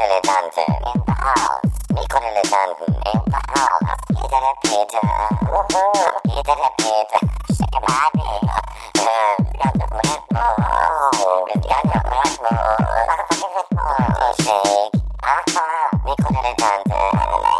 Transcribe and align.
Mikrodilettanten 0.00 0.64
in 0.64 1.02
the 1.04 1.12
house. 1.12 1.60
Mikrodilettanten 1.92 2.88
in 2.88 3.20
the 3.26 3.40
house. 3.52 4.00
Peter 4.08 4.40
der 4.40 4.56
Peter. 4.64 5.04
Wuhu. 5.44 5.84
Peter 6.24 6.56
der 6.56 6.72
Peter. 6.80 7.20
Shake 7.52 7.80
body. 7.84 8.24
Got 9.60 9.74
the 9.76 9.86
Red 10.00 10.22
Bull. 10.32 10.56
Got 11.68 11.84
the 11.84 12.00
Red 12.08 12.32
Bull. 12.40 12.72
Shake. 14.40 14.96
Aha. 15.22 15.68
Mikrodilettanten. 16.06 17.04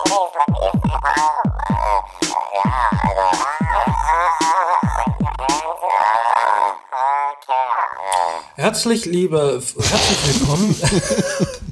Ladies, 0.09 0.33
let 0.39 0.49
me 0.49 0.57
see. 0.81 0.97
Ja, 2.55 2.65
also. 3.05 3.29
Herzlich 8.55 9.05
liebe, 9.05 9.61
herzlich 9.77 10.21
willkommen. 10.27 10.75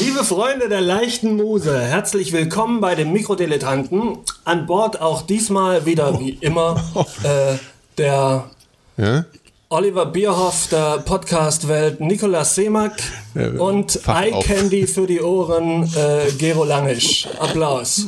liebe 0.00 0.24
Freunde 0.64 0.76
der 0.76 0.86
leichten 0.86 1.36
Muse, 1.36 1.78
herzlich 1.78 2.32
willkommen 2.32 2.80
bei 2.80 2.94
den 2.94 3.12
Mikrodilettanten. 3.12 4.16
An 4.46 4.64
Bord 4.64 4.98
auch 4.98 5.20
diesmal 5.20 5.84
wieder 5.84 6.18
wie 6.20 6.38
immer 6.40 6.82
äh, 7.22 7.56
der 7.98 8.48
Ja? 8.96 9.26
Oliver 9.68 10.06
Bierhoff 10.06 10.68
der 10.70 11.00
Podcast-Welt, 11.00 12.00
Nikolaus 12.00 12.54
Seemack 12.54 12.94
Ja, 13.34 13.50
und 13.60 14.08
Eye. 14.08 14.32
Candy 14.40 14.86
für 14.86 15.06
die 15.06 15.20
Ohren, 15.20 15.82
äh, 15.96 16.32
Gero 16.38 16.64
Langisch. 16.64 17.28
Applaus. 17.38 18.06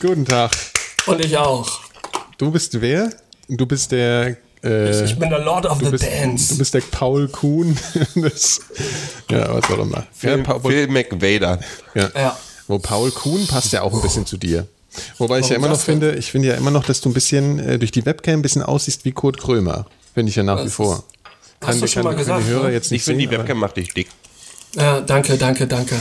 Guten 0.00 0.24
Tag. 0.24 0.50
Und 1.06 1.24
ich 1.24 1.36
auch. 1.38 1.78
Du 2.38 2.50
bist 2.50 2.80
wer? 2.80 3.08
Du 3.48 3.66
bist 3.66 3.92
der. 3.92 4.36
Äh, 4.62 5.04
Ich 5.04 5.18
bin 5.18 5.30
der 5.30 5.40
Lord 5.40 5.66
of 5.66 5.78
the 5.78 5.90
bist, 5.90 6.04
Dance. 6.04 6.52
du 6.52 6.58
bist 6.58 6.74
der 6.74 6.82
Paul 6.90 7.28
Kuhn. 7.28 7.76
das, 8.16 8.60
ja, 9.30 9.54
was 9.54 9.64
auch 9.70 9.78
immer. 9.78 9.98
Ja, 9.98 10.06
Phil, 10.12 10.38
Paul, 10.42 10.60
Phil 10.60 10.88
McVader. 10.88 11.60
ja. 11.94 12.10
Ja. 12.14 12.38
Wo 12.66 12.78
Paul 12.78 13.10
Kuhn 13.10 13.46
passt 13.48 13.72
ja 13.72 13.82
auch 13.82 13.92
ein 13.92 14.00
bisschen 14.00 14.26
zu 14.26 14.36
dir. 14.36 14.66
Wobei 15.18 15.38
ich 15.40 15.46
ja 15.46 15.52
Warum 15.52 15.64
immer 15.64 15.74
noch 15.74 15.80
finde, 15.80 16.14
ich 16.14 16.30
finde 16.30 16.48
ja 16.48 16.54
immer 16.54 16.70
noch, 16.70 16.84
dass 16.84 17.00
du 17.00 17.08
ein 17.10 17.12
bisschen 17.14 17.58
äh, 17.58 17.78
durch 17.78 17.90
die 17.90 18.04
Webcam 18.06 18.34
ein 18.34 18.42
bisschen 18.42 18.62
aussiehst 18.62 19.04
wie 19.04 19.12
Kurt 19.12 19.38
Krömer. 19.38 19.86
Finde 20.14 20.30
ich 20.30 20.36
ja 20.36 20.42
nach 20.42 20.60
wie 20.60 20.64
Das 20.64 20.74
vor. 20.74 21.02
Hast 21.64 21.82
du 21.82 21.86
schon 21.86 22.04
mal 22.04 22.10
können 22.10 22.18
gesagt, 22.20 22.44
die 22.46 22.50
Hörer 22.50 22.68
ne? 22.68 22.72
jetzt 22.72 22.90
nicht 22.90 23.00
Ich 23.00 23.04
finde, 23.04 23.26
die 23.26 23.30
Webcam 23.30 23.58
macht 23.58 23.76
dich 23.76 23.92
dick. 23.92 24.08
Ja, 24.76 25.00
danke, 25.00 25.36
danke, 25.36 25.66
danke. 25.66 25.96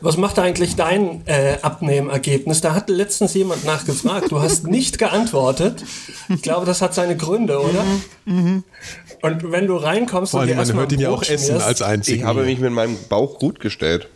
Was 0.00 0.16
macht 0.16 0.38
eigentlich 0.38 0.76
dein 0.76 1.26
äh, 1.26 1.58
Abnehmergebnis? 1.62 2.60
Da 2.60 2.72
hat 2.74 2.88
letztens 2.88 3.34
jemand 3.34 3.64
nachgefragt. 3.64 4.30
Du 4.30 4.40
hast 4.40 4.66
nicht 4.68 4.98
geantwortet. 4.98 5.82
Ich 6.28 6.40
glaube, 6.42 6.66
das 6.66 6.80
hat 6.82 6.94
seine 6.94 7.16
Gründe, 7.16 7.58
oder? 7.60 7.84
Und 8.26 9.50
wenn 9.52 9.66
du 9.66 9.76
reinkommst 9.76 10.30
Vor 10.30 10.40
und 10.42 10.46
dir 10.46 10.52
man 10.54 10.60
erstmal 10.60 10.82
hört 10.82 10.92
ihn 10.92 11.00
ja 11.00 11.08
auch 11.10 11.16
Brot 11.22 11.30
essen 11.30 11.56
schmierst- 11.56 11.66
als 11.66 11.82
einzigen. 11.82 12.20
Ich 12.20 12.24
habe 12.24 12.44
mich 12.44 12.60
mit 12.60 12.70
meinem 12.72 12.96
Bauch 13.08 13.40
gut 13.40 13.58
gestellt. 13.58 14.08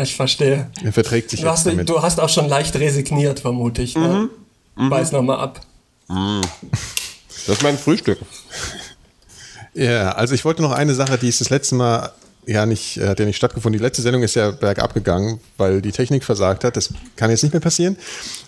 Ich 0.00 0.14
verstehe. 0.14 0.70
er 0.84 0.92
verträgt 0.92 1.30
sich 1.30 1.40
Du 1.40 1.48
hast, 1.48 1.66
damit. 1.66 1.88
du 1.88 2.00
hast 2.00 2.20
auch 2.20 2.28
schon 2.28 2.46
leicht 2.48 2.76
resigniert, 2.76 3.40
vermute 3.40 3.82
ich. 3.82 3.96
Ne? 3.96 4.28
Mhm. 4.76 4.90
Beiß 4.90 5.10
nochmal 5.12 5.40
ab. 5.40 5.60
Das 6.08 7.56
ist 7.56 7.62
mein 7.64 7.76
Frühstück. 7.78 8.18
Ja, 9.74 10.12
also 10.12 10.34
ich 10.34 10.44
wollte 10.44 10.62
noch 10.62 10.72
eine 10.72 10.94
Sache, 10.94 11.18
die 11.18 11.28
ist 11.28 11.40
das 11.40 11.50
letzte 11.50 11.74
Mal 11.74 12.12
ja 12.48 12.66
nicht, 12.66 12.96
äh, 12.96 13.08
hat 13.08 13.20
ja 13.20 13.26
nicht 13.26 13.36
stattgefunden. 13.36 13.78
Die 13.78 13.84
letzte 13.84 14.02
Sendung 14.02 14.22
ist 14.22 14.34
ja 14.34 14.50
bergab 14.50 14.94
gegangen, 14.94 15.40
weil 15.56 15.82
die 15.82 15.92
Technik 15.92 16.24
versagt 16.24 16.64
hat. 16.64 16.76
Das 16.76 16.92
kann 17.16 17.30
jetzt 17.30 17.42
nicht 17.42 17.52
mehr 17.52 17.60
passieren. 17.60 17.96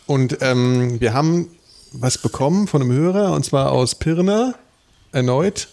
Und 0.07 0.39
ähm, 0.41 1.01
wir 1.01 1.13
haben 1.13 1.49
was 1.93 2.19
bekommen 2.19 2.67
von 2.67 2.83
einem 2.83 2.93
Hörer, 2.93 3.33
und 3.33 3.45
zwar 3.45 3.73
aus 3.73 3.95
Pirna 3.97 4.55
erneut. 5.13 5.69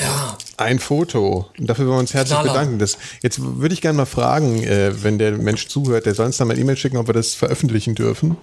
Ja, 0.00 0.36
Ein 0.56 0.78
Foto. 0.78 1.46
Und 1.58 1.68
dafür 1.68 1.86
wollen 1.86 1.96
wir 1.96 2.00
uns 2.00 2.14
herzlich 2.14 2.38
Knaller. 2.38 2.52
bedanken. 2.52 2.78
Das, 2.78 2.98
jetzt 3.22 3.40
würde 3.40 3.72
ich 3.72 3.80
gerne 3.80 3.96
mal 3.96 4.06
fragen, 4.06 4.62
äh, 4.62 5.02
wenn 5.02 5.18
der 5.18 5.32
Mensch 5.32 5.68
zuhört, 5.68 6.06
der 6.06 6.14
soll 6.14 6.26
uns 6.26 6.36
da 6.36 6.44
mal 6.44 6.52
eine 6.52 6.60
E-Mail 6.60 6.76
schicken, 6.76 6.98
ob 6.98 7.08
wir 7.08 7.14
das 7.14 7.34
veröffentlichen 7.34 7.94
dürfen 7.94 8.36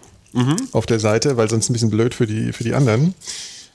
auf 0.74 0.86
der 0.86 1.00
Seite, 1.00 1.38
weil 1.38 1.50
sonst 1.50 1.70
ein 1.70 1.74
bisschen 1.74 1.92
blöd 1.92 2.14
für 2.14 2.28
die, 2.28 2.52
für 2.52 2.66
die 2.66 2.74
anderen. 2.74 3.14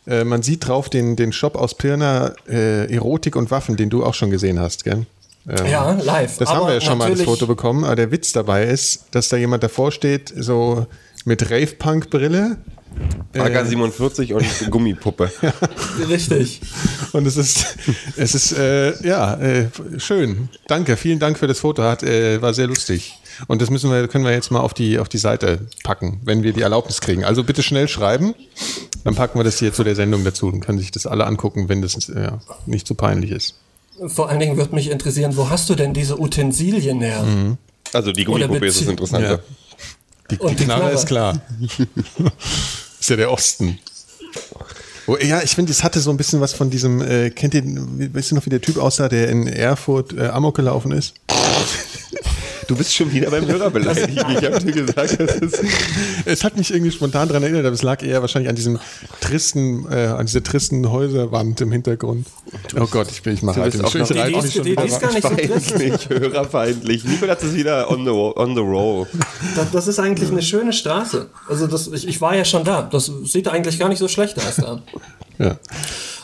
Äh, 0.06 0.24
man 0.24 0.42
sieht 0.42 0.66
drauf 0.66 0.90
den, 0.90 1.16
den 1.16 1.32
Shop 1.32 1.56
aus 1.56 1.74
Pirna 1.74 2.34
äh, 2.48 2.92
Erotik 2.92 3.34
und 3.36 3.50
Waffen, 3.50 3.76
den 3.76 3.88
du 3.88 4.04
auch 4.04 4.12
schon 4.14 4.30
gesehen 4.30 4.58
hast, 4.60 4.84
gell? 4.84 5.06
Ähm, 5.48 5.66
ja, 5.66 5.92
live. 5.92 6.38
Das 6.38 6.48
haben 6.48 6.58
Aber 6.58 6.66
wir 6.68 6.74
ja 6.74 6.80
schon 6.80 6.98
mal 6.98 7.10
das 7.10 7.22
Foto 7.22 7.46
bekommen, 7.46 7.84
aber 7.84 7.96
der 7.96 8.10
Witz 8.10 8.32
dabei 8.32 8.64
ist, 8.64 9.06
dass 9.12 9.28
da 9.28 9.36
jemand 9.36 9.62
davor 9.62 9.90
steht, 9.90 10.32
so 10.36 10.86
mit 11.24 11.50
Rave-Punk-Brille. 11.50 12.58
AK 13.36 13.66
47 13.66 14.34
und 14.34 14.44
Gummipuppe. 14.70 15.30
Richtig. 16.08 16.60
Und 17.12 17.26
es 17.26 17.36
ist, 17.36 17.76
es 18.16 18.34
ist, 18.34 18.52
äh, 18.52 19.00
ja, 19.06 19.34
äh, 19.34 19.68
schön. 19.98 20.48
Danke, 20.68 20.96
vielen 20.96 21.18
Dank 21.18 21.38
für 21.38 21.46
das 21.46 21.60
Foto, 21.60 21.82
hat, 21.82 22.02
äh, 22.02 22.40
war 22.42 22.54
sehr 22.54 22.66
lustig. 22.66 23.18
Und 23.48 23.62
das 23.62 23.70
müssen 23.70 23.90
wir, 23.90 24.06
können 24.08 24.24
wir 24.24 24.32
jetzt 24.32 24.50
mal 24.50 24.60
auf 24.60 24.74
die, 24.74 24.98
auf 24.98 25.08
die 25.08 25.18
Seite 25.18 25.66
packen, 25.82 26.20
wenn 26.24 26.42
wir 26.42 26.52
die 26.52 26.62
Erlaubnis 26.62 27.00
kriegen. 27.00 27.24
Also 27.24 27.42
bitte 27.42 27.62
schnell 27.62 27.88
schreiben, 27.88 28.34
dann 29.04 29.14
packen 29.14 29.38
wir 29.38 29.44
das 29.44 29.58
hier 29.58 29.72
zu 29.72 29.82
der 29.82 29.96
Sendung 29.96 30.24
dazu. 30.24 30.50
Dann 30.50 30.60
können 30.60 30.78
sich 30.78 30.90
das 30.90 31.06
alle 31.06 31.26
angucken, 31.26 31.68
wenn 31.68 31.82
das 31.82 32.08
äh, 32.08 32.32
nicht 32.66 32.86
zu 32.86 32.94
peinlich 32.94 33.30
ist. 33.30 33.54
Vor 34.06 34.28
allen 34.28 34.40
Dingen 34.40 34.56
würde 34.56 34.74
mich 34.74 34.90
interessieren, 34.90 35.36
wo 35.36 35.50
hast 35.50 35.68
du 35.68 35.74
denn 35.74 35.92
diese 35.92 36.18
Utensilien 36.18 37.00
her? 37.00 37.22
Mhm. 37.22 37.58
Also 37.92 38.12
die 38.12 38.24
Gummipuppe 38.24 38.66
ist 38.66 38.80
das 38.80 38.88
Interessante. 38.88 39.26
Ja. 39.26 39.38
Die, 40.30 40.38
die 40.38 40.54
die 40.54 40.64
Knarre 40.64 40.80
Knarre. 40.80 40.94
ist 40.94 41.06
klar. 41.06 41.40
ist 43.00 43.10
ja 43.10 43.16
der 43.16 43.30
Osten. 43.30 43.78
Oh, 45.06 45.16
ja, 45.16 45.42
ich 45.42 45.54
finde, 45.54 45.72
es 45.72 45.82
hatte 45.82 46.00
so 46.00 46.10
ein 46.10 46.16
bisschen 46.16 46.40
was 46.40 46.52
von 46.52 46.70
diesem, 46.70 47.02
äh, 47.02 47.30
kennt 47.30 47.54
ihr, 47.54 47.64
weißt 47.64 48.30
du 48.30 48.36
noch, 48.36 48.46
wie 48.46 48.50
der 48.50 48.60
Typ 48.60 48.78
aussah, 48.78 49.08
der 49.08 49.28
in 49.28 49.48
Erfurt 49.48 50.12
äh, 50.12 50.28
Amok 50.28 50.54
gelaufen 50.54 50.92
ist? 50.92 51.14
Du 52.70 52.76
bist 52.76 52.94
schon 52.94 53.10
wieder 53.12 53.30
beim 53.32 53.44
Hörer 53.48 53.68
beleidigt. 53.70 54.10
Ich 54.30 54.44
habe 54.44 54.60
dir 54.60 54.70
gesagt, 54.72 55.18
das 55.18 55.34
ist. 55.38 55.60
Es 56.24 56.44
hat 56.44 56.56
mich 56.56 56.70
irgendwie 56.72 56.92
spontan 56.92 57.26
daran 57.26 57.42
erinnert, 57.42 57.64
aber 57.66 57.74
es 57.74 57.82
lag 57.82 58.00
eher 58.00 58.20
wahrscheinlich 58.20 58.48
an 58.48 58.54
diesem 58.54 58.78
tristen, 59.20 59.90
äh, 59.90 60.06
an 60.06 60.26
dieser 60.26 60.44
tristen 60.44 60.88
Häuserwand 60.88 61.60
im 61.62 61.72
Hintergrund. 61.72 62.28
Oh 62.78 62.86
Gott, 62.86 63.08
ich 63.10 63.22
bin, 63.22 63.34
ich 63.34 63.42
mache 63.42 63.56
Du 63.56 63.62
halt 63.62 63.74
ich, 63.74 63.80
auch 63.82 63.92
noch- 63.92 64.10
ich 64.10 64.16
reite 64.16 64.30
Die- 64.30 64.30
die 64.30 64.36
mich 64.36 64.44
ist- 64.44 64.54
schon 64.54 64.62
die- 64.64 64.70
wieder 64.70 64.82
die 64.84 64.88
ist 64.88 65.00
gar 65.00 65.12
nicht 65.12 65.22
so. 65.22 65.28
Feindlich, 65.30 66.08
hörerfeindlich. 66.08 67.04
Nikolas 67.04 67.42
ist 67.42 67.54
wieder 67.56 67.90
on 67.90 68.04
the, 68.04 68.10
on 68.10 68.54
the 68.54 68.60
roll. 68.60 69.06
Das, 69.56 69.70
das 69.72 69.88
ist 69.88 69.98
eigentlich 69.98 70.30
eine 70.30 70.42
schöne 70.42 70.72
Straße. 70.72 71.26
Also 71.48 71.66
das, 71.66 71.88
ich, 71.88 72.06
ich 72.06 72.20
war 72.20 72.36
ja 72.36 72.44
schon 72.44 72.62
da. 72.62 72.82
Das 72.82 73.10
sieht 73.24 73.48
eigentlich 73.48 73.80
gar 73.80 73.88
nicht 73.88 73.98
so 73.98 74.06
schlecht 74.06 74.38
aus 74.38 74.56
da. 74.56 74.80
Ja. 75.38 75.56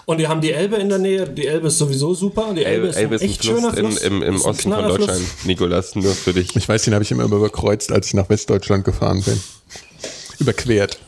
Und 0.06 0.18
die 0.18 0.28
haben 0.28 0.40
die 0.40 0.52
Elbe 0.52 0.76
in 0.76 0.88
der 0.88 0.98
Nähe. 0.98 1.28
Die 1.28 1.46
Elbe 1.48 1.66
ist 1.66 1.78
sowieso 1.78 2.14
super. 2.14 2.52
Die 2.54 2.64
Elbe, 2.64 2.86
Elbe, 2.86 2.88
ist 2.88 2.96
Elbe 2.96 3.14
ein 3.14 3.16
ist 3.16 3.22
ein 3.22 3.28
echt 3.28 3.44
Fluss 3.44 3.60
schöner 3.60 3.76
in, 3.76 3.86
Fluss. 3.90 4.02
im, 4.02 4.22
im 4.22 4.40
Osten 4.40 4.72
von. 4.72 4.84
Deutschland. 4.88 5.22
Nikolas, 5.44 5.94
nur 5.96 6.14
für 6.14 6.32
dich. 6.32 6.54
Ich 6.54 6.68
weiß, 6.68 6.84
den 6.84 6.94
habe 6.94 7.02
ich 7.02 7.10
immer 7.10 7.24
überkreuzt, 7.24 7.90
als 7.90 8.06
ich 8.06 8.14
nach 8.14 8.28
Westdeutschland 8.28 8.84
gefahren 8.84 9.20
bin. 9.22 9.40
Überquert. 10.38 10.98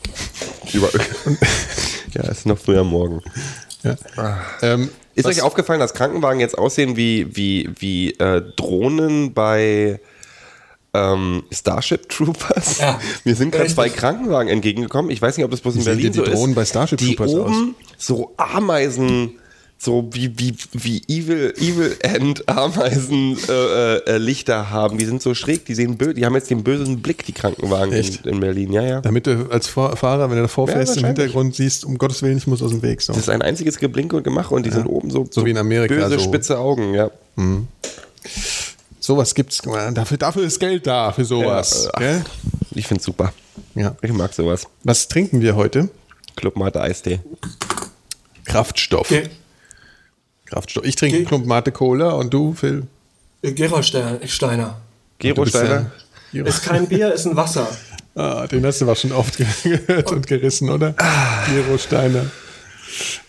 Über 0.73 0.89
ja, 2.13 2.23
ist 2.29 2.45
noch 2.45 2.57
früher 2.57 2.83
morgen. 2.83 3.21
Ja. 3.83 3.95
Ähm, 4.61 4.89
Ist 5.15 5.23
was- 5.25 5.37
euch 5.37 5.43
aufgefallen, 5.43 5.79
dass 5.79 5.93
Krankenwagen 5.93 6.41
jetzt 6.41 6.57
aussehen 6.57 6.97
wie, 6.97 7.33
wie, 7.37 7.69
wie 7.79 8.11
äh, 8.19 8.41
Drohnen 8.57 9.33
bei 9.33 10.01
ähm, 10.93 11.43
Starship 11.51 12.09
Troopers? 12.09 12.79
Ja, 12.79 12.99
Mir 13.23 13.35
sind 13.35 13.51
gerade 13.51 13.69
zwei 13.69 13.89
Krankenwagen 13.89 14.49
entgegengekommen. 14.49 15.11
Ich 15.11 15.21
weiß 15.21 15.37
nicht, 15.37 15.45
ob 15.45 15.51
das 15.51 15.61
bloß 15.61 15.75
in 15.75 15.81
Wie 15.81 15.83
sehen 15.83 15.95
Berlin 15.95 16.13
denn 16.13 16.23
die 16.23 16.29
so 16.29 16.35
Drohnen 16.35 16.51
ist. 16.51 16.55
bei 16.55 16.65
Starship 16.65 16.97
die 16.99 17.15
Troopers 17.15 17.33
oben 17.35 17.75
so 17.97 18.33
Ameisen, 18.37 19.33
so 19.81 20.09
wie, 20.11 20.37
wie, 20.37 20.55
wie 20.73 21.01
Evil, 21.07 21.53
Evil 21.57 21.95
End 22.01 22.49
Ameisen 22.49 23.37
äh, 23.47 23.95
äh, 23.97 24.17
Lichter 24.17 24.71
haben. 24.71 24.97
Die 24.97 25.05
sind 25.05 25.21
so 25.21 25.33
schräg, 25.33 25.63
die 25.65 25.73
sehen 25.73 25.95
böse, 25.97 26.15
die 26.15 26.25
haben 26.25 26.35
jetzt 26.35 26.49
den 26.49 26.63
bösen 26.63 27.01
Blick, 27.01 27.25
die 27.25 27.31
Krankenwagen 27.31 27.93
in, 27.93 28.05
in 28.25 28.39
Berlin. 28.41 28.73
Ja, 28.73 28.83
ja. 28.83 28.99
Damit 29.01 29.25
du 29.27 29.47
als 29.51 29.67
Fahrer, 29.67 30.29
wenn 30.29 30.35
du 30.37 30.41
davor 30.43 30.67
Ja, 30.67 30.73
fährst, 30.73 30.97
im. 30.97 31.05
Hintergrund 31.05 31.55
siehst, 31.55 31.85
um 31.85 31.97
Gottes 31.97 32.21
Willen, 32.23 32.37
ich 32.37 32.47
muss 32.47 32.61
aus 32.61 32.71
dem 32.71 32.81
Weg. 32.81 33.01
So. 33.01 33.13
Das 33.13 33.21
ist 33.21 33.29
ein 33.29 33.41
einziges 33.41 33.77
Geblinke 33.77 34.17
und 34.17 34.23
Gemache 34.23 34.53
und 34.53 34.65
die 34.65 34.71
sind 34.71 34.85
oben 34.85 35.11
so, 35.11 35.25
So 35.29 35.45
wie 35.45 35.51
in 35.51 35.57
Amerika, 35.57 35.93
böse, 35.93 36.19
so. 36.19 36.25
spitze 36.25 36.57
Augen, 36.57 36.93
ja. 36.93 37.09
Sowas 39.09 39.33
gibt's. 39.33 39.57
Dafür, 39.95 40.17
dafür 40.17 40.43
ist 40.43 40.59
Geld 40.59 40.85
da, 40.85 41.11
für 41.11 41.25
sowas. 41.25 41.89
Ja, 41.93 41.97
gell? 41.99 42.23
Ich 42.75 42.85
find's 42.85 43.05
super. 43.05 43.33
Ja. 43.73 43.95
Ich 44.03 44.13
mag 44.13 44.31
sowas. 44.35 44.67
Was 44.83 45.07
trinken 45.07 45.41
wir 45.41 45.55
heute? 45.55 45.89
Club 46.35 46.55
Mate 46.55 46.79
Eistee. 46.79 47.19
Kraftstoff. 48.45 49.07
Ge 49.07 49.27
Kraftstoff. 50.45 50.85
Ich 50.85 50.95
trinke 50.95 51.17
Ge- 51.17 51.25
Klump 51.25 51.47
Mate 51.47 51.71
Cola 51.71 52.11
und 52.11 52.31
du, 52.31 52.53
Phil? 52.53 52.83
Gerolsteiner. 53.41 54.19
Steiner. 54.27 54.77
Gero 55.17 55.33
Du 55.37 55.41
bist 55.41 55.55
Steiner. 55.57 55.89
ja- 56.31 56.45
Ist 56.45 56.63
kein 56.65 56.87
Bier, 56.87 57.11
ist 57.11 57.25
ein 57.25 57.35
Wasser. 57.35 57.67
Ah, 58.13 58.45
den 58.45 58.63
hast 58.63 58.79
du 58.81 58.85
aber 58.85 58.95
schon 58.95 59.11
oft 59.11 59.37
gehört 59.63 60.11
und 60.11 60.27
gerissen, 60.27 60.69
oder? 60.69 60.93
Gero 61.47 61.79
Steiner. 61.79 62.25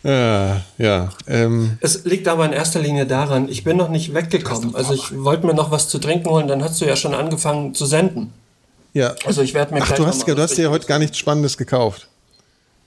Ja, 0.02 0.62
ja. 0.78 1.10
Ähm, 1.26 1.78
Es 1.80 2.04
liegt 2.04 2.28
aber 2.28 2.46
in 2.46 2.52
erster 2.52 2.80
Linie 2.80 3.06
daran, 3.06 3.48
ich 3.48 3.64
bin 3.64 3.76
noch 3.76 3.88
nicht 3.88 4.14
weggekommen. 4.14 4.74
Also 4.74 4.94
ich 4.94 5.22
wollte 5.22 5.46
mir 5.46 5.54
noch 5.54 5.70
was 5.70 5.88
zu 5.88 5.98
trinken 5.98 6.28
holen, 6.28 6.48
dann 6.48 6.62
hast 6.62 6.80
du 6.80 6.84
ja 6.86 6.96
schon 6.96 7.14
angefangen 7.14 7.74
zu 7.74 7.86
senden. 7.86 8.32
ja. 8.94 9.14
Also 9.24 9.42
ich 9.42 9.54
werde 9.54 9.74
mir 9.74 9.82
Ach, 9.82 9.92
du 9.92 10.06
hast, 10.06 10.26
du 10.26 10.36
hast 10.36 10.56
dir 10.56 10.70
heute 10.70 10.86
gar 10.86 10.98
nichts 10.98 11.18
Spannendes 11.18 11.56
gekauft. 11.56 12.08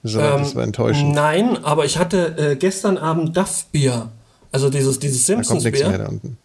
Das, 0.02 0.14
war- 0.16 0.38
das 0.38 0.50
Ähm, 0.50 0.56
war 0.56 0.64
enttäuschend. 0.64 1.12
Nein, 1.14 1.64
aber 1.64 1.84
ich 1.84 1.96
hatte 1.98 2.36
äh, 2.52 2.56
gestern 2.56 2.98
Abend 2.98 3.36
Duff-Bier. 3.36 4.08
Also 4.52 4.68
dieses, 4.70 4.98
dieses 4.98 5.24
Da 5.26 5.34
kommt 5.34 5.48
nichts 5.48 5.62
mehr 5.64 5.72
Simpsons-Bier. 5.72 5.98
da 5.98 6.08
unten. 6.08 6.36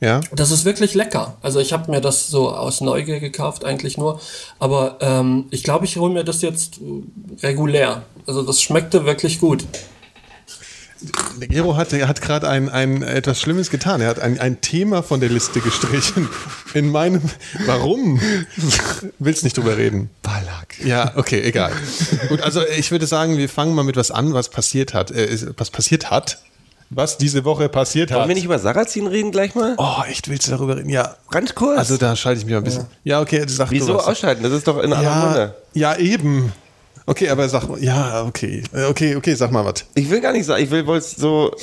Ja. 0.00 0.20
Das 0.32 0.50
ist 0.50 0.64
wirklich 0.64 0.94
lecker. 0.94 1.36
Also 1.42 1.58
ich 1.58 1.72
habe 1.72 1.90
mir 1.90 2.00
das 2.00 2.28
so 2.28 2.50
aus 2.50 2.80
Neugier 2.80 3.18
gekauft 3.20 3.64
eigentlich 3.64 3.98
nur. 3.98 4.20
Aber 4.58 4.98
ähm, 5.00 5.46
ich 5.50 5.64
glaube, 5.64 5.86
ich 5.86 5.96
hole 5.96 6.12
mir 6.12 6.24
das 6.24 6.42
jetzt 6.42 6.80
regulär. 7.42 8.02
Also 8.26 8.42
das 8.42 8.62
schmeckte 8.62 9.04
wirklich 9.04 9.40
gut. 9.40 9.64
Gero 11.40 11.76
hat, 11.76 11.92
er 11.92 12.08
hat 12.08 12.20
gerade 12.20 12.48
ein, 12.48 12.68
ein 12.68 13.02
etwas 13.02 13.40
Schlimmes 13.40 13.70
getan. 13.70 14.00
Er 14.00 14.08
hat 14.08 14.18
ein, 14.18 14.38
ein 14.40 14.60
Thema 14.60 15.02
von 15.02 15.20
der 15.20 15.28
Liste 15.28 15.60
gestrichen. 15.60 16.28
In 16.74 16.90
meinem. 16.90 17.22
Warum? 17.66 18.20
Willst 19.18 19.44
nicht 19.44 19.56
drüber 19.56 19.76
reden? 19.76 20.10
Ballack. 20.22 20.84
Ja, 20.84 21.12
okay, 21.16 21.40
egal. 21.42 21.72
Gut, 22.28 22.40
also 22.40 22.62
ich 22.66 22.90
würde 22.90 23.06
sagen, 23.06 23.38
wir 23.38 23.48
fangen 23.48 23.74
mal 23.74 23.84
mit 23.84 23.96
was 23.96 24.10
an, 24.10 24.34
was 24.34 24.48
passiert 24.48 24.92
hat. 24.94 25.10
Äh, 25.10 25.38
was 25.56 25.70
passiert 25.70 26.10
hat. 26.10 26.38
Was 26.90 27.18
diese 27.18 27.44
Woche 27.44 27.68
passiert 27.68 28.10
hat. 28.10 28.18
Wollen 28.18 28.28
wir 28.28 28.34
nicht 28.34 28.44
über 28.46 28.58
Sarrazin 28.58 29.06
reden 29.06 29.30
gleich 29.30 29.54
mal? 29.54 29.74
Oh, 29.76 30.02
echt, 30.08 30.28
willst 30.28 30.46
du 30.46 30.52
darüber 30.52 30.76
reden? 30.76 30.88
Ja. 30.88 31.16
Ganz 31.30 31.54
kurz. 31.54 31.78
Also 31.78 31.96
da 31.98 32.16
schalte 32.16 32.38
ich 32.40 32.46
mich 32.46 32.52
mal 32.52 32.58
ein 32.58 32.64
bisschen. 32.64 32.86
Ja, 33.04 33.20
okay, 33.20 33.44
sag 33.46 33.68
du 33.68 33.74
Wieso 33.74 33.94
was. 33.94 34.06
ausschalten? 34.06 34.42
Das 34.42 34.52
ist 34.52 34.66
doch 34.66 34.78
in 34.82 34.92
aller 34.92 35.02
Ja, 35.02 35.14
Munde. 35.24 35.54
ja, 35.74 35.96
eben. 35.96 36.52
Okay, 37.04 37.30
aber 37.30 37.48
sag 37.48 37.66
mal, 37.68 37.82
ja, 37.82 38.22
okay. 38.24 38.62
Äh, 38.74 38.84
Okay, 38.84 39.16
okay, 39.16 39.34
sag 39.34 39.50
mal 39.50 39.64
was. 39.64 39.84
Ich 39.94 40.10
will 40.10 40.20
gar 40.20 40.32
nicht 40.32 40.44
sagen, 40.44 40.62
ich 40.62 40.70
will 40.70 40.86
wohl 40.86 41.00
so. 41.00 41.54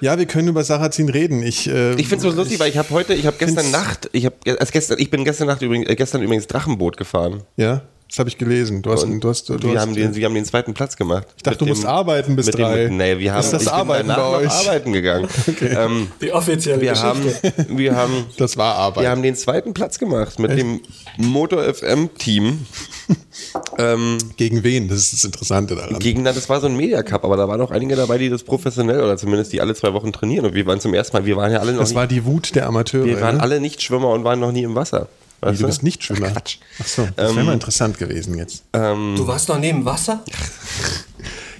Ja, 0.00 0.18
wir 0.18 0.24
können 0.26 0.48
über 0.48 0.64
Sarrazin 0.64 1.08
reden. 1.10 1.42
Ich, 1.42 1.68
äh, 1.68 1.92
Ich 1.96 2.08
finde 2.08 2.26
es 2.26 2.34
so 2.34 2.38
lustig, 2.38 2.58
weil 2.60 2.70
ich 2.70 2.78
habe 2.78 2.88
heute, 2.90 3.12
ich 3.14 3.26
habe 3.26 3.36
gestern 3.38 3.70
Nacht, 3.70 4.08
ich 4.12 4.24
habe 4.24 4.36
als 4.58 4.72
gestern, 4.72 4.98
ich 4.98 5.10
bin 5.10 5.24
gestern 5.24 5.48
Nacht 5.48 5.60
übrigens, 5.62 5.88
äh, 5.90 5.96
gestern 5.96 6.22
übrigens 6.22 6.46
Drachenboot 6.46 6.96
gefahren. 6.96 7.42
Ja, 7.56 7.82
das 8.08 8.20
habe 8.20 8.28
ich 8.28 8.38
gelesen. 8.38 8.82
Du 8.82 8.92
hast, 8.92 9.04
du 9.04 9.28
hast, 9.28 9.48
du 9.48 9.60
wir 9.60 9.70
hast, 9.70 9.80
haben 9.80 9.94
den, 9.94 10.14
wir 10.14 10.24
haben 10.26 10.34
den 10.34 10.44
zweiten 10.44 10.74
Platz 10.74 10.96
gemacht. 10.96 11.26
Ich 11.36 11.42
dachte, 11.42 11.58
du 11.58 11.66
musst 11.66 11.84
arbeiten 11.84 12.36
bis 12.36 12.46
drei. 12.46 12.88
nee, 12.88 13.18
wir 13.18 13.32
haben 13.32 13.40
Ist 13.40 13.52
das 13.52 13.62
ich 13.64 13.68
bin 13.68 13.74
Arbeiten 13.76 14.08
danach 14.08 14.30
bei 14.30 14.36
euch? 14.38 14.50
arbeiten 14.50 14.92
gegangen. 14.92 15.28
ähm, 15.60 16.08
Die 16.20 16.32
offizielle 16.32 16.80
wir 16.80 16.94
haben, 16.94 17.24
Geschichte. 17.24 17.66
wir 17.68 17.96
haben, 17.96 18.26
das 18.36 18.56
war 18.56 18.76
Arbeit. 18.76 19.02
wir 19.02 19.10
haben 19.10 19.22
den 19.22 19.34
zweiten 19.34 19.74
Platz 19.74 19.98
gemacht 19.98 20.38
mit 20.38 20.56
dem 20.56 20.80
Motor 21.16 21.64
FM 21.74 22.10
Team. 22.16 22.66
ähm, 23.78 24.18
Gegen 24.36 24.62
wen? 24.62 24.88
Das 24.88 24.98
ist 24.98 25.12
das 25.12 25.24
Interessante 25.24 25.74
daran. 25.74 25.98
gegen, 25.98 26.22
das 26.24 26.48
war 26.48 26.60
so 26.60 26.68
ein 26.68 26.76
Media 26.76 27.02
Cup, 27.02 27.24
aber 27.24 27.36
da 27.36 27.48
waren 27.48 27.60
auch 27.60 27.72
einige 27.72 27.96
dabei, 27.96 28.18
die 28.18 28.30
das 28.30 28.44
professionell 28.44 29.00
oder 29.00 29.16
zumindest 29.16 29.52
die 29.52 29.60
alle 29.60 29.74
zwei 29.74 29.92
Wochen 29.94 30.12
trainieren. 30.12 30.46
Und 30.46 30.54
wir 30.54 30.64
waren 30.66 30.78
zum 30.80 30.94
ersten 30.94 31.16
Mal, 31.16 31.26
wir 31.26 31.36
waren 31.36 31.50
ja 31.50 31.58
alle 31.58 31.72
noch 31.72 31.80
das 31.80 31.90
nicht, 31.90 31.96
war 31.96 32.06
die 32.06 32.24
Wut 32.24 32.54
der 32.54 32.66
Amateure. 32.68 33.04
wir 33.04 33.20
waren 33.20 33.36
ne? 33.36 33.42
alle 33.42 33.60
nicht 33.60 33.82
Schwimmer 33.82 34.10
und 34.10 34.22
waren 34.22 34.38
noch 34.38 34.52
nie 34.52 34.62
im 34.62 34.76
Wasser. 34.76 35.08
Weißt 35.40 35.60
du 35.60 35.66
bist 35.66 35.82
nicht 35.82 36.02
Schwimmer. 36.02 36.30
Quatsch. 36.30 36.58
Ach 36.80 36.86
so, 36.86 37.08
das 37.14 37.34
wäre 37.34 37.44
mal 37.44 37.52
interessant 37.52 37.98
gewesen 37.98 38.38
jetzt. 38.38 38.64
Du 38.72 39.26
warst 39.26 39.48
noch 39.48 39.58
neben 39.58 39.84
Wasser? 39.84 40.24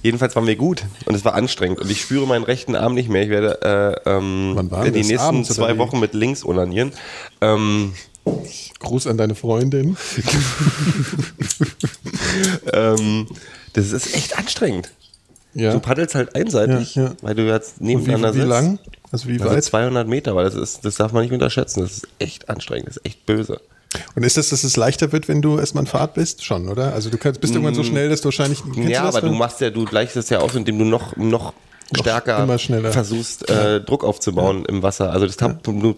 Jedenfalls 0.03 0.37
waren 0.37 0.47
wir 0.47 0.57
gut 0.57 0.85
und 1.07 1.17
es 1.17 1.25
war 1.25 1.35
anstrengend 1.35 1.81
und 1.81 1.91
ich 1.91 2.01
spüre 2.01 2.29
meinen 2.29 2.45
rechten 2.45 2.77
Arm 2.77 2.95
nicht 2.95 3.09
mehr. 3.09 3.23
Ich 3.23 3.29
werde 3.29 4.03
äh, 4.07 4.11
ähm, 4.11 4.71
die 4.85 4.91
nächsten 4.91 5.19
Abends 5.19 5.51
oder 5.51 5.57
zwei 5.57 5.75
wie? 5.75 5.79
Wochen 5.79 5.99
mit 5.99 6.15
links 6.15 6.45
onanieren. 6.45 6.93
Ähm, 7.41 7.93
Gruß 8.79 9.09
an 9.09 9.17
deine 9.17 9.35
Freundin. 9.35 9.93
ähm, 12.73 13.27
das 13.73 13.93
ist 13.93 14.15
echt 14.15 14.39
anstrengend. 14.39 14.91
Ja. 15.59 15.73
Du 15.73 15.81
paddelst 15.81 16.15
halt 16.15 16.35
einseitig, 16.37 16.95
Ja, 16.97 17.05
ja. 17.05 17.13
weil 17.23 17.35
du 17.35 17.47
jetzt 17.47 17.81
wie, 17.81 17.85
nebeneinander 17.97 18.35
wie 18.35 18.39
sitzt. 18.41 18.49
lang? 18.51 18.79
Also 19.11 19.29
wie 19.29 19.41
Also 19.41 19.55
weit? 19.55 19.65
200 19.65 20.07
Meter, 20.07 20.37
weil 20.37 20.45
das 20.45 20.55
ist, 20.55 20.85
das 20.85 20.97
darf 20.97 21.13
man 21.13 21.23
nicht 21.23 21.33
unterschätzen. 21.33 21.81
Das 21.81 21.93
ist 21.93 22.09
echt 22.19 22.49
anstrengend, 22.51 22.89
das 22.89 22.97
ist 22.99 23.07
echt 23.07 23.25
böse. 23.25 23.61
Und 24.15 24.25
ist 24.25 24.37
das, 24.37 24.51
dass 24.51 24.65
es 24.65 24.77
leichter 24.77 25.13
wird, 25.13 25.29
wenn 25.29 25.41
du 25.41 25.59
erstmal 25.59 25.85
in 25.85 25.89
Fahrt 25.89 26.15
bist? 26.15 26.45
Schon, 26.45 26.69
oder? 26.69 26.93
Also 26.93 27.09
du 27.09 27.17
kannst, 27.17 27.41
bist 27.41 27.55
irgendwann 27.55 27.75
so 27.75 27.85
schnell, 27.85 28.11
dass 28.11 28.21
du 28.21 28.27
wahrscheinlich. 28.27 28.63
Mm. 28.65 28.83
ja, 28.89 29.03
du 29.03 29.09
aber 29.09 29.21
du 29.23 29.31
wenn- 29.31 29.39
machst 29.39 29.61
ja, 29.63 29.71
du 29.71 29.85
gleichst 29.87 30.17
es 30.17 30.29
ja 30.29 30.41
aus, 30.41 30.55
indem 30.55 30.79
du 30.79 30.85
noch, 30.85 31.17
noch 31.17 31.55
stärker 31.95 32.43
immer 32.43 32.59
schneller. 32.59 32.91
versuchst, 32.93 33.49
äh, 33.49 33.81
Druck 33.81 34.03
aufzubauen 34.05 34.65
im 34.67 34.83
Wasser. 34.83 35.13
Also 35.13 35.27
das 35.27 35.37
tab, 35.37 35.63
du 35.63 35.95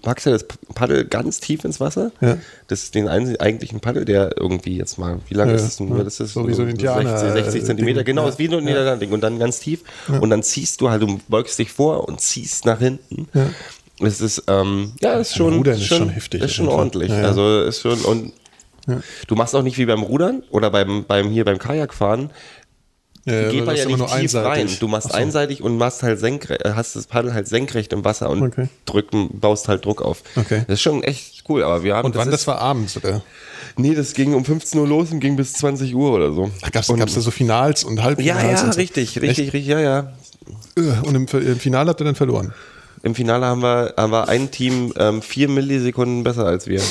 packst 0.00 0.26
ja 0.26 0.32
das 0.32 0.46
Paddel 0.74 1.04
ganz 1.04 1.40
tief 1.40 1.64
ins 1.64 1.78
Wasser. 1.80 2.12
Ja. 2.20 2.38
Das 2.68 2.82
ist 2.84 2.94
den 2.94 3.08
eigentlichen 3.08 3.80
Paddel, 3.80 4.04
der 4.04 4.36
irgendwie 4.38 4.76
jetzt 4.76 4.98
mal, 4.98 5.20
wie 5.28 5.34
lang 5.34 5.48
Ja, 5.50 5.56
ist 5.56 5.62
es 5.62 5.76
denn? 5.76 5.94
ja. 5.96 6.02
Das 6.02 6.20
ist 6.20 6.32
So 6.32 6.48
so 6.52 6.62
Indianer- 6.64 7.18
60, 7.18 7.32
60 7.44 7.64
Zentimeter, 7.64 8.04
genau, 8.04 8.22
Ja. 8.22 8.28
ist 8.30 8.38
wie 8.38 8.48
ein 8.48 8.64
Niederlandding 8.64 9.12
und 9.12 9.20
dann 9.20 9.38
ganz 9.38 9.60
tief. 9.60 9.80
Und 10.08 10.30
dann 10.30 10.42
ziehst 10.42 10.80
du 10.80 10.88
halt, 10.90 11.02
du 11.02 11.18
beugst 11.28 11.58
dich 11.58 11.70
vor 11.70 12.08
und 12.08 12.20
ziehst 12.20 12.64
nach 12.64 12.78
hinten. 12.78 13.28
Es 14.00 14.20
ist, 14.20 14.44
ähm, 14.48 14.92
ja, 15.00 15.14
ist 15.14 15.36
schon, 15.36 15.54
Rudern 15.54 15.74
ist 15.74 15.84
schon 15.84 16.08
heftig 16.08 16.42
Ist 16.42 16.54
schon 16.54 16.68
ordentlich. 16.68 17.10
Ja, 17.10 17.20
ja. 17.20 17.26
Also 17.28 17.60
ist 17.62 17.80
schon, 17.82 18.00
und 18.00 18.32
du 19.28 19.34
machst 19.36 19.54
auch 19.54 19.62
nicht 19.62 19.78
wie 19.78 19.86
beim 19.86 20.02
Rudern 20.02 20.42
oder 20.50 20.70
beim, 20.70 21.04
beim 21.04 21.28
hier 21.28 21.44
beim 21.44 21.58
Kajakfahren, 21.58 22.30
Äh, 23.24 23.50
geht 23.50 23.60
das 23.60 23.66
man 23.66 23.76
ja 23.76 23.86
nicht 23.86 23.96
tief 23.98 24.12
einseitig. 24.12 24.48
rein. 24.72 24.76
Du 24.80 24.88
machst 24.88 25.06
Ach 25.08 25.12
so. 25.12 25.16
einseitig 25.18 25.62
und 25.62 25.76
machst 25.78 26.02
halt 26.02 26.18
senkrecht, 26.18 26.62
hast 26.64 26.96
das 26.96 27.06
Paddel 27.06 27.32
halt 27.32 27.46
senkrecht 27.46 27.92
im 27.92 28.04
Wasser 28.04 28.28
und 28.28 28.42
Okay. 28.42 28.68
drücken, 28.84 29.38
baust 29.38 29.68
halt 29.68 29.84
Druck 29.84 30.02
auf. 30.02 30.22
Okay. 30.34 30.64
Das 30.66 30.74
ist 30.74 30.82
schon 30.82 31.04
echt 31.04 31.44
cool, 31.48 31.62
aber 31.62 31.84
wir 31.84 31.94
haben 31.94 32.06
Und 32.06 32.16
wann 32.16 32.26
ist, 32.28 32.32
das 32.32 32.46
war 32.48 32.58
abends, 32.58 32.96
oder? 32.96 33.22
Nee, 33.76 33.94
das 33.94 34.14
ging 34.14 34.34
um 34.34 34.44
15 34.44 34.80
Uhr 34.80 34.88
los 34.88 35.12
und 35.12 35.20
ging 35.20 35.36
bis 35.36 35.52
20 35.54 35.94
Uhr 35.94 36.12
oder 36.12 36.32
so. 36.32 36.50
Ach, 36.62 36.70
gab's, 36.72 36.88
und, 36.90 36.98
gab's 36.98 37.14
da 37.14 37.20
so 37.20 37.30
Finals 37.30 37.84
und 37.84 37.96
Ja, 37.98 38.02
Halbfinals? 38.04 38.60
ja, 38.60 38.66
und 38.66 38.74
so? 38.74 38.80
richtig, 38.80 39.20
richtig, 39.22 39.52
richtig, 39.52 39.66
ja, 39.66 39.78
ja. 39.78 40.12
Echt? 40.76 41.06
Und 41.06 41.14
im, 41.14 41.26
im 41.26 41.60
Finale 41.60 41.90
habt 41.90 42.00
ihr 42.00 42.04
dann 42.04 42.16
verloren. 42.16 42.52
Im 43.04 43.14
Finale 43.14 43.46
haben 43.46 43.62
wir, 43.62 43.94
haben 43.96 44.10
wir 44.12 44.28
ein 44.28 44.50
Team 44.50 44.92
ähm, 44.98 45.22
vier 45.22 45.48
Millisekunden 45.48 46.24
besser 46.24 46.44
als 46.46 46.66
wir. 46.66 46.82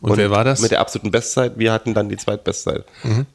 Und, 0.00 0.18
wer 0.18 0.30
war 0.30 0.44
das? 0.44 0.60
Mit 0.60 0.70
der 0.70 0.80
absoluten 0.80 1.10
Bestzeit. 1.10 1.58
Wir 1.58 1.72
hatten 1.72 1.94
dann 1.94 2.08
die 2.08 2.16
Zweitbestzeit. 2.16 2.84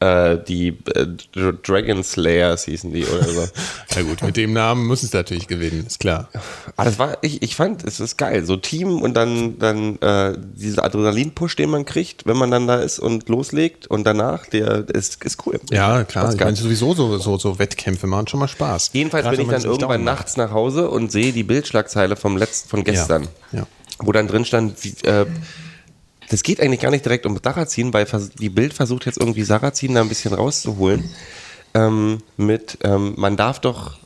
Äh, 0.00 0.38
die 0.46 0.68
äh, 0.94 1.06
Dr- 1.32 1.54
Dragon 1.62 2.04
Slayers 2.04 2.64
hießen 2.64 2.92
die 2.92 3.04
oder 3.04 3.24
so. 3.24 3.46
Na 3.96 4.02
gut, 4.02 4.22
mit 4.22 4.36
dem 4.36 4.52
Namen 4.52 4.86
müssen 4.86 5.06
es 5.06 5.12
natürlich 5.12 5.48
gewinnen, 5.48 5.84
ist 5.86 5.98
klar. 6.00 6.28
Aber 6.76 6.88
das 6.88 6.98
war, 6.98 7.18
ich, 7.22 7.42
ich 7.42 7.56
fand, 7.56 7.84
es 7.84 8.00
ist 8.00 8.16
geil. 8.16 8.44
So 8.46 8.56
Team 8.56 9.02
und 9.02 9.14
dann, 9.14 9.58
dann 9.58 9.98
äh, 10.00 10.36
dieser 10.54 10.84
Adrenalin-Push, 10.84 11.56
den 11.56 11.70
man 11.70 11.84
kriegt, 11.84 12.26
wenn 12.26 12.36
man 12.36 12.50
dann 12.50 12.66
da 12.66 12.76
ist 12.76 12.98
und 13.00 13.28
loslegt 13.28 13.86
und 13.88 14.04
danach, 14.04 14.46
der 14.46 14.88
ist, 14.88 15.22
ist 15.24 15.44
cool. 15.46 15.58
Ja, 15.70 16.04
klar. 16.04 16.24
Macht's 16.24 16.36
Ich 16.36 16.44
meine, 16.44 16.56
sowieso 16.56 16.94
so, 16.94 17.18
so, 17.18 17.38
so 17.38 17.58
Wettkämpfe 17.58 18.06
machen 18.06 18.28
schon 18.28 18.40
mal 18.40 18.48
Spaß. 18.48 18.90
Jedenfalls 18.92 19.24
Gerade 19.24 19.36
bin 19.36 19.46
ich 19.46 19.52
dann 19.52 19.64
irgendwann 19.64 20.04
nachts 20.04 20.36
nach 20.36 20.52
Hause 20.52 20.88
und 20.88 21.10
sehe 21.10 21.32
die 21.32 21.42
Bildschlagzeile 21.42 22.16
vom 22.16 22.36
letzten, 22.36 22.68
von 22.68 22.84
gestern. 22.84 23.28
Ja. 23.50 23.66
Wo 23.98 24.12
dann 24.12 24.26
drin 24.28 24.44
stand, 24.44 24.82
wie, 24.84 24.94
äh, 25.06 25.26
das 26.32 26.42
geht 26.42 26.60
eigentlich 26.62 26.80
gar 26.80 26.90
nicht 26.90 27.04
direkt 27.04 27.26
um 27.26 27.38
Sarrazin, 27.42 27.92
weil 27.92 28.06
die 28.40 28.48
Bild 28.48 28.72
versucht 28.72 29.04
jetzt 29.04 29.18
irgendwie 29.18 29.42
Sarrazin 29.42 29.94
da 29.94 30.00
ein 30.00 30.08
bisschen 30.08 30.32
rauszuholen. 30.32 31.10
Ähm, 31.74 32.18
mit, 32.38 32.78
ähm, 32.84 33.12
man 33.18 33.36
darf 33.36 33.60
doch, 33.60 33.98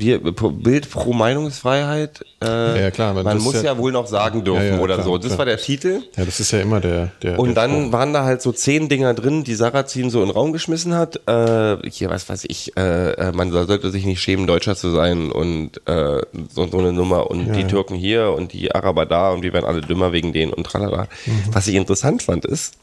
wir, 0.00 0.20
Bild 0.20 0.90
pro 0.90 1.12
Meinungsfreiheit, 1.12 2.24
äh, 2.42 2.80
Ja, 2.82 2.90
klar, 2.90 3.14
man 3.14 3.38
muss 3.38 3.54
ja, 3.54 3.62
ja- 3.62 3.78
wohl 3.78 3.92
noch 3.92 4.06
sagen 4.06 4.44
dürfen 4.44 4.62
Ja, 4.66 4.74
ja, 4.76 4.80
oder 4.80 4.94
klar, 4.94 5.06
so. 5.06 5.18
Das 5.18 5.26
klar. 5.28 5.38
war 5.38 5.44
der 5.46 5.58
Titel. 5.58 6.02
Ja, 6.16 6.24
das 6.24 6.40
ist 6.40 6.50
ja 6.52 6.60
immer 6.60 6.80
der. 6.80 7.12
der 7.22 7.38
Und 7.38 7.48
der 7.48 7.54
dann 7.66 7.70
Spruch. 7.82 7.92
waren 7.92 8.12
da 8.12 8.24
halt 8.24 8.42
so 8.42 8.52
zehn 8.52 8.88
Dinger 8.88 9.14
drin, 9.14 9.44
die 9.44 9.54
Sarrazin 9.54 10.10
so 10.10 10.20
in 10.20 10.28
den 10.28 10.34
Raum 10.34 10.52
geschmissen 10.52 10.94
hat. 10.94 11.16
Äh, 11.28 11.76
hier, 11.90 12.10
was 12.10 12.28
weiß 12.28 12.44
ich, 12.48 12.76
äh, 12.76 13.10
äh, 13.12 13.32
man 13.32 13.50
sollte 13.50 13.90
sich 13.90 14.04
nicht 14.06 14.20
schämen, 14.20 14.46
Deutscher 14.46 14.76
zu 14.76 14.90
sein 14.90 15.30
und 15.32 15.80
äh, 15.86 16.20
so, 16.52 16.66
so 16.66 16.78
eine 16.78 16.92
Nummer. 16.92 17.30
Und 17.30 17.52
die 17.54 17.64
Türken 17.66 17.94
hier 17.94 18.32
und 18.32 18.52
die 18.52 18.74
Araber 18.74 19.06
da 19.06 19.30
und 19.32 19.42
wir 19.42 19.52
werden 19.52 19.66
alle 19.66 19.80
dümmer 19.80 20.12
wegen 20.12 20.32
denen 20.32 20.52
und 20.52 20.64
tralala. 20.64 21.08
Mhm. 21.26 21.42
Was 21.52 21.66
ich 21.68 21.74
interessant 21.74 22.22
fand, 22.22 22.44
ist, 22.44 22.74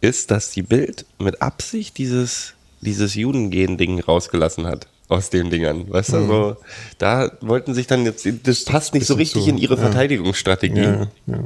ist, 0.00 0.30
dass 0.30 0.50
die 0.52 0.62
Bild 0.62 1.04
mit 1.18 1.42
Absicht 1.42 1.98
dieses, 1.98 2.54
dieses 2.80 3.14
Judengehen-Ding 3.14 4.00
rausgelassen 4.00 4.66
hat. 4.66 4.86
Aus 5.10 5.30
den 5.30 5.48
Dingern, 5.48 5.86
weißt 5.90 6.12
du, 6.12 6.26
so, 6.26 6.56
da 6.98 7.32
wollten 7.40 7.72
sich 7.72 7.86
dann 7.86 8.04
jetzt, 8.04 8.28
das 8.42 8.64
passt 8.66 8.92
nicht 8.92 9.06
so 9.06 9.14
Mhm. 9.14 9.20
Richtig 9.20 9.44
zu, 9.44 9.48
in 9.48 9.56
ihre 9.56 9.76
ja. 9.76 9.80
Verteidigungsstrategie. 9.80 10.82
Ja, 10.82 11.08
ja. 11.26 11.44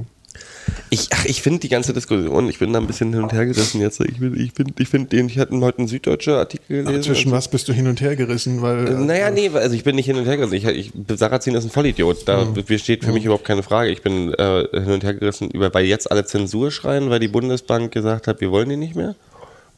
Ich, 0.90 1.08
ach, 1.12 1.24
ich 1.26 1.42
finde 1.42 1.60
die 1.60 1.68
ganze 1.68 1.92
Diskussion, 1.92 2.48
ich 2.48 2.58
bin 2.58 2.72
da 2.72 2.80
ein 2.80 2.86
bisschen 2.88 3.12
hin 3.12 3.22
und 3.22 3.32
her 3.32 3.46
gerissen 3.46 3.80
jetzt. 3.80 4.00
Ich, 4.00 4.18
bin- 4.18 4.38
ich 4.38 4.52
finde, 4.52 4.74
ich 4.78 4.88
finde 4.88 5.08
den, 5.10 5.26
ich 5.28 5.38
hatte 5.38 5.56
heute 5.60 5.78
einen 5.78 5.86
süddeutscher 5.88 6.38
Artikel 6.38 6.82
gelesen. 6.84 7.02
Zwischen 7.04 7.30
was 7.32 7.46
bist 7.48 7.68
du 7.68 7.72
hin 7.72 7.86
und 7.86 8.00
her 8.00 8.16
gerissen? 8.16 8.62
Weil, 8.62 8.88
Äh, 8.88 8.90
Naja, 8.94 9.30
nee, 9.30 9.48
also 9.52 9.74
ich 9.76 9.84
bin 9.84 9.94
nicht 9.96 10.06
hin 10.06 10.16
und 10.16 10.24
her 10.24 10.36
gerissen. 10.36 10.54
Ich, 10.54 10.64
ich, 10.64 10.92
Sarrazin 11.16 11.54
ist 11.54 11.64
ein 11.64 11.70
Vollidiot. 11.70 12.26
Da 12.28 12.44
besteht 12.44 13.04
für 13.04 13.12
mich 13.12 13.24
überhaupt 13.24 13.44
keine 13.44 13.62
Frage. 13.62 13.90
Ich 13.90 14.02
bin 14.02 14.32
äh, 14.34 14.66
hin 14.72 14.90
und 14.92 15.04
her 15.04 15.14
gerissen, 15.14 15.50
über, 15.50 15.72
weil 15.74 15.84
jetzt 15.86 16.10
alle 16.10 16.24
Zensur 16.24 16.70
schreien, 16.72 17.10
weil 17.10 17.20
die 17.20 17.28
Bundesbank 17.28 17.92
gesagt 17.92 18.26
hat, 18.26 18.40
wir 18.40 18.50
wollen 18.50 18.68
die 18.68 18.76
nicht 18.76 18.94
mehr. 18.96 19.14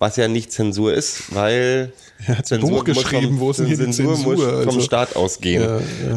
Was 0.04 0.16
ja 0.16 0.28
nicht 0.28 0.52
Zensur 0.52 0.92
ist, 0.92 1.34
weil 1.34 1.92
Er 2.26 2.38
hat 2.38 2.52
ein 2.52 2.60
Buch 2.60 2.84
geschrieben, 2.84 3.40
wo 3.40 3.50
ist 3.50 3.58
denn 3.60 3.66
hier 3.66 3.76
die 3.78 3.84
Zensur 3.84 4.16
muss 4.18 4.38
Zensur? 4.38 4.50
vom 4.64 4.68
Also- 4.68 4.80
Staat 4.82 5.16
ausgehen. 5.16 5.62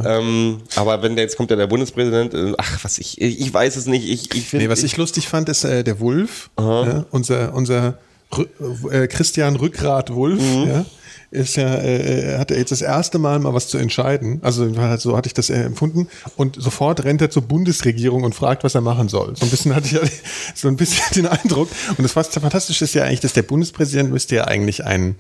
Ja, 0.03 0.17
Ähm, 0.20 0.62
aber 0.75 1.01
wenn 1.03 1.15
der 1.15 1.24
jetzt 1.24 1.38
kommt 1.38 1.50
ja 1.51 1.56
der 1.56 1.67
Bundespräsident, 1.67 2.34
äh, 2.34 2.53
ach 2.58 2.84
was 2.84 2.98
ich, 2.98 3.20
ich 3.22 3.53
weiß 3.53 3.77
es 3.77 3.86
nicht. 3.88 4.08
Ich, 4.10 4.36
ich 4.36 4.48
finde, 4.48 4.65
Nee, 4.65 4.70
was 4.72 4.84
ich 4.84 4.98
lustig 4.98 5.27
fand, 5.29 5.48
ist 5.48 5.63
äh, 5.63 5.84
der 5.86 6.00
Wolf, 6.01 6.50
ja, 6.60 7.06
unser, 7.12 7.53
unser 7.53 7.98
Rü 8.38 8.46
äh, 8.91 9.08
Christian 9.08 9.56
Rückgrat 9.56 10.13
Wolf, 10.13 10.41
Mhm. 10.41 10.67
ja, 10.67 10.86
ist 11.29 11.57
ja, 11.57 11.75
äh, 11.75 12.36
äh, 12.36 12.38
hat 12.38 12.51
er 12.51 12.57
jetzt 12.57 12.72
das 12.72 12.81
erste 12.81 13.19
Mal 13.19 13.39
mal 13.39 13.53
was 13.53 13.67
zu 13.67 13.77
entscheiden. 13.77 14.39
Also 14.43 14.77
halt 14.77 15.01
so 15.01 15.17
hatte 15.17 15.27
ich 15.27 15.34
das 15.34 15.50
äh, 15.50 15.62
empfunden. 15.62 16.07
Und 16.36 16.55
sofort 16.62 17.03
rennt 17.03 17.22
er 17.22 17.29
zur 17.29 17.43
Bundesregierung 17.43 18.24
und 18.24 18.34
fragt, 18.34 18.63
was 18.63 18.75
er 18.75 18.81
machen 18.81 19.10
soll. 19.10 19.36
So 19.36 19.46
ein 19.46 19.50
bisschen 19.50 19.75
hatte 19.75 19.88
ich 19.88 19.91
ja 19.93 20.01
so 20.55 20.67
ein 20.67 20.77
bisschen 20.77 21.03
den 21.15 21.27
Eindruck. 21.27 21.69
Und 21.98 22.03
das 22.03 22.15
was 22.15 22.29
fantastisch 22.29 22.81
ist 22.81 22.93
ja 22.96 23.03
eigentlich, 23.03 23.19
dass 23.19 23.34
der 23.34 23.43
Bundespräsident 23.43 24.12
müsste 24.12 24.36
ja 24.36 24.46
eigentlich 24.46 24.86
ein 24.86 25.15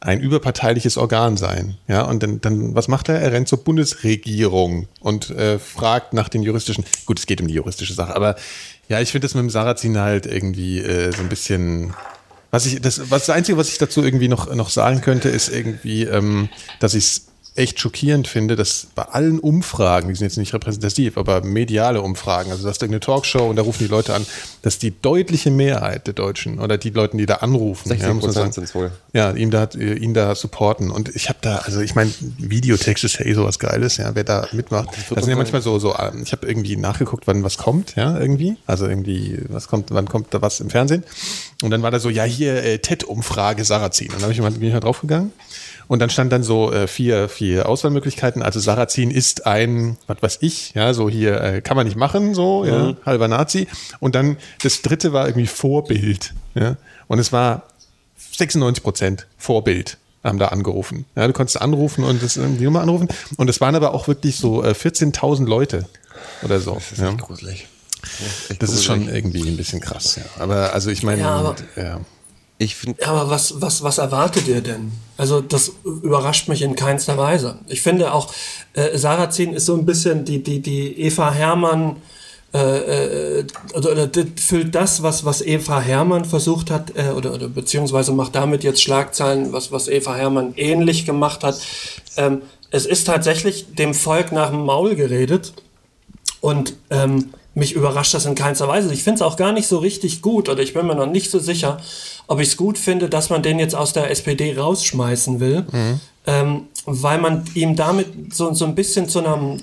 ein 0.00 0.20
überparteiliches 0.20 0.96
Organ 0.96 1.36
sein. 1.36 1.76
Ja, 1.88 2.02
und 2.02 2.22
dann, 2.22 2.40
dann 2.40 2.74
was 2.74 2.86
macht 2.86 3.08
er? 3.08 3.20
Er 3.20 3.32
rennt 3.32 3.48
zur 3.48 3.64
Bundesregierung 3.64 4.86
und 5.00 5.30
äh, 5.30 5.58
fragt 5.58 6.12
nach 6.12 6.28
den 6.28 6.42
juristischen. 6.42 6.84
Gut, 7.04 7.18
es 7.18 7.26
geht 7.26 7.40
um 7.40 7.48
die 7.48 7.54
juristische 7.54 7.94
Sache, 7.94 8.14
aber 8.14 8.36
ja, 8.88 9.00
ich 9.00 9.10
finde 9.10 9.26
das 9.26 9.34
mit 9.34 9.42
dem 9.42 9.50
Sarrazin 9.50 9.98
halt 9.98 10.26
irgendwie 10.26 10.78
äh, 10.78 11.12
so 11.12 11.20
ein 11.20 11.28
bisschen. 11.28 11.94
Was 12.50 12.66
ich, 12.66 12.80
das, 12.80 13.10
was 13.10 13.26
das 13.26 13.36
Einzige, 13.36 13.58
was 13.58 13.68
ich 13.68 13.78
dazu 13.78 14.02
irgendwie 14.02 14.28
noch, 14.28 14.54
noch 14.54 14.70
sagen 14.70 15.00
könnte, 15.02 15.28
ist 15.28 15.48
irgendwie, 15.50 16.04
ähm, 16.04 16.48
dass 16.80 16.94
ich 16.94 17.04
es 17.04 17.27
echt 17.58 17.80
schockierend 17.80 18.28
finde, 18.28 18.56
dass 18.56 18.88
bei 18.94 19.02
allen 19.02 19.40
Umfragen, 19.40 20.08
die 20.08 20.14
sind 20.14 20.26
jetzt 20.26 20.36
nicht 20.36 20.54
repräsentativ, 20.54 21.18
aber 21.18 21.42
mediale 21.42 22.00
Umfragen, 22.00 22.50
also 22.50 22.64
das 22.64 22.76
ist 22.76 22.82
irgendeine 22.82 23.00
Talkshow 23.00 23.48
und 23.48 23.56
da 23.56 23.62
rufen 23.62 23.84
die 23.84 23.90
Leute 23.90 24.14
an, 24.14 24.24
dass 24.62 24.78
die 24.78 24.94
deutliche 25.00 25.50
Mehrheit 25.50 26.06
der 26.06 26.14
Deutschen 26.14 26.60
oder 26.60 26.78
die 26.78 26.90
Leute, 26.90 27.16
die 27.16 27.26
da 27.26 27.36
anrufen, 27.36 27.88
16 27.88 28.08
ja, 28.08 28.14
muss 28.14 28.24
man 28.24 28.32
sagen, 28.32 28.52
sind 28.52 28.64
es 28.64 28.74
wohl. 28.74 28.92
ja, 29.12 29.32
ihn 29.32 29.50
da, 29.50 29.68
ihn 29.74 30.14
da 30.14 30.34
supporten. 30.34 30.90
Und 30.90 31.14
ich 31.14 31.28
habe 31.28 31.38
da, 31.42 31.56
also 31.56 31.80
ich 31.80 31.94
meine, 31.94 32.12
Videotext 32.38 33.04
ist 33.04 33.18
ja 33.18 33.26
eh 33.26 33.34
sowas 33.34 33.58
Geiles, 33.58 33.96
ja, 33.96 34.14
wer 34.14 34.24
da 34.24 34.46
mitmacht. 34.52 34.88
Das 35.10 35.24
sind 35.24 35.30
ja 35.30 35.36
manchmal 35.36 35.62
so, 35.62 35.78
so, 35.78 35.96
ähm, 35.98 36.22
ich 36.24 36.32
habe 36.32 36.46
irgendwie 36.46 36.76
nachgeguckt, 36.76 37.26
wann 37.26 37.42
was 37.42 37.58
kommt, 37.58 37.96
ja, 37.96 38.18
irgendwie. 38.18 38.56
Also 38.66 38.86
irgendwie, 38.86 39.38
was 39.48 39.68
kommt, 39.68 39.90
wann 39.90 40.08
kommt 40.08 40.32
da 40.32 40.42
was 40.42 40.60
im 40.60 40.70
Fernsehen? 40.70 41.04
Und 41.62 41.70
dann 41.70 41.82
war 41.82 41.90
da 41.90 41.98
so, 41.98 42.08
ja, 42.08 42.22
hier 42.24 42.62
äh, 42.62 42.78
TED-Umfrage 42.78 43.64
Sarrazin. 43.64 44.08
Und 44.08 44.16
dann 44.16 44.24
hab 44.24 44.30
ich 44.30 44.40
mal, 44.40 44.50
bin 44.52 44.68
ich 44.68 44.72
mal 44.72 44.80
draufgegangen. 44.80 45.32
Und 45.88 46.00
dann 46.00 46.10
stand 46.10 46.30
dann 46.32 46.42
so 46.42 46.70
äh, 46.70 46.86
vier, 46.86 47.28
vier 47.30 47.66
Auswahlmöglichkeiten. 47.68 48.42
Also 48.42 48.60
Sarrazin 48.60 49.10
ist 49.10 49.46
ein, 49.46 49.96
was 50.06 50.22
weiß 50.22 50.38
ich, 50.42 50.74
ja, 50.74 50.92
so 50.94 51.08
hier 51.08 51.40
äh, 51.40 51.60
kann 51.62 51.76
man 51.76 51.86
nicht 51.86 51.96
machen, 51.96 52.34
so, 52.34 52.64
ja, 52.66 52.94
halber 53.06 53.26
Nazi. 53.26 53.66
Und 53.98 54.14
dann 54.14 54.36
das 54.62 54.82
dritte 54.82 55.12
war 55.14 55.26
irgendwie 55.26 55.46
Vorbild, 55.46 56.34
ja. 56.54 56.76
Und 57.06 57.18
es 57.18 57.32
war 57.32 57.62
96 58.36 58.82
Prozent 58.84 59.26
Vorbild 59.38 59.96
haben 60.24 60.38
da 60.38 60.48
angerufen. 60.48 61.06
Ja, 61.16 61.26
du 61.26 61.32
konntest 61.32 61.60
anrufen 61.60 62.04
und 62.04 62.22
das, 62.22 62.34
die 62.34 62.64
Nummer 62.64 62.82
anrufen. 62.82 63.08
Und 63.36 63.48
es 63.48 63.60
waren 63.60 63.74
aber 63.74 63.94
auch 63.94 64.08
wirklich 64.08 64.36
so 64.36 64.62
äh, 64.62 64.72
14.000 64.72 65.46
Leute 65.46 65.86
oder 66.42 66.60
so. 66.60 66.74
Das 66.74 66.92
ist 66.92 66.98
ja. 66.98 67.10
gruselig. 67.12 67.66
Das 68.58 68.70
ist 68.70 68.84
schon 68.84 69.00
gruselig. 69.06 69.16
irgendwie 69.16 69.48
ein 69.48 69.56
bisschen 69.56 69.80
krass. 69.80 70.16
Ja. 70.16 70.22
Aber 70.42 70.74
also 70.74 70.90
ich 70.90 71.02
meine, 71.02 71.22
Ja, 71.22 71.36
aber- 71.36 71.56
ja. 71.76 72.00
Ich 72.60 72.74
finde, 72.74 73.06
aber 73.06 73.30
was, 73.30 73.60
was, 73.60 73.84
was 73.84 73.98
erwartet 73.98 74.48
ihr 74.48 74.60
denn? 74.60 74.90
Also 75.16 75.40
das 75.40 75.72
überrascht 75.84 76.48
mich 76.48 76.62
in 76.62 76.74
keinster 76.74 77.16
Weise. 77.16 77.58
Ich 77.68 77.82
finde 77.82 78.12
auch, 78.12 78.32
äh, 78.72 78.98
Sarrazin 78.98 79.52
ist 79.52 79.66
so 79.66 79.74
ein 79.74 79.86
bisschen 79.86 80.24
die, 80.24 80.42
die, 80.42 80.60
die 80.60 81.00
Eva 81.00 81.32
Hermann, 81.32 81.96
äh, 82.52 83.38
äh, 83.38 83.46
oder, 83.74 83.92
oder 83.92 84.10
füllt 84.36 84.74
das, 84.74 85.04
was, 85.04 85.24
was 85.24 85.40
Eva 85.40 85.80
Hermann 85.80 86.24
versucht 86.24 86.70
hat, 86.70 86.96
äh, 86.96 87.10
oder, 87.10 87.32
oder 87.32 87.48
beziehungsweise 87.48 88.10
macht 88.12 88.34
damit 88.34 88.64
jetzt 88.64 88.82
Schlagzeilen, 88.82 89.52
was, 89.52 89.70
was 89.70 89.86
Eva 89.86 90.16
Hermann 90.16 90.54
ähnlich 90.56 91.06
gemacht 91.06 91.44
hat. 91.44 91.60
Ähm, 92.16 92.42
es 92.70 92.86
ist 92.86 93.06
tatsächlich 93.06 93.74
dem 93.74 93.94
Volk 93.94 94.32
nach 94.32 94.50
dem 94.50 94.64
Maul 94.64 94.96
geredet. 94.96 95.52
Und 96.40 96.74
ähm, 96.90 97.30
mich 97.58 97.72
überrascht 97.72 98.14
das 98.14 98.24
in 98.24 98.34
keinster 98.34 98.68
Weise. 98.68 98.92
Ich 98.92 99.02
finde 99.02 99.16
es 99.16 99.22
auch 99.22 99.36
gar 99.36 99.52
nicht 99.52 99.66
so 99.66 99.78
richtig 99.78 100.22
gut 100.22 100.48
oder 100.48 100.62
ich 100.62 100.74
bin 100.74 100.86
mir 100.86 100.94
noch 100.94 101.06
nicht 101.06 101.30
so 101.30 101.38
sicher, 101.38 101.78
ob 102.26 102.40
ich 102.40 102.48
es 102.48 102.56
gut 102.56 102.78
finde, 102.78 103.08
dass 103.08 103.30
man 103.30 103.42
den 103.42 103.58
jetzt 103.58 103.74
aus 103.74 103.92
der 103.92 104.10
SPD 104.10 104.56
rausschmeißen 104.56 105.40
will, 105.40 105.66
ähm, 106.26 106.68
weil 106.86 107.18
man 107.18 107.44
ihm 107.54 107.76
damit 107.76 108.34
so, 108.34 108.54
so 108.54 108.64
ein 108.64 108.74
bisschen 108.74 109.08
zu 109.08 109.18
einer, 109.18 109.58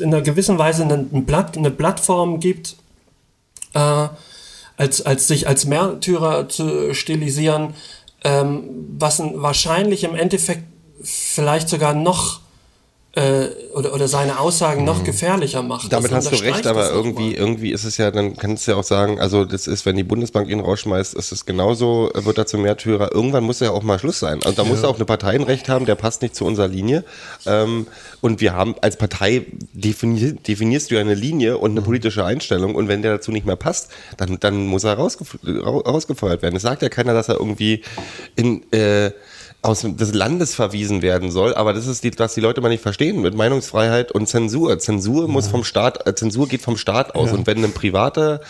in 0.00 0.06
einer 0.06 0.22
gewissen 0.22 0.58
Weise 0.58 0.82
ein, 0.82 0.90
ein 0.90 1.24
Blatt, 1.24 1.56
eine 1.56 1.70
Plattform 1.70 2.40
gibt, 2.40 2.76
äh, 3.74 4.08
als, 4.76 5.02
als 5.02 5.28
sich 5.28 5.46
als 5.46 5.66
Märtyrer 5.66 6.48
zu 6.48 6.94
stilisieren, 6.94 7.74
ähm, 8.24 8.64
was 8.98 9.20
ein, 9.20 9.40
wahrscheinlich 9.40 10.04
im 10.04 10.14
Endeffekt 10.14 10.64
vielleicht 11.02 11.68
sogar 11.68 11.94
noch 11.94 12.40
äh, 13.16 13.46
oder, 13.74 13.94
oder 13.94 14.08
seine 14.08 14.40
Aussagen 14.40 14.84
noch 14.84 15.04
gefährlicher 15.04 15.62
macht. 15.62 15.84
Mhm. 15.84 15.88
damit 15.90 16.10
Das 16.12 16.26
hast 16.30 16.40
du 16.40 16.44
recht, 16.44 16.66
aber 16.66 16.90
irgendwie, 16.90 17.30
mal. 17.30 17.38
irgendwie 17.38 17.70
ist 17.72 17.84
es 17.84 17.96
ja, 17.96 18.10
dann 18.10 18.36
kannst 18.36 18.66
du 18.66 18.72
ja 18.72 18.76
auch 18.76 18.82
sagen, 18.84 19.20
also 19.20 19.44
das 19.44 19.66
ist, 19.66 19.86
wenn 19.86 19.96
die 19.96 20.02
Bundesbank 20.04 20.48
ihn 20.48 20.60
rausschmeißt, 20.60 21.14
ist 21.14 21.30
es 21.32 21.46
genauso, 21.46 22.10
wird 22.14 22.38
er 22.38 22.46
zum 22.46 22.62
Märtyrer. 22.62 23.12
Irgendwann 23.12 23.44
muss 23.44 23.60
ja 23.60 23.70
auch 23.70 23.82
mal 23.82 23.98
Schluss 23.98 24.18
sein. 24.18 24.40
Und 24.42 24.58
da 24.58 24.64
muss 24.64 24.82
er 24.82 24.88
auch 24.88 24.96
eine 24.96 25.04
Partei 25.04 25.30
ein 25.34 25.42
Recht 25.44 25.68
haben, 25.68 25.86
der 25.86 25.94
passt 25.94 26.22
nicht 26.22 26.34
zu 26.34 26.44
unserer 26.44 26.68
Linie. 26.68 27.04
Ähm, 27.46 27.86
und 28.20 28.40
wir 28.40 28.54
haben 28.54 28.74
als 28.80 28.96
Partei 28.96 29.46
defini 29.72 30.32
definierst 30.34 30.90
du 30.90 30.94
ja 30.96 31.00
eine 31.00 31.14
Linie 31.14 31.58
und 31.58 31.72
eine 31.72 31.80
Mhm. 31.80 31.84
politische 31.84 32.24
Einstellung. 32.24 32.74
Und 32.74 32.88
wenn 32.88 33.02
der 33.02 33.12
dazu 33.12 33.30
nicht 33.30 33.46
mehr 33.46 33.56
passt, 33.56 33.90
dann, 34.16 34.38
dann 34.40 34.66
muss 34.66 34.84
er 34.84 34.94
rausgef 34.94 35.38
rau- 35.44 35.80
rausgefeuert 35.80 36.42
werden. 36.42 36.56
Es 36.56 36.62
sagt 36.62 36.82
ja 36.82 36.88
keiner, 36.88 37.14
dass 37.14 37.28
er 37.28 37.36
irgendwie 37.38 37.82
in 38.34 38.62
äh, 38.72 39.10
aus 39.64 39.80
des 39.82 40.12
Landes 40.12 40.54
verwiesen 40.54 41.00
werden 41.00 41.30
soll, 41.30 41.54
aber 41.54 41.72
das 41.72 41.86
ist 41.86 42.04
die, 42.04 42.12
was 42.18 42.34
die 42.34 42.40
Leute 42.40 42.60
mal 42.60 42.68
nicht 42.68 42.82
verstehen 42.82 43.22
mit 43.22 43.34
Meinungsfreiheit 43.34 44.12
und 44.12 44.28
Zensur. 44.28 44.78
Zensur 44.78 45.26
muss 45.26 45.48
vom 45.48 45.64
Staat, 45.64 46.06
äh, 46.06 46.14
Zensur 46.14 46.46
geht 46.48 46.60
vom 46.60 46.76
Staat 46.76 47.14
aus. 47.14 47.30
Und 47.32 47.46
wenn 47.46 47.58
eine 47.58 47.68
private 47.68 48.40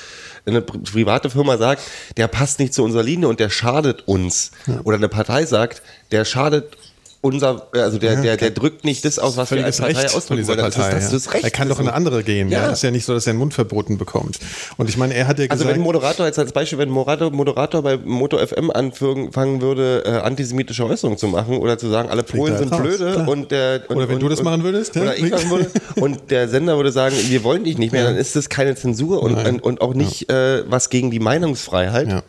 eine 0.47 0.61
pri- 0.61 0.83
private 0.92 1.30
Firma 1.30 1.56
sagt, 1.56 1.80
der 2.16 2.28
passt 2.28 2.59
nicht 2.59 2.75
zu 2.75 2.83
unserer 2.85 3.02
Linie 3.02 3.28
und 3.28 3.40
der 3.40 3.49
schadet 3.49 4.06
uns 4.06 4.50
oder 4.85 4.97
eine 4.97 5.09
Partei 5.09 5.47
sagt, 5.47 5.80
der 6.11 6.25
schadet 6.26 6.76
unser, 7.25 7.69
also 7.73 7.97
der, 7.99 8.16
der, 8.16 8.37
der 8.37 8.50
drückt 8.50 8.85
nicht 8.85 9.02
das 9.07 9.19
aus, 9.19 9.38
was 9.38 9.50
wir 9.50 9.64
als 9.64 9.78
Partei 9.78 9.95
Recht 9.95 10.11
von 10.11 10.19
ausdrücken 10.19 10.43
dieser 10.43 10.59
wollen. 10.59 10.59
Das 10.59 10.76
ist, 10.76 10.83
Partei. 10.83 10.95
das 10.97 11.11
ja. 11.11 11.16
ist 11.16 11.33
Recht. 11.33 11.45
Er 11.45 11.50
kann 11.50 11.71
doch 11.71 11.81
in 11.81 11.88
eine 11.88 11.97
andere 11.97 12.23
gehen. 12.23 12.50
Ja. 12.50 12.64
Ja. 12.64 12.66
Es 12.66 12.75
ist 12.75 12.83
ja 12.83 12.90
nicht 12.90 13.07
so, 13.07 13.14
dass 13.14 13.26
er 13.26 13.31
einen 13.31 13.38
Mund 13.38 13.54
verboten 13.54 13.97
bekommt. 13.97 14.38
Und 14.76 14.90
ich 14.90 14.99
meine, 14.99 15.14
er 15.14 15.26
hat 15.26 15.38
ja 15.38 15.47
Also 15.49 15.64
gesagt, 15.64 15.71
wenn 15.71 15.81
ein 15.81 15.85
Moderator 15.85 16.26
jetzt 16.26 16.38
als 16.38 16.52
Beispiel, 16.52 16.78
wenn 16.78 16.90
ein 16.90 16.93
Moderator, 16.93 17.31
Moderator 17.31 17.81
bei 17.81 17.97
Moto 17.97 18.37
FM 18.37 18.71
anfangen 18.71 19.62
würde, 19.62 20.02
äh, 20.04 20.11
antisemitische 20.19 20.85
Äußerungen 20.85 21.19
zu 21.19 21.28
machen 21.28 21.57
oder 21.57 21.78
zu 21.78 21.88
sagen, 21.88 22.11
alle 22.11 22.25
Polen 22.25 22.59
sind 22.59 22.71
raus, 22.71 22.81
blöde 22.83 23.12
klar. 23.12 23.28
und 23.28 23.50
der 23.50 23.85
und, 23.88 23.97
Oder 23.97 24.09
wenn 24.09 24.16
und, 24.16 24.23
du 24.23 24.28
das 24.28 24.43
machen 24.43 24.62
würdest, 24.62 24.95
ja? 24.95 25.02
oder 25.02 25.16
ich 25.16 25.31
machen 25.31 25.49
würde 25.49 25.71
und 26.02 26.31
der 26.31 26.49
Sender 26.49 26.76
würde 26.76 26.93
sagen, 26.93 27.16
wir 27.16 27.43
wollen 27.43 27.64
dich 27.64 27.78
nicht 27.78 27.93
mehr, 27.93 28.04
dann 28.04 28.16
ist 28.16 28.37
das 28.37 28.50
keine 28.50 28.75
Zensur 28.75 29.23
und, 29.23 29.33
Nein. 29.33 29.54
und, 29.54 29.62
und 29.62 29.81
auch 29.81 29.95
nicht 29.95 30.31
äh, 30.31 30.71
was 30.71 30.90
gegen 30.90 31.11
die 31.11 31.21
Meinungsfreiheit. 31.21 32.09
Ja. 32.09 32.23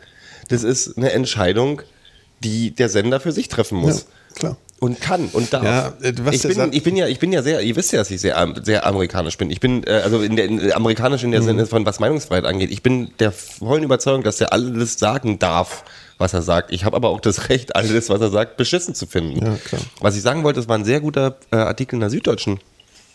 Das 0.48 0.62
ist 0.62 0.96
eine 0.96 1.12
Entscheidung, 1.12 1.82
die 2.42 2.70
der 2.70 2.88
Sender 2.88 3.20
für 3.20 3.32
sich 3.32 3.48
treffen 3.48 3.76
muss. 3.76 4.06
ja, 4.30 4.34
klar. 4.36 4.56
Und 4.78 5.00
kann 5.00 5.28
und 5.32 5.52
darf. 5.54 5.64
Ja, 5.64 5.88
äh, 6.02 6.12
was 6.22 6.34
ich, 6.44 6.54
bin, 6.54 6.72
ich 6.72 6.82
bin 6.82 6.96
ja, 6.96 7.06
ich 7.06 7.18
bin 7.18 7.32
ja 7.32 7.42
sehr, 7.42 7.62
ihr 7.62 7.74
wisst 7.76 7.92
ja, 7.92 7.98
dass 7.98 8.10
ich 8.10 8.20
sehr, 8.20 8.54
sehr 8.62 8.84
amerikanisch 8.86 9.38
bin. 9.38 9.50
Ich 9.50 9.58
bin, 9.58 9.82
äh, 9.84 10.02
also 10.04 10.20
in 10.20 10.36
der, 10.36 10.44
in, 10.44 10.70
amerikanisch 10.72 11.24
in 11.24 11.30
der 11.30 11.40
Mhm. 11.40 11.46
Sinne 11.46 11.66
von 11.66 11.86
was 11.86 11.98
Meinungsfreiheit 11.98 12.44
angeht. 12.44 12.70
Ich 12.70 12.82
bin 12.82 13.10
der 13.18 13.32
vollen 13.32 13.82
Überzeugung, 13.84 14.22
dass 14.22 14.38
er 14.40 14.52
alles 14.52 14.98
sagen 14.98 15.38
darf, 15.38 15.82
was 16.18 16.34
er 16.34 16.42
sagt. 16.42 16.72
Ich 16.72 16.84
habe 16.84 16.94
aber 16.94 17.08
auch 17.08 17.20
das 17.20 17.48
Recht, 17.48 17.74
alles, 17.74 18.10
was 18.10 18.20
er 18.20 18.28
sagt, 18.30 18.58
beschissen 18.58 18.94
zu 18.94 19.06
finden. 19.06 19.44
Ja. 19.46 19.56
Was 20.00 20.14
ich 20.14 20.20
sagen 20.22 20.44
wollte, 20.44 20.60
das 20.60 20.68
war 20.68 20.76
ein 20.76 20.84
sehr 20.84 21.00
guter 21.00 21.36
äh, 21.52 21.56
Artikel 21.56 21.94
in 21.94 22.00
der 22.00 22.10
Süddeutschen. 22.10 22.60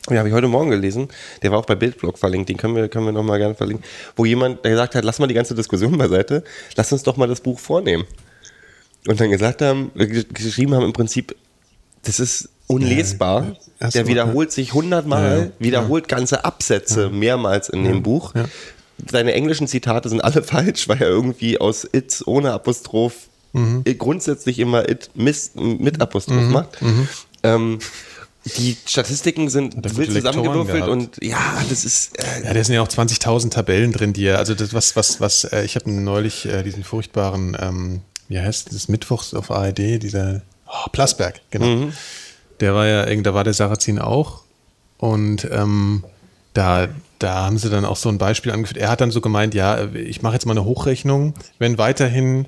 Den 0.09 0.17
habe 0.17 0.29
ich 0.29 0.33
heute 0.33 0.47
Morgen 0.47 0.71
gelesen. 0.71 1.09
Der 1.43 1.51
war 1.51 1.59
auch 1.59 1.65
bei 1.67 1.75
Bildblog 1.75 2.17
verlinkt. 2.17 2.49
Den 2.49 2.57
können 2.57 2.75
wir, 2.75 2.87
können 2.89 3.05
wir 3.05 3.11
nochmal 3.11 3.37
gerne 3.37 3.53
verlinken. 3.53 3.85
Wo 4.15 4.25
jemand 4.25 4.63
gesagt 4.63 4.95
hat, 4.95 5.03
lass 5.03 5.19
mal 5.19 5.27
die 5.27 5.35
ganze 5.35 5.53
Diskussion 5.53 5.95
beiseite. 5.95 6.43
Lass 6.75 6.91
uns 6.91 7.03
doch 7.03 7.17
mal 7.17 7.27
das 7.27 7.39
Buch 7.41 7.59
vornehmen. 7.59 8.05
Und 9.07 9.19
dann 9.19 9.29
gesagt 9.29 9.61
haben, 9.61 9.91
äh, 9.95 10.05
gesch- 10.05 10.33
geschrieben 10.33 10.73
haben 10.73 10.85
im 10.85 10.93
Prinzip, 10.93 11.35
das 12.03 12.19
ist 12.19 12.49
unlesbar. 12.67 13.55
Ja, 13.79 13.89
Der 13.89 14.03
mal, 14.03 14.07
wiederholt 14.09 14.51
sich 14.51 14.73
hundertmal, 14.73 15.37
Ja, 15.37 15.43
ja. 15.45 15.51
wiederholt 15.59 16.07
ganze 16.07 16.45
Absätze 16.45 17.09
mehrmals 17.09 17.69
in 17.69 17.83
dem 17.83 18.03
Buch. 18.03 18.33
Seine 19.09 19.33
englischen 19.33 19.67
Zitate 19.67 20.09
sind 20.09 20.21
alle 20.23 20.43
falsch, 20.43 20.87
weil 20.87 21.01
er 21.01 21.07
irgendwie 21.09 21.59
aus 21.59 21.87
it 21.91 22.21
ohne 22.25 22.53
Apostroph 22.53 23.27
Mhm. 23.53 23.81
äh, 23.83 23.95
grundsätzlich 23.95 24.59
immer 24.59 24.87
it 24.87 25.09
mis, 25.13 25.51
mit 25.55 25.99
Apostroph 25.99 26.47
macht. 26.51 26.77
Ähm, 27.43 27.79
die 28.57 28.77
Statistiken 28.85 29.49
sind 29.49 29.75
wild 29.97 30.13
zusammengewürfelt 30.13 30.87
und 30.87 31.17
ja, 31.21 31.37
das 31.69 31.83
ist 31.83 32.17
äh, 32.17 32.45
Ja, 32.45 32.53
da 32.53 32.63
sind 32.63 32.75
ja 32.75 32.81
auch 32.81 32.87
20.000 32.87 33.49
Tabellen 33.51 33.91
drin, 33.91 34.13
die 34.13 34.23
er, 34.23 34.37
also 34.37 34.55
das, 34.55 34.73
was, 34.73 34.95
was, 34.95 35.19
was, 35.19 35.43
äh, 35.43 35.65
ich 35.65 35.75
habe 35.75 35.91
neulich 35.91 36.45
äh, 36.45 36.63
diesen 36.63 36.85
furchtbaren, 36.85 37.57
ähm, 37.59 38.01
wie 38.29 38.39
heißt 38.39 38.73
das, 38.73 38.87
Mittwochs 38.87 39.33
auf 39.33 39.51
ARD, 39.51 40.01
dieser, 40.01 40.43
oh, 40.71 40.89
Plasberg, 40.91 41.41
genau. 41.51 41.65
Mhm. 41.65 41.93
Der 42.59 42.75
war 42.75 42.87
ja, 42.87 43.05
da 43.05 43.33
war 43.33 43.43
der 43.43 43.53
Sarrazin 43.53 43.99
auch 43.99 44.41
und 44.97 45.47
ähm, 45.51 46.03
da, 46.53 46.87
da 47.19 47.45
haben 47.45 47.57
sie 47.57 47.69
dann 47.69 47.85
auch 47.85 47.95
so 47.95 48.09
ein 48.09 48.17
Beispiel 48.17 48.51
angeführt. 48.51 48.79
Er 48.79 48.89
hat 48.89 49.01
dann 49.01 49.11
so 49.11 49.21
gemeint, 49.21 49.53
ja, 49.53 49.85
ich 49.93 50.21
mache 50.21 50.33
jetzt 50.33 50.45
mal 50.45 50.53
eine 50.53 50.65
Hochrechnung, 50.65 51.33
wenn 51.59 51.77
weiterhin 51.77 52.47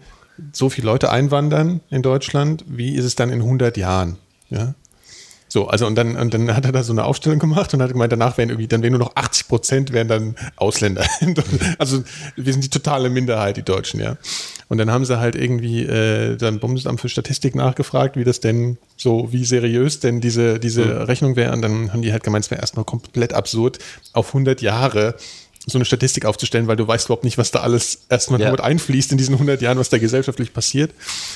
so 0.51 0.69
viele 0.69 0.87
Leute 0.87 1.09
einwandern 1.09 1.81
in 1.89 2.01
Deutschland, 2.01 2.63
wie 2.67 2.95
ist 2.95 3.05
es 3.05 3.15
dann 3.15 3.29
in 3.29 3.41
100 3.41 3.77
Jahren? 3.77 4.17
Ja, 4.49 4.75
so, 5.53 5.67
also 5.67 5.85
und 5.85 5.93
dann, 5.93 6.15
und 6.15 6.33
dann 6.33 6.55
hat 6.55 6.65
er 6.65 6.71
da 6.71 6.81
so 6.81 6.93
eine 6.93 7.05
Aufstellung 7.05 7.37
gemacht 7.37 7.71
und 7.75 7.81
hat 7.83 7.91
gemeint, 7.91 8.11
danach 8.11 8.39
wären 8.39 8.49
irgendwie, 8.49 8.67
dann 8.67 8.81
wären 8.81 8.93
nur 8.93 8.99
noch 9.01 9.15
80 9.15 9.47
Prozent 9.47 9.93
wären 9.93 10.07
dann 10.07 10.35
Ausländer. 10.55 11.05
also 11.77 12.03
wir 12.35 12.53
sind 12.53 12.63
die 12.63 12.71
totale 12.71 13.11
Minderheit, 13.11 13.57
die 13.57 13.61
Deutschen, 13.61 13.99
ja. 13.99 14.17
Und 14.69 14.79
dann 14.79 14.89
haben 14.89 15.05
sie 15.05 15.19
halt 15.19 15.35
irgendwie 15.35 15.83
äh, 15.83 16.37
dann 16.37 16.59
Bundesamt 16.59 17.01
für 17.01 17.07
Statistik 17.07 17.53
nachgefragt, 17.53 18.17
wie 18.17 18.23
das 18.23 18.39
denn 18.39 18.79
so, 18.97 19.31
wie 19.31 19.45
seriös 19.45 19.99
denn 19.99 20.21
diese, 20.21 20.59
diese 20.59 21.07
Rechnung 21.07 21.35
wäre. 21.35 21.53
Und 21.53 21.61
dann 21.61 21.93
haben 21.93 22.01
die 22.01 22.11
halt 22.11 22.23
gemeint, 22.23 22.45
es 22.45 22.49
wäre 22.49 22.59
erstmal 22.59 22.83
komplett 22.83 23.33
absurd, 23.33 23.77
auf 24.13 24.29
100 24.29 24.59
Jahre 24.63 25.13
so 25.67 25.77
eine 25.77 25.85
Statistik 25.85 26.25
aufzustellen, 26.25 26.65
weil 26.65 26.77
du 26.77 26.87
weißt 26.87 27.05
überhaupt 27.05 27.25
nicht, 27.25 27.37
was 27.37 27.51
da 27.51 27.59
alles 27.59 28.05
erstmal 28.09 28.39
Ja. 28.39 28.47
damit 28.47 28.61
einfließt 28.61 29.11
in 29.11 29.19
diesen 29.19 29.35
100 29.35 29.61
Jahren, 29.61 29.77
was 29.77 29.89
da 29.89 29.99
gesellschaftlich 29.99 30.51
passiert. 30.51 30.89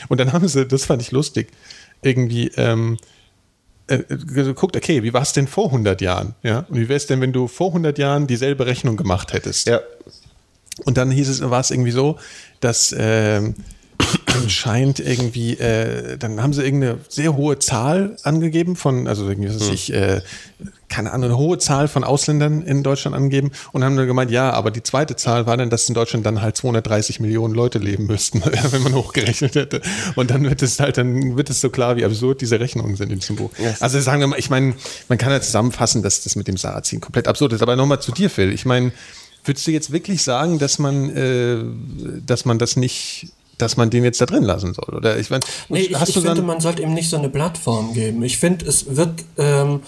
Und 0.08 0.20
dann 0.20 0.34
haben 0.34 0.48
sie, 0.48 0.66
das 0.66 0.86
fand 0.86 1.04
ich 1.04 1.12
lustig, 1.12 1.50
irgendwie 2.02 2.50
ähm, 2.58 2.98
äh, 3.88 4.04
geguckt, 4.08 4.76
okay, 4.76 5.04
wie 5.04 5.14
war 5.14 5.22
es 5.22 5.34
denn 5.34 5.48
vor 5.48 5.66
100 5.68 6.02
Jahren? 6.02 6.36
Ja? 6.44 6.66
Und 6.70 6.78
wie 6.78 6.90
wäre 6.90 6.98
es 6.98 7.08
denn, 7.08 7.22
wenn 7.22 7.34
du 7.34 7.48
vor 7.48 7.68
100 7.68 7.98
Jahren 7.98 8.28
dieselbe 8.28 8.66
Rechnung 8.66 8.98
gemacht 8.98 9.34
hättest? 9.34 9.68
Ja. 9.68 9.82
Und 10.86 10.98
dann 10.98 11.10
hieß 11.10 11.30
es, 11.30 11.42
war 11.42 11.60
es 11.60 11.72
irgendwie 11.72 11.92
so, 11.92 12.20
dass 12.60 12.96
ähm, 12.98 13.56
anscheinend 14.26 15.00
irgendwie, 15.00 15.54
äh, 15.54 16.18
dann 16.18 16.42
haben 16.42 16.54
sie 16.54 16.64
irgendeine 16.64 17.00
sehr 17.10 17.36
hohe 17.36 17.60
Zahl 17.60 18.18
angegeben 18.24 18.76
von, 18.76 19.08
also 19.08 19.28
irgendwie, 19.28 19.50
was 19.50 19.60
weiß 19.60 19.70
ich, 19.70 19.94
äh, 19.94 20.22
keine 20.90 21.12
Ahnung, 21.12 21.26
eine 21.26 21.38
hohe 21.38 21.58
Zahl 21.58 21.88
von 21.88 22.04
Ausländern 22.04 22.62
in 22.62 22.82
Deutschland 22.82 23.16
angegeben 23.16 23.52
und 23.74 23.84
haben 23.84 23.98
dann 23.98 24.08
gemeint, 24.08 24.32
ja, 24.32 24.52
aber 24.52 24.72
die 24.72 24.84
zweite 24.84 25.16
Zahl 25.16 25.46
war 25.46 25.58
dann, 25.58 25.70
dass 25.70 25.88
in 25.88 25.94
Deutschland 25.96 26.26
dann 26.26 26.42
halt 26.42 26.56
230 26.56 27.20
Millionen 27.20 27.54
Leute 27.54 27.80
leben 27.80 28.06
müssten, 28.08 28.42
wenn 28.72 28.84
man 28.84 28.96
hochgerechnet 28.96 29.56
hätte. 29.56 29.82
Und 30.16 30.32
dann 30.32 30.44
wird 30.44 30.62
es 30.62 30.80
halt, 30.80 30.98
dann 30.98 31.36
wird 31.36 31.50
es 31.50 31.62
so 31.62 31.70
klar, 31.70 31.98
wie 31.98 32.06
absurd 32.06 32.42
diese 32.42 32.60
Rechnungen 32.60 32.96
sind 32.96 33.12
in 33.12 33.20
diesem 33.20 33.36
Buch. 33.36 33.52
Also 33.80 34.00
sagen 34.00 34.22
wir 34.22 34.28
mal, 34.28 34.40
ich 34.40 34.50
meine, 34.50 34.76
man 35.10 35.18
kann 35.18 35.32
ja 35.32 35.42
zusammenfassen, 35.42 36.04
dass 36.04 36.24
das 36.24 36.36
mit 36.36 36.48
dem 36.48 36.58
Sarrazin 36.58 37.02
komplett 37.02 37.28
absurd 37.28 37.54
ist. 37.54 37.62
Aber 37.62 37.76
nochmal 37.76 38.02
zu 38.02 38.12
dir, 38.12 38.30
Phil. 38.30 38.54
Ich 38.54 38.66
meine, 38.66 38.92
würdest 39.44 39.68
du 39.68 39.72
jetzt 39.72 39.92
wirklich 39.92 40.24
sagen, 40.24 40.60
dass 40.60 40.80
man, 40.80 41.10
äh, 41.10 41.64
dass 42.26 42.46
man 42.46 42.60
das 42.60 42.76
nicht, 42.78 43.28
dass 43.58 43.76
man 43.76 43.90
den 43.90 44.04
jetzt 44.04 44.22
da 44.22 44.26
drin 44.26 44.44
lassen 44.44 44.74
soll? 44.74 44.96
Oder 44.96 45.18
ich 45.18 45.30
meine, 45.30 45.44
Nee, 45.70 45.82
ich, 45.82 45.96
hast 46.00 46.10
ich 46.10 46.16
du 46.16 46.22
finde, 46.22 46.42
man 46.44 46.62
sollte 46.62 46.82
ihm 46.82 46.94
nicht 46.94 47.10
so 47.10 47.18
eine 47.18 47.30
Plattform 47.30 47.94
geben. 47.94 48.24
Ich 48.24 48.38
finde, 48.38 48.66
es 48.66 48.96
wird 48.96 49.26
ähm, 49.38 49.82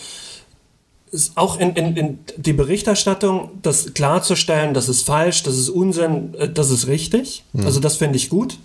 es 1.11 1.31
auch 1.35 1.59
in, 1.59 1.73
in, 1.73 1.95
in 1.95 2.19
die 2.37 2.53
Berichterstattung, 2.53 3.51
das 3.61 3.93
klarzustellen, 3.93 4.73
das 4.73 4.89
ist 4.89 5.05
falsch, 5.05 5.43
das 5.43 5.57
ist 5.57 5.69
Unsinn, 5.69 6.33
äh, 6.35 6.49
das 6.49 6.69
ist 6.69 6.87
richtig. 6.87 7.43
Also 7.63 7.79
das 7.79 7.97
finde 7.97 8.17
ich 8.17 8.29
gut. 8.29 8.57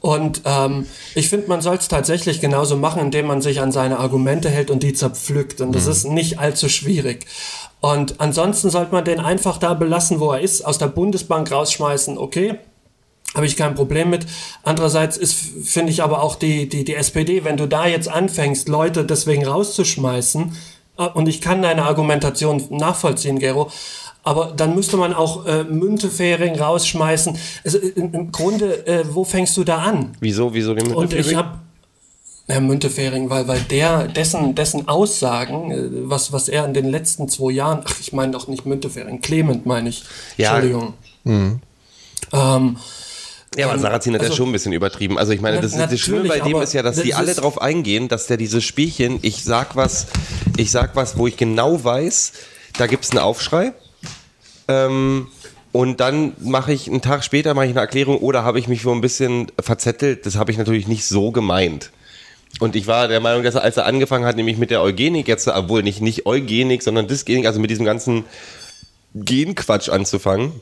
Und 0.00 0.42
ähm, 0.46 0.86
ich 1.14 1.28
finde, 1.28 1.48
man 1.48 1.60
soll 1.60 1.76
es 1.76 1.88
tatsächlich 1.88 2.40
genauso 2.40 2.76
machen, 2.76 3.02
indem 3.02 3.26
man 3.26 3.42
sich 3.42 3.60
an 3.60 3.70
seine 3.70 3.98
Argumente 3.98 4.48
hält 4.48 4.70
und 4.70 4.82
die 4.82 4.94
zerpflückt. 4.94 5.60
Und 5.60 5.74
das 5.74 5.86
ist 5.86 6.04
nicht 6.06 6.38
allzu 6.38 6.70
schwierig. 6.70 7.26
Und 7.80 8.18
ansonsten 8.18 8.70
sollte 8.70 8.92
man 8.92 9.04
den 9.04 9.20
einfach 9.20 9.58
da 9.58 9.74
belassen, 9.74 10.20
wo 10.20 10.32
er 10.32 10.40
ist, 10.40 10.62
aus 10.62 10.78
der 10.78 10.88
Bundesbank 10.88 11.50
rausschmeißen, 11.50 12.16
okay. 12.16 12.58
Habe 13.34 13.46
ich 13.46 13.56
kein 13.56 13.76
Problem 13.76 14.10
mit. 14.10 14.26
Andererseits 14.64 15.16
ist, 15.16 15.34
finde 15.34 15.92
ich 15.92 16.02
aber 16.02 16.22
auch 16.22 16.34
die, 16.34 16.68
die, 16.68 16.84
die 16.84 16.96
SPD, 16.96 17.44
wenn 17.44 17.56
du 17.56 17.66
da 17.66 17.86
jetzt 17.86 18.08
anfängst, 18.08 18.68
Leute 18.68 19.04
deswegen 19.04 19.46
rauszuschmeißen, 19.46 20.52
und 21.06 21.28
ich 21.28 21.40
kann 21.40 21.62
deine 21.62 21.84
Argumentation 21.84 22.62
nachvollziehen, 22.70 23.38
Gero, 23.38 23.70
aber 24.22 24.52
dann 24.56 24.74
müsste 24.74 24.96
man 24.96 25.14
auch 25.14 25.46
äh, 25.46 25.64
Müntefering 25.64 26.58
rausschmeißen. 26.58 27.38
Also, 27.64 27.78
im, 27.78 28.12
Im 28.12 28.32
Grunde, 28.32 28.86
äh, 28.86 29.04
wo 29.10 29.24
fängst 29.24 29.56
du 29.56 29.64
da 29.64 29.78
an? 29.78 30.12
Wieso, 30.20 30.52
wieso 30.52 30.74
den 30.74 30.92
Und 30.92 31.14
ich 31.14 31.34
habe 31.34 31.58
Herr 32.50 32.60
Müntefering, 32.60 33.30
weil, 33.30 33.46
weil 33.46 33.60
der, 33.60 34.08
dessen, 34.08 34.54
dessen 34.54 34.88
Aussagen, 34.88 35.70
äh, 35.70 35.88
was, 36.10 36.32
was 36.32 36.48
er 36.48 36.64
in 36.64 36.74
den 36.74 36.90
letzten 36.90 37.28
zwei 37.28 37.52
Jahren, 37.52 37.82
ach, 37.84 37.94
ich 38.00 38.12
meine 38.12 38.32
doch 38.32 38.48
nicht 38.48 38.66
Müntefering, 38.66 39.20
Clement 39.20 39.66
meine 39.66 39.88
ich, 39.88 40.04
Ja. 40.36 40.56
Entschuldigung. 40.56 40.94
Mhm. 41.24 41.60
Ähm, 42.32 42.76
Ja, 43.56 43.66
aber 43.66 43.74
Ähm, 43.74 43.80
Sarrazin 43.80 44.14
hat 44.14 44.22
ja 44.22 44.26
also- 44.28 44.36
schon 44.36 44.50
ein 44.50 44.52
bisschen 44.52 44.72
übertrieben. 44.72 45.18
Also 45.18 45.32
ich 45.32 45.40
meine, 45.40 45.60
das, 45.60 45.72
ist, 45.72 45.78
das 45.78 45.98
Schlimme 46.00 46.28
bei 46.28 46.40
dem 46.40 46.60
ist 46.60 46.72
ja, 46.72 46.82
dass 46.82 46.96
das 46.96 47.04
die 47.04 47.14
alle 47.14 47.34
drauf 47.34 47.60
eingehen, 47.60 48.08
dass 48.08 48.26
der 48.26 48.36
dieses 48.36 48.62
Spielchen, 48.64 49.18
ich 49.22 49.42
sag 49.42 49.74
was, 49.74 50.06
ich 50.56 50.70
sag 50.70 50.94
was, 50.94 51.18
wo 51.18 51.26
ich 51.26 51.36
genau 51.36 51.82
weiß, 51.82 52.32
da 52.78 52.86
gibt's 52.86 53.10
einen 53.10 53.18
Aufschrei. 53.18 53.72
Ähm, 54.68 55.26
und 55.72 56.00
dann 56.00 56.34
mache 56.40 56.72
ich 56.72 56.88
einen 56.88 57.00
Tag 57.00 57.24
später 57.24 57.54
mache 57.54 57.66
ich 57.66 57.70
eine 57.72 57.80
Erklärung 57.80 58.18
oder 58.18 58.44
habe 58.44 58.58
ich 58.58 58.68
mich 58.68 58.82
so 58.82 58.92
ein 58.92 59.00
bisschen 59.00 59.50
verzettelt. 59.60 60.26
Das 60.26 60.36
habe 60.36 60.52
ich 60.52 60.58
natürlich 60.58 60.86
nicht 60.86 61.04
so 61.04 61.32
gemeint. 61.32 61.90
Und 62.58 62.76
ich 62.76 62.86
war 62.86 63.08
der 63.08 63.20
Meinung, 63.20 63.42
dass 63.42 63.54
er, 63.54 63.62
als 63.62 63.76
er 63.76 63.86
angefangen 63.86 64.24
hat, 64.24 64.36
nämlich 64.36 64.58
mit 64.58 64.70
der 64.70 64.82
Eugenik 64.82 65.28
jetzt, 65.28 65.46
obwohl 65.48 65.82
nicht, 65.82 66.00
nicht 66.00 66.26
Eugenik, 66.26 66.82
sondern 66.82 67.06
Dysgenik, 67.06 67.46
also 67.46 67.60
mit 67.60 67.70
diesem 67.70 67.84
ganzen 67.84 68.24
Genquatsch 69.14 69.88
anzufangen. 69.88 70.60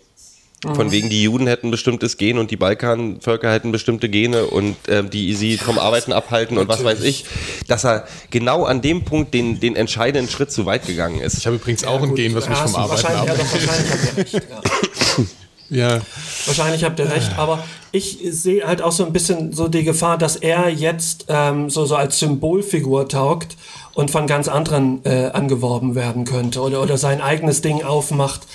Von 0.64 0.90
wegen, 0.90 1.08
die 1.08 1.22
Juden 1.22 1.46
hätten 1.46 1.70
bestimmtes 1.70 2.16
Gen 2.16 2.36
und 2.36 2.50
die 2.50 2.56
Balkanvölker 2.56 3.52
hätten 3.52 3.70
bestimmte 3.70 4.08
Gene 4.08 4.44
und 4.44 4.76
ähm, 4.88 5.08
die 5.08 5.32
sie 5.34 5.56
vom 5.56 5.78
Arbeiten 5.78 6.12
abhalten 6.12 6.58
und 6.58 6.68
was 6.68 6.82
weiß 6.82 7.02
ich, 7.02 7.26
dass 7.68 7.84
er 7.84 8.08
genau 8.30 8.64
an 8.64 8.82
dem 8.82 9.04
Punkt 9.04 9.34
den, 9.34 9.60
den 9.60 9.76
entscheidenden 9.76 10.28
Schritt 10.28 10.50
zu 10.50 10.66
weit 10.66 10.84
gegangen 10.84 11.20
ist. 11.20 11.38
ich 11.38 11.46
habe 11.46 11.56
übrigens 11.56 11.84
auch 11.84 12.02
ein 12.02 12.16
Gen, 12.16 12.34
was 12.34 12.48
mich 12.48 12.58
ja, 12.58 12.66
vom 12.66 12.74
Arbeiten 12.74 13.04
wahrscheinlich, 13.04 13.26
ja, 13.26 13.32
ab. 13.32 13.38
doch, 13.38 13.52
wahrscheinlich 13.52 13.92
habt 13.92 14.04
ihr 14.04 14.18
recht. 14.18 14.34
Ja. 14.34 15.24
Ja, 15.70 16.00
Wahrscheinlich 16.46 16.82
habt 16.82 16.98
ihr 16.98 17.10
recht, 17.10 17.36
aber 17.36 17.62
ich 17.92 18.20
sehe 18.30 18.66
halt 18.66 18.80
auch 18.80 18.92
so 18.92 19.04
ein 19.04 19.12
bisschen 19.12 19.52
so 19.52 19.68
die 19.68 19.84
Gefahr, 19.84 20.16
dass 20.16 20.36
er 20.36 20.70
jetzt 20.70 21.26
ähm, 21.28 21.68
so, 21.68 21.84
so 21.84 21.94
als 21.94 22.18
Symbolfigur 22.18 23.06
taugt 23.06 23.58
und 23.92 24.10
von 24.10 24.26
ganz 24.26 24.48
anderen 24.48 25.04
äh, 25.04 25.26
angeworben 25.26 25.94
werden 25.94 26.24
könnte 26.24 26.62
oder, 26.62 26.80
oder 26.80 26.96
sein 26.96 27.20
eigenes 27.20 27.60
Ding 27.60 27.84
aufmacht 27.84 28.46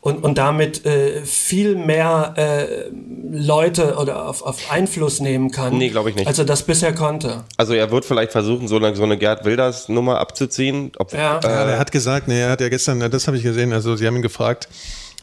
und, 0.00 0.24
und 0.24 0.38
damit 0.38 0.86
äh, 0.86 1.22
viel 1.24 1.76
mehr 1.76 2.34
äh, 2.36 2.90
Leute 3.30 3.96
oder 3.96 4.26
auf, 4.28 4.42
auf 4.42 4.70
Einfluss 4.70 5.20
nehmen 5.20 5.50
kann, 5.50 5.76
Nee, 5.76 5.90
glaub 5.90 6.06
ich 6.06 6.14
nicht. 6.14 6.26
als 6.26 6.38
er 6.38 6.44
das 6.46 6.62
bisher 6.62 6.94
konnte. 6.94 7.44
Also 7.56 7.74
er 7.74 7.90
wird 7.90 8.04
vielleicht 8.04 8.32
versuchen, 8.32 8.66
so 8.66 8.76
eine, 8.76 8.96
so 8.96 9.02
eine 9.02 9.18
Gerd 9.18 9.44
Wilders 9.44 9.88
Nummer 9.88 10.18
abzuziehen. 10.18 10.92
Ob, 10.98 11.12
Ja. 11.12 11.40
Ja, 11.42 11.48
er 11.48 11.78
hat 11.78 11.92
gesagt, 11.92 12.28
nee, 12.28 12.40
er 12.40 12.50
hat 12.50 12.60
ja 12.60 12.68
gestern, 12.68 13.00
das 13.10 13.26
habe 13.26 13.36
ich 13.36 13.42
gesehen, 13.42 13.72
also 13.72 13.94
sie 13.96 14.06
haben 14.06 14.16
ihn 14.16 14.22
gefragt, 14.22 14.68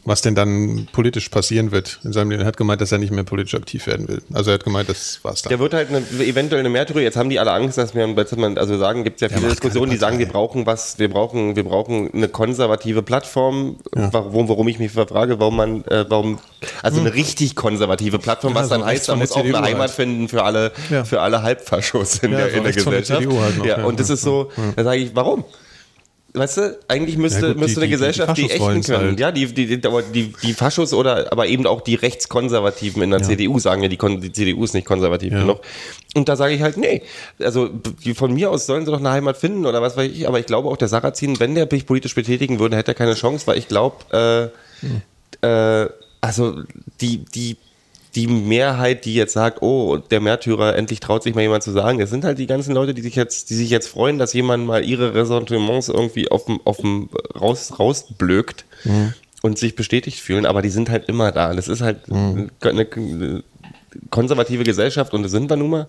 was 0.08 0.22
denn 0.22 0.34
dann 0.34 0.88
politisch 0.92 1.28
passieren 1.28 1.70
wird 1.70 2.00
in 2.02 2.12
seinem 2.12 2.30
Leben. 2.30 2.42
Er 2.42 2.46
hat 2.48 2.56
gemeint, 2.56 2.80
dass 2.80 2.92
er 2.92 2.98
nicht 2.98 3.12
mehr 3.12 3.24
politisch 3.24 3.54
aktiv 3.54 3.86
werden 3.86 4.08
will. 4.08 4.22
Also 4.32 4.50
er 4.50 4.54
hat 4.54 4.64
gemeint, 4.64 4.88
das 4.88 5.20
war's 5.22 5.42
dann. 5.42 5.50
Der 5.50 5.58
wird 5.58 5.74
halt 5.74 5.88
eine, 5.90 6.00
eventuell 6.24 6.60
eine 6.60 6.68
Märtyrer. 6.68 7.00
Jetzt 7.00 7.16
haben 7.16 7.30
die 7.30 7.38
alle 7.38 7.52
Angst, 7.52 7.78
dass 7.78 7.94
wir, 7.94 8.04
also 8.56 8.78
sagen, 8.78 9.04
gibt 9.04 9.22
es 9.22 9.30
ja 9.30 9.36
viele 9.36 9.48
Diskussionen, 9.50 9.90
die 9.90 9.96
sagen, 9.98 10.18
wir 10.18 10.26
brauchen 10.28 10.66
was, 10.66 10.98
wir 10.98 11.08
brauchen, 11.10 11.56
wir 11.56 11.64
brauchen 11.64 12.12
eine 12.12 12.28
konservative 12.28 13.02
Plattform, 13.02 13.76
warum, 13.92 14.48
warum 14.48 14.68
ich 14.68 14.78
mich 14.78 14.92
frage, 14.92 15.38
warum 15.38 15.56
man, 15.56 15.84
äh, 15.84 16.04
warum, 16.08 16.38
also 16.82 17.00
eine 17.00 17.14
richtig 17.14 17.54
konservative 17.54 18.18
Plattform, 18.18 18.54
was 18.54 18.62
Hm. 18.64 18.70
Ja, 18.70 18.76
so 18.76 18.80
dann 18.80 18.86
heißt, 18.90 19.08
man 19.08 19.18
muss 19.20 19.32
auch 19.32 19.44
eine 19.44 19.60
Heimat 19.60 19.80
halt. 19.80 19.90
finden 19.90 20.28
für 20.28 20.42
alle, 20.42 20.72
Ja. 20.90 21.04
für 21.04 21.20
alle 21.20 21.42
Halbfaschos 21.42 22.18
in 22.18 22.32
Ja, 22.32 22.38
der, 22.38 22.50
so 22.50 22.56
in 22.56 22.62
der 22.64 22.72
Gesellschaft. 22.72 23.26
Halt 23.26 23.58
noch, 23.58 23.66
ja, 23.66 23.78
ja. 23.78 23.84
und 23.84 24.00
das 24.00 24.10
ist 24.10 24.22
so, 24.22 24.50
da 24.76 24.84
sage 24.84 25.00
ich, 25.00 25.10
warum? 25.14 25.44
Weißt 26.38 26.56
du, 26.56 26.78
eigentlich 26.88 27.16
müsste, 27.18 27.40
Ja 27.40 27.46
gut, 27.48 27.56
die- 27.56 27.60
müsste 27.60 27.80
eine 27.80 27.86
die- 27.86 27.90
die 27.90 27.98
Gesellschaft 27.98 28.36
die, 28.36 28.42
Faschos 28.42 28.50
echten 28.52 28.64
wollen's 28.64 28.86
können. 28.86 29.08
halt. 29.08 29.20
Ja, 29.20 29.32
die, 29.32 29.46
die, 29.46 29.66
die, 29.80 29.86
aber 29.86 30.02
die, 30.02 30.32
die 30.42 30.52
Faschos 30.54 30.92
oder 30.94 31.30
aber 31.32 31.46
eben 31.46 31.66
auch 31.66 31.80
die 31.80 31.94
Rechtskonservativen 31.96 33.02
in 33.02 33.10
der 33.10 33.22
CDU 33.22 33.58
sagen 33.58 33.82
ja, 33.82 33.88
die, 33.88 33.98
die 33.98 34.32
CDU 34.32 34.64
ist 34.64 34.74
nicht 34.74 34.86
konservativ 34.86 35.32
Ja. 35.32 35.40
genug. 35.40 35.60
Und 36.14 36.28
da 36.28 36.36
sage 36.36 36.54
ich 36.54 36.62
halt, 36.62 36.76
nee. 36.76 37.02
Also 37.40 37.68
die, 37.68 38.14
von 38.14 38.32
mir 38.32 38.50
aus 38.50 38.66
sollen 38.66 38.84
sie 38.84 38.90
doch 38.90 38.98
eine 39.00 39.10
Heimat 39.10 39.36
finden 39.36 39.66
oder 39.66 39.82
was 39.82 39.96
weiß 39.96 40.10
ich. 40.10 40.26
Aber 40.28 40.38
ich 40.40 40.46
glaube 40.46 40.68
auch, 40.68 40.76
der 40.76 40.88
Sarrazin, 40.88 41.38
wenn 41.40 41.54
der 41.54 41.68
sich 41.70 41.84
politisch 41.86 42.14
betätigen 42.14 42.58
würde, 42.58 42.76
hätte 42.76 42.92
er 42.92 42.94
keine 42.94 43.14
Chance, 43.14 43.46
weil 43.46 43.58
ich 43.58 43.68
glaube, 43.68 44.52
äh, 45.42 45.46
äh, 45.46 45.88
also 46.20 46.62
die, 47.00 47.24
die, 47.24 47.56
die 48.18 48.26
Mehrheit, 48.26 49.04
die 49.04 49.14
jetzt 49.14 49.32
sagt, 49.32 49.62
oh, 49.62 49.96
der 49.98 50.18
Märtyrer, 50.20 50.74
endlich 50.74 50.98
traut 50.98 51.22
sich 51.22 51.36
mal 51.36 51.42
jemand 51.42 51.62
zu 51.62 51.70
sagen, 51.70 52.00
das 52.00 52.10
sind 52.10 52.24
halt 52.24 52.38
die 52.38 52.48
ganzen 52.48 52.74
Leute, 52.74 52.92
die 52.92 53.02
sich 53.02 53.14
jetzt, 53.14 53.48
die 53.48 53.54
sich 53.54 53.70
jetzt 53.70 53.86
freuen, 53.86 54.18
dass 54.18 54.32
jemand 54.32 54.66
mal 54.66 54.84
ihre 54.84 55.14
Ressentiments 55.14 55.88
irgendwie 55.88 56.28
auf 56.28 56.46
dem, 56.46 56.58
auf 56.64 56.78
dem 56.78 57.10
raus, 57.40 57.78
rausblökt 57.78 58.64
und 59.42 59.56
sich 59.56 59.76
bestätigt 59.76 60.18
fühlen, 60.18 60.46
aber 60.46 60.62
die 60.62 60.68
sind 60.70 60.90
halt 60.90 61.08
immer 61.08 61.30
da. 61.30 61.54
Das 61.54 61.68
ist 61.68 61.80
halt 61.80 62.10
eine, 62.10 62.48
eine 62.60 63.44
konservative 64.10 64.64
Gesellschaft 64.64 65.14
und 65.14 65.22
das 65.22 65.30
sind 65.30 65.48
wir 65.48 65.56
nun 65.56 65.70
mal. 65.70 65.86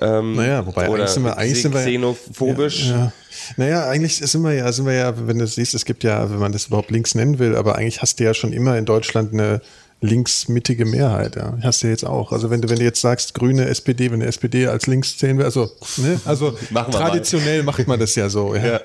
Ähm, 0.00 0.36
Naja, 0.36 0.64
wobei 0.64 0.86
eigentlich 0.86 1.08
sind 1.10 1.24
wir, 1.24 1.36
eigentlich 1.36 1.62
sind 1.62 1.74
wir 1.74 1.80
xenophobisch. 1.80 2.90
Ja. 2.90 3.12
Naja, 3.56 3.88
eigentlich 3.88 4.16
sind 4.18 4.42
wir 4.42 4.54
ja, 4.54 4.70
sind 4.72 4.86
wir 4.86 4.94
ja, 4.94 5.26
wenn 5.26 5.38
du 5.38 5.46
siehst, 5.48 5.74
es 5.74 5.84
gibt 5.84 6.04
ja, 6.04 6.30
wenn 6.30 6.38
man 6.38 6.52
das 6.52 6.66
überhaupt 6.66 6.90
links 6.92 7.14
nennen 7.16 7.38
will, 7.40 7.56
aber 7.56 7.76
eigentlich 7.76 8.00
hast 8.00 8.20
du 8.20 8.24
ja 8.24 8.34
schon 8.34 8.52
immer 8.52 8.78
in 8.78 8.86
Deutschland 8.86 9.32
eine 9.32 9.60
linksmittige 10.02 10.86
Mehrheit, 10.86 11.36
ja. 11.36 11.58
Hast 11.62 11.82
du 11.82 11.88
jetzt 11.88 12.06
auch. 12.06 12.32
Also 12.32 12.48
wenn 12.48 12.62
du, 12.62 12.70
wenn 12.70 12.78
du 12.78 12.84
jetzt 12.84 13.00
sagst, 13.00 13.34
Grüne, 13.34 13.66
SPD, 13.66 14.10
wenn 14.10 14.20
du 14.20 14.26
SPD 14.26 14.66
als 14.66 14.86
links 14.86 15.18
zählen 15.18 15.36
will, 15.36 15.44
also, 15.44 15.70
ne, 15.98 16.18
also 16.24 16.56
traditionell 16.90 17.62
macht 17.62 17.86
man 17.86 18.00
das 18.00 18.14
ja 18.14 18.30
so, 18.30 18.54
ja. 18.54 18.80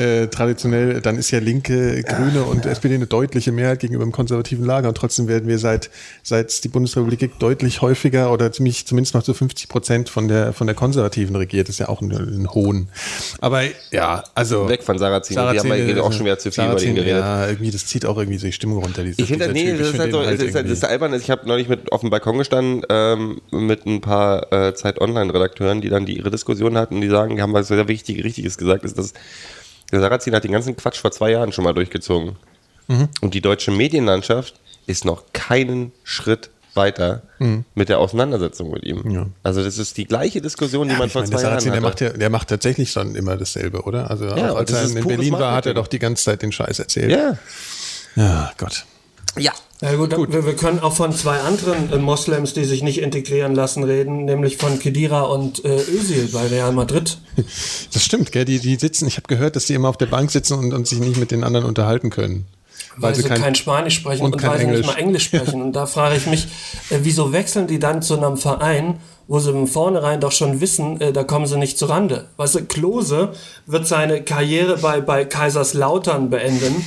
Äh, 0.00 0.28
traditionell, 0.28 1.00
dann 1.00 1.16
ist 1.16 1.32
ja 1.32 1.40
Linke, 1.40 2.02
Grüne 2.04 2.44
und 2.44 2.66
SPD 2.66 2.94
eine 2.94 3.06
deutliche 3.06 3.50
Mehrheit 3.50 3.80
gegenüber 3.80 4.04
dem 4.04 4.12
konservativen 4.12 4.64
Lager 4.64 4.88
und 4.88 4.96
trotzdem 4.96 5.26
werden 5.26 5.48
wir 5.48 5.58
seit, 5.58 5.90
seit 6.22 6.62
die 6.62 6.68
Bundesrepublik 6.68 7.18
gibt, 7.18 7.42
deutlich 7.42 7.82
häufiger 7.82 8.32
oder 8.32 8.52
ziemlich, 8.52 8.86
zumindest 8.86 9.14
noch 9.14 9.24
zu 9.24 9.34
50 9.34 9.68
Prozent 9.68 10.08
von 10.08 10.28
der, 10.28 10.52
von 10.52 10.68
der 10.68 10.76
Konservativen 10.76 11.34
regiert. 11.34 11.68
Das 11.68 11.74
ist 11.74 11.80
ja 11.80 11.88
auch 11.88 12.00
ein, 12.00 12.12
ein 12.12 12.48
Hohn. 12.54 12.88
Aber 13.40 13.62
ja, 13.90 14.22
also. 14.34 14.68
Weg 14.68 14.84
von 14.84 14.98
Sarrazin. 14.98 15.36
Die 15.36 15.58
haben 15.58 15.96
ja 15.96 16.02
auch 16.02 16.12
schon 16.12 16.26
wieder 16.26 16.38
zu 16.38 16.52
viel 16.52 16.64
über 16.64 16.76
den 16.76 16.94
geredet. 16.94 17.20
Ja, 17.20 17.48
irgendwie, 17.48 17.70
das 17.72 17.86
zieht 17.86 18.06
auch 18.06 18.16
irgendwie 18.16 18.38
so 18.38 18.46
die 18.46 18.52
Stimmung 18.52 18.78
runter. 18.82 19.02
Diese, 19.02 19.20
Ich 19.20 19.28
finde, 19.28 19.52
nee, 19.52 19.76
das 19.76 19.88
ist 19.88 19.98
halt 19.98 20.12
so, 20.12 20.20
das 20.62 20.72
ist, 20.72 20.82
das 20.82 20.90
irgendwie- 20.90 21.16
ist. 21.16 21.22
Ich 21.24 21.30
habe 21.30 21.46
neulich 21.46 21.68
mit 21.68 21.92
auf 21.92 22.00
dem 22.00 22.10
Balkon 22.10 22.38
gestanden 22.38 22.82
ähm, 22.88 23.40
mit 23.50 23.86
ein 23.86 24.00
paar 24.00 24.52
äh, 24.52 24.74
Zeit 24.74 25.00
Online-Redakteuren, 25.00 25.80
die 25.80 25.88
dann 25.88 26.06
die 26.06 26.16
ihre 26.18 26.30
Diskussion 26.30 26.76
hatten, 26.76 27.00
die 27.00 27.08
sagen, 27.08 27.36
die 27.36 27.42
haben 27.42 27.52
was 27.52 27.68
sehr 27.68 27.88
wichtig, 27.88 28.22
Richtiges 28.24 28.56
gesagt, 28.58 28.84
ist, 28.84 28.98
dass 28.98 29.12
der 29.92 30.00
Sarrazin 30.00 30.34
hat 30.34 30.44
den 30.44 30.52
ganzen 30.52 30.76
Quatsch 30.76 30.98
vor 30.98 31.10
zwei 31.10 31.30
Jahren 31.32 31.52
schon 31.52 31.64
mal 31.64 31.72
durchgezogen. 31.74 32.36
Und 33.20 33.34
die 33.34 33.40
deutsche 33.40 33.70
Medienlandschaft 33.70 34.54
ist 34.86 35.04
noch 35.04 35.24
keinen 35.32 35.92
Schritt 36.02 36.50
weiter 36.74 37.22
mit 37.74 37.88
der 37.88 37.98
Auseinandersetzung 37.98 38.70
mit 38.70 38.84
ihm. 38.84 39.08
Ja. 39.10 39.26
Also 39.42 39.62
das 39.62 39.78
ist 39.78 39.96
die 39.96 40.06
gleiche 40.06 40.40
Diskussion, 40.40 40.86
die 40.88 40.92
Ja, 40.94 40.98
man 40.98 41.08
vor 41.10 41.22
meine, 41.22 41.30
zwei 41.32 41.42
Jahren 41.42 41.60
Sarrazin, 41.60 41.72
der, 41.72 41.82
hatte. 41.82 41.88
macht 41.88 42.00
ja, 42.00 42.08
der 42.18 42.30
macht 42.30 42.48
tatsächlich 42.48 42.90
schon 42.92 43.14
immer 43.16 43.36
dasselbe, 43.36 43.82
oder? 43.82 44.10
Also 44.10 44.26
Ja, 44.26 44.54
als 44.54 44.70
das 44.70 44.92
er 44.92 44.98
in 45.00 45.06
Berlin 45.06 45.32
war, 45.32 45.38
hat 45.38 45.46
er 45.46 45.50
Marketing. 45.70 45.74
doch 45.74 45.86
die 45.88 45.98
ganze 45.98 46.24
Zeit 46.24 46.42
den 46.42 46.52
Scheiß 46.52 46.78
erzählt. 46.78 47.10
ja. 47.10 47.36
Ja, 48.16 48.52
Gott. 48.58 48.84
Ja. 49.38 49.52
Ja 49.82 49.94
gut, 49.94 50.10
Wir, 50.10 50.44
wir 50.44 50.56
können 50.56 50.80
auch 50.80 50.92
von 50.92 51.10
zwei 51.12 51.38
anderen 51.40 51.90
äh, 51.90 51.96
Moslems, 51.96 52.52
die 52.52 52.64
sich 52.66 52.82
nicht 52.82 53.00
integrieren 53.00 53.54
lassen, 53.54 53.82
reden, 53.82 54.26
nämlich 54.26 54.58
von 54.58 54.78
Kedira 54.78 55.22
und 55.22 55.64
äh, 55.64 55.80
Özil 55.80 56.28
bei 56.32 56.46
Real 56.48 56.72
Madrid. 56.72 57.18
Das 57.92 58.04
stimmt, 58.04 58.30
gell? 58.30 58.44
Die, 58.44 58.60
die 58.60 58.76
sitzen, 58.76 59.08
ich 59.08 59.16
habe 59.16 59.26
gehört, 59.26 59.56
dass 59.56 59.64
die 59.64 59.74
immer 59.74 59.88
auf 59.88 59.96
der 59.96 60.06
Bank 60.06 60.30
sitzen 60.30 60.58
und, 60.58 60.74
und 60.74 60.86
sich 60.86 61.00
nicht 61.00 61.16
mit 61.16 61.30
den 61.30 61.44
anderen 61.44 61.64
unterhalten 61.66 62.10
können. 62.10 62.46
Weil, 62.96 63.14
sie 63.14 63.22
kein, 63.22 63.54
Spanisch 63.54 63.94
sprechen 63.94 64.24
und 64.24 64.34
und, 64.34 64.40
kein 64.40 64.50
weil 64.50 64.58
sie 64.58 64.64
Englisch. 64.64 64.78
nicht 64.80 64.94
mal 64.94 65.00
Englisch 65.00 65.24
sprechen. 65.24 65.62
Und 65.62 65.72
da 65.72 65.86
frage 65.86 66.16
ich 66.16 66.26
mich, 66.26 66.44
äh, 66.90 66.98
wieso 67.02 67.32
wechseln 67.32 67.66
die 67.66 67.78
dann 67.78 68.02
zu 68.02 68.16
einem 68.16 68.36
Verein, 68.36 69.00
wo 69.28 69.38
sie 69.38 69.52
von 69.52 69.66
vornherein 69.66 70.20
doch 70.20 70.32
schon 70.32 70.60
wissen, 70.60 71.00
äh, 71.00 71.12
da 71.12 71.24
kommen 71.24 71.46
sie 71.46 71.56
nicht 71.56 71.78
zurande. 71.78 72.26
Weißt 72.36 72.56
du, 72.56 72.64
Klose 72.64 73.32
wird 73.66 73.86
seine 73.86 74.22
Karriere 74.22 74.76
bei, 74.76 75.00
bei 75.00 75.24
Kaiserslautern 75.24 76.30
beenden, 76.30 76.84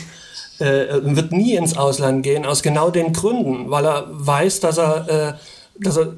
äh, 0.64 1.16
wird 1.16 1.32
nie 1.32 1.56
ins 1.56 1.76
Ausland 1.78 2.24
gehen, 2.24 2.46
aus 2.46 2.62
genau 2.64 2.90
den 2.90 3.14
Gründen, 3.14 3.70
weil 3.70 3.86
er 3.86 4.08
weiß, 4.10 4.60
dass 4.62 4.78
er, 4.78 5.10
äh, 5.10 5.34
dass 5.84 5.98
er 5.98 6.14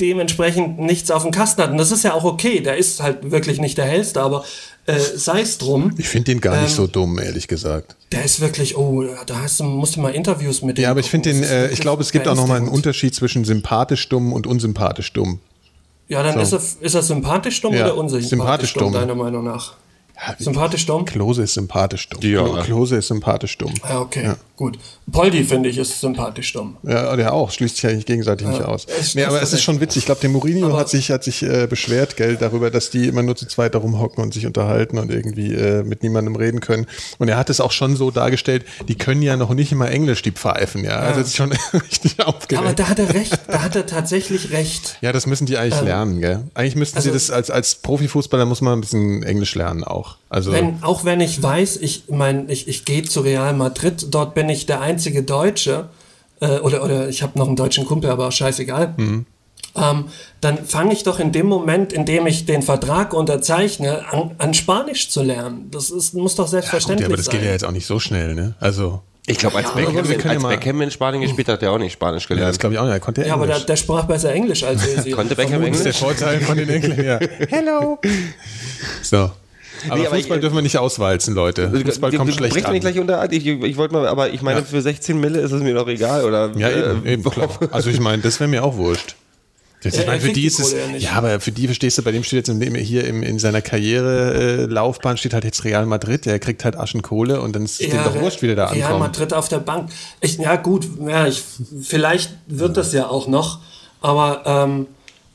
dementsprechend 0.00 0.78
nichts 0.78 1.10
auf 1.10 1.22
dem 1.22 1.30
Kasten 1.30 1.62
hat. 1.62 1.70
Und 1.70 1.78
das 1.78 1.90
ist 1.92 2.04
ja 2.04 2.14
auch 2.14 2.24
okay, 2.24 2.60
der 2.60 2.76
ist 2.76 3.02
halt 3.02 3.30
wirklich 3.30 3.60
nicht 3.60 3.76
der 3.78 3.84
hellste, 3.84 4.22
aber 4.22 4.44
äh, 4.86 4.98
sei 4.98 5.42
es 5.42 5.58
drum. 5.58 5.92
Ich 5.98 6.08
finde 6.08 6.32
den 6.32 6.40
gar 6.40 6.60
nicht 6.62 6.70
Ähm, 6.70 6.76
so 6.76 6.86
dumm, 6.86 7.18
ehrlich 7.18 7.48
gesagt. 7.48 7.96
Der 8.12 8.24
ist 8.24 8.40
wirklich, 8.40 8.76
oh, 8.78 9.04
da 9.26 9.42
hast 9.42 9.60
du, 9.60 9.64
musst 9.64 9.96
du 9.96 10.00
mal 10.00 10.14
Interviews 10.14 10.62
mit 10.62 10.78
dem 10.78 10.82
Ja, 10.84 10.90
aber 10.90 11.00
ich 11.00 11.10
finde 11.10 11.32
den, 11.32 11.42
äh, 11.42 11.70
ich 11.70 11.80
glaube, 11.80 12.02
es 12.02 12.12
gibt 12.12 12.26
auch 12.26 12.34
nochmal 12.34 12.56
einen. 12.58 12.68
Unterschied 12.68 13.14
zwischen 13.14 13.44
sympathisch 13.44 14.08
dumm 14.08 14.32
und 14.32 14.46
unsympathisch 14.46 15.12
dumm. 15.12 15.40
Ja, 16.08 16.22
dann 16.22 16.34
So. 16.44 16.56
ist, 16.56 16.76
er, 16.80 16.86
ist 16.86 16.94
er 16.94 17.02
sympathisch 17.02 17.60
dumm 17.60 17.74
Ja, 17.74 17.84
oder 17.84 17.96
unsympathisch 17.96 18.30
sympathisch 18.30 18.72
dumm, 18.74 18.82
dumm. 18.84 18.92
deiner 18.94 19.14
Meinung 19.14 19.44
nach? 19.44 19.74
Ja, 20.26 20.34
Sympathisch 20.38 20.86
dumm? 20.86 21.04
Klose 21.06 21.42
ist 21.44 21.54
sympathisch 21.54 22.08
dumm. 22.08 22.20
Ja. 22.22 22.42
Klo- 22.42 22.62
Klose 22.62 22.96
ist 22.96 23.08
sympathisch 23.08 23.56
dumm. 23.58 23.72
Ja, 23.88 24.00
okay, 24.00 24.34
gut. 24.60 24.78
Poldi, 25.10 25.42
finde 25.42 25.68
ich, 25.70 25.78
ist 25.78 26.00
sympathisch 26.00 26.52
dumm. 26.52 26.76
Ja, 26.84 27.16
der 27.16 27.32
auch, 27.32 27.50
schließt 27.50 27.76
sich 27.78 27.86
eigentlich 27.90 28.06
gegenseitig 28.06 28.46
nicht 28.46 28.62
aus. 28.62 28.86
Nee, 29.14 29.24
aber 29.24 29.42
es 29.42 29.52
ist 29.52 29.62
schon 29.62 29.80
witzig. 29.80 30.02
Ich 30.02 30.04
glaube, 30.06 30.20
der 30.20 30.30
Mourinho 30.30 30.66
Aber- 30.68 30.78
hat 30.78 30.88
sich, 30.88 31.10
hat 31.10 31.24
sich 31.24 31.42
äh, 31.42 31.66
beschwert, 31.66 32.16
gell, 32.16 32.36
darüber, 32.36 32.70
dass 32.70 32.90
die 32.90 33.08
immer 33.08 33.22
nur 33.22 33.34
zu 33.34 33.46
zweit 33.46 33.74
darum 33.74 33.98
hocken 33.98 34.22
und 34.22 34.32
sich 34.34 34.46
unterhalten 34.46 34.98
und 34.98 35.10
irgendwie 35.10 35.52
äh, 35.54 35.82
mit 35.82 36.02
niemandem 36.02 36.36
reden 36.36 36.60
können. 36.60 36.86
Und 37.18 37.28
er 37.28 37.36
hat 37.38 37.50
es 37.50 37.60
auch 37.60 37.72
schon 37.72 37.96
so 37.96 38.10
dargestellt, 38.12 38.64
die 38.86 38.94
können 38.96 39.22
ja 39.22 39.36
noch 39.36 39.52
nicht 39.54 39.72
immer 39.72 39.90
Englisch, 39.90 40.22
die 40.22 40.30
Pfeifen, 40.32 40.84
ja. 40.84 40.98
Also 40.98 41.20
das 41.20 41.28
ist 41.30 41.36
schon 41.36 41.52
richtig 41.72 42.16
Ja, 42.18 42.26
aber 42.26 42.36
aufgeregt. 42.36 42.78
da 42.78 42.88
hat 42.88 42.98
er 42.98 43.12
recht, 43.14 43.40
da 43.48 43.62
hat 43.62 43.74
er 43.74 43.86
tatsächlich 43.86 44.52
recht. 44.52 44.98
Ja, 45.00 45.10
das 45.12 45.26
müssen 45.26 45.46
die 45.46 45.56
eigentlich 45.58 45.80
lernen, 45.80 46.20
gell? 46.20 46.44
Eigentlich 46.54 46.76
müssten 46.76 47.00
sie 47.00 47.08
also- 47.08 47.14
das 47.18 47.30
als, 47.30 47.50
als 47.50 47.74
Profifußballer 47.76 48.44
muss 48.44 48.60
man 48.60 48.74
ein 48.78 48.80
bisschen 48.82 49.22
Englisch 49.22 49.54
lernen 49.54 49.82
auch. 49.82 50.18
Also 50.28 50.52
Wenn, 50.52 50.80
auch 50.84 51.04
wenn 51.04 51.20
ich 51.20 51.42
weiß, 51.42 51.78
ich 51.78 52.04
mein, 52.08 52.48
ich, 52.48 52.68
ich 52.68 52.84
gehe 52.84 53.02
zu 53.02 53.20
Real 53.22 53.52
Madrid, 53.54 54.06
dort 54.12 54.34
bin 54.34 54.48
ich 54.50 54.66
der 54.66 54.80
einzige 54.80 55.22
Deutsche, 55.22 55.88
äh, 56.40 56.58
oder, 56.58 56.82
oder 56.84 57.08
ich 57.08 57.22
habe 57.22 57.38
noch 57.38 57.46
einen 57.46 57.56
deutschen 57.56 57.84
Kumpel, 57.86 58.10
aber 58.10 58.28
auch 58.28 58.32
scheißegal. 58.32 58.94
Mhm. 58.96 59.26
Ähm, 59.76 60.04
dann 60.40 60.64
fange 60.64 60.92
ich 60.92 61.04
doch 61.04 61.20
in 61.20 61.30
dem 61.32 61.46
Moment, 61.46 61.92
in 61.92 62.04
dem 62.04 62.26
ich 62.26 62.44
den 62.44 62.62
Vertrag 62.62 63.14
unterzeichne, 63.14 64.04
an, 64.10 64.32
an 64.38 64.52
Spanisch 64.54 65.10
zu 65.10 65.22
lernen. 65.22 65.68
Das 65.70 65.90
ist, 65.90 66.12
muss 66.14 66.34
doch 66.34 66.44
gut, 66.44 66.50
selbstverständlich 66.50 67.02
ja, 67.02 67.06
aber 67.08 67.16
das 67.16 67.26
sein. 67.26 67.36
geht 67.36 67.44
ja 67.44 67.52
jetzt 67.52 67.64
auch 67.64 67.70
nicht 67.70 67.86
so 67.86 68.00
schnell, 68.00 68.34
ne? 68.34 68.54
Also 68.58 69.00
Ich 69.26 69.38
glaube, 69.38 69.58
als, 69.58 69.68
Ja, 69.68 69.74
Beckham, 69.74 70.08
wir 70.08 70.18
ja 70.18 70.30
als 70.30 70.42
Beckham 70.42 70.80
in 70.80 70.90
Spanien 70.90 71.22
gespielt 71.22 71.46
hat, 71.48 71.54
hat 71.56 71.62
er 71.62 71.70
auch 71.72 71.78
nicht 71.78 71.92
Spanisch 71.92 72.24
ja, 72.28 72.28
das 72.30 72.58
gelernt. 72.58 72.58
glaube 72.58 72.74
ich 72.74 72.78
auch 72.80 72.84
nicht. 72.84 72.92
Er 72.94 73.00
konnte 73.00 73.24
Ja, 73.24 73.34
aber 73.34 73.46
der, 73.46 73.54
Englisch. 73.56 73.66
der 73.66 73.76
sprach 73.76 74.04
besser 74.06 74.32
Englisch 74.32 74.64
als 74.64 74.84
Özil. 74.88 75.12
Konnte 75.14 75.36
Beckham 75.36 75.60
Das 75.64 75.76
ist 75.76 75.84
der 75.84 75.92
Englisch? 75.92 75.98
Vorteil 75.98 76.40
von 76.40 76.56
den 76.56 76.68
Englern, 76.68 77.04
ja. 77.04 77.18
Hello. 77.48 77.98
So. 79.02 79.30
Aber 79.88 79.98
Nee, 79.98 80.06
aber 80.06 80.16
Fußball 80.16 80.36
ich- 80.38 80.40
dürfen 80.42 80.54
wir 80.56 80.62
nicht 80.62 80.78
auswalzen, 80.78 81.34
Leute. 81.34 81.70
Fußball 81.70 82.10
Du- 82.10 82.18
kommt 82.18 82.30
du 82.30 82.34
schlecht 82.36 82.54
mich 82.54 82.66
an. 82.66 82.72
nicht 82.72 82.82
gleich 82.82 82.98
unter. 82.98 83.32
Ich, 83.32 83.46
ich, 83.46 83.76
wollte 83.76 83.94
mal, 83.94 84.06
aber 84.06 84.30
ich 84.32 84.42
meine, 84.42 84.60
Ja. 84.60 84.64
für 84.64 84.80
16 84.82 85.18
Mille 85.20 85.40
ist 85.40 85.52
es 85.52 85.62
mir 85.62 85.74
doch 85.74 85.88
egal, 85.88 86.24
oder? 86.24 86.52
Ja, 86.56 86.68
äh, 86.68 86.90
eben, 86.90 87.06
eben 87.06 87.24
klar. 87.24 87.48
Also 87.72 87.90
ich 87.90 88.00
meine, 88.00 88.22
das 88.22 88.40
wäre 88.40 88.48
mir 88.48 88.64
auch 88.64 88.76
wurscht. 88.76 89.16
Das, 89.82 89.94
Ja, 89.94 90.00
ich 90.02 90.06
meine, 90.08 90.18
er 90.18 90.20
für 90.20 90.28
die 90.28 90.40
die 90.42 90.46
ist 90.46 90.58
es, 90.60 90.72
ja 90.72 90.78
ja, 90.98 91.12
aber 91.12 91.40
für 91.40 91.52
die 91.52 91.64
verstehst 91.66 91.96
du, 91.96 92.02
bei 92.02 92.12
dem 92.12 92.22
steht 92.22 92.46
jetzt 92.46 92.48
im, 92.50 92.74
hier 92.74 93.06
im, 93.06 93.22
in 93.22 93.38
seiner 93.38 93.62
Karrierelaufbahn 93.62 94.68
äh, 94.68 94.72
Laufbahn 94.74 95.16
steht 95.16 95.32
halt 95.32 95.44
jetzt 95.44 95.64
Real 95.64 95.86
Madrid, 95.86 96.26
der 96.26 96.38
kriegt 96.38 96.64
halt 96.66 96.76
Aschenkohle 96.76 97.40
und 97.40 97.56
dann 97.56 97.64
ist 97.64 97.80
es 97.80 97.88
dem 97.88 98.04
doch 98.04 98.14
wurscht, 98.20 98.42
wie 98.42 98.48
der 98.48 98.56
da 98.56 98.66
Real 98.66 98.92
ankommt. 98.92 99.00
Madrid 99.16 99.32
auf 99.32 99.48
der 99.48 99.60
Bank. 99.60 99.88
Ich, 100.20 100.36
ja, 100.36 100.56
gut, 100.56 100.86
ja, 101.08 101.26
ich, 101.26 101.42
vielleicht 101.80 102.36
wird 102.46 102.76
das 102.76 102.92
ja 102.92 103.06
auch 103.08 103.26
noch, 103.26 103.60
aber 104.02 104.42
ähm, 104.44 104.86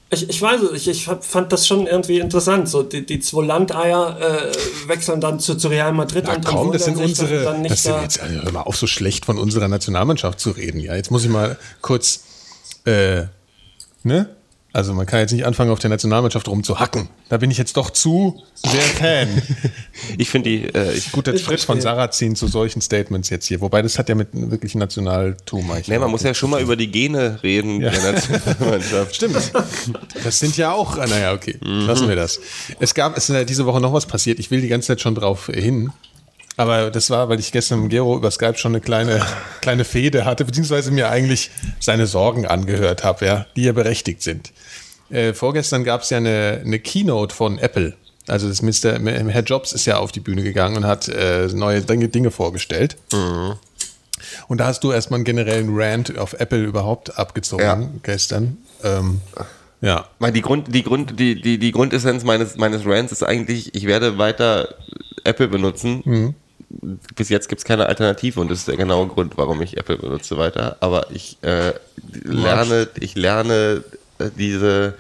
ich, 0.10 0.30
ich 0.30 0.42
weiß 0.42 0.62
es, 0.62 0.72
ich, 0.74 0.88
ich 0.88 1.08
hab- 1.08 1.24
fand 1.26 1.52
das 1.52 1.68
schon 1.68 1.88
irgendwie 1.88 2.20
interessant. 2.20 2.70
So, 2.70 2.84
die, 2.84 3.06
die 3.06 3.20
zwei 3.20 3.44
Landeier 3.46 4.18
äh, 4.20 4.88
wechseln 4.88 5.20
dann 5.20 5.40
zu, 5.40 5.56
zu 5.56 5.68
Real 5.68 5.94
Madrid 5.94 6.26
Na 6.28 6.36
und, 6.36 6.48
und 6.48 6.76
das 6.76 6.86
sind 6.86 6.98
unsere. 6.98 7.44
dann 7.44 7.62
nicht 7.62 7.72
Das 7.72 7.84
sind 7.84 8.02
jetzt, 8.02 8.20
also 8.22 8.42
hör 8.42 8.52
mal 8.52 8.62
auf, 8.62 8.78
so 8.78 8.88
schlecht 8.88 9.26
von 9.26 9.38
unserer 9.38 9.68
Nationalmannschaft 9.68 10.40
zu 10.40 10.52
reden. 10.52 10.80
Ja, 10.80 10.96
jetzt 10.96 11.12
muss 11.12 11.24
ich 11.24 11.30
mal 11.30 11.58
kurz, 11.82 12.24
äh, 12.86 13.24
ne? 14.04 14.30
Also 14.76 14.94
man 14.94 15.06
kann 15.06 15.22
jetzt 15.22 15.32
nicht 15.32 15.46
anfangen, 15.46 15.72
auf 15.72 15.80
der 15.80 15.90
Nationalmannschaft 15.90 16.50
rumzuhacken. 16.50 17.08
Da 17.30 17.38
bin 17.38 17.50
ich 17.50 17.58
jetzt 17.58 17.78
doch 17.78 17.92
zu 17.92 18.44
sehr 18.56 18.82
Fan. 18.82 19.42
Ich 20.18 20.30
finde 20.30 20.50
die, 20.50 20.66
äh, 20.66 20.92
ich, 20.92 21.14
Guter 21.14 21.34
Ich 21.34 21.46
Schritt 21.46 21.62
von. 21.62 21.80
Sarrazin 21.80 22.36
zu 22.36 22.48
solchen 22.48 22.82
Statements 22.82 23.30
jetzt 23.30 23.46
hier. 23.48 23.62
Wobei 23.62 23.82
das 23.82 23.98
hat 23.98 24.10
ja 24.10 24.16
mit 24.16 24.28
wirklichen 24.34 24.80
Nationaltum 24.80 25.72
eigentlich. 25.72 25.88
nee, 25.88 25.98
man 25.98 26.12
muss 26.12 26.24
ja 26.24 26.34
schon 26.34 26.50
mal 26.50 26.62
über 26.62 26.76
die 26.76 26.92
Gene 26.92 27.40
reden 27.42 27.80
Ja. 27.80 27.90
der 27.90 28.12
Nationalmannschaft. 28.12 29.16
Stimmt. 29.16 29.52
Das 30.26 30.40
sind 30.40 30.58
ja 30.58 30.74
auch, 30.74 30.98
ah, 30.98 31.08
naja, 31.08 31.32
okay, 31.32 31.58
lassen 31.62 32.10
wir 32.10 32.18
das. 32.18 32.42
Es 32.82 32.94
gab, 32.94 33.16
es 33.16 33.30
ist 33.30 33.34
ja 33.36 33.46
diese 33.46 33.66
Woche 33.66 33.80
noch 33.80 33.94
was 33.94 34.06
passiert. 34.06 34.40
Ich 34.40 34.52
will 34.52 34.60
die 34.60 34.68
ganze 34.68 34.88
Zeit 34.88 35.00
schon 35.00 35.16
drauf 35.16 35.46
hin. 35.48 35.90
Aber 36.58 36.90
das 36.92 37.10
war, 37.10 37.28
weil 37.30 37.40
ich 37.40 37.52
gestern 37.52 37.82
mit 37.82 37.92
Gero 37.92 38.16
über 38.16 38.32
Skype 38.32 38.58
schon 38.58 38.72
eine 38.74 38.82
kleine, 38.82 39.26
kleine 39.62 39.84
Fehde 39.84 40.24
hatte, 40.26 40.46
beziehungsweise 40.46 40.92
mir 40.92 41.10
eigentlich 41.10 41.52
seine 41.80 42.08
Sorgen 42.08 42.46
angehört 42.46 43.04
habe, 43.04 43.26
ja, 43.26 43.46
die 43.56 43.64
ja 43.64 43.72
berechtigt 43.74 44.22
sind. 44.22 44.52
Äh, 45.10 45.34
vorgestern 45.34 45.84
gab 45.84 46.02
es 46.02 46.10
ja 46.10 46.18
eine, 46.18 46.62
eine 46.64 46.80
Keynote 46.80 47.34
von 47.34 47.58
Apple. 47.60 47.94
Also 48.28 48.48
das 48.48 48.62
Mr. 48.62 49.00
Herr 49.30 49.44
Jobs 49.44 49.72
ist 49.72 49.86
ja 49.86 49.98
auf 49.98 50.12
die 50.12 50.20
Bühne 50.20 50.42
gegangen 50.42 50.78
und 50.78 50.86
hat 50.86 51.08
äh, 51.08 51.48
neue 51.48 51.82
Dinge, 51.82 52.32
vorgestellt. 52.32 52.98
Und 54.48 54.58
da 54.60 54.66
hast 54.68 54.84
du 54.84 54.92
erstmal 54.92 55.18
einen 55.20 55.26
generellen 55.26 55.70
Rant 55.72 56.18
auf 56.18 56.34
Apple 56.34 56.64
überhaupt 56.64 57.18
abgezogen 57.20 57.64
Ja. 57.64 57.80
gestern. 58.02 58.58
Ähm, 58.84 59.22
ja. 59.82 60.06
Weil 60.20 60.32
die 60.32 60.42
Grund, 60.42 60.74
die 60.74 60.84
Grund, 60.84 61.20
die, 61.20 61.40
die, 61.40 61.60
die 61.60 61.72
Grundessenz 61.72 62.24
meines, 62.24 62.56
meines 62.58 62.86
Rants 62.86 63.12
ist 63.12 63.24
eigentlich, 63.24 63.76
ich 63.76 63.86
werde 63.86 64.18
weiter 64.18 64.74
Apple 65.24 65.48
benutzen. 65.48 66.02
Mhm. 66.06 66.36
Bis 67.16 67.30
jetzt 67.30 67.48
gibt 67.48 67.60
es 67.60 67.66
keine 67.66 67.86
Alternative 67.86 68.40
und 68.40 68.50
das 68.50 68.60
ist 68.60 68.68
der 68.68 68.78
genaue 68.78 69.08
Grund, 69.08 69.38
warum 69.38 69.62
ich 69.62 69.78
Apple 69.78 69.98
benutze 69.98 70.38
weiter. 70.38 70.78
Aber 70.80 71.12
ich 71.12 71.38
äh, 71.44 71.74
lerne, 72.24 72.88
ich 73.00 73.16
lerne 73.16 73.84
diese 74.38 74.96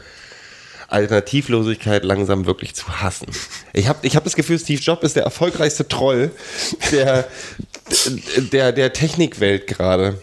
Alternativlosigkeit 0.88 2.04
langsam 2.04 2.46
wirklich 2.46 2.76
zu 2.76 3.02
hassen. 3.02 3.28
Ich 3.74 3.88
habe 3.88 4.00
ich 4.04 4.16
hab 4.16 4.24
das 4.24 4.36
Gefühl, 4.36 4.60
Steve 4.60 4.82
Jobs 4.82 5.04
ist 5.04 5.16
der 5.16 5.24
erfolgreichste 5.24 5.88
Troll 5.88 6.32
der, 6.92 7.28
der, 8.52 8.72
der 8.72 8.94
Technikwelt 8.94 9.68
gerade. 9.68 10.22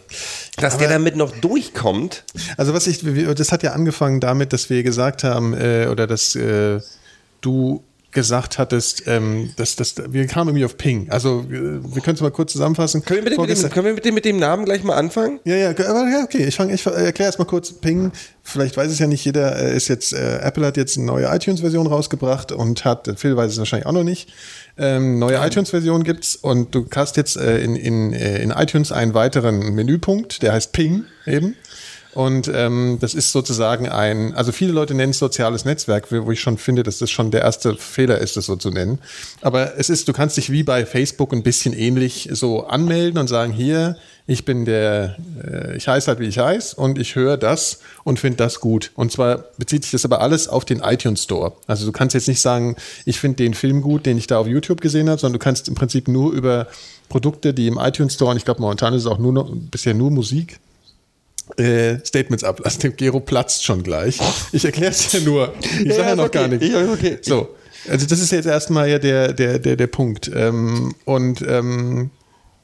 Dass 0.57 0.79
der 0.79 0.89
damit 0.89 1.17
noch 1.17 1.33
durchkommt, 1.39 2.25
Also 2.57 2.75
was 2.75 2.87
ich, 2.87 3.01
das 3.35 3.53
hat 3.53 3.63
ja 3.63 3.73
angefangen 3.73 4.21
damit, 4.21 4.53
dass 4.53 4.71
wir 4.71 4.83
gesagt 4.83 5.25
haben, 5.25 5.55
äh, 5.55 5.89
oder 5.91 6.07
dass 6.07 6.37
äh, 6.37 6.81
du 7.41 7.83
gesagt 8.13 8.59
hattest, 8.59 9.05
ähm, 9.07 9.51
dass, 9.57 9.75
dass 9.77 9.95
wir 10.11 10.27
kamen 10.27 10.51
irgendwie 10.51 10.65
auf 10.67 10.77
Ping. 10.77 11.11
Also 11.11 11.41
äh, 11.51 11.51
wir 11.51 12.03
können 12.03 12.15
es 12.15 12.21
mal 12.21 12.31
kurz 12.31 12.53
zusammenfassen. 12.53 13.03
Können 13.05 13.19
wir, 13.19 13.25
mit 13.25 13.33
dem, 13.33 13.37
Vorgestern- 13.37 13.71
können 13.71 13.87
wir 13.87 13.95
mit, 13.95 14.05
dem, 14.05 14.15
mit 14.15 14.25
dem 14.25 14.39
Namen 14.39 14.65
gleich 14.67 14.85
mal 14.85 14.95
anfangen? 14.97 15.41
Ja, 15.45 15.57
ja, 15.57 15.71
aber 15.71 16.09
ja, 16.11 16.23
okay. 16.23 16.45
Ich 16.47 16.55
fange, 16.57 16.75
ich 16.75 16.85
erkläre 16.87 17.29
erst 17.29 17.39
mal 17.39 17.47
kurz 17.47 17.73
Ping. 17.73 18.13
Vielleicht 18.43 18.77
weiß 18.77 18.91
es 18.91 18.99
ja 18.99 19.07
nicht 19.07 19.25
jeder, 19.25 19.57
äh, 19.59 19.77
ist 19.77 19.89
jetzt, 19.89 20.13
äh, 20.13 20.39
Apple 20.41 20.67
hat 20.67 20.77
jetzt 20.77 20.97
eine 20.99 21.07
neue 21.07 21.27
iTunes-Version 21.35 21.87
rausgebracht 21.87 22.53
und 22.53 22.85
hat, 22.85 23.09
Phil 23.17 23.37
weiß 23.37 23.53
es 23.53 23.59
wahrscheinlich 23.59 23.87
auch 23.87 23.93
noch 23.93 24.05
nicht, 24.05 24.31
ähm, 24.77 25.19
neue 25.19 25.37
iTunes-Version 25.37 26.03
gibt's 26.05 26.37
und 26.37 26.75
du 26.75 26.87
hast 26.95 27.17
jetzt 27.17 27.37
äh, 27.37 27.59
in, 27.63 27.77
in, 27.77 28.13
äh, 28.13 28.43
in 28.43 28.51
iTunes 28.51 28.91
einen 28.93 29.15
weiteren 29.15 29.75
Menüpunkt, 29.75 30.43
der 30.43 30.53
heißt 30.53 30.73
Ping 30.73 31.05
eben. 31.27 31.57
Und 32.15 32.51
ähm, 32.55 32.99
das 33.01 33.15
ist 33.15 33.33
sozusagen 33.33 33.89
ein, 33.89 34.35
also 34.35 34.53
viele 34.53 34.73
Leute 34.73 34.95
nennen 34.95 35.11
es 35.11 35.19
soziales 35.19 35.65
Netzwerk, 35.65 36.09
wo 36.11 36.31
ich 36.31 36.41
schon 36.41 36.59
finde, 36.59 36.83
dass 36.83 36.99
das 36.99 37.11
schon 37.11 37.31
der 37.31 37.41
erste 37.41 37.75
Fehler 37.77 38.19
ist, 38.19 38.37
das 38.37 38.47
so 38.47 38.57
zu 38.57 38.71
nennen. 38.71 38.99
Aber 39.41 39.79
es 39.79 39.89
ist, 39.89 40.09
du 40.09 40.13
kannst 40.13 40.37
dich 40.37 40.51
wie 40.51 40.63
bei 40.63 40.85
Facebook 40.85 41.33
ein 41.33 41.43
bisschen 41.43 41.73
ähnlich 41.73 42.29
so 42.33 42.67
anmelden 42.67 43.19
und 43.19 43.29
sagen, 43.29 43.53
hier, 43.53 43.97
ich 44.27 44.45
bin 44.45 44.67
der, 44.67 45.17
äh, 45.43 45.77
ich 45.77 45.89
heiße 45.89 46.09
halt 46.09 46.21
wie 46.21 46.27
ich 46.27 46.39
heiße 46.39 46.77
und 46.77 46.99
ich 46.99 47.17
höre 47.17 47.39
das 47.39 47.81
und 48.05 48.21
finde 48.21 48.37
das 48.37 48.61
gut. 48.61 48.93
Und 48.95 49.11
zwar 49.11 49.45
bezieht 49.57 49.83
sich 49.83 49.93
das 49.93 50.05
aber 50.05 50.21
alles 50.21 50.49
auf 50.49 50.67
den 50.67 50.81
iTunes 50.81 51.23
Store. 51.25 51.55
Also 51.67 51.87
du 51.87 51.93
kannst 51.93 52.15
jetzt 52.15 52.29
nicht 52.29 52.41
sagen, 52.41 52.77
ich 53.07 53.19
finde 53.19 53.37
den 53.37 53.55
Film 53.55 53.81
gut, 53.81 54.05
den 54.05 54.19
ich 54.19 54.27
da 54.27 54.39
auf 54.39 54.47
YouTube 54.47 54.81
gesehen 54.83 55.09
habe, 55.09 55.19
sondern 55.19 55.41
du 55.41 55.45
kannst 55.45 55.67
im 55.69 55.75
Prinzip 55.75 56.09
nur 56.09 56.33
über 56.33 56.69
Produkte, 57.09 57.55
die 57.55 57.67
im 57.67 57.79
iTunes 57.79 58.15
Store, 58.15 58.31
und 58.31 58.37
ich 58.37 58.45
glaube 58.45 58.61
momentan 58.61 58.93
ist 58.95 59.03
es 59.03 59.07
auch 59.07 59.19
nur 59.19 59.33
noch, 59.33 59.51
bisher 59.53 59.95
nur 59.95 60.11
Musik, 60.11 60.61
äh, 61.59 61.99
Statements 62.05 62.45
ablassen. 62.45 62.81
Dem 62.81 62.97
Gero 62.97 63.21
platzt 63.21 63.65
schon 63.65 63.83
gleich. 63.83 64.19
Ich 64.53 64.65
erkläre 64.65 64.91
es 64.93 65.13
ja 65.13 65.21
nur. 65.25 65.53
Ich 65.81 65.87
Ja, 65.87 65.95
sage 65.97 66.09
ja 66.11 66.17
noch 66.17 66.25
okay. 66.27 66.39
gar 66.39 66.49
nicht. 66.49 66.63
Ich- 66.63 66.75
okay. 66.75 67.19
So, 67.23 67.49
also 67.89 68.07
das 68.07 68.21
ist 68.21 68.31
jetzt 68.33 68.47
erstmal 68.47 68.89
ja 68.89 68.99
der, 68.99 69.33
der, 69.33 69.59
der, 69.59 69.77
der 69.77 69.87
Punkt. 69.89 70.31
Ähm, 70.35 70.95
und 71.05 71.43
ähm, 71.43 72.11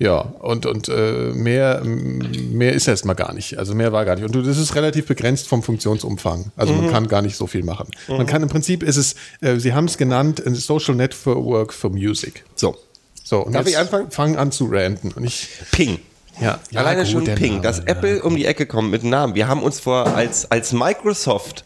ja, 0.01 0.21
und, 0.21 0.65
und 0.65 0.89
äh, 0.89 1.33
mehr, 1.35 1.83
mehr 1.85 2.73
ist 2.73 2.87
erstmal 2.87 3.17
gar 3.17 3.35
nicht. 3.35 3.59
Also 3.59 3.75
mehr 3.75 3.91
war 3.93 4.05
gar 4.05 4.15
nicht. 4.15 4.25
Und 4.25 4.33
du, 4.33 4.43
das 4.43 4.57
ist 4.57 4.77
relativ 4.77 5.07
begrenzt 5.07 5.49
vom 5.49 5.65
Funktionsumfang. 5.65 6.53
Also 6.57 6.73
Mhm. 6.73 6.83
man 6.83 6.91
kann 6.93 7.09
gar 7.09 7.21
nicht 7.21 7.35
so 7.37 7.49
viel 7.49 7.65
machen. 7.65 7.89
Man 8.07 8.25
kann 8.27 8.41
im 8.45 8.49
Prinzip 8.49 8.85
ist 8.85 8.97
es, 8.97 9.17
äh, 9.41 9.57
Sie 9.59 9.73
haben 9.73 9.87
es 9.87 9.99
genannt, 9.99 10.41
ein 10.47 10.55
Social 10.55 10.95
Network 10.95 11.73
for 11.75 11.91
Music. 11.91 12.45
So, 12.55 12.77
So, 13.25 13.41
und 13.45 13.55
Darf 13.55 13.63
jetzt 13.67 13.73
ich 13.75 13.79
anfangen? 13.79 14.11
Fang 14.13 14.37
an 14.37 14.53
zu 14.53 14.67
ranten. 14.71 15.11
Und 15.11 15.25
ich, 15.25 15.49
Ping. 15.73 15.99
Ja, 16.41 16.59
ja, 16.71 16.81
Alleine 16.81 17.03
gut, 17.03 17.11
schon 17.11 17.25
Ping, 17.25 17.53
Name, 17.55 17.63
dass 17.63 17.79
ja. 17.79 17.85
Apple 17.87 18.23
um 18.23 18.37
die 18.37 18.45
Ecke 18.47 18.67
kommt 18.67 18.91
mit 18.91 19.05
Namen. 19.05 19.35
Wir 19.35 19.49
haben 19.49 19.63
uns 19.63 19.81
vor, 19.81 20.07
als, 20.15 20.51
als 20.51 20.73
Microsoft 20.73 21.65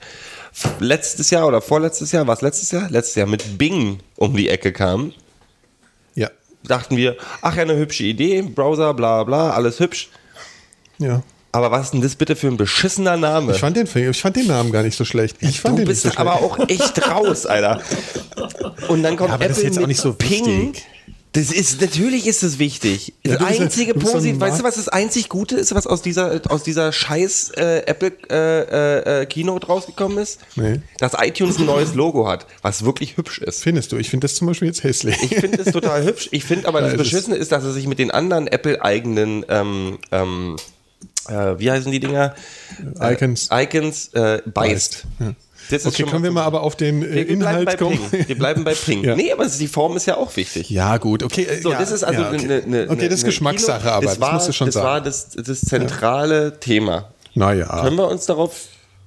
letztes 0.80 1.30
Jahr 1.30 1.46
oder 1.46 1.60
vorletztes 1.62 2.12
Jahr, 2.12 2.26
was 2.26 2.42
letztes 2.42 2.70
Jahr? 2.70 2.90
Letztes 2.90 3.14
Jahr 3.16 3.26
mit 3.26 3.58
Bing 3.58 3.98
um 4.16 4.36
die 4.36 4.48
Ecke 4.48 4.72
kam, 4.72 5.12
Ja, 6.14 6.28
dachten 6.64 6.96
wir, 6.96 7.16
ach 7.40 7.56
ja, 7.56 7.62
eine 7.62 7.76
hübsche 7.76 8.04
Idee, 8.04 8.42
Browser, 8.42 8.92
bla 8.94 9.24
bla, 9.24 9.50
alles 9.50 9.80
hübsch. 9.80 10.10
ja. 10.98 11.22
Aber 11.54 11.70
was 11.70 11.84
ist 11.84 11.90
denn 11.90 12.00
das 12.00 12.16
bitte 12.16 12.34
für 12.34 12.46
ein 12.48 12.56
beschissener 12.56 13.18
Name? 13.18 13.52
Ich 13.52 13.58
fand, 13.58 13.76
den, 13.76 13.86
ich 14.10 14.18
fand 14.22 14.36
den 14.36 14.46
Namen 14.46 14.72
gar 14.72 14.82
nicht 14.82 14.96
so 14.96 15.04
schlecht. 15.04 15.36
Ich 15.40 15.60
fand 15.60 15.74
du 15.76 15.82
den 15.82 15.86
bist 15.88 16.06
nicht 16.06 16.14
so 16.14 16.20
aber 16.26 16.38
schlecht. 16.38 16.50
auch 16.50 16.68
echt 16.70 17.10
raus, 17.10 17.44
Alter. 17.44 17.82
Und 18.88 19.02
dann 19.02 19.18
kommt 19.18 19.28
Ja, 19.28 19.34
aber 19.34 19.48
das 19.48 19.58
Apple 19.58 19.68
ist 19.68 19.76
jetzt 19.76 19.84
auch 19.84 19.86
nicht 19.86 20.00
so 20.00 20.14
Ping. 20.14 20.46
wichtig. 20.72 20.86
Das 21.34 21.50
ist, 21.50 21.80
natürlich 21.80 22.26
ist 22.26 22.42
es 22.42 22.58
wichtig. 22.58 23.14
Ja, 23.24 23.36
das 23.38 23.56
ja- 23.56 23.62
einzige 23.62 23.94
ein 23.94 23.98
Positiv, 23.98 24.38
weißt 24.38 24.60
du, 24.60 24.64
was 24.64 24.74
das 24.74 24.88
einzig 24.88 25.30
Gute 25.30 25.56
ist, 25.56 25.74
was 25.74 25.86
aus 25.86 26.02
dieser, 26.02 26.40
aus 26.50 26.62
dieser 26.62 26.92
scheiß 26.92 27.52
äh, 27.56 27.82
Apple 27.86 28.12
äh, 28.30 28.60
äh, 28.60 29.22
äh, 29.22 29.26
Keynote 29.26 29.66
rausgekommen 29.66 30.18
ist? 30.18 30.40
Nee. 30.56 30.80
Dass 30.98 31.12
iTunes 31.18 31.58
ein 31.58 31.64
neues 31.64 31.94
Logo 31.94 32.28
hat, 32.28 32.46
was 32.60 32.84
wirklich 32.84 33.16
hübsch 33.16 33.38
ist. 33.38 33.62
Findest 33.62 33.92
du? 33.92 33.96
Ich 33.96 34.10
finde 34.10 34.26
das 34.26 34.34
zum 34.34 34.46
Beispiel 34.46 34.68
jetzt 34.68 34.82
hässlich. 34.84 35.16
Ich 35.22 35.36
finde 35.36 35.62
es 35.62 35.72
total 35.72 36.04
hübsch. 36.06 36.28
Ich 36.32 36.44
finde 36.44 36.68
aber, 36.68 36.80
das 36.82 36.92
ist 36.92 37.00
es- 37.00 37.10
Beschissene 37.10 37.36
ist, 37.36 37.50
dass 37.50 37.64
er 37.64 37.72
sich 37.72 37.86
mit 37.86 37.98
den 37.98 38.10
anderen 38.10 38.46
Apple-eigenen, 38.46 39.46
ähm, 39.48 39.98
ähm, 40.10 40.56
äh, 41.28 41.58
wie 41.58 41.70
heißen 41.70 41.90
die 41.90 42.00
Dinger? 42.00 42.34
Icons. 43.00 43.48
Äh, 43.50 43.62
Icons 43.64 44.08
äh, 44.12 44.42
beißt. 44.44 45.04
Ja. 45.20 45.34
Das 45.72 45.86
Okay, 45.86 46.02
können 46.04 46.22
wir 46.22 46.30
mal 46.30 46.42
aber 46.44 46.62
auf 46.62 46.76
den 46.76 47.02
äh, 47.02 47.22
Inhalt 47.22 47.78
kommen? 47.78 47.98
Wir 48.10 48.36
bleiben 48.38 48.62
bei 48.62 48.74
Ping. 48.74 49.02
Ja. 49.04 49.16
Nee, 49.16 49.32
aber 49.32 49.46
die 49.46 49.66
Form 49.68 49.96
ist 49.96 50.06
ja 50.06 50.16
auch 50.16 50.36
wichtig. 50.36 50.68
Ja, 50.70 50.98
gut, 50.98 51.22
okay. 51.22 51.44
äh, 51.44 51.60
So, 51.62 51.72
ja, 51.72 51.78
das 51.80 51.90
ist 51.90 52.04
also 52.04 52.20
ja, 52.20 52.28
okay. 52.30 52.44
eine, 52.44 52.62
eine, 52.62 52.90
Okay, 52.90 53.08
das 53.08 53.20
ist 53.20 53.24
Geschmackssache, 53.24 53.80
Kino- 53.80 53.90
aber 53.92 54.04
das, 54.04 54.12
das, 54.14 54.20
war, 54.20 54.32
musst 54.34 54.48
du 54.48 54.52
schon 54.52 54.66
das 54.68 54.74
sagen. 54.74 54.86
war 54.86 55.00
das, 55.00 55.28
das 55.30 55.60
zentrale 55.62 56.60
Thema. 56.60 57.08
naja. 57.34 57.82
Können 57.82 57.96
wir 57.96 58.08
uns 58.08 58.26
darauf? 58.26 58.52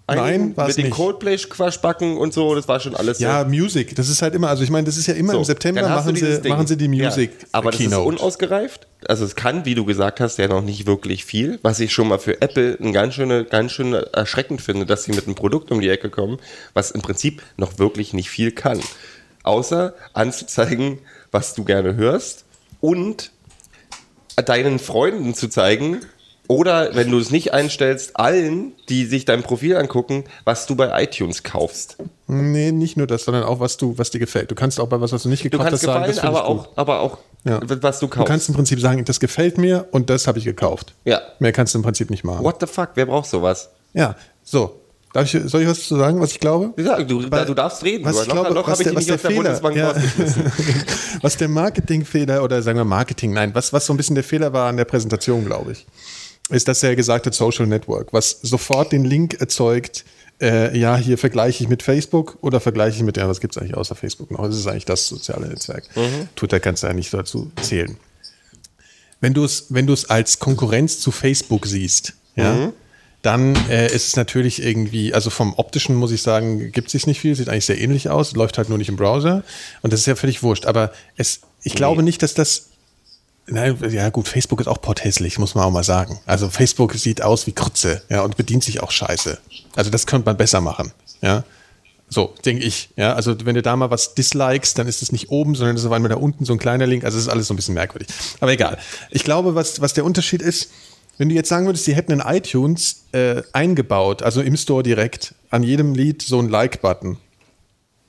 Nein, 0.07 0.55
war's 0.55 0.77
Mit 0.77 0.85
den. 0.85 0.91
Coldplay-Quaschbacken 0.91 2.17
und 2.17 2.31
so, 2.31 2.53
das 2.53 2.67
war 2.67 2.79
schon 2.79 2.95
alles 2.95 3.17
Ja, 3.17 3.39
sehr- 3.39 3.45
Music, 3.49 3.95
das 3.95 4.07
ist 4.07 4.21
halt 4.21 4.35
immer, 4.35 4.49
also 4.49 4.63
ich 4.63 4.69
meine, 4.69 4.85
das 4.85 4.97
ist 4.97 5.07
ja 5.07 5.15
immer 5.15 5.33
So, 5.33 5.39
im 5.39 5.43
September 5.45 5.81
machen 5.89 6.15
sie, 6.15 6.41
Ding. 6.41 6.51
machen 6.51 6.67
sie 6.67 6.77
die 6.77 6.87
Music 6.87 7.31
ja, 7.41 7.47
aber 7.53 7.71
das 7.71 7.79
ist 7.79 7.91
unausgereift. 7.93 8.85
Also 9.07 9.25
es 9.25 9.35
kann, 9.35 9.65
wie 9.65 9.73
du 9.73 9.83
gesagt 9.83 10.19
hast, 10.19 10.37
ja 10.37 10.47
noch 10.47 10.61
nicht 10.61 10.85
wirklich 10.85 11.25
viel. 11.25 11.57
Was 11.63 11.79
ich 11.79 11.91
schon 11.91 12.07
mal 12.07 12.19
für 12.19 12.39
Apple 12.41 12.77
ein 12.79 12.93
ganz 12.93 13.15
schöne, 13.15 13.45
ganz 13.45 13.71
schön 13.71 13.93
erschreckend 13.93 14.61
finde, 14.61 14.85
dass 14.85 15.05
sie 15.05 15.11
mit 15.13 15.25
einem 15.25 15.35
Produkt 15.35 15.71
um 15.71 15.81
die 15.81 15.89
Ecke 15.89 16.09
kommen, 16.11 16.37
was 16.75 16.91
im 16.91 17.01
Prinzip 17.01 17.41
noch 17.57 17.79
wirklich 17.79 18.13
nicht 18.13 18.29
viel 18.29 18.51
kann. 18.51 18.79
Außer 19.43 19.93
anzuzeigen, 20.13 20.99
was 21.31 21.55
du 21.55 21.63
gerne 21.63 21.95
hörst 21.95 22.45
und 22.79 23.31
deinen 24.45 24.79
Freunden 24.79 25.33
zu 25.33 25.47
zeigen, 25.47 26.01
oder 26.47 26.95
wenn 26.95 27.09
du 27.11 27.17
es 27.19 27.31
nicht 27.31 27.53
einstellst, 27.53 28.17
allen, 28.17 28.73
die 28.89 29.05
sich 29.05 29.25
dein 29.25 29.43
Profil 29.43 29.75
angucken, 29.77 30.23
was 30.43 30.65
du 30.67 30.75
bei 30.75 31.03
iTunes 31.03 31.43
kaufst. 31.43 31.97
nee, 32.27 32.71
nicht 32.71 32.97
nur 32.97 33.07
das, 33.07 33.23
sondern 33.25 33.43
auch 33.43 33.59
was 33.59 33.77
du, 33.77 33.97
was 33.97 34.11
dir 34.11 34.19
gefällt. 34.19 34.49
Du 34.51 34.55
kannst 34.55 34.79
auch 34.79 34.87
bei 34.87 34.99
was, 35.01 35.11
was 35.11 35.23
du 35.23 35.29
nicht 35.29 35.43
Du 35.43 35.49
gekauft 35.49 35.69
kannst 35.69 35.83
hast, 35.83 35.87
sagen, 35.93 36.05
gefallen, 36.05 36.15
das 36.15 36.19
finde 36.23 36.37
aber 36.39 36.47
auch, 36.47 36.67
aber 36.75 36.99
auch 37.01 37.17
Ja. 37.43 37.59
was 37.81 37.99
du 37.99 38.05
Du 38.07 38.11
kaufst. 38.11 38.27
kannst 38.27 38.49
im 38.49 38.55
Prinzip 38.55 38.79
sagen, 38.79 39.03
das 39.05 39.19
gefällt 39.19 39.57
mir 39.57 39.87
und 39.91 40.09
das 40.09 40.27
habe 40.27 40.39
ich 40.39 40.45
gekauft. 40.45 40.93
Ja. 41.05 41.21
Mehr 41.39 41.51
kannst 41.51 41.73
du 41.73 41.79
im 41.79 41.83
Prinzip 41.83 42.09
nicht 42.09 42.23
machen. 42.23 42.43
What 42.43 42.57
the 42.59 42.67
fuck? 42.67 42.89
Wer 42.95 43.05
braucht 43.05 43.29
sowas? 43.29 43.69
Ja, 43.93 44.15
so. 44.43 44.79
Ich, 45.23 45.31
soll 45.45 45.61
ich 45.61 45.67
was 45.69 45.87
zu 45.87 45.95
sagen, 45.95 46.19
was 46.19 46.31
ich 46.33 46.41
glaube? 46.41 46.73
Ja, 46.83 47.01
du, 47.01 47.31
Weil- 47.31 47.45
du 47.45 47.53
darfst 47.53 47.85
reden. 47.85 48.03
Was 48.03 48.17
Du, 48.17 48.21
ich 48.23 48.27
glaube, 48.27 48.53
noch 48.53 48.67
was 48.67 48.79
der, 48.79 48.93
was 48.93 49.05
der 49.05 49.15
der 49.15 49.29
Fehler, 49.31 49.43
Bundesbank 49.43 49.77
ja, 49.77 49.93
was 51.21 51.37
der 51.37 51.47
Marketingfehler 51.47 52.43
oder 52.43 52.61
sagen 52.61 52.77
wir 52.77 52.83
Marketing, 52.85 53.31
nein, 53.31 53.55
was, 53.55 53.71
was 53.71 53.85
so 53.85 53.93
ein 53.93 53.97
bisschen 53.97 54.15
der 54.15 54.25
Fehler 54.25 54.51
war 54.51 54.67
an 54.67 54.75
der 54.75 54.83
Präsentation, 54.85 55.45
glaube 55.45 55.71
ich, 55.71 55.85
ist, 56.49 56.67
dass 56.67 56.83
er 56.83 56.95
gesagt 56.95 57.25
hat 57.25 57.33
Social 57.33 57.67
Network, 57.67 58.13
was 58.13 58.39
sofort 58.41 58.91
den 58.91 59.03
Link 59.05 59.39
erzeugt, 59.39 60.05
äh, 60.41 60.77
ja, 60.77 60.97
hier 60.97 61.17
vergleiche 61.17 61.63
ich 61.63 61.69
mit 61.69 61.81
Facebook 61.81 62.37
oder 62.41 62.59
vergleiche 62.59 62.97
ich 62.97 63.03
mit, 63.03 63.17
ja, 63.17 63.27
was 63.27 63.39
gibt 63.39 63.55
es 63.55 63.61
eigentlich 63.61 63.75
außer 63.75 63.95
Facebook 63.95 64.31
noch? 64.31 64.43
Das 64.45 64.55
ist 64.57 64.67
eigentlich 64.67 64.85
das 64.85 65.07
soziale 65.07 65.47
Netzwerk. 65.47 65.85
Mhm. 65.95 66.27
Twitter 66.35 66.59
kannst 66.59 66.83
du 66.83 66.87
ja 66.87 66.93
nicht 66.93 67.13
dazu 67.13 67.51
zählen. 67.61 67.97
Wenn 69.21 69.33
du 69.33 69.43
es 69.45 69.67
wenn 69.69 69.87
du 69.87 69.93
es 69.93 70.09
als 70.09 70.39
Konkurrenz 70.39 70.99
zu 70.99 71.11
Facebook 71.11 71.65
siehst, 71.65 72.13
ja, 72.35 72.53
Mhm. 72.53 72.73
dann 73.21 73.55
äh, 73.69 73.87
ist 73.87 74.09
es 74.09 74.15
natürlich 74.17 74.61
irgendwie, 74.61 75.13
also 75.13 75.29
vom 75.29 75.53
optischen 75.53 75.95
muss 75.95 76.11
ich 76.11 76.21
sagen, 76.21 76.71
gibt 76.73 76.89
es 76.89 76.91
sich 76.91 77.07
nicht 77.07 77.21
viel, 77.21 77.33
sieht 77.33 77.47
eigentlich 77.49 77.65
sehr 77.65 77.79
ähnlich 77.79 78.09
aus, 78.09 78.33
läuft 78.35 78.57
halt 78.57 78.67
nur 78.69 78.77
nicht 78.77 78.89
im 78.89 78.97
Browser 78.97 79.43
und 79.81 79.93
das 79.93 80.01
ist 80.01 80.05
ja 80.05 80.15
völlig 80.15 80.43
wurscht. 80.43 80.65
Aber 80.65 80.91
es, 81.15 81.39
ich 81.63 81.75
glaube 81.75 82.03
nicht, 82.03 82.21
dass 82.21 82.33
das 82.33 82.67
Nein, 83.47 83.77
ja 83.91 84.09
gut, 84.09 84.27
Facebook 84.27 84.59
ist 84.59 84.67
auch 84.67 84.81
potthässlich, 84.81 85.37
muss 85.37 85.53
man 85.53 85.65
auch 85.65 85.71
mal 85.71 85.83
sagen. 85.83 86.19
Also 86.25 86.49
Facebook 86.49 86.93
sieht 86.95 87.21
aus 87.21 87.45
wie 87.45 87.51
Krütze, 87.51 88.01
ja, 88.09 88.21
und 88.21 88.37
bedient 88.37 88.63
sich 88.63 88.81
auch 88.81 88.91
scheiße. 88.91 89.37
Also 89.75 89.91
das 89.91 90.07
könnte 90.07 90.25
man 90.25 90.37
besser 90.37 90.61
machen, 90.61 90.91
ja. 91.21 91.43
So, 92.07 92.33
denke 92.45 92.63
ich. 92.63 92.89
Ja, 92.95 93.13
also 93.13 93.35
wenn 93.45 93.55
du 93.55 93.61
da 93.61 93.75
mal 93.75 93.89
was 93.89 94.13
dislikest, 94.13 94.77
dann 94.77 94.87
ist 94.87 95.01
es 95.01 95.11
nicht 95.11 95.29
oben, 95.29 95.55
sondern 95.55 95.75
das 95.75 95.83
ist 95.83 95.87
auf 95.87 95.93
einmal 95.93 96.09
da 96.09 96.17
unten 96.17 96.45
so 96.45 96.53
ein 96.53 96.59
kleiner 96.59 96.85
Link. 96.85 97.03
Also 97.03 97.17
es 97.17 97.25
ist 97.25 97.29
alles 97.29 97.47
so 97.47 97.53
ein 97.53 97.57
bisschen 97.57 97.73
merkwürdig. 97.73 98.07
Aber 98.39 98.51
egal. 98.51 98.77
Ich 99.09 99.23
glaube, 99.23 99.55
was, 99.55 99.81
was 99.81 99.93
der 99.93 100.05
Unterschied 100.05 100.41
ist, 100.41 100.69
wenn 101.17 101.29
du 101.29 101.35
jetzt 101.35 101.49
sagen 101.49 101.65
würdest, 101.65 101.85
sie 101.85 101.95
hätten 101.95 102.11
in 102.11 102.19
iTunes 102.19 103.05
äh, 103.11 103.41
eingebaut, 103.53 104.21
also 104.21 104.41
im 104.41 104.55
Store 104.55 104.83
direkt, 104.83 105.33
an 105.49 105.63
jedem 105.63 105.95
Lied 105.95 106.21
so 106.21 106.39
ein 106.39 106.47
Like-Button, 106.49 107.17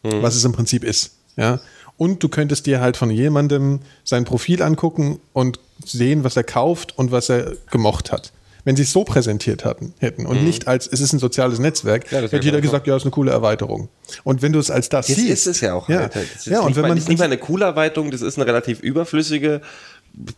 was 0.03 0.35
es 0.35 0.45
im 0.45 0.53
Prinzip 0.53 0.85
ist. 0.85 1.13
Ja. 1.37 1.61
Und 1.99 2.23
du 2.23 2.29
könntest 2.29 2.67
dir 2.67 2.81
halt 2.81 2.97
von 2.97 3.11
jemandem 3.11 3.81
sein 4.05 4.25
Profil 4.25 4.63
angucken 4.63 5.19
und 5.33 5.59
sehen, 5.85 6.25
was 6.25 6.37
er 6.37 6.45
kauft 6.45 6.99
und 6.99 7.11
was 7.13 7.29
er 7.29 7.53
gemocht 7.71 8.13
hat. 8.13 8.33
Wenn 8.65 8.75
sie 8.75 8.83
es 8.83 8.91
so 8.93 9.05
präsentiert 9.05 9.65
hatten, 9.65 9.95
hätten 10.01 10.27
und 10.27 10.43
nicht 10.43 10.67
als, 10.67 10.89
es 10.89 11.01
ist 11.01 11.13
ein 11.13 11.21
soziales 11.21 11.61
Netzwerk, 11.61 12.11
Mhm. 12.11 12.17
Ja, 12.17 12.23
hätte 12.23 12.45
jeder 12.45 12.61
gesagt, 12.61 12.87
ja, 12.89 12.97
ist 12.97 13.03
eine 13.05 13.13
coole 13.13 13.31
Erweiterung. 13.31 13.89
Und 14.25 14.43
wenn 14.43 14.53
du 14.53 14.59
es 14.59 14.71
als 14.73 14.89
das 14.89 15.07
Das 15.07 15.15
siehst. 15.17 15.29
ist 15.31 15.47
es 15.47 15.61
ja 15.61 15.75
auch. 15.75 15.89
Ja, 15.89 16.01
Alter. 16.01 16.21
Das 16.21 16.41
ist 16.41 16.47
ja 16.47 16.61
und 16.61 16.75
wenn 16.75 16.83
mal, 16.83 16.89
man 16.89 16.97
das 16.97 17.05
ist 17.05 17.09
nicht 17.09 17.19
mal 17.21 17.27
eine 17.27 17.39
Coolerweiterung, 17.39 18.11
das 18.11 18.23
ist 18.23 18.37
eine 18.37 18.47
relativ 18.47 18.81
überflüssige, 18.81 19.61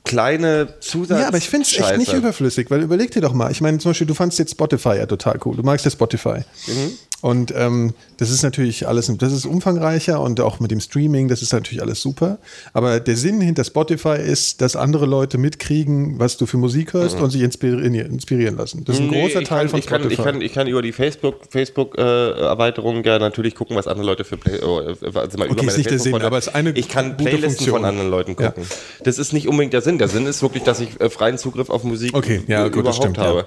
kleine 0.05 0.75
Zusatz. 0.81 1.21
Ja, 1.21 1.29
aber 1.29 1.38
ich 1.38 1.49
finde 1.49 1.66
es 1.66 1.77
echt 1.79 1.97
nicht 1.99 2.12
überflüssig, 2.12 2.71
weil 2.71 2.83
überleg 2.83 3.11
dir 3.12 3.21
doch 3.21 3.33
mal. 3.33 3.51
Ich 3.51 3.61
meine, 3.61 3.79
zum 3.79 3.90
Beispiel, 3.90 4.07
du 4.07 4.14
fandst 4.14 4.38
jetzt 4.38 4.53
Spotify 4.53 4.97
ja 4.97 5.07
total 5.07 5.38
cool. 5.44 5.57
Du 5.57 5.62
magst 5.62 5.85
ja 5.85 5.90
Spotify. 5.90 6.40
Mhm. 6.66 6.92
Und 7.20 7.52
ähm, 7.57 7.94
das 8.18 8.31
ist 8.31 8.44
natürlich 8.44 8.87
alles, 8.87 9.11
das 9.18 9.33
ist 9.33 9.44
umfangreicher 9.44 10.20
und 10.20 10.40
auch 10.40 10.61
mit 10.61 10.70
dem 10.70 10.78
Streaming, 10.78 11.26
das 11.26 11.42
ist 11.42 11.52
natürlich 11.52 11.83
alles 11.83 12.00
super. 12.00 12.38
Aber 12.72 13.00
der 13.00 13.16
Sinn 13.16 13.40
hinter 13.40 13.64
Spotify 13.64 14.16
ist, 14.24 14.61
dass 14.61 14.76
andere 14.76 15.04
Leute 15.04 15.37
mitkriegen, 15.37 16.20
was 16.20 16.37
du 16.37 16.46
für 16.46 16.59
Musik 16.59 16.92
hörst 16.92 17.20
und 17.20 17.31
sich 17.31 17.42
inspirieren, 17.42 17.92
inspirieren 17.94 18.57
lassen. 18.57 18.85
Das 18.85 18.94
ist 18.96 19.00
ein 19.02 19.07
Mhm. 19.09 19.11
Nee, 19.14 19.22
großer 19.22 19.42
Teil 19.42 19.59
kann, 19.62 19.68
von 19.70 19.78
ich 19.81 19.87
kann, 19.87 20.00
Spotify. 20.02 20.20
ich, 20.20 20.24
kann, 20.24 20.40
ich 20.42 20.52
kann 20.52 20.66
über 20.68 20.81
die 20.83 20.92
Facebook, 20.92 21.40
Facebook 21.50 21.98
äh, 21.98 22.02
Erweiterung 22.02 23.02
ja 23.02 23.18
natürlich 23.18 23.57
gucken, 23.57 23.74
was 23.76 23.88
andere 23.88 24.07
Leute 24.07 24.22
für 24.22 24.37
Play, 24.37 24.61
oh, 24.64 24.78
also 24.78 25.38
mal 25.38 25.48
über 25.48 25.62
ist 25.64 25.76
nicht 25.76 25.90
der 25.90 25.98
Sinn, 25.98 26.14
aber 26.22 26.38
es 26.38 26.46
ist 26.46 26.54
eine 26.54 26.70
Ich 26.70 26.88
kann 26.88 27.16
gute 27.16 27.24
Playlisten 27.31 27.50
Funktion. 27.66 27.76
von 27.78 27.85
anderen 27.85 28.11
Leuten 28.11 28.37
Ja. 28.38 28.50
gucken. 28.50 28.64
Das 29.02 29.18
ist 29.18 29.33
nicht 29.33 29.48
unbedingt 29.48 29.72
der 29.72 29.81
Sinn. 29.83 29.98
Der 29.98 30.07
Sinn 30.09 30.26
ist 30.26 30.40
wirklich, 30.42 30.62
dass 30.62 30.78
ich 30.78 31.00
äh, 31.00 31.11
freien 31.11 31.37
Zugriff 31.37 31.68
auf 31.68 31.83
Musik 31.83 32.14
Okay, 32.16 32.42
ja, 32.46 32.68
gut, 32.68 32.87
das 32.87 32.96
überhaupt 32.96 32.96
stimmt, 32.96 33.16
ja. 33.16 33.22
Mhm. 33.24 33.26
habe. 33.28 33.46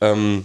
Ähm, 0.00 0.44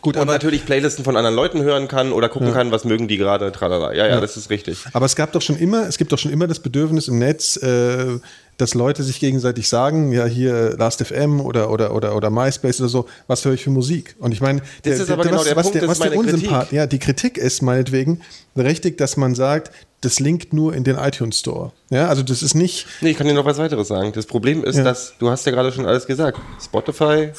Gut, 0.00 0.16
und 0.16 0.22
aber, 0.22 0.32
natürlich 0.32 0.64
Playlisten 0.64 1.04
von 1.04 1.16
anderen 1.16 1.34
Leuten 1.34 1.62
hören 1.62 1.88
kann 1.88 2.12
oder 2.12 2.28
gucken 2.28 2.52
kann, 2.52 2.70
was 2.70 2.84
mögen 2.84 3.08
die 3.08 3.16
gerade, 3.16 3.50
tralala. 3.52 3.92
Ja, 3.94 4.06
ja, 4.06 4.20
das 4.20 4.36
ist 4.36 4.48
richtig. 4.50 4.78
aber 4.92 5.06
es 5.06 5.16
gab 5.16 5.32
doch 5.32 5.42
schon 5.42 5.56
immer, 5.56 5.88
es 5.88 5.98
gibt 5.98 6.12
doch 6.12 6.18
schon 6.18 6.30
immer 6.32 6.46
das 6.46 6.60
Bedürfnis 6.60 7.08
im 7.08 7.18
Netz, 7.18 7.56
äh, 7.56 8.18
dass 8.58 8.74
Leute 8.74 9.02
sich 9.02 9.20
gegenseitig 9.20 9.68
sagen, 9.68 10.12
ja 10.12 10.24
hier 10.24 10.76
Last.fm 10.76 11.40
oder, 11.40 11.70
oder, 11.70 11.94
oder, 11.94 12.14
oder 12.16 12.30
MySpace 12.30 12.80
oder 12.80 12.88
so, 12.88 13.06
was 13.26 13.44
höre 13.44 13.54
ich 13.54 13.64
für 13.64 13.70
Musik? 13.70 14.16
Und 14.18 14.32
ich 14.32 14.40
meine, 14.40 14.62
Das 14.82 14.98
ist 14.98 15.10
aber 15.10 15.22
genau 15.24 15.38
was, 15.38 15.44
der 15.44 15.56
was 15.56 15.62
Punkt, 15.64 15.74
der, 15.76 15.80
das 15.82 15.90
was 15.90 16.06
ist 16.06 16.10
der 16.12 16.18
Unsympath, 16.18 16.72
ja, 16.72 16.86
die 16.86 16.98
Kritik 16.98 17.38
ist 17.38 17.62
meinetwegen 17.62 18.20
berechtigt, 18.54 19.00
dass 19.00 19.16
man 19.16 19.34
sagt, 19.34 19.70
das 20.00 20.20
linkt 20.20 20.52
nur 20.52 20.74
in 20.74 20.84
den 20.84 20.96
iTunes 20.96 21.40
Store. 21.40 21.72
Ja, 21.90 22.06
also 22.08 22.22
das 22.22 22.42
ist 22.42 22.54
nicht, 22.54 22.86
Nee, 23.00 23.10
ich 23.10 23.16
kann 23.16 23.26
dir 23.26 23.34
noch 23.34 23.44
was 23.44 23.58
weiteres 23.58 23.88
sagen. 23.88 24.12
Das 24.12 24.26
Problem 24.26 24.62
ist, 24.64 24.76
Ja. 24.76 24.84
dass, 24.84 25.14
du 25.18 25.30
hast 25.30 25.44
ja 25.46 25.52
gerade 25.52 25.72
schon 25.72 25.86
alles 25.86 26.06
gesagt. 26.06 26.38
Spotify, 26.62 27.30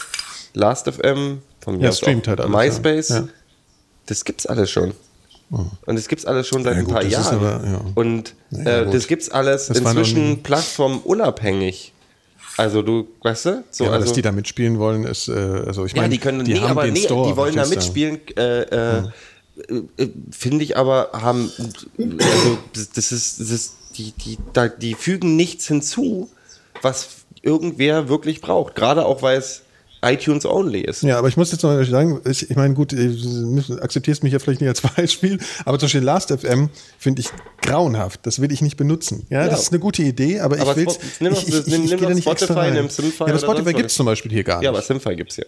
Last.fm, 0.54 1.40
von 1.62 1.78
mir 1.78 1.86
Ja, 1.86 1.92
streamt 1.92 2.28
halt 2.28 2.40
alles, 2.42 2.52
ja. 2.54 2.60
MySpace, 2.60 3.10
Ja. 3.10 3.28
das 4.06 4.26
gibt's 4.26 4.46
alles 4.46 4.70
schon. 4.70 4.94
Und 5.52 5.96
das 5.96 6.08
gibt's 6.08 6.26
alles 6.26 6.48
schon 6.48 6.64
seit 6.64 6.76
Ja, 6.76 6.80
ein 6.82 6.88
paar 6.88 7.04
Jahren. 7.04 7.36
aber, 7.36 7.64
ja. 7.68 7.82
Und 7.96 8.36
Ja, 8.52 8.82
äh, 8.82 8.92
das 8.92 9.08
gibt's 9.08 9.30
alles 9.30 9.68
Das 9.68 9.80
inzwischen 9.80 10.44
plattformunabhängig. 10.44 11.94
Also 12.58 12.82
du, 12.82 13.08
weißt 13.24 13.46
du? 13.46 13.64
So, 13.72 13.86
ja, 13.86 13.92
also, 13.92 14.06
dass 14.06 14.14
die 14.14 14.22
da 14.22 14.32
mitspielen 14.32 14.78
wollen, 14.80 15.06
ist, 15.06 15.28
äh, 15.30 15.32
also 15.32 15.86
ich 15.86 15.94
ja, 15.94 16.02
meine, 16.02 16.12
die 16.12 16.20
können, 16.20 16.44
die 16.44 16.54
nee, 16.54 16.60
haben 16.60 16.72
aber 16.72 16.84
den 16.84 16.94
nee, 16.94 17.02
Store. 17.06 17.30
die 17.30 17.38
wollen 17.38 17.56
da 17.56 17.66
mitspielen. 17.66 18.20
Äh, 18.38 18.62
äh, 18.62 19.04
äh, 19.98 20.10
Finde 20.32 20.64
ich 20.64 20.78
aber, 20.78 21.10
haben, 21.14 21.52
also 21.98 22.58
das 22.74 22.90
das 22.92 23.12
ist, 23.12 23.40
das 23.40 23.50
ist 23.50 23.74
die, 23.98 24.12
die, 24.12 24.38
da, 24.54 24.68
die 24.68 24.94
fügen 24.94 25.36
nichts 25.36 25.68
hinzu, 25.68 26.30
was 26.82 27.10
irgendwer 27.42 28.08
wirklich 28.10 28.42
braucht. 28.42 28.76
Gerade 28.76 29.06
auch, 29.06 29.22
weil 29.22 29.38
es 29.38 29.62
iTunes 30.02 30.46
only 30.46 30.82
ist. 30.82 31.04
Ja, 31.04 31.18
aber 31.18 31.28
ich 31.28 31.36
muss 31.38 31.52
jetzt 31.52 31.64
noch 31.64 31.82
sagen, 31.84 32.22
ich, 32.26 32.50
ich 32.50 32.56
meine, 32.56 32.74
gut, 32.74 32.92
du 32.94 33.80
akzeptierst 33.82 34.24
mich 34.24 34.34
ja 34.34 34.40
vielleicht 34.40 34.62
nicht 34.62 34.70
als 34.70 34.82
Beispiel, 34.96 35.40
aber 35.66 35.78
zum 35.80 35.88
Beispiel 35.88 36.02
Last.fm 36.02 36.70
finde 36.98 37.22
ich 37.22 37.30
grauenhaft. 37.62 38.22
Das 38.26 38.42
will 38.42 38.52
ich 38.52 38.62
nicht 38.62 38.78
benutzen. 38.78 39.26
Ja, 39.30 39.44
Ja. 39.44 39.50
das 39.50 39.64
ist 39.64 39.72
eine 39.72 39.80
gute 39.80 40.02
Idee, 40.04 40.40
aber, 40.40 40.60
Aber 40.60 40.72
ich 40.72 40.78
will 40.78 40.90
Spot- 40.90 41.00
nimm 41.20 41.34
ich, 41.34 41.48
nimm- 41.68 41.82
nicht 42.14 42.22
Spotify, 42.24 42.72
nimm 42.72 42.90
Simfy 42.90 43.20
Ja, 43.20 43.26
aber 43.28 43.40
Spotify 43.40 43.74
gibt 43.74 43.90
es 43.90 43.96
zum 43.96 44.06
Beispiel 44.06 44.32
hier 44.32 44.44
gar 44.44 44.62
Ja, 44.64 44.70
aber 44.70 44.80
nicht. 44.80 44.88
Simfy 44.88 45.16
gibt's 45.16 45.38
ja. 45.38 45.44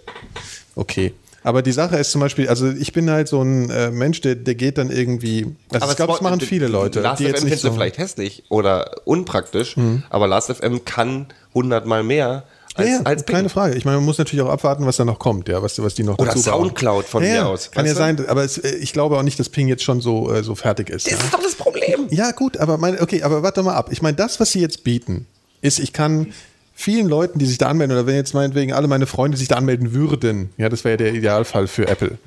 Okay. 0.76 1.14
Aber 1.44 1.64
die 1.64 1.72
Sache 1.72 1.98
ist 1.98 2.12
zum 2.12 2.22
Beispiel, 2.22 2.48
also 2.50 2.70
ich 2.70 2.94
bin 2.94 3.10
halt 3.10 3.28
so 3.28 3.42
ein 3.42 3.68
äh, 3.72 3.90
Mensch, 3.90 4.22
der, 4.22 4.36
der 4.36 4.54
geht 4.54 4.78
dann 4.78 4.92
irgendwie, 4.92 5.48
also 5.72 5.90
ich 5.90 5.96
glaube, 5.96 6.12
das 6.14 6.22
machen 6.22 6.40
viele 6.40 6.68
Leute, 6.68 7.00
Last 7.02 7.20
die 7.20 7.24
FM 7.24 7.32
jetzt 7.34 7.44
nicht 7.44 7.50
findest 7.50 7.64
du 7.64 7.68
so, 7.68 7.72
Mhm. 7.74 7.78
vielleicht 7.78 7.98
hässlich 7.98 8.44
oder 8.50 8.92
unpraktisch, 9.06 9.76
aber 10.12 10.28
Last 10.28 10.52
FM 10.52 10.86
kann 10.86 11.26
hundertmal 11.56 12.04
mehr 12.04 12.44
als, 12.82 12.89
ja, 12.89 13.02
als 13.04 13.26
keine 13.26 13.50
Frage. 13.50 13.76
Ich 13.76 13.86
meine, 13.86 13.98
man 13.98 14.06
muss 14.06 14.17
natürlich 14.17 14.44
auch 14.44 14.50
abwarten, 14.50 14.86
was 14.86 14.98
da 14.98 15.06
noch 15.06 15.20
kommt, 15.20 15.48
ja, 15.50 15.62
was, 15.62 15.82
was 15.82 15.94
die 15.96 16.04
noch 16.04 16.17
Oder. 16.17 16.36
Soundcloud 16.36 17.06
von 17.06 17.24
ja, 17.24 17.30
mir 17.30 17.48
aus, 17.48 17.72
Kann 17.72 17.86
ja 17.86 17.94
du? 17.94 17.98
sein, 17.98 18.28
aber 18.28 18.44
es, 18.44 18.58
äh, 18.58 18.76
ich 18.76 18.94
glaube 18.94 19.17
auch 19.17 19.24
nicht, 19.24 19.39
dass 19.39 19.50
Ping 19.50 19.67
jetzt 19.67 19.84
schon 19.84 20.02
so, 20.02 20.32
äh, 20.32 20.44
so 20.44 20.56
fertig 20.56 20.89
ist. 20.89 21.06
Das 21.06 21.13
ja. 21.13 21.20
ist 21.20 21.34
doch 21.34 21.41
das 21.41 21.56
Problem. 21.56 22.08
Ja, 22.10 22.32
gut, 22.32 22.58
aber 22.58 22.78
mein, 22.78 23.00
okay, 23.00 23.24
aber 23.24 23.44
warte 23.44 23.63
mal 23.63 23.76
ab. 23.76 23.89
Ich 23.91 24.02
meine, 24.02 24.17
das, 24.17 24.39
was 24.39 24.52
sie 24.52 24.60
jetzt 24.60 24.84
bieten, 24.84 25.28
ist, 25.62 25.80
ich 25.80 25.94
kann 25.94 26.34
vielen 26.74 27.08
Leuten, 27.08 27.39
die 27.39 27.46
sich 27.46 27.58
da 27.58 27.67
anmelden, 27.67 27.96
oder 27.96 28.08
wenn 28.08 28.15
jetzt 28.15 28.34
meinetwegen 28.34 28.74
alle 28.74 28.88
meine 28.88 29.06
Freunde 29.06 29.38
sich 29.38 29.48
da 29.48 29.56
anmelden 29.56 29.94
würden, 29.94 30.50
ja, 30.58 30.70
das 30.70 30.84
wäre 30.84 30.94
ja 30.94 30.98
der 30.98 31.13
Idealfall 31.13 31.67
für 31.67 31.88
Apple, 31.88 32.17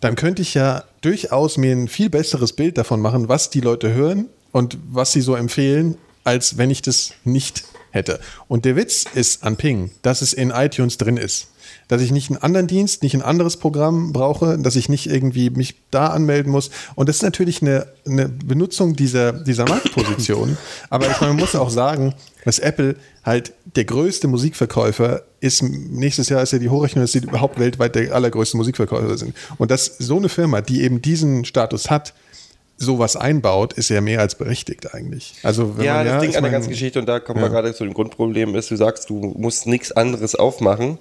dann 0.00 0.16
könnte 0.16 0.42
ich 0.42 0.54
ja 0.54 0.84
durchaus 1.00 1.56
mir 1.58 1.72
ein 1.72 1.88
viel 1.88 2.10
besseres 2.10 2.52
Bild 2.52 2.76
davon 2.76 3.00
machen, 3.00 3.28
was 3.28 3.50
die 3.50 3.60
Leute 3.60 3.94
hören 3.94 4.26
und 4.50 4.76
was 4.90 5.12
sie 5.12 5.20
so 5.20 5.34
empfehlen, 5.36 5.96
als 6.24 6.58
wenn 6.58 6.70
ich 6.70 6.82
das 6.82 7.12
nicht 7.24 7.64
hätte. 7.92 8.18
Und 8.48 8.64
der 8.64 8.74
Witz 8.74 9.06
ist 9.14 9.44
an 9.44 9.56
Ping, 9.56 9.90
dass 10.02 10.22
es 10.22 10.32
in 10.32 10.50
iTunes 10.50 10.98
drin 10.98 11.16
ist. 11.16 11.48
Dass 11.88 12.02
ich 12.02 12.10
nicht 12.10 12.30
einen 12.30 12.42
anderen 12.42 12.66
Dienst, 12.66 13.02
nicht 13.02 13.14
ein 13.14 13.22
anderes 13.22 13.56
Programm 13.56 14.12
brauche, 14.12 14.58
dass 14.58 14.76
ich 14.76 14.88
nicht 14.88 15.06
irgendwie 15.06 15.50
mich 15.50 15.76
da 15.90 16.08
anmelden 16.08 16.50
muss. 16.50 16.70
Und 16.94 17.08
das 17.08 17.16
ist 17.16 17.22
natürlich 17.22 17.62
eine, 17.62 17.86
eine 18.06 18.28
Benutzung 18.28 18.96
dieser, 18.96 19.32
dieser 19.32 19.68
Marktposition. 19.68 20.56
Aber 20.90 21.08
ich 21.08 21.20
meine, 21.20 21.34
man 21.34 21.40
muss 21.40 21.54
auch 21.54 21.70
sagen, 21.70 22.14
dass 22.44 22.58
Apple 22.58 22.96
halt 23.24 23.52
der 23.76 23.84
größte 23.84 24.26
Musikverkäufer 24.26 25.22
ist. 25.40 25.62
Nächstes 25.62 26.28
Jahr 26.28 26.42
ist 26.42 26.52
ja 26.52 26.58
die 26.58 26.68
Hochrechnung, 26.68 27.04
dass 27.04 27.12
sie 27.12 27.18
überhaupt 27.18 27.58
weltweit 27.58 27.94
der 27.94 28.14
allergrößte 28.14 28.56
Musikverkäufer 28.56 29.16
sind. 29.18 29.36
Und 29.58 29.70
dass 29.70 29.86
so 29.98 30.16
eine 30.16 30.28
Firma, 30.28 30.60
die 30.60 30.82
eben 30.82 31.02
diesen 31.02 31.44
Status 31.44 31.90
hat, 31.90 32.14
sowas 32.84 33.16
einbaut, 33.16 33.72
ist 33.72 33.88
ja 33.88 34.00
mehr 34.00 34.20
als 34.20 34.34
berechtigt 34.34 34.94
eigentlich. 34.94 35.34
Also 35.42 35.76
wenn 35.78 35.84
Ja, 35.84 35.94
man, 35.96 36.06
das 36.06 36.22
Ding 36.22 36.36
an 36.36 36.42
der 36.42 36.52
ganzen 36.52 36.70
Geschichte, 36.70 36.98
und 36.98 37.06
da 37.06 37.20
kommen 37.20 37.40
Ja. 37.40 37.46
wir 37.46 37.50
gerade 37.50 37.74
zu 37.74 37.84
dem 37.84 37.94
Grundproblem, 37.94 38.54
ist, 38.54 38.70
du 38.70 38.76
sagst, 38.76 39.08
du 39.10 39.34
musst 39.36 39.66
nichts 39.66 39.92
anderes 39.92 40.34
aufmachen. 40.34 40.98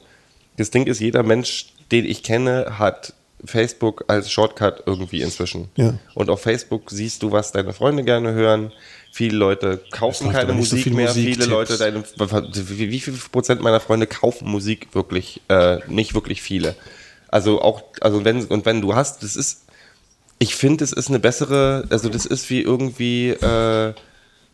Das 0.57 0.69
Ding 0.71 0.85
ist, 0.87 0.99
jeder 0.99 1.23
Mensch, 1.23 1.73
den 1.91 2.05
ich 2.05 2.23
kenne, 2.23 2.77
hat 2.79 3.13
Facebook 3.43 4.03
als 4.07 4.31
Shortcut 4.31 4.83
irgendwie 4.85 5.21
inzwischen. 5.21 5.69
Ja. 5.75 5.95
Und 6.13 6.29
auf 6.29 6.41
Facebook 6.41 6.91
siehst 6.91 7.23
du, 7.23 7.31
was 7.31 7.51
deine 7.51 7.73
Freunde 7.73 8.03
gerne 8.03 8.33
hören. 8.33 8.71
Viele 9.11 9.35
Leute 9.35 9.81
kaufen 9.91 10.31
keine 10.31 10.53
nicht 10.53 10.69
so 10.69 10.75
Musik 10.75 10.83
viel 10.83 10.93
mehr. 10.93 11.09
Viele 11.09 11.45
Leute, 11.45 11.77
deine, 11.77 12.03
wie, 12.55 12.91
wie 12.91 12.99
viel 12.99 13.13
Prozent 13.31 13.61
meiner 13.61 13.79
Freunde 13.79 14.07
kaufen 14.07 14.47
Musik 14.47 14.89
wirklich? 14.93 15.41
Äh, 15.49 15.79
nicht 15.87 16.13
wirklich 16.13 16.41
viele. 16.41 16.75
Also 17.29 17.61
auch, 17.61 17.81
also 18.01 18.23
wenn, 18.25 18.45
und 18.45 18.65
wenn 18.65 18.79
du 18.81 18.93
hast, 18.93 19.23
das 19.23 19.35
ist, 19.35 19.63
ich 20.41 20.55
finde, 20.55 20.83
es 20.83 20.91
ist 20.91 21.09
eine 21.09 21.19
bessere, 21.19 21.85
also 21.91 22.09
das 22.09 22.25
ist 22.25 22.49
wie 22.49 22.61
irgendwie 22.61 23.29
äh, 23.29 23.93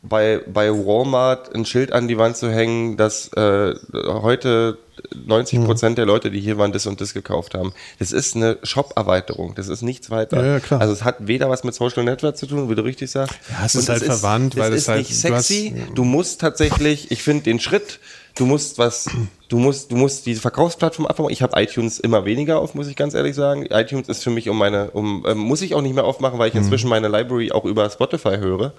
bei, 0.04 0.42
bei 0.46 0.70
Walmart 0.70 1.56
ein 1.56 1.66
Schild 1.66 1.94
an 1.94 2.10
die 2.10 2.18
Wand 2.18 2.36
zu 2.36 2.52
hängen, 2.52 2.98
dass 2.98 3.30
äh, 3.34 3.74
heute 3.94 4.78
90 5.26 5.64
Prozent 5.64 5.98
der 5.98 6.06
Leute, 6.06 6.30
die 6.30 6.42
hier 6.42 6.58
waren, 6.58 6.74
das 6.74 6.86
und 6.88 7.00
das 7.00 7.14
gekauft 7.14 7.54
haben. 7.54 7.72
Das 8.00 8.12
ist 8.12 8.36
eine 8.36 8.58
Shop-Erweiterung, 8.64 9.56
das 9.56 9.70
ist 9.70 9.82
nichts 9.82 10.10
weiter. 10.10 10.38
Ja, 10.46 10.54
ja, 10.54 10.60
klar. 10.60 10.82
Also 10.82 10.92
es 10.92 11.04
hat 11.06 11.28
weder 11.28 11.50
was 11.50 11.64
mit 11.64 11.74
Social 11.74 12.04
Network 12.04 12.36
zu 12.36 12.48
tun, 12.48 12.70
wie 12.70 12.76
du 12.76 12.84
richtig 12.84 13.10
sagst. 13.10 13.36
Ja, 13.50 13.66
es 13.66 13.76
ist 13.76 13.88
und 13.88 13.94
halt 13.94 14.04
verwandt, 14.04 14.58
weil 14.58 14.74
es 14.74 14.82
ist 14.84 14.88
halt- 14.90 15.08
nicht 15.10 15.24
du 15.24 15.34
hast- 15.34 15.48
sexy. 15.48 15.84
Du 15.96 16.04
musst 16.04 16.42
tatsächlich, 16.42 17.12
ich 17.12 17.24
finde 17.24 17.44
den 17.44 17.60
Schritt, 17.60 18.00
du 18.38 18.46
musst 18.46 18.78
was, 18.78 19.10
du 19.50 19.58
musst, 19.58 19.92
du 19.92 19.96
musst 19.96 20.26
diese 20.26 20.42
Verkaufsplattform 20.42 21.06
abbauen. 21.08 21.32
Ich 21.32 21.42
habe 21.42 21.62
iTunes 21.62 22.00
immer 22.00 22.26
weniger 22.26 22.60
auf, 22.60 22.76
muss 22.76 22.88
ich 22.88 22.96
ganz 22.96 23.14
ehrlich 23.14 23.36
sagen. 23.36 23.66
iTunes 23.70 24.08
ist 24.08 24.24
für 24.24 24.30
mich 24.30 24.50
um 24.50 24.58
meine, 24.58 24.92
um, 24.92 25.26
ähm, 25.28 25.38
muss 25.38 25.62
ich 25.62 25.76
auch 25.76 25.82
nicht 25.82 25.96
mehr 25.96 26.06
aufmachen, 26.06 26.40
weil 26.40 26.50
ich 26.50 26.56
inzwischen 26.56 26.90
meine 26.90 27.08
Library 27.08 27.52
auch 27.52 27.66
über 27.66 27.90
Spotify 27.90 28.38
höre. 28.38 28.74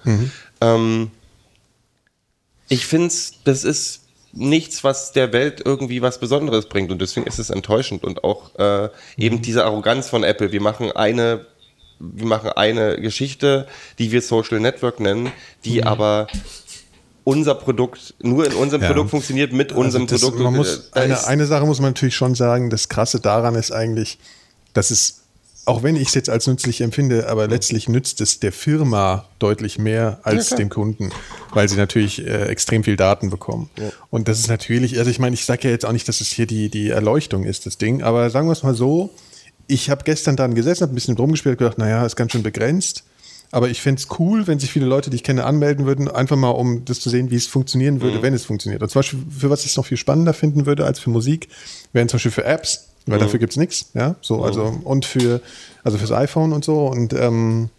Ähm, 0.60 1.10
ich 2.68 2.86
finde 2.86 3.14
das 3.44 3.64
ist 3.64 4.02
nichts, 4.32 4.84
was 4.84 5.12
der 5.12 5.32
Welt 5.32 5.62
irgendwie 5.64 6.02
was 6.02 6.20
Besonderes 6.20 6.66
bringt 6.66 6.92
und 6.92 7.00
deswegen 7.00 7.26
ist 7.26 7.38
es 7.38 7.50
enttäuschend 7.50 8.04
und 8.04 8.24
auch 8.24 8.54
äh, 8.58 8.90
eben 9.16 9.40
diese 9.42 9.64
Arroganz 9.64 10.08
von 10.08 10.22
Apple. 10.22 10.52
Wir 10.52 10.60
machen 10.60 10.92
eine, 10.92 11.46
wir 11.98 12.26
machen 12.26 12.50
eine 12.50 13.00
Geschichte, 13.00 13.66
die 13.98 14.12
wir 14.12 14.20
Social 14.20 14.60
Network 14.60 15.00
nennen, 15.00 15.32
die 15.64 15.82
aber 15.84 16.28
unser 17.28 17.54
Produkt 17.54 18.14
nur 18.22 18.46
in 18.46 18.54
unserem 18.54 18.80
Ja. 18.80 18.88
Produkt 18.88 19.10
funktioniert 19.10 19.52
mit 19.52 19.70
unserem 19.72 20.04
Also 20.04 20.14
das, 20.14 20.20
Produkt. 20.22 20.42
Man 20.42 20.56
muss, 20.56 20.90
äh, 20.94 21.00
eine, 21.00 21.26
eine 21.26 21.44
Sache 21.44 21.66
muss 21.66 21.78
man 21.78 21.90
natürlich 21.90 22.16
schon 22.16 22.34
sagen, 22.34 22.70
das 22.70 22.88
Krasse 22.88 23.20
daran 23.20 23.54
ist 23.54 23.70
eigentlich, 23.70 24.18
dass 24.72 24.90
es, 24.90 25.24
auch 25.66 25.82
wenn 25.82 25.94
ich 25.94 26.08
es 26.08 26.14
jetzt 26.14 26.30
als 26.30 26.46
nützlich 26.46 26.80
empfinde, 26.80 27.28
aber 27.28 27.46
letztlich 27.46 27.86
nützt 27.86 28.22
es 28.22 28.40
der 28.40 28.50
Firma 28.50 29.26
deutlich 29.40 29.78
mehr 29.78 30.20
als 30.22 30.46
klar. 30.46 30.56
dem 30.56 30.70
Kunden, 30.70 31.10
weil 31.52 31.68
sie 31.68 31.76
natürlich 31.76 32.26
äh, 32.26 32.46
extrem 32.46 32.82
viel 32.82 32.96
Daten 32.96 33.28
bekommen. 33.28 33.68
Und 34.08 34.28
das 34.28 34.38
ist 34.38 34.48
natürlich, 34.48 34.98
also 34.98 35.10
ich 35.10 35.18
meine, 35.18 35.34
ich 35.34 35.44
sage 35.44 35.64
ja 35.64 35.70
jetzt 35.70 35.84
auch 35.84 35.92
nicht, 35.92 36.08
dass 36.08 36.22
es 36.22 36.28
hier 36.28 36.46
die, 36.46 36.70
die 36.70 36.88
Erleuchtung 36.88 37.44
ist, 37.44 37.66
das 37.66 37.76
Ding, 37.76 38.02
aber 38.02 38.30
sagen 38.30 38.48
wir 38.48 38.52
es 38.52 38.62
mal 38.62 38.74
so, 38.74 39.10
ich 39.66 39.90
habe 39.90 40.02
gestern 40.04 40.36
dann 40.36 40.54
gesessen, 40.54 40.80
habe 40.80 40.92
ein 40.92 40.94
bisschen 40.94 41.18
rumgespielt, 41.18 41.58
gedacht, 41.58 41.76
naja, 41.76 42.06
ist 42.06 42.16
ganz 42.16 42.32
schön 42.32 42.42
begrenzt. 42.42 43.04
Aber 43.50 43.70
ich 43.70 43.80
fände 43.80 44.00
es 44.00 44.08
cool, 44.18 44.46
wenn 44.46 44.58
sich 44.58 44.70
viele 44.70 44.86
Leute, 44.86 45.08
die 45.08 45.16
ich 45.16 45.24
kenne, 45.24 45.44
anmelden 45.44 45.86
würden, 45.86 46.08
einfach 46.08 46.36
mal, 46.36 46.50
um 46.50 46.84
das 46.84 47.00
zu 47.00 47.08
sehen, 47.08 47.30
wie 47.30 47.36
es 47.36 47.46
funktionieren 47.46 48.02
würde, 48.02 48.20
wenn 48.20 48.34
es 48.34 48.44
funktioniert. 48.44 48.82
Und 48.82 48.90
zum 48.90 48.98
Beispiel, 48.98 49.20
für 49.30 49.48
was 49.48 49.64
ich 49.64 49.70
es 49.70 49.76
noch 49.76 49.86
viel 49.86 49.96
spannender 49.96 50.34
finden 50.34 50.66
würde 50.66 50.84
als 50.84 50.98
für 50.98 51.08
Musik, 51.08 51.48
wären 51.92 52.08
zum 52.08 52.16
Beispiel 52.16 52.32
für 52.32 52.44
Apps, 52.44 52.88
weil 53.06 53.18
dafür 53.18 53.38
gibt's 53.38 53.56
nichts, 53.56 53.90
ja. 53.94 54.16
So, 54.20 54.42
also, 54.42 54.80
und 54.84 55.06
für, 55.06 55.40
also 55.82 55.96
fürs 55.96 56.12
iPhone 56.12 56.52
und 56.52 56.62
so 56.62 56.88
und 56.88 57.14
ähm, 57.14 57.70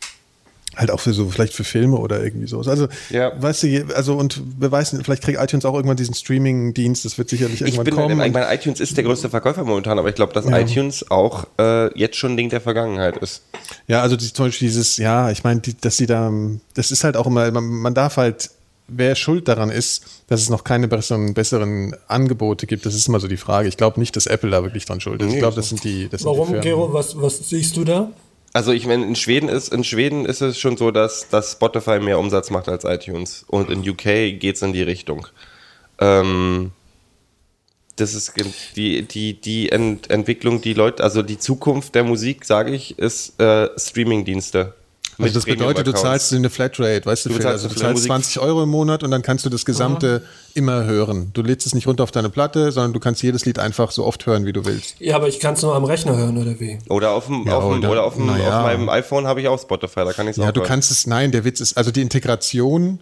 halt 0.76 0.92
auch 0.92 1.00
für 1.00 1.14
so, 1.14 1.28
vielleicht 1.30 1.54
für 1.54 1.64
Filme 1.64 1.98
oder 1.98 2.24
irgendwie 2.24 2.48
so. 2.48 2.60
Also, 2.62 2.88
Ja. 3.10 3.32
weißt 3.42 3.64
du, 3.64 3.86
also 3.96 4.16
und 4.16 4.42
wer 4.60 4.72
weiß, 4.72 4.96
vielleicht 5.04 5.24
kriegt 5.24 5.40
iTunes 5.42 5.66
auch 5.66 5.74
irgendwann 5.74 5.98
diesen 5.98 6.14
Streaming-Dienst, 6.14 7.06
das 7.06 7.18
wird 7.18 7.30
sicherlich 7.30 7.56
ich 7.62 7.76
irgendwann 7.76 7.86
bin 7.86 7.96
kommen. 7.96 8.22
ich 8.26 8.34
meine, 8.34 8.54
iTunes 8.54 8.80
ist 8.80 8.96
der 8.96 9.04
größte 9.04 9.30
Verkäufer 9.30 9.64
momentan, 9.64 9.98
aber 10.00 10.10
ich 10.10 10.16
glaube, 10.16 10.34
dass 10.34 10.46
iTunes 10.46 11.10
auch 11.10 11.46
äh, 11.60 11.98
jetzt 11.98 12.18
schon 12.18 12.32
ein 12.34 12.38
Ding 12.38 12.50
der 12.50 12.62
Vergangenheit 12.62 13.18
ist. 13.18 13.42
Ja, 13.88 14.02
also 14.02 14.16
die, 14.16 14.32
zum 14.32 14.46
Beispiel 14.46 14.68
dieses, 14.68 14.98
ja, 14.98 15.32
ich 15.32 15.44
meine, 15.44 15.60
die, 15.62 15.76
dass 15.76 15.98
sie 15.98 16.06
da, 16.06 16.32
das 16.76 16.92
ist 16.92 17.04
halt 17.04 17.18
auch 17.18 17.28
immer, 17.28 17.50
man, 17.52 17.64
man 17.64 17.94
darf 17.94 18.18
halt, 18.18 18.52
wer 18.88 19.16
schuld 19.16 19.48
daran 19.48 19.70
ist, 19.70 20.04
dass 20.28 20.42
es 20.42 20.50
noch 20.50 20.64
keine 20.64 20.88
besseren, 20.88 21.34
besseren 21.34 21.96
Angebote 22.08 22.68
gibt, 22.68 22.86
das 22.86 22.96
ist 22.96 23.08
immer 23.08 23.20
so 23.20 23.28
die 23.28 23.38
Frage. 23.38 23.68
Ich 23.68 23.78
glaube 23.78 24.00
nicht, 24.00 24.16
dass 24.16 24.26
Apple 24.28 24.50
da 24.50 24.64
wirklich 24.64 24.86
dran 24.86 25.00
schuld 25.00 25.22
ist. 25.22 25.34
Ich 25.34 25.40
glaube, 25.40 25.56
das 25.56 25.70
sind 25.70 25.84
die, 25.84 26.10
das 26.10 26.22
sind 26.22 26.30
Warum, 26.30 26.48
die 26.48 26.54
Firmen. 26.54 26.62
Gero? 26.64 26.94
Was, 26.94 27.20
was 27.20 27.50
siehst 27.50 27.76
du 27.78 27.84
da? 27.84 28.12
Also 28.52 28.72
ich 28.72 28.88
meine, 28.88 29.06
in 29.06 29.16
Schweden 29.16 29.48
ist, 29.48 29.72
in 29.72 29.84
Schweden 29.84 30.26
ist 30.26 30.42
es 30.42 30.60
schon 30.60 30.76
so, 30.76 30.92
dass, 30.92 31.30
dass 31.30 31.52
Spotify 31.52 32.00
mehr 32.00 32.18
Umsatz 32.18 32.50
macht 32.50 32.68
als 32.68 32.84
iTunes. 32.84 33.46
Und 33.48 33.70
in 33.70 33.88
UK 33.88 34.40
geht 34.40 34.56
es 34.56 34.62
in 34.62 34.74
die 34.74 34.82
Richtung. 34.82 35.28
Ähm, 36.00 36.72
das 37.96 38.14
ist 38.14 38.34
die, 38.76 39.04
die, 39.04 39.40
die 39.40 39.72
Ent 39.72 40.10
Entwicklung, 40.10 40.62
die 40.62 40.74
Leute, 40.74 41.04
also 41.04 41.22
die 41.22 41.38
Zukunft 41.38 41.96
der 41.96 42.04
Musik, 42.04 42.46
sage 42.46 42.72
ich, 42.72 42.98
ist 42.98 43.40
äh, 43.40 43.70
Streaming-Dienste. 43.78 44.74
Also 45.20 45.34
das 45.34 45.46
bedeutet, 45.46 45.86
du 45.86 45.94
zahlst 45.94 46.34
eine 46.34 46.50
Flatrate, 46.50 47.06
weißt 47.06 47.26
du, 47.26 47.30
Du 47.30 47.36
Phil? 47.36 47.44
bezahlst 47.44 47.66
also 47.66 47.76
du 47.76 47.80
zahlst 47.80 47.94
Musik. 47.96 48.08
20 48.10 48.40
Euro 48.40 48.64
im 48.64 48.70
Monat 48.70 49.04
und 49.04 49.12
dann 49.12 49.22
kannst 49.22 49.46
du 49.46 49.50
das 49.50 49.66
gesamte 49.66 50.24
immer 50.54 50.86
hören. 50.86 51.32
Du 51.34 51.42
lädst 51.42 51.68
es 51.68 51.76
nicht 51.76 51.88
runter 51.88 52.04
auf 52.04 52.12
deine 52.12 52.30
Platte, 52.30 52.72
sondern 52.72 52.94
du 52.94 53.00
kannst 53.00 53.22
jedes 53.22 53.46
Lied 53.46 53.60
einfach 53.60 53.92
so 53.92 54.06
oft 54.06 54.26
hören, 54.26 54.46
wie 54.46 54.54
du 54.54 54.66
willst. 54.66 54.96
Ja, 55.00 55.16
aber 55.18 55.28
ich 55.28 55.40
kann 55.40 55.54
es 55.56 55.62
nur 55.62 55.76
am 55.76 55.84
Rechner 55.84 56.16
hören, 56.18 56.38
oder 56.38 56.60
wie? 56.60 56.80
Oder 56.90 57.12
auf 57.12 57.26
dem, 57.28 57.46
Ja, 57.46 57.58
auf 57.58 57.64
dem, 57.74 57.80
oder- 57.80 57.92
oder 57.92 58.04
auf, 58.06 58.16
dem, 58.16 58.26
naja. 58.28 58.60
auf 58.60 58.64
meinem 58.66 58.88
iPhone 58.90 59.28
habe 59.28 59.42
ich 59.42 59.48
auch 59.48 59.60
Spotify, 59.62 60.06
da 60.06 60.14
kann 60.14 60.26
ich 60.28 60.32
es 60.32 60.38
Ja, 60.38 60.48
auch 60.50 60.52
du 60.52 60.62
hören. 60.62 60.68
kannst 60.70 60.92
es, 60.92 61.06
nein, 61.06 61.32
der 61.32 61.44
Witz 61.44 61.60
ist, 61.60 61.78
also 61.78 61.92
die 61.92 62.02
Integration, 62.02 63.00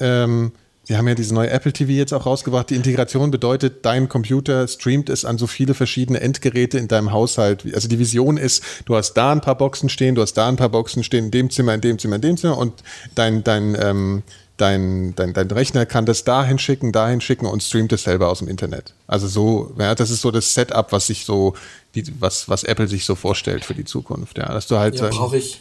ähm, 0.00 0.52
die 0.88 0.96
haben 0.96 1.06
ja 1.06 1.14
diese 1.14 1.34
neue 1.34 1.50
Apple 1.50 1.72
TV 1.72 1.92
jetzt 1.92 2.14
auch 2.14 2.24
rausgebracht. 2.24 2.70
Die 2.70 2.74
Integration 2.74 3.30
bedeutet, 3.30 3.84
dein 3.84 4.08
Computer 4.08 4.66
streamt 4.66 5.10
es 5.10 5.24
an 5.24 5.36
so 5.36 5.46
viele 5.46 5.74
verschiedene 5.74 6.20
Endgeräte 6.20 6.78
in 6.78 6.88
deinem 6.88 7.12
Haushalt. 7.12 7.64
Also 7.74 7.88
die 7.88 7.98
Vision 7.98 8.38
ist, 8.38 8.62
du 8.86 8.96
hast 8.96 9.12
da 9.14 9.32
ein 9.32 9.42
paar 9.42 9.58
Boxen 9.58 9.90
stehen, 9.90 10.14
du 10.14 10.22
hast 10.22 10.34
da 10.34 10.48
ein 10.48 10.56
paar 10.56 10.70
Boxen 10.70 11.04
stehen, 11.04 11.26
in 11.26 11.30
dem 11.30 11.50
Zimmer, 11.50 11.74
in 11.74 11.82
dem 11.82 11.98
Zimmer, 11.98 12.16
in 12.16 12.22
dem 12.22 12.36
Zimmer 12.38 12.56
und 12.56 12.72
dein, 13.14 13.44
dein, 13.44 13.76
ähm, 13.78 14.22
dein, 14.56 15.14
dein, 15.14 15.34
dein 15.34 15.50
Rechner 15.50 15.84
kann 15.84 16.06
das 16.06 16.24
dahin 16.24 16.58
schicken, 16.58 16.90
dahin 16.90 17.20
schicken 17.20 17.44
und 17.44 17.62
streamt 17.62 17.92
es 17.92 18.04
selber 18.04 18.28
aus 18.30 18.38
dem 18.38 18.48
Internet. 18.48 18.94
Also 19.06 19.28
so, 19.28 19.74
ja, 19.78 19.94
das 19.94 20.10
ist 20.10 20.22
so 20.22 20.30
das 20.30 20.54
Setup, 20.54 20.90
was 20.90 21.08
sich 21.08 21.26
so, 21.26 21.54
die, 21.94 22.04
was, 22.18 22.48
was 22.48 22.64
Apple 22.64 22.88
sich 22.88 23.04
so 23.04 23.14
vorstellt 23.14 23.66
für 23.66 23.74
die 23.74 23.84
Zukunft. 23.84 24.38
Ja, 24.38 24.52
dass 24.52 24.66
du 24.66 24.78
halt 24.78 24.98
Ja, 24.98 25.08
brauche 25.08 25.36
ich. 25.36 25.60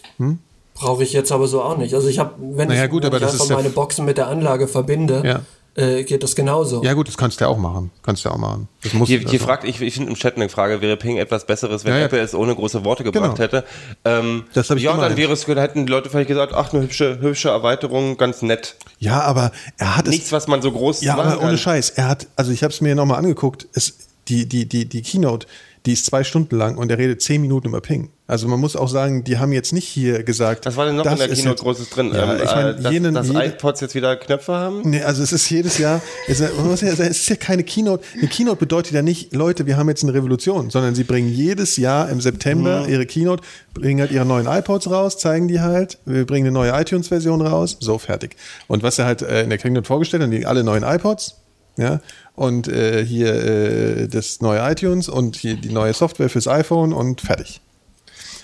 Brauche 0.79 1.03
ich 1.03 1.13
jetzt 1.13 1.31
aber 1.31 1.47
so 1.47 1.61
auch 1.61 1.77
nicht. 1.77 1.93
Also 1.93 2.07
ich 2.07 2.19
habe, 2.19 2.33
wenn? 2.39 2.67
Naja, 2.67 2.85
ich, 2.85 2.89
gut, 2.91 3.03
wenn 3.03 3.07
aber 3.07 3.17
ich 3.17 3.23
das 3.23 3.41
einfach 3.41 3.55
meine 3.57 3.69
Boxen 3.69 4.05
mit 4.05 4.17
der 4.17 4.27
Anlage 4.27 4.67
verbinde, 4.67 5.23
Ja. 5.25 5.41
äh, 5.83 6.03
geht 6.03 6.21
das 6.23 6.35
genauso. 6.35 6.83
Ja 6.83 6.93
gut, 6.93 7.07
das 7.07 7.17
kannst 7.17 7.39
du 7.39 7.45
ja 7.45 7.49
auch 7.49 7.57
machen. 7.57 7.91
Kannst 8.03 8.23
du 8.23 8.29
ja 8.29 8.35
auch 8.35 8.39
machen. 8.39 8.67
Das 8.83 8.93
muss 8.93 9.07
Hier, 9.07 9.19
hier 9.19 9.27
also- 9.29 9.45
fragt, 9.45 9.63
ich, 9.63 9.81
ich 9.81 9.93
finde 9.95 10.09
im 10.11 10.15
Chat 10.15 10.35
eine 10.35 10.49
Frage, 10.49 10.81
wäre 10.81 10.97
Ping 10.97 11.17
etwas 11.17 11.45
Besseres, 11.45 11.83
wenn 11.85 11.93
Ja, 11.93 11.99
ja. 11.99 12.05
Apple 12.05 12.19
es 12.19 12.33
ohne 12.35 12.53
große 12.55 12.83
Worte 12.85 13.03
gebracht 13.03 13.23
Genau. 13.35 13.37
hätte? 13.39 13.63
Ähm, 14.05 14.43
Das 14.53 14.69
hab 14.69 14.77
ich 14.77 14.83
ja, 14.83 14.91
gemeint. 14.91 15.11
dann 15.11 15.17
wäre 15.17 15.33
es, 15.33 15.47
hätten 15.47 15.85
die 15.85 15.91
Leute 15.91 16.09
vielleicht 16.09 16.27
gesagt, 16.27 16.53
ach, 16.53 16.71
eine 16.73 16.83
hübsche, 16.83 17.19
hübsche 17.21 17.49
Erweiterung, 17.49 18.17
ganz 18.17 18.41
nett. 18.41 18.75
Ja, 18.99 19.21
aber 19.21 19.51
er 19.77 19.97
hat 19.97 20.05
es. 20.07 20.11
Nichts, 20.11 20.31
was 20.31 20.47
man 20.47 20.61
so 20.61 20.71
groß 20.71 21.01
Ja, 21.01 21.17
aber 21.17 21.41
ohne. 21.43 21.57
Scheiß. 21.57 21.91
Er 21.91 22.07
hat, 22.09 22.27
also 22.35 22.51
ich 22.51 22.63
habe 22.63 22.73
es 22.73 22.81
mir 22.81 22.93
nochmal 22.95 23.17
angeguckt. 23.17 23.67
Es, 23.73 23.97
die, 24.27 24.47
die, 24.47 24.67
die, 24.67 24.85
die 24.87 25.01
Keynote, 25.01 25.47
die 25.85 25.93
ist 25.93 26.05
zwei 26.05 26.23
Stunden 26.23 26.55
lang 26.57 26.77
und 26.77 26.91
er 26.91 26.97
redet 26.97 27.21
zehn 27.21 27.41
Minuten 27.41 27.67
über 27.69 27.81
Ping. 27.81 28.09
Also 28.29 28.49
man 28.49 28.59
muss 28.59 28.75
auch 28.75 28.89
sagen, 28.89 29.23
die 29.23 29.37
haben 29.37 29.53
jetzt 29.53 29.71
nicht 29.71 29.87
hier 29.87 30.21
gesagt. 30.23 30.65
Was 30.65 30.75
war 30.75 30.85
denn 30.85 30.97
noch 30.97 31.05
in 31.05 31.15
der 31.17 31.29
jetzt- 31.29 31.45
Großes 31.61 31.89
drin? 31.89 32.11
Ja, 32.13 32.33
ähm, 32.33 32.41
ich 32.43 32.51
mein, 32.53 32.65
äh, 32.67 32.81
dass, 32.81 32.91
jenen, 32.91 33.13
dass 33.13 33.27
jede- 33.29 33.45
iPods 33.45 33.79
jetzt 33.79 33.95
wieder 33.95 34.17
Knöpfe 34.17 34.53
haben? 34.53 34.81
Nee, 34.83 35.01
also 35.01 35.23
es 35.23 35.31
ist 35.31 35.49
jedes 35.49 35.77
Jahr, 35.77 36.01
es 36.27 36.41
ist, 36.41 36.81
ja 36.81 36.89
es 36.89 36.99
ist 36.99 37.29
ja 37.29 37.37
keine 37.37 37.63
Keynote. 37.63 38.03
Eine 38.19 38.27
Keynote 38.27 38.57
bedeutet 38.57 38.91
ja 38.91 39.01
nicht, 39.01 39.33
Leute, 39.33 39.65
wir 39.65 39.77
haben 39.77 39.87
jetzt 39.87 40.03
eine 40.03 40.13
Revolution, 40.13 40.69
sondern 40.69 40.93
sie 40.93 41.05
bringen 41.05 41.29
jedes 41.33 41.77
Jahr 41.77 42.09
im 42.09 42.19
September 42.19 42.81
Mhm. 42.83 42.89
ihre 42.89 43.05
Keynote, 43.05 43.43
bringen 43.73 44.01
halt 44.01 44.11
ihre 44.11 44.25
neuen 44.25 44.45
iPods 44.45 44.89
raus, 44.91 45.17
zeigen 45.17 45.47
die 45.47 45.61
halt, 45.61 45.97
wir 46.05 46.25
bringen 46.25 46.47
eine 46.47 46.53
neue 46.53 46.71
iTunes-Version 46.79 47.41
raus, 47.41 47.77
so 47.79 47.97
fertig. 47.97 48.35
Und 48.67 48.83
was 48.83 48.99
er 48.99 49.05
halt 49.05 49.21
äh, 49.21 49.43
in 49.43 49.49
der 49.49 49.57
Keynote 49.57 49.87
vorgestellt 49.87 50.23
hat, 50.23 50.31
die 50.33 50.45
alle 50.45 50.65
neuen 50.65 50.83
iPods, 50.83 51.35
ja, 51.77 52.01
und 52.35 52.67
äh, 52.67 53.05
hier 53.05 53.33
äh, 53.33 54.07
das 54.09 54.41
neue 54.41 54.59
iTunes 54.69 55.07
und 55.07 55.37
hier 55.37 55.55
die 55.55 55.69
neue 55.69 55.93
Software 55.93 56.27
fürs 56.29 56.47
iPhone 56.49 56.91
und 56.91 57.21
fertig. 57.21 57.61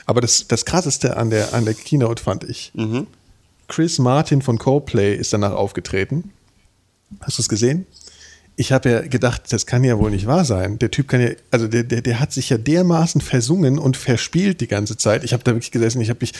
Aber 0.05 0.21
das, 0.21 0.47
das 0.47 0.65
krasseste 0.65 1.17
an 1.17 1.29
der, 1.29 1.53
an 1.53 1.65
der 1.65 1.73
Keynote 1.73 2.21
fand 2.21 2.43
ich. 2.43 2.71
Mhm. 2.75 3.07
Chris 3.67 3.99
Martin 3.99 4.41
von 4.41 4.57
Coldplay 4.57 5.15
ist 5.15 5.33
danach 5.33 5.53
aufgetreten. 5.53 6.31
Hast 7.21 7.37
du 7.37 7.41
es 7.41 7.49
gesehen? 7.49 7.85
Ich 8.55 8.71
habe 8.71 8.89
ja 8.89 9.01
gedacht, 9.01 9.51
das 9.51 9.65
kann 9.65 9.83
ja 9.83 9.97
wohl 9.97 10.11
nicht 10.11 10.27
wahr 10.27 10.45
sein. 10.45 10.77
Der 10.77 10.91
Typ 10.91 11.07
kann 11.07 11.21
ja, 11.21 11.29
also 11.49 11.67
der, 11.67 11.83
der, 11.83 12.01
der 12.01 12.19
hat 12.19 12.31
sich 12.31 12.49
ja 12.49 12.57
dermaßen 12.57 13.19
versungen 13.19 13.79
und 13.79 13.97
verspielt 13.97 14.61
die 14.61 14.67
ganze 14.67 14.95
Zeit. 14.95 15.23
Ich 15.23 15.33
habe 15.33 15.43
da 15.43 15.53
wirklich 15.53 15.71
gesessen, 15.71 16.01
ich 16.01 16.09
habe 16.09 16.19
mich 16.21 16.33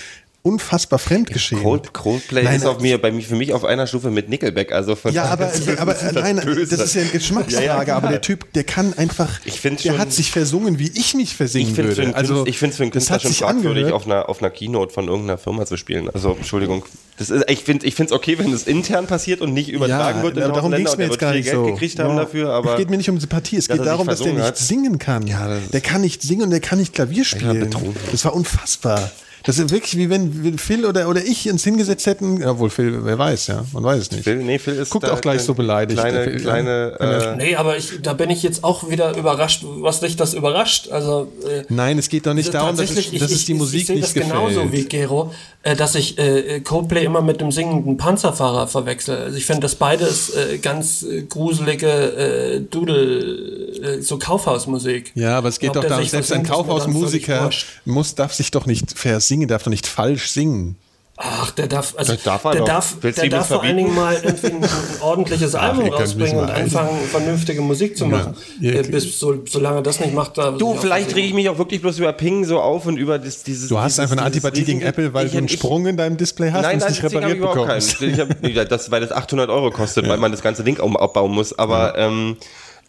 unfassbar 0.44 1.00
fremdgeschämt. 1.00 1.64
Cold, 1.64 1.94
Coldplay 1.94 2.44
Nein, 2.44 2.58
ist 2.58 2.66
auf 2.66 2.82
mir, 2.82 3.02
bei 3.02 3.12
mir, 3.12 3.22
für 3.24 3.36
mich 3.36 3.54
auf 3.54 3.64
einer 3.64 3.88
Stufe 3.88 4.12
mit 4.12 4.28
Nickelback. 4.30 4.74
Also 4.74 4.96
von 4.96 5.14
Ja, 5.14 5.24
aber, 5.26 5.46
daher 5.46 5.54
ist 5.56 5.68
das 5.68 5.78
aber 5.80 5.94
das 5.94 6.12
nein, 6.14 6.36
Böse. 6.44 6.76
das 6.76 6.86
ist 6.88 6.96
ja 6.96 7.02
eine 7.02 7.12
Geschmacksfrage, 7.12 7.66
Ja, 7.66 7.82
ja, 7.84 7.96
aber 7.96 8.10
der 8.10 8.20
Typ, 8.22 8.52
der 8.54 8.66
kann 8.66 8.94
einfach, 8.94 9.40
Ich 9.46 9.62
der 9.62 9.78
schon- 9.78 9.98
hat 9.98 10.12
sich 10.12 10.32
versungen, 10.32 10.80
wie 10.80 10.92
ich 10.94 11.14
mich 11.16 11.36
versingen 11.36 11.70
Ich 11.70 11.76
finde 11.76 11.92
es 11.92 11.96
für, 11.96 12.02
würde. 12.04 12.16
einen 12.18 12.30
also, 12.30 12.46
ich 12.46 12.58
find's 12.58 12.76
für 12.76 12.84
einen 12.84 12.92
Künstler 12.92 13.20
schon 13.22 13.32
fragwürdig, 13.32 13.68
angehört. 13.86 13.94
auf 13.94 14.06
einer, 14.06 14.28
auf 14.30 14.42
einer 14.42 14.52
Keynote 14.52 14.94
von 14.94 15.08
irgendeiner 15.08 15.38
Firma 15.38 15.66
zu 15.66 15.78
spielen. 15.78 16.10
Also, 16.14 16.34
Entschuldigung. 16.34 16.84
Das 17.18 17.30
ist, 17.30 17.50
ich 17.50 17.64
finde 17.64 17.86
es 17.88 18.12
okay, 18.12 18.38
wenn 18.38 18.52
es 18.52 18.64
intern 18.68 19.08
passiert 19.08 19.40
und 19.40 19.54
nicht 19.54 19.70
übertragen 19.70 20.24
wird 20.24 20.36
in 20.36 20.44
aber 20.44 20.54
darum 20.56 20.72
ging 20.74 20.86
es 20.86 20.98
mir 20.98 21.06
jetzt 21.06 21.20
gar 21.20 21.32
nicht 21.34 21.46
Geld 21.46 21.56
so. 21.56 21.64
gekriegt 21.66 22.00
haben 22.00 22.16
Ja. 22.18 22.24
dafür, 22.24 22.50
aber 22.52 22.72
es 22.74 22.78
geht 22.80 22.90
mir 22.90 22.98
nicht 22.98 23.10
um 23.10 23.20
Sympathie, 23.20 23.58
es 23.58 23.70
geht 23.70 23.86
darum, 23.86 24.08
dass 24.08 24.20
der 24.20 24.34
nicht 24.34 24.58
singen 24.58 25.00
kann. 25.00 25.26
Ja, 25.26 25.58
der 25.72 25.80
kann 25.82 26.02
nicht 26.02 26.22
singen 26.22 26.42
und 26.44 26.50
der 26.50 26.60
kann 26.60 26.80
nicht 26.80 26.94
Klavier 26.94 27.24
spielen. 27.24 27.70
Das 28.12 28.26
war 28.26 28.34
unfassbar. 28.36 29.10
Das 29.44 29.60
ist 29.60 29.72
wirklich 29.72 29.98
wie 29.98 30.10
wenn 30.10 30.58
Phil 30.58 30.86
oder, 30.86 31.10
oder 31.10 31.22
ich 31.24 31.50
uns 31.52 31.64
hingesetzt 31.64 32.06
hätten, 32.06 32.44
obwohl 32.46 32.70
Phil, 32.70 33.04
wer 33.04 33.18
weiß, 33.18 33.48
ja, 33.48 33.66
man 33.74 33.84
weiß 33.84 34.00
es 34.00 34.12
nicht. 34.12 34.24
Phil, 34.24 34.38
nee, 34.38 34.58
Phil 34.58 34.76
ist 34.76 34.90
Guckt 34.90 35.10
auch 35.10 35.20
gleich 35.20 35.42
so 35.42 35.54
beleidigt. 35.54 36.00
Kleine, 36.00 36.18
Der 36.20 36.32
Phil, 36.32 36.40
kleine, 36.40 36.98
äh, 37.00 37.36
Nee, 37.36 37.56
aber 37.56 37.78
ich, 37.78 38.02
da 38.02 38.14
bin 38.14 38.30
ich 38.30 38.42
jetzt 38.42 38.64
auch 38.64 38.90
wieder 38.90 39.18
überrascht, 39.18 39.64
was 39.66 40.00
dich 40.00 40.16
das 40.16 40.34
überrascht. 40.34 40.90
Also 40.90 41.32
äh, 41.46 41.64
Nein, 41.68 41.98
es 42.00 42.08
geht 42.08 42.26
doch 42.26 42.34
nicht 42.34 42.54
darum, 42.54 42.78
dass, 42.78 42.90
es, 42.90 42.96
dass 42.96 43.06
ich, 43.06 43.22
es 43.22 43.46
die 43.46 43.52
ich, 43.52 43.58
Musik 43.58 43.82
ich 43.82 43.88
sehe 43.88 43.96
nicht 43.98 44.06
das 44.08 44.14
gefällt. 44.14 44.34
genauso 44.34 44.72
wie 44.72 44.86
Gero, 44.86 45.34
äh, 45.64 45.76
dass 45.76 45.96
ich 45.96 46.18
äh, 46.18 46.62
Coldplay 46.62 47.04
immer 47.04 47.22
mit 47.22 47.42
dem 47.42 47.52
singenden 47.52 47.98
Panzerfahrer 47.98 48.68
verwechsel. 48.68 49.18
Also 49.18 49.38
ich 49.38 49.46
finde, 49.46 49.62
das 49.62 49.76
beides 49.76 50.30
äh, 50.36 50.58
ganz 50.60 51.04
äh, 51.04 51.24
gruselige 51.24 51.88
äh, 51.88 52.60
Dudel, 52.62 53.98
äh, 54.00 54.02
so 54.02 54.18
Kaufhausmusik. 54.18 55.12
Ja, 55.16 55.38
aber 55.38 55.50
es 55.50 55.60
geht 55.60 55.72
Ob 55.72 55.76
doch 55.76 55.86
darum, 55.86 56.06
selbst 56.06 56.32
ein 56.32 56.44
Kaufhausmusiker 56.44 57.50
muss, 57.86 58.16
darf 58.16 58.34
sich 58.34 58.52
doch 58.52 58.66
nicht 58.66 58.98
versingen, 59.34 59.48
darf 59.48 59.64
doch 59.64 59.70
nicht 59.72 59.88
falsch 59.88 60.30
singen. 60.30 60.78
Ach, 61.16 61.52
der 61.52 61.68
darf, 61.68 61.94
also, 61.96 62.14
Das 62.14 62.24
darf 62.24 62.44
er 62.44 62.52
der 62.54 62.62
doch. 62.62 62.68
darf, 62.68 62.98
Willst 63.02 63.22
der 63.22 63.30
darf 63.30 63.48
vor 63.48 63.62
allen? 63.62 63.78
Dingen 63.78 63.94
mal 63.94 64.16
irgendwie 64.16 64.48
ein, 64.48 64.64
ein 64.64 64.70
ordentliches 65.02 65.54
Album 65.68 65.88
rausbringen 65.90 66.40
und 66.40 66.50
anfangen, 66.50 66.98
vernünftige 67.12 67.62
Musik 67.62 67.96
zu 67.96 68.08
machen. 68.08 68.36
ihr- 68.60 68.80
äh, 68.80 68.82
bis, 68.84 69.20
so, 69.20 69.44
solange 69.48 69.84
das 69.84 70.00
nicht 70.00 70.12
macht, 70.14 70.40
da 70.40 70.52
Du, 70.52 70.74
vielleicht 70.74 71.16
rege 71.16 71.28
ich 71.28 71.34
mich 71.36 71.48
auch 71.50 71.58
wirklich 71.60 71.82
bloß 71.82 72.00
über 72.00 72.14
Ping 72.14 72.46
so 72.46 72.60
auf 72.60 72.88
und 72.88 72.98
über 72.98 73.20
das, 73.20 73.44
dieses. 73.44 73.70
Du 73.70 73.78
hast 73.78 73.92
dieses, 73.94 74.00
einfach 74.00 74.18
eine 74.18 74.26
Antipathie 74.26 74.64
gegen 74.64 74.82
Apple, 74.82 75.14
weil 75.14 75.28
ich, 75.28 75.34
du 75.34 75.38
einen 75.38 75.46
ich, 75.48 75.54
Sprung 75.54 75.86
in 75.86 75.98
deinem 75.98 76.18
Display 76.18 76.50
hast 76.52 76.64
Nein, 76.64 76.78
und 76.78 76.84
es 76.84 76.90
nicht 76.90 77.04
repariert 77.04 77.38
überhaupt 77.38 77.60
bekommst. 77.62 78.00
keinen. 78.00 78.42
Ich 78.42 78.58
hab, 78.58 78.70
das, 78.70 78.90
weil 78.90 79.02
das 79.02 79.12
800 79.12 79.52
Euro 79.52 79.70
kostet, 79.70 80.08
weil 80.08 80.18
man 80.18 80.32
das 80.32 80.42
ganze 80.42 80.64
Ding 80.64 80.80
abbauen 80.80 81.32
muss. 81.32 81.58
Aber 81.60 81.96
ähm, 81.96 82.38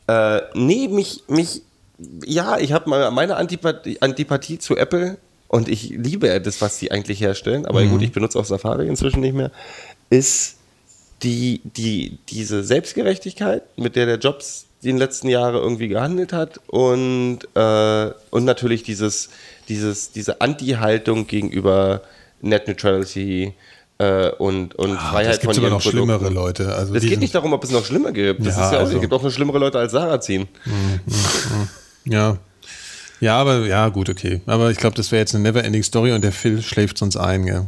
äh, 0.07 0.41
nee, 0.55 0.89
mich, 0.89 1.25
mich, 1.29 1.61
ja, 2.25 2.57
ich 2.59 2.73
habe 2.73 2.89
meine 3.11 3.37
Antipathie, 3.37 3.99
Antipathie 4.01 4.59
zu 4.59 4.77
Apple 4.79 5.19
und 5.49 5.69
ich 5.69 5.91
liebe 5.91 6.41
das, 6.41 6.61
was 6.61 6.79
sie 6.79 6.91
eigentlich 6.91 7.21
herstellen. 7.21 7.67
Aber 7.67 7.85
gut, 7.85 8.03
ich 8.03 8.13
benutze 8.13 8.39
auch 8.39 8.45
Safari 8.45 8.89
inzwischen 8.89 9.21
nicht 9.21 9.35
mehr. 9.35 9.51
Ist 10.11 10.57
die, 11.23 11.61
die, 11.65 12.19
diese 12.29 12.63
Selbstgerechtigkeit, 12.65 13.63
mit 13.79 13.97
der 13.97 14.07
der 14.07 14.19
Jobs 14.19 14.67
die 14.83 14.91
in 14.91 14.97
den 14.97 15.01
letzten 15.01 15.29
Jahren 15.29 15.55
irgendwie 15.55 15.89
gehandelt 15.89 16.35
hat 16.35 16.61
und, 16.67 17.39
äh, 17.55 18.11
und 18.31 18.45
natürlich 18.45 18.83
dieses, 18.83 19.31
dieses, 19.71 20.13
diese 20.13 20.43
Anti-Haltung 20.43 21.27
gegenüber 21.27 22.03
Net 22.43 22.69
Neutrality 22.69 23.55
äh, 23.97 24.29
und, 24.33 24.75
und 24.75 24.91
Ah, 24.99 25.11
Freiheit 25.13 25.33
es 25.37 25.41
gibt 25.41 25.45
von 25.47 25.55
sogar 25.55 25.71
ihren 25.71 25.75
noch 25.77 25.81
schlimmere 25.81 26.19
Produkten. 26.19 26.35
Leute. 26.35 26.75
Also 26.75 26.95
Es 26.95 27.03
geht 27.03 27.19
nicht 27.21 27.35
darum, 27.35 27.55
ob 27.55 27.65
es 27.65 27.71
noch 27.71 27.83
schlimmer 27.87 28.13
gibt. 28.13 28.45
Das 28.45 28.59
Ja, 28.59 28.67
ist 28.67 28.73
ja 28.73 28.77
auch, 28.77 28.81
also- 28.83 28.97
es 28.97 29.01
gibt 29.01 29.13
auch 29.15 29.23
noch 29.23 29.31
schlimmere 29.31 29.59
Leute 29.59 29.79
als 29.79 29.93
Sarrazin. 29.93 30.49
Ja. 32.05 32.37
Ja, 33.25 33.39
aber 33.39 33.65
ja, 33.65 33.89
gut, 33.89 34.11
okay. 34.11 34.43
Aber 34.45 34.71
ich 34.71 34.77
glaube, 34.77 34.97
das 34.97 35.11
wäre 35.11 35.21
jetzt 35.21 35.35
eine 35.35 35.43
never-ending 35.43 35.83
Story 35.83 36.13
und 36.13 36.23
der 36.23 36.31
Phil 36.31 36.61
schläft 36.61 37.01
uns 37.01 37.17
ein, 37.17 37.47
gell? 37.47 37.65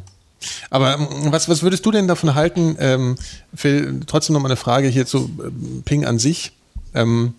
Aber 0.68 0.96
ähm, 0.96 1.09
was, 1.32 1.48
was 1.48 1.62
würdest 1.62 1.86
du 1.86 1.90
denn 1.90 2.07
davon 2.07 2.34
halten, 2.34 2.76
ähm, 2.78 3.16
Phil, 3.54 4.00
trotzdem 4.07 4.34
noch 4.34 4.42
mal 4.42 4.48
eine 4.48 4.57
Frage 4.57 4.88
hier 4.88 5.07
zu 5.07 5.30
ähm, 5.42 5.82
Ping 5.86 6.04
an 6.04 6.18
sich. 6.18 6.52
Ähm, 6.94 7.32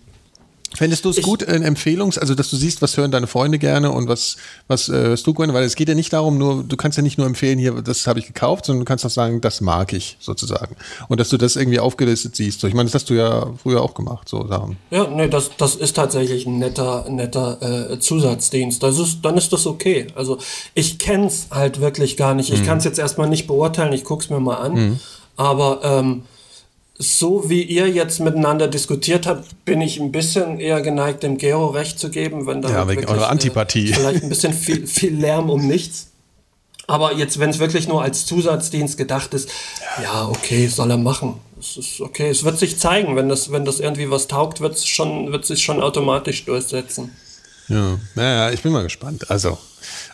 Fändest 0.74 1.04
du 1.04 1.10
es 1.10 1.22
gut, 1.22 1.42
äh, 1.42 1.56
Empfehlungs-, 1.56 2.18
also 2.18 2.34
dass 2.34 2.50
du 2.50 2.56
siehst, 2.56 2.82
was 2.82 2.96
hören 2.96 3.10
deine 3.10 3.26
Freunde 3.26 3.58
gerne 3.58 3.90
und 3.90 4.06
was, 4.06 4.36
was 4.66 4.88
äh, 4.88 4.92
hörst 4.92 5.26
du 5.26 5.32
gerne? 5.32 5.54
Weil 5.54 5.64
es 5.64 5.76
geht 5.76 5.88
ja 5.88 5.94
nicht 5.94 6.12
darum, 6.12 6.36
nur, 6.36 6.62
du 6.62 6.76
kannst 6.76 6.98
ja 6.98 7.02
nicht 7.02 7.16
nur 7.16 7.26
empfehlen, 7.26 7.58
hier, 7.58 7.80
das 7.82 8.06
habe 8.06 8.18
ich 8.18 8.26
gekauft, 8.26 8.66
sondern 8.66 8.80
du 8.80 8.84
kannst 8.84 9.04
auch 9.06 9.10
sagen, 9.10 9.40
das 9.40 9.60
mag 9.60 9.92
ich 9.92 10.18
sozusagen. 10.20 10.76
Und 11.08 11.20
dass 11.20 11.30
du 11.30 11.38
das 11.38 11.56
irgendwie 11.56 11.80
aufgelistet 11.80 12.36
siehst. 12.36 12.60
So, 12.60 12.68
ich 12.68 12.74
meine, 12.74 12.86
das 12.86 12.94
hast 12.94 13.08
du 13.08 13.14
ja 13.14 13.50
früher 13.62 13.82
auch 13.82 13.94
gemacht, 13.94 14.28
so 14.28 14.46
Sachen. 14.46 14.76
Ja, 14.90 15.08
nee, 15.08 15.28
das, 15.28 15.50
das 15.56 15.74
ist 15.74 15.96
tatsächlich 15.96 16.46
ein 16.46 16.58
netter, 16.58 17.06
netter 17.08 17.92
äh, 17.92 17.98
Zusatzdienst. 17.98 18.82
Das 18.82 18.98
ist, 18.98 19.20
dann 19.22 19.38
ist 19.38 19.52
das 19.52 19.66
okay. 19.66 20.08
Also 20.14 20.38
ich 20.74 20.98
kenn's 20.98 21.48
halt 21.50 21.80
wirklich 21.80 22.16
gar 22.16 22.34
nicht. 22.34 22.52
Ich 22.52 22.64
kann's 22.64 22.84
jetzt 22.84 22.98
erstmal 22.98 23.28
nicht 23.28 23.46
beurteilen, 23.46 23.92
ich 23.92 24.04
guck's 24.04 24.28
mir 24.28 24.40
mal 24.40 24.56
an. 24.56 25.00
Aber 25.36 25.80
ähm, 25.82 26.22
so 26.98 27.48
wie 27.48 27.62
ihr 27.62 27.88
jetzt 27.88 28.18
miteinander 28.18 28.66
diskutiert 28.66 29.26
habt, 29.26 29.64
bin 29.64 29.80
ich 29.80 30.00
ein 30.00 30.10
bisschen 30.10 30.58
eher 30.58 30.80
geneigt, 30.80 31.22
dem 31.22 31.38
Gero 31.38 31.68
recht 31.68 31.98
zu 31.98 32.10
geben, 32.10 32.46
wenn 32.46 32.60
da 32.60 32.70
Ja, 32.70 32.74
halt 32.78 32.88
wegen 32.88 33.04
eurer 33.06 33.28
Antipathie. 33.28 33.90
Äh, 33.90 33.94
vielleicht 33.94 34.22
ein 34.24 34.28
bisschen 34.28 34.52
viel, 34.52 34.86
viel 34.86 35.14
Lärm 35.14 35.48
um 35.48 35.66
nichts. 35.66 36.08
Aber 36.88 37.14
jetzt, 37.14 37.38
wenn 37.38 37.50
es 37.50 37.58
wirklich 37.58 37.86
nur 37.86 38.02
als 38.02 38.26
Zusatzdienst 38.26 38.96
gedacht 38.96 39.34
ist, 39.34 39.50
ja, 40.02 40.26
okay, 40.26 40.66
soll 40.66 40.90
er 40.90 40.96
machen. 40.96 41.34
Es 41.60 41.76
ist 41.76 42.00
okay. 42.00 42.30
Es 42.30 42.44
wird 42.44 42.58
sich 42.58 42.78
zeigen, 42.78 43.14
wenn 43.14 43.28
das, 43.28 43.52
wenn 43.52 43.64
das 43.64 43.78
irgendwie 43.78 44.10
was 44.10 44.26
taugt, 44.26 44.60
wird 44.60 44.74
es 44.74 44.86
schon, 44.86 45.30
wird 45.30 45.44
sich 45.44 45.62
schon 45.62 45.82
automatisch 45.82 46.46
durchsetzen. 46.46 47.14
Ja, 47.68 47.98
naja, 48.14 48.50
ich 48.50 48.62
bin 48.62 48.72
mal 48.72 48.82
gespannt. 48.82 49.30
Also, 49.30 49.58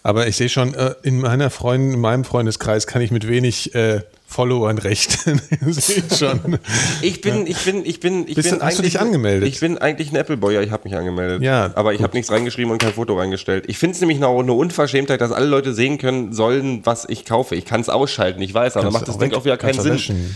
aber 0.03 0.27
ich 0.27 0.37
sehe 0.37 0.49
schon, 0.49 0.75
äh, 0.75 0.95
in 1.03 1.21
meiner 1.21 1.51
Freund, 1.51 1.95
in 1.95 2.01
meinem 2.01 2.25
Freundeskreis 2.25 2.87
kann 2.87 3.01
ich 3.03 3.11
mit 3.11 3.27
wenig 3.29 3.75
äh, 3.75 4.01
Followern 4.27 4.79
rechnen. 4.79 5.41
ich 5.67 6.03
schon. 6.19 6.59
Ich 7.03 7.21
bin, 7.21 7.47
ich 7.47 7.59
bin, 7.59 7.87
ich 7.87 8.01
bin, 8.01 8.27
ich 8.27 8.35
Bist 8.35 8.51
bin 8.51 8.59
du- 8.59 8.65
hast 8.65 8.79
du 8.79 8.83
dich 8.83 8.97
eigentlich- 8.99 9.07
angemeldet? 9.07 9.49
Ich 9.49 9.61
bin 9.61 9.79
eigentlich 9.79 10.11
ein 10.11 10.17
Apple-Boy, 10.17 10.55
ja, 10.57 10.61
ich 10.63 10.73
habe 10.73 10.89
mich 10.89 10.97
angemeldet. 10.99 11.43
Ja, 11.43 11.71
Aber 11.77 11.95
ich 11.95 12.03
habe 12.03 12.17
nichts 12.17 12.33
reingeschrieben 12.33 12.73
und 12.73 12.79
kein 12.83 12.93
Foto 12.93 13.17
reingestellt. 13.17 13.65
Ich 13.69 13.79
finde 13.79 13.95
es 13.95 14.01
nämlich 14.01 14.19
noch 14.19 14.37
eine 14.39 14.53
Unverschämtheit, 14.53 15.21
dass 15.21 15.31
alle 15.31 15.47
Leute 15.47 15.73
sehen 15.73 15.99
können 15.99 16.33
sollen, 16.33 16.85
was 16.85 17.07
ich 17.09 17.25
kaufe. 17.25 17.55
Ich 17.55 17.65
kann 17.65 17.81
es 17.81 17.89
ausschalten, 17.89 18.43
ich 18.43 18.53
weiß, 18.53 18.77
aber 18.77 18.91
macht 18.91 19.07
das 19.07 19.19
Ding 19.19 19.33
auch 19.35 19.45
wieder 19.45 19.57
keinen 19.57 19.81
Sinn. 19.81 20.35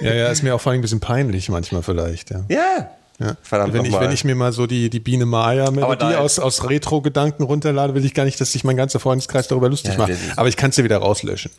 ja, 0.00 0.14
ja, 0.14 0.28
ist 0.28 0.42
mir 0.42 0.54
auch 0.54 0.60
vor 0.60 0.70
allem 0.70 0.78
ein 0.78 0.82
bisschen 0.82 1.00
peinlich 1.00 1.48
manchmal 1.48 1.82
vielleicht. 1.82 2.30
Ja. 2.30 2.44
Ja. 2.48 2.90
Ja. 3.20 3.36
Verdammt 3.42 3.72
wenn, 3.74 3.84
ich, 3.84 3.92
wenn 3.98 4.12
ich 4.12 4.22
mir 4.24 4.36
mal 4.36 4.52
so 4.52 4.66
die, 4.68 4.90
die 4.90 5.00
Biene 5.00 5.26
Maya 5.26 5.64
Aber 5.66 5.72
Melodie 5.72 5.98
da- 6.12 6.18
aus, 6.18 6.38
aus 6.38 6.68
Retro-Gedanken 6.68 7.42
runterlade, 7.42 7.94
will 7.94 8.04
ich 8.04 8.14
gar 8.14 8.24
nicht, 8.24 8.40
dass 8.40 8.52
sich 8.52 8.62
mein 8.62 8.76
ganzer 8.76 9.00
Freundeskreis 9.00 9.48
darüber 9.48 9.68
lustig 9.68 9.92
Ja, 9.94 9.98
macht. 9.98 10.12
Aber 10.36 10.48
ich 10.48 10.56
kann 10.56 10.70
es 10.70 10.76
dir 10.76 10.84
wieder 10.84 10.98
rauslöschen. 10.98 11.50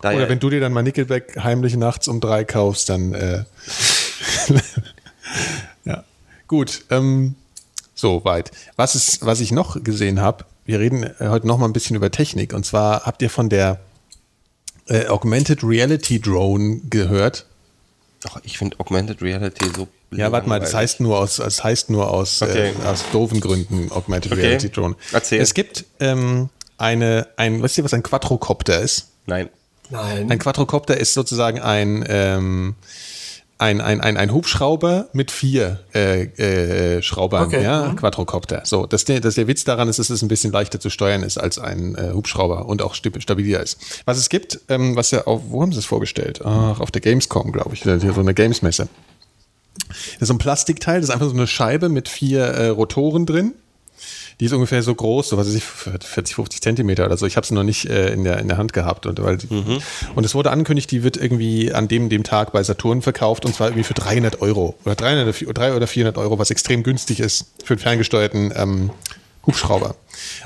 Da 0.00 0.10
Oder 0.12 0.20
ja- 0.22 0.28
wenn 0.30 0.38
du 0.40 0.48
dir 0.48 0.60
dann 0.60 0.72
mal 0.72 0.82
Nickelback 0.82 1.36
heimlich 1.42 1.76
nachts 1.76 2.08
um 2.08 2.20
drei 2.20 2.44
kaufst, 2.44 2.88
dann 2.88 3.12
äh, 3.12 3.44
ja. 5.84 6.04
Gut, 6.48 6.84
ähm, 6.90 7.34
so 7.94 8.24
weit. 8.24 8.50
Was, 8.76 8.94
ist, 8.94 9.24
was 9.24 9.40
ich 9.40 9.52
noch 9.52 9.82
gesehen 9.84 10.20
habe, 10.20 10.44
wir 10.64 10.80
reden 10.80 11.02
äh, 11.04 11.28
heute 11.28 11.46
noch 11.46 11.58
mal 11.58 11.66
ein 11.66 11.72
bisschen 11.72 11.96
über 11.96 12.10
Technik. 12.10 12.52
Und 12.54 12.64
zwar 12.64 13.04
habt 13.04 13.20
ihr 13.22 13.30
von 13.30 13.48
der 13.48 13.80
äh, 14.88 15.06
Augmented 15.08 15.62
Reality 15.62 16.20
Drone 16.20 16.80
gehört? 16.88 17.46
Doch, 18.22 18.40
ich 18.44 18.58
finde 18.58 18.78
Augmented 18.80 19.22
Reality 19.22 19.66
so. 19.76 19.88
Ja, 20.12 20.32
warte 20.32 20.48
mal, 20.48 20.58
das 20.60 20.74
heißt 20.74 21.00
nur 21.00 21.18
aus, 21.18 21.36
das 21.36 21.62
heißt 21.62 21.90
nur 21.90 22.10
aus, 22.10 22.42
Okay. 22.42 22.72
äh, 22.82 22.86
aus 22.86 23.04
doofen 23.12 23.40
Gründen 23.40 23.90
Augmented 23.92 24.32
Okay. 24.32 24.40
Reality 24.42 24.70
Drone. 24.70 24.96
Erzähl. 25.12 25.40
Es 25.40 25.54
gibt 25.54 25.84
ähm, 26.00 26.48
eine, 26.78 27.28
ein, 27.36 27.62
wisst 27.62 27.78
ihr, 27.78 27.84
was 27.84 27.94
ein 27.94 28.02
Quadrocopter 28.02 28.80
ist? 28.80 29.08
Nein. 29.26 29.48
Nein. 29.90 30.30
Ein 30.30 30.38
Quadrocopter 30.38 30.96
ist 30.96 31.14
sozusagen 31.14 31.60
ein, 31.60 32.04
ähm, 32.08 32.74
ein, 33.58 33.80
ein, 33.80 34.00
ein, 34.00 34.16
ein 34.16 34.32
Hubschrauber 34.32 35.08
mit 35.12 35.30
vier 35.30 35.80
äh, 35.94 36.22
äh, 36.96 37.02
Schraubern, 37.02 37.44
Okay. 37.44 37.62
ja, 37.62 37.88
Mhm. 37.88 37.96
Quadrocopter. 37.96 38.62
So, 38.64 38.86
dass 38.86 39.04
der, 39.04 39.20
dass 39.20 39.34
der 39.34 39.46
Witz 39.48 39.64
daran 39.64 39.88
ist, 39.88 39.98
dass 39.98 40.08
es 40.10 40.22
ein 40.22 40.28
bisschen 40.28 40.50
leichter 40.52 40.80
zu 40.80 40.90
steuern 40.90 41.22
ist 41.22 41.38
als 41.38 41.58
ein 41.58 41.94
äh, 41.96 42.12
Hubschrauber 42.14 42.66
und 42.66 42.82
auch 42.82 42.94
stabiler 42.94 43.60
ist. 43.62 43.78
Was 44.06 44.16
es 44.16 44.28
gibt, 44.28 44.60
ähm, 44.68 44.96
was 44.96 45.10
ja 45.10 45.24
auf, 45.26 45.42
wo 45.48 45.60
haben 45.60 45.72
sie 45.72 45.78
es 45.80 45.84
vorgestellt? 45.84 46.40
Ach, 46.44 46.80
auf 46.80 46.90
der 46.90 47.00
Gamescom, 47.02 47.52
glaube 47.52 47.74
ich, 47.74 47.82
hier 47.82 47.98
so 48.00 48.20
eine 48.20 48.32
Gamesmesse. 48.34 48.88
Das 49.90 50.22
ist 50.22 50.28
so 50.28 50.34
ein 50.34 50.38
Plastikteil, 50.38 51.00
das 51.00 51.08
ist 51.08 51.14
einfach 51.14 51.28
so 51.28 51.34
eine 51.34 51.46
Scheibe 51.46 51.88
mit 51.88 52.08
vier 52.08 52.42
äh, 52.44 52.68
Rotoren 52.68 53.26
drin. 53.26 53.52
Die 54.40 54.46
ist 54.46 54.52
ungefähr 54.54 54.82
so 54.82 54.94
groß, 54.94 55.28
so 55.28 55.36
was 55.36 55.48
weiß 55.48 55.54
ich, 55.54 55.64
40, 55.64 56.34
50 56.34 56.62
Zentimeter 56.62 57.04
oder 57.04 57.18
so. 57.18 57.26
Ich 57.26 57.36
habe 57.36 57.46
sie 57.46 57.52
noch 57.52 57.62
nicht 57.62 57.84
äh, 57.90 58.14
in, 58.14 58.24
der, 58.24 58.38
in 58.38 58.48
der 58.48 58.56
Hand 58.56 58.72
gehabt. 58.72 59.04
Und, 59.04 59.22
weil 59.22 59.36
die, 59.36 59.46
und 60.14 60.24
es 60.24 60.34
wurde 60.34 60.50
angekündigt, 60.50 60.90
die 60.90 61.02
wird 61.02 61.18
irgendwie 61.18 61.74
an 61.74 61.88
dem, 61.88 62.08
dem 62.08 62.22
Tag 62.24 62.50
bei 62.52 62.62
Saturn 62.62 63.02
verkauft 63.02 63.44
und 63.44 63.54
zwar 63.54 63.68
irgendwie 63.68 63.84
für 63.84 63.92
300 63.92 64.40
Euro 64.40 64.76
oder 64.86 64.94
300, 64.94 65.24
oder 65.24 65.32
400 65.34 65.58
300 65.58 65.76
oder 65.76 65.86
400 65.86 66.18
Euro, 66.18 66.38
was 66.38 66.50
extrem 66.50 66.82
günstig 66.82 67.20
ist 67.20 67.46
für 67.62 67.74
einen 67.74 67.80
ferngesteuerten 67.80 68.50
ähm, 68.56 68.90
Hubschrauber. 69.46 69.96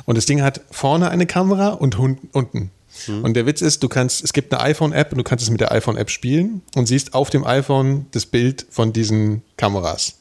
Und 0.07 0.19
das 0.19 0.27
Ding 0.27 0.43
hat 0.43 0.61
vorne 0.73 1.11
eine 1.11 1.27
Kamera 1.27 1.69
und 1.69 1.97
hun- 1.97 2.19
unten. 3.09 3.25
Und 3.25 3.35
der 3.35 3.47
Witz 3.47 3.61
ist, 3.61 3.83
du 3.83 3.89
kannst, 3.89 4.23
es 4.25 4.33
gibt 4.33 4.53
eine 4.53 4.63
iPhone-App 4.63 5.13
und 5.13 5.19
du 5.19 5.25
kannst 5.25 5.45
es 5.45 5.51
mit 5.51 5.61
der 5.61 5.73
iPhone-App 5.73 6.11
spielen 6.11 6.63
und 6.75 6.87
siehst 6.87 7.15
auf 7.15 7.31
dem 7.31 7.45
iPhone 7.45 8.07
das 8.13 8.27
Bild 8.27 8.67
von 8.71 8.93
diesen 8.93 9.43
Kameras. 9.57 10.15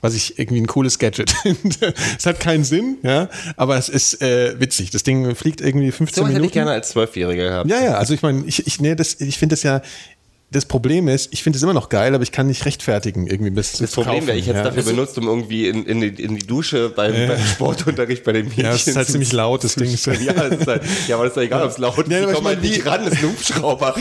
Was 0.00 0.14
ich 0.14 0.38
irgendwie 0.38 0.60
ein 0.60 0.66
cooles 0.66 0.98
Gadget 0.98 1.30
finde. 1.42 1.94
es 2.18 2.26
hat 2.26 2.40
keinen 2.40 2.64
Sinn, 2.64 2.98
ja, 3.02 3.28
aber 3.56 3.76
es 3.76 3.88
ist 3.88 4.20
äh, 4.22 4.58
witzig. 4.60 4.90
Das 4.90 5.02
Ding 5.02 5.34
fliegt 5.34 5.60
irgendwie 5.60 5.90
15 5.90 6.14
So 6.14 6.22
hätte 6.22 6.34
Minuten. 6.34 6.46
ich 6.46 6.52
gerne 6.52 6.70
als 6.72 6.90
Zwölfjähriger 6.90 7.44
gehabt. 7.48 7.70
Ja, 7.70 7.80
ja, 7.82 7.94
also 7.94 8.14
ich 8.14 8.22
meine, 8.22 8.44
ich, 8.46 8.66
ich, 8.66 8.80
nee, 8.80 8.94
das, 8.94 9.20
ich 9.20 9.38
finde 9.38 9.54
das 9.54 9.62
ja, 9.62 9.80
das 10.50 10.64
Problem 10.64 11.08
ist, 11.08 11.28
ich 11.30 11.42
finde 11.42 11.58
es 11.58 11.62
immer 11.62 11.74
noch 11.74 11.90
geil, 11.90 12.14
aber 12.14 12.22
ich 12.22 12.32
kann 12.32 12.46
nicht 12.46 12.64
rechtfertigen, 12.64 13.26
irgendwie 13.26 13.50
bis 13.50 13.72
Das 13.72 13.92
Problem 13.92 14.26
wäre, 14.26 14.38
ich 14.38 14.46
hätte 14.46 14.60
es 14.60 14.64
ja. 14.64 14.70
dafür 14.70 14.82
benutzt, 14.82 15.18
um 15.18 15.26
irgendwie 15.26 15.68
in, 15.68 15.84
in, 15.84 16.00
die, 16.00 16.22
in 16.22 16.36
die 16.36 16.46
Dusche 16.46 16.88
beim, 16.88 17.12
beim 17.12 17.38
Sportunterricht 17.38 18.24
bei 18.24 18.32
den 18.32 18.46
Mädchen 18.46 18.64
Ja, 18.64 18.72
es 18.72 18.86
ist 18.86 18.96
halt 18.96 19.08
ziemlich 19.08 19.32
laut, 19.32 19.62
das 19.62 19.74
Ding. 19.74 19.88
Ja, 20.08 20.32
es 20.46 20.60
ist 20.60 20.66
halt, 20.66 20.82
ja, 21.06 21.16
aber 21.16 21.24
das 21.24 21.32
ist 21.32 21.36
ja 21.36 21.42
egal, 21.42 21.64
ob 21.64 21.70
es 21.70 21.78
laut 21.78 21.98
ist. 21.98 22.10
Ja, 22.10 22.26
ich 22.26 22.34
kommen 22.34 22.46
halt 22.46 22.62
nicht 22.62 22.86
ran, 22.86 23.04
das 23.04 23.14
ist 23.14 23.22
ein 23.22 23.28
Hubschrauber. 23.28 23.94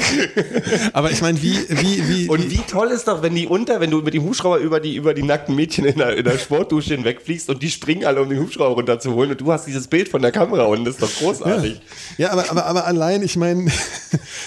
Aber 0.94 1.12
ich 1.12 1.22
meine, 1.22 1.42
wie, 1.42 1.58
wie, 1.70 2.08
wie, 2.08 2.30
Und 2.30 2.50
wie 2.50 2.62
toll 2.70 2.90
ist 2.90 3.08
doch, 3.08 3.22
wenn 3.22 3.36
die 3.36 3.48
unter, 3.48 3.80
wenn 3.82 3.92
du 3.92 4.02
mit 4.02 4.14
dem 4.14 4.24
Hubschrauber 4.24 4.58
über 4.58 4.80
die, 4.80 4.96
über 4.96 5.14
die 5.14 5.24
nackten 5.24 5.56
Mädchen 5.56 5.86
in 5.86 5.98
der, 5.98 6.16
in 6.16 6.24
der 6.24 6.38
Sportdusche 6.38 6.96
hinwegfliegst 6.96 7.50
und 7.50 7.62
die 7.62 7.70
springen 7.70 8.06
alle, 8.06 8.22
um 8.22 8.30
den 8.30 8.40
Hubschrauber 8.40 8.76
runterzuholen 8.76 9.32
und 9.32 9.42
du 9.42 9.52
hast 9.52 9.68
dieses 9.68 9.88
Bild 9.88 10.10
von 10.10 10.22
der 10.22 10.32
Kamera 10.32 10.64
und 10.66 10.86
das 10.86 10.96
ist 10.96 11.04
doch 11.04 11.14
großartig. 11.20 11.82
Ja, 12.18 12.32
aber, 12.32 12.50
aber, 12.50 12.66
aber 12.66 12.88
allein, 12.88 13.22
ich 13.22 13.36
meine, 13.36 13.70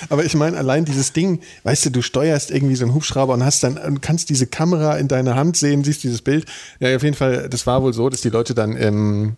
aber 0.08 0.24
ich 0.24 0.34
meine, 0.34 0.56
allein 0.56 0.84
dieses 0.84 1.12
Ding, 1.12 1.40
weißt 1.64 1.86
du, 1.86 1.89
du 1.90 2.02
steuerst 2.02 2.50
irgendwie 2.50 2.76
so 2.76 2.84
einen 2.84 2.94
Hubschrauber 2.94 3.34
und 3.34 3.44
hast 3.44 3.62
dann, 3.62 3.78
und 3.78 4.02
kannst 4.02 4.30
diese 4.30 4.46
Kamera 4.46 4.96
in 4.96 5.08
deiner 5.08 5.34
Hand 5.34 5.56
sehen, 5.56 5.84
siehst 5.84 6.02
dieses 6.02 6.22
Bild. 6.22 6.46
Ja, 6.78 6.94
auf 6.94 7.02
jeden 7.02 7.16
Fall, 7.16 7.48
das 7.48 7.66
war 7.66 7.82
wohl 7.82 7.92
so, 7.92 8.08
dass 8.08 8.20
die 8.20 8.30
Leute 8.30 8.54
dann 8.54 8.76
ähm, 8.76 9.36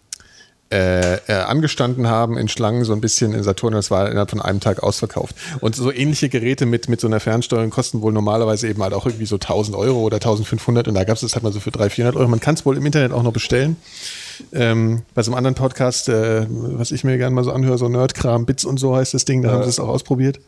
äh, 0.73 1.17
äh, 1.27 1.33
angestanden 1.35 2.07
haben 2.07 2.39
in 2.39 2.49
Schlangen 2.49 2.85
so 2.85 2.95
ein 2.95 3.03
bisschen 3.03 3.35
in 3.35 3.43
Saturn 3.43 3.75
und 3.75 3.79
das 3.79 3.91
war 3.91 4.09
innerhalb 4.09 4.31
von 4.31 4.41
einem 4.41 4.59
Tag 4.59 4.83
ausverkauft. 4.83 5.37
Und 5.61 5.77
so 5.77 5.93
ähnliche 5.93 6.31
Geräte 6.31 6.65
mit, 6.65 6.89
mit 6.89 6.99
so 6.99 7.09
einer 7.09 7.21
Fernsteuerung 7.21 7.69
kosten 7.69 8.01
wohl 8.01 8.11
normalerweise 8.11 8.69
eben 8.69 8.83
halt 8.83 8.95
auch 8.95 9.05
irgendwie 9.05 9.27
so 9.27 9.37
1000 9.37 9.77
Euro 9.77 10.01
oder 10.01 10.17
1500 10.17 10.89
und 10.89 10.95
da 10.95 11.05
gab 11.05 11.17
es 11.17 11.21
das 11.21 11.35
halt 11.35 11.43
mal 11.43 11.53
so 11.53 11.61
für 11.61 11.73
300, 11.73 11.93
400 11.93 12.17
Euro. 12.17 12.27
Man 12.29 12.41
kann 12.41 12.55
es 12.55 12.65
wohl 12.65 12.79
im 12.79 12.87
Internet 12.87 13.13
auch 13.13 13.23
noch 13.23 13.35
bestellen. 13.35 13.77
Ähm, 14.55 15.03
bei 15.15 15.23
so 15.23 15.31
einem 15.31 15.37
anderen 15.37 15.57
Podcast, 15.57 16.09
äh, 16.09 16.47
was 16.49 16.91
ich 16.91 17.05
mir 17.05 17.19
gerne 17.19 17.35
mal 17.35 17.45
so 17.45 17.53
anhöre, 17.53 17.77
so 17.77 17.91
Nerdkram, 17.91 18.47
Bits 18.47 18.65
und 18.65 18.81
so 18.81 18.97
heißt 18.97 19.13
das 19.13 19.27
Ding, 19.27 19.43
da 19.43 19.51
haben 19.51 19.65
sie 19.65 19.69
es 19.69 19.79
auch 19.79 19.89
ausprobiert. 19.89 20.41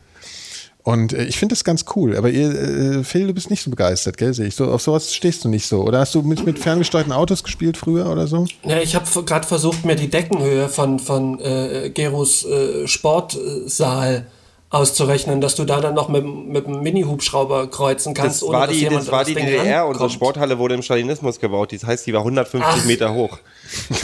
Und 0.85 1.13
äh, 1.13 1.25
ich 1.25 1.37
finde 1.39 1.53
das 1.53 1.63
ganz 1.63 1.85
cool. 1.95 2.15
Aber 2.15 2.29
ihr, 2.29 2.51
äh, 2.51 3.03
Phil, 3.03 3.25
du 3.25 3.33
bist 3.33 3.49
nicht 3.49 3.63
so 3.63 3.71
begeistert, 3.71 4.17
gell? 4.17 4.35
Sehe 4.35 4.45
ich. 4.45 4.55
So, 4.55 4.65
auf 4.65 4.83
sowas 4.83 5.13
stehst 5.13 5.43
du 5.43 5.49
nicht 5.49 5.65
so. 5.65 5.81
Oder 5.81 5.99
hast 5.99 6.13
du 6.13 6.21
mit, 6.21 6.45
mit 6.45 6.59
ferngesteuerten 6.59 7.11
Autos 7.11 7.43
gespielt 7.43 7.75
früher 7.75 8.07
oder 8.07 8.27
so? 8.27 8.45
Ja, 8.63 8.77
ich 8.79 8.95
habe 8.95 9.23
gerade 9.23 9.47
versucht, 9.47 9.83
mir 9.83 9.95
die 9.95 10.11
Deckenhöhe 10.11 10.69
von, 10.69 10.99
von 10.99 11.39
äh, 11.41 11.89
Geros 11.89 12.45
äh, 12.45 12.87
Sportsaal 12.87 14.27
auszurechnen, 14.69 15.41
dass 15.41 15.55
du 15.55 15.65
da 15.65 15.81
dann 15.81 15.95
noch 15.95 16.07
mit, 16.07 16.23
mit 16.23 16.67
dem 16.67 16.81
Mini-Hubschrauber 16.83 17.67
kreuzen 17.67 18.13
kannst, 18.13 18.43
Das 18.43 18.49
war 18.49 18.67
die, 18.67 18.75
jemand 18.75 19.01
das 19.01 19.11
war 19.11 19.21
an 19.21 19.25
die 19.25 19.33
Ding 19.33 19.45
DDR, 19.45 19.87
unsere 19.87 19.87
rankommt. 19.87 20.11
Sporthalle 20.11 20.59
wurde 20.59 20.75
im 20.75 20.83
Stalinismus 20.83 21.39
gebaut. 21.39 21.73
Das 21.73 21.83
heißt, 21.83 22.05
die 22.05 22.13
war 22.13 22.19
150 22.19 22.61
Ach. 22.63 22.85
Meter 22.85 23.11
hoch. 23.11 23.39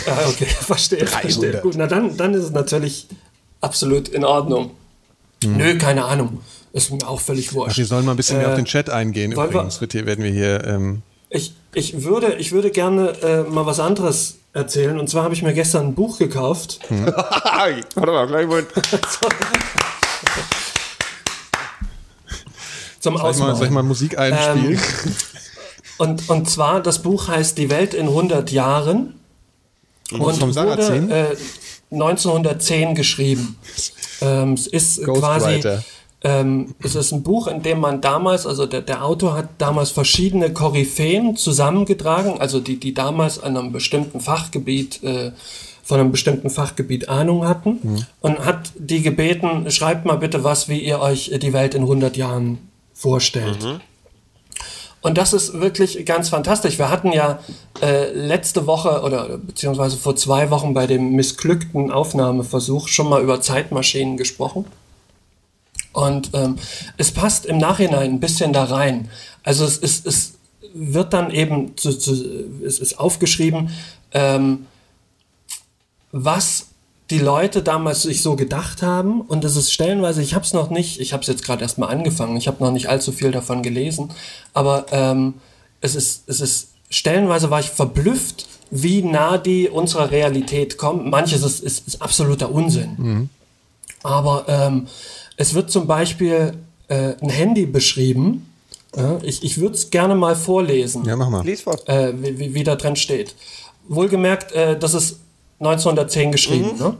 Ja, 0.08 0.18
okay, 0.28 0.46
verstehe, 0.60 1.06
verstehe. 1.06 1.60
Gut, 1.62 1.76
na 1.78 1.86
dann, 1.86 2.18
dann 2.18 2.34
ist 2.34 2.46
es 2.46 2.52
natürlich 2.52 3.08
absolut 3.60 4.08
in 4.08 4.26
Ordnung. 4.26 4.72
Nö, 5.44 5.78
keine 5.78 6.06
Ahnung. 6.06 6.40
Ist 6.74 6.91
mir 6.91 7.05
auch 7.07 7.19
völlig 7.19 7.53
wurscht. 7.53 7.74
Ach, 7.74 7.78
wir 7.78 7.86
sollen 7.86 8.05
mal 8.05 8.11
ein 8.13 8.17
bisschen 8.17 8.38
mehr 8.38 8.47
Äh, 8.47 8.51
auf 8.51 8.55
den 8.55 8.65
Chat 8.65 8.89
eingehen. 8.89 9.36
wir- 9.36 9.43
Übrigens 9.45 9.80
hier, 9.80 10.05
werden 10.05 10.24
wir 10.24 10.32
hier. 10.32 10.63
Ähm, 10.65 11.01
Ich, 11.30 11.53
ich, 11.74 12.03
würde, 12.03 12.36
ich 12.36 12.51
würde 12.51 12.72
gerne 12.72 13.09
äh, 13.22 13.43
mal 13.43 13.65
was 13.65 13.80
anderes 13.80 14.38
erzählen. 14.53 14.99
Und 14.99 15.09
zwar 15.09 15.24
habe 15.24 15.34
ich 15.34 15.41
mir 15.43 15.53
gestern 15.53 15.88
ein 15.88 15.95
Buch 15.95 16.17
gekauft. 16.17 16.80
Warte 16.89 18.11
mal, 18.11 18.28
gleich 18.28 18.47
mal. 18.47 18.65
Zum 22.99 23.17
soll, 23.17 23.32
ich 23.32 23.38
mal, 23.38 23.55
soll 23.55 23.65
ich 23.65 23.72
mal. 23.72 23.84
Musik 23.84 24.17
einspielen? 24.17 24.80
Und, 25.97 26.30
und 26.30 26.49
zwar, 26.49 26.82
das 26.82 27.01
Buch 27.01 27.28
heißt 27.28 27.57
Die 27.57 27.69
Welt 27.69 27.93
in 27.93 28.07
100 28.07 28.51
Jahren. 28.51 29.15
Und 30.11 30.38
vom 30.38 30.51
Sarrazin? 30.53 31.09
wurde 31.09 31.32
äh, 31.32 31.38
1910 31.93 32.95
geschrieben. 32.95 33.57
Ähm, 34.24 34.53
es 34.53 34.67
ist 34.67 35.03
quasi, 35.03 35.55
Ghostwriter. 35.55 35.84
Ähm, 36.24 36.76
es 36.84 36.95
ist 36.95 37.11
ein 37.11 37.24
Buch, 37.24 37.47
in 37.47 37.63
dem 37.63 37.80
man 37.80 37.99
damals, 38.01 38.45
also 38.45 38.65
der, 38.65 38.82
der 38.82 39.03
Autor 39.03 39.36
hat 39.36 39.49
damals 39.57 39.89
verschiedene 39.89 40.51
Koryphäen 40.53 41.36
zusammengetragen, 41.36 42.39
also 42.39 42.59
die, 42.59 42.80
die 42.80 42.93
damals 42.93 43.41
an 43.41 43.57
einem 43.57 43.72
bestimmten 43.72 44.19
Fachgebiet, 44.22 45.01
äh, 45.03 45.32
von 45.84 45.99
einem 45.99 46.11
bestimmten 46.11 46.49
Fachgebiet 46.51 47.09
Ahnung 47.09 47.47
hatten 47.47 47.80
Mhm. 47.82 48.05
und 48.22 48.45
hat 48.45 48.72
die 48.78 49.01
gebeten, 49.01 49.69
schreibt 49.72 50.05
mal 50.05 50.17
bitte 50.17 50.43
was, 50.43 50.69
wie 50.69 50.80
ihr 50.80 50.99
euch 50.99 51.32
die 51.41 51.53
Welt 51.53 51.74
in 51.74 51.82
100 51.84 52.15
Jahren 52.17 52.59
vorstellt. 52.93 53.57
Und 55.01 55.17
das 55.17 55.34
ist 55.34 55.59
wirklich 55.59 56.05
ganz 56.05 56.30
fantastisch. 56.30 56.78
Wir 56.78 56.89
hatten 56.91 57.11
ja 57.11 57.39
äh, 57.82 58.11
letzte 58.13 58.67
Woche 58.67 59.01
oder 59.01 59.39
beziehungsweise 59.39 59.97
vor 59.97 60.15
zwei 60.15 60.51
Wochen 60.51 60.76
bei 60.76 60.86
dem 60.86 61.13
missglückten 61.13 61.91
Aufnahmeversuch 61.91 62.88
schon 62.88 63.09
mal 63.09 63.22
über 63.24 63.41
Zeitmaschinen 63.41 64.15
gesprochen. 64.17 64.65
Und 65.94 66.32
ähm, 66.34 66.58
es 66.98 67.12
passt 67.12 67.46
im 67.46 67.58
Nachhinein 67.58 68.14
ein 68.14 68.20
bisschen 68.20 68.54
da 68.54 68.64
rein. 68.64 69.10
Also 69.44 69.66
es, 69.66 69.78
es, 69.80 70.06
es 70.06 70.34
wird 70.74 71.14
dann 71.14 71.32
eben, 71.32 71.76
zu, 71.78 71.98
zu, 71.98 72.14
es 72.66 72.80
ist 72.80 73.00
aufgeschrieben, 73.00 73.72
ähm, 74.14 74.66
was 76.12 76.68
die 77.10 77.20
Leute 77.20 77.62
damals 77.62 78.04
sich 78.04 78.22
so 78.22 78.38
gedacht 78.38 78.82
haben 78.82 79.22
und 79.22 79.44
es 79.44 79.58
ist 79.58 79.74
stellenweise, 79.74 80.22
ich 80.22 80.34
habe 80.34 80.46
es 80.46 80.54
noch 80.54 80.70
nicht, 80.70 81.00
ich 81.02 81.12
habe 81.12 81.22
es 81.22 81.28
jetzt 81.28 81.44
gerade 81.44 81.62
erst 81.62 81.78
mal 81.78 81.88
angefangen, 81.88 82.38
ich 82.38 82.48
habe 82.48 82.64
noch 82.64 82.72
nicht 82.72 82.88
allzu 82.88 83.12
viel 83.12 83.32
davon 83.32 83.64
gelesen, 83.64 84.12
aber 84.54 84.86
ähm, 84.92 85.34
es 85.82 85.96
ist 85.96 86.24
es 86.28 86.39
ist 86.39 86.70
stellenweise 86.89 87.50
war 87.50 87.60
ich 87.60 87.70
verblüfft, 87.70 88.48
wie 88.70 89.02
nah 89.02 89.38
die 89.38 89.68
unserer 89.68 90.12
Realität 90.12 90.78
kommen. 90.78 91.10
Manches 91.10 91.44
ist, 91.44 91.60
ist, 91.60 91.88
ist 91.88 92.02
absoluter 92.02 92.52
Unsinn. 92.52 93.30
Aber 94.04 94.46
ähm, 94.48 94.88
es 95.42 95.56
wird 95.56 95.72
zum 95.72 95.88
Beispiel 95.88 96.54
äh, 96.88 97.14
ein 97.20 97.30
Handy 97.30 97.66
beschrieben. 97.66 98.48
Ja, 98.96 99.18
ich 99.24 99.44
ich 99.44 99.58
würde 99.60 99.74
es 99.76 99.89
gerne 99.89 100.16
mal 100.16 100.36
vorlesen 100.36 101.04
Ja, 101.06 101.16
mach 101.16 101.30
mal. 101.30 101.44
Lies 101.44 101.62
vor. 101.62 101.80
äh, 101.88 102.14
wie, 102.16 102.38
wie, 102.38 102.54
wie 102.54 102.64
da 102.64 102.76
drin 102.76 102.96
steht. 102.96 103.34
Wohlgemerkt, 103.88 104.52
äh, 104.52 104.78
das 104.78 104.94
ist 104.94 105.20
1910 105.60 106.32
geschrieben. 106.32 106.72
Ne? 106.78 106.98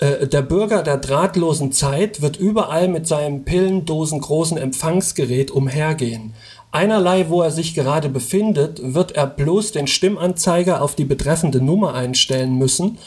Äh, 0.00 0.26
der 0.26 0.42
Bürger 0.42 0.82
der 0.82 0.96
drahtlosen 0.96 1.70
Zeit 1.70 2.22
wird 2.22 2.36
überall 2.38 2.88
mit 2.88 3.06
seinem 3.06 3.44
pillendosen 3.44 4.20
großen 4.20 4.56
Empfangsgerät 4.58 5.50
umhergehen. 5.52 6.34
Einerlei, 6.72 7.28
wo 7.28 7.40
er 7.42 7.52
sich 7.52 7.74
gerade 7.74 8.08
befindet, 8.08 8.80
wird 8.82 9.12
er 9.12 9.28
bloß 9.28 9.70
den 9.72 9.86
Stimmanzeiger 9.86 10.82
auf 10.82 10.96
die 10.96 11.04
betreffende 11.04 11.60
Nummer 11.60 11.94
einstellen 11.94 12.58
müssen, 12.58 12.98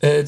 äh, 0.00 0.24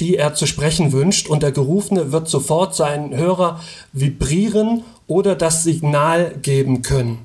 die 0.00 0.16
er 0.16 0.34
zu 0.34 0.46
sprechen 0.46 0.92
wünscht, 0.92 1.28
und 1.28 1.42
der 1.42 1.52
Gerufene 1.52 2.12
wird 2.12 2.28
sofort 2.28 2.74
seinen 2.74 3.14
Hörer 3.16 3.60
vibrieren 3.92 4.84
oder 5.06 5.34
das 5.36 5.62
Signal 5.62 6.34
geben 6.42 6.82
können. 6.82 7.18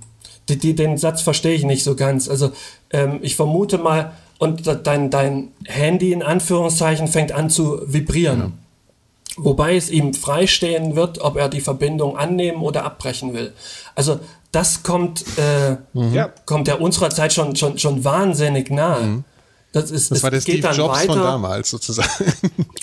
Die, 0.50 0.58
die, 0.58 0.76
den 0.76 0.98
Satz 0.98 1.22
verstehe 1.22 1.56
ich 1.56 1.64
nicht 1.64 1.84
so 1.84 1.96
ganz. 1.96 2.30
Also 2.30 2.52
ähm, 2.92 3.20
ich 3.22 3.36
vermute 3.36 3.78
mal, 3.78 4.14
und 4.40 4.68
dein, 4.86 5.10
dein 5.10 5.50
Handy 5.66 6.12
in 6.14 6.22
Anführungszeichen 6.22 7.08
fängt 7.08 7.32
an 7.32 7.50
zu 7.50 7.82
vibrieren. 7.86 8.54
Wobei 9.36 9.76
es 9.76 9.90
ihm 9.90 10.14
freistehen 10.14 10.96
wird, 10.96 11.22
ob 11.22 11.38
er 11.38 11.50
die 11.50 11.62
Verbindung 11.62 12.18
annehmen 12.18 12.62
oder 12.62 12.84
abbrechen 12.84 13.34
will. 13.34 13.54
Also 13.96 14.20
das 14.52 14.84
kommt, 14.84 15.26
äh, 15.38 15.78
Ja. 15.94 16.30
kommt 16.46 16.68
ja 16.68 16.76
unserer 16.76 17.10
Zeit 17.10 17.34
schon, 17.34 17.56
schon, 17.56 17.78
schon 17.78 18.04
wahnsinnig 18.04 18.72
nahe. 18.72 19.24
Das, 19.82 19.92
ist, 19.92 20.12
Das 20.12 20.18
es 20.20 20.24
war 20.24 20.32
der 20.32 20.40
geht 20.40 20.56
Steve 20.56 20.62
dann 20.68 20.76
Jobs 20.76 21.00
weiter. 21.00 21.14
von 21.14 21.22
damals 21.22 21.70
sozusagen. 21.70 22.10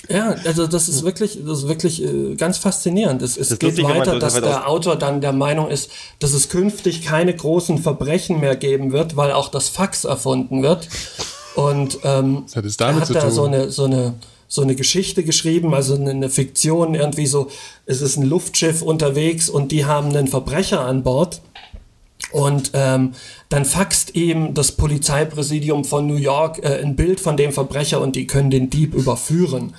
Ja, 0.07 0.35
also 0.45 0.67
das 0.67 0.87
ist 0.87 1.03
wirklich, 1.03 1.39
das 1.43 1.59
ist 1.59 1.67
wirklich 1.67 2.03
äh, 2.03 2.35
ganz 2.35 2.59
faszinierend. 2.59 3.23
Es, 3.23 3.37
es 3.37 3.49
ist 3.49 3.59
geht 3.59 3.77
lustig, 3.77 3.85
weiter, 3.85 4.13
so 4.13 4.19
dass 4.19 4.35
der 4.35 4.69
Autor 4.69 4.97
dann 4.97 5.19
der 5.19 5.33
Meinung 5.33 5.69
ist, 5.69 5.89
dass 6.19 6.33
es 6.33 6.47
künftig 6.49 7.03
keine 7.03 7.35
großen 7.35 7.79
Verbrechen 7.79 8.39
mehr 8.39 8.55
geben 8.55 8.91
wird, 8.91 9.17
weil 9.17 9.31
auch 9.31 9.49
das 9.49 9.69
Fax 9.69 10.03
erfunden 10.03 10.61
wird. 10.61 10.87
Und 11.55 11.97
ähm, 12.03 12.45
hat 12.55 12.65
es 12.65 12.75
er 12.75 12.87
damit 12.87 13.01
hat 13.01 13.07
zu 13.07 13.13
da 13.13 13.21
tun? 13.21 13.31
so 13.31 13.43
eine, 13.45 13.71
so 13.71 13.85
eine 13.85 14.13
so 14.47 14.61
eine 14.61 14.75
Geschichte 14.75 15.23
geschrieben, 15.23 15.73
also 15.73 15.95
eine 15.95 16.29
Fiktion, 16.29 16.95
irgendwie 16.95 17.25
so, 17.25 17.49
es 17.85 18.01
ist 18.01 18.17
ein 18.17 18.23
Luftschiff 18.23 18.81
unterwegs 18.81 19.49
und 19.49 19.71
die 19.71 19.85
haben 19.85 20.09
einen 20.09 20.27
Verbrecher 20.27 20.81
an 20.81 21.03
Bord. 21.03 21.41
Und 22.35 22.71
ähm, 22.73 23.13
dann 23.47 23.63
faxt 23.63 24.13
ihm 24.13 24.53
das 24.53 24.73
Polizeipräsidium 24.73 25.85
von 25.85 26.05
New 26.05 26.17
York 26.17 26.59
äh, 26.61 26.81
ein 26.81 26.97
Bild 26.97 27.21
von 27.21 27.37
dem 27.37 27.53
Verbrecher 27.53 28.01
und 28.01 28.17
die 28.17 28.27
können 28.27 28.51
den 28.51 28.69
Dieb 28.69 28.93
überführen. 28.93 29.73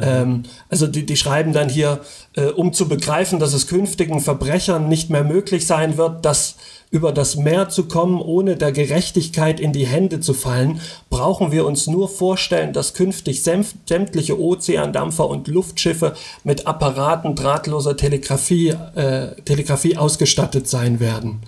Ähm, 0.00 0.44
also 0.68 0.86
die, 0.86 1.04
die 1.04 1.16
schreiben 1.16 1.52
dann 1.52 1.68
hier, 1.68 2.02
äh, 2.36 2.44
um 2.44 2.72
zu 2.72 2.86
begreifen, 2.86 3.40
dass 3.40 3.54
es 3.54 3.66
künftigen 3.66 4.20
Verbrechern 4.20 4.88
nicht 4.88 5.10
mehr 5.10 5.24
möglich 5.24 5.66
sein 5.66 5.96
wird, 5.96 6.24
das 6.24 6.54
über 6.92 7.10
das 7.10 7.34
Meer 7.34 7.70
zu 7.70 7.88
kommen, 7.88 8.20
ohne 8.20 8.54
der 8.54 8.70
Gerechtigkeit 8.70 9.58
in 9.58 9.72
die 9.72 9.88
Hände 9.88 10.20
zu 10.20 10.32
fallen, 10.32 10.80
brauchen 11.10 11.50
wir 11.50 11.66
uns 11.66 11.88
nur 11.88 12.08
vorstellen, 12.08 12.72
dass 12.72 12.94
künftig 12.94 13.42
sämtliche 13.42 14.40
Ozeandampfer 14.40 15.28
und 15.28 15.48
Luftschiffe 15.48 16.14
mit 16.44 16.68
Apparaten 16.68 17.34
drahtloser 17.34 17.96
Telegrafie, 17.96 18.76
äh, 18.94 19.34
Telegrafie 19.44 19.96
ausgestattet 19.96 20.68
sein 20.68 21.00
werden. 21.00 21.40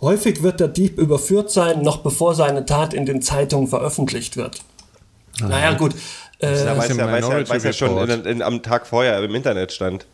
Häufig 0.00 0.42
wird 0.42 0.60
der 0.60 0.68
Dieb 0.68 0.98
überführt 0.98 1.50
sein, 1.50 1.82
noch 1.82 1.98
bevor 1.98 2.34
seine 2.34 2.66
Tat 2.66 2.94
in 2.94 3.06
den 3.06 3.22
Zeitungen 3.22 3.68
veröffentlicht 3.68 4.36
wird. 4.36 4.62
Naja, 5.40 5.72
gut. 5.72 5.94
Äh, 6.38 6.48
weiß 6.48 6.90
im 6.90 6.98
ja, 6.98 7.10
weiß 7.10 7.28
ja, 7.28 7.48
weiß 7.48 7.64
ja 7.64 7.72
schon 7.72 8.08
in, 8.08 8.24
in, 8.24 8.42
am 8.42 8.62
Tag 8.62 8.86
vorher 8.86 9.22
im 9.22 9.34
Internet 9.34 9.72
stand. 9.72 10.06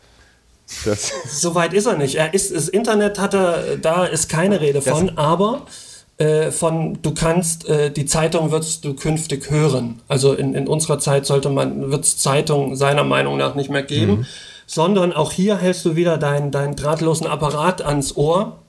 Das, 0.85 1.11
so 1.41 1.55
weit 1.55 1.73
ist 1.73 1.85
er 1.85 1.97
nicht. 1.97 2.15
Er 2.15 2.33
ist, 2.33 2.55
das 2.55 2.69
Internet 2.69 3.19
hat 3.19 3.33
er, 3.33 3.77
da 3.77 4.05
ist 4.05 4.29
keine 4.29 4.61
Rede 4.61 4.81
von, 4.81 5.17
aber 5.17 5.65
äh, 6.17 6.51
von 6.51 6.99
du 7.01 7.13
kannst, 7.13 7.67
äh, 7.67 7.91
die 7.91 8.05
Zeitung 8.05 8.51
wirst 8.51 8.85
du 8.85 8.93
künftig 8.93 9.49
hören. 9.49 10.01
Also 10.07 10.33
in, 10.33 10.53
in 10.53 10.67
unserer 10.67 10.99
Zeit 10.99 11.25
sollte 11.25 11.49
man, 11.49 11.91
wird 11.91 12.05
es 12.05 12.17
Zeitung 12.17 12.75
seiner 12.75 13.03
Meinung 13.03 13.37
nach 13.37 13.55
nicht 13.55 13.69
mehr 13.69 13.83
geben, 13.83 14.11
Mhm. 14.11 14.25
sondern 14.67 15.13
auch 15.13 15.31
hier 15.31 15.57
hältst 15.57 15.83
du 15.85 15.95
wieder 15.95 16.17
deinen 16.17 16.51
deinen 16.51 16.75
drahtlosen 16.75 17.27
Apparat 17.27 17.81
ans 17.81 18.15
Ohr 18.15 18.60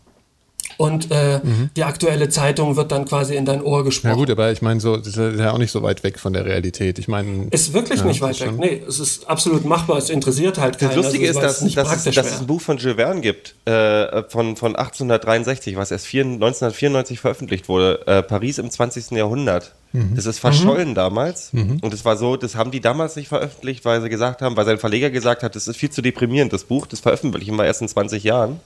und 0.77 1.11
äh, 1.11 1.41
die 1.77 1.85
aktuelle 1.85 2.29
Zeitung 2.29 2.77
wird 2.77 2.93
dann 2.93 3.05
quasi 3.05 3.35
in 3.37 3.45
dein 3.45 3.63
Ohr 3.63 3.79
Ja 3.79 3.85
gesprochen. 3.85 4.15
gut, 4.17 4.31
aber 4.31 4.53
ich 4.53 4.63
meine, 4.63 4.81
so, 4.81 4.97
das 4.97 5.09
ist 5.17 5.39
ja 5.39 5.53
auch 5.53 5.59
nicht 5.59 5.71
so 5.73 5.83
weit 5.83 6.03
weg 6.05 6.19
von 6.19 6.33
der 6.33 6.45
Realität. 6.45 6.99
Ich 6.99 7.09
meine, 7.09 7.49
Ist 7.51 7.73
wirklich 7.73 8.01
Ja, 8.01 8.07
nicht 8.07 8.21
weit 8.21 8.39
weg. 8.41 8.49
schon- 8.49 8.57
Nee, 8.57 8.83
es 8.89 8.99
ist 9.01 9.29
absolut 9.29 9.65
machbar. 9.65 9.99
Es 9.99 10.11
interessiert 10.11 10.59
halt 10.59 10.79
keinen. 10.79 10.89
das 10.89 10.97
Lustige 10.97 11.29
also, 11.29 11.41
ist, 11.41 11.45
dass, 11.45 11.59
dass, 11.61 11.69
es, 11.69 11.75
praktisch 11.91 12.15
dass 12.15 12.27
es 12.33 12.41
ein 12.41 12.47
Buch 12.47 12.61
von 12.61 12.79
Jules 12.79 12.97
Verne 12.97 13.21
gibt, 13.21 13.55
äh, 13.67 14.23
von, 14.29 14.57
von 14.57 14.77
1863, 14.77 15.77
was 15.77 15.91
erst 15.91 16.07
vier, 16.07 16.25
1994 16.25 17.21
veröffentlicht 17.21 17.69
wurde. 17.69 18.07
Äh, 18.07 18.23
Paris 18.23 18.59
im 18.59 18.71
20. 18.71 19.11
Jahrhundert. 19.13 19.75
Mhm. 19.93 20.15
Das 20.15 20.25
ist 20.25 20.39
verschollen 20.39 20.95
damals. 20.95 21.51
Und 21.53 21.93
es 21.93 22.05
war 22.07 22.17
so, 22.17 22.37
das 22.39 22.57
haben 22.57 22.71
die 22.71 22.81
damals 22.81 23.15
nicht 23.17 23.29
veröffentlicht, 23.29 23.85
weil 23.85 24.01
sie 24.01 24.09
gesagt 24.09 24.41
haben, 24.41 24.57
weil 24.57 24.65
sein 24.65 24.79
Verleger 24.79 25.11
gesagt 25.11 25.43
hat, 25.43 25.55
das 25.55 25.69
ist 25.69 25.77
viel 25.77 25.91
zu 25.91 26.01
deprimierend, 26.01 26.51
das 26.53 26.65
Buch, 26.65 26.87
das 26.87 27.01
veröffentlichen 27.01 27.57
wir 27.57 27.67
erst 27.67 27.83
in 27.83 27.89
20 27.89 28.25
Jahren. 28.25 28.59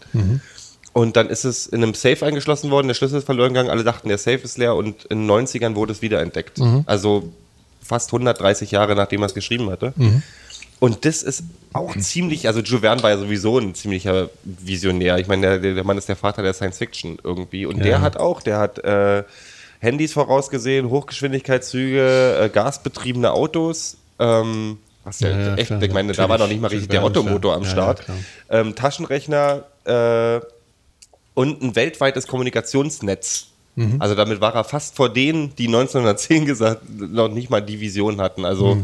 Mhm. 0.97 1.03
Und 1.03 1.17
dann 1.17 1.29
ist 1.29 1.45
es 1.45 1.67
in 1.67 1.83
einem 1.83 1.95
Safe 1.95 2.25
eingeschlossen 2.25 2.71
worden, 2.71 2.89
der 2.89 2.95
Schlüssel 2.95 3.19
ist 3.19 3.25
verloren 3.25 3.51
gegangen, 3.51 3.71
alle 3.71 3.85
dachten, 3.85 4.09
der 4.09 4.19
Safe 4.19 4.39
ist 4.39 4.59
leer 4.59 4.75
und 4.75 5.05
in 5.05 5.27
den 5.27 5.31
90ern 5.31 5.75
wurde 5.75 5.93
es 5.93 6.03
wiederentdeckt. 6.03 6.59
Mhm. 6.59 6.85
Also 6.87 7.33
fast 7.83 8.11
130 8.13 8.71
Jahre, 8.71 8.97
nachdem 8.97 9.23
er 9.23 9.27
es 9.27 9.35
geschrieben 9.35 9.71
hatte. 9.71 9.93
Und 10.79 11.05
das 11.05 11.23
ist 11.23 11.45
auch 11.73 11.97
ziemlich, 11.97 12.49
also 12.49 12.61
Jules 12.61 12.83
Verne 12.83 13.03
war 13.03 13.11
ja 13.11 13.19
sowieso 13.19 13.59
ein 13.59 13.75
ziemlicher 13.75 14.31
Visionär. 14.45 15.19
Ich 15.19 15.27
meine, 15.27 15.61
der, 15.61 15.75
der 15.75 15.85
Mann 15.85 15.97
ist 15.97 16.09
der 16.09 16.17
Vater 16.17 16.43
der 16.43 16.53
Science 16.53 16.79
Fiction 16.79 17.19
irgendwie. 17.23 17.67
Und 17.67 17.85
der 17.85 18.01
hat 18.01 18.17
auch, 18.17 18.43
der 18.43 18.59
hat 18.59 18.79
äh, 18.79 19.23
Handys 19.79 20.13
vorausgesehen, 20.13 20.91
Hochgeschwindigkeitszüge, 20.91 22.41
äh, 22.43 22.49
gasbetriebene 22.49 23.33
Autos. 23.33 23.97
Ähm, 24.19 24.79
was 25.05 25.21
ja, 25.21 25.31
Ja, 25.31 25.39
ja, 25.39 25.55
echt, 25.55 25.67
klar, 25.69 25.83
ich 25.83 25.93
meine, 25.93 26.13
da 26.13 26.29
war 26.29 26.39
noch 26.39 26.49
nicht 26.49 26.61
mal 26.61 26.69
richtig 26.69 26.89
der 26.89 27.05
Ottomotor 27.05 27.55
am 27.55 27.63
ja, 27.63 27.69
ja, 27.69 27.73
Start. 27.73 28.03
ähm, 28.51 28.75
Taschenrechner 28.75 29.65
äh, 29.85 30.41
und 31.37 31.63
ein 31.63 31.77
weltweites 31.77 32.27
Kommunikationsnetz. 32.27 33.49
Mhm. 33.77 33.97
Also 34.01 34.15
damit 34.15 34.41
war 34.41 34.55
er 34.55 34.65
fast 34.65 34.97
vor 34.97 35.13
denen, 35.13 35.55
die 35.57 35.67
1910 35.69 36.47
gesagt, 36.47 36.83
noch 36.89 37.29
nicht 37.29 37.51
mal 37.51 37.61
die 37.61 37.79
Vision 37.81 38.21
hatten. 38.21 38.45
Also 38.45 38.79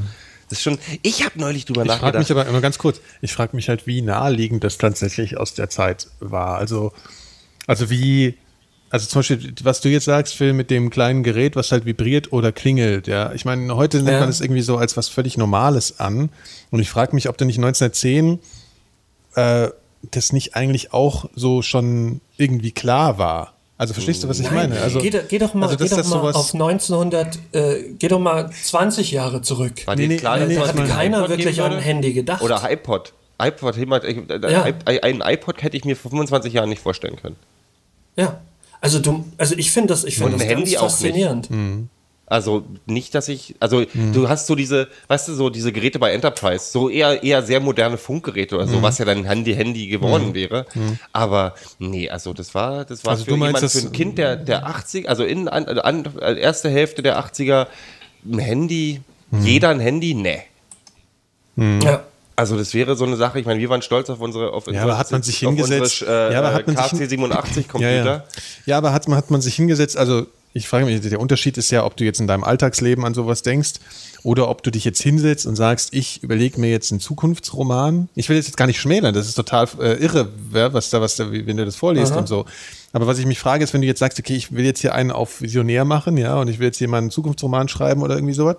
das 0.50 0.58
ist 0.58 0.62
schon. 0.62 0.78
Ich 1.02 1.24
habe 1.24 1.40
neulich 1.40 1.64
drüber 1.64 1.80
Mhm. 1.84 1.86
Ich 1.86 1.92
frage 1.96 2.04
nachgedacht. 2.18 2.28
mich 2.28 2.30
aber 2.30 2.46
immer 2.46 2.60
ganz 2.60 2.76
kurz, 2.78 3.00
ich 3.22 3.32
frage 3.32 3.56
mich 3.56 3.68
halt, 3.70 3.86
wie 3.86 4.02
naheliegend 4.02 4.62
das 4.64 4.76
tatsächlich 4.78 5.38
aus 5.38 5.54
der 5.54 5.70
Zeit 5.70 6.08
war. 6.20 6.58
Also, 6.58 6.92
also 7.66 7.88
wie, 7.88 8.34
also 8.90 9.06
zum 9.06 9.20
Beispiel, 9.20 9.54
was 9.62 9.80
du 9.80 9.88
jetzt 9.88 10.04
sagst, 10.04 10.34
Phil, 10.34 10.52
mit 10.52 10.70
dem 10.70 10.90
kleinen 10.90 11.22
Gerät, 11.22 11.56
was 11.56 11.72
halt 11.72 11.86
vibriert 11.86 12.30
oder 12.34 12.52
klingelt, 12.52 13.06
ja. 13.06 13.32
Ich 13.32 13.46
meine, 13.46 13.74
heute 13.74 13.96
nimmt 13.96 14.10
Ja. 14.10 14.18
man 14.20 14.28
das 14.28 14.42
irgendwie 14.42 14.60
so 14.60 14.76
als 14.76 14.94
was 14.98 15.08
völlig 15.08 15.38
Normales 15.38 16.00
an. 16.00 16.28
Und 16.70 16.80
ich 16.80 16.90
frage 16.90 17.14
mich, 17.14 17.30
ob 17.30 17.38
da 17.38 17.46
nicht 17.46 17.56
1910 17.56 18.40
äh, 19.36 19.68
das 20.10 20.32
nicht 20.32 20.54
eigentlich 20.56 20.92
auch 20.92 21.26
so 21.34 21.62
schon 21.62 22.20
irgendwie 22.36 22.72
klar 22.72 23.18
war. 23.18 23.52
Also 23.78 23.94
verstehst 23.94 24.22
du, 24.22 24.28
was 24.28 24.38
ich 24.38 24.50
meine? 24.50 24.80
Also, 24.80 25.00
geh, 25.00 25.10
doch- 25.10 25.26
geh 25.28 25.38
doch 25.38 25.54
mal, 25.54 25.66
also, 25.66 25.76
geh 25.76 25.88
doch 25.88 25.96
das 25.96 26.08
mal 26.08 26.18
sowas- 26.20 26.36
auf 26.36 26.54
1900, 26.54 27.38
äh, 27.52 27.82
geh 27.98 28.08
doch 28.08 28.20
mal 28.20 28.50
20 28.50 29.10
Jahre 29.10 29.42
zurück. 29.42 29.86
war 29.86 29.96
Nee, 29.96 30.16
klar, 30.16 30.38
nee, 30.38 30.56
Hat 30.56 30.76
keiner 30.88 31.18
iPod 31.18 31.30
wirklich 31.30 31.60
an 31.62 31.72
ein? 31.72 31.78
Handy 31.80 32.12
gedacht. 32.12 32.42
Oder 32.42 32.62
iPod. 32.70 33.12
iPod, 33.40 33.76
jemand, 33.76 34.04
ich, 34.04 34.18
äh, 34.30 34.52
Ja. 34.52 34.64
einen 35.02 35.20
iPod 35.20 35.62
hätte 35.62 35.76
ich 35.76 35.84
mir 35.84 35.96
vor 35.96 36.10
25 36.12 36.52
Jahren 36.52 36.68
nicht 36.68 36.82
vorstellen 36.82 37.16
können. 37.16 37.36
ja. 38.16 38.40
Also 38.80 38.98
du, 38.98 39.24
also 39.38 39.54
ich 39.56 39.70
finde 39.70 39.90
das, 39.90 40.02
ich 40.02 40.16
finde 40.16 40.32
das 40.32 40.40
ein 40.42 40.48
ganz 40.48 40.58
Handy 40.58 40.76
auch 40.76 40.82
nicht. 40.82 40.90
faszinierend. 40.92 41.48
Also 42.26 42.64
nicht, 42.86 43.14
dass 43.14 43.28
ich, 43.28 43.56
also 43.60 43.84
Mhm. 43.92 44.12
du 44.14 44.28
hast 44.28 44.46
so 44.46 44.54
diese, 44.54 44.88
weißt 45.08 45.28
du, 45.28 45.34
so 45.34 45.50
diese 45.50 45.70
Geräte 45.72 45.98
bei 45.98 46.12
Enterprise, 46.12 46.70
so 46.72 46.88
eher 46.88 47.22
eher 47.22 47.42
sehr 47.42 47.60
moderne 47.60 47.98
Funkgeräte 47.98 48.54
oder 48.56 48.66
so, 48.66 48.76
Mhm. 48.78 48.82
was 48.82 48.96
ja 48.98 49.04
dann 49.04 49.24
Handy 49.24 49.54
Handy 49.54 49.88
geworden 49.88 50.32
wäre. 50.32 50.64
Aber 51.12 51.54
nee, 51.78 52.08
also 52.08 52.32
das 52.32 52.54
war, 52.54 52.84
das 52.86 53.04
war 53.04 53.12
Also 53.12 53.24
für 53.26 53.32
jemand, 53.32 53.58
für 53.58 53.78
ein 53.78 53.92
Kind 53.92 54.16
der 54.18 54.36
der 54.36 54.66
80, 54.66 55.08
also 55.10 55.24
in 55.24 55.48
an, 55.48 55.66
an, 55.66 56.04
erste 56.38 56.70
Hälfte 56.70 57.02
der 57.02 57.18
80er 57.18 57.66
ein 58.24 58.38
Handy, 58.38 59.02
Mhm. 59.30 59.44
jeder 59.44 59.68
ein 59.70 59.80
Handy, 59.80 60.14
nee. 60.14 60.42
Ja. 61.56 62.04
Also 62.34 62.56
das 62.56 62.72
wäre 62.72 62.96
so 62.96 63.04
eine 63.04 63.16
Sache, 63.16 63.40
ich 63.40 63.46
meine, 63.46 63.60
wir 63.60 63.68
waren 63.68 63.82
stolz 63.82 64.08
auf 64.08 64.20
unsere 64.20 64.52
auf 64.54 64.66
unsere, 64.66 64.82
aber 64.84 64.96
hat 64.96 65.10
man 65.12 65.22
sich 65.22 65.44
auf 65.44 65.52
hingesetzt? 65.54 66.00
unsere, 66.00 66.30
äh, 66.30 66.32
Ja, 66.32 66.38
aber 66.38 66.54
hat 66.54 66.66
man 66.66 66.76
sich 66.76 66.86
hin- 67.08 67.20
KC87 67.20 67.68
Computer. 67.68 67.94
Ja, 67.94 68.04
ja. 68.04 68.24
ja 68.64 68.78
aber 68.78 68.92
hat, 68.94 69.06
man- 69.06 69.18
hat 69.18 69.30
man 69.30 69.42
sich 69.42 69.54
hingesetzt, 69.54 69.98
also 69.98 70.26
ich 70.54 70.68
frage 70.68 70.84
mich, 70.84 71.00
der 71.00 71.20
Unterschied 71.20 71.56
ist 71.56 71.70
ja, 71.70 71.84
ob 71.84 71.96
du 71.96 72.04
jetzt 72.04 72.20
in 72.20 72.26
deinem 72.26 72.44
Alltagsleben 72.44 73.04
an 73.04 73.14
sowas 73.14 73.42
denkst 73.42 73.74
oder 74.22 74.48
ob 74.48 74.62
du 74.62 74.70
dich 74.70 74.84
jetzt 74.84 75.02
hinsetzt 75.02 75.46
und 75.46 75.56
sagst, 75.56 75.94
ich 75.94 76.22
überlege 76.22 76.60
mir 76.60 76.70
jetzt 76.70 76.92
einen 76.92 77.00
Zukunftsroman. 77.00 78.08
Ich 78.14 78.28
will 78.28 78.36
jetzt 78.36 78.56
gar 78.56 78.66
nicht 78.66 78.80
schmälern, 78.80 79.14
das 79.14 79.26
ist 79.26 79.34
total 79.34 79.68
äh, 79.80 79.94
irre, 79.94 80.28
was 80.50 80.90
da, 80.90 81.00
was 81.00 81.16
da, 81.16 81.30
wenn 81.32 81.56
du 81.56 81.64
das 81.64 81.76
vorliest 81.76 82.12
Aha. 82.12 82.20
und 82.20 82.28
so. 82.28 82.44
Aber 82.92 83.06
was 83.06 83.18
ich 83.18 83.26
mich 83.26 83.38
frage, 83.38 83.64
ist, 83.64 83.72
wenn 83.72 83.80
du 83.80 83.86
jetzt 83.86 84.00
sagst, 84.00 84.18
okay, 84.18 84.36
ich 84.36 84.52
will 84.52 84.64
jetzt 84.64 84.80
hier 84.80 84.94
einen 84.94 85.10
auf 85.10 85.40
Visionär 85.40 85.84
machen, 85.84 86.18
ja, 86.18 86.38
und 86.38 86.48
ich 86.48 86.58
will 86.58 86.66
jetzt 86.66 86.78
hier 86.78 86.88
mal 86.88 86.98
einen 86.98 87.10
Zukunftsroman 87.10 87.68
schreiben 87.68 88.02
oder 88.02 88.14
irgendwie 88.14 88.34
sowas, 88.34 88.56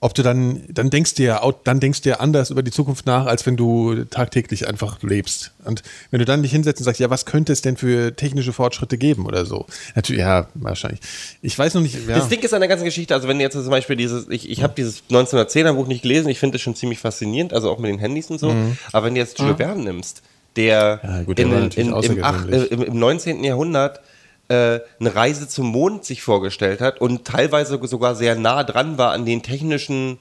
ob 0.00 0.14
du 0.14 0.22
dann, 0.22 0.62
dann 0.68 0.90
denkst 0.90 1.14
du 1.14 1.22
ja, 1.22 1.40
dann 1.64 1.80
denkst 1.80 2.02
du 2.02 2.10
ja 2.10 2.16
anders 2.16 2.50
über 2.50 2.62
die 2.62 2.70
Zukunft 2.70 3.06
nach, 3.06 3.26
als 3.26 3.46
wenn 3.46 3.56
du 3.56 4.04
tagtäglich 4.04 4.68
einfach 4.68 5.02
lebst. 5.02 5.52
Und 5.64 5.82
wenn 6.10 6.18
du 6.18 6.24
dann 6.26 6.42
dich 6.42 6.52
hinsetzt 6.52 6.80
und 6.80 6.84
sagst, 6.84 7.00
ja, 7.00 7.08
was 7.08 7.24
könnte 7.24 7.52
es 7.52 7.62
denn 7.62 7.76
für 7.76 8.14
technische 8.14 8.52
Fortschritte 8.52 8.98
geben 8.98 9.26
oder 9.26 9.46
so? 9.46 9.66
Natürlich, 9.94 10.20
ja, 10.20 10.48
wahrscheinlich. 10.54 11.00
Ich 11.40 11.58
weiß 11.58 11.74
noch 11.74 11.82
nicht, 11.82 11.96
ja. 12.06 12.16
Das 12.16 12.28
Ding 12.28 12.40
ist 12.40 12.52
an 12.52 12.60
der 12.60 12.68
ganzen 12.68 12.84
Geschichte, 12.84 13.14
also 13.14 13.26
wenn 13.26 13.40
jetzt 13.40 13.54
zum 13.54 13.70
Beispiel 13.70 13.96
dieses, 13.96 14.28
ich, 14.28 14.50
ich 14.50 14.62
habe 14.62 14.74
dieses 14.76 15.02
1910er 15.10 15.72
Buch 15.72 15.86
nicht 15.86 16.02
gelesen, 16.02 16.28
ich 16.28 16.38
finde 16.38 16.56
das 16.56 16.62
schon 16.62 16.74
ziemlich 16.76 16.98
faszinierend, 16.98 17.52
also 17.54 17.70
auch 17.70 17.78
mit 17.78 17.90
den 17.90 17.98
Handys 17.98 18.30
und 18.30 18.38
so, 18.38 18.54
aber 18.92 19.06
wenn 19.06 19.14
du 19.14 19.20
jetzt 19.20 19.38
Jules 19.38 19.56
Verne 19.56 19.82
nimmst, 19.82 20.22
der, 20.56 21.00
Mhm. 21.02 21.08
Ja, 21.08 21.22
gut, 21.22 21.38
der 21.38 21.46
in, 21.46 21.52
in, 21.52 21.70
im, 21.70 21.92
ach, 21.92 21.96
außergewöhnlich. 21.98 22.70
äh, 22.70 22.74
im, 22.74 22.82
im 22.82 22.98
19. 22.98 23.44
Jahrhundert 23.44 24.00
eine 24.48 25.14
Reise 25.14 25.48
zum 25.48 25.66
Mond 25.66 26.04
sich 26.04 26.22
vorgestellt 26.22 26.80
hat 26.80 27.00
und 27.00 27.24
teilweise 27.24 27.80
sogar 27.86 28.14
sehr 28.14 28.36
nah 28.36 28.62
dran 28.64 28.96
war 28.96 29.10
an 29.12 29.26
den 29.26 29.42
technischen, 29.42 30.18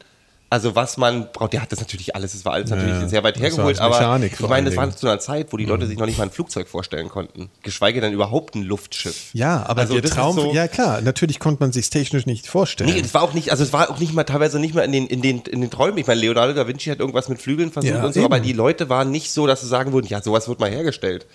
also 0.50 0.76
was 0.76 0.98
man 0.98 1.28
braucht, 1.32 1.54
der 1.54 1.62
hat 1.62 1.72
das 1.72 1.80
natürlich 1.80 2.16
alles, 2.16 2.32
das 2.32 2.44
war 2.46 2.54
alles 2.54 2.70
natürlich 2.72 3.02
ja. 3.02 3.08
sehr 3.08 3.24
weit 3.24 3.40
hergeholt, 3.40 3.80
aber 3.80 4.20
ich 4.24 4.40
meine, 4.48 4.70
das 4.70 4.78
war 4.78 4.90
zu 4.96 5.08
einer 5.08 5.20
Zeit, 5.20 5.52
wo 5.52 5.58
die 5.58 5.66
Leute 5.66 5.86
sich 5.86 5.98
noch 5.98 6.06
nicht 6.08 6.18
mal 6.18 6.24
ein 6.26 6.32
Flugzeug 6.32 6.68
vorstellen 6.68 7.10
konnten, 7.10 7.50
geschweige 7.62 8.02
denn 8.02 8.14
überhaupt 8.14 8.56
ein 8.56 8.64
Luftschiff. 8.64 9.30
ja, 9.34 9.64
aber 9.68 9.82
Also 9.82 10.00
der 10.00 10.10
Traum, 10.10 10.36
so- 10.36 10.54
ja 10.54 10.68
klar, 10.68 11.02
natürlich 11.02 11.40
konnte 11.40 11.62
man 11.62 11.72
sich 11.72 11.90
technisch 11.92 12.26
nicht 12.26 12.48
vorstellen. 12.48 12.90
Nee, 12.92 13.00
es 13.02 13.14
war 13.14 13.22
auch 13.22 13.34
nicht, 13.34 13.52
also 13.52 13.64
es 13.64 13.74
war 13.74 13.92
auch 13.92 14.00
nicht 14.00 14.14
mal 14.14 14.24
teilweise 14.24 14.60
nicht 14.60 14.74
mal 14.74 14.82
in 14.82 14.92
den, 14.92 15.08
in 15.08 15.22
den, 15.22 15.42
in 15.42 15.62
den 15.62 15.70
Träumen. 15.70 15.98
Ich 16.00 16.08
meine, 16.08 16.22
Leonardo 16.22 16.54
da 16.54 16.68
Vinci 16.68 16.90
hat 16.90 17.00
irgendwas 17.00 17.30
mit 17.30 17.42
Flügeln 17.42 17.72
versucht 17.72 17.94
Ja, 17.94 18.04
und 18.04 18.14
so, 18.14 18.22
eben. 18.22 18.26
aber 18.26 18.40
die 18.40 18.54
Leute 18.54 18.90
waren 18.90 19.12
nicht 19.12 19.32
so, 19.32 19.46
dass 19.46 19.62
sie 19.62 19.68
sagen 19.68 19.94
würden, 19.94 20.08
ja, 20.08 20.22
sowas 20.22 20.48
wird 20.48 20.60
mal 20.60 20.70
hergestellt. 20.72 21.26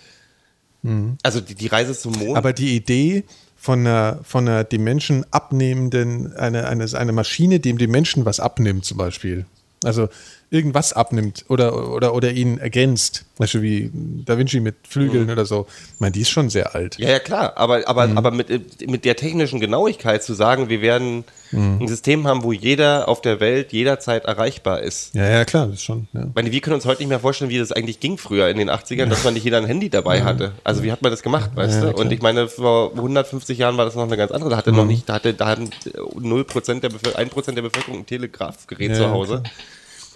Also 1.22 1.40
die, 1.40 1.54
die 1.54 1.66
Reise 1.66 1.96
zum 1.98 2.12
Mond. 2.12 2.30
Mhm. 2.30 2.36
Aber 2.36 2.52
die 2.52 2.74
Idee 2.76 3.24
von 3.56 3.80
einer, 3.80 4.20
von 4.22 4.48
einer 4.48 4.64
die 4.64 4.78
Menschen 4.78 5.26
abnehmenden, 5.30 6.34
eine, 6.36 6.66
eine, 6.66 6.86
eine 6.94 7.12
Maschine, 7.12 7.60
die 7.60 7.74
dem 7.74 7.90
Menschen 7.90 8.24
was 8.24 8.40
abnimmt, 8.40 8.84
zum 8.84 8.96
Beispiel. 8.96 9.44
Also 9.84 10.08
irgendwas 10.50 10.92
abnimmt 10.92 11.44
oder, 11.48 11.90
oder, 11.94 12.14
oder 12.14 12.32
ihn 12.32 12.58
ergänzt. 12.58 13.24
Beispiel 13.38 13.62
wie 13.62 13.90
Da 14.26 14.36
Vinci 14.36 14.60
mit 14.60 14.76
Flügeln 14.88 15.30
oder 15.30 15.46
so. 15.46 15.66
Ich 15.94 16.00
meine, 16.00 16.12
die 16.12 16.20
ist 16.22 16.30
schon 16.30 16.50
sehr 16.50 16.74
alt. 16.74 16.98
ja, 16.98 17.08
ja, 17.10 17.18
klar, 17.18 17.56
aber, 17.56 17.86
aber, 17.88 18.08
Mhm. 18.08 18.18
aber 18.18 18.30
mit, 18.30 18.48
mit 18.90 19.04
der 19.04 19.16
technischen 19.16 19.60
Genauigkeit 19.60 20.22
zu 20.22 20.34
sagen, 20.34 20.68
wir 20.68 20.80
werden 20.82 21.24
Mhm. 21.52 21.78
ein 21.80 21.88
System 21.88 22.26
haben, 22.26 22.42
wo 22.44 22.52
jeder 22.52 23.08
auf 23.08 23.20
der 23.22 23.40
Welt 23.40 23.72
jederzeit 23.72 24.24
erreichbar 24.24 24.80
ist. 24.82 25.14
Ja, 25.14 25.28
ja, 25.28 25.44
klar, 25.44 25.66
das 25.66 25.76
ist 25.76 25.82
schon. 25.84 26.06
Ja. 26.12 26.22
Ich 26.22 26.34
meine, 26.34 26.52
wir 26.52 26.60
können 26.60 26.74
uns 26.74 26.84
heute 26.86 27.00
nicht 27.02 27.08
mehr 27.08 27.20
vorstellen, 27.20 27.50
wie 27.50 27.58
das 27.58 27.72
eigentlich 27.72 27.98
ging 28.00 28.18
früher 28.18 28.48
in 28.48 28.56
den 28.58 28.70
80ern, 28.70 29.06
dass 29.06 29.24
man 29.24 29.34
nicht 29.34 29.44
jeder 29.44 29.58
ein 29.58 29.64
Handy 29.66 29.90
dabei 29.90 30.22
hatte. 30.22 30.52
Also 30.64 30.82
wie 30.82 30.92
hat 30.92 31.02
man 31.02 31.10
das 31.10 31.22
gemacht, 31.22 31.50
weißt 31.54 31.74
Ja, 31.74 31.80
du? 31.86 31.92
klar. 31.92 32.04
Und 32.04 32.12
ich 32.12 32.22
meine, 32.22 32.48
vor 32.48 32.92
150 32.94 33.58
Jahren 33.58 33.76
war 33.76 33.84
das 33.84 33.94
noch 33.96 34.04
eine 34.04 34.16
ganz 34.16 34.30
andere. 34.32 34.50
Da 34.50 34.56
hatte 34.56 34.70
Mhm. 34.70 34.76
noch 34.78 34.86
nicht, 34.86 35.08
da 35.08 35.14
hatte, 35.14 35.34
da 35.34 35.46
hatten 35.48 35.70
0% 36.18 36.80
der 36.82 36.88
Bevölkerung, 36.90 37.16
1% 37.20 37.54
der 37.56 37.62
Bevölkerung 37.62 37.98
ein 38.00 38.06
Telegrafgerät 38.06 38.90
Ja, 38.90 38.96
zu 38.96 39.10
Hause. 39.10 39.42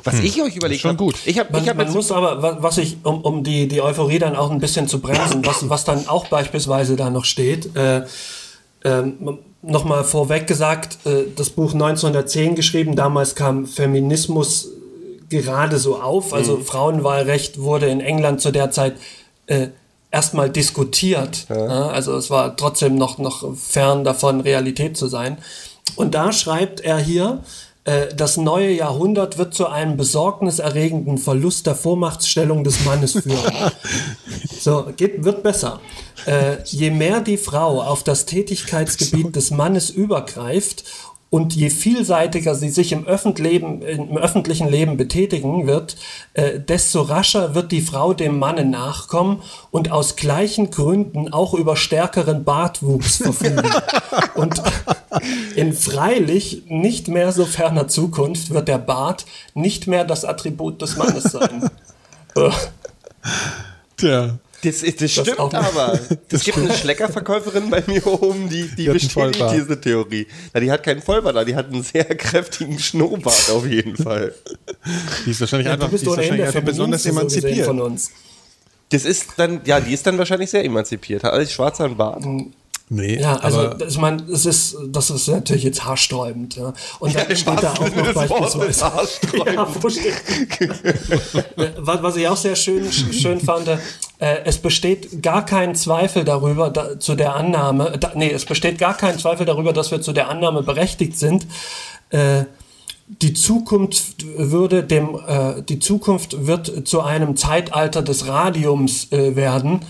Was 0.05 0.20
ich 0.20 0.43
euch 0.43 0.55
überlegt 0.57 0.82
schon 0.82 0.91
habe, 0.91 0.99
gut. 1.05 1.14
ich 1.24 1.39
habe 1.39 1.51
Man, 1.53 1.62
ich 1.62 1.68
hab 1.68 1.76
man 1.78 1.87
jetzt- 1.87 1.95
muss 1.95 2.12
aber, 2.12 2.43
wa- 2.43 2.59
was 2.61 2.76
ich, 2.78 2.99
um, 3.05 3.22
um 3.22 3.43
die, 3.43 3.68
die 3.68 3.80
Euphorie 3.80 4.18
dann 4.18 4.37
auch 4.37 4.51
ein 4.51 4.59
bisschen 4.61 4.87
zu 4.87 5.01
bremsen, 5.01 5.47
was, 5.47 5.68
was 5.70 5.85
dann 5.85 6.07
auch 6.09 6.26
beispielsweise 6.28 6.95
da 6.97 7.09
noch 7.09 7.24
steht, 7.24 7.74
äh, 7.74 8.03
ähm, 8.85 9.39
nochmal 9.66 10.04
vorweg 10.04 10.46
gesagt, 10.46 10.98
äh, 11.06 11.24
das 11.34 11.50
Buch 11.50 11.72
1910 11.72 12.54
geschrieben, 12.54 12.96
damals 12.96 13.34
kam 13.34 13.66
Feminismus 13.66 14.68
gerade 15.28 15.78
so 15.78 16.00
auf, 16.00 16.32
also 16.32 16.58
Frauenwahlrecht 16.58 17.60
wurde 17.60 17.86
in 17.86 18.00
England 18.00 18.40
zu 18.40 18.50
der 18.50 18.70
Zeit 18.70 18.94
äh, 19.46 19.68
erstmal 20.10 20.48
diskutiert. 20.50 21.46
Ja, 21.48 21.88
also 21.88 22.16
es 22.16 22.30
war 22.30 22.56
trotzdem 22.56 22.96
noch, 22.96 23.18
noch 23.18 23.56
fern 23.56 24.04
davon, 24.04 24.40
Realität 24.40 24.96
zu 24.96 25.08
sein. 25.08 25.38
Und 25.96 26.14
da 26.14 26.32
schreibt 26.32 26.80
er 26.80 26.98
hier, 26.98 27.40
äh, 27.40 27.73
das 28.16 28.39
neue 28.39 28.70
Jahrhundert 28.70 29.37
wird 29.37 29.53
zu 29.53 29.66
einem 29.66 29.99
besorgniserregenden 29.99 31.18
Verlust 31.18 31.66
der 31.66 31.74
Vormachtstellung 31.74 32.64
des 32.64 32.85
Mannes 32.87 33.12
führen. 33.12 33.72
so, 34.59 34.87
geht, 34.97 35.22
wird 35.24 35.43
besser. 35.43 35.80
Äh, 36.26 36.62
je 36.64 36.91
mehr 36.91 37.20
die 37.20 37.37
Frau 37.37 37.82
auf 37.82 38.03
das 38.03 38.24
Tätigkeitsgebiet 38.24 39.37
des 39.37 39.51
Mannes 39.51 39.91
übergreift 39.91 40.85
und 41.35 41.53
je 41.53 41.68
vielseitiger 41.68 42.55
sie 42.55 42.68
sich 42.68 42.93
im, 42.93 43.09
Öffentlichen, 43.09 43.82
im 43.82 44.16
öffentlichen 44.16 44.68
Leben 44.68 44.97
betätigen 44.97 45.66
wird, 45.66 45.97
äh, 46.35 46.61
desto 46.61 47.01
rascher 47.01 47.57
wird 47.57 47.72
die 47.72 47.80
Frau 47.80 48.14
dem 48.14 48.39
Manne 48.39 48.64
nachkommen 48.64 49.43
und 49.72 49.91
aus 49.91 50.14
gleichen 50.14 50.70
Gründen 50.70 51.32
auch 51.32 51.53
über 51.55 51.74
stärkeren 51.74 52.45
Bartwuchs 52.45 53.16
verfügen. 53.16 53.68
und 54.37 54.62
in 55.57 55.72
freilich 55.72 56.66
nicht 56.68 57.09
mehr 57.09 57.32
so 57.32 57.47
ferner 57.47 57.89
Zukunft 57.89 58.51
wird 58.51 58.68
der 58.68 58.78
Bart 58.78 59.26
nicht 59.55 59.89
mehr 59.89 60.05
das 60.05 60.24
Attribut 60.24 60.82
des 60.82 60.97
Mannes 60.97 61.24
sein. 61.24 61.68
Äh, 62.37 62.51
Tja. 63.97 64.39
Das, 64.64 64.82
ist, 64.82 65.00
das 65.00 65.10
stimmt 65.12 65.38
auch- 65.38 65.52
aber. 65.52 65.98
Es 66.30 66.44
gibt 66.44 66.58
eine 66.58 66.72
Schleckerverkäuferin 66.74 67.70
bei 67.70 67.82
mir 67.86 68.06
oben, 68.06 68.48
die, 68.48 68.68
die, 68.68 68.84
Die 68.84 68.88
bestätigt 68.90 69.44
diese 69.52 69.80
Theorie. 69.80 70.26
Na, 70.52 70.60
die 70.60 70.70
hat 70.70 70.82
keinen 70.82 71.02
Vollbart, 71.02 71.46
die 71.46 71.54
hat 71.54 71.66
einen 71.72 71.82
sehr 71.82 72.04
kräftigen 72.04 72.78
Schnurrbart 72.78 73.50
auf 73.50 73.66
jeden 73.66 73.96
Fall. 73.96 74.34
Die 75.26 75.30
ist 75.30 75.40
wahrscheinlich 75.40 75.66
ja, 75.66 75.74
einfach, 75.74 75.86
du 75.86 75.92
bist 75.92 76.04
die 76.04 76.10
ist 76.10 76.16
wahrscheinlich 76.16 76.46
einfach 76.46 76.62
besonders 76.62 77.06
emanzipiert. 77.06 77.66
von 77.66 77.80
uns. 77.80 78.10
Das 78.90 79.04
ist 79.04 79.26
dann, 79.36 79.60
ja, 79.64 79.80
die 79.80 79.92
ist 79.92 80.06
dann 80.06 80.18
wahrscheinlich 80.18 80.50
sehr 80.50 80.64
emanzipiert. 80.64 81.24
Hat 81.24 81.32
alles 81.32 81.52
schwarzer 81.52 81.88
Bart. 81.88 82.24
Nee, 82.90 83.18
Ja, 83.18 83.36
also 83.36 83.60
aber 83.70 83.86
ich 83.88 83.96
meine, 83.98 84.22
es 84.30 84.44
ist, 84.44 84.76
das 84.88 85.08
ist 85.08 85.26
natürlich 85.28 85.64
jetzt 85.64 85.84
haarsträubend. 85.84 86.56
Ja. 86.56 86.74
Und 86.98 87.14
dann 87.14 87.28
im 87.28 87.36
steht 87.36 87.62
da 87.62 87.72
auch 87.72 87.80
noch 87.80 88.12
beispielsweise. 88.12 88.84
haarsträubend. 88.84 89.46
Ja, 89.54 89.66
was, 91.78 92.02
was 92.02 92.16
ich 92.16 92.28
auch 92.28 92.36
sehr 92.36 92.56
schön, 92.56 92.90
schön 92.92 93.40
fand, 93.40 93.68
äh, 93.68 93.78
es 94.18 94.58
besteht 94.58 95.22
gar 95.22 95.44
kein 95.44 95.74
Zweifel 95.74 96.24
darüber, 96.24 96.70
da, 96.70 96.98
zu 96.98 97.14
der 97.14 97.34
Annahme, 97.34 97.98
da, 97.98 98.12
nee, 98.14 98.30
es 98.30 98.44
besteht 98.44 98.78
gar 98.78 98.96
kein 98.96 99.18
Zweifel 99.18 99.44
darüber, 99.44 99.72
dass 99.72 99.90
wir 99.90 100.00
zu 100.00 100.12
der 100.12 100.28
Annahme 100.28 100.62
berechtigt 100.62 101.18
sind, 101.18 101.46
äh, 102.10 102.44
die 103.06 103.34
Zukunft 103.34 104.24
würde 104.36 104.82
dem, 104.82 105.18
äh, 105.26 105.62
die 105.62 105.78
Zukunft 105.78 106.46
wird 106.46 106.88
zu 106.88 107.02
einem 107.02 107.36
Zeitalter 107.36 108.02
des 108.02 108.26
Radiums 108.26 109.12
äh, 109.12 109.36
werden, 109.36 109.80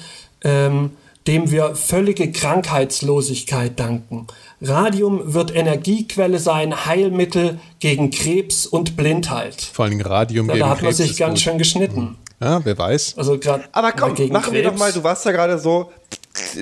ähm, 0.42 0.90
dem 1.26 1.50
wir 1.50 1.74
völlige 1.74 2.32
Krankheitslosigkeit 2.32 3.78
danken. 3.78 4.26
Radium 4.60 5.32
wird 5.32 5.54
Energiequelle 5.54 6.38
sein, 6.38 6.86
Heilmittel 6.86 7.60
gegen 7.78 8.10
Krebs 8.10 8.66
und 8.66 8.96
Blindheit. 8.96 9.60
vor 9.60 9.88
Dingen 9.88 10.04
Radium 10.04 10.48
Ja, 10.48 10.54
gegen 10.54 10.64
da 10.64 10.70
hat 10.70 10.82
man 10.82 10.92
Krebs 10.92 10.96
sich 10.98 11.16
ganz 11.16 11.34
gut. 11.34 11.40
schön 11.40 11.58
geschnitten. 11.58 12.16
Ja, 12.40 12.64
wer 12.64 12.76
weiß. 12.76 13.14
Also 13.16 13.38
gerade 13.38 13.64
Aber 13.72 13.92
komm, 13.92 14.14
gegen 14.14 14.32
machen 14.32 14.52
wir 14.52 14.62
doch 14.62 14.70
Krebs. 14.70 14.80
mal, 14.80 14.92
du 14.92 15.02
warst 15.04 15.24
ja 15.24 15.32
gerade 15.32 15.58
so, 15.58 15.92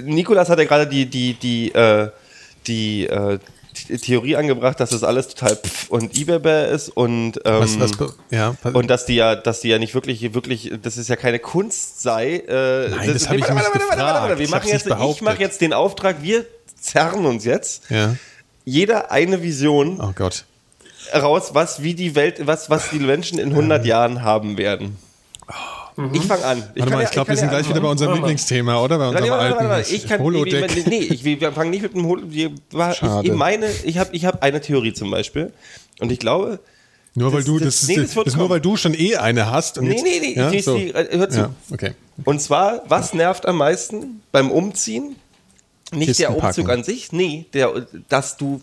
Nikolas 0.02 0.48
hat 0.48 0.58
ja 0.58 0.64
gerade 0.64 0.86
die, 0.86 1.06
die, 1.06 1.34
die, 1.34 1.72
äh, 1.74 2.10
die, 2.66 3.06
äh, 3.06 3.38
die 3.88 3.96
Theorie 3.98 4.36
angebracht, 4.36 4.78
dass 4.80 4.90
das 4.90 5.02
alles 5.02 5.28
total 5.28 5.56
pff 5.56 5.88
und 5.90 6.16
Ibebe 6.16 6.50
ist 6.50 6.90
und, 6.90 7.40
ähm, 7.44 7.60
Was, 7.60 7.80
was, 7.80 7.90
ja, 8.30 8.54
was, 8.62 8.74
und 8.74 8.88
dass 8.88 9.06
die 9.06 9.14
ja, 9.16 9.34
dass 9.34 9.60
die 9.60 9.68
ja 9.68 9.78
nicht 9.78 9.94
wirklich, 9.94 10.34
wirklich, 10.34 10.72
dass 10.82 10.98
es 10.98 11.08
ja 11.08 11.16
keine 11.16 11.38
Kunst 11.38 12.02
sei. 12.02 12.36
Äh, 12.46 12.90
Nein, 12.90 13.12
das 13.12 13.28
hab 13.28 13.36
ich 13.36 13.42
warte, 13.42 13.54
nicht 13.54 13.64
warte, 13.64 13.80
warte, 13.80 13.80
warte, 13.88 13.98
warte, 13.98 14.20
gefragt. 14.36 14.38
Wir 14.38 14.44
Ich 14.44 14.50
machen 14.50 14.68
jetzt, 14.68 14.86
nicht 14.86 15.10
ich 15.16 15.22
mache 15.22 15.40
jetzt 15.40 15.60
den 15.62 15.72
Auftrag, 15.72 16.16
wir 16.22 16.44
zerren 16.80 17.24
uns 17.24 17.44
jetzt 17.44 17.90
ja. 17.90 18.14
jeder 18.66 19.10
eine 19.10 19.42
Vision 19.42 19.98
Oh 20.00 20.12
Gott. 20.14 20.44
raus, 21.14 21.50
was 21.54 21.82
wie 21.82 21.94
die 21.94 22.14
Welt, 22.14 22.46
was, 22.46 22.68
was 22.68 22.90
die 22.90 22.98
Menschen 22.98 23.38
in 23.38 23.50
100 23.50 23.86
Jahren 23.86 24.22
haben 24.22 24.58
werden. 24.58 24.98
Ich 26.14 26.22
fange 26.22 26.44
an. 26.44 26.58
Warte 26.74 26.78
mal, 26.80 26.86
kann 26.90 26.98
ich 27.00 27.04
ja- 27.04 27.10
glaube, 27.10 27.28
wir 27.30 27.36
sind 27.36 27.52
ja 27.52 27.58
gleich 27.58 27.68
wieder 27.68 27.80
bei 27.80 27.88
unserem. 27.88 28.14
Lieblingsthema, 28.14 28.80
oder? 28.82 28.96
Bei 28.98 29.08
unserem 29.08 29.28
warte, 29.30 29.54
warte, 29.56 29.68
warte. 29.68 29.94
Ich 29.94 30.06
kann, 30.08 30.20
Holodeck. 30.20 30.86
Nee, 30.86 30.98
ich, 31.00 31.22
wir 31.24 31.52
fangen 31.52 31.70
nicht 31.70 31.82
mit 31.82 31.94
dem 31.94 32.06
Holodeck. 32.06 32.32
Ich, 32.32 33.02
ich 33.24 33.32
meine, 33.34 33.66
ich 33.84 33.98
habe 33.98 34.08
ich 34.16 34.24
hab 34.24 34.42
eine 34.42 34.60
Theorie 34.62 34.94
zum 34.94 35.10
Beispiel. 35.10 35.52
Und 36.00 36.10
ich 36.10 36.18
glaube, 36.18 36.60
Nur 37.14 37.32
weil 37.34 37.44
du, 37.44 37.58
das- 37.58 37.80
das, 37.80 37.88
nee, 37.88 37.96
das 37.96 38.16
ist 38.16 38.36
nur 38.38 38.48
weil 38.48 38.60
du 38.60 38.76
schon 38.78 38.94
eh 38.94 39.16
eine 39.16 39.50
hast. 39.50 39.76
Und 39.76 39.84
Nee, 39.88 40.00
nee, 40.02 40.18
nee, 40.20 40.34
Ja, 40.34 40.50
ich- 40.50 40.64
so. 40.64 40.76
ich- 40.76 40.94
äh, 40.94 41.08
hör 41.12 41.28
zu. 41.28 41.40
Ja, 41.40 41.50
okay. 41.70 41.92
und 42.24 42.40
zwar, 42.40 42.82
was 42.88 43.12
nervt 43.12 43.44
am 43.46 43.58
meisten 43.58 44.22
beim 44.32 44.50
Umziehen? 44.50 45.16
Nicht 45.92 46.06
Kisten 46.08 46.22
der 46.22 46.30
Umzug 46.30 46.64
packen. 46.68 46.78
an 46.78 46.84
sich, 46.84 47.12
nee, 47.12 47.44
der, 47.52 47.86
dass 48.08 48.38
du 48.38 48.62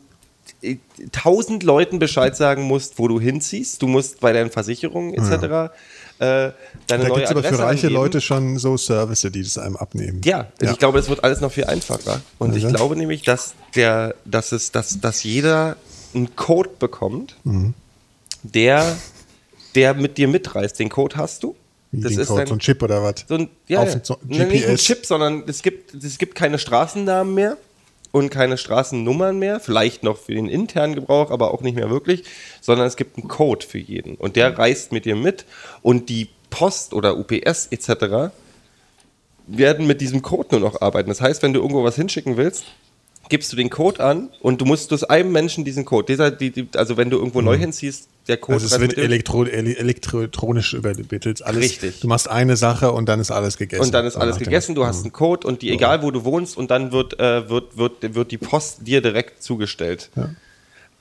äh, 0.64 0.78
tausend 1.12 1.62
Leuten 1.62 2.00
Bescheid 2.00 2.36
sagen 2.36 2.64
musst, 2.64 2.98
wo 2.98 3.08
du 3.08 3.20
hinziehst. 3.20 3.84
Du 3.84 3.88
musst 3.88 4.20
bei 4.20 4.34
deinen 4.34 4.50
Versicherungen 4.50 5.14
etc. 5.14 5.72
Äh, 6.20 6.26
deine 6.26 6.54
Da 6.88 6.98
neue 6.98 7.08
gibt 7.14 7.26
es 7.26 7.32
aber 7.32 7.42
für 7.42 7.48
Adresse 7.48 7.64
reiche 7.64 7.88
angeben. 7.88 7.94
Leute 7.94 8.22
schon 8.22 8.58
so 8.60 8.76
Services, 8.78 9.32
die 9.32 9.42
das 9.44 9.58
einem 9.58 9.78
abnehmen. 9.78 10.22
Ja, 10.26 10.48
Ja. 10.62 10.72
ich 10.72 10.78
glaube, 10.78 11.00
es 11.00 11.08
wird 11.10 11.24
alles 11.24 11.40
noch 11.42 11.52
viel 11.52 11.66
einfacher. 11.66 12.22
Und 12.38 12.56
ich 12.58 12.66
Also. 12.66 12.76
glaube 12.76 12.96
nämlich, 12.98 13.22
dass 13.24 13.54
der, 13.76 14.16
dass 14.26 14.52
es, 14.52 14.72
dass, 14.72 15.00
dass 15.00 15.24
jeder 15.24 15.78
einen 16.14 16.36
Code 16.36 16.70
bekommt, 16.78 17.36
Mhm. 17.46 17.74
der, 18.44 18.98
der 19.76 19.94
mit 19.94 20.18
dir 20.18 20.28
mitreist. 20.28 20.80
Den 20.80 20.90
Code 20.90 21.16
hast 21.18 21.44
du. 21.44 21.56
Wie 21.92 22.02
Das 22.02 22.12
den 22.12 22.20
ist 22.22 22.28
Code, 22.28 22.40
dein- 22.42 22.48
so 22.48 22.54
ein 22.56 22.60
Chip 22.60 22.84
oder 22.84 23.02
was? 23.02 23.26
So 23.28 23.36
ein, 23.36 23.50
ja, 23.68 23.80
Auf 23.80 23.94
ja. 23.94 24.00
so 24.04 24.18
Nee, 24.24 24.40
nicht 24.46 24.66
ein 24.66 24.72
GPS. 24.74 24.84
Chip, 24.84 25.06
sondern 25.06 25.44
es 25.48 25.62
gibt, 25.62 25.94
es 26.04 26.18
gibt 26.18 26.36
keine 26.36 26.60
Straßennamen 26.60 27.34
mehr 27.34 27.58
und 28.12 28.30
keine 28.30 28.58
Straßennummern 28.58 29.38
mehr. 29.38 29.60
Vielleicht 29.60 30.04
noch 30.04 30.18
für 30.18 30.34
den 30.34 30.48
internen 30.48 30.96
Gebrauch, 30.96 31.32
aber 31.32 31.54
auch 31.54 31.62
nicht 31.62 31.76
mehr 31.76 31.90
wirklich, 31.90 32.24
sondern 32.62 32.88
es 32.88 32.96
gibt 32.96 33.18
einen 33.18 33.28
Code 33.28 33.66
für 33.66 33.78
jeden. 33.78 34.16
Und 34.16 34.36
der 34.36 34.58
reist 34.58 34.92
mit 34.92 35.06
dir 35.06 35.16
mit 35.16 35.46
und 35.82 36.10
die 36.10 36.30
Post 36.50 36.94
oder 36.94 37.18
UPS 37.18 37.68
etc. 37.68 38.32
werden 39.48 39.88
mit 39.88 40.02
diesem 40.02 40.22
Code 40.22 40.50
nur 40.52 40.62
noch 40.62 40.82
arbeiten. 40.82 41.10
Das 41.10 41.22
heißt, 41.22 41.44
wenn 41.44 41.54
du 41.54 41.60
irgendwo 41.60 41.84
was 41.84 41.96
hinschicken 41.96 42.38
willst, 42.38 42.66
gibst 43.30 43.52
du 43.54 43.56
den 43.56 43.70
Code 43.70 44.04
an 44.04 44.30
und 44.42 44.60
du 44.60 44.66
musst 44.66 44.92
aus 44.92 45.04
einem 45.04 45.32
Menschen 45.32 45.64
diesen 45.64 45.86
Code. 45.86 46.08
Dieser, 46.08 46.32
die, 46.32 46.50
die, 46.52 46.68
also 46.76 46.98
wenn 46.98 47.10
du 47.10 47.18
irgendwo 47.18 47.42
neu 47.42 47.58
hinziehst, 47.58 48.08
der 48.28 48.38
Code 48.38 48.56
Also 48.62 48.76
es 48.76 48.82
wird 48.82 48.98
elektro 48.98 49.46
ele 49.46 49.78
elektronisch 49.78 50.74
übermittelt. 50.74 51.42
Alles, 51.44 51.62
Richtig. 51.64 52.00
Du 52.00 52.08
machst 52.08 52.30
eine 52.30 52.58
Sache 52.58 52.92
und 52.92 53.08
dann 53.08 53.20
ist 53.20 53.32
alles 53.32 53.58
gegessen. 53.58 53.84
Und 53.84 53.94
dann 53.94 54.06
ist 54.06 54.18
alles 54.18 54.38
gegessen, 54.38 54.76
du 54.76 54.86
hast 54.86 55.04
einen 55.04 55.14
Code 55.14 55.48
und 55.48 55.62
die, 55.62 55.72
egal 55.72 56.02
wo 56.04 56.12
du 56.12 56.24
wohnst, 56.26 56.58
und 56.58 56.70
dann 56.72 56.92
wird, 56.92 57.20
äh, 57.20 57.50
wird, 57.50 57.78
wird, 57.78 58.14
wird 58.16 58.32
die 58.32 58.38
Post 58.38 58.86
dir 58.88 59.02
direkt 59.02 59.42
zugestellt. 59.44 60.10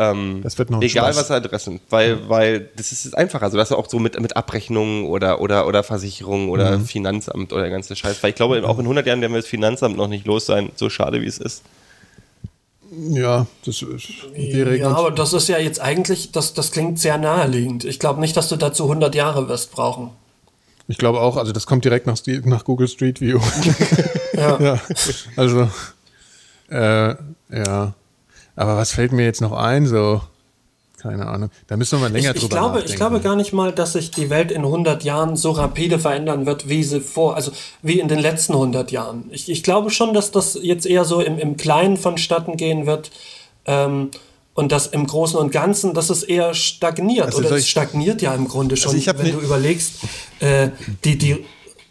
Ähm, 0.00 0.40
Das 0.44 0.58
wird 0.58 0.70
noch 0.70 0.80
egal 0.80 1.12
Spaß. 1.12 1.16
was 1.24 1.30
Adressen, 1.32 1.80
weil, 1.90 2.28
weil 2.28 2.68
das 2.76 2.92
ist 2.92 3.16
einfacher. 3.16 3.44
Also 3.46 3.56
das 3.58 3.70
ist 3.70 3.76
auch 3.76 3.88
so 3.90 3.98
mit, 3.98 4.20
mit 4.20 4.36
Abrechnungen 4.36 5.06
oder, 5.06 5.40
oder, 5.40 5.66
oder 5.66 5.82
Versicherungen 5.82 6.50
oder 6.50 6.78
Mhm. 6.78 6.84
Finanzamt 6.86 7.52
oder 7.52 7.62
der 7.62 7.70
ganze 7.70 7.96
Scheiß. 7.96 8.22
Weil 8.22 8.30
ich 8.30 8.36
glaube, 8.36 8.62
auch 8.68 8.78
in 8.78 8.84
100 8.84 9.06
Jahren 9.06 9.20
werden 9.20 9.32
wir 9.32 9.40
das 9.40 9.48
Finanzamt 9.48 9.96
noch 9.96 10.06
nicht 10.08 10.24
los 10.26 10.46
sein, 10.46 10.70
so 10.76 10.88
schade 10.88 11.20
wie 11.20 11.26
es 11.26 11.38
ist. 11.38 11.62
Ja, 13.10 13.46
das 13.64 13.82
ist, 13.82 14.08
wäre 14.34 14.76
Ja, 14.76 14.90
aber 14.90 15.10
das 15.10 15.32
ist 15.32 15.48
ja 15.48 15.58
jetzt 15.58 15.80
eigentlich, 15.80 16.32
das, 16.32 16.54
das 16.54 16.72
klingt 16.72 16.98
sehr 16.98 17.18
naheliegend. 17.18 17.84
Ich 17.84 17.98
glaube 17.98 18.20
nicht, 18.20 18.36
dass 18.36 18.48
du 18.48 18.56
dazu 18.56 18.84
100 18.84 19.14
Jahre 19.14 19.48
wirst 19.48 19.70
brauchen. 19.72 20.10
Ich 20.88 20.98
glaube 20.98 21.20
auch, 21.20 21.36
also 21.36 21.52
das 21.52 21.66
kommt 21.66 21.84
direkt 21.84 22.06
nach, 22.06 22.18
nach 22.44 22.64
Google 22.64 22.88
Street 22.88 23.20
View. 23.20 23.40
Ja. 24.34 24.60
ja, 24.60 24.80
also, 25.34 25.68
äh, 26.70 27.08
ja. 27.50 27.94
Aber 28.54 28.76
was 28.76 28.92
fällt 28.92 29.10
mir 29.10 29.24
jetzt 29.24 29.40
noch 29.40 29.50
ein? 29.50 29.84
So, 29.84 30.20
keine 30.98 31.26
Ahnung. 31.26 31.50
Da 31.66 31.76
müssen 31.76 31.98
wir 31.98 32.08
mal 32.08 32.12
länger 32.12 32.30
Ich, 32.30 32.36
ich, 32.36 32.42
drüber 32.42 32.56
glaube, 32.56 32.68
nachdenken. 32.68 32.90
ich 32.90 32.96
glaube 32.96 33.20
gar 33.20 33.36
nicht 33.36 33.52
mal, 33.52 33.72
dass 33.72 33.92
sich 33.94 34.10
die 34.10 34.30
Welt 34.30 34.50
in 34.50 34.64
100 34.64 35.04
Jahren 35.04 35.36
so 35.36 35.52
rapide 35.52 35.98
verändern 35.98 36.46
wird, 36.46 36.68
wie 36.68 36.82
sie 36.82 37.00
vor, 37.00 37.36
also 37.36 37.52
wie 37.82 38.00
in 38.00 38.08
den 38.08 38.18
letzten 38.18 38.52
100 38.52 38.90
Jahren. 38.90 39.24
Ich, 39.30 39.48
ich 39.48 39.62
glaube 39.62 39.90
schon, 39.90 40.14
dass 40.14 40.30
das 40.30 40.58
jetzt 40.60 40.86
eher 40.86 41.04
so 41.04 41.20
im, 41.20 41.38
im 41.38 41.56
Kleinen 41.56 41.96
vonstatten 41.96 42.56
gehen 42.56 42.86
wird 42.86 43.10
ähm, 43.66 44.10
und 44.54 44.72
dass 44.72 44.88
im 44.88 45.06
Großen 45.06 45.38
und 45.38 45.52
Ganzen, 45.52 45.94
dass 45.94 46.10
es 46.10 46.22
eher 46.22 46.52
stagniert. 46.54 47.26
Also 47.26 47.38
Oder 47.38 47.52
es 47.52 47.68
stagniert 47.68 48.22
ja 48.22 48.34
im 48.34 48.48
Grunde 48.48 48.76
schon, 48.76 48.90
Also 48.90 48.98
ich 48.98 49.08
hab 49.08 49.18
wenn 49.22 49.32
du 49.32 49.38
überlegst, 49.38 50.00
äh, 50.40 50.70
die, 51.04 51.16
die 51.16 51.44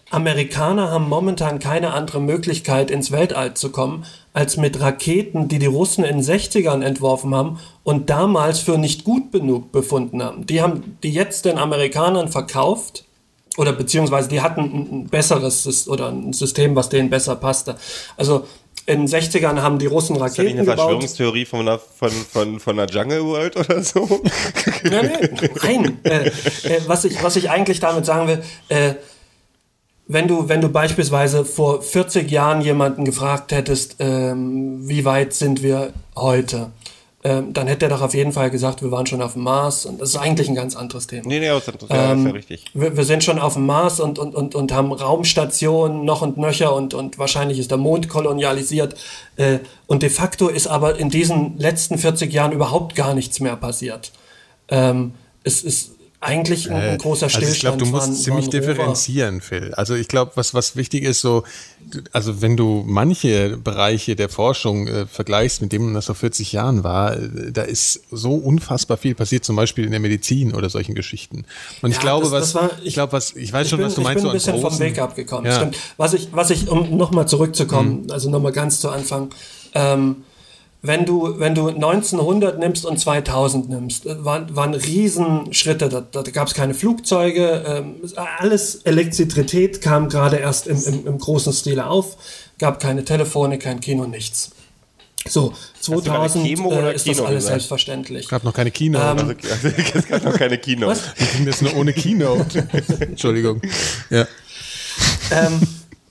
Amerikaner 0.10 0.91
haben 0.91 1.10
momentan 1.10 1.60
keine 1.60 1.93
andere 1.93 2.22
Möglichkeit, 2.22 2.91
ins 2.91 3.12
Weltall 3.12 3.55
zu 3.55 3.72
kommen, 3.72 4.05
als 4.34 4.55
mit 4.55 4.80
Raketen, 4.80 5.47
die 5.47 5.60
die 5.60 5.66
Russen 5.66 6.03
in 6.03 6.18
den 6.18 6.24
60ern 6.24 6.84
entworfen 6.84 7.36
haben 7.36 7.60
und 7.84 8.10
damals 8.10 8.60
für 8.60 8.78
nicht 8.78 9.03
gut 9.03 9.32
genug 9.32 9.72
befunden 9.72 10.24
haben. 10.24 10.45
Die 10.45 10.62
haben 10.62 10.97
die 11.03 11.12
jetzt 11.12 11.45
den 11.45 11.58
Amerikanern 11.58 12.30
verkauft 12.30 13.03
oder 13.58 13.74
beziehungsweise 13.74 14.30
die 14.30 14.41
hatten 14.41 14.62
ein, 14.62 15.08
besseres 15.08 15.88
oder 15.89 16.10
ein 16.10 16.32
System, 16.32 16.76
was 16.76 16.89
denen 16.89 17.10
besser 17.10 17.36
passte. 17.36 17.76
Also 18.16 18.45
in 18.86 18.99
den 18.99 19.08
60ern 19.08 19.62
haben 19.62 19.80
die 19.80 19.88
Russen 19.88 20.16
Ist 20.16 20.22
das 20.22 20.32
nicht 20.32 20.39
Raketen 20.39 20.60
eine 20.60 20.66
gebaut. 20.66 20.78
Verschwörungstheorie 20.78 21.45
von 21.45 21.60
einer, 21.62 21.80
von, 21.80 22.10
von, 22.12 22.60
von 22.62 22.80
einer 22.80 22.89
Jungle 22.89 23.26
World 23.26 23.58
oder 23.58 23.84
so? 23.84 24.22
Nein, 24.84 25.12
nein, 25.12 25.53
nein. 25.62 25.99
äh, 26.03 26.28
äh, 26.28 26.32
was, 26.88 27.03
ich, 27.03 27.22
was 27.22 27.36
ich 27.36 27.49
eigentlich 27.49 27.82
damit 27.82 28.05
sagen 28.05 28.28
will, 28.30 28.43
äh, 28.70 28.93
wenn 30.08 30.28
du, 30.28 30.47
wenn 30.47 30.62
du 30.62 30.70
beispielsweise 30.70 31.43
vor 31.43 31.82
40 31.82 32.32
Jahren 32.32 32.62
jemanden 32.62 33.03
gefragt 33.03 33.51
hättest, 33.51 33.97
ähm, 33.99 34.88
wie 34.88 35.03
weit 35.03 35.34
sind 35.34 35.62
wir 35.62 35.93
heute, 36.16 36.72
ähm, 37.24 37.51
dann 37.51 37.68
hätte 37.68 37.88
er 37.88 37.89
doch 37.89 38.01
auf 38.01 38.14
jeden 38.14 38.32
Fall 38.32 38.49
gesagt, 38.49 38.82
wir 38.82 38.89
waren 38.89 39.05
schon 39.05 39.22
auf 39.22 39.34
dem 39.34 39.43
Mars. 39.43 39.86
Und 39.86 39.99
das 39.99 40.10
ist 40.10 40.16
eigentlich 40.16 40.47
ein 40.47 40.55
ganz 40.55 40.78
anderes 40.78 41.08
Thema. 41.08 41.28
nee, 41.28 41.39
nee, 41.39 41.47
das 41.47 41.68
ist 41.68 41.89
ja, 41.89 42.12
Ähm, 42.12 42.20
ist 42.20 42.26
ja 42.26 42.32
richtig. 42.32 42.66
Wir, 42.74 42.95
wir 42.95 43.03
sind 43.03 43.24
schon 43.24 43.38
auf 43.38 43.55
dem 43.55 43.66
Mars 43.66 43.99
und, 43.99 44.18
und, 44.18 44.34
und, 44.34 44.55
und 44.55 44.72
haben 44.72 44.93
Raumstationen 44.93 46.05
noch 46.05 46.22
und 46.22 46.38
nöcher 46.38 46.74
und, 46.74 46.93
und 46.93 47.20
wahrscheinlich 47.20 47.60
ist 47.60 47.72
der 47.72 47.78
Mond 47.78 48.08
kolonialisiert. 48.08 48.95
Äh, 49.36 49.60
und 49.88 50.03
de 50.03 50.10
facto 50.10 50.47
ist 50.47 50.68
aber 50.68 50.99
in 50.99 51.10
diesen 51.10 51.58
letzten 51.58 51.97
40 51.97 52.32
Jahren 52.32 52.53
überhaupt 52.53 52.95
gar 52.95 53.14
nichts 53.14 53.41
mehr 53.41 53.58
passiert. 53.58 54.14
Ähm, 54.70 55.14
es 55.43 55.64
ist 55.64 55.97
eigentlich 56.20 56.70
ein, 56.72 56.76
ein 56.76 56.97
großer 56.97 57.26
Also 57.28 57.38
Stillstand. 57.38 57.55
ich 57.55 57.59
glaube, 57.61 57.78
du 57.78 57.86
musst 57.86 58.07
waren- 58.07 58.15
ziemlich 58.15 58.45
waren 58.45 58.51
differenzieren, 58.51 59.41
Phil. 59.41 59.74
Also 59.76 59.93
ich 59.93 60.07
glaube, 60.07 60.32
was, 60.36 60.53
was 60.55 60.76
wichtig 60.76 61.03
ist, 61.03 61.22
so, 61.22 61.43
also 62.11 62.41
wenn 62.41 62.57
du 62.57 62.84
manche 62.88 63.55
Bereiche 63.57 64.15
der 64.15 64.28
Forschung 64.28 64.88
äh, 64.88 65.05
vergleichst 65.05 65.61
mit 65.61 65.72
dem, 65.74 65.93
was 65.93 66.07
vor 66.07 66.15
40 66.15 66.51
Jahren 66.53 66.84
war, 66.84 67.15
äh, 67.18 67.51
da 67.51 67.61
ist 67.61 68.01
so 68.11 68.34
unfassbar 68.34 68.97
viel 68.97 69.13
passiert, 69.13 69.45
zum 69.45 69.55
Beispiel 69.55 69.86
in 69.86 69.91
der 69.91 69.99
Medizin 69.99 70.55
oder 70.55 70.70
solchen 70.72 70.95
Geschichten. 70.95 71.45
Und 71.84 71.91
ich 71.91 71.97
Ja, 71.97 72.01
glaube, 72.01 72.24
das- 72.24 72.32
was, 72.32 72.41
das 72.53 72.55
war- 72.55 72.72
ich, 72.82 72.88
ich- 72.88 72.93
glaube, 72.95 73.13
was, 73.13 73.36
ich 73.36 73.53
weiß 73.53 73.65
Ich 73.65 73.70
schon, 73.70 73.78
bin, 73.78 73.86
was 73.88 73.93
du 73.95 74.01
ich 74.01 74.07
meinst, 74.07 74.24
bin 74.24 74.32
ein 74.32 74.39
so 74.39 74.51
bisschen 74.51 74.61
vom 74.61 74.80
Weg 74.80 74.97
abgekommen. 74.99 75.45
Ja. 75.45 75.55
Stimmt. 75.57 75.78
Was 75.97 76.13
ich, 76.15 76.30
was 76.32 76.49
ich, 76.49 76.68
um 76.68 76.97
nochmal 76.97 77.28
zurückzukommen, 77.28 78.03
Mhm. 78.05 78.11
also 78.11 78.30
nochmal 78.32 78.53
ganz 78.53 78.80
zu 78.82 78.89
Anfang, 78.89 79.30
ähm, 79.76 80.24
wenn 80.88 81.06
du, 81.06 81.40
wenn 81.40 81.54
du 81.54 81.68
1900 81.68 82.58
nimmst 82.58 82.86
und 82.86 82.98
2000 82.98 83.70
nimmst, 83.70 84.06
äh, 84.06 84.24
waren, 84.26 84.56
waren 84.56 84.74
Riesenschritte. 84.74 85.90
Da, 85.90 86.02
da 86.02 86.22
gab 86.24 86.48
es 86.48 86.54
keine 86.54 86.74
Flugzeuge, 86.74 87.64
ähm, 87.68 87.96
alles 88.40 88.76
Elektrizität 88.84 89.82
kam 89.82 90.10
gerade 90.10 90.38
erst 90.38 90.68
im, 90.68 90.84
im, 90.84 91.08
im 91.08 91.18
großen 91.20 91.54
Stile 91.54 91.88
auf, 91.88 92.18
gab 92.58 92.80
keine 92.80 93.06
Telefone, 93.06 93.60
kein 93.60 93.80
Kino, 93.80 94.08
nichts. 94.08 94.52
So, 95.30 95.54
du 95.86 96.02
gerade 96.02 96.30
2000 96.30 96.46
Chemo 96.46 96.70
oder 96.70 96.92
äh, 96.92 96.96
ist 96.96 97.08
das 97.08 97.18
Kino 97.18 97.28
alles 97.28 97.44
gesagt? 97.44 97.54
selbstverständlich. 97.54 98.24
Es 98.24 98.30
gab 98.30 98.44
noch 98.44 98.54
keine 98.54 98.72
Kino. 98.72 99.00
Ähm, 99.00 99.36
also, 99.52 99.68
es 99.94 100.08
gab 100.08 100.24
noch 100.24 100.38
keine 100.38 100.58
Kino. 100.58 100.88
Was? 100.88 101.02
wie 101.18 101.38
ging 101.38 101.46
das 101.46 101.62
nur 101.62 101.76
ohne 101.76 101.94
Keynote? 101.94 102.68
Entschuldigung. 103.00 103.62
Ja. 104.10 104.26
ähm, 105.32 105.60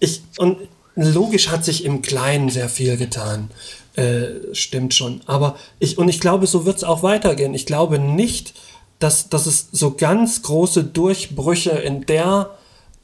ich, 0.01 0.23
und 0.37 0.59
logisch 0.97 1.49
hat 1.49 1.65
sich 1.65 1.85
im 1.85 2.03
Kleinen 2.03 2.51
sehr 2.51 2.69
viel 2.69 2.97
getan. 2.97 3.51
Äh, 3.97 4.55
stimmt 4.55 4.93
schon. 4.95 5.21
Aber 5.27 5.57
ich, 5.79 5.97
und 5.99 6.09
ich 6.09 6.21
glaube, 6.21 6.47
so 6.47 6.67
wird 6.67 6.77
es 6.77 6.85
auch 6.85 7.03
weitergehen. 7.03 7.55
Ich 7.55 7.65
glaube 7.67 7.99
nicht, 7.99 8.55
dass, 8.99 9.29
dass 9.31 9.47
es 9.47 9.69
so 9.73 9.93
ganz 9.93 10.43
große 10.43 10.85
Durchbrüche 10.85 11.71
in 11.71 12.05
der 12.07 12.51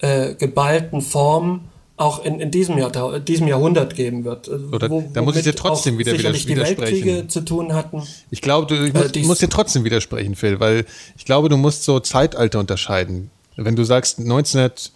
äh, 0.01 0.35
geballten 0.35 1.01
Form 1.01 1.63
auch 1.97 2.25
in, 2.25 2.41
in 2.41 2.51
diesem, 2.51 2.77
Jahrtau 2.79 3.19
diesem 3.21 3.47
Jahrhundert 3.49 3.95
geben 3.95 4.25
wird. 4.25 4.49
äh, 4.49 4.53
Oder- 4.73 4.89
da 5.13 5.23
muss 5.23 5.37
ich 5.37 5.45
dir 5.45 5.55
trotzdem 5.55 5.99
wieder 5.99 6.13
sicherlich 6.13 6.43
die 6.45 6.51
widersprechen. 6.51 6.93
Weltkriege 7.07 7.29
zu 7.29 7.41
tun 7.43 7.73
hatten. 7.75 8.03
Ich 8.31 8.43
glaube, 8.43 8.67
du 8.67 8.85
ich 8.87 8.93
muss, 8.93 9.05
Äh, 9.05 9.09
dies- 9.13 9.27
muss 9.27 9.39
dir 9.39 9.49
trotzdem 9.49 9.85
widersprechen, 9.85 10.35
Phil, 10.35 10.59
weil 10.61 10.85
ich 11.17 11.25
glaube, 11.25 11.49
du 11.49 11.57
musst 11.57 11.85
so 11.85 12.01
Zeitalter 12.01 12.59
unterscheiden. 12.59 13.31
Wenn 13.57 13.77
du 13.77 13.85
sagst 13.85 14.19
1900, 14.19 14.91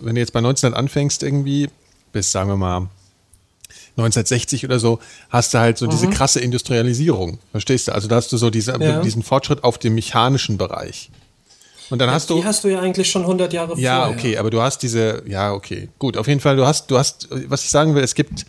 wenn 0.00 0.14
du 0.16 0.20
jetzt 0.20 0.32
bei 0.32 0.40
1900 0.40 0.78
anfängst 0.78 1.22
irgendwie, 1.22 1.68
bis 2.12 2.30
sagen 2.32 2.48
wir 2.50 2.56
mal 2.56 2.88
1960 3.96 4.64
oder 4.64 4.78
so, 4.78 4.98
hast 5.30 5.52
du 5.54 5.58
halt 5.58 5.76
so 5.78 5.86
diese 5.86 6.08
krasse 6.08 6.40
Industrialisierung. 6.40 7.38
Verstehst 7.50 7.88
du? 7.88 7.92
Also 7.92 8.08
da 8.08 8.16
hast 8.16 8.32
du 8.32 8.36
so 8.38 8.48
diese, 8.50 8.72
Ja. 8.80 9.00
diesen 9.02 9.22
Fortschritt 9.22 9.64
auf 9.64 9.78
dem 9.78 9.94
mechanischen 9.94 10.56
Bereich. 10.58 11.10
Und 11.90 11.98
dann 11.98 12.10
hast 12.10 12.30
du. 12.30 12.36
die 12.36 12.44
hast 12.44 12.64
du 12.64 12.68
ja 12.68 12.80
eigentlich 12.80 13.10
schon 13.10 13.22
100 13.22 13.52
Jahre 13.52 13.78
Ja, 13.78 14.06
vorher. 14.06 14.16
okay, 14.18 14.38
aber 14.38 14.48
du 14.50 14.62
hast 14.62 14.78
diese, 14.82 15.22
ja, 15.26 15.52
okay, 15.52 15.90
gut, 15.98 16.16
auf 16.16 16.26
jeden 16.26 16.40
Fall, 16.40 16.56
du 16.56 16.66
hast, 16.66 16.90
du 16.90 16.96
hast, 16.96 17.28
was 17.48 17.64
ich 17.64 17.70
sagen 17.70 17.94
will, 17.94 18.02
es 18.02 18.14
gibt, 18.14 18.46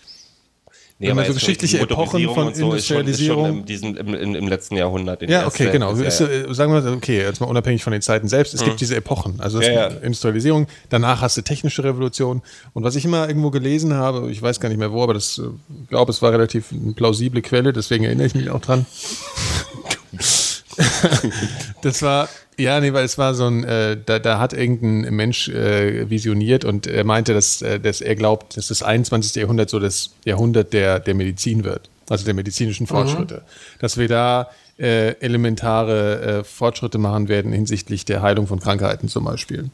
Nee, 0.99 1.09
Wenn 1.09 1.15
man 1.15 1.25
so 1.25 1.33
geschichtliche 1.33 1.79
Epochen 1.79 2.23
von 2.29 2.53
so 2.53 2.73
ist 2.73 2.87
schon, 2.87 3.05
ist 3.07 3.19
Industrialisierung- 3.19 3.47
schon 3.47 3.59
im, 3.59 3.65
diesen, 3.65 3.97
im, 3.97 4.35
im, 4.35 4.47
letzten 4.47 4.77
Jahrhundert. 4.77 5.21
Ja, 5.23 5.47
okay, 5.47 5.69
genau. 5.71 5.91
Ist, 5.93 6.19
ja, 6.19 6.27
äh, 6.27 6.53
sagen 6.53 6.71
wir, 6.71 6.93
okay, 6.93 7.19
jetzt 7.21 7.41
mal 7.41 7.47
unabhängig 7.47 7.83
von 7.83 7.91
den 7.91 8.01
Zeiten 8.01 8.27
selbst, 8.27 8.53
es 8.53 8.63
gibt 8.63 8.79
diese 8.79 8.95
Epochen. 8.95 9.39
Also 9.39 9.59
es 9.59 9.67
Ja, 9.67 9.73
ja. 9.73 9.87
Industrialisierung, 9.87 10.67
danach 10.89 11.21
hast 11.21 11.35
du 11.35 11.41
technische 11.41 11.83
Revolution. 11.83 12.41
Und 12.73 12.83
was 12.83 12.95
ich 12.95 13.03
immer 13.05 13.27
irgendwo 13.27 13.49
gelesen 13.49 13.93
habe, 13.95 14.31
ich 14.31 14.41
weiß 14.41 14.59
gar 14.59 14.69
nicht 14.69 14.77
mehr 14.77 14.91
wo, 14.93 15.03
aber 15.03 15.13
das, 15.15 15.39
äh, 15.39 15.41
ich 15.83 15.89
glaube, 15.89 16.11
es 16.11 16.21
war 16.21 16.31
relativ 16.31 16.71
eine 16.71 16.93
plausible 16.93 17.41
Quelle, 17.41 17.73
deswegen 17.73 18.05
erinnere 18.05 18.27
ich 18.27 18.35
mich 18.35 18.49
auch 18.49 18.61
dran. 18.61 18.85
das 21.81 22.01
war, 22.01 22.29
ja, 22.57 22.79
nee, 22.79 22.93
weil 22.93 23.05
es 23.05 23.17
war 23.17 23.33
so 23.33 23.47
ein, 23.47 23.63
äh, 23.63 23.97
da, 24.03 24.19
da 24.19 24.39
hat 24.39 24.53
irgendein 24.53 25.13
Mensch 25.13 25.49
äh, 25.49 26.09
visioniert 26.09 26.65
und 26.65 26.87
er 26.87 27.03
meinte, 27.03 27.33
dass, 27.33 27.61
äh, 27.61 27.79
dass 27.79 28.01
er 28.01 28.15
glaubt, 28.15 28.57
dass 28.57 28.67
das 28.67 28.83
21. 28.83 29.35
Jahrhundert 29.35 29.69
so 29.69 29.79
das 29.79 30.11
Jahrhundert 30.25 30.73
der, 30.73 30.99
der 30.99 31.13
Medizin 31.13 31.63
wird, 31.63 31.89
also 32.09 32.25
der 32.25 32.33
medizinischen 32.33 32.87
Fortschritte. 32.87 33.43
Dass 33.79 33.97
wir 33.97 34.07
da 34.07 34.49
äh, 34.77 35.15
elementare 35.19 36.39
äh, 36.39 36.43
Fortschritte 36.43 36.97
machen 36.97 37.27
werden 37.27 37.51
hinsichtlich 37.51 38.05
der 38.05 38.21
Heilung 38.21 38.47
von 38.47 38.59
Krankheiten 38.59 39.07
zum 39.07 39.25
Beispiel. 39.25 39.69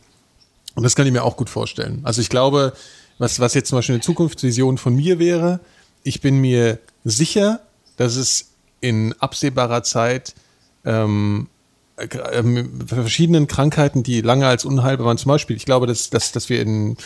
Und 0.75 0.83
das 0.83 0.95
kann 0.95 1.05
ich 1.05 1.13
mir 1.13 1.23
auch 1.23 1.37
gut 1.37 1.49
vorstellen. 1.49 2.01
Also 2.03 2.21
ich 2.21 2.29
glaube, 2.29 2.73
was, 3.17 3.39
was 3.39 3.53
jetzt 3.53 3.69
zum 3.69 3.77
Beispiel 3.77 3.95
eine 3.95 4.01
Zukunftsvision 4.01 4.77
von 4.77 4.95
mir 4.95 5.19
wäre, 5.19 5.59
ich 6.03 6.21
bin 6.21 6.39
mir 6.39 6.79
sicher, 7.03 7.59
dass 7.97 8.15
es 8.15 8.51
in 8.81 9.13
absehbarer 9.19 9.83
Zeit 9.83 10.33
ähm, 10.85 11.47
äh, 11.97 12.07
ähm, 12.33 12.79
verschiedenen 12.87 13.47
Krankheiten, 13.47 14.03
die 14.03 14.21
lange 14.21 14.47
als 14.47 14.65
unheilbar 14.65 15.07
waren. 15.07 15.17
Zum 15.17 15.29
Beispiel, 15.29 15.55
ich 15.55 15.65
glaube, 15.65 15.87
dass, 15.87 16.09
dass, 16.09 16.31
dass 16.31 16.49
wir 16.49 16.61
in, 16.61 16.97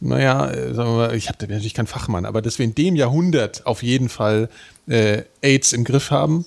naja, 0.00 0.50
äh, 0.50 0.74
sagen 0.74 0.90
wir 0.90 0.96
mal, 0.96 1.14
ich 1.14 1.28
habe 1.28 1.46
natürlich 1.46 1.74
kein 1.74 1.86
Fachmann, 1.86 2.26
aber 2.26 2.42
dass 2.42 2.58
wir 2.58 2.64
in 2.64 2.74
dem 2.74 2.96
Jahrhundert 2.96 3.66
auf 3.66 3.82
jeden 3.82 4.08
Fall 4.08 4.48
äh, 4.88 5.22
AIDS 5.42 5.72
im 5.72 5.84
Griff 5.84 6.10
haben 6.10 6.44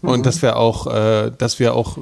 und 0.00 0.26
dass 0.26 0.42
wir 0.42 0.56
auch, 0.56 0.86
äh, 0.86 1.32
dass 1.36 1.58
wir 1.58 1.74
auch 1.74 1.98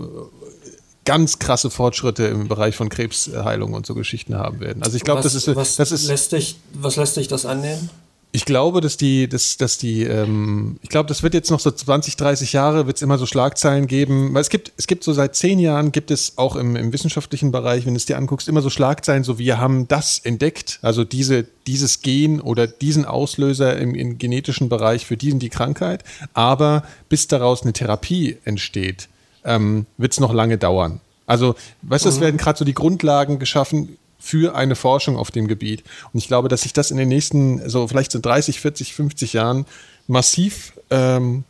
ganz 1.06 1.38
krasse 1.38 1.70
Fortschritte 1.70 2.24
im 2.24 2.48
Bereich 2.48 2.76
von 2.76 2.90
Krebsheilung 2.90 3.72
und 3.72 3.86
so 3.86 3.94
Geschichten 3.94 4.36
haben 4.36 4.60
werden. 4.60 4.82
Also 4.82 4.96
ich 4.96 5.04
glaube, 5.04 5.22
das 5.22 5.34
ist, 5.34 5.54
was 5.54 5.76
das 5.76 5.92
ist 5.92 6.08
lässt 6.08 6.32
dich, 6.32 6.56
was 6.74 6.96
lässt 6.96 7.16
dich 7.16 7.28
das 7.28 7.46
annehmen? 7.46 7.88
Ich 8.36 8.44
glaube, 8.44 8.82
dass 8.82 8.98
die, 8.98 9.30
dass, 9.30 9.56
dass 9.56 9.78
die, 9.78 10.02
ähm, 10.02 10.76
ich 10.82 10.90
glaube, 10.90 11.08
das 11.08 11.22
wird 11.22 11.32
jetzt 11.32 11.50
noch 11.50 11.58
so 11.58 11.70
20, 11.70 12.16
30 12.16 12.52
Jahre, 12.52 12.86
wird 12.86 12.96
es 12.96 13.02
immer 13.02 13.16
so 13.16 13.24
Schlagzeilen 13.24 13.86
geben, 13.86 14.34
weil 14.34 14.42
es 14.42 14.50
gibt, 14.50 14.72
es 14.76 14.86
gibt 14.86 15.04
so 15.04 15.14
seit 15.14 15.34
zehn 15.34 15.58
Jahren, 15.58 15.90
gibt 15.90 16.10
es 16.10 16.36
auch 16.36 16.54
im, 16.54 16.76
im 16.76 16.92
wissenschaftlichen 16.92 17.50
Bereich, 17.50 17.86
wenn 17.86 17.94
du 17.94 17.96
es 17.96 18.04
dir 18.04 18.18
anguckst, 18.18 18.46
immer 18.46 18.60
so 18.60 18.68
Schlagzeilen, 18.68 19.24
so 19.24 19.38
wir 19.38 19.58
haben 19.58 19.88
das 19.88 20.18
entdeckt, 20.18 20.78
also 20.82 21.02
diese, 21.02 21.46
dieses 21.66 22.02
Gen 22.02 22.42
oder 22.42 22.66
diesen 22.66 23.06
Auslöser 23.06 23.78
im, 23.78 23.94
im 23.94 24.18
genetischen 24.18 24.68
Bereich 24.68 25.06
für 25.06 25.16
diesen 25.16 25.40
die 25.40 25.48
Krankheit, 25.48 26.04
aber 26.34 26.84
bis 27.08 27.28
daraus 27.28 27.62
eine 27.62 27.72
Therapie 27.72 28.36
entsteht, 28.44 29.08
ähm, 29.46 29.86
wird 29.96 30.12
es 30.12 30.20
noch 30.20 30.34
lange 30.34 30.58
dauern. 30.58 31.00
Also, 31.24 31.54
weißt 31.82 32.04
du, 32.04 32.10
es 32.10 32.20
werden 32.20 32.36
gerade 32.36 32.58
so 32.58 32.66
die 32.66 32.74
Grundlagen 32.74 33.38
geschaffen, 33.38 33.96
für 34.18 34.54
eine 34.54 34.76
Forschung 34.76 35.16
auf 35.16 35.30
dem 35.30 35.46
Gebiet. 35.46 35.84
Und 36.12 36.18
ich 36.18 36.28
glaube, 36.28 36.48
dass 36.48 36.62
sich 36.62 36.72
das 36.72 36.90
in 36.90 36.96
den 36.96 37.08
nächsten, 37.08 37.68
so 37.68 37.86
vielleicht 37.86 38.12
so 38.12 38.18
30, 38.18 38.60
40, 38.60 38.94
50 38.94 39.32
Jahren 39.34 39.66
massiv 40.06 40.72
ähm, 40.90 41.44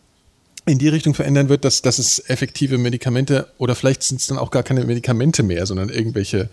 in 0.66 0.78
die 0.78 0.88
Richtung 0.88 1.14
verändern 1.14 1.48
wird, 1.48 1.64
dass, 1.64 1.80
dass 1.80 1.98
es 1.98 2.28
effektive 2.28 2.76
Medikamente 2.76 3.48
oder 3.58 3.74
vielleicht 3.74 4.02
sind 4.02 4.20
es 4.20 4.26
dann 4.26 4.38
auch 4.38 4.50
gar 4.50 4.64
keine 4.64 4.84
Medikamente 4.84 5.42
mehr, 5.42 5.64
sondern 5.64 5.88
irgendwelche 5.88 6.50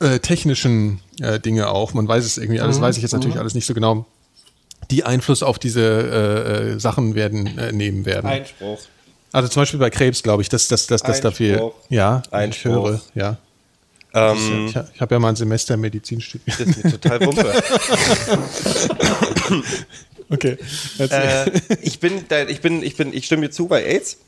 äh, 0.00 0.18
technischen 0.18 1.00
äh, 1.20 1.38
Dinge 1.38 1.68
auch. 1.68 1.92
Man 1.92 2.08
weiß 2.08 2.24
es 2.24 2.38
irgendwie 2.38 2.60
alles, 2.60 2.80
weiß 2.80 2.96
ich 2.96 3.02
jetzt 3.02 3.12
natürlich 3.12 3.38
alles 3.38 3.54
nicht 3.54 3.66
so 3.66 3.74
genau, 3.74 4.06
die 4.90 5.04
Einfluss 5.04 5.42
auf 5.42 5.58
diese 5.58 5.82
äh, 5.82 6.72
äh, 6.72 6.80
Sachen 6.80 7.14
werden 7.14 7.58
äh, 7.58 7.70
nehmen 7.72 8.06
werden. 8.06 8.26
Einspruch. 8.26 8.80
Also 9.32 9.48
zum 9.48 9.62
Beispiel 9.62 9.78
bei 9.78 9.90
Krebs 9.90 10.22
glaube 10.22 10.42
ich, 10.42 10.48
dass, 10.48 10.66
dass, 10.68 10.86
dass, 10.86 11.02
dass 11.02 11.20
dafür, 11.20 11.52
Einspruch. 11.52 11.74
ja, 11.90 12.22
ich 12.24 12.32
Einspruch. 12.32 12.70
höre, 12.70 13.00
ja. 13.14 13.36
Ähm, 14.14 14.66
Ich, 14.68 14.76
ich 14.94 15.00
habe 15.00 15.14
ja 15.14 15.18
mal 15.18 15.30
ein 15.30 15.36
Semester 15.36 15.76
Medizin 15.76 16.20
studiert. 16.20 16.60
das 16.60 16.68
ist 16.68 16.84
mir 16.84 16.90
total 16.92 17.20
Wumpe. 17.26 17.52
Okay. 20.32 20.56
äh, 20.98 21.50
ich 21.82 21.98
bin, 21.98 22.24
da, 22.28 22.46
ich 22.46 22.60
bin, 22.60 22.84
ich 22.84 22.96
bin, 22.96 23.12
ich 23.12 23.26
stimme 23.26 23.42
dir 23.42 23.50
zu 23.50 23.66
bei 23.66 23.84
AIDS. 23.84 24.18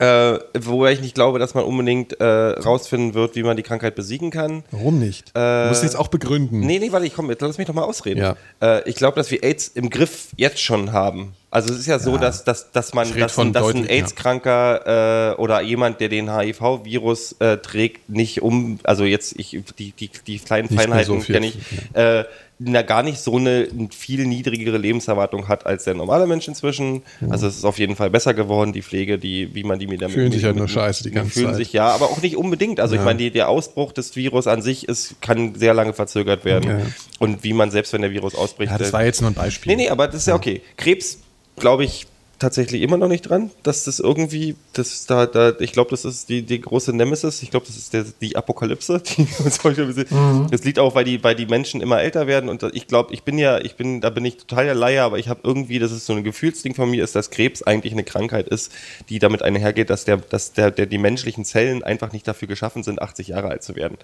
Äh, 0.00 0.38
wobei 0.58 0.92
ich 0.92 1.00
nicht 1.00 1.14
glaube, 1.14 1.38
dass 1.38 1.54
man 1.54 1.64
unbedingt 1.64 2.18
äh, 2.20 2.24
rausfinden 2.24 3.14
wird, 3.14 3.36
wie 3.36 3.42
man 3.42 3.56
die 3.56 3.62
Krankheit 3.62 3.94
besiegen 3.94 4.30
kann. 4.30 4.64
Warum 4.70 4.98
nicht? 4.98 5.36
du 5.36 5.66
musst 5.68 5.82
jetzt 5.82 5.96
auch 5.96 6.08
begründen. 6.08 6.60
Nee, 6.60 6.78
nee, 6.78 6.90
warte, 6.90 7.06
ich 7.06 7.14
komme, 7.14 7.36
lass 7.38 7.58
mich 7.58 7.66
doch 7.66 7.74
mal 7.74 7.84
ausreden. 7.84 8.20
Ja. 8.20 8.36
Äh, 8.62 8.88
ich 8.88 8.96
glaube, 8.96 9.16
dass 9.16 9.30
wir 9.30 9.44
AIDS 9.44 9.68
im 9.68 9.90
Griff 9.90 10.28
jetzt 10.36 10.60
schon 10.60 10.92
haben. 10.92 11.34
Also 11.52 11.72
es 11.74 11.80
ist 11.80 11.86
ja 11.86 11.98
so, 11.98 12.16
dass, 12.16 12.44
dass, 12.44 12.70
dass 12.70 12.94
man, 12.94 13.08
dass, 13.08 13.34
dass 13.34 13.38
ein 13.38 13.52
deutlich, 13.52 13.84
ja. 13.86 13.90
AIDS-Kranker 13.90 15.32
äh, 15.32 15.40
oder 15.40 15.60
jemand, 15.62 16.00
der 16.00 16.08
den 16.08 16.34
HIV-Virus 16.34 17.32
äh, 17.40 17.56
trägt, 17.58 18.08
nicht 18.08 18.40
um, 18.40 18.78
also 18.84 19.04
jetzt 19.04 19.34
ich, 19.36 19.60
die, 19.78 19.90
die, 19.92 20.10
die 20.26 20.38
kleinen 20.38 20.68
Nicht 20.68 20.80
Feinheiten 20.80 21.20
so 21.20 21.26
kenne 21.26 21.48
ich, 21.48 21.58
äh, 21.94 22.24
na, 22.62 22.82
gar 22.82 23.02
nicht 23.02 23.20
so 23.20 23.38
eine 23.38 23.68
viel 23.90 24.26
niedrigere 24.26 24.76
Lebenserwartung 24.76 25.48
hat 25.48 25.64
als 25.64 25.84
der 25.84 25.94
normale 25.94 26.26
Mensch 26.26 26.46
inzwischen. 26.46 27.02
Also 27.30 27.46
es 27.46 27.56
ist 27.56 27.64
auf 27.64 27.78
jeden 27.78 27.96
Fall 27.96 28.10
besser 28.10 28.34
geworden, 28.34 28.74
die 28.74 28.82
Pflege, 28.82 29.18
die, 29.18 29.54
wie 29.54 29.64
man 29.64 29.78
die 29.78 29.86
mit 29.86 30.02
der 30.02 30.10
Fühlen 30.10 30.26
mit, 30.26 30.34
sich 30.34 30.44
halt 30.44 30.56
nur 30.56 30.68
scheiße 30.68 31.02
die 31.04 31.10
ganze 31.10 31.30
fühlen 31.30 31.46
Zeit. 31.46 31.56
sich 31.56 31.72
ja, 31.72 31.88
aber 31.88 32.06
auch 32.06 32.20
nicht 32.20 32.36
unbedingt. 32.36 32.78
Also 32.78 32.96
ich 32.96 33.00
meine, 33.00 33.30
der 33.30 33.48
Ausbruch 33.48 33.92
des 33.92 34.14
Virus 34.14 34.46
an 34.46 34.60
sich 34.60 34.86
ist, 34.86 35.22
kann 35.22 35.54
sehr 35.54 35.72
lange 35.72 35.94
verzögert 35.94 36.44
werden. 36.44 36.70
Ja. 36.70 36.86
Und 37.18 37.44
wie 37.44 37.54
man 37.54 37.70
selbst, 37.70 37.94
wenn 37.94 38.02
der 38.02 38.10
Virus 38.10 38.34
ausbricht, 38.34 38.72
Ja, 38.72 38.78
das 38.78 38.90
äh, 38.90 38.92
war 38.92 39.04
jetzt 39.04 39.22
nur 39.22 39.30
ein 39.30 39.34
Beispiel. 39.34 39.74
Nee, 39.74 39.84
nee, 39.84 39.88
aber 39.88 40.06
das 40.06 40.16
ist 40.16 40.26
ja 40.26 40.34
okay. 40.34 40.60
Krebs, 40.76 41.20
glaube 41.56 41.84
ich, 41.84 42.06
tatsächlich 42.40 42.82
immer 42.82 42.96
noch 42.96 43.06
nicht 43.06 43.22
dran, 43.28 43.50
dass 43.62 43.84
das 43.84 44.00
irgendwie, 44.00 44.56
das 44.72 45.06
da, 45.06 45.26
da, 45.26 45.52
ich 45.60 45.70
glaube, 45.72 45.90
das 45.90 46.04
ist 46.04 46.28
die, 46.28 46.42
die 46.42 46.60
große 46.60 46.92
Nemesis, 46.92 47.42
ich 47.42 47.50
glaube, 47.50 47.66
das 47.66 47.76
ist 47.76 47.92
der, 47.92 48.04
die 48.20 48.34
Apokalypse. 48.34 49.00
Die 49.16 49.28
uns 49.44 49.62
heute 49.62 49.86
bisschen- 49.86 50.48
Das 50.50 50.64
liegt 50.64 50.78
auch, 50.78 50.94
weil 50.94 51.04
die, 51.04 51.22
weil 51.22 51.34
die 51.36 51.46
Menschen 51.46 51.80
immer 51.80 52.00
älter 52.00 52.26
werden 52.26 52.48
und 52.50 52.62
ich 52.74 52.86
glaube, 52.88 53.12
ich 53.14 53.22
bin 53.22 53.38
ja, 53.38 53.58
ich 53.60 53.76
bin, 53.76 54.00
da 54.00 54.10
bin 54.10 54.24
ich 54.24 54.38
total 54.38 54.64
der 54.64 54.74
Laie, 54.74 55.02
aber 55.02 55.18
ich 55.18 55.28
habe 55.28 55.40
irgendwie, 55.44 55.78
das 55.78 55.92
ist 55.92 56.06
so 56.06 56.14
ein 56.14 56.24
Gefühlsding 56.24 56.74
von 56.74 56.90
mir, 56.90 57.04
ist, 57.04 57.14
dass 57.14 57.30
Krebs 57.30 57.62
eigentlich 57.62 57.92
eine 57.92 58.04
Krankheit 58.04 58.48
ist, 58.48 58.72
die 59.08 59.18
damit 59.18 59.42
einhergeht, 59.42 59.90
dass 59.90 60.04
der, 60.04 60.16
dass 60.16 60.52
der, 60.52 60.70
der 60.70 60.86
die 60.86 60.98
menschlichen 60.98 61.44
Zellen 61.44 61.82
einfach 61.84 62.12
nicht 62.12 62.26
dafür 62.26 62.48
geschaffen 62.48 62.82
sind, 62.82 63.00
80 63.02 63.28
Jahre 63.28 63.48
alt 63.48 63.62
zu 63.62 63.76
werden. 63.76 63.98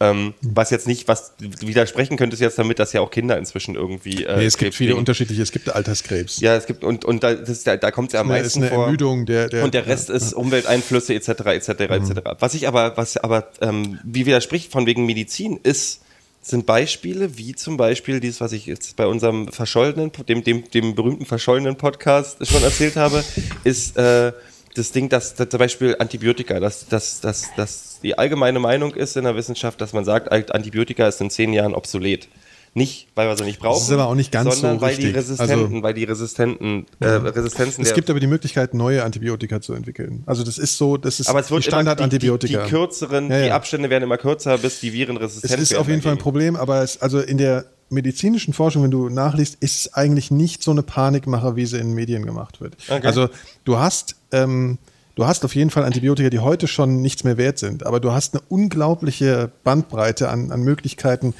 Ähm, 0.00 0.34
was 0.42 0.70
jetzt 0.70 0.88
nicht, 0.88 1.06
was 1.06 1.32
widersprechen 1.38 2.16
könnte, 2.16 2.34
ist 2.34 2.40
jetzt 2.40 2.58
damit, 2.58 2.80
dass 2.80 2.92
ja 2.92 3.00
auch 3.00 3.10
Kinder 3.12 3.38
inzwischen 3.38 3.76
irgendwie. 3.76 4.24
Äh, 4.24 4.38
Nee, 4.38 4.46
es 4.46 4.54
gibt 4.56 4.70
Krebs 4.70 4.76
viele 4.76 4.88
kriegen. 4.90 4.98
unterschiedliche, 4.98 5.42
es 5.42 5.52
gibt 5.52 5.68
Alterskrebs. 5.72 6.40
Ja, 6.40 6.56
es 6.56 6.66
gibt, 6.66 6.82
und, 6.82 7.04
und 7.04 7.22
da, 7.22 7.34
das, 7.34 7.62
da, 7.62 7.76
kommt 7.92 8.08
es 8.08 8.14
ja 8.14 8.20
am 8.22 8.28
meisten 8.28 8.46
ist 8.46 8.56
eine 8.56 8.68
vor. 8.74 8.86
Ermüdung 8.86 9.26
der- 9.26 9.48
der- 9.48 9.62
und 9.62 9.74
der 9.74 9.86
Rest 9.86 10.10
ist 10.10 10.32
Umwelteinflüsse 10.32 11.14
etc. 11.14 11.28
etc. 11.28 11.68
etc. 11.68 12.10
Was 12.40 12.54
ich 12.54 12.66
aber, 12.66 12.96
was 12.96 13.16
aber 13.16 13.48
ähm, 13.60 14.00
wie 14.02 14.26
widerspricht 14.26 14.72
von 14.72 14.86
wegen 14.86 15.06
Medizin 15.06 15.60
ist, 15.62 16.00
sind 16.44 16.66
Beispiele 16.66 17.38
wie 17.38 17.54
zum 17.54 17.76
Beispiel 17.76 18.18
dieses, 18.18 18.40
was 18.40 18.50
ich 18.50 18.66
jetzt 18.66 18.96
bei 18.96 19.06
unserem 19.06 19.52
verschollenen, 19.52 20.10
dem, 20.28 20.42
dem, 20.42 20.68
dem 20.68 20.96
berühmten 20.96 21.26
verschollenen 21.26 21.76
Podcast 21.76 22.44
schon 22.44 22.64
erzählt 22.64 22.96
habe, 22.96 23.22
ist 23.62 23.96
äh, 23.96 24.32
das 24.74 24.92
Ding, 24.92 25.08
dass, 25.08 25.34
dass 25.34 25.48
zum 25.48 25.58
Beispiel 25.58 25.96
Antibiotika, 25.98 26.60
dass, 26.60 26.86
dass, 26.88 27.20
dass, 27.20 27.48
dass 27.56 28.00
die 28.02 28.18
allgemeine 28.18 28.58
Meinung 28.58 28.94
ist 28.94 29.16
in 29.16 29.24
der 29.24 29.36
Wissenschaft, 29.36 29.80
dass 29.80 29.92
man 29.92 30.04
sagt, 30.04 30.30
Antibiotika 30.32 31.06
ist 31.06 31.20
in 31.20 31.30
zehn 31.30 31.52
Jahren 31.52 31.74
obsolet. 31.74 32.28
Nicht, 32.74 33.08
weil 33.14 33.28
wir 33.28 33.36
sie 33.36 33.44
nicht 33.44 33.60
brauchen, 33.60 33.82
ist 33.82 33.90
aber 33.92 34.06
auch 34.06 34.14
nicht 34.14 34.32
ganz 34.32 34.54
sondern 34.58 34.78
so 34.78 34.80
weil 34.80 34.96
die 34.96 35.02
richtig. 35.02 35.16
Resistenten, 35.16 35.64
Also- 35.66 35.82
weil 35.82 35.92
die 35.92 36.04
Resistenten, 36.04 36.86
äh, 37.00 37.06
Resistenzen 37.06 37.84
Es 37.84 37.92
gibt 37.92 38.08
aber 38.08 38.18
die 38.18 38.26
Möglichkeit, 38.26 38.72
neue 38.72 39.04
Antibiotika 39.04 39.60
zu 39.60 39.74
entwickeln. 39.74 40.22
Also 40.24 40.42
das 40.42 40.56
ist 40.56 40.78
so, 40.78 40.96
das 40.96 41.20
ist 41.20 41.28
aber 41.28 41.40
es 41.40 41.50
wird 41.50 41.64
die 41.64 41.68
Standardantibiotika. 41.68 42.46
Die, 42.46 42.64
die, 42.64 42.64
die 42.64 42.70
kürzeren, 42.70 43.28
Ja, 43.30 43.36
ja. 43.36 43.44
die 43.44 43.50
Abstände 43.52 43.90
werden 43.90 44.04
immer 44.04 44.16
kürzer, 44.16 44.56
bis 44.56 44.80
die 44.80 44.94
Viren 44.94 45.18
resistent 45.18 45.52
Es 45.52 45.60
ist 45.60 45.70
werden. 45.72 45.80
auf 45.82 45.88
jeden 45.88 46.00
Fall 46.00 46.12
ein. 46.12 46.18
Problem, 46.18 46.56
aber 46.56 46.82
es, 46.82 46.98
also 47.02 47.20
in 47.20 47.36
der 47.36 47.66
medizinischen 47.92 48.54
Forschung, 48.54 48.82
wenn 48.82 48.90
du 48.90 49.08
nachliest, 49.08 49.56
ist 49.60 49.86
es 49.86 49.94
eigentlich 49.94 50.30
nicht 50.30 50.62
so 50.62 50.70
eine 50.70 50.82
Panikmache, 50.82 51.56
wie 51.56 51.66
sie 51.66 51.78
in 51.78 51.94
Medien 51.94 52.26
gemacht 52.26 52.60
wird. 52.60 52.76
Okay. 52.88 53.06
Also 53.06 53.28
du 53.64 53.78
hast, 53.78 54.16
ähm, 54.32 54.78
du 55.14 55.26
hast 55.26 55.44
auf 55.44 55.54
jeden 55.54 55.70
Fall 55.70 55.84
Antibiotika, 55.84 56.30
die 56.30 56.40
heute 56.40 56.66
schon 56.66 57.02
nichts 57.02 57.24
mehr 57.24 57.36
wert 57.36 57.58
sind, 57.58 57.84
aber 57.86 58.00
du 58.00 58.12
hast 58.12 58.34
eine 58.34 58.42
unglaubliche 58.48 59.52
Bandbreite 59.62 60.28
an, 60.28 60.50
an 60.50 60.62
Möglichkeiten, 60.62 61.34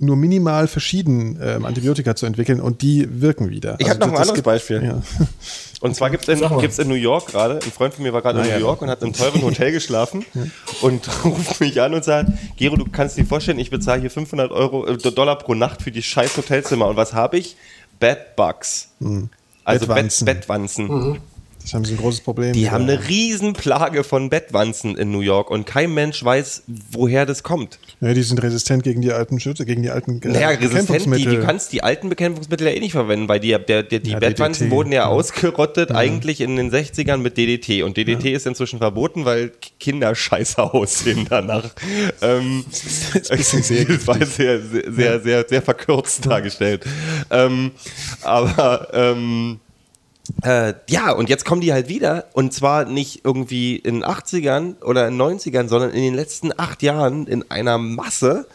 nur 0.00 0.16
minimal 0.16 0.66
verschieden 0.66 1.38
ähm, 1.42 1.64
Antibiotika 1.64 2.16
zu 2.16 2.26
entwickeln 2.26 2.60
und 2.60 2.82
die 2.82 3.06
wirken 3.20 3.50
wieder. 3.50 3.76
Ich 3.78 3.86
Also 3.86 4.00
hab 4.00 4.00
noch 4.00 4.08
ein 4.08 4.16
anderes 4.16 4.34
gibt- 4.34 4.44
Beispiel. 4.46 4.82
Ja. 4.82 5.02
Und 5.82 5.96
zwar 5.96 6.10
gibt 6.10 6.28
es 6.28 6.40
in, 6.42 6.58
gibt's 6.58 6.78
in 6.78 6.88
New 6.88 6.94
York 6.94 7.28
gerade, 7.28 7.54
ein 7.54 7.72
Freund 7.72 7.94
von 7.94 8.02
mir 8.02 8.12
war 8.12 8.20
gerade 8.20 8.40
in 8.40 8.50
Ah, 8.50 8.54
New. 8.54 8.60
York 8.60 8.82
und 8.82 8.90
hat 8.90 8.98
in 9.00 9.06
einem 9.06 9.12
teuren 9.14 9.40
Hotel 9.40 9.72
geschlafen 9.72 10.26
und 10.82 11.08
ruft 11.24 11.58
mich 11.60 11.80
an 11.80 11.94
und 11.94 12.04
sagt, 12.04 12.28
Gero, 12.58 12.76
du 12.76 12.84
kannst 12.84 13.16
dir 13.16 13.24
vorstellen, 13.24 13.58
ich 13.58 13.70
bezahle 13.70 14.02
hier 14.02 14.10
500 14.10 14.52
Euro, 14.52 14.86
äh, 14.86 14.98
Dollar 14.98 15.38
pro 15.38 15.54
Nacht 15.54 15.80
für 15.80 15.90
die 15.90 16.02
scheiß 16.02 16.36
Hotelzimmer. 16.36 16.86
Und 16.86 16.96
was 16.96 17.14
habe 17.14 17.38
ich? 17.38 17.56
Bedbugs. 17.98 18.88
Also 19.64 19.86
Bettwanzen. 19.86 20.24
Bett, 20.26 20.40
Bettwanzen. 20.40 21.18
Das 21.62 21.74
haben 21.74 21.84
sie 21.84 21.94
ein 21.94 21.98
großes 21.98 22.22
Problem. 22.22 22.52
Die 22.52 22.62
mit 22.62 22.70
haben 22.70 22.84
eine 22.84 23.08
Riesenplage 23.08 24.02
von 24.02 24.30
Bettwanzen 24.30 24.96
in 24.96 25.10
New 25.10 25.20
York 25.20 25.50
und 25.50 25.66
kein 25.66 25.92
Mensch 25.92 26.24
weiß, 26.24 26.62
woher 26.90 27.26
das 27.26 27.42
kommt. 27.42 27.78
ja, 28.00 28.12
die 28.14 28.22
sind 28.22 28.42
resistent 28.42 28.82
gegen 28.82 29.02
die 29.02 29.12
alten 29.12 29.38
Schütze, 29.38 29.66
gegen 29.66 29.82
die 29.82 29.90
alten 29.90 30.20
äh, 30.22 30.28
Naja, 30.28 30.48
resistent, 30.48 30.88
die, 30.88 30.92
Bekämpfungsmittel. 30.92 31.36
du 31.36 31.44
kannst 31.44 31.72
die 31.72 31.82
alten 31.82 32.08
Bekämpfungsmittel 32.08 32.66
ja 32.66 32.72
eh 32.72 32.80
nicht 32.80 32.92
verwenden, 32.92 33.28
weil 33.28 33.40
die, 33.40 33.48
der, 33.50 33.82
der, 33.82 33.98
die 34.00 34.10
Ja, 34.10 34.18
Bettwanzen 34.18 34.64
DDT, 34.64 34.76
wurden 34.76 34.92
ja, 34.92 35.02
ja. 35.02 35.06
ausgerottet, 35.08 35.92
eigentlich 35.92 36.40
in 36.40 36.56
den 36.56 36.70
60ern 36.72 37.18
mit 37.18 37.36
DDT. 37.36 37.82
Und 37.82 37.96
DDT 37.96 38.32
ist 38.32 38.46
inzwischen 38.46 38.78
verboten, 38.78 39.24
weil 39.24 39.52
Kinder 39.78 40.14
scheiße 40.14 40.62
aussehen 40.74 41.26
danach. 41.28 41.70
ähm, 42.22 42.64
ist 42.70 43.30
ein 43.30 43.36
bisschen 43.38 43.62
sehr 43.62 43.84
das 43.84 44.06
war 44.06 44.16
sehr, 44.24 44.60
sehr, 44.60 44.92
sehr, 44.92 45.20
sehr, 45.20 45.46
sehr 45.48 45.62
verkürzt 45.62 46.26
dargestellt. 46.26 46.84
Ähm, 47.30 47.72
aber 48.22 48.88
ähm, 48.92 49.60
äh, 50.42 50.74
ja, 50.88 51.12
und 51.12 51.28
jetzt 51.28 51.44
kommen 51.44 51.60
die 51.60 51.72
halt 51.72 51.88
wieder 51.88 52.26
und 52.32 52.52
zwar 52.52 52.84
nicht 52.84 53.24
irgendwie 53.24 53.76
in 53.76 53.96
den 54.00 54.04
80ern 54.04 54.82
oder 54.82 55.08
in 55.08 55.18
den 55.18 55.38
90ern, 55.38 55.68
sondern 55.68 55.90
in 55.90 56.02
den 56.02 56.14
letzten 56.14 56.52
acht 56.58 56.82
Jahren 56.82 57.26
in 57.26 57.50
einer 57.50 57.78
Masse. 57.78 58.46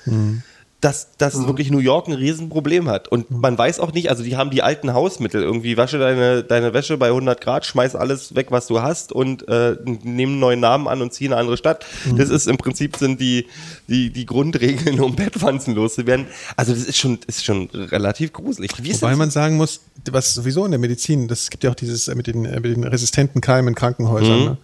Dass, 0.82 1.18
dass 1.18 1.36
Mhm. 1.36 1.48
wirklich 1.48 1.72
New 1.72 1.80
York 1.80 2.08
ein 2.08 2.14
Riesenproblem 2.14 2.88
hat. 2.90 3.08
Und 3.08 3.32
man 3.32 3.58
weiß 3.58 3.80
auch 3.80 3.92
nicht, 3.94 4.10
also 4.10 4.24
die 4.24 4.36
haben 4.38 4.52
die 4.52 4.62
alten 4.62 4.94
Hausmittel. 4.94 5.42
Irgendwie 5.42 5.78
wasche 5.78 5.98
deine, 5.98 6.44
deine 6.44 6.74
Wäsche 6.74 6.98
bei 6.98 7.08
100 7.08 7.42
Grad, 7.42 7.66
schmeiß 7.66 7.96
alles 7.96 8.36
weg, 8.36 8.48
was 8.52 8.68
du 8.68 8.82
hast 8.82 9.12
und 9.12 9.48
äh, 9.48 9.78
nehmen 9.84 10.34
einen 10.34 10.40
neuen 10.40 10.60
Namen 10.60 10.88
an 10.88 11.02
und 11.02 11.12
zieh 11.14 11.26
in 11.26 11.32
eine 11.32 11.40
andere 11.42 11.58
Stadt. 11.58 11.86
Mhm. 12.06 12.18
Das 12.18 12.30
ist 12.30 12.48
im 12.48 12.58
Prinzip 12.58 12.98
sind 12.98 13.20
die, 13.20 13.48
die, 13.88 14.12
die 14.12 14.26
Grundregeln, 14.26 15.00
um 15.00 15.16
Bettwanzen 15.16 15.74
loszuwerden. 15.74 16.28
Also 16.56 16.74
das 16.74 16.84
ist 16.84 16.98
schon, 16.98 17.18
ist 17.26 17.44
schon 17.46 17.70
relativ 17.72 18.34
gruselig. 18.34 18.72
Wie 18.80 18.90
ist 18.92 19.02
Wobei 19.02 19.12
das? 19.12 19.18
man 19.18 19.32
sagen 19.32 19.58
muss, 19.58 19.82
was 20.12 20.36
sowieso 20.36 20.66
in 20.66 20.72
der 20.72 20.80
Medizin, 20.80 21.28
das 21.28 21.50
gibt 21.50 21.64
ja 21.64 21.72
auch 21.72 21.76
dieses 21.76 22.10
äh, 22.10 22.16
mit 22.16 22.28
den, 22.28 22.46
äh, 22.46 22.60
mit 22.60 22.76
den 22.76 22.84
resistenten 22.84 23.42
Keimen 23.42 23.70
in 23.70 23.76
Krankenhäusern, 23.76 24.44
ne? 24.44 24.58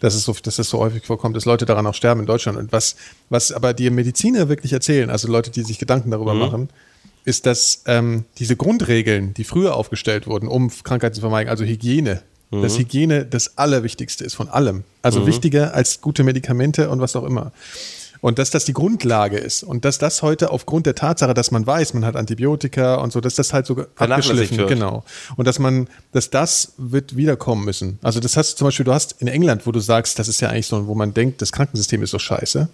Dass, 0.00 0.14
es 0.14 0.24
so, 0.24 0.34
dass 0.42 0.56
das 0.56 0.68
so 0.68 0.78
häufig 0.78 1.04
vorkommt, 1.04 1.36
dass 1.36 1.44
Leute 1.44 1.64
daran 1.64 1.86
auch 1.86 1.94
sterben 1.94 2.20
in 2.20 2.26
Deutschland. 2.26 2.58
Und 2.58 2.72
was, 2.72 2.96
was 3.30 3.52
aber 3.52 3.74
die 3.74 3.90
Mediziner 3.90 4.48
wirklich 4.48 4.72
erzählen, 4.72 5.10
also 5.10 5.28
Leute, 5.28 5.50
die 5.50 5.62
sich 5.62 5.78
Gedanken 5.78 6.10
darüber 6.10 6.34
machen, 6.34 6.68
ist, 7.24 7.46
dass 7.46 7.82
ähm, 7.86 8.24
diese 8.38 8.56
Grundregeln, 8.56 9.34
die 9.34 9.44
früher 9.44 9.76
aufgestellt 9.76 10.26
wurden, 10.26 10.48
um 10.48 10.70
Krankheiten 10.82 11.14
zu 11.14 11.20
vermeiden, 11.20 11.48
also 11.48 11.64
Hygiene, 11.64 12.22
dass 12.60 12.78
Hygiene 12.78 13.24
das 13.24 13.56
Allerwichtigste 13.56 14.24
ist 14.24 14.34
von 14.34 14.48
allem. 14.48 14.84
Also 15.00 15.26
wichtiger 15.26 15.74
als 15.74 16.02
gute 16.02 16.22
Medikamente 16.22 16.90
und 16.90 17.00
was 17.00 17.16
auch 17.16 17.24
immer. 17.24 17.50
Und 18.22 18.38
dass 18.38 18.50
das 18.50 18.64
die 18.64 18.72
Grundlage 18.72 19.36
ist 19.36 19.64
und 19.64 19.84
dass 19.84 19.98
das 19.98 20.22
heute 20.22 20.50
aufgrund 20.50 20.86
der 20.86 20.94
Tatsache, 20.94 21.34
dass 21.34 21.50
man 21.50 21.66
weiß, 21.66 21.92
man 21.92 22.04
hat 22.04 22.14
Antibiotika 22.14 22.94
und 22.94 23.12
so, 23.12 23.20
dass 23.20 23.34
das 23.34 23.52
halt 23.52 23.66
so 23.66 23.84
abgeschliffen 23.96 24.58
wird. 24.58 24.68
genau. 24.68 25.02
Und 25.36 25.48
dass 25.48 25.58
man, 25.58 25.88
dass 26.12 26.30
das 26.30 26.74
wird 26.78 27.16
wiederkommen 27.16 27.64
müssen. 27.64 27.98
Also 28.00 28.20
das 28.20 28.36
hast 28.36 28.52
du 28.52 28.58
zum 28.58 28.68
Beispiel, 28.68 28.84
du 28.84 28.92
hast 28.94 29.16
in 29.18 29.26
England, 29.26 29.66
wo 29.66 29.72
du 29.72 29.80
sagst, 29.80 30.20
das 30.20 30.28
ist 30.28 30.40
ja 30.40 30.50
eigentlich 30.50 30.68
so, 30.68 30.86
wo 30.86 30.94
man 30.94 31.12
denkt, 31.12 31.42
das 31.42 31.50
Krankensystem 31.50 32.00
ist 32.04 32.10
so 32.10 32.20
scheiße, 32.20 32.68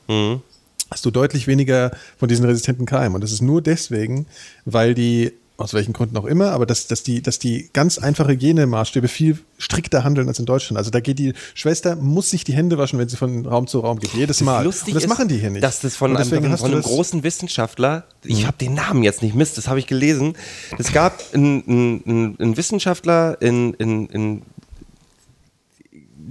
hast 0.91 1.07
du 1.07 1.11
deutlich 1.11 1.47
weniger 1.47 1.93
von 2.19 2.29
diesen 2.29 2.45
resistenten 2.45 2.85
Keimen. 2.85 3.15
Und 3.15 3.25
das 3.25 3.33
ist 3.33 3.41
nur 3.41 3.63
deswegen, 3.63 4.27
weil 4.67 4.95
die 4.95 5.33
aus 5.59 5.75
welchen 5.75 5.93
Gründen 5.93 6.17
auch 6.17 6.25
immer, 6.25 6.53
aber 6.53 6.67
dass, 6.67 6.87
dass, 6.87 7.03
die, 7.03 7.21
dass 7.21 7.41
die 7.41 7.69
ganz 7.73 7.99
einfache 7.99 8.31
Hygienemaßstäbe 8.31 9.09
viel 9.09 9.41
strikter 9.59 10.05
handeln 10.05 10.29
als 10.29 10.39
in 10.39 10.47
Deutschland. 10.47 10.79
Also 10.79 10.91
da 10.93 11.01
geht 11.01 11.19
die 11.19 11.33
Schwester, 11.55 11.97
muss 11.97 12.31
sich 12.31 12.45
die 12.45 12.53
Hände 12.53 12.79
waschen, 12.79 12.97
wenn 13.01 13.09
sie 13.09 13.17
von 13.17 13.45
Raum 13.45 13.67
zu 13.67 13.81
Raum 13.81 13.99
geht. 13.99 14.15
Jedes 14.15 14.41
Mal. 14.41 14.63
Lustig 14.65 14.89
Und 14.89 14.95
das 14.95 15.03
ist, 15.03 15.09
machen 15.11 15.27
die 15.27 15.37
hier 15.37 15.51
nicht. 15.51 15.65
Dass 15.65 15.81
das 15.81 15.97
von, 15.97 16.17
einem, 16.17 16.29
von, 16.29 16.39
einem 16.39 16.53
das- 16.53 16.63
Mhm. 16.63 16.81
großen 16.83 17.23
Wissenschaftler, 17.25 18.05
ich 18.25 18.47
habe 18.47 18.57
den 18.57 18.75
Namen 18.75 19.03
jetzt 19.03 19.21
nicht, 19.21 19.35
Mist, 19.35 19.59
das 19.59 19.67
habe 19.67 19.81
ich 19.81 19.89
gelesen. 19.89 20.37
Es 20.79 20.93
gab 20.93 21.21
einen, 21.35 21.65
einen, 22.07 22.37
einen 22.39 22.57
Wissenschaftler 22.57 23.37
in, 23.43 23.75
in, 23.75 24.07
in 24.11 24.43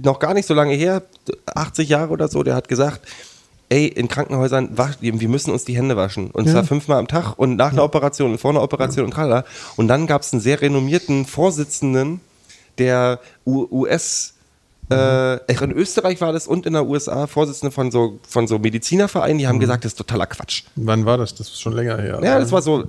noch 0.02 0.20
gar 0.20 0.32
nicht 0.32 0.46
so 0.46 0.54
lange 0.54 0.74
her, 0.74 1.02
80 1.54 1.86
Jahre 1.88 2.12
oder 2.12 2.28
so, 2.28 2.42
der 2.42 2.54
hat 2.54 2.68
gesagt, 2.68 3.02
ey, 3.68 3.86
in 3.86 4.08
Krankenhäusern, 4.08 4.76
wir 5.00 5.28
müssen 5.28 5.50
uns 5.50 5.64
die 5.64 5.76
Hände 5.76 5.96
waschen. 5.96 6.30
Und 6.30 6.48
zwar 6.48 6.64
fünfmal 6.64 6.98
am 6.98 7.08
Tag 7.08 7.34
und 7.38 7.56
nach 7.56 7.72
einer 7.72 7.84
Operation 7.84 8.32
und 8.32 8.38
vor 8.38 8.50
einer 8.50 8.62
Operation 8.62 9.04
und 9.04 9.10
tralala. 9.12 9.44
Und 9.76 9.88
dann 9.88 10.06
gab 10.06 10.22
es 10.22 10.32
einen 10.32 10.40
sehr 10.40 10.60
renommierten 10.60 11.26
Vorsitzenden 11.26 12.20
der 12.78 13.20
US- 13.46 14.34
äh, 14.90 15.52
in 15.52 15.72
Österreich 15.72 16.20
war 16.20 16.32
das 16.32 16.46
und 16.46 16.64
in 16.64 16.72
der 16.72 16.86
USA 16.86 17.26
Vorsitzende 17.26 17.70
von 17.70 17.90
so, 17.90 18.18
von 18.26 18.46
so 18.46 18.58
Medizinervereinen, 18.58 19.38
die 19.38 19.46
haben 19.46 19.60
gesagt, 19.60 19.84
das 19.84 19.92
ist 19.92 19.98
totaler 19.98 20.26
Quatsch. 20.26 20.62
Wann 20.76 21.04
war 21.04 21.18
das? 21.18 21.34
Das 21.34 21.48
ist 21.48 21.60
schon 21.60 21.74
länger 21.74 21.98
her. 21.98 22.20
Ja, 22.22 22.38
das 22.38 22.52
war 22.52 22.62
so 22.62 22.84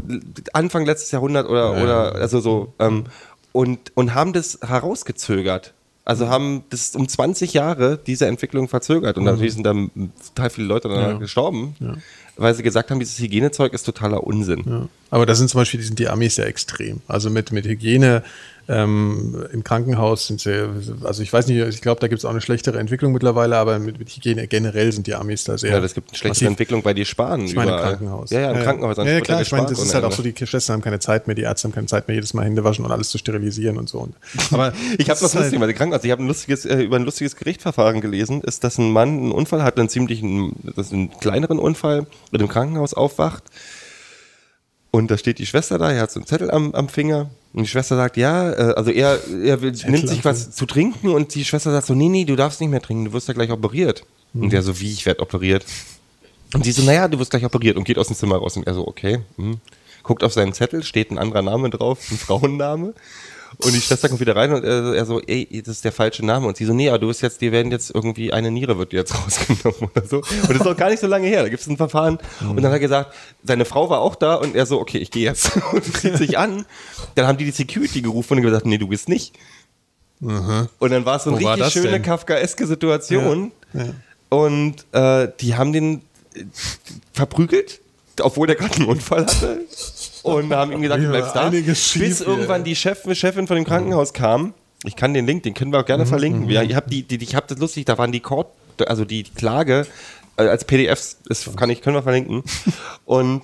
Anfang 0.54 0.86
letztes 0.86 1.12
Jahrhundert 1.12 1.50
oder, 1.50 1.82
oder 1.82 2.16
also 2.16 2.40
so. 2.40 2.74
Ähm, 2.80 3.06
und, 3.52 3.92
und 3.96 4.14
haben 4.14 4.32
das 4.32 4.60
herausgezögert. 4.66 5.74
Also 6.10 6.28
haben 6.28 6.64
das 6.72 6.95
um 6.95 7.07
20 7.07 7.53
Jahre 7.53 7.99
diese 8.03 8.26
Entwicklung 8.26 8.68
verzögert. 8.68 9.20
Und 9.20 9.26
natürlich 9.26 9.53
sind 9.53 9.64
dann 9.64 9.91
total 10.30 10.49
viele 10.49 10.66
Leute 10.66 10.89
dann 10.89 11.20
gestorben, 11.20 11.76
weil 12.36 12.55
sie 12.55 12.64
gesagt 12.64 12.89
haben, 12.89 12.99
dieses 12.99 13.20
Hygienezeug 13.20 13.74
ist 13.74 13.84
totaler 13.84 14.24
Unsinn. 14.24 14.64
Ja. 14.68 14.88
Aber 15.12 15.28
da 15.28 15.36
sind 15.36 15.51
zum 15.51 15.62
Beispiel 15.62 15.80
die, 15.80 15.86
sind 15.86 15.99
die 15.99 16.10
Amis 16.10 16.34
sehr 16.34 16.47
extrem. 16.47 17.01
Also 17.07 17.30
mit, 17.30 17.51
mit 17.51 17.68
Hygiene 17.68 18.24
ähm, 18.70 19.45
im 19.51 19.63
Krankenhaus 19.63 20.28
sind 20.28 20.39
sie, 20.39 20.70
also 21.03 21.24
ich 21.24 21.34
weiß 21.34 21.47
nicht, 21.47 21.57
ich 21.59 21.82
glaube, 21.82 21.99
da 21.99 22.07
gibt 22.07 22.20
es 22.20 22.26
auch 22.26 22.30
eine 22.30 22.39
schlechtere 22.41 22.78
Entwicklung 22.78 23.11
mittlerweile, 23.11 23.57
aber 23.57 23.80
mit, 23.80 23.97
mit 23.97 24.09
Hygiene 24.09 24.47
generell 24.47 24.91
sind 24.91 25.07
die 25.07 25.15
Amis 25.15 25.43
da 25.43 25.57
sehr. 25.57 25.72
Ja, 25.72 25.80
das 25.80 25.95
gibt 25.95 26.09
eine 26.09 26.17
schlechtere 26.17 26.30
massiv. 26.30 26.47
Entwicklung, 26.49 26.86
weil 26.86 26.93
die 26.93 27.03
sparen 27.05 27.45
Ich 27.45 27.55
meine 27.55 27.72
im. 27.72 27.78
Krankenhaus. 27.80 28.30
Ja, 28.30 28.41
ja, 28.41 28.51
im 28.51 28.61
Krankenhaus. 28.61 28.97
Ja, 28.97 29.05
ja 29.05 29.22
klar, 29.22 29.41
ich 29.41 29.51
meine, 29.51 29.65
das 29.65 29.80
ist 29.82 29.93
halt 29.95 30.03
auch 30.03 30.11
so, 30.11 30.22
die 30.22 30.34
Schwestern 30.45 30.76
haben 30.76 30.82
keine 30.84 30.99
Zeit 30.99 31.26
mehr, 31.26 31.36
die 31.36 31.41
Ärzte 31.41 31.67
haben 31.67 31.74
keine 31.74 31.88
Zeit 31.88 32.07
mehr, 32.07 32.13
jedes 32.15 32.36
Mal 32.36 32.45
Hände 32.45 32.63
waschen 32.63 32.86
und 32.86 32.91
alles 32.91 33.09
zu 33.09 33.17
sterilisieren 33.17 33.78
und 33.78 33.89
so. 33.89 33.99
Und, 33.99 34.15
aber 34.51 34.72
Ich 34.99 35.09
habe 35.09 35.20
was 35.20 35.34
halt- 35.34 35.45
lustig, 35.45 35.59
weil 35.59 35.67
die 35.67 35.74
Krankenhaus, 35.74 36.03
ich 36.03 36.11
habe 36.11 36.22
ein 36.24 36.28
lustiges, 36.28 36.65
äh, 36.65 36.82
über 36.84 36.97
ein 36.97 37.03
lustiges 37.05 37.36
Gerichtsverfahren 37.36 38.01
gelesen, 38.01 38.41
ist, 38.41 38.63
dass 38.63 38.78
ein 38.78 38.91
Mann 38.91 39.09
einen 39.09 39.32
Unfall 39.32 39.63
hatte, 39.63 39.80
einen 39.80 39.89
ziemlichen, 39.89 40.53
das 40.76 40.88
ist 40.88 40.93
einen 40.93 41.09
kleineren 41.20 41.57
Unfall, 41.57 42.05
mit 42.32 42.39
dem 42.41 42.47
Krankenhaus 42.47 42.93
aufwacht. 42.93 43.43
Und 44.92 45.12
da 45.12 45.18
steht 45.18 45.38
die 45.38 45.46
Schwester 45.46 45.78
da, 45.78 45.92
er 45.92 46.02
hat 46.02 46.12
so 46.12 46.20
einen 46.20 46.26
Zettel 46.28 46.50
am, 46.50 46.74
am 46.74 46.90
Finger. 46.90 47.30
Und 47.54 47.64
die 47.64 47.68
Schwester 47.68 47.96
sagt, 47.96 48.18
ja, 48.18 48.52
äh, 48.52 48.74
also 48.74 48.92
er, 48.92 49.20
er 49.44 49.62
will, 49.62 49.72
nimmt 49.88 50.08
sich 50.08 50.26
was 50.26 50.52
zu 50.52 50.66
trinken 50.66 51.10
und 51.10 51.36
die 51.36 51.46
Schwester 51.46 51.72
sagt 51.72 51.88
so, 51.88 51.94
nee, 51.94 52.10
nee, 52.10 52.26
du 52.26 52.36
darfst 52.36 52.60
nicht 52.60 52.70
mehr 52.70 52.82
trinken, 52.82 53.06
du 53.06 53.14
wirst 53.14 53.28
ja 53.28 53.34
gleich 53.34 53.52
operiert. 53.52 54.04
Und 54.34 54.54
der 54.54 54.62
so, 54.62 54.80
wie, 54.80 54.92
ich 54.92 55.06
werde 55.06 55.22
operiert. 55.22 55.66
Und 56.54 56.64
sie 56.64 56.72
so, 56.72 56.84
naja, 56.84 57.08
du 57.08 57.20
wirst 57.20 57.32
gleich 57.32 57.46
operiert 57.46 57.78
und 57.78 57.84
geht 57.84 57.98
aus 57.98 58.08
dem 58.08 58.16
Zimmer 58.16 58.38
raus. 58.38 58.58
Und 58.58 58.68
er 58.68 58.74
so, 58.74 58.88
okay. 58.88 59.20
Hm. 59.38 59.58
Guckt 60.04 60.24
auf 60.24 60.34
seinen 60.34 60.54
Zettel, 60.54 60.84
steht 60.84 61.12
ein 61.12 61.18
anderer 61.18 61.42
Name 61.42 61.70
drauf, 61.70 62.00
ein 62.12 62.18
Frauenname. 62.18 62.94
Und 63.62 63.74
die 63.74 63.82
Schwester 63.82 64.07
kommt 64.07 64.22
wieder 64.22 64.38
rein 64.38 64.53
und 64.53 64.64
er, 64.64 64.93
er 64.95 65.05
so, 65.05 65.20
ey, 65.20 65.62
das 65.66 65.76
ist 65.76 65.86
der 65.86 65.91
falsche 65.91 66.26
Name. 66.26 66.47
Und 66.47 66.55
sie 66.55 66.64
so, 66.64 66.74
nee, 66.74 66.88
aber 66.88 66.97
du 66.97 67.07
bist 67.07 67.22
jetzt, 67.22 67.41
dir 67.41 67.51
werden 67.51 67.72
jetzt 67.74 67.93
irgendwie 67.93 68.32
eine 68.32 68.51
Niere 68.51 68.78
wird 68.78 68.93
dir 68.93 68.97
jetzt 68.99 69.14
rausgenommen 69.26 69.91
oder 69.93 70.07
so. 70.07 70.18
Und 70.18 70.49
das 70.49 70.62
ist 70.62 70.68
auch 70.68 70.78
gar 70.78 70.89
nicht 70.89 71.01
so 71.01 71.07
lange 71.07 71.28
her. 71.28 71.43
Da 71.43 71.49
gibt 71.49 71.62
es 71.62 71.68
ein 71.68 71.76
Verfahren. 71.76 72.20
Und 72.39 72.55
dann 72.55 72.68
hat 72.68 72.74
er 72.74 72.80
gesagt, 72.80 73.14
seine 73.43 73.66
Frau 73.66 73.89
war 73.89 73.99
auch 73.99 74.16
da 74.16 74.36
und 74.36 74.55
er 74.55 74.66
so, 74.66 74.80
okay, 74.80 74.99
ich 74.99 75.12
gehe 75.12 75.26
jetzt. 75.26 75.51
Und 75.74 75.84
zieht 75.97 76.18
sich 76.18 76.38
an. 76.38 76.66
Dann 77.16 77.28
haben 77.28 77.38
die 77.38 77.45
die 77.45 77.51
Security 77.51 78.01
gerufen 78.01 78.38
und 78.38 78.43
gesagt, 78.43 78.66
nee, 78.66 78.78
du 78.78 78.88
gehst 78.88 79.10
nicht. 79.10 79.34
Und 80.22 80.91
dann 80.91 81.05
war 81.05 81.18
es 81.18 81.24
so 81.24 81.32
eine 81.32 81.41
Wo 81.41 81.49
richtig 81.49 81.74
schöne? 81.74 82.01
Kafkaeske 82.01 82.66
Situation. 82.66 83.51
Ja, 83.74 83.84
ja. 83.84 83.93
Und 84.30 84.86
äh, 84.93 85.32
die 85.39 85.55
haben 85.55 85.74
den 85.74 86.01
äh, 86.34 86.43
verprügelt, 87.14 87.82
obwohl 88.22 88.47
der 88.47 88.55
gerade 88.55 88.76
einen 88.76 88.86
Unfall 88.86 89.26
hatte. 89.26 89.62
Und 90.24 90.51
haben 90.53 90.72
ihm 90.72 90.82
gesagt, 90.82 90.99
du 91.01 91.05
Ja, 91.05 91.11
bleibst 91.11 91.36
da. 91.36 91.51
schief 91.76 92.01
Bis 92.01 92.22
irgendwann 92.22 92.63
die 92.63 92.76
Chef, 92.76 92.99
Chefin 93.17 93.47
von 93.47 93.55
dem 93.55 93.65
Krankenhaus 93.65 94.13
kam. 94.13 94.53
Ich 94.84 94.95
kann 94.95 95.13
den 95.13 95.26
Link, 95.28 95.43
den 95.43 95.53
können 95.53 95.72
wir 95.72 95.80
auch 95.80 95.84
Mhm, 95.84 95.88
gerne 95.88 96.05
verlinken. 96.05 96.49
Ja, 96.49 96.63
ich 96.63 96.76
habe 96.76 96.89
die, 96.89 97.03
die, 97.03 97.22
ich 97.22 97.36
hab 97.36 97.47
das 97.47 97.57
lustig, 97.59 97.86
da 97.86 97.97
waren 97.97 98.11
die 98.11 98.22
Court, 98.22 98.47
also 98.88 99.03
die 99.05 99.24
Klage 99.24 99.86
äh, 100.38 100.43
als 100.43 100.63
PDFs, 100.63 101.17
das 101.28 101.53
kann 101.57 101.70
ich, 101.70 101.82
können 101.82 101.95
wir 101.97 102.03
verlinken. 102.03 102.43
Und 103.05 103.41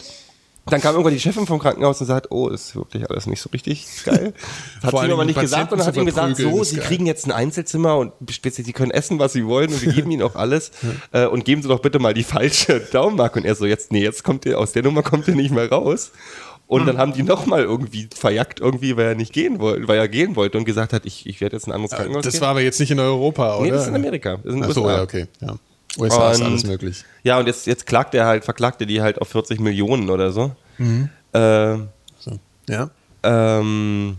dann 0.67 0.81
kam 0.81 0.93
irgendwann 0.95 1.13
die 1.13 1.19
Chefin 1.19 1.45
vom 1.45 1.59
Krankenhaus 1.59 2.01
und 2.01 2.07
sagt, 2.07 2.31
oh, 2.31 2.47
ist 2.49 2.75
wirklich 2.75 3.07
alles 3.07 3.27
nicht 3.27 3.39
so 3.39 3.49
richtig 3.53 3.85
geil. 4.03 4.33
Das 4.81 4.91
hat 4.93 4.99
sie 4.99 5.05
ihm 5.05 5.11
aber 5.11 5.23
nicht 5.25 5.39
gesagt 5.39 5.71
und 5.71 5.77
dann 5.77 5.85
hat 5.85 5.95
ihm 5.95 6.07
gesagt, 6.07 6.37
so, 6.37 6.63
sie 6.63 6.77
geil. 6.77 6.85
kriegen 6.87 7.05
jetzt 7.05 7.27
ein 7.27 7.31
Einzelzimmer 7.31 7.97
und 7.97 8.13
speziell, 8.31 8.65
sie 8.65 8.73
können 8.73 8.89
essen, 8.89 9.19
was 9.19 9.33
sie 9.33 9.45
wollen 9.45 9.71
und 9.71 9.83
wir 9.83 9.93
geben 9.93 10.09
ihnen 10.09 10.23
auch 10.23 10.35
alles. 10.35 10.71
Äh, 11.11 11.27
und 11.27 11.45
geben 11.45 11.61
sie 11.61 11.67
doch 11.67 11.81
bitte 11.81 11.99
mal 11.99 12.15
die 12.15 12.23
falsche 12.23 12.79
Daumenmarke. 12.79 13.37
Und 13.41 13.45
er 13.45 13.53
so, 13.53 13.67
jetzt, 13.67 13.91
nee, 13.91 14.01
jetzt 14.01 14.23
kommt 14.23 14.43
ihr, 14.47 14.57
aus 14.57 14.71
der 14.71 14.81
Nummer 14.81 15.03
kommt 15.03 15.27
ihr 15.27 15.35
nicht 15.35 15.51
mehr 15.51 15.69
raus. 15.69 16.09
Und 16.67 16.87
dann 16.87 16.97
haben 16.97 17.13
die 17.13 17.21
nochmal 17.23 17.61
irgendwie 17.61 18.09
verjagt, 18.15 18.59
irgendwie, 18.59 18.97
weil 18.97 19.05
er 19.07 19.15
nicht 19.15 19.33
gehen 19.33 19.59
wollte, 19.59 19.87
weil 19.87 19.99
er 19.99 20.07
gehen 20.07 20.35
wollte 20.35 20.57
und 20.57 20.65
gesagt 20.65 20.93
hat, 20.93 21.05
ich, 21.05 21.27
ich 21.27 21.39
werde 21.39 21.55
jetzt 21.55 21.67
in 21.67 21.71
ein 21.73 21.75
anderes 21.75 21.91
Krankenhaus 21.95 22.23
Das 22.23 22.33
gehen. 22.33 22.41
war 22.41 22.49
aber 22.49 22.61
jetzt 22.61 22.79
nicht 22.79 22.89
in 22.91 22.99
Europa, 22.99 23.55
oder? 23.57 23.65
nee, 23.65 23.71
das 23.71 23.83
ist 23.83 23.87
in 23.89 23.95
Amerika. 23.95 24.37
Das 24.37 24.45
ist 24.45 24.53
in 24.55 24.63
Ach 24.63 24.71
so, 24.71 24.81
USA. 24.83 24.95
ja, 24.97 25.03
okay. 25.03 25.27
Ja. 25.41 25.55
USA 25.99 26.31
ist 26.31 26.39
Und- 26.41 26.45
alles 26.47 26.65
möglich. 26.65 27.03
Ja, 27.23 27.37
und 27.39 27.45
jetzt, 27.47 27.67
jetzt 27.67 27.85
klagt 27.85 28.15
er 28.15 28.25
halt, 28.25 28.43
verklagt 28.45 28.81
er 28.81 28.87
die 28.87 29.01
halt 29.01 29.21
auf 29.21 29.27
40 29.29 29.59
Millionen 29.59 30.09
oder 30.09 30.31
so. 30.31 30.51
Mhm. 30.79 31.09
Äh, 31.33 31.75
So. 32.19 32.39
Ja, 32.67 32.89
ähm, 33.21 34.17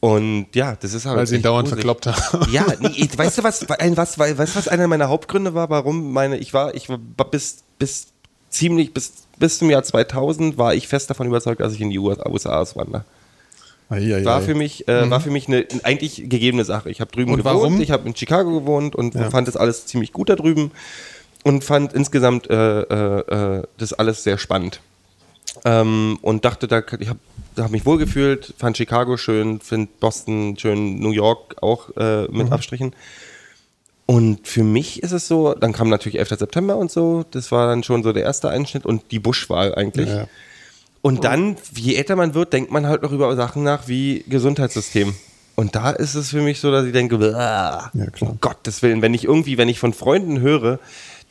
und 0.00 0.46
ja, 0.54 0.76
das 0.78 0.92
ist 0.94 1.06
halt. 1.06 1.16
weil 1.16 1.26
sie 1.26 1.36
ihn 1.36 1.42
dauernd 1.42 1.68
gruselig. 1.68 1.84
verkloppt 1.86 2.06
haben. 2.32 2.52
Ja, 2.52 2.66
nee, 2.80 3.08
weißt 3.16 3.38
du 3.38 3.42
was, 3.44 3.68
ein, 3.70 3.96
was, 3.96 4.18
weißt 4.18 4.54
du 4.54 4.58
was 4.58 4.68
einer 4.68 4.86
meiner 4.88 5.08
Hauptgründe 5.08 5.54
war, 5.54 5.70
warum 5.70 6.12
meine, 6.12 6.36
ich 6.38 6.52
war, 6.52 6.74
ich 6.74 6.88
war 6.88 6.98
bis, 6.98 7.62
bis 7.78 8.08
ziemlich, 8.50 8.92
bis, 8.94 9.12
bis 9.38 9.58
zum 9.58 9.70
Jahr 9.70 9.82
2000 9.82 10.58
war 10.58 10.74
ich 10.74 10.88
fest 10.88 11.10
davon 11.10 11.26
überzeugt, 11.26 11.60
dass 11.60 11.72
ich 11.74 11.80
in 11.80 11.90
die 11.90 11.98
USA 11.98 12.24
auswandere. 12.24 13.04
Eieiei. 13.88 14.24
War 14.24 14.40
für 14.42 14.54
mich, 14.54 14.88
äh, 14.88 15.08
war 15.10 15.20
für 15.20 15.30
mich 15.30 15.46
eine 15.46 15.64
eigentlich 15.84 16.16
gegebene 16.28 16.64
Sache. 16.64 16.90
Ich 16.90 17.00
habe 17.00 17.12
drüben 17.12 17.30
Und 17.32 17.38
gewohnt, 17.38 17.54
warum? 17.56 17.80
ich 17.80 17.90
habe 17.92 18.08
in 18.08 18.16
Chicago 18.16 18.50
gewohnt 18.60 18.96
und 18.96 19.14
Ja. 19.14 19.30
fand 19.30 19.46
das 19.46 19.56
alles 19.56 19.86
ziemlich 19.86 20.12
gut 20.12 20.28
da 20.28 20.34
drüben 20.34 20.72
und 21.44 21.62
fand 21.62 21.92
insgesamt 21.92 22.50
äh, 22.50 22.80
äh, 22.80 23.58
äh, 23.58 23.62
das 23.78 23.92
alles 23.92 24.24
sehr 24.24 24.38
spannend. 24.38 24.80
Ähm, 25.64 26.18
und 26.22 26.44
dachte, 26.44 26.66
da, 26.66 26.82
ich 26.98 27.08
habe 27.08 27.20
hab 27.56 27.70
mich 27.70 27.86
wohlgefühlt, 27.86 28.54
fand 28.58 28.76
Chicago 28.76 29.16
schön, 29.16 29.60
finde 29.60 29.88
Boston 30.00 30.56
schön, 30.58 30.98
New 30.98 31.12
York 31.12 31.56
auch 31.62 31.88
äh, 31.96 32.22
Mhm. 32.26 32.36
mit 32.36 32.52
Abstrichen. 32.52 32.92
Und 34.06 34.46
für 34.46 34.62
mich 34.62 35.02
ist 35.02 35.10
es 35.12 35.26
so, 35.26 35.54
dann 35.54 35.72
kam 35.72 35.88
natürlich 35.88 36.18
11. 36.18 36.38
September 36.38 36.76
und 36.76 36.92
so, 36.92 37.24
das 37.32 37.50
war 37.50 37.66
dann 37.66 37.82
schon 37.82 38.04
so 38.04 38.12
der 38.12 38.22
erste 38.22 38.48
Einschnitt 38.48 38.86
und 38.86 39.02
die 39.10 39.18
Buschwahl 39.18 39.74
eigentlich. 39.74 40.08
Ja. 40.08 40.28
Und 41.02 41.24
dann, 41.24 41.56
je 41.74 41.94
älter 41.96 42.14
man 42.16 42.34
wird, 42.34 42.52
denkt 42.52 42.70
man 42.70 42.86
halt 42.86 43.02
noch 43.02 43.12
über 43.12 43.34
Sachen 43.36 43.62
nach 43.64 43.88
wie 43.88 44.24
Gesundheitssystem. 44.28 45.14
Und 45.56 45.74
da 45.74 45.90
ist 45.90 46.14
es 46.14 46.30
für 46.30 46.40
mich 46.42 46.60
so, 46.60 46.70
dass 46.70 46.84
ich 46.84 46.92
denke, 46.92 47.18
"Bäh, 47.18 47.30
Ja, 47.30 47.90
klar. 48.12 48.30
um 48.30 48.38
Gottes 48.40 48.82
Willen, 48.82 49.02
wenn 49.02 49.14
ich 49.14 49.24
irgendwie, 49.24 49.56
wenn 49.58 49.68
ich 49.68 49.78
von 49.78 49.92
Freunden 49.92 50.40
höre, 50.40 50.78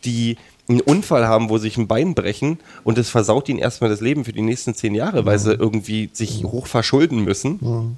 die 0.03 0.37
einen 0.67 0.81
Unfall 0.81 1.27
haben, 1.27 1.49
wo 1.49 1.57
sich 1.59 1.77
ein 1.77 1.87
Bein 1.87 2.15
brechen 2.15 2.59
und 2.83 2.97
das 2.97 3.09
versaut 3.09 3.47
ihnen 3.49 3.59
erstmal 3.59 3.89
das 3.89 4.01
Leben 4.01 4.25
für 4.25 4.33
die 4.33 4.41
nächsten 4.41 4.73
zehn 4.73 4.95
Jahre, 4.95 5.25
weil 5.25 5.37
sie 5.39 5.53
irgendwie 5.53 6.09
sich 6.11 6.43
hoch 6.43 6.65
verschulden 6.67 7.19
müssen. 7.23 7.97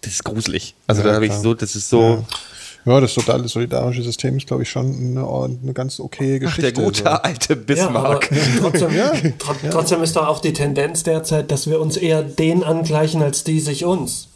Das 0.00 0.12
ist 0.14 0.24
gruselig. 0.24 0.74
Also 0.86 1.02
Ja, 1.02 1.08
da 1.08 1.14
habe 1.14 1.26
ich 1.26 1.32
so, 1.32 1.52
das 1.54 1.76
ist 1.76 1.90
so, 1.90 2.24
Ja, 2.86 3.00
das 3.00 3.14
totale 3.14 3.48
solidarische 3.48 4.02
System 4.02 4.36
ist, 4.36 4.46
glaube 4.46 4.62
ich, 4.62 4.70
schon 4.70 4.94
eine, 4.94 5.28
eine 5.28 5.72
ganz 5.74 5.98
okay 5.98 6.36
ach, 6.36 6.40
Geschichte. 6.46 6.72
der 6.72 6.84
gute 6.84 7.02
so. 7.02 7.08
alte 7.08 7.54
Ja, 7.54 7.88
aber 7.88 8.20
Bismarck. 8.20 8.30
trotzdem, 8.60 9.38
tro 9.38 9.54
trotzdem 9.70 10.02
ist 10.04 10.14
da 10.14 10.28
auch 10.28 10.40
die 10.40 10.52
Tendenz 10.52 11.02
derzeit, 11.02 11.50
dass 11.50 11.68
wir 11.68 11.80
uns 11.80 11.96
eher 11.96 12.22
denen 12.22 12.62
angleichen, 12.62 13.22
als 13.22 13.42
die 13.42 13.58
sich 13.58 13.84
uns. 13.84 14.28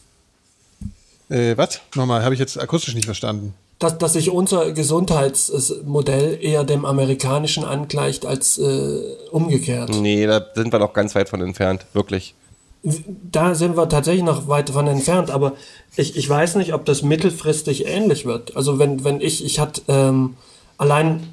Äh, 1.28 1.56
was? 1.56 1.80
Nochmal, 1.94 2.24
habe 2.24 2.34
ich 2.34 2.40
jetzt 2.40 2.58
akustisch 2.58 2.94
nicht 2.94 3.04
verstanden. 3.04 3.54
Dass, 3.78 3.96
dass 3.98 4.14
sich 4.14 4.30
unser 4.30 4.72
Gesundheitsmodell 4.72 6.38
eher 6.42 6.64
dem 6.64 6.84
amerikanischen 6.84 7.64
angleicht 7.64 8.26
als 8.26 8.58
äh, 8.58 9.00
umgekehrt. 9.30 9.90
nee, 9.90 10.26
da 10.26 10.44
sind 10.56 10.72
wir 10.72 10.80
noch 10.80 10.92
ganz 10.92 11.14
weit 11.14 11.28
von 11.28 11.40
entfernt, 11.40 11.86
wirklich. 11.92 12.34
Da 12.82 13.54
sind 13.54 13.76
wir 13.76 13.88
tatsächlich 13.88 14.24
noch 14.24 14.48
weit 14.48 14.70
davon 14.70 14.86
entfernt, 14.86 15.30
aber 15.30 15.52
ich, 15.96 16.16
ich 16.16 16.28
weiß 16.28 16.54
nicht, 16.56 16.72
ob 16.72 16.84
das 16.86 17.02
mittelfristig 17.02 17.86
ähnlich 17.86 18.24
wird. 18.24 18.56
Also 18.56 18.78
wenn, 18.78 19.04
wenn 19.04 19.20
ich, 19.20 19.44
ich 19.44 19.60
hatte 19.60 19.82
ähm, 19.88 20.36
allein, 20.78 21.26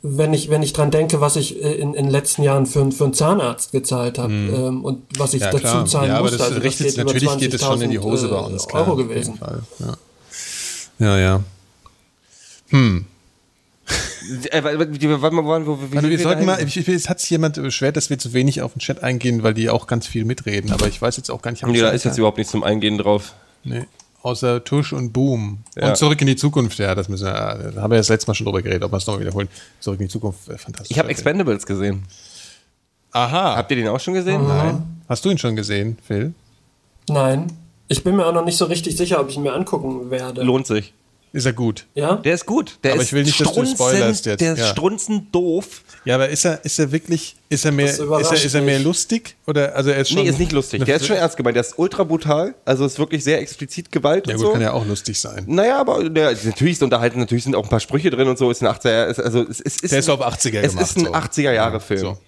wenn 0.00 0.32
ich, 0.32 0.48
wenn 0.48 0.62
ich 0.62 0.72
dran 0.72 0.90
denke, 0.90 1.20
was 1.20 1.36
ich 1.36 1.62
äh, 1.62 1.74
in, 1.74 1.92
in 1.94 2.04
den 2.04 2.10
letzten 2.10 2.42
Jahren 2.42 2.64
für, 2.66 2.90
für 2.90 3.04
einen 3.04 3.12
Zahnarzt 3.14 3.72
gezahlt 3.72 4.18
habe 4.18 4.32
ähm, 4.32 4.82
und 4.84 5.02
was 5.18 5.34
ich 5.34 5.42
Ja, 5.42 5.50
dazu 5.50 5.60
klar. 5.60 5.86
zahlen 5.86 6.08
ja, 6.08 6.14
aber 6.14 6.22
musste, 6.24 6.38
das 6.38 6.48
also 6.48 6.60
richtet, 6.60 6.86
geht 6.86 6.94
über 6.96 7.04
natürlich 7.12 7.36
geht 7.38 7.54
es 7.54 7.60
schon 7.62 7.82
in 7.82 7.90
die 7.90 7.98
Hose 7.98 8.28
bei 8.28 8.36
20.000, 8.36 8.46
uns. 8.46 8.64
äh, 8.64 8.68
Klar, 8.68 8.88
Euro 8.88 8.96
jeden 8.98 9.08
gewesen. 9.08 9.40
Ja. 9.80 9.96
ja, 10.98 11.18
ja. 11.18 11.40
Äh, 14.50 14.64
wir- 14.64 15.00
wie 15.00 15.06
Also 15.96 16.22
sollten 16.22 16.46
mal, 16.46 16.62
ich, 16.66 16.88
es 16.88 17.08
hat 17.08 17.20
sich 17.20 17.30
jemand 17.30 17.56
beschwert, 17.56 17.96
dass 17.96 18.08
wir 18.08 18.18
zu 18.18 18.32
wenig 18.32 18.62
auf 18.62 18.72
den 18.72 18.78
Chat 18.80 19.02
eingehen, 19.02 19.42
weil 19.42 19.52
die 19.54 19.68
auch 19.68 19.86
ganz 19.86 20.06
viel 20.06 20.24
mitreden, 20.24 20.72
aber 20.72 20.86
ich 20.88 21.00
weiß 21.02 21.16
jetzt 21.18 21.30
auch 21.30 21.42
gar 21.42 21.50
nicht, 21.50 21.66
Nee, 21.66 21.80
da 21.80 21.90
ist 21.90 22.04
jetzt 22.04 22.16
überhaupt 22.16 22.38
nichts 22.38 22.50
zum 22.52 22.64
Eingehen 22.64 22.98
drauf. 22.98 23.34
nee. 23.64 23.84
Außer 24.22 24.64
Tusch 24.64 24.94
und 24.94 25.12
Boom. 25.12 25.58
Ja. 25.76 25.88
Und 25.90 25.98
zurück 25.98 26.18
in 26.22 26.26
die 26.26 26.36
Zukunft, 26.36 26.78
ja, 26.78 26.94
das 26.94 27.10
müssen 27.10 27.26
wir, 27.26 27.32
äh, 27.34 27.72
da 27.74 27.82
haben 27.82 27.90
wir 27.90 27.96
ja 27.96 28.00
das 28.00 28.08
letzte 28.08 28.26
Mal 28.30 28.34
schon 28.34 28.46
drüber 28.46 28.62
geredet, 28.62 28.82
ob 28.82 28.90
wir 28.90 28.96
es 28.96 29.06
nochmal 29.06 29.20
wiederholen. 29.20 29.48
Zurück 29.80 30.00
in 30.00 30.06
die 30.06 30.10
Zukunft, 30.10 30.48
äh, 30.48 30.56
fantastisch. 30.56 30.90
Ich 30.92 30.98
habe 30.98 31.10
Expendables 31.10 31.66
gesehen. 31.66 32.04
Aha. 33.12 33.54
Habt 33.56 33.70
ihr 33.70 33.76
den 33.76 33.88
auch 33.88 34.00
schon 34.00 34.14
gesehen? 34.14 34.46
Nein. 34.48 34.82
Hast 35.10 35.26
du 35.26 35.30
ihn 35.30 35.36
schon 35.36 35.56
gesehen, 35.56 35.98
Phil? 36.06 36.32
Nein. 37.06 37.48
Ich 37.88 38.02
bin 38.02 38.16
mir 38.16 38.24
auch 38.26 38.32
noch 38.32 38.46
nicht 38.46 38.56
so 38.56 38.64
richtig 38.64 38.96
sicher, 38.96 39.20
ob 39.20 39.28
ich 39.28 39.36
ihn 39.36 39.42
mir 39.42 39.52
angucken 39.52 40.10
werde. 40.10 40.42
Lohnt 40.42 40.66
sich. 40.66 40.94
Ist 41.34 41.46
er 41.46 41.52
gut? 41.52 41.86
Ja? 41.94 42.14
Der 42.14 42.34
ist 42.34 42.46
gut. 42.46 42.78
Der 42.84 42.92
Aber 42.92 43.02
ist 43.02 43.08
ich 43.08 43.12
will 43.12 43.24
nicht, 43.24 43.40
dass 43.40 43.48
du 43.48 43.52
strunzend- 43.60 43.74
spoilerst 43.74 44.24
jetzt. 44.26 44.40
Der 44.40 44.52
ist 44.52 44.60
Ja. 44.60 44.66
strunzend 44.68 45.34
doof. 45.34 45.82
Ja, 46.04 46.14
aber 46.14 46.28
ist 46.28 46.44
er, 46.44 46.64
ist 46.64 46.78
er 46.78 46.92
wirklich, 46.92 47.34
ist 47.48 47.64
er 47.64 47.72
mehr, 47.72 47.86
ist 47.90 47.98
er, 47.98 48.32
ist 48.44 48.54
er 48.54 48.62
mehr 48.62 48.78
lustig? 48.78 49.34
Oder, 49.46 49.74
also 49.74 49.90
er 49.90 49.98
ist 49.98 50.10
schon. 50.10 50.22
Nee, 50.22 50.28
ist 50.28 50.38
nicht 50.38 50.52
lustig. 50.52 50.84
Der 50.84 50.94
ist 50.96 51.06
schon 51.06 51.16
ernst 51.16 51.36
gemeint. 51.36 51.56
Der 51.56 51.62
ist 51.62 51.76
ultra 51.76 52.04
brutal. 52.04 52.54
Also 52.64 52.84
ist 52.86 53.00
wirklich 53.00 53.24
sehr 53.24 53.40
explizit 53.40 53.90
Gewalt 53.90 54.28
Ja, 54.28 54.34
und 54.34 54.38
gut, 54.38 54.46
so. 54.46 54.52
kann 54.52 54.62
ja 54.62 54.72
auch 54.72 54.86
lustig 54.86 55.20
sein. 55.20 55.44
Naja, 55.48 55.80
aber 55.80 56.08
der, 56.08 56.36
natürlich 56.44 56.74
ist 56.74 56.82
unterhalten, 56.84 57.18
natürlich 57.18 57.42
sind 57.44 57.56
auch 57.56 57.64
ein 57.64 57.68
paar 57.68 57.80
Sprüche 57.80 58.10
drin 58.10 58.28
und 58.28 58.38
so. 58.38 58.48
Ist 58.52 58.62
ein 58.62 58.68
80er, 58.68 59.06
ist, 59.08 59.18
also 59.18 59.42
es, 59.42 59.60
es 59.60 59.76
ist 59.80 59.90
Der 59.92 59.98
ist 59.98 60.08
ein- 60.08 60.14
auf 60.14 60.20
80er 60.24 60.60
Es 60.62 60.70
gemacht, 60.72 60.86
ist 60.88 60.96
ein 60.98 61.04
so. 61.06 61.12
80er-Jahre-Film. 61.14 62.00
So. 62.00 62.18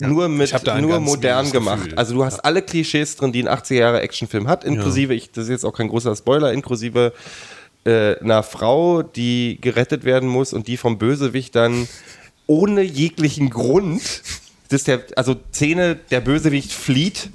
Nur 0.00 0.28
mit, 0.28 0.52
nur 0.80 0.98
modern 1.00 1.50
gemacht. 1.52 1.84
Gefühl. 1.84 1.98
Also 1.98 2.14
du 2.14 2.24
hast 2.24 2.40
alle 2.44 2.62
Klischees 2.62 3.14
drin, 3.16 3.30
die 3.32 3.46
ein 3.46 3.48
80er-Jahre-Actionfilm 3.48 4.48
hat, 4.48 4.64
inklusive, 4.64 5.14
ich, 5.14 5.30
das 5.30 5.44
ist 5.44 5.50
jetzt 5.50 5.64
auch 5.64 5.72
kein 5.72 5.88
großer 5.88 6.14
Spoiler, 6.16 6.52
inklusive 6.52 7.12
äh, 7.86 8.18
einer 8.20 8.42
Frau, 8.42 9.02
die 9.02 9.58
gerettet 9.60 10.04
werden 10.04 10.28
muss 10.28 10.52
und 10.52 10.66
die 10.66 10.76
vom 10.76 10.98
Bösewicht 10.98 11.54
dann 11.54 11.88
ohne 12.46 12.82
jeglichen 12.82 13.50
Grund, 13.50 14.02
das 14.68 14.80
ist 14.80 14.88
der, 14.88 15.02
also 15.16 15.36
Szene, 15.52 15.96
der 16.10 16.20
Bösewicht 16.20 16.72
flieht 16.72 17.30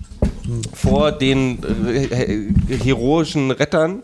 vor 0.74 1.12
den 1.12 1.60
äh, 1.88 2.78
heroischen 2.84 3.52
Rettern 3.52 4.04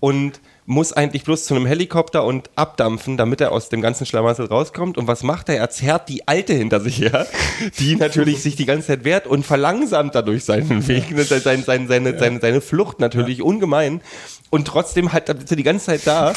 und 0.00 0.40
muss 0.68 0.92
eigentlich 0.92 1.24
bloß 1.24 1.46
zu 1.46 1.54
einem 1.54 1.64
Helikopter 1.64 2.24
und 2.24 2.50
abdampfen, 2.54 3.16
damit 3.16 3.40
er 3.40 3.52
aus 3.52 3.70
dem 3.70 3.80
ganzen 3.80 4.04
Schlamassel 4.04 4.44
rauskommt. 4.44 4.98
Und 4.98 5.08
was 5.08 5.22
macht 5.22 5.48
er? 5.48 5.56
Er 5.56 5.70
zerrt 5.70 6.10
die 6.10 6.28
Alte 6.28 6.52
hinter 6.52 6.80
sich 6.80 7.00
her, 7.00 7.26
die 7.78 7.96
natürlich 7.96 8.42
sich 8.42 8.54
die 8.54 8.66
ganze 8.66 8.88
Zeit 8.88 9.04
wehrt 9.04 9.26
und 9.26 9.46
verlangsamt 9.46 10.14
dadurch 10.14 10.44
seinen 10.44 10.86
Weg, 10.86 11.10
ne, 11.10 11.24
sein, 11.24 11.62
sein, 11.64 11.88
seine, 11.88 12.18
seine, 12.18 12.40
seine 12.40 12.60
Flucht 12.60 13.00
natürlich 13.00 13.40
ungemein. 13.40 14.02
Und 14.50 14.66
trotzdem 14.66 15.12
halt 15.12 15.30
er 15.30 15.34
die 15.34 15.62
ganze 15.62 15.86
Zeit 15.86 16.02
da, 16.04 16.34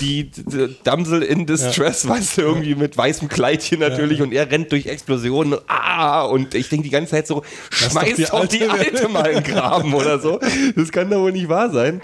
die, 0.00 0.30
die 0.30 0.76
Damsel 0.84 1.22
in 1.22 1.46
Distress, 1.46 2.06
weißt 2.06 2.38
du, 2.38 2.42
irgendwie 2.42 2.76
mit 2.76 2.96
weißem 2.96 3.28
Kleidchen 3.28 3.80
natürlich 3.80 4.22
und 4.22 4.32
er 4.32 4.50
rennt 4.52 4.70
durch 4.70 4.86
Explosionen 4.86 5.54
und, 5.54 5.62
ah, 5.68 6.22
und 6.22 6.54
ich 6.54 6.68
denke 6.68 6.84
die 6.84 6.90
ganze 6.90 7.12
Zeit 7.12 7.26
so, 7.26 7.42
schmeiß 7.70 8.28
doch 8.30 8.46
die 8.46 8.68
Alte. 8.68 8.70
Alte 8.70 9.08
mal 9.08 9.26
in 9.26 9.42
den 9.42 9.52
Graben 9.52 9.94
oder 9.94 10.20
so. 10.20 10.38
Das 10.76 10.90
kann 10.90 11.10
doch 11.10 11.20
wohl 11.20 11.32
nicht 11.32 11.48
wahr 11.48 11.70
sein. 11.70 12.00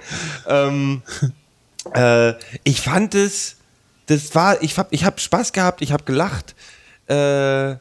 Ähm, 0.48 1.02
äh, 1.94 2.34
ich 2.64 2.80
fand 2.80 3.14
es, 3.14 3.56
das 4.06 4.34
war, 4.34 4.62
ich 4.62 4.76
hab, 4.78 4.92
ich 4.92 5.04
hab 5.04 5.20
Spaß 5.20 5.52
gehabt, 5.52 5.82
ich 5.82 5.92
hab 5.92 6.06
gelacht. 6.06 6.54
Äh, 7.06 7.74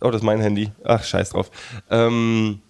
oh, 0.00 0.10
das 0.10 0.16
ist 0.16 0.22
mein 0.22 0.40
Handy. 0.40 0.70
Ach, 0.84 1.02
scheiß 1.02 1.30
drauf. 1.30 1.50
Ähm, 1.90 2.60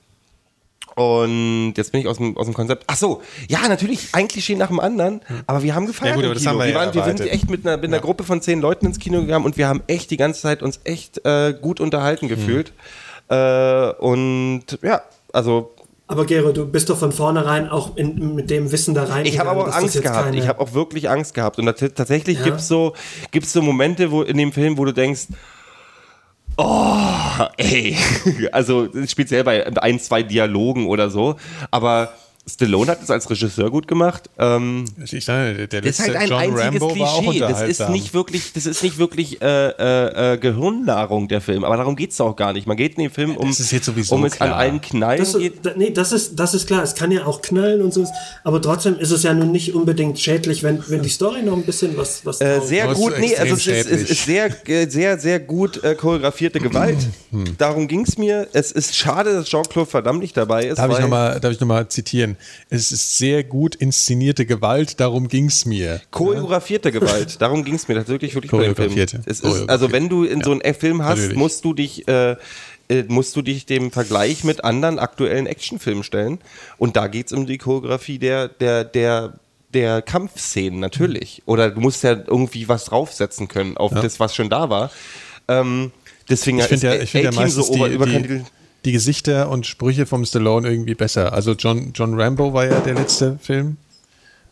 und 0.94 1.74
jetzt 1.76 1.92
bin 1.92 2.02
ich 2.02 2.08
aus 2.08 2.18
dem, 2.18 2.36
aus 2.36 2.46
dem 2.46 2.54
Konzept. 2.54 2.84
Ach 2.86 2.96
so, 2.96 3.22
ja, 3.48 3.66
natürlich, 3.66 4.08
ein 4.12 4.28
Klischee 4.28 4.56
nach 4.56 4.68
dem 4.68 4.80
anderen, 4.80 5.22
aber 5.46 5.62
wir 5.62 5.74
haben 5.74 5.86
gefeiert 5.86 6.16
Ja 6.16 6.22
gut, 6.22 6.24
im 6.24 6.38
Kino. 6.38 6.50
haben 6.50 6.58
wir 6.58 6.64
wir, 6.66 6.72
ja 6.72 6.78
waren, 6.78 6.94
wir 6.94 7.04
sind 7.04 7.20
echt 7.20 7.48
mit 7.50 7.66
einer, 7.66 7.78
mit 7.78 7.86
einer 7.86 8.00
Gruppe 8.00 8.24
von 8.24 8.42
zehn 8.42 8.60
Leuten 8.60 8.86
ins 8.86 8.98
Kino 8.98 9.20
gegangen 9.22 9.46
und 9.46 9.56
wir 9.56 9.68
haben 9.68 9.82
echt 9.86 10.10
die 10.10 10.18
ganze 10.18 10.42
Zeit 10.42 10.62
uns 10.62 10.80
echt 10.84 11.24
äh, 11.24 11.54
gut 11.54 11.80
unterhalten 11.80 12.28
gefühlt. 12.28 12.72
Äh, 13.28 13.92
und 13.92 14.64
ja, 14.82 15.02
also 15.32 15.74
Aber 16.12 16.26
Gero, 16.26 16.52
du 16.52 16.66
bist 16.66 16.90
doch 16.90 16.98
von 16.98 17.10
vornherein 17.10 17.70
auch 17.70 17.96
in, 17.96 18.34
mit 18.34 18.50
dem 18.50 18.70
Wissen 18.70 18.94
da 18.94 19.04
rein. 19.04 19.24
ich 19.24 19.38
habe 19.38 19.48
aber 19.48 19.62
auch 19.68 19.74
Angst 19.74 20.02
gehabt. 20.02 20.34
Ich 20.34 20.46
habe 20.46 20.60
auch 20.60 20.74
wirklich 20.74 21.08
Angst 21.08 21.32
gehabt. 21.32 21.58
Und 21.58 21.64
tat- 21.64 21.94
tatsächlich 21.96 22.36
Ja. 22.36 22.44
gibt 22.44 22.58
es 22.58 22.68
so, 22.68 22.92
gibt's 23.30 23.50
so 23.54 23.62
Momente 23.62 24.10
wo, 24.10 24.20
in 24.20 24.36
dem 24.36 24.52
Film, 24.52 24.76
wo 24.76 24.84
du 24.84 24.92
denkst, 24.92 25.28
oh, 26.58 27.46
ey. 27.56 27.96
Also 28.52 28.88
speziell 29.06 29.42
bei 29.42 29.66
ein, 29.82 29.98
zwei 30.00 30.22
Dialogen 30.22 30.86
oder 30.86 31.08
so. 31.08 31.36
Aber 31.70 32.12
Stallone 32.44 32.90
hat 32.90 33.00
es 33.00 33.08
als 33.10 33.30
Regisseur 33.30 33.70
gut 33.70 33.86
gemacht. 33.86 34.28
Ähm, 34.36 34.84
Ich 35.10 35.24
sage, 35.24 35.54
der, 35.54 35.66
der 35.68 35.80
das 35.82 36.00
ist 36.00 36.06
letzte 36.08 36.18
halt 36.18 36.32
ein 36.32 36.48
John 36.50 36.58
einziges 36.58 36.82
Rambo 36.82 36.88
Klischee. 36.88 37.38
Das 37.38 37.62
ist 37.62 37.88
nicht 37.90 38.14
wirklich, 38.14 38.52
das 38.52 38.66
ist 38.66 38.82
nicht 38.82 38.98
wirklich 38.98 39.40
äh, 39.40 39.68
äh, 39.68 40.32
äh, 40.34 40.38
Gehirnnahrung, 40.38 41.28
der 41.28 41.40
Film. 41.40 41.62
Aber 41.62 41.76
darum 41.76 41.94
geht 41.94 42.10
es 42.10 42.20
auch 42.20 42.34
gar 42.34 42.52
nicht. 42.52 42.66
Man 42.66 42.76
geht 42.76 42.96
in 42.96 43.02
den 43.02 43.10
Film, 43.12 43.36
um, 43.36 43.46
Das 43.48 43.60
ist 43.60 43.70
jetzt 43.70 43.86
sowieso 43.86 44.16
um 44.16 44.24
es 44.24 44.40
an 44.40 44.48
klar. 44.48 44.58
allen 44.58 44.80
Knallen 44.80 45.20
Das, 45.20 45.38
geht. 45.38 45.64
da, 45.64 45.70
nee, 45.76 45.90
das 45.90 46.10
ist, 46.10 46.34
das 46.38 46.52
ist 46.54 46.66
klar. 46.66 46.82
Es 46.82 46.96
kann 46.96 47.12
ja 47.12 47.26
auch 47.26 47.42
knallen 47.42 47.80
und 47.80 47.94
so. 47.94 48.04
Aber 48.42 48.60
trotzdem 48.60 48.98
ist 48.98 49.12
es 49.12 49.22
ja 49.22 49.32
nun 49.34 49.52
nicht 49.52 49.72
unbedingt 49.72 50.18
schädlich, 50.18 50.64
wenn, 50.64 50.82
wenn 50.88 51.02
die 51.02 51.10
Story 51.10 51.42
noch 51.42 51.56
ein 51.56 51.62
bisschen 51.62 51.96
was, 51.96 52.26
was 52.26 52.40
Äh, 52.40 52.60
sehr 52.62 52.90
ist 52.90 52.96
gut, 52.98 53.14
nee, 53.20 53.36
also 53.36 53.54
es 53.54 53.58
ist, 53.60 53.62
schädlich. 53.64 54.10
ist 54.10 54.24
sehr, 54.24 54.68
äh, 54.68 54.88
sehr, 54.88 55.16
sehr 55.18 55.38
gut 55.38 55.82
äh, 55.84 55.94
choreografierte 55.94 56.58
Gewalt. 56.58 56.98
Darum 57.58 57.86
ging 57.86 58.00
es 58.02 58.18
mir. 58.18 58.48
Es 58.52 58.72
ist 58.72 58.96
schade, 58.96 59.32
dass 59.32 59.46
Jean-Claude 59.46 59.92
Van 59.92 60.02
Damme 60.02 60.18
nicht 60.18 60.36
dabei 60.36 60.66
ist. 60.66 60.78
Darf 60.78 60.90
ich 60.92 60.98
nochmal 60.98 61.40
noch 61.40 61.60
mal 61.66 61.88
zitieren? 61.88 62.31
Es 62.70 62.92
ist 62.92 63.18
sehr 63.18 63.44
gut 63.44 63.74
inszenierte 63.74 64.46
Gewalt, 64.46 65.00
darum 65.00 65.28
ging 65.28 65.46
es 65.46 65.64
mir. 65.64 66.00
Choreografierte 66.10 66.92
Gewalt, 66.92 67.40
darum 67.40 67.64
ging 67.64 67.74
es 67.74 67.88
mir 67.88 67.94
tatsächlich 67.94 68.34
wirklich 68.34 68.50
bei 68.50 68.58
dem 68.58 68.74
Film. 68.74 68.90
Choreografierte. 68.90 69.22
Es 69.26 69.36
ist, 69.36 69.42
Choreografierte. 69.42 69.72
also 69.72 69.92
wenn 69.92 70.08
du 70.08 70.24
in 70.24 70.42
so 70.42 70.52
einen 70.52 70.74
Film 70.74 71.04
hast, 71.04 71.18
Natürlich. 71.18 71.38
musst 71.38 71.64
du 71.64 71.74
dich, 71.74 72.08
äh, 72.08 72.36
äh, 72.88 73.04
musst 73.08 73.36
du 73.36 73.42
dich 73.42 73.66
dem 73.66 73.90
Vergleich 73.90 74.44
mit 74.44 74.64
anderen 74.64 74.98
aktuellen 74.98 75.46
Actionfilmen 75.46 76.04
stellen. 76.04 76.38
Und 76.78 76.96
da 76.96 77.06
geht 77.06 77.26
es 77.26 77.32
um 77.32 77.46
die 77.46 77.58
Choreografie 77.58 78.18
der, 78.18 78.48
der, 78.48 78.84
der, 78.84 79.34
der 79.72 80.02
Kampfszenen 80.02 80.80
natürlich. 80.80 81.42
Oder 81.46 81.70
du 81.70 81.80
musst 81.80 82.02
ja 82.02 82.12
irgendwie 82.12 82.68
was 82.68 82.86
draufsetzen 82.86 83.48
können 83.48 83.76
auf 83.76 83.92
das, 83.92 84.20
was 84.20 84.34
schon 84.34 84.50
da 84.50 84.68
war. 84.68 84.90
Ähm, 85.48 85.92
deswegen 86.28 86.58
Ich 86.58 86.66
finde 86.66 86.86
ja, 86.86 87.02
ich 87.02 87.10
find 87.10 87.24
ja 87.24 87.32
meistens 87.32 87.66
so 87.66 87.86
die, 87.86 87.98
die, 87.98 88.42
die 88.84 88.92
Gesichter 88.92 89.48
und 89.48 89.66
Sprüche 89.66 90.06
vom 90.06 90.24
Stallone 90.24 90.68
irgendwie 90.70 90.94
besser. 90.94 91.32
Also 91.32 91.52
John, 91.52 91.92
John 91.94 92.20
Rambo 92.20 92.52
war 92.52 92.66
ja 92.66 92.80
der 92.80 92.94
letzte 92.94 93.38
Film. 93.40 93.76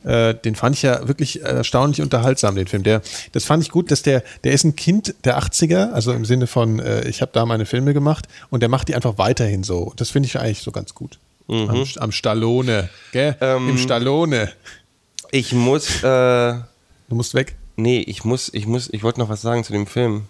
Äh, 0.03 0.35
den 0.35 0.55
fand 0.55 0.77
ich 0.77 0.83
ja 0.83 1.07
wirklich 1.09 1.43
erstaunlich 1.43 2.01
unterhaltsam, 2.01 2.55
den 2.55 2.67
Film. 2.67 2.83
Der, 2.85 3.03
das 3.33 3.45
fand 3.45 3.63
ich 3.63 3.71
gut, 3.71 3.91
dass 3.91 4.03
der, 4.03 4.23
der 4.45 4.53
ist 4.53 4.65
ein 4.65 4.75
Kind 4.75 5.15
der 5.25 5.39
80er, 5.39 5.93
also 5.93 6.13
im 6.13 6.25
Sinne 6.25 6.47
von, 6.47 6.79
äh, 6.79 7.07
ich 7.07 7.21
habe 7.21 7.33
da 7.35 7.45
meine 7.45 7.67
Filme 7.67 7.93
gemacht 7.93 8.27
und 8.49 8.61
der 8.61 8.71
macht 8.71 8.89
die 8.89 8.95
einfach 8.95 9.19
weiterhin 9.19 9.63
so. 9.63 9.93
Das 9.97 10.11
finde 10.11 10.27
ich 10.27 10.39
eigentlich 10.39 10.61
so 10.61 10.73
ganz 10.73 10.95
gut. 10.95 11.19
Mhm. 11.49 11.69
Am, 11.69 11.85
am 11.99 12.13
Stallone, 12.13 12.89
gell? 13.13 13.37
Ähm, 13.43 13.71
Im 13.71 13.79
Stallone. 13.79 14.51
Ich 15.33 15.53
muss, 15.53 16.03
äh, 16.03 16.55
Du 17.09 17.17
musst 17.17 17.35
weg. 17.35 17.57
nee, 17.77 18.01
ich 18.01 18.25
muss, 18.25 18.51
ich 18.55 18.67
muss, 18.67 18.89
ich 18.93 19.03
wollte 19.03 19.21
noch 19.21 19.29
was 19.29 19.43
sagen 19.43 19.65
zu 19.65 19.73
dem 19.73 19.87
Film. 19.87 20.23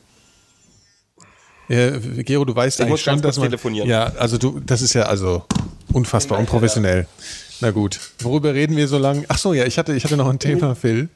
Äh, 1.70 2.24
Gero, 2.24 2.44
du 2.44 2.54
weißt 2.54 2.80
Ich 2.80 2.82
eigentlich 2.82 2.90
muss 2.90 3.00
schon, 3.00 3.22
dass 3.22 3.36
man, 3.36 3.48
telefonieren. 3.48 3.88
Ja, 3.88 4.12
also 4.18 4.38
du, 4.38 4.60
das 4.66 4.82
ist 4.82 4.92
ja 4.94 5.02
also 5.04 5.44
unfassbar 5.92 6.38
unprofessionell. 6.40 7.06
Na 7.60 7.70
gut, 7.70 8.00
worüber 8.20 8.54
reden 8.54 8.76
wir 8.76 8.88
so 8.88 8.98
lange? 8.98 9.24
Ach 9.28 9.38
so, 9.38 9.54
ja, 9.54 9.64
ich 9.66 9.78
hatte, 9.78 9.94
ich 9.94 10.02
hatte 10.04 10.16
noch 10.16 10.28
ein 10.28 10.38
Thema, 10.40 10.74
Phil. 10.74 11.08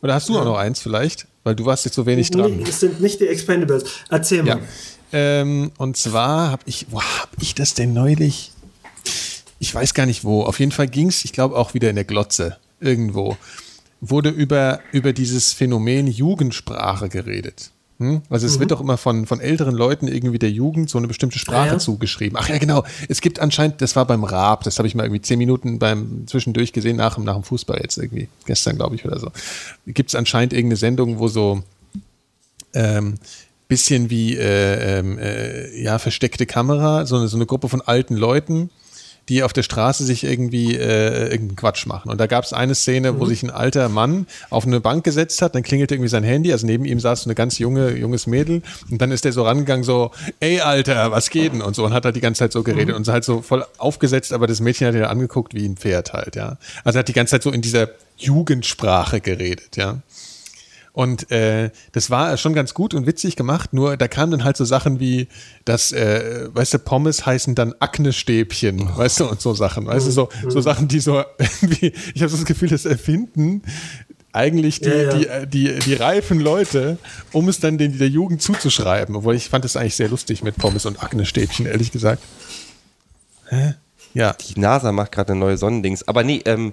Oder 0.00 0.14
hast 0.14 0.28
du 0.28 0.38
auch 0.38 0.44
noch 0.44 0.56
eins 0.56 0.80
vielleicht? 0.80 1.26
Weil 1.42 1.56
du 1.56 1.64
warst 1.66 1.84
jetzt 1.84 1.94
so 1.94 2.06
wenig 2.06 2.30
dran. 2.30 2.58
Nee, 2.58 2.64
es 2.68 2.78
sind 2.78 3.00
nicht 3.00 3.20
die 3.20 3.26
Expendables. 3.26 3.84
Erzähl 4.08 4.46
Ja. 4.46 4.56
mal. 4.56 4.62
Ähm, 5.12 5.72
und 5.78 5.96
zwar 5.96 6.50
habe 6.52 6.62
ich, 6.66 6.86
wo 6.90 7.02
habe 7.02 7.32
ich 7.40 7.54
das 7.56 7.74
denn 7.74 7.92
neulich? 7.92 8.52
Ich 9.58 9.74
weiß 9.74 9.94
gar 9.94 10.06
nicht 10.06 10.22
wo. 10.22 10.44
Auf 10.44 10.60
jeden 10.60 10.70
Fall 10.70 10.86
ging 10.86 11.08
es, 11.08 11.24
ich 11.24 11.32
glaube 11.32 11.56
auch 11.56 11.74
wieder 11.74 11.90
in 11.90 11.96
der 11.96 12.04
Glotze 12.04 12.58
irgendwo. 12.80 13.36
Wurde 14.00 14.28
über, 14.28 14.78
über 14.92 15.12
dieses 15.12 15.52
Phänomen 15.52 16.06
Jugendsprache 16.06 17.08
geredet. 17.08 17.72
Hm? 17.98 18.22
Also 18.30 18.46
es 18.46 18.60
wird 18.60 18.70
doch 18.70 18.80
immer 18.80 18.96
von, 18.96 19.26
von 19.26 19.40
älteren 19.40 19.74
Leuten 19.74 20.06
irgendwie 20.06 20.38
der 20.38 20.50
Jugend 20.52 20.88
so 20.88 20.98
eine 20.98 21.08
bestimmte 21.08 21.38
Sprache 21.40 21.70
Ah, 21.70 21.72
ja? 21.72 21.78
zugeschrieben. 21.78 22.38
Ach 22.40 22.48
ja, 22.48 22.58
genau. 22.58 22.84
Es 23.08 23.20
gibt 23.20 23.40
anscheinend, 23.40 23.82
das 23.82 23.96
war 23.96 24.06
beim 24.06 24.22
Raab, 24.22 24.62
das 24.62 24.78
habe 24.78 24.86
ich 24.86 24.94
mal 24.94 25.02
irgendwie 25.02 25.22
zehn 25.22 25.38
Minuten 25.38 25.80
beim 25.80 26.24
zwischendurch 26.28 26.72
gesehen, 26.72 26.96
nach, 26.96 27.16
dem- 27.16 27.24
nach 27.24 27.34
dem 27.34 27.42
Fußball 27.42 27.80
jetzt 27.82 27.98
irgendwie, 27.98 28.28
gestern 28.46 28.76
glaube 28.76 28.94
ich 28.94 29.04
oder 29.04 29.18
so. 29.18 29.32
Gibt 29.86 30.10
es 30.10 30.14
anscheinend 30.14 30.52
irgendeine 30.52 30.76
Sendung, 30.76 31.18
wo 31.18 31.26
so 31.26 31.62
ähm, 32.74 33.14
bisschen 33.66 34.10
wie 34.10 34.36
äh, 34.36 34.98
ähm, 35.00 35.18
äh, 35.18 35.82
ja 35.82 35.98
versteckte 35.98 36.46
Kamera, 36.46 37.04
so 37.04 37.16
eine, 37.16 37.28
so 37.28 37.36
eine 37.36 37.46
Gruppe 37.46 37.68
von 37.68 37.80
alten 37.82 38.16
Leuten, 38.16 38.70
die 39.28 39.42
auf 39.42 39.52
der 39.52 39.62
Straße 39.62 40.04
sich 40.04 40.24
irgendwie 40.24 40.74
äh, 40.74 41.30
irgendeinen 41.30 41.56
Quatsch 41.56 41.86
machen. 41.86 42.10
Und 42.10 42.18
da 42.18 42.26
gab 42.26 42.44
es 42.44 42.52
eine 42.52 42.74
Szene, 42.74 43.18
wo 43.20 43.26
sich 43.26 43.42
ein 43.42 43.50
alter 43.50 43.88
Mann 43.88 44.26
auf 44.50 44.66
eine 44.66 44.80
Bank 44.80 45.04
gesetzt 45.04 45.42
hat, 45.42 45.54
dann 45.54 45.62
klingelte 45.62 45.94
irgendwie 45.94 46.08
sein 46.08 46.24
Handy, 46.24 46.52
also 46.52 46.66
neben 46.66 46.84
ihm 46.84 47.00
saß 47.00 47.22
so 47.22 47.28
eine 47.28 47.34
ganz 47.34 47.58
junge, 47.58 47.96
junges 47.96 48.26
Mädel 48.26 48.62
und 48.90 49.00
dann 49.00 49.10
ist 49.10 49.24
der 49.24 49.32
so 49.32 49.42
rangegangen, 49.42 49.84
so, 49.84 50.10
ey 50.40 50.60
Alter, 50.60 51.10
was 51.10 51.30
geht 51.30 51.52
denn? 51.52 51.62
Und 51.62 51.76
so 51.76 51.84
und 51.84 51.92
hat 51.92 52.04
halt 52.04 52.16
die 52.16 52.20
ganze 52.20 52.40
Zeit 52.40 52.52
so 52.52 52.62
geredet 52.62 52.94
und 52.94 53.04
so 53.04 53.12
halt 53.12 53.24
so 53.24 53.42
voll 53.42 53.64
aufgesetzt, 53.78 54.32
aber 54.32 54.46
das 54.46 54.60
Mädchen 54.60 54.86
hat 54.86 54.94
ihn 54.94 55.04
angeguckt 55.04 55.54
wie 55.54 55.66
ein 55.66 55.76
Pferd 55.76 56.12
halt, 56.12 56.36
ja. 56.36 56.56
Also 56.84 56.98
er 56.98 57.00
hat 57.00 57.08
die 57.08 57.12
ganze 57.12 57.32
Zeit 57.32 57.42
so 57.42 57.50
in 57.50 57.62
dieser 57.62 57.88
Jugendsprache 58.16 59.20
geredet, 59.20 59.76
ja. 59.76 59.98
Und 60.98 61.30
äh, 61.30 61.70
das 61.92 62.10
war 62.10 62.36
schon 62.38 62.54
ganz 62.54 62.74
gut 62.74 62.92
und 62.92 63.06
witzig 63.06 63.36
gemacht, 63.36 63.72
nur 63.72 63.96
da 63.96 64.08
kamen 64.08 64.32
dann 64.32 64.42
halt 64.42 64.56
so 64.56 64.64
Sachen 64.64 64.98
wie, 64.98 65.28
dass, 65.64 65.92
äh, 65.92 66.48
weißt 66.52 66.74
du, 66.74 66.78
Pommes 66.80 67.24
heißen 67.24 67.54
dann 67.54 67.72
Aknestäbchen, 67.78 68.96
weißt 68.96 69.20
du, 69.20 69.26
und 69.26 69.40
so 69.40 69.54
Sachen. 69.54 69.86
Weißt 69.86 70.08
du, 70.08 70.10
so, 70.10 70.28
so 70.48 70.60
Sachen, 70.60 70.88
die 70.88 70.98
so 70.98 71.22
irgendwie, 71.38 71.92
ich 72.16 72.22
habe 72.22 72.30
so 72.30 72.36
das 72.36 72.44
Gefühl, 72.44 72.68
das 72.68 72.84
erfinden 72.84 73.62
eigentlich 74.32 74.80
die, 74.80 74.88
Ja, 74.88 75.02
ja. 75.02 75.14
Die, 75.14 75.26
äh, 75.28 75.46
die, 75.46 75.78
die 75.78 75.94
reifen 75.94 76.40
Leute, 76.40 76.98
um 77.30 77.48
es 77.48 77.60
dann 77.60 77.78
den, 77.78 77.96
der 77.96 78.08
Jugend 78.08 78.42
zuzuschreiben. 78.42 79.14
Obwohl 79.14 79.36
ich 79.36 79.48
fand 79.48 79.64
es 79.64 79.76
eigentlich 79.76 79.94
sehr 79.94 80.08
lustig 80.08 80.42
mit 80.42 80.56
Pommes 80.56 80.84
und 80.84 81.00
Aknestäbchen, 81.00 81.66
ehrlich 81.66 81.92
gesagt. 81.92 82.24
Hä? 83.50 83.74
Ja. 84.14 84.32
Die 84.32 84.58
NASA 84.58 84.90
macht 84.90 85.12
gerade 85.12 85.30
eine 85.30 85.38
neue 85.38 85.58
Sonnendings. 85.58 86.08
Aber 86.08 86.24
nee, 86.24 86.42
ähm, 86.44 86.72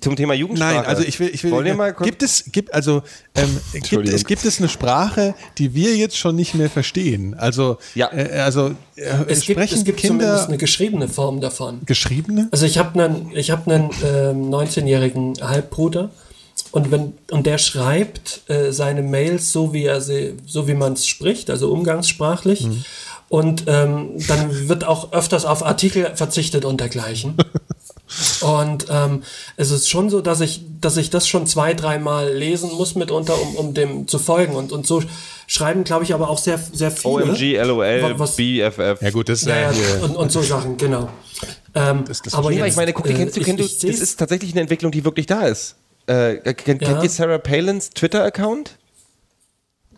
zum 0.00 0.16
Thema 0.16 0.34
Jugendsprache. 0.34 0.74
Nein, 0.76 0.84
also 0.86 1.02
ich 1.02 1.18
will, 1.20 1.30
ich 1.32 1.44
will. 1.44 1.50
Wollen 1.52 1.64
wir 1.66 1.74
mal 1.74 1.92
kurz- 1.92 2.06
gibt 2.08 2.22
es, 2.22 2.44
gibt 2.52 2.72
also, 2.74 3.02
ähm, 3.34 3.60
gibt 3.72 4.08
es, 4.08 4.24
gibt 4.24 4.44
es 4.44 4.58
eine 4.58 4.68
Sprache, 4.68 5.34
die 5.58 5.74
wir 5.74 5.94
jetzt 5.96 6.16
schon 6.16 6.36
nicht 6.36 6.54
mehr 6.54 6.70
verstehen? 6.70 7.34
Also, 7.34 7.78
Ja. 7.94 8.10
äh, 8.12 8.40
also 8.40 8.70
äh, 8.96 9.02
Es 9.28 9.40
gibt, 9.42 9.58
sprechen 9.58 9.78
es 9.78 9.84
gibt 9.84 10.00
zumindest 10.00 10.30
Kinder 10.32 10.48
eine 10.48 10.58
geschriebene 10.58 11.08
Form 11.08 11.40
davon. 11.40 11.80
geschriebene? 11.86 12.48
Also 12.50 12.66
ich 12.66 12.78
habe 12.78 13.02
einen, 13.02 13.30
ich 13.34 13.50
habe 13.50 13.72
einen 13.74 13.90
ähm, 14.04 14.50
19-jährigen 14.50 15.34
Halbbruder 15.42 16.10
und 16.70 16.90
wenn 16.90 17.12
und 17.30 17.46
der 17.46 17.58
schreibt 17.58 18.42
äh, 18.48 18.72
seine 18.72 19.02
Mails 19.02 19.52
so 19.52 19.72
wie 19.72 19.84
er 19.84 20.00
sie, 20.00 20.34
so 20.46 20.66
wie 20.68 20.74
man 20.74 20.94
es 20.94 21.06
spricht, 21.06 21.50
also 21.50 21.70
umgangssprachlich. 21.72 22.66
Und 23.28 23.64
ähm, 23.66 24.10
dann 24.28 24.68
wird 24.68 24.84
auch 24.84 25.12
öfters 25.12 25.44
auf 25.44 25.64
Artikel 25.64 26.12
verzichtet 26.14 26.64
und 26.64 26.80
dergleichen. 26.80 27.34
Und 28.40 28.86
ähm, 28.90 29.22
es 29.56 29.70
ist 29.70 29.88
schon 29.88 30.10
so, 30.10 30.20
dass 30.20 30.40
ich, 30.40 30.62
dass 30.80 30.96
ich 30.96 31.10
das 31.10 31.26
schon 31.28 31.46
zwei, 31.46 31.74
dreimal 31.74 32.32
lesen 32.32 32.70
muss 32.72 32.94
mitunter, 32.94 33.40
um, 33.40 33.56
um 33.56 33.74
dem 33.74 34.06
zu 34.08 34.18
folgen. 34.18 34.54
Und, 34.54 34.72
und 34.72 34.86
so 34.86 35.02
schreiben, 35.46 35.84
glaube 35.84 36.04
ich, 36.04 36.14
aber 36.14 36.28
auch 36.30 36.38
sehr, 36.38 36.58
sehr 36.72 36.90
viele. 36.90 37.24
OMG, 37.24 37.56
LOL, 37.62 38.18
Was- 38.18 38.36
BFF. 38.36 39.00
Ja 39.02 39.10
gut, 39.10 39.28
das 39.28 39.42
ist 39.42 39.48
Ja, 39.48 39.56
ja, 39.62 39.70
hier. 39.72 40.02
und, 40.04 40.16
und 40.16 40.32
so 40.32 40.42
Sachen, 40.42 40.76
genau. 40.76 41.08
Ähm, 41.74 42.04
das 42.06 42.22
aber 42.34 42.50
Nee, 42.50 42.56
aber 42.56 42.66
jetzt, 42.66 42.74
ich 42.74 42.76
meine, 42.76 42.92
guck, 42.92 43.06
die 43.06 43.12
äh, 43.12 43.16
kennst 43.16 43.36
du, 43.36 43.40
ich- 43.40 43.46
kennst 43.46 43.82
du, 43.82 43.86
das 43.88 44.00
ist 44.00 44.16
tatsächlich 44.18 44.52
eine 44.52 44.60
Entwicklung, 44.62 44.92
die 44.92 45.04
wirklich 45.04 45.26
da 45.26 45.42
ist. 45.46 45.76
Äh, 46.06 46.36
kennt, 46.54 46.82
Ja. 46.82 46.88
kennt 46.88 47.02
ihr 47.02 47.10
Sarah 47.10 47.38
Palins 47.38 47.90
Twitter-Account? 47.90 48.76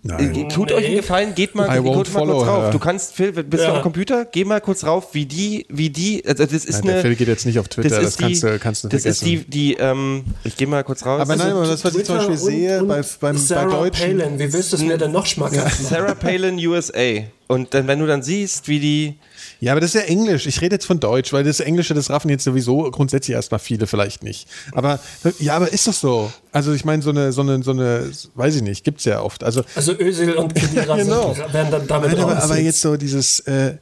Nein. 0.06 0.48
Tut 0.48 0.72
euch 0.72 0.86
einen. 0.86 0.96
Gefallen, 0.96 1.34
geht 1.34 1.54
mal, 1.54 1.68
I 1.68 1.82
geht 1.82 1.84
mal 1.84 1.94
kurz 1.94 2.14
rauf. 2.14 2.46
her. 2.46 2.70
Du 2.70 2.78
kannst, 2.78 3.12
Phil, 3.14 3.32
bist 3.32 3.62
du 3.64 3.68
Ja. 3.68 3.74
am 3.76 3.82
Computer? 3.82 4.24
Geh 4.24 4.44
mal 4.44 4.60
kurz 4.60 4.84
rauf, 4.84 5.08
wie 5.14 5.26
die, 5.26 5.66
wie 5.68 5.90
die, 5.90 6.22
also 6.26 6.44
das 6.44 6.52
ist 6.52 6.70
Nein, 6.70 6.82
eine. 6.82 6.92
der 6.94 7.02
Phil 7.02 7.14
geht 7.16 7.28
jetzt 7.28 7.46
nicht 7.46 7.58
auf 7.58 7.68
Twitter, 7.68 7.88
das, 8.00 8.08
ist 8.10 8.18
kannst, 8.18 8.42
die, 8.42 8.46
du, 8.46 8.58
kannst 8.58 8.84
du 8.84 8.88
Das 8.88 9.04
ist 9.04 9.18
vergessen. 9.20 9.44
die, 9.50 9.74
die, 9.74 9.74
ähm, 9.74 10.24
ich 10.44 10.56
geh 10.56 10.66
mal 10.66 10.84
kurz 10.84 11.04
raus. 11.04 11.20
Aber 11.20 11.36
nein, 11.36 11.52
aber 11.52 11.66
das, 11.66 11.84
was 11.84 11.94
ich 11.94 12.04
zum 12.04 12.16
Twitter 12.16 12.28
Beispiel 12.30 12.36
sehe 12.38 12.80
und, 12.82 12.88
bei, 12.88 12.98
und 13.00 13.20
beim, 13.20 13.34
bei 13.34 13.40
Sarah 13.40 13.70
Deutschen. 13.70 14.18
Palin, 14.18 14.38
wie 14.38 14.52
willst 14.52 14.72
du 14.72 14.76
es 14.76 14.82
mir 14.82 14.96
denn 14.98 15.12
noch 15.12 15.26
schmackhaft 15.26 15.64
machen? 15.82 15.86
Sarah 15.88 16.14
Palin 16.14 16.58
USA. 16.66 17.22
Und 17.48 17.74
dann, 17.74 17.86
wenn 17.86 18.00
du 18.00 18.06
dann 18.06 18.22
siehst, 18.22 18.66
wie 18.68 18.80
die, 18.80 19.14
Ja, 19.60 19.72
aber 19.72 19.80
das 19.80 19.94
ist 19.94 20.00
ja 20.00 20.06
Englisch. 20.06 20.46
Ich 20.46 20.60
rede 20.60 20.74
jetzt 20.74 20.86
von 20.86 21.00
Deutsch, 21.00 21.32
weil 21.32 21.44
das 21.44 21.60
Englische, 21.60 21.94
das 21.94 22.10
raffen 22.10 22.28
jetzt 22.28 22.44
sowieso 22.44 22.90
grundsätzlich 22.90 23.34
erstmal 23.34 23.58
viele 23.58 23.86
vielleicht 23.86 24.22
nicht. 24.22 24.48
Aber 24.72 25.00
ja, 25.38 25.56
aber 25.56 25.72
ist 25.72 25.86
das 25.86 26.00
so? 26.00 26.30
Also 26.52 26.72
ich 26.72 26.84
meine, 26.84 27.02
so 27.02 27.10
eine, 27.10 27.32
so 27.32 27.40
eine, 27.40 27.62
so 27.62 27.70
eine, 27.70 28.10
weiß 28.34 28.56
ich 28.56 28.62
nicht, 28.62 28.84
gibt's 28.84 29.04
ja 29.04 29.22
oft. 29.22 29.42
Also 29.44 29.62
Also 29.74 29.92
Özil 29.98 30.34
und 30.34 30.54
Kedira 30.54 30.96
genau. 30.96 31.36
werden 31.52 31.70
dann 31.70 31.86
damit 31.86 32.12
Nein, 32.12 32.20
aber, 32.20 32.42
aber 32.42 32.58
jetzt 32.58 32.80
so 32.80 32.96
dieses, 32.96 33.40
äh, 33.40 33.76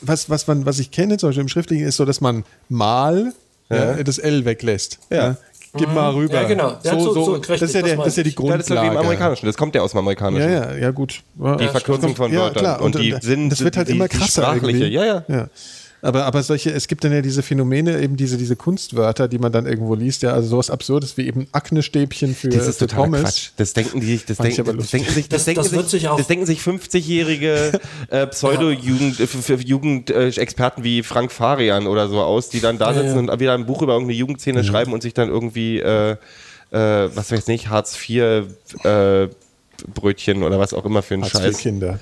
was, 0.00 0.30
was, 0.30 0.46
man, 0.46 0.66
was 0.66 0.78
ich 0.78 0.90
kenne, 0.90 1.18
zum 1.18 1.28
Beispiel 1.28 1.42
im 1.42 1.48
Schriftlichen, 1.48 1.86
ist 1.86 1.96
so, 1.96 2.04
dass 2.04 2.20
man 2.20 2.44
mal 2.68 3.32
ja. 3.70 4.02
das 4.02 4.18
L 4.18 4.44
weglässt. 4.44 4.98
Ja. 5.10 5.36
Gib 5.76 5.94
mal 5.94 6.10
rüber. 6.12 6.34
Ja, 6.34 6.48
genau. 6.48 6.72
Ja, 6.82 6.92
so, 6.94 7.00
so- 7.00 7.12
so, 7.14 7.24
so, 7.24 7.36
das, 7.38 7.62
ist 7.62 7.74
ja 7.74 7.82
der, 7.82 7.96
das 7.96 8.06
ist 8.08 8.16
ja 8.16 8.22
die 8.24 8.30
ja, 8.30 8.56
das 8.56 8.60
ist 8.62 8.68
ja 8.70 8.74
wie 8.74 8.78
Grundlage. 8.86 8.88
im 8.92 8.96
Amerikanischen, 8.98 9.46
das 9.46 9.56
kommt 9.56 9.74
ja 9.74 9.82
aus 9.82 9.92
dem 9.92 9.98
Amerikanischen. 9.98 10.50
ja, 10.50 10.72
ja, 10.72 10.76
ja, 10.76 10.90
gut. 10.90 11.22
Die 11.36 11.68
Verkürzung 11.68 12.16
von 12.16 12.32
ja, 12.32 12.40
Wörtern. 12.40 12.62
Klar. 12.62 12.80
Und 12.82 12.96
die 12.98 13.10
äh, 13.12 13.20
sind- 13.20 13.50
das 13.50 13.62
wird 13.62 13.76
halt 13.76 13.88
die- 13.88 13.92
immer 13.92 14.08
krasser. 14.08 14.42
sprachliche, 14.42 14.78
irgendwie. 14.84 14.94
ja, 14.94 15.04
ja. 15.04 15.24
ja. 15.28 15.48
Aber, 16.02 16.24
aber 16.24 16.42
solche, 16.42 16.70
es 16.70 16.88
gibt 16.88 17.04
dann 17.04 17.12
ja 17.12 17.20
diese 17.20 17.42
Phänomene, 17.42 18.00
eben 18.00 18.16
diese, 18.16 18.38
diese 18.38 18.56
Kunstwörter, 18.56 19.28
die 19.28 19.38
man 19.38 19.52
dann 19.52 19.66
irgendwo 19.66 19.94
liest, 19.94 20.22
ja, 20.22 20.32
also 20.32 20.48
sowas 20.48 20.70
Absurdes 20.70 21.16
wie 21.18 21.26
eben 21.26 21.46
Aknestäbchen 21.52 22.34
für, 22.34 22.48
Das 22.48 22.66
ist 22.66 22.78
für 22.78 22.86
totaler 22.86 23.02
Pommes. 23.04 23.22
Quatsch. 23.22 23.50
Das 23.58 23.72
denken 23.74 24.00
die 24.00 24.06
sich, 24.06 24.24
das, 24.24 24.38
aber 24.40 24.72
das 24.72 24.90
denken 24.90 25.10
sich, 25.12 25.28
das, 25.28 25.44
Das- 25.44 25.54
denken 25.54 25.62
sich, 25.64 25.82
sich 25.90 26.08
auch- 26.08 26.16
das 26.16 26.26
denken 26.26 26.46
sich 26.46 26.60
50-jährige 26.60 27.80
äh, 28.08 28.26
Pseudo-Jugend, 28.28 29.20
äh, 29.20 29.26
für, 29.26 29.38
für 29.42 29.54
Jugendexperten 29.62 30.84
wie 30.84 31.02
Frank 31.02 31.32
Farian 31.32 31.86
oder 31.86 32.08
so 32.08 32.20
aus, 32.20 32.48
die 32.48 32.60
dann 32.60 32.78
da 32.78 32.92
Ja, 32.92 33.02
sitzen 33.02 33.26
ja. 33.26 33.32
und 33.32 33.40
wieder 33.40 33.54
ein 33.54 33.66
Buch 33.66 33.82
über 33.82 33.92
irgendeine 33.92 34.16
Jugendszene 34.18 34.64
schreiben 34.64 34.92
und 34.92 35.02
sich 35.02 35.12
dann 35.14 35.28
irgendwie, 35.28 35.80
äh, 35.80 36.12
äh, 36.12 36.16
was 37.14 37.30
weiß 37.30 37.40
ich 37.40 37.46
nicht, 37.46 37.68
Hartz 37.68 37.96
IV 38.08 38.44
äh, 38.84 39.28
Brötchen 39.94 40.42
oder 40.42 40.58
was 40.58 40.72
auch 40.74 40.84
immer 40.84 41.02
für 41.02 41.14
einen 41.14 41.24
Hartz 41.24 41.32
Scheiß. 41.32 41.58
Kinder. 41.58 41.98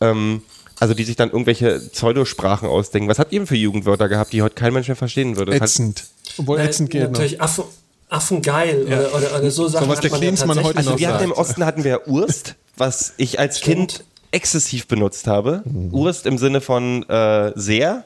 Ähm, 0.00 0.42
also 0.80 0.94
die 0.94 1.04
sich 1.04 1.16
dann 1.16 1.30
irgendwelche 1.30 1.78
Pseudosprachen 1.80 2.68
ausdenken. 2.68 3.08
Was 3.08 3.18
habt 3.18 3.32
ihr 3.32 3.40
denn 3.40 3.46
für 3.46 3.56
Jugendwörter 3.56 4.08
gehabt, 4.08 4.32
die 4.32 4.42
heute 4.42 4.54
kein 4.54 4.72
Mensch 4.72 4.88
mehr 4.88 4.96
verstehen 4.96 5.36
würde? 5.36 5.58
Das 5.58 5.72
Ätzend. 5.72 6.04
Obwohl 6.38 6.58
Nein, 6.58 6.68
ätzend 6.68 6.90
geht 6.90 7.02
noch. 7.02 7.10
natürlich 7.10 7.40
Affen, 7.40 7.64
Affengeil 8.08 8.86
Ja. 8.88 8.98
oder, 8.98 9.14
oder, 9.14 9.38
oder 9.38 9.50
so 9.50 9.68
Sachen. 9.68 9.88
was 9.88 9.96
hat 9.98 10.04
der 10.04 10.10
man 10.10 10.20
ja 10.20 10.26
Klinsmann 10.28 10.48
tatsächlich. 10.56 10.66
heute 10.68 10.78
Also 10.78 10.90
noch 10.90 10.98
wir 10.98 11.08
hatten 11.08 11.24
im 11.24 11.30
sagt. 11.30 11.40
Osten 11.40 11.64
hatten 11.64 11.84
wir 11.84 11.90
ja 11.92 12.00
Urst, 12.06 12.54
was 12.76 13.14
ich 13.16 13.38
als 13.38 13.58
Stimmt. 13.58 13.76
Kind 13.76 14.04
exzessiv 14.32 14.86
benutzt 14.88 15.26
habe. 15.26 15.62
Mhm. 15.64 15.94
Urst 15.94 16.26
im 16.26 16.38
Sinne 16.38 16.60
von 16.60 17.08
äh, 17.08 17.52
sehr. 17.54 18.04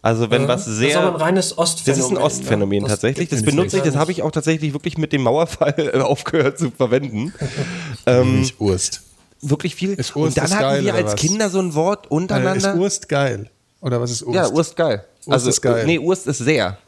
Also 0.00 0.30
wenn 0.30 0.46
was 0.46 0.66
das 0.66 0.78
ist 0.78 0.96
aber 0.96 1.06
ein 1.08 1.12
sehr. 1.18 1.20
reines 1.26 1.48
Das 1.48 1.58
Ostphänomen. 1.58 2.04
ist 2.04 2.10
ein 2.10 2.16
Ostphänomen 2.18 2.82
ne? 2.84 2.88
tatsächlich. 2.88 3.28
Das 3.28 3.42
benutze 3.42 3.78
ich, 3.78 3.82
das 3.82 3.96
habe 3.96 4.12
ich 4.12 4.22
auch 4.22 4.30
tatsächlich 4.30 4.72
wirklich 4.72 4.96
mit 4.96 5.12
dem 5.12 5.22
Mauerfall 5.22 5.74
äh, 5.92 5.98
aufgehört 6.00 6.58
zu 6.58 6.70
verwenden. 6.70 7.34
ähm, 8.06 8.40
Nicht 8.40 8.60
Urst. 8.60 9.02
Wirklich 9.40 9.74
viel. 9.74 9.94
Ist 9.94 10.14
Urst 10.16 10.16
Und 10.16 10.36
dann 10.38 10.44
das 10.44 10.54
hatten 10.54 10.62
geil, 10.62 10.84
wir 10.84 10.94
als 10.94 11.12
was? 11.12 11.16
Kinder 11.16 11.50
so 11.50 11.58
ein 11.60 11.74
Wort 11.74 12.04
Äh, 12.04 12.08
ist 12.08 12.10
untereinander. 12.12 12.74
Urst 12.76 13.08
geil? 13.08 13.50
Oder 13.80 14.00
was 14.00 14.10
ist 14.10 14.22
Urst? 14.22 14.34
ja, 14.34 14.48
Urst 14.48 14.76
geil. 14.76 15.04
Urst 15.26 15.30
also, 15.32 15.50
ist 15.50 15.60
geil. 15.62 15.86
Nee, 15.86 15.98
Urst 15.98 16.26
ist 16.26 16.38
sehr. 16.38 16.78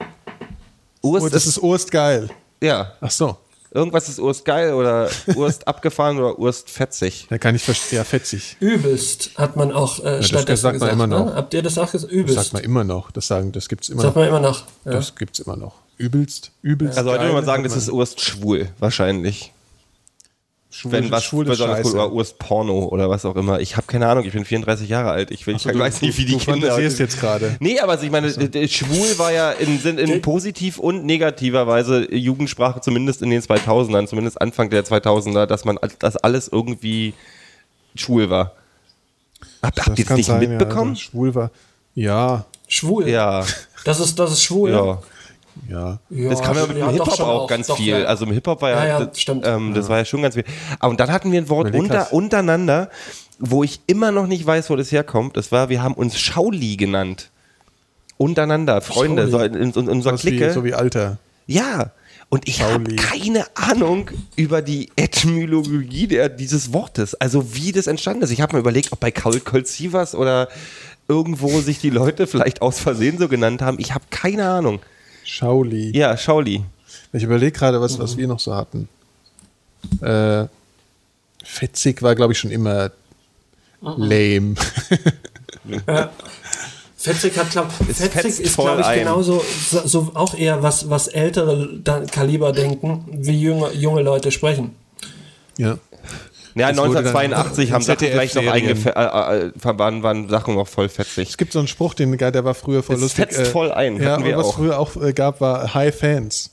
Urst 1.02 1.26
Oh, 1.26 1.28
das 1.28 1.46
ist, 1.46 1.56
ist 1.56 1.62
Urst 1.62 1.90
geil. 1.90 2.28
ja. 2.60 2.92
Ach 3.00 3.10
so. 3.10 3.36
Irgendwas 3.72 4.08
ist 4.08 4.18
Urst 4.18 4.44
geil 4.44 4.74
oder 4.74 5.08
Urst 5.36 5.68
abgefahren 5.68 6.18
oder 6.18 6.36
Urst 6.40 6.68
fetzig. 6.68 7.26
Da 7.30 7.38
kann 7.38 7.54
ich 7.54 7.62
verstehen. 7.62 7.98
Ja, 7.98 8.04
fetzig. 8.04 8.56
Übelst 8.58 9.30
hat 9.36 9.54
man 9.54 9.70
auch 9.70 10.00
äh, 10.00 10.16
das 10.18 10.26
stattdessen 10.26 10.62
sagt 10.62 10.80
man 10.80 10.88
gesagt. 10.88 10.92
immer 10.92 11.06
noch. 11.06 11.26
Ne? 11.26 11.34
Habt 11.36 11.54
ihr 11.54 11.62
das 11.62 11.78
auch 11.78 11.92
gesagt? 11.92 12.10
Das 12.12 12.18
Übelst. 12.18 12.34
sagt 12.34 12.52
man 12.52 12.64
immer 12.64 12.82
noch. 12.82 13.12
Das 13.12 13.28
sagen, 13.28 13.52
das 13.52 13.68
gibt's 13.68 13.88
immer 13.88 14.02
sagt 14.02 14.16
noch. 14.16 14.22
man 14.22 14.28
immer 14.28 14.40
noch. 14.40 14.64
Ja. 14.84 14.90
Das 14.92 15.14
gibt's 15.14 15.38
immer 15.38 15.56
noch. 15.56 15.74
Übelst, 15.98 16.50
übelst. 16.62 16.98
Also 16.98 17.10
heute 17.10 17.20
würde 17.22 17.34
man 17.34 17.44
sagen, 17.44 17.62
sagt 17.62 17.76
das 17.76 17.82
ist 17.84 17.90
Urst 17.90 18.20
schwul, 18.20 18.70
wahrscheinlich. 18.80 19.52
Schwul, 20.70 20.92
Wenn 20.92 21.10
was 21.10 21.24
schwul 21.24 21.44
ist 21.44 21.50
besonders 21.50 21.78
scheiße. 21.78 21.88
cool 21.90 21.94
oder 22.00 22.12
Urst 22.12 22.38
Porno 22.38 22.84
oder 22.86 23.10
was 23.10 23.24
auch 23.24 23.34
immer. 23.36 23.60
Ich 23.60 23.76
habe 23.76 23.86
keine 23.86 24.06
Ahnung, 24.08 24.24
ich 24.24 24.32
bin 24.32 24.44
34 24.44 24.88
Jahre 24.88 25.10
alt. 25.10 25.30
Ich, 25.30 25.46
will, 25.46 25.56
ich 25.56 25.62
so, 25.62 25.70
du- 25.70 25.78
weiß 25.78 26.00
nicht, 26.02 26.16
wie 26.18 26.24
die 26.24 26.32
du 26.32 26.38
Kinder. 26.38 26.68
fantasierst 26.68 26.98
jetzt 27.00 27.18
gerade. 27.20 27.56
Nee, 27.60 27.80
aber 27.80 27.92
also 27.92 28.04
ich 28.04 28.10
meine, 28.12 28.28
äh, 28.28 28.68
schwul 28.68 29.18
war 29.18 29.32
ja 29.32 29.50
in, 29.52 29.78
Sinn- 29.80 29.98
in 29.98 30.22
positiv 30.22 30.78
und 30.78 31.04
negativer 31.04 31.66
Weise 31.66 32.12
Jugendsprache, 32.14 32.80
zumindest 32.80 33.20
in 33.22 33.30
den 33.30 33.42
2000ern, 33.42 34.06
zumindest 34.06 34.40
Anfang 34.40 34.70
der 34.70 34.84
2000er, 34.84 35.46
dass 35.46 35.64
man 35.64 35.78
das 35.98 36.16
alles 36.16 36.48
irgendwie 36.48 37.14
schwul 37.96 38.30
war. 38.30 38.52
Habt, 39.62 39.84
habt 39.86 39.98
ihr 39.98 40.04
das 40.04 40.16
nicht 40.16 40.26
sein, 40.26 40.38
mitbekommen? 40.40 40.90
Ja, 40.90 40.94
dass 40.94 41.00
schwul 41.00 41.34
war. 41.34 41.50
Ja, 41.94 42.44
Schwul. 42.68 43.08
Ja, 43.08 43.44
Das 43.84 43.98
ist, 43.98 44.16
das 44.18 44.30
ist 44.32 44.44
schwul. 44.44 44.70
ja. 44.70 45.02
Ja. 45.68 45.98
Ja, 46.10 46.30
Das 46.30 46.42
kam 46.42 46.56
ja 46.56 46.66
mit 46.66 46.76
dem 46.76 46.88
Hip-Hop 46.90 47.16
schon 47.16 47.26
auch 47.26 47.46
ganz 47.46 47.66
doch, 47.66 47.76
viel. 47.76 47.98
ja. 48.00 48.04
Also 48.06 48.24
im 48.24 48.32
Hip-Hop 48.32 48.62
war 48.62 48.70
ja, 48.70 48.84
Ja, 48.84 48.86
ja, 49.00 49.04
das, 49.04 49.20
stimmt. 49.20 49.46
Ähm, 49.46 49.74
das 49.74 49.88
war 49.88 49.98
ja 49.98 50.04
schon 50.04 50.22
ganz 50.22 50.34
viel. 50.34 50.44
Aber 50.78 50.90
und 50.90 51.00
dann 51.00 51.10
hatten 51.10 51.30
wir 51.32 51.40
ein 51.40 51.48
Wort 51.48 51.74
unter, 51.74 52.12
untereinander, 52.12 52.90
wo 53.38 53.62
ich 53.64 53.80
immer 53.86 54.10
noch 54.12 54.26
nicht 54.26 54.46
weiß, 54.46 54.70
wo 54.70 54.76
das 54.76 54.92
herkommt. 54.92 55.36
Das 55.36 55.52
war, 55.52 55.68
wir 55.68 55.82
haben 55.82 55.94
uns 55.94 56.18
Schauli 56.18 56.76
genannt. 56.76 57.30
Untereinander, 58.18 58.80
Freunde, 58.82 59.28
so 59.28 59.38
in, 59.40 59.54
in, 59.54 59.72
in 59.72 59.88
unserer 59.88 60.14
Was 60.14 60.24
wie, 60.24 60.36
Clique. 60.36 60.52
so 60.52 60.64
wie 60.64 60.74
Alter. 60.74 61.18
Ja. 61.46 61.92
Und 62.28 62.46
ich 62.48 62.62
habe 62.62 62.94
keine 62.94 63.44
Ahnung 63.56 64.10
über 64.36 64.62
die 64.62 64.90
Etymologie 64.94 66.06
der, 66.06 66.28
dieses 66.28 66.72
Wortes. 66.72 67.14
Also 67.16 67.54
wie 67.54 67.72
das 67.72 67.88
entstanden 67.88 68.22
ist. 68.22 68.30
Ich 68.30 68.40
habe 68.40 68.54
mir 68.54 68.60
überlegt, 68.60 68.92
ob 68.92 69.00
bei 69.00 69.10
Kaul 69.10 69.40
Kolzivas 69.40 70.14
oder 70.14 70.48
irgendwo 71.08 71.60
sich 71.60 71.80
die 71.80 71.90
Leute 71.90 72.28
vielleicht 72.28 72.62
aus 72.62 72.78
Versehen 72.78 73.18
so 73.18 73.26
genannt 73.26 73.62
haben. 73.62 73.78
Ich 73.80 73.94
habe 73.94 74.04
keine 74.10 74.48
Ahnung. 74.48 74.80
Schauli. 75.30 75.96
Ja, 75.96 76.16
Schauli. 76.16 76.64
Ich 77.12 77.22
überlege 77.22 77.52
gerade, 77.52 77.80
was, 77.80 77.98
was 77.98 78.16
wir 78.16 78.26
noch 78.26 78.40
so 78.40 78.54
hatten. 78.54 78.88
Äh, 80.00 80.46
fetzig 81.44 82.02
war, 82.02 82.14
glaube 82.16 82.32
ich, 82.32 82.38
schon 82.38 82.50
immer 82.50 82.90
lame. 83.80 84.56
Fetzig 86.96 87.38
hat, 87.38 87.50
glaub, 87.50 87.70
fetzt 87.72 88.12
Fetzig 88.12 88.40
ist, 88.40 88.56
glaube 88.56 88.80
ich, 88.80 88.86
ein. 88.86 88.98
genauso 88.98 89.42
so, 89.70 89.86
so 89.86 90.10
auch 90.14 90.34
eher 90.34 90.62
was, 90.62 90.90
was 90.90 91.08
ältere 91.08 91.80
Kaliber 92.10 92.52
denken, 92.52 93.04
wie 93.10 93.40
junge, 93.40 93.72
junge 93.72 94.02
Leute 94.02 94.30
sprechen. 94.30 94.74
ja. 95.56 95.78
Ja, 96.54 96.68
Das 96.72 96.78
wurde 96.78 97.02
dann 97.02 97.06
1982 97.16 97.68
in 97.68 97.74
haben 97.74 97.82
Sachen 97.82 97.98
vielleicht 97.98 98.34
noch 98.34 98.42
äh, 98.86 99.46
äh, 99.46 99.50
waren, 99.78 100.02
waren 100.02 100.28
Sachen 100.28 100.54
noch 100.54 100.68
voll 100.68 100.88
fetzig. 100.88 101.28
Es 101.30 101.36
gibt 101.36 101.52
so 101.52 101.58
einen 101.58 101.68
Spruch, 101.68 101.94
den 101.94 102.10
der 102.30 102.44
war 102.44 102.54
früher 102.54 102.82
voll 102.82 102.96
Es 102.96 103.02
lustig. 103.02 103.32
fetzt 103.32 103.46
voll 103.48 103.70
ein, 103.72 104.00
Ja, 104.02 104.22
wir 104.24 104.36
was 104.36 104.46
auch. 104.46 104.54
früher 104.54 104.78
auch 104.78 104.96
äh, 104.96 105.12
gab, 105.12 105.40
war 105.40 105.72
High 105.74 105.94
Fans. 105.96 106.50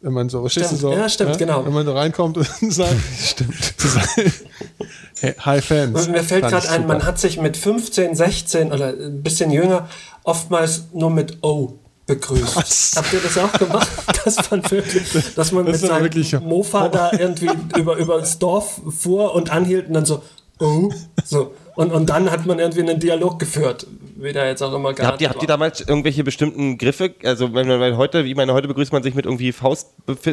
Wenn 0.00 0.12
man 0.12 0.28
so, 0.28 0.46
Stimmt. 0.48 0.68
so? 0.68 0.92
Ja, 0.92 1.08
stimmt, 1.08 1.38
genau. 1.38 1.64
Wenn 1.64 1.72
man 1.72 1.84
so 1.86 1.92
reinkommt 1.94 2.36
und 2.38 2.46
sagt, 2.72 2.94
stimmt. 3.18 3.54
Hey, 5.20 5.32
High 5.44 5.64
Fans. 5.64 6.06
Und 6.06 6.12
mir 6.12 6.22
fällt 6.22 6.42
gerade 6.42 6.68
ein, 6.68 6.82
super. 6.82 6.86
man 6.88 7.04
hat 7.06 7.18
sich 7.18 7.40
mit 7.40 7.56
15, 7.56 8.14
16 8.14 8.70
oder 8.70 8.88
ein 8.88 9.22
bisschen 9.22 9.50
jünger 9.50 9.88
oftmals 10.24 10.84
nur 10.92 11.10
mit 11.10 11.42
O 11.42 11.78
begrüßt. 12.06 12.56
Was? 12.56 12.92
Habt 12.96 13.12
ihr 13.12 13.20
das 13.20 13.36
auch 13.38 13.52
gemacht? 13.52 13.88
Das 14.24 14.50
war 14.50 14.70
wirklich, 14.72 15.34
dass 15.36 15.52
man 15.52 15.66
Das 15.66 15.80
mit 15.82 15.88
seinem 15.90 16.02
wirklich- 16.02 16.32
Mofa 16.40 16.88
da 16.88 17.12
irgendwie 17.12 17.48
über, 17.78 17.96
über 17.96 18.18
das 18.18 18.40
Dorf 18.40 18.80
fuhr 18.98 19.32
und 19.36 19.50
anhielt 19.50 19.86
und 19.86 19.94
dann 19.94 20.04
so, 20.04 20.20
oh, 20.58 20.90
so. 21.24 21.52
Und, 21.76 21.92
und 21.92 22.06
dann 22.10 22.28
hat 22.30 22.44
man 22.44 22.58
irgendwie 22.58 22.80
einen 22.80 22.98
Dialog 22.98 23.38
geführt, 23.38 23.86
wie 24.18 24.32
der 24.32 24.46
jetzt 24.46 24.62
auch 24.62 24.72
immer 24.74 24.92
gehabt 24.94 25.12
Habt 25.12 25.20
ihr, 25.22 25.28
habt 25.28 25.42
ihr 25.42 25.48
damals 25.48 25.80
irgendwelche 25.80 26.24
bestimmten 26.24 26.78
Griffe? 26.78 27.14
Also 27.24 27.52
wenn 27.54 27.68
man 27.68 27.80
weil 27.80 27.96
heute, 27.96 28.24
wie 28.24 28.34
meine 28.34 28.52
heute 28.54 28.66
begrüßt 28.68 28.92
man 28.92 29.02
sich 29.02 29.14
mit 29.14 29.26
irgendwie 29.26 29.52
Faust 29.52 29.88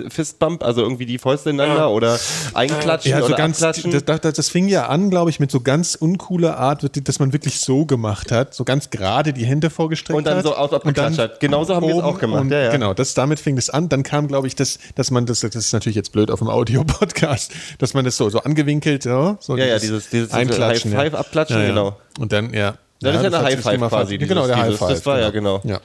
Fistbump, 0.09 0.63
also 0.63 0.81
irgendwie 0.81 1.05
die 1.05 1.17
Fäuste 1.17 1.49
ineinander 1.49 1.81
Ja. 1.83 1.87
oder 1.87 2.19
einklatschen 2.53 3.11
Ja, 3.11 3.19
so 3.19 3.25
oder 3.25 3.35
ganz, 3.35 3.61
abklatschen. 3.61 3.91
das, 3.91 4.21
das, 4.21 4.33
das 4.33 4.49
fing 4.49 4.67
ja 4.67 4.87
an, 4.87 5.09
glaube 5.09 5.29
ich, 5.29 5.39
mit 5.39 5.51
so 5.51 5.59
ganz 5.61 5.95
uncooler 5.95 6.57
Art, 6.57 6.89
dass 7.07 7.19
man 7.19 7.33
wirklich 7.33 7.59
so 7.59 7.85
gemacht 7.85 8.31
hat, 8.31 8.53
so 8.53 8.63
ganz 8.63 8.89
gerade 8.89 9.33
die 9.33 9.45
Hände 9.45 9.69
vorgestreckt 9.69 10.17
Und 10.17 10.25
dann 10.27 10.37
hat. 10.37 10.45
so 10.45 10.55
aus- 10.55 10.71
abgeklatscht 10.73 11.19
hat. 11.19 11.39
Genauso 11.39 11.75
haben 11.75 11.85
wir 11.87 11.95
es 11.95 12.01
auch 12.03 12.19
gemacht, 12.19 12.49
ja, 12.51 12.59
ja. 12.63 12.71
Genau, 12.71 12.93
das, 12.93 13.13
damit 13.13 13.39
fing 13.39 13.55
das 13.55 13.69
an. 13.69 13.89
Dann 13.89 14.03
kam, 14.03 14.27
glaube 14.27 14.47
ich, 14.47 14.55
das, 14.55 14.79
dass 14.95 15.11
man 15.11 15.25
das, 15.25 15.41
das 15.41 15.55
ist 15.55 15.73
natürlich 15.73 15.95
jetzt 15.95 16.11
blöd 16.11 16.31
auf 16.31 16.39
dem 16.39 16.49
Audio-Podcast, 16.49 17.51
dass 17.79 17.93
man 17.93 18.05
das 18.05 18.17
so, 18.17 18.29
so 18.29 18.39
angewinkelt, 18.39 19.05
ja, 19.05 19.37
so 19.39 19.57
Ja, 19.57 19.65
ja, 19.65 19.79
dieses- 19.79 20.09
dieses 20.09 20.31
Einklatschen. 20.31 20.95
High 20.95 21.11
Five 21.11 21.19
abklatschen, 21.19 21.57
ja, 21.57 21.63
ja. 21.63 21.69
genau. 21.69 21.97
Und 22.19 22.31
dann, 22.31 22.53
ja. 22.53 22.75
Das 23.03 23.15
ist 23.17 23.31
ja 23.31 23.37
eine 23.39 23.45
High 23.47 23.61
Five 23.61 23.77
quasi. 23.79 24.17
fast- 24.17 24.29
genau, 24.29 24.47
der 24.47 24.55
dieses- 24.55 24.69
High 24.71 24.79
Five. 24.79 24.89
Das 24.89 25.05
war 25.05 25.19
ja 25.19 25.29
genau. 25.29 25.61
Ja. 25.63 25.79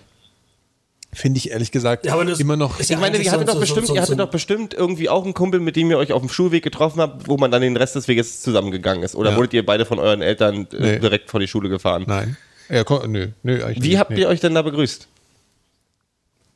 Finde 1.12 1.39
ich 1.39 1.51
ehrlich 1.51 1.73
gesagt 1.73 2.05
Ja, 2.05 2.20
immer 2.20 2.57
noch. 2.57 2.78
Ich 2.81 2.90
meine, 2.99 3.16
ihr 3.16 3.32
hattet 3.32 3.47
so- 3.49 3.55
doch 3.55 3.55
so- 3.55 3.61
bestimmt, 3.61 3.86
so- 3.86 3.95
ihr 3.95 4.03
hattet 4.03 4.19
so- 4.19 4.24
doch 4.24 4.31
bestimmt 4.31 4.74
irgendwie 4.74 5.09
auch 5.09 5.24
einen 5.24 5.32
Kumpel, 5.32 5.59
mit 5.59 5.74
dem 5.74 5.90
ihr 5.90 5.97
euch 5.97 6.12
auf 6.12 6.20
dem 6.20 6.28
Schulweg 6.28 6.62
getroffen 6.62 7.01
habt, 7.01 7.27
wo 7.28 7.39
man 7.39 7.51
dann 7.51 7.62
den 7.62 7.77
Rest 7.78 7.95
des 7.97 8.09
Weges 8.09 8.43
zusammengegangen 8.43 9.03
ist. 9.03 9.15
Oder 9.16 9.31
Ja. 9.31 9.36
wurdet 9.36 9.55
ihr 9.55 9.65
beide 9.65 9.86
von 9.86 9.99
euren 9.99 10.20
Eltern 10.20 10.66
äh, 10.73 10.77
Nee. 10.78 10.99
direkt 10.99 11.31
vor 11.31 11.40
die 11.40 11.49
Schule 11.49 11.70
gefahren? 11.70 12.05
Nein. 12.07 12.36
Ja, 12.69 12.85
komm, 12.85 13.11
nö, 13.11 13.28
nö, 13.43 13.65
eigentlich 13.65 13.82
Wie 13.82 13.89
nicht, 13.89 13.99
habt 13.99 14.11
nee. 14.11 14.20
ihr 14.20 14.28
euch 14.28 14.40
denn 14.40 14.55
da 14.55 14.61
begrüßt? 14.61 15.09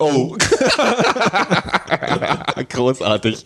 Oh. 0.04 0.36
Großartig. 2.68 3.44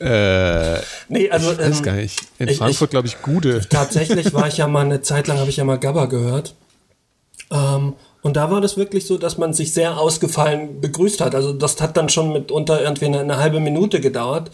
Äh, 0.00 0.76
Nee, 1.08 1.30
also, 1.30 1.52
ich 1.52 1.58
weiß 1.58 1.78
ähm, 1.78 1.82
gar 1.82 1.94
nicht. 1.94 2.20
In 2.38 2.48
ich- 2.48 2.58
Frankfurt, 2.58 2.90
glaube 2.90 3.08
ich, 3.08 3.20
Gude. 3.22 3.60
Tatsächlich 3.68 4.32
war 4.34 4.48
ich 4.48 4.58
ja 4.58 4.68
mal 4.68 4.84
eine 4.84 5.02
Zeit 5.02 5.26
lang, 5.26 5.38
habe 5.38 5.50
ich 5.50 5.56
ja 5.56 5.64
mal 5.64 5.78
Gabba 5.78 6.06
gehört. 6.06 6.54
Ähm, 7.50 7.94
und 8.22 8.36
da 8.36 8.50
war 8.50 8.60
das 8.60 8.76
wirklich 8.76 9.06
so, 9.06 9.16
dass 9.16 9.38
man 9.38 9.54
sich 9.54 9.72
sehr 9.72 9.98
ausgefallen 9.98 10.80
begrüßt 10.80 11.20
hat. 11.20 11.34
Also 11.34 11.52
das 11.52 11.80
hat 11.80 11.96
dann 11.96 12.08
schon 12.08 12.32
mitunter 12.32 12.82
irgendwie 12.82 13.06
eine, 13.06 13.20
eine 13.20 13.38
halbe 13.38 13.60
Minute 13.60 14.00
gedauert. 14.00 14.50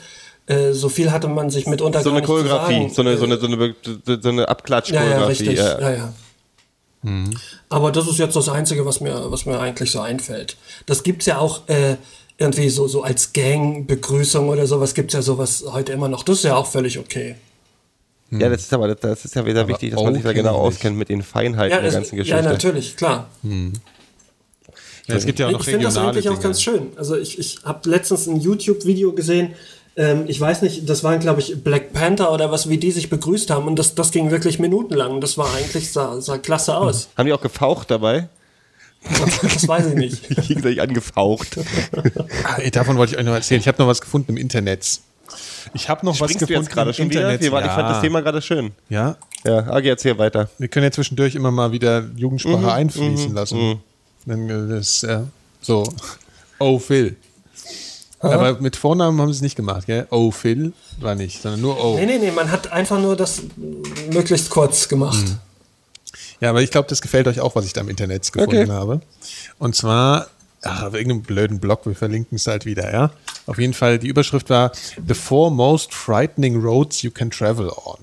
Äh, 0.47 0.73
so 0.73 0.89
viel 0.91 1.11
hatte 1.11 1.29
man 1.29 1.49
sich 1.51 1.67
mitunter 1.67 2.03
So 2.03 2.11
gar 2.11 2.19
eine 2.19 2.27
Choreografie, 2.27 2.91
so 2.91 3.01
eine, 3.01 3.17
so 3.17 3.25
eine, 3.25 3.39
so 3.39 3.47
eine, 3.47 3.75
so 4.05 4.29
eine 4.29 4.43
ja, 4.43 4.43
ja, 4.43 4.49
Abklatsch-Choreografie. 4.49 5.25
richtig. 5.31 5.59
ja. 5.59 5.81
Ja, 5.81 5.91
ja. 5.91 6.13
Aber 7.69 7.93
das 7.93 8.09
ist 8.09 8.19
jetzt 8.19 8.35
das 8.35 8.49
Einzige, 8.49 8.87
was 8.87 9.01
mir, 9.01 9.31
was 9.31 9.47
mir 9.47 9.59
eigentlich 9.61 9.91
so 9.91 10.01
einfällt. 10.01 10.57
Das 10.87 11.03
gibt's 11.03 11.27
ja 11.27 11.39
auch 11.39 11.69
äh, 11.69 11.97
irgendwie 12.39 12.69
so, 12.69 12.89
so 12.89 13.03
als 13.03 13.33
Gang-Begrüßung 13.33 14.49
oder 14.49 14.67
sowas 14.67 14.95
gibt's 14.95 15.15
ja 15.15 15.23
sowas 15.23 15.65
heute 15.67 15.93
immer 15.93 16.09
noch. 16.09 16.23
Das 16.23 16.39
ist 16.39 16.45
ja 16.45 16.57
auch 16.57 16.67
völlig 16.67 16.99
okay. 16.99 17.37
Ja, 18.31 18.49
das 18.49 18.63
ist 18.63 18.73
aber 18.73 18.95
das, 18.95 19.25
ist 19.25 19.35
ja 19.35 19.47
wieder 19.47 19.69
wichtig, 19.69 19.93
dass 19.93 20.03
man 20.03 20.15
sich 20.15 20.23
da 20.23 20.33
genau 20.33 20.57
auskennt 20.57 20.97
mit 20.97 21.09
den 21.09 21.23
Feinheiten 21.23 21.71
Ja, 21.77 21.81
der 21.81 21.89
es, 21.89 21.95
ganzen 21.95 22.17
ja 22.17 22.23
Geschichte. 22.23 22.43
natürlich, 22.43 22.97
klar. 22.97 23.29
Ja, 25.07 25.15
es 25.15 25.27
gibt 25.27 25.39
ja 25.39 25.47
auch 25.47 25.53
noch 25.53 25.61
ich 25.61 25.67
finde 25.67 25.85
das 25.85 25.97
eigentlich 25.97 26.29
auch 26.29 26.41
ganz 26.41 26.63
schön. 26.63 26.89
Also 26.97 27.17
ich, 27.17 27.39
ich 27.39 27.59
habe 27.65 27.89
letztens 27.89 28.27
ein 28.27 28.41
YouTube-Video 28.41 29.13
gesehen, 29.13 29.55
ähm, 29.97 30.25
ich 30.27 30.41
weiß 30.41 30.63
nicht, 30.63 30.89
das 30.89 31.05
waren 31.05 31.21
glaube 31.21 31.41
ich 31.41 31.63
Black 31.63 31.93
Panther 31.93 32.33
oder 32.33 32.51
was, 32.51 32.69
wie 32.69 32.79
die 32.79 32.91
sich 32.93 33.11
begrüßt 33.11 33.51
haben 33.51 33.67
und 33.67 33.79
das, 33.79 33.95
das 33.95 34.11
ging 34.11 34.31
wirklich 34.31 34.59
minutenlang 34.59 35.21
das 35.21 35.39
war 35.39 35.53
eigentlich, 35.55 35.93
sah, 35.93 36.21
sah 36.21 36.39
klasse 36.39 36.77
aus. 36.77 37.09
Haben 37.17 37.27
die 37.27 37.33
auch 37.33 37.41
gefaucht 37.41 37.91
dabei? 37.91 38.29
das 39.43 39.69
weiß 39.69 39.89
ich 39.89 39.95
nicht. 39.95 40.29
Gegenseitig 40.49 40.81
angefaucht. 40.81 41.59
Ah, 42.45 42.59
davon 42.73 42.97
wollte 42.97 43.13
ich 43.13 43.19
euch 43.19 43.25
noch 43.27 43.35
erzählen. 43.35 43.61
Ich 43.61 43.69
habe 43.69 43.77
noch 43.83 43.87
was 43.87 44.01
gefunden 44.01 44.33
im 44.33 44.39
Internet. 44.39 45.01
Ich 45.75 45.89
habe 45.91 46.07
noch 46.07 46.13
was 46.13 46.31
Springst 46.31 46.43
du 46.43 46.47
gefunden 46.47 46.63
jetzt 46.63 46.73
gerade 46.73 46.91
im 46.91 46.95
schon 46.95 47.11
wieder? 47.11 47.31
Internet. 47.31 47.53
Waren, 47.53 47.65
ja. 47.65 47.71
Ich 47.71 47.75
fand 47.75 47.91
das 47.91 48.01
Thema 48.01 48.21
gerade 48.23 48.41
schön. 48.41 48.73
Ja, 48.89 49.17
Ja, 49.45 49.59
Agi, 49.71 49.89
erzähl 49.91 50.17
weiter. 50.17 50.49
wir 50.59 50.69
können 50.69 50.85
ja 50.85 50.91
zwischendurch 50.91 51.35
immer 51.35 51.51
mal 51.51 51.71
wieder 51.73 52.05
Jugendsprache 52.17 52.59
Mhm, 52.63 52.69
einfließen 52.69 53.35
lassen. 53.35 53.81
Dann, 54.25 54.49
äh, 54.49 54.75
das, 54.75 55.03
ja, 55.03 55.25
so. 55.61 55.85
Oh, 56.59 56.79
Phil. 56.79 57.17
Aber 58.33 58.61
mit 58.61 58.77
Vornamen 58.77 59.21
haben 59.21 59.33
sie 59.33 59.37
es 59.37 59.43
nicht 59.43 59.57
gemacht, 59.57 59.87
gell? 59.87 60.07
Oh, 60.11 60.31
Phil 60.31 60.73
war 61.01 61.15
nicht, 61.15 61.43
sondern 61.43 61.61
nur 61.61 61.83
Oh. 61.83 61.97
Nee, 61.97 62.07
nee, 62.07 62.19
nee, 62.19 62.31
man 62.31 62.51
hat 62.51 62.73
einfach 62.73 63.01
nur 63.01 63.17
das 63.17 63.43
möglichst 64.13 64.51
kurz 64.51 64.89
gemacht. 64.89 65.25
Mhm. 65.25 65.39
Ja, 66.41 66.51
aber 66.51 66.63
ich 66.63 66.71
glaube, 66.71 66.89
das 66.89 67.01
gefällt 67.01 67.27
euch 67.29 67.41
auch, 67.41 67.55
was 67.55 67.65
ich 67.65 67.73
da 67.73 67.81
im 67.81 67.89
Internet 67.89 68.31
gefunden 68.33 68.63
Okay. 68.63 68.71
habe. 68.71 69.01
Und 69.59 69.75
zwar, 69.77 70.29
ach, 70.63 70.83
auf 70.85 70.95
irgendeinem 70.95 71.23
blöden 71.23 71.61
Blog, 71.61 71.87
wir 71.87 71.95
verlinken 71.95 72.37
es 72.37 72.47
halt 72.47 72.65
wieder, 72.67 72.93
ja. 72.93 73.11
Auf 73.47 73.59
jeden 73.59 73.75
Fall, 73.75 73.99
die 73.99 74.09
Überschrift 74.09 74.51
war 74.51 74.73
The 75.07 75.15
Four 75.15 75.51
Most 75.51 75.95
Frightening 75.95 76.61
Roads 76.63 77.03
You 77.03 77.11
Can 77.11 77.31
Travel 77.31 77.71
On. 77.85 77.99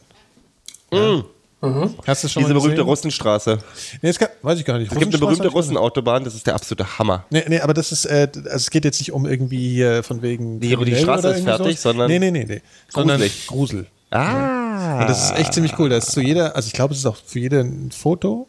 Ja. 0.93 1.23
Hast 1.61 2.23
du 2.23 2.27
das 2.27 2.31
schon 2.31 2.41
Mhm. 2.43 2.47
Diese 2.47 2.53
mal 2.55 2.59
berühmte? 2.61 2.81
Russenstraße. 2.81 3.59
Nee, 4.01 4.09
das 4.09 4.17
kann, 4.19 4.29
weiß 4.41 4.59
ich 4.59 4.65
gar 4.65 4.77
nicht. 4.79 4.91
Es 4.91 4.97
gibt 4.97 5.13
eine 5.13 5.19
berühmte 5.19 5.47
Russenautobahn, 5.49 6.23
das 6.23 6.33
ist 6.35 6.47
der 6.47 6.55
absolute 6.55 6.97
Hammer. 6.97 7.25
Nee, 7.29 7.43
nee, 7.47 7.59
aber 7.59 7.73
das 7.75 7.91
ist, 7.91 8.05
äh, 8.05 8.27
also 8.35 8.49
es 8.55 8.69
geht 8.71 8.83
jetzt 8.85 8.99
nicht 8.99 9.11
um 9.11 9.25
irgendwie 9.27 9.69
hier 9.75 10.01
von 10.03 10.21
wegen. 10.23 10.59
Die- 10.59 10.69
die 10.69 10.75
kriminell 10.75 11.01
Straße 11.03 11.27
ist 11.29 11.43
fertig, 11.43 11.65
sowas. 11.79 11.81
sondern 11.83 12.07
Nee, 12.07 12.19
nee, 12.19 12.31
nee, 12.31 12.45
nee. 12.47 12.61
Sondern 12.89 13.17
gruselig. 13.19 13.47
Grusel. 13.47 13.85
Ah. 14.09 15.01
Und 15.01 15.09
das 15.09 15.25
ist 15.25 15.37
echt 15.37 15.53
ziemlich 15.53 15.77
cool. 15.79 15.89
Da 15.89 15.97
ist 15.97 16.11
zu 16.11 16.19
jeder, 16.21 16.55
also 16.55 16.67
ich 16.67 16.73
glaube, 16.73 16.93
es 16.93 16.99
ist 16.99 17.05
auch 17.05 17.15
für 17.25 17.39
jede 17.39 17.59
ein 17.61 17.91
Foto. 17.91 18.47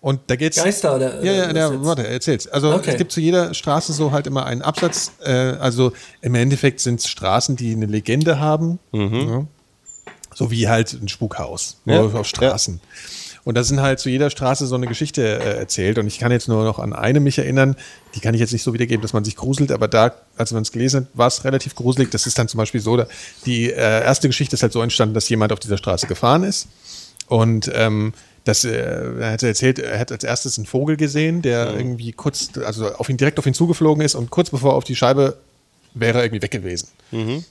Und 0.00 0.20
da 0.28 0.36
geht's. 0.36 0.62
Geister 0.62 0.94
oder? 0.96 1.22
Ja, 1.24 1.32
ja, 1.32 1.52
ja 1.52 1.84
warte, 1.84 2.06
erzähl's. 2.06 2.46
Also 2.46 2.72
Okay. 2.72 2.90
es 2.92 2.96
gibt 2.96 3.10
zu 3.12 3.20
jeder 3.20 3.52
Straße 3.54 3.92
so 3.92 4.12
halt 4.12 4.26
immer 4.28 4.46
einen 4.46 4.62
Absatz. 4.62 5.12
Äh, 5.24 5.30
also 5.32 5.92
im 6.22 6.34
Endeffekt 6.36 6.80
sind 6.80 7.00
es 7.00 7.08
Straßen, 7.08 7.56
die 7.56 7.72
eine 7.72 7.86
Legende 7.86 8.38
haben. 8.38 8.78
Ja. 8.92 9.44
So 10.36 10.50
wie 10.50 10.68
halt 10.68 10.92
ein 10.92 11.08
Spukhaus. 11.08 11.78
Nur 11.86 12.02
Mhm. 12.02 12.12
Ja, 12.12 12.20
auf 12.20 12.26
Straßen. 12.26 12.80
Und 13.44 13.54
da 13.54 13.64
sind 13.64 13.80
halt 13.80 14.00
zu 14.00 14.10
jeder 14.10 14.28
Straße 14.28 14.66
so 14.66 14.74
eine 14.74 14.86
Geschichte 14.86 15.22
äh, 15.22 15.56
erzählt. 15.56 15.98
Und 15.98 16.06
ich 16.08 16.18
kann 16.18 16.30
jetzt 16.30 16.46
nur 16.46 16.62
noch 16.64 16.78
an 16.78 16.92
eine 16.92 17.20
mich 17.20 17.38
erinnern, 17.38 17.74
die 18.14 18.20
kann 18.20 18.34
ich 18.34 18.40
jetzt 18.40 18.52
nicht 18.52 18.62
so 18.62 18.74
wiedergeben, 18.74 19.00
dass 19.00 19.14
man 19.14 19.24
sich 19.24 19.34
gruselt, 19.34 19.72
aber 19.72 19.88
da, 19.88 20.14
als 20.36 20.52
man 20.52 20.60
es 20.62 20.72
gelesen 20.72 21.02
hat, 21.02 21.06
war 21.14 21.28
es 21.28 21.44
relativ 21.44 21.74
gruselig. 21.74 22.10
Das 22.10 22.26
ist 22.26 22.38
dann 22.38 22.48
zum 22.48 22.58
Beispiel 22.58 22.82
so, 22.82 23.02
die 23.46 23.70
äh, 23.70 24.04
erste 24.04 24.28
Geschichte 24.28 24.56
ist 24.56 24.62
halt 24.62 24.72
so 24.74 24.82
entstanden, 24.82 25.14
dass 25.14 25.26
jemand 25.30 25.52
auf 25.52 25.60
dieser 25.60 25.78
Straße 25.78 26.06
gefahren 26.06 26.42
ist. 26.42 26.68
Und 27.28 27.70
ähm, 27.74 28.12
das, 28.44 28.64
äh, 28.64 29.20
er 29.20 29.32
hat 29.32 29.42
erzählt, 29.42 29.78
er 29.78 29.98
hat 29.98 30.12
als 30.12 30.22
erstes 30.24 30.58
einen 30.58 30.66
Vogel 30.66 30.98
gesehen, 30.98 31.40
der 31.40 31.74
irgendwie 31.74 32.12
kurz, 32.12 32.50
also 32.62 32.92
auf 32.94 33.08
ihn 33.08 33.16
direkt 33.16 33.38
auf 33.38 33.46
ihn 33.46 33.54
zugeflogen 33.54 34.04
ist 34.04 34.16
und 34.16 34.30
kurz 34.30 34.50
bevor 34.50 34.72
er 34.72 34.76
auf 34.76 34.84
die 34.84 34.96
Scheibe 34.96 35.36
wäre 35.94 36.18
er 36.18 36.24
irgendwie 36.24 36.42
weg 36.42 36.50
gewesen. 36.50 36.88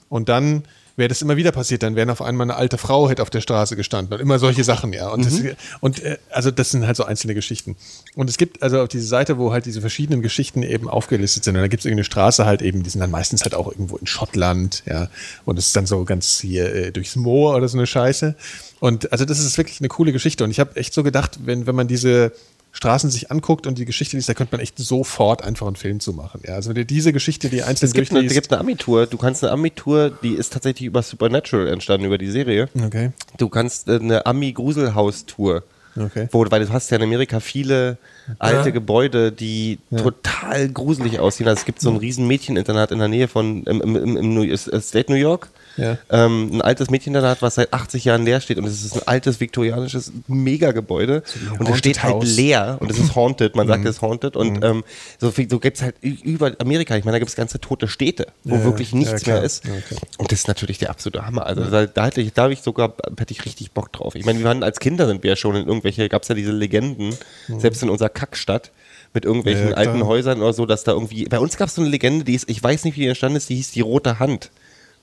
Und 0.08 0.28
dann 0.28 0.62
wäre 0.96 1.08
das 1.08 1.22
immer 1.22 1.36
wieder 1.36 1.52
passiert, 1.52 1.82
dann 1.82 1.94
wären 1.94 2.10
auf 2.10 2.22
einmal 2.22 2.46
eine 2.46 2.56
alte 2.56 2.78
Frau 2.78 3.08
hätte 3.08 3.22
auf 3.22 3.30
der 3.30 3.40
Straße 3.40 3.76
gestanden 3.76 4.14
und 4.14 4.20
immer 4.20 4.38
solche 4.38 4.64
Sachen, 4.64 4.92
ja. 4.92 5.08
Und, 5.10 5.26
das, 5.26 5.42
und 5.80 6.02
äh, 6.02 6.18
also 6.30 6.50
das 6.50 6.70
sind 6.70 6.86
halt 6.86 6.96
so 6.96 7.04
einzelne 7.04 7.34
Geschichten. 7.34 7.76
Und 8.14 8.30
es 8.30 8.38
gibt 8.38 8.62
also 8.62 8.80
auf 8.80 8.88
diese 8.88 9.06
Seite, 9.06 9.38
wo 9.38 9.52
halt 9.52 9.66
diese 9.66 9.80
verschiedenen 9.80 10.22
Geschichten 10.22 10.62
eben 10.62 10.88
aufgelistet 10.88 11.44
sind, 11.44 11.56
und 11.56 11.62
da 11.62 11.68
gibt 11.68 11.80
es 11.80 11.84
irgendeine 11.84 12.04
Straße 12.04 12.46
halt 12.46 12.62
eben, 12.62 12.82
die 12.82 12.90
sind 12.90 13.00
dann 13.00 13.10
meistens 13.10 13.42
halt 13.42 13.54
auch 13.54 13.68
irgendwo 13.70 13.96
in 13.96 14.06
Schottland, 14.06 14.82
ja. 14.86 15.08
Und 15.44 15.58
es 15.58 15.68
ist 15.68 15.76
dann 15.76 15.86
so 15.86 16.04
ganz 16.04 16.40
hier 16.40 16.74
äh, 16.74 16.92
durchs 16.92 17.16
Moor 17.16 17.56
oder 17.56 17.68
so 17.68 17.76
eine 17.76 17.86
Scheiße. 17.86 18.34
Und 18.80 19.12
also 19.12 19.24
das 19.24 19.38
ist 19.38 19.58
wirklich 19.58 19.80
eine 19.80 19.88
coole 19.88 20.12
Geschichte. 20.12 20.44
Und 20.44 20.50
ich 20.50 20.60
habe 20.60 20.76
echt 20.76 20.94
so 20.94 21.02
gedacht, 21.02 21.38
wenn, 21.44 21.66
wenn 21.66 21.74
man 21.74 21.88
diese 21.88 22.32
Straßen 22.76 23.10
sich 23.10 23.30
anguckt 23.30 23.66
und 23.66 23.78
die 23.78 23.86
Geschichte 23.86 24.18
liest, 24.18 24.28
da 24.28 24.34
könnte 24.34 24.54
man 24.54 24.60
echt 24.60 24.76
sofort 24.78 25.42
einfach 25.42 25.66
einen 25.66 25.76
Film 25.76 25.98
zu 25.98 26.12
machen. 26.12 26.42
Ja, 26.46 26.56
also 26.56 26.68
wenn 26.68 26.74
du 26.74 26.84
diese 26.84 27.14
Geschichte, 27.14 27.48
die 27.48 27.62
einzeln 27.62 27.86
Es 27.86 27.94
gibt, 27.94 28.10
eine, 28.10 28.26
es 28.26 28.34
gibt 28.34 28.52
eine 28.52 28.60
Ami-Tour. 28.60 29.06
Du 29.06 29.16
kannst 29.16 29.42
eine 29.42 29.50
Ami-Tour, 29.54 30.10
die 30.22 30.34
ist 30.34 30.52
tatsächlich 30.52 30.86
über 30.86 31.02
Supernatural 31.02 31.68
entstanden, 31.68 32.04
über 32.04 32.18
die 32.18 32.30
Serie. 32.30 32.68
Okay. 32.84 33.12
Du 33.38 33.48
kannst 33.48 33.88
äh, 33.88 33.94
eine 33.94 34.26
Ami-Gruselhaus-Tour. 34.26 35.62
Okay. 35.98 36.28
Wo, 36.32 36.44
weil 36.50 36.66
du 36.66 36.70
hast 36.70 36.90
ja 36.90 36.98
in 36.98 37.02
Amerika 37.02 37.40
viele 37.40 37.96
alte 38.38 38.68
Ja. 38.68 38.70
Gebäude, 38.74 39.32
die 39.32 39.78
total 39.96 40.68
gruselig 40.68 41.18
aussehen. 41.18 41.48
Also 41.48 41.60
es 41.60 41.64
gibt 41.64 41.80
so 41.80 41.88
ein 41.88 41.96
riesen 41.96 42.26
Mädcheninternat 42.26 42.90
in 42.90 42.98
der 42.98 43.08
Nähe 43.08 43.26
von 43.26 43.64
im, 43.64 43.80
im, 43.80 43.96
im, 43.96 44.42
im 44.42 44.80
State 44.82 45.10
New 45.10 45.16
York. 45.16 45.48
Ja. 45.76 45.98
Ähm, 46.10 46.50
ein 46.54 46.62
altes 46.62 46.90
Mädcheninternat, 46.90 47.42
was 47.42 47.56
seit 47.56 47.72
80 47.72 48.04
Jahren 48.04 48.24
leer 48.24 48.40
steht 48.40 48.58
und 48.58 48.64
es 48.64 48.84
ist 48.84 48.94
ein 48.94 49.06
altes 49.06 49.40
viktorianisches 49.40 50.12
Megagebäude 50.26 51.22
ein 51.52 51.58
und 51.58 51.68
es 51.68 51.78
steht 51.78 52.02
halt 52.02 52.14
House. 52.14 52.36
leer 52.36 52.76
und 52.80 52.90
es 52.90 52.98
ist 52.98 53.14
haunted, 53.14 53.56
man 53.56 53.66
sagt 53.66 53.84
es 53.84 53.96
ist 53.96 54.02
haunted 54.02 54.36
und 54.36 54.62
ähm, 54.64 54.84
so, 55.18 55.30
so 55.30 55.58
gibt 55.58 55.76
es 55.76 55.82
halt 55.82 55.94
über 56.02 56.52
Amerika, 56.60 56.96
ich 56.96 57.04
meine, 57.04 57.16
da 57.16 57.18
gibt 57.18 57.28
es 57.30 57.36
ganze 57.36 57.60
tote 57.60 57.88
Städte, 57.88 58.26
wo 58.44 58.54
Ja, 58.54 58.60
ja. 58.60 58.64
wirklich 58.64 58.92
Ja, 58.92 58.98
nichts 58.98 59.22
klar. 59.22 59.36
mehr 59.36 59.44
ist 59.44 59.64
Ja, 59.66 59.72
klar. 59.80 60.00
und 60.18 60.32
das 60.32 60.40
ist 60.40 60.48
natürlich 60.48 60.78
der 60.78 60.90
absolute 60.90 61.26
Hammer. 61.26 61.46
Also 61.46 61.64
da, 61.64 61.86
da, 61.86 62.06
hätte 62.06 62.20
ich, 62.20 62.32
da 62.32 62.44
habe 62.44 62.52
ich 62.52 62.60
sogar, 62.62 62.94
hätte 63.18 63.32
ich 63.34 63.44
richtig 63.44 63.72
Bock 63.72 63.92
drauf. 63.92 64.14
Ich 64.14 64.24
meine, 64.24 64.38
wir 64.38 64.46
waren 64.46 64.62
als 64.62 64.78
Kinder 64.80 65.06
sind 65.06 65.22
wir 65.22 65.30
ja 65.30 65.36
schon 65.36 65.56
in 65.56 65.66
irgendwelche, 65.66 66.08
gab 66.08 66.22
es 66.22 66.28
ja 66.28 66.34
diese 66.34 66.52
Legenden, 66.52 67.16
selbst 67.58 67.82
in 67.82 67.90
unserer 67.90 68.08
Kackstadt 68.08 68.70
mit 69.14 69.24
irgendwelchen 69.24 69.64
Mhm. 69.66 69.70
Ja, 69.70 69.76
alten 69.76 70.04
Häusern 70.06 70.40
oder 70.42 70.52
so, 70.52 70.66
dass 70.66 70.84
da 70.84 70.92
irgendwie, 70.92 71.24
bei 71.24 71.38
uns 71.38 71.56
gab 71.56 71.68
es 71.68 71.74
so 71.74 71.80
eine 71.82 71.90
Legende, 71.90 72.24
die 72.24 72.34
ist, 72.34 72.48
ich 72.50 72.62
weiß 72.62 72.84
nicht, 72.84 72.96
wie 72.96 73.00
die 73.00 73.06
entstanden 73.08 73.36
ist, 73.36 73.48
die 73.48 73.56
hieß 73.56 73.70
die 73.72 73.80
Rote 73.80 74.18
Hand. 74.18 74.50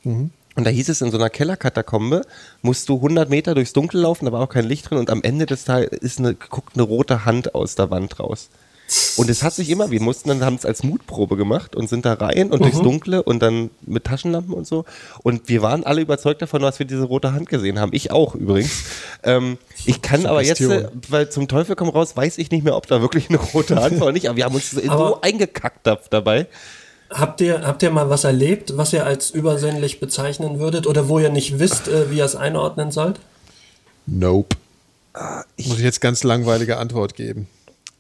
Mhm. 0.04 0.30
Und 0.56 0.66
da 0.66 0.70
hieß 0.70 0.90
es, 0.90 1.02
in 1.02 1.10
so 1.12 1.18
einer 1.18 1.30
Kellerkatakombe 1.30 2.22
musst 2.62 2.88
du 2.90 2.96
100 2.96 3.30
Meter 3.30 3.56
durchs 3.56 3.74
Dunkel 3.74 4.02
laufen, 4.02 4.26
da 4.26 4.32
war 4.32 4.42
auch 4.42 4.50
kein 4.50 4.66
Licht 4.66 4.90
drin 4.90 5.00
und 5.00 5.10
am 5.10 5.24
Ende 5.24 5.46
des 5.46 5.66
Tages 5.66 5.90
ist 6.00 6.20
eine, 6.20 6.36
guckt 6.36 6.76
eine 6.76 6.84
rote 6.84 7.26
Hand 7.26 7.56
aus 7.56 7.76
der 7.76 7.90
Wand 7.90 8.20
raus. 8.20 8.50
Und 9.16 9.30
es 9.30 9.42
hat 9.42 9.54
sich 9.54 9.70
immer, 9.70 9.90
wir 9.92 10.02
mussten 10.02 10.30
dann, 10.30 10.44
haben 10.44 10.56
es 10.56 10.66
als 10.66 10.84
Mutprobe 10.84 11.38
gemacht 11.38 11.76
und 11.76 11.88
sind 11.90 12.06
da 12.06 12.14
rein 12.14 12.52
und 12.52 12.62
durchs 12.62 12.82
Dunkle 12.82 13.24
und 13.24 13.40
dann 13.42 13.72
mit 13.82 14.04
Taschenlampen 14.04 14.54
und 14.54 14.68
so. 14.68 14.84
Und 15.24 15.48
wir 15.50 15.62
waren 15.64 15.84
alle 15.86 16.02
überzeugt 16.02 16.42
davon, 16.42 16.62
dass 16.62 16.78
wir 16.80 16.86
diese 16.86 17.04
rote 17.04 17.32
Hand 17.34 17.50
gesehen 17.50 17.80
haben. 17.80 17.92
Ich 17.94 18.12
auch 18.12 18.36
übrigens. 18.36 18.84
Ähm, 19.24 19.58
ich 19.86 20.02
kann 20.02 20.26
aber 20.28 20.44
jetzt, 20.44 20.60
äh, 20.62 20.90
weil 21.10 21.30
zum 21.30 21.48
Teufel 21.48 21.76
komm 21.78 21.90
raus, 21.90 22.16
weiß 22.16 22.38
ich 22.38 22.52
nicht 22.52 22.64
mehr, 22.66 22.76
ob 22.76 22.86
da 22.86 23.02
wirklich 23.02 23.30
eine 23.30 23.40
rote 23.40 23.82
Hand 23.82 23.96
war 24.00 24.04
oder 24.08 24.12
nicht. 24.12 24.28
Aber 24.28 24.36
wir 24.38 24.44
haben 24.46 24.54
uns 24.54 24.72
so 24.72 24.82
Aber- 24.92 25.24
eingekackt 25.24 25.88
da- 25.88 26.00
dabei. 26.10 26.46
Habt 27.14 27.42
ihr, 27.42 27.62
habt 27.62 27.84
ihr 27.84 27.92
mal 27.92 28.10
was 28.10 28.24
erlebt, 28.24 28.76
was 28.76 28.92
ihr 28.92 29.06
als 29.06 29.30
übersinnlich 29.30 30.00
bezeichnen 30.00 30.60
würdet 30.60 30.88
oder 30.88 31.08
wo 31.08 31.20
ihr 31.20 31.30
nicht 31.30 31.60
wisst, 31.60 31.88
äh, 31.88 32.10
wie 32.10 32.18
ihr 32.18 32.26
es 32.26 32.36
einordnen 32.36 32.92
sollt? 32.92 33.20
Nope. 34.06 34.56
Muss 35.58 35.78
ich 35.78 35.84
jetzt 35.84 36.02
ganz 36.02 36.24
langweilige 36.24 36.78
Antwort 36.78 37.16
geben. 37.16 37.48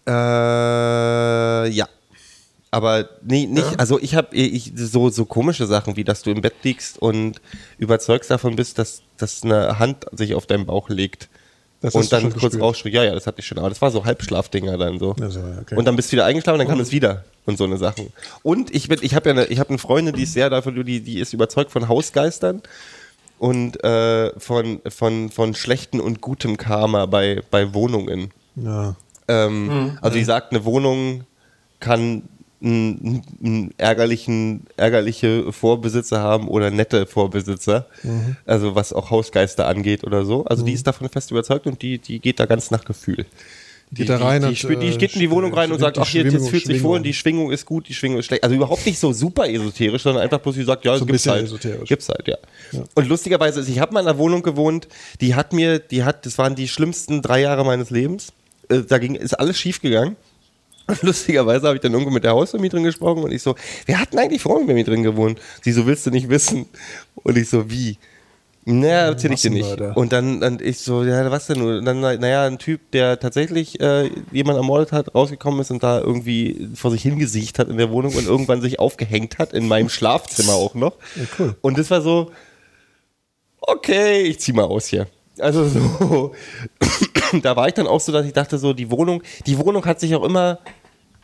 Äh, 0.07 0.11
ja. 0.11 1.87
Aber 2.71 3.07
nee, 3.21 3.45
nicht, 3.45 3.79
also 3.79 3.99
ich 3.99 4.15
habe 4.15 4.35
ich, 4.35 4.71
so, 4.75 5.09
so 5.09 5.25
komische 5.25 5.67
Sachen, 5.67 5.95
wie 5.95 6.03
dass 6.03 6.23
du 6.23 6.31
im 6.31 6.41
Bett 6.41 6.55
liegst 6.63 6.97
und 6.97 7.39
überzeugst 7.77 8.31
davon 8.31 8.55
bist, 8.55 8.79
dass, 8.79 9.03
dass 9.17 9.43
eine 9.43 9.77
Hand 9.77 10.07
sich 10.11 10.33
auf 10.33 10.47
deinen 10.47 10.65
Bauch 10.65 10.89
legt. 10.89 11.29
Das 11.83 11.93
und 11.95 12.11
dann 12.13 12.33
kurz 12.33 12.57
gespürt. 12.57 12.95
Ja, 12.95 13.03
ja, 13.03 13.13
das 13.13 13.27
hatte 13.27 13.41
ich 13.41 13.45
schon. 13.45 13.59
Aber 13.59 13.67
das 13.69 13.81
war 13.81 13.91
so 13.91 14.05
Halbschlafdinger 14.05 14.77
dann 14.77 14.99
so. 14.99 15.15
Also, 15.19 15.41
okay. 15.61 15.75
Und 15.75 15.85
dann 15.85 15.95
bist 15.97 16.11
du 16.11 16.13
wieder 16.13 16.25
eingeschlafen, 16.25 16.57
dann 16.57 16.67
kam 16.67 16.79
es 16.79 16.91
wieder 16.93 17.25
und 17.45 17.57
so 17.57 17.65
eine 17.65 17.77
Sachen. 17.77 18.11
Und 18.41 18.73
ich 18.73 18.87
bin, 18.87 18.99
ich 19.01 19.15
habe 19.15 19.29
ja 19.29 19.35
eine, 19.35 19.45
ich 19.45 19.59
habe 19.59 19.69
eine 19.69 19.77
Freundin, 19.77 20.15
die 20.15 20.23
ist 20.23 20.33
sehr 20.33 20.49
dafür, 20.49 20.71
die, 20.83 21.01
die 21.01 21.19
ist 21.19 21.33
überzeugt 21.33 21.71
von 21.71 21.89
Hausgeistern 21.89 22.61
und 23.37 23.83
äh, 23.83 24.31
von, 24.39 24.79
von, 24.87 25.29
von 25.29 25.53
schlechten 25.55 25.99
und 25.99 26.21
gutem 26.21 26.55
Karma 26.55 27.05
bei, 27.05 27.41
bei 27.51 27.73
Wohnungen. 27.73 28.31
Ja. 28.55 28.95
Ähm, 29.27 29.97
Also 30.01 30.17
die 30.17 30.23
sagt, 30.23 30.51
eine 30.53 30.63
Wohnung 30.63 31.25
kann 31.81 32.23
einen, 32.63 33.21
einen 33.43 33.73
ärgerlichen, 33.77 34.65
ärgerliche 34.77 35.51
Vorbesitzer 35.51 36.19
haben 36.21 36.47
oder 36.47 36.71
nette 36.71 37.05
Vorbesitzer. 37.05 37.87
Also 38.45 38.75
was 38.75 38.93
auch 38.93 39.09
Hausgeister 39.11 39.67
angeht 39.67 40.03
oder 40.03 40.25
so. 40.25 40.45
Also 40.45 40.63
die 40.63 40.73
ist 40.73 40.87
davon 40.87 41.09
fest 41.09 41.31
überzeugt 41.31 41.67
und 41.67 41.81
die, 41.81 41.97
die 41.99 42.19
geht 42.19 42.39
da 42.39 42.45
ganz 42.45 42.71
nach 42.71 42.85
Gefühl. 42.85 43.25
Die, 43.91 44.01
Geht 44.01 44.09
da 44.09 44.17
rein 44.17 44.41
die, 44.41 44.47
und, 44.47 44.63
die, 44.63 44.75
die 44.87 44.95
äh, 44.95 44.97
geht 44.97 45.13
in 45.13 45.19
die 45.19 45.29
Wohnung 45.29 45.53
rein 45.53 45.71
und 45.71 45.77
sagt, 45.77 45.97
die 45.97 46.01
ach, 46.01 46.07
hier, 46.07 46.23
jetzt 46.23 46.49
fühlt 46.49 46.65
sich 46.65 46.81
wohl, 46.81 46.93
Schwingung. 46.95 47.03
die 47.03 47.13
Schwingung 47.13 47.51
ist 47.51 47.63
gut, 47.67 47.87
die 47.87 47.93
Schwingung 47.93 48.17
ist 48.17 48.25
schlecht. 48.25 48.43
Also 48.43 48.55
überhaupt 48.55 48.83
nicht 48.87 48.97
so 48.97 49.13
super 49.13 49.47
esoterisch, 49.47 50.01
sondern 50.01 50.23
einfach 50.23 50.39
bloß, 50.39 50.55
sie 50.55 50.63
sagt, 50.63 50.83
ja, 50.83 50.97
So 50.97 51.05
gibt's 51.05 51.21
bisschen 51.21 51.31
halt. 51.33 51.43
esoterisch. 51.43 51.89
Gibt's 51.89 52.09
halt, 52.09 52.27
ja. 52.27 52.37
Und 52.95 53.07
lustigerweise 53.07 53.59
ist, 53.59 53.69
ich 53.69 53.77
habe 53.77 53.93
mal 53.93 53.99
in 53.99 54.07
einer 54.07 54.17
Wohnung 54.17 54.41
gewohnt, 54.41 54.87
die 55.21 55.35
hat 55.35 55.53
mir, 55.53 55.77
die 55.77 56.03
hat, 56.03 56.25
das 56.25 56.39
waren 56.39 56.55
die 56.55 56.67
schlimmsten 56.67 57.21
drei 57.21 57.41
Jahre 57.41 57.63
meines 57.65 57.91
Lebens. 57.91 58.33
Äh, 58.69 58.79
Da 58.81 58.97
ging, 58.97 59.13
ist 59.13 59.33
alles 59.39 59.59
schief 59.59 59.79
gegangen. 59.79 60.15
Und 60.87 61.01
lustigerweise 61.03 61.67
habe 61.67 61.75
ich 61.75 61.81
dann 61.81 61.93
irgendwo 61.93 62.11
mit 62.11 62.23
der 62.23 62.31
Hausvermieterin 62.31 62.83
gesprochen 62.83 63.23
und 63.23 63.31
ich 63.31 63.41
so, 63.41 63.55
wir 63.85 63.99
hatten 63.99 64.17
eigentlich 64.17 64.41
vorher 64.41 64.65
mit 64.65 64.75
mir 64.75 64.83
drin 64.83 65.03
gewohnt. 65.03 65.39
Sie 65.61 65.71
so, 65.71 65.85
willst 65.85 66.05
du 66.05 66.11
nicht 66.11 66.29
wissen? 66.29 66.65
Und 67.15 67.37
ich 67.37 67.49
so, 67.49 67.69
wie? 67.69 67.97
Naja, 68.65 69.07
erzähl 69.07 69.33
ich 69.33 69.41
dir 69.41 69.51
nicht. 69.51 69.81
Und 69.95 70.13
dann, 70.13 70.39
dann 70.39 70.59
ich 70.61 70.79
so, 70.79 71.03
ja, 71.03 71.29
was 71.29 71.47
denn? 71.47 71.61
Und 71.61 71.83
dann, 71.83 71.99
naja, 71.99 72.45
ein 72.45 72.59
Typ, 72.59 72.91
der 72.91 73.19
tatsächlich 73.19 73.79
äh, 73.81 74.09
jemanden 74.31 74.61
ermordet 74.61 74.93
hat, 74.93 75.13
rausgekommen 75.13 75.59
ist 75.59 75.71
und 75.71 75.83
da 75.83 75.99
irgendwie 75.99 76.69
vor 76.73 76.91
sich 76.91 77.01
hingesiecht 77.01 77.59
hat 77.59 77.67
in 77.67 77.77
der 77.77 77.91
Wohnung 77.91 78.15
und 78.15 78.25
irgendwann 78.25 78.61
sich 78.61 78.79
aufgehängt 78.79 79.37
hat, 79.37 79.51
in 79.51 79.67
meinem 79.67 79.89
Schlafzimmer 79.89 80.53
auch 80.53 80.75
noch. 80.75 80.95
cool. 81.39 81.55
Und 81.61 81.77
das 81.77 81.91
war 81.91 82.01
so, 82.01 82.31
okay, 83.59 84.21
ich 84.21 84.39
zieh 84.39 84.53
mal 84.53 84.63
aus 84.63 84.87
hier. 84.87 85.07
Also 85.39 85.67
so, 85.67 86.33
da 87.41 87.55
war 87.55 87.67
ich 87.67 87.73
dann 87.73 87.87
auch 87.87 87.99
so, 87.99 88.11
dass 88.11 88.25
ich 88.25 88.33
dachte 88.33 88.57
so, 88.57 88.73
die 88.73 88.91
Wohnung, 88.91 89.23
die 89.45 89.57
Wohnung 89.57 89.85
hat 89.85 89.99
sich 89.99 90.15
auch 90.15 90.23
immer 90.23 90.59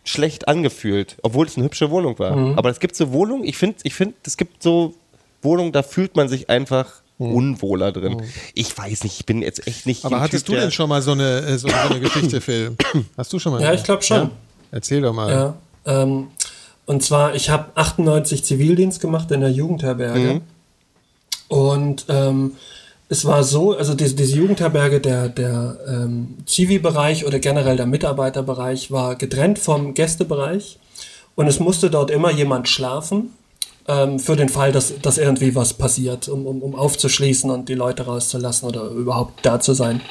schlecht 0.03 0.47
angefühlt, 0.47 1.17
obwohl 1.21 1.45
es 1.45 1.55
eine 1.55 1.65
hübsche 1.65 1.91
Wohnung 1.91 2.17
war. 2.19 2.57
Aber 2.57 2.69
es 2.69 2.79
gibt 2.79 2.95
so 2.95 3.11
Wohnungen, 3.11 3.43
ich 3.43 3.57
finde, 3.57 3.77
ich 3.83 3.93
finde, 3.93 4.15
es 4.25 4.37
gibt 4.37 4.63
so 4.63 4.95
Wohnungen, 5.41 5.71
da 5.71 5.83
fühlt 5.83 6.15
man 6.15 6.27
sich 6.27 6.49
einfach 6.49 7.01
unwohler 7.19 7.91
drin. 7.91 8.23
Ich 8.53 8.75
weiß 8.77 9.03
nicht, 9.03 9.19
ich 9.19 9.25
bin 9.25 9.41
jetzt 9.41 9.67
echt 9.67 9.85
nicht. 9.85 10.05
Aber 10.05 10.21
hattest 10.21 10.45
Typ, 10.45 10.55
du 10.55 10.61
denn 10.61 10.71
schon 10.71 10.87
mal 10.87 11.01
so 11.01 11.11
eine, 11.11 11.39
äh, 11.41 11.57
so, 11.57 11.67
so 11.67 11.75
eine 11.75 11.99
Geschichte, 11.99 12.39
Phil? 12.41 12.75
Hast 13.17 13.31
du 13.33 13.39
schon 13.39 13.51
mal? 13.51 13.61
Ja, 13.61 13.73
ich 13.73 13.83
glaube 13.83 14.03
schon. 14.03 14.31
Erzähl 14.71 15.01
doch 15.01 15.13
mal. 15.13 15.29
Ja. 15.29 15.53
Ähm, 15.85 16.27
und 16.85 17.03
zwar, 17.03 17.35
ich 17.35 17.49
habe 17.49 17.71
98 17.75 18.43
Zivildienst 18.43 19.01
gemacht 19.01 19.29
in 19.31 19.41
der 19.41 19.51
Jugendherberge. 19.51 20.41
Und 21.49 22.05
ähm, 22.07 22.53
es 23.09 23.25
war 23.25 23.43
so, 23.43 23.75
also 23.75 23.95
diese, 23.95 24.15
diese 24.15 24.35
Jugendherberge, 24.35 25.01
der, 25.01 25.29
der 25.29 25.77
ähm, 25.87 26.37
Zivi-Bereich 26.45 27.25
oder 27.25 27.39
generell 27.39 27.75
der 27.75 27.87
Mitarbeiterbereich 27.87 28.91
war 28.91 29.15
getrennt 29.15 29.57
vom 29.57 29.95
Gästebereich. 29.95 30.77
Und 31.35 31.47
es 31.47 31.59
musste 31.59 31.89
dort 31.89 32.11
immer 32.11 32.31
jemand 32.31 32.69
schlafen, 32.69 33.31
ähm, 33.87 34.19
für 34.19 34.35
den 34.35 34.49
Fall, 34.49 34.71
dass, 34.71 34.93
dass 35.01 35.17
irgendwie 35.17 35.55
was 35.55 35.73
passiert, 35.73 36.29
um, 36.29 36.45
um, 36.45 36.61
um 36.61 36.75
aufzuschließen 36.75 37.49
und 37.49 37.67
die 37.67 37.73
Leute 37.73 38.05
rauszulassen 38.05 38.69
oder 38.69 38.83
überhaupt 38.89 39.43
da 39.43 39.59
zu 39.59 39.73
sein. 39.73 40.01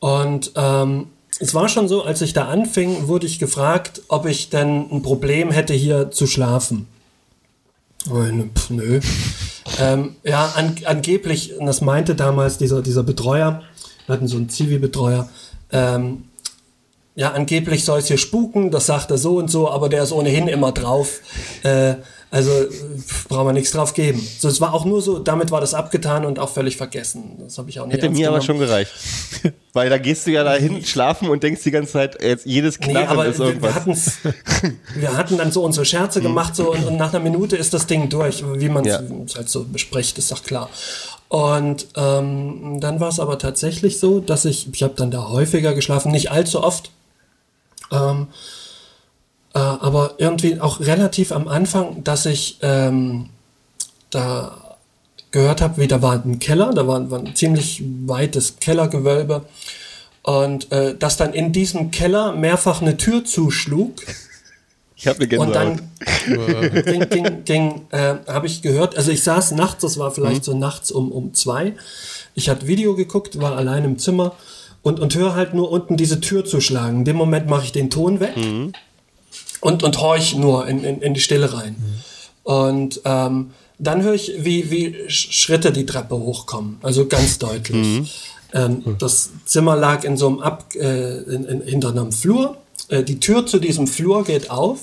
Und 0.00 0.52
ähm, 0.56 1.08
es 1.38 1.52
war 1.52 1.68
schon 1.68 1.86
so, 1.86 2.02
als 2.02 2.22
ich 2.22 2.32
da 2.32 2.46
anfing, 2.46 3.08
wurde 3.08 3.26
ich 3.26 3.38
gefragt, 3.38 4.02
ob 4.08 4.24
ich 4.24 4.48
denn 4.48 4.90
ein 4.90 5.02
Problem 5.02 5.50
hätte, 5.50 5.74
hier 5.74 6.10
zu 6.10 6.26
schlafen. 6.26 6.88
Oh, 8.10 8.14
ne, 8.14 8.48
pf, 8.54 8.70
nö. 8.70 9.00
Ähm, 9.80 10.16
ja, 10.24 10.52
an, 10.56 10.76
angeblich, 10.84 11.56
und 11.56 11.66
das 11.66 11.80
meinte 11.80 12.14
damals 12.14 12.58
dieser, 12.58 12.82
dieser 12.82 13.02
Betreuer, 13.02 13.62
wir 14.06 14.14
hatten 14.14 14.28
so 14.28 14.36
einen 14.36 14.48
Zivi-Betreuer, 14.48 15.28
ähm, 15.70 16.24
ja, 17.14 17.32
angeblich 17.32 17.84
soll 17.84 17.98
es 17.98 18.08
hier 18.08 18.18
spuken, 18.18 18.70
das 18.70 18.86
sagt 18.86 19.10
er 19.10 19.18
so 19.18 19.36
und 19.36 19.50
so, 19.50 19.70
aber 19.70 19.88
der 19.88 20.02
ist 20.02 20.12
ohnehin 20.12 20.48
immer 20.48 20.72
drauf. 20.72 21.20
Äh, 21.62 21.96
also 22.32 22.50
brauchen 23.28 23.48
wir 23.48 23.52
nichts 23.52 23.72
drauf 23.72 23.92
geben. 23.92 24.26
So, 24.38 24.48
es 24.48 24.58
war 24.60 24.72
auch 24.72 24.86
nur 24.86 25.02
so, 25.02 25.18
damit 25.18 25.50
war 25.50 25.60
das 25.60 25.74
abgetan 25.74 26.24
und 26.24 26.38
auch 26.38 26.48
völlig 26.48 26.78
vergessen. 26.78 27.36
Das 27.38 27.58
habe 27.58 27.68
ich 27.68 27.78
auch 27.78 27.84
nicht 27.84 27.94
Hätte 27.96 28.08
mir 28.08 28.28
aber 28.28 28.38
genommen. 28.40 28.58
schon 28.58 28.58
gereicht. 28.58 28.90
Weil 29.74 29.90
da 29.90 29.98
gehst 29.98 30.26
du 30.26 30.30
ja 30.30 30.42
dahin 30.42 30.82
schlafen 30.82 31.28
und 31.28 31.42
denkst 31.42 31.62
die 31.62 31.70
ganze 31.70 31.92
Zeit, 31.92 32.22
jetzt 32.22 32.46
jedes 32.46 32.80
Nee, 32.80 32.86
Knarren 32.92 33.08
aber 33.08 33.26
ist 33.26 33.38
wir, 33.38 33.44
wir, 33.44 33.52
irgendwas. 33.52 33.74
hatten's, 33.74 34.12
wir 34.94 35.14
hatten 35.16 35.36
dann 35.36 35.52
so 35.52 35.62
unsere 35.62 35.84
Scherze 35.84 36.22
gemacht 36.22 36.56
so, 36.56 36.72
und, 36.72 36.84
und 36.86 36.96
nach 36.96 37.12
einer 37.12 37.22
Minute 37.22 37.54
ist 37.56 37.74
das 37.74 37.86
Ding 37.86 38.08
durch, 38.08 38.42
wie 38.58 38.68
man 38.70 38.84
Ja. 38.84 39.00
es 39.26 39.36
halt 39.36 39.50
so 39.50 39.64
bespricht, 39.64 40.16
ist 40.16 40.32
doch 40.32 40.42
klar. 40.42 40.70
Und 41.28 41.86
ähm, 41.96 42.78
dann 42.80 42.98
war 42.98 43.08
es 43.10 43.20
aber 43.20 43.38
tatsächlich 43.38 43.98
so, 44.00 44.20
dass 44.20 44.46
ich, 44.46 44.68
ich 44.72 44.82
habe 44.82 44.94
dann 44.96 45.10
da 45.10 45.28
häufiger 45.28 45.74
geschlafen, 45.74 46.12
nicht 46.12 46.30
allzu 46.30 46.62
oft, 46.62 46.90
ähm, 47.90 48.28
äh, 49.54 49.58
aber 49.58 50.14
irgendwie 50.18 50.60
auch 50.60 50.80
relativ 50.80 51.32
am 51.32 51.48
Anfang, 51.48 52.04
dass 52.04 52.26
ich 52.26 52.58
ähm, 52.62 53.28
da 54.10 54.76
gehört 55.30 55.60
habe, 55.60 55.80
wie 55.80 55.88
da 55.88 56.02
war 56.02 56.22
ein 56.24 56.38
Keller, 56.38 56.72
da 56.74 56.86
war, 56.86 57.10
war 57.10 57.18
ein 57.18 57.34
ziemlich 57.34 57.82
weites 58.06 58.56
Kellergewölbe 58.60 59.44
und 60.22 60.70
äh, 60.70 60.96
dass 60.96 61.16
dann 61.16 61.32
in 61.32 61.52
diesem 61.52 61.90
Keller 61.90 62.32
mehrfach 62.32 62.80
eine 62.80 62.96
Tür 62.96 63.24
zuschlug. 63.24 64.02
Ich 64.94 65.08
habe 65.08 65.24
eine 65.24 65.38
Und 65.40 65.52
Gänsehaut. 65.52 65.80
dann 66.26 66.84
ging, 66.84 67.08
ging, 67.08 67.44
ging, 67.44 67.80
äh, 67.90 68.14
habe 68.28 68.46
ich 68.46 68.62
gehört, 68.62 68.96
also 68.96 69.10
ich 69.10 69.22
saß 69.24 69.52
nachts, 69.52 69.82
das 69.82 69.98
war 69.98 70.12
vielleicht 70.12 70.44
so 70.44 70.56
nachts 70.56 70.92
um, 70.92 71.10
um 71.10 71.34
zwei. 71.34 71.74
Ich 72.34 72.48
hatte 72.48 72.68
Video 72.68 72.94
geguckt, 72.94 73.40
war 73.40 73.56
allein 73.56 73.84
im 73.84 73.98
Zimmer 73.98 74.36
und, 74.82 75.00
und 75.00 75.14
höre 75.16 75.34
halt 75.34 75.54
nur 75.54 75.70
unten 75.70 75.96
diese 75.96 76.20
Tür 76.20 76.44
zu 76.44 76.60
schlagen. 76.60 76.98
In 76.98 77.04
dem 77.04 77.16
Moment 77.16 77.48
mache 77.48 77.64
ich 77.64 77.72
den 77.72 77.90
Ton 77.90 78.20
weg 78.20 78.36
und, 79.62 79.82
und 79.82 79.98
horch 80.00 80.34
nur 80.34 80.66
in, 80.68 80.84
in, 80.84 81.00
in 81.00 81.14
die 81.14 81.20
Stille 81.20 81.54
rein. 81.54 81.76
Und 82.42 83.00
ähm, 83.04 83.52
dann 83.78 84.02
höre 84.02 84.14
ich, 84.14 84.32
wie, 84.38 84.70
wie 84.70 84.88
Sch- 85.08 85.32
Schritte 85.32 85.72
die 85.72 85.86
Treppe 85.86 86.16
hochkommen, 86.16 86.78
also 86.82 87.06
ganz 87.06 87.38
deutlich. 87.38 88.30
Ähm, 88.52 88.96
das 88.98 89.30
Zimmer 89.46 89.76
lag 89.76 90.04
in 90.04 90.16
so 90.16 90.26
einem 90.28 90.40
Ab, 90.40 90.74
äh, 90.74 91.18
in, 91.34 91.44
in, 91.44 91.60
hinter 91.62 91.90
einem 91.90 92.12
Flur. 92.12 92.58
Äh, 92.88 93.02
die 93.04 93.18
Tür 93.18 93.46
zu 93.46 93.58
diesem 93.58 93.86
Flur 93.86 94.24
geht 94.24 94.50
auf 94.50 94.80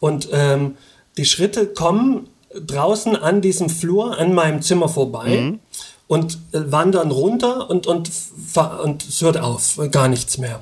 und 0.00 0.28
ähm, 0.32 0.76
die 1.16 1.24
Schritte 1.24 1.66
kommen 1.66 2.28
draußen 2.54 3.16
an 3.16 3.40
diesem 3.40 3.68
Flur 3.70 4.18
an 4.18 4.34
meinem 4.34 4.60
Zimmer 4.62 4.88
vorbei 4.88 5.54
und 6.06 6.38
äh, 6.52 6.60
wandern 6.70 7.10
runter 7.10 7.70
und, 7.70 7.86
und, 7.86 8.10
und 8.84 9.04
es 9.08 9.20
hört 9.22 9.38
auf, 9.38 9.80
gar 9.90 10.08
nichts 10.08 10.36
mehr. 10.38 10.60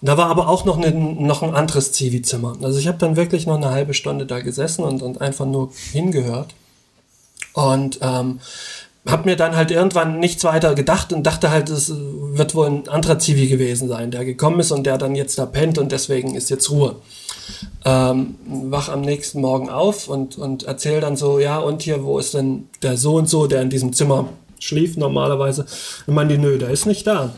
Und 0.00 0.08
da 0.08 0.16
war 0.16 0.30
aber 0.30 0.48
auch 0.48 0.64
noch, 0.64 0.78
eine, 0.78 0.92
noch 0.92 1.42
ein 1.42 1.54
anderes 1.54 1.92
Zivi-Zimmer. 1.92 2.56
Also 2.62 2.78
ich 2.78 2.88
habe 2.88 2.98
dann 2.98 3.16
wirklich 3.16 3.46
noch 3.46 3.56
eine 3.56 3.70
halbe 3.70 3.94
Stunde 3.94 4.26
da 4.26 4.40
gesessen 4.40 4.82
und, 4.82 5.02
und 5.02 5.20
einfach 5.20 5.46
nur 5.46 5.70
hingehört. 5.92 6.54
Und 7.52 7.98
ähm, 8.00 8.40
habe 9.06 9.28
mir 9.28 9.36
dann 9.36 9.56
halt 9.56 9.70
irgendwann 9.70 10.18
nichts 10.18 10.44
weiter 10.44 10.74
gedacht 10.74 11.12
und 11.12 11.26
dachte 11.26 11.50
halt, 11.50 11.68
es 11.70 11.92
wird 11.94 12.54
wohl 12.54 12.66
ein 12.66 12.88
anderer 12.88 13.18
Zivi 13.18 13.46
gewesen 13.46 13.88
sein, 13.88 14.10
der 14.10 14.24
gekommen 14.24 14.60
ist 14.60 14.72
und 14.72 14.84
der 14.84 14.98
dann 14.98 15.14
jetzt 15.14 15.38
da 15.38 15.46
pennt 15.46 15.78
und 15.78 15.90
deswegen 15.90 16.34
ist 16.34 16.50
jetzt 16.50 16.70
Ruhe. 16.70 16.96
Ähm, 17.84 18.36
wach 18.46 18.88
am 18.90 19.00
nächsten 19.00 19.40
Morgen 19.40 19.70
auf 19.70 20.08
und, 20.08 20.36
und 20.36 20.64
erzähl 20.64 21.00
dann 21.00 21.16
so, 21.16 21.38
ja, 21.38 21.58
und 21.58 21.82
hier, 21.82 22.04
wo 22.04 22.18
ist 22.18 22.34
denn 22.34 22.68
der 22.82 22.96
so 22.96 23.14
und 23.14 23.28
so, 23.28 23.46
der 23.46 23.62
in 23.62 23.70
diesem 23.70 23.92
Zimmer 23.94 24.28
schlief 24.58 24.96
normalerweise? 24.96 25.66
Und 26.06 26.14
man 26.14 26.28
die, 26.28 26.38
nö, 26.38 26.58
der 26.58 26.70
ist 26.70 26.86
nicht 26.86 27.06
da. 27.06 27.34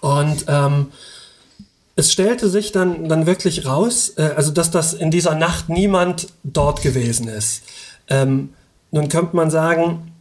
Und 0.00 0.46
ähm, 0.48 0.86
es 1.96 2.12
stellte 2.12 2.48
sich 2.48 2.72
dann, 2.72 3.08
dann 3.08 3.26
wirklich 3.26 3.66
raus, 3.66 4.14
äh, 4.16 4.30
also 4.36 4.50
dass 4.50 4.70
das 4.70 4.94
in 4.94 5.10
dieser 5.10 5.34
Nacht 5.34 5.68
niemand 5.68 6.28
dort 6.42 6.82
gewesen 6.82 7.28
ist. 7.28 7.62
Ähm, 8.08 8.50
nun 8.90 9.08
könnte 9.08 9.36
man 9.36 9.50
sagen, 9.50 10.12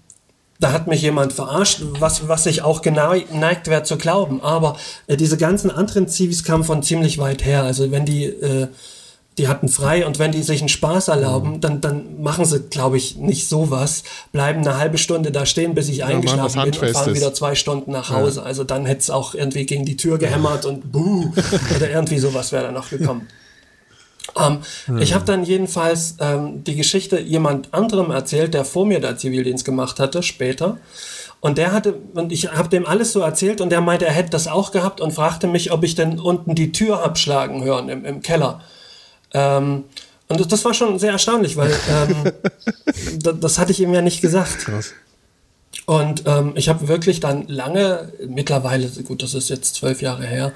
da 0.59 0.71
hat 0.71 0.87
mich 0.87 1.01
jemand 1.01 1.33
verarscht, 1.33 1.81
was, 1.99 2.27
was 2.27 2.45
ich 2.45 2.61
auch 2.61 2.81
geneigt 2.81 3.67
wäre 3.67 3.83
zu 3.83 3.97
glauben. 3.97 4.41
Aber 4.41 4.77
äh, 5.07 5.17
diese 5.17 5.37
ganzen 5.37 5.71
anderen 5.71 6.07
Zivis 6.07 6.43
kamen 6.43 6.63
von 6.63 6.83
ziemlich 6.83 7.17
weit 7.17 7.43
her. 7.43 7.63
Also 7.63 7.91
wenn 7.91 8.05
die, 8.05 8.25
äh, 8.25 8.67
die 9.38 9.47
hatten 9.47 9.68
frei 9.68 10.05
und 10.05 10.19
wenn 10.19 10.31
die 10.31 10.43
sich 10.43 10.60
einen 10.61 10.69
Spaß 10.69 11.07
erlauben, 11.07 11.60
dann, 11.60 11.81
dann 11.81 12.22
machen 12.22 12.45
sie, 12.45 12.60
glaube 12.60 12.97
ich, 12.97 13.15
nicht 13.18 13.49
sowas. 13.49 14.03
Bleiben 14.31 14.60
eine 14.60 14.77
halbe 14.77 14.97
Stunde 14.97 15.31
da 15.31 15.45
stehen, 15.45 15.73
bis 15.73 15.89
ich 15.89 16.01
was 16.01 16.10
eingeschlafen 16.10 16.61
bin 16.61 16.73
und 16.81 16.91
fahren 16.91 17.15
wieder 17.15 17.34
zwei 17.34 17.55
Stunden 17.55 17.91
nach 17.91 18.10
Hause. 18.11 18.43
Also 18.43 18.64
dann 18.64 18.85
hätte 18.85 19.01
es 19.01 19.10
auch 19.10 19.34
irgendwie 19.34 19.65
gegen 19.65 19.85
die 19.85 19.97
Tür 19.97 20.18
gehämmert 20.19 20.65
und 20.65 20.91
buh, 20.91 21.31
oder 21.76 21.89
irgendwie 21.89 22.19
sowas 22.19 22.51
wäre 22.51 22.65
da 22.65 22.72
noch 22.72 22.89
gekommen. 22.89 23.27
Ähm, 24.39 24.60
Ich 24.99 25.14
habe 25.14 25.26
dann 25.26 25.43
jedenfalls 25.43 26.15
ähm, 26.19 26.64
die 26.64 26.76
Geschichte 26.76 27.19
jemand 27.19 27.73
anderem 27.73 28.10
erzählt, 28.10 28.53
der 28.53 28.65
vor 28.65 28.85
mir 28.85 28.99
da 28.99 29.15
Zivildienst 29.15 29.65
gemacht 29.65 29.99
hatte, 29.99 30.23
später. 30.23 30.77
Und 31.39 31.57
der 31.57 31.72
hatte, 31.73 31.95
und 32.14 32.31
ich 32.31 32.51
habe 32.51 32.69
dem 32.69 32.85
alles 32.85 33.11
so 33.11 33.19
erzählt 33.19 33.60
und 33.60 33.69
der 33.69 33.81
meinte, 33.81 34.05
er 34.05 34.14
hätte 34.14 34.30
das 34.30 34.47
auch 34.47 34.72
gehabt 34.72 35.01
und 35.01 35.11
fragte 35.11 35.45
mich, 35.45 35.72
ob 35.72 35.84
ich 35.84 35.93
denn 35.93 36.19
unten 36.19 36.55
die 36.55 36.72
Tür 36.72 37.03
abschlagen 37.03 37.64
hören 37.64 37.89
im, 37.89 38.05
im 38.05 38.22
Keller. 38.22 38.61
Ähm, 39.34 39.85
und 40.27 40.51
das, 40.51 40.65
war 40.65 40.73
schon 40.73 40.97
sehr 40.99 41.11
erstaunlich, 41.11 41.57
weil 41.57 41.72
ähm, 41.89 42.31
das, 43.19 43.39
das 43.39 43.60
hatte 43.60 43.72
ich 43.72 43.80
ihm 43.80 43.93
ja 43.93 44.01
nicht 44.01 44.22
gesagt. 44.22 44.68
Und 45.85 46.23
ähm, 46.26 46.53
ich 46.55 46.69
habe 46.69 46.88
wirklich 46.88 47.19
dann 47.19 47.47
lange, 47.47 48.11
mittlerweile, 48.27 48.88
gut, 49.03 49.22
das 49.22 49.34
ist 49.34 49.49
jetzt 49.49 49.76
zwölf 49.76 50.01
Jahre 50.01 50.26
her, 50.26 50.53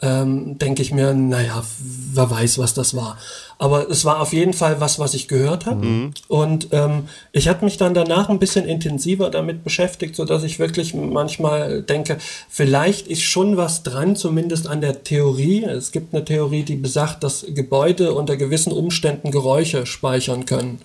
ähm, 0.00 0.58
denke 0.58 0.82
ich 0.82 0.92
mir, 0.92 1.12
naja, 1.14 1.64
wer 2.12 2.30
weiß, 2.30 2.58
was 2.58 2.72
das 2.74 2.94
war. 2.94 3.18
Aber 3.60 3.90
es 3.90 4.04
war 4.04 4.20
auf 4.20 4.32
jeden 4.32 4.52
Fall 4.52 4.80
was, 4.80 5.00
was 5.00 5.14
ich 5.14 5.26
gehört 5.26 5.66
habe. 5.66 5.84
Und 6.28 6.68
ähm, 6.70 7.08
ich 7.32 7.48
habe 7.48 7.64
mich 7.64 7.76
dann 7.76 7.92
danach 7.94 8.28
ein 8.28 8.38
bisschen 8.38 8.64
intensiver 8.64 9.30
damit 9.30 9.64
beschäftigt, 9.64 10.14
so 10.14 10.24
dass 10.24 10.44
ich 10.44 10.60
wirklich 10.60 10.94
manchmal 10.94 11.82
denke, 11.82 12.18
vielleicht 12.48 13.08
ist 13.08 13.22
schon 13.22 13.56
was 13.56 13.82
dran, 13.82 14.14
zumindest 14.14 14.68
an 14.68 14.80
der 14.80 15.02
Theorie. 15.02 15.64
Es 15.64 15.90
gibt 15.90 16.14
eine 16.14 16.24
Theorie, 16.24 16.62
die 16.62 16.76
besagt, 16.76 17.24
dass 17.24 17.44
Gebäude 17.48 18.12
unter 18.14 18.36
gewissen 18.36 18.72
Umständen 18.72 19.32
Geräusche 19.32 19.86
speichern 19.86 20.46
können. 20.46 20.80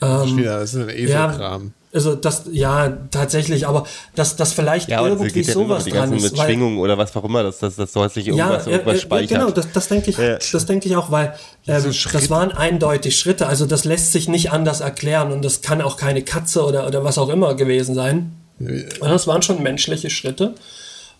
Das 0.00 0.26
ist 0.26 0.36
wieder- 0.36 0.58
das 0.58 0.74
ist 0.74 0.80
ein 0.82 0.88
Eselkram. 0.88 1.72
Also 1.94 2.16
das, 2.16 2.42
ja, 2.50 2.98
tatsächlich, 3.12 3.68
aber 3.68 3.84
dass 4.16 4.34
das 4.34 4.52
vielleicht 4.52 4.88
Ja, 4.90 5.06
irgendwie 5.06 5.30
geht 5.30 5.46
ja 5.46 5.54
immer 5.54 5.62
sowas 5.64 5.84
die 5.84 5.92
dran 5.92 6.12
ist. 6.12 6.22
mit 6.32 6.38
Schwingungen 6.38 6.78
oder 6.78 6.98
was 6.98 7.14
auch 7.16 7.22
immer, 7.24 7.44
dass 7.44 7.60
das, 7.60 7.76
das 7.76 7.92
soll 7.92 8.10
sich 8.10 8.26
irgendwas, 8.26 8.66
ja, 8.66 8.72
irgendwas 8.72 8.94
äh, 8.94 8.96
äh, 8.96 9.00
speichert. 9.00 9.28
genau, 9.28 9.50
das, 9.50 9.70
das 9.72 9.86
denke 9.88 10.10
ich, 10.10 10.18
Ja. 10.18 10.38
das 10.38 10.66
denke 10.66 10.88
ich 10.88 10.96
auch, 10.96 11.12
weil 11.12 11.34
ähm, 11.68 11.84
das 12.12 12.30
waren 12.30 12.50
eindeutig 12.50 13.16
Schritte, 13.16 13.46
also 13.46 13.64
das 13.64 13.84
lässt 13.84 14.10
sich 14.12 14.26
nicht 14.28 14.50
anders 14.50 14.80
erklären 14.80 15.30
und 15.30 15.44
das 15.44 15.62
kann 15.62 15.80
auch 15.80 15.96
keine 15.96 16.22
Katze 16.22 16.64
oder, 16.64 16.86
oder 16.88 17.04
was 17.04 17.16
auch 17.16 17.28
immer 17.28 17.54
gewesen 17.54 17.94
sein. 17.94 18.32
Und 18.58 19.08
das 19.08 19.26
waren 19.26 19.42
schon 19.42 19.62
menschliche 19.62 20.10
Schritte. 20.10 20.54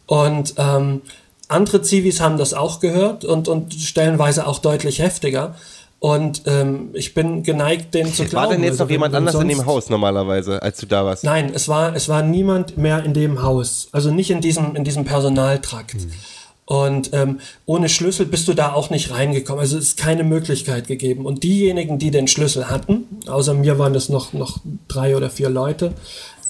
Und 0.07 0.55
ähm, 0.59 1.03
andere 1.49 1.83
Zivis 1.83 2.21
haben 2.21 2.37
das 2.37 2.53
auch 2.55 2.81
gehört 2.81 3.25
und, 3.25 3.49
und 3.49 3.75
stellenweise 3.75 4.47
auch 4.47 4.59
deutlich 4.59 4.99
heftiger. 4.99 5.55
Und 6.05 6.43
ähm, 6.45 6.91
ich 6.93 7.15
bin 7.15 7.43
geneigt, 7.45 7.95
den 7.95 8.13
zu 8.13 8.27
glauben. 8.27 8.49
War 8.49 8.53
denn 8.53 8.63
jetzt 8.63 8.73
Also 8.73 8.85
noch 8.85 8.91
jemand 8.91 9.15
wenn- 9.15 9.23
wenn 9.23 9.29
anders 9.29 9.41
in 9.41 9.49
dem 9.49 9.65
Haus 9.65 9.89
normalerweise, 9.89 10.61
als 10.61 10.77
du 10.79 10.85
da 10.85 11.03
warst? 11.07 11.25
Nein, 11.25 11.51
es 11.55 11.67
war, 11.67 11.97
es 11.97 12.11
war 12.11 12.23
niemand 12.23 12.77
mehr 12.77 13.03
in 13.05 13.15
dem 13.15 13.43
Haus. 13.43 13.89
Also 13.91 14.11
nicht 14.11 14.31
in 14.31 14.43
diesem, 14.43 14.77
in 14.77 14.85
diesem 14.85 15.07
Personaltrakt. 15.07 15.97
Und 16.67 17.09
ähm, 17.15 17.41
ohne 17.65 17.89
Schlüssel 17.89 18.27
bist 18.27 18.47
du 18.49 18.53
da 18.53 18.75
auch 18.75 18.91
nicht 18.91 19.13
reingekommen. 19.13 19.61
Also 19.61 19.79
es 19.79 19.85
ist 19.89 19.97
keine 19.97 20.25
Möglichkeit 20.25 20.89
gegeben. 20.89 21.25
Und 21.25 21.43
diejenigen, 21.43 21.99
die 21.99 22.11
den 22.11 22.29
Schlüssel 22.29 22.69
hatten, 22.69 23.05
außer 23.27 23.55
mir 23.55 23.79
waren 23.79 23.95
das 23.95 24.11
noch, 24.11 24.35
noch 24.35 24.59
drei 24.89 25.17
oder 25.17 25.31
vier 25.31 25.49
Leute, 25.49 25.95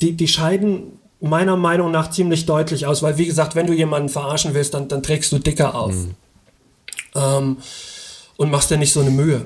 die, 0.03 0.15
die 0.17 0.27
scheiden 0.27 0.99
meiner 1.21 1.57
Meinung 1.57 1.93
nach 1.93 2.11
ziemlich 2.11 2.45
deutlich 2.47 2.87
aus. 2.87 3.05
Weil, 3.05 3.19
wie 3.19 3.27
gesagt, 3.27 3.55
wenn 3.55 3.69
du 3.69 3.73
jemanden 3.73 4.09
verarschen 4.09 4.53
willst, 4.53 4.75
dann, 4.75 4.89
dann 4.89 5.05
trägst 5.05 5.31
du 5.31 5.39
dicker 5.39 5.77
auf. 5.77 5.95
Ähm, 7.15 7.59
und 8.37 8.51
machst 8.51 8.71
dir 8.71 8.77
nicht 8.77 8.93
so 8.93 9.01
eine 9.01 9.11
Mühe. 9.11 9.43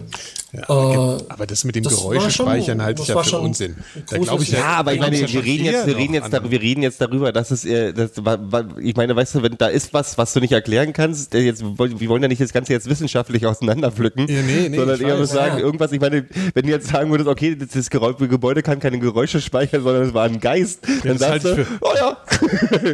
Äh, 0.51 0.61
Aber 0.67 1.47
das 1.47 1.65
mit 1.65 1.77
dem 1.77 1.85
Geräuschespeichern 1.85 2.79
schon- 2.79 2.83
halte 2.83 3.03
ich 3.03 3.09
ja 3.09 3.23
für 3.23 3.29
schon 3.29 3.41
Unsinn. 3.45 3.77
Da 4.09 4.17
glaube 4.17 4.43
ich 4.43 4.51
Ja, 4.53 4.65
aber 4.79 4.95
ich 4.95 5.01
meine, 5.01 5.19
wir 5.21 5.27
ja 5.29 5.41
reden 5.41 5.65
jetzt, 5.67 5.87
wir 5.87 5.95
reden 5.99 6.15
jetzt, 6.15 6.33
darüber, 6.33 6.51
wir 6.51 6.61
reden 6.63 6.83
jetzt 6.83 6.99
darüber, 7.03 7.33
dass 7.33 7.51
es, 7.51 7.67
das, 7.95 8.13
ich 8.81 8.97
meine, 8.97 9.15
weißt 9.15 9.35
du, 9.35 9.43
wenn 9.43 9.59
da 9.59 9.67
ist 9.67 9.93
was, 9.93 10.17
was 10.17 10.33
du 10.33 10.41
nicht 10.41 10.53
erklären 10.53 10.95
kannst, 10.95 11.35
jetzt, 11.35 11.63
wir 11.63 12.09
wollen 12.09 12.23
ja 12.23 12.29
nicht 12.29 12.41
das 12.41 12.55
Ganze 12.55 12.73
jetzt 12.73 12.89
wissenschaftlich 12.89 13.45
auseinanderpflücken, 13.47 14.27
Ja, 14.27 14.41
nee, 14.41 14.71
nee, 14.71 14.77
sondern 14.79 14.97
ich 14.99 15.07
eher 15.07 15.21
weiß. 15.21 15.29
sagen, 15.31 15.59
Ja. 15.59 15.65
irgendwas, 15.65 15.93
ich 15.93 16.01
meine, 16.01 16.25
wenn 16.55 16.65
du 16.65 16.71
jetzt 16.71 16.89
sagen 16.89 17.11
würdest, 17.11 17.29
okay, 17.29 17.55
das, 17.55 17.91
Gebäude 17.91 18.63
kann 18.63 18.81
keine 18.81 18.99
Geräusche 18.99 19.43
speichern, 19.43 19.83
sondern 19.83 20.05
es 20.05 20.15
war 20.15 20.25
ein 20.25 20.41
Geist, 20.41 20.81
dann 21.05 21.19
das 21.19 21.19
sagst 21.19 21.45
halte 21.45 21.57
du, 21.57 21.61
ich 21.61 21.69
für- 21.69 21.79
oh 21.83 21.93
ja, 21.95 22.17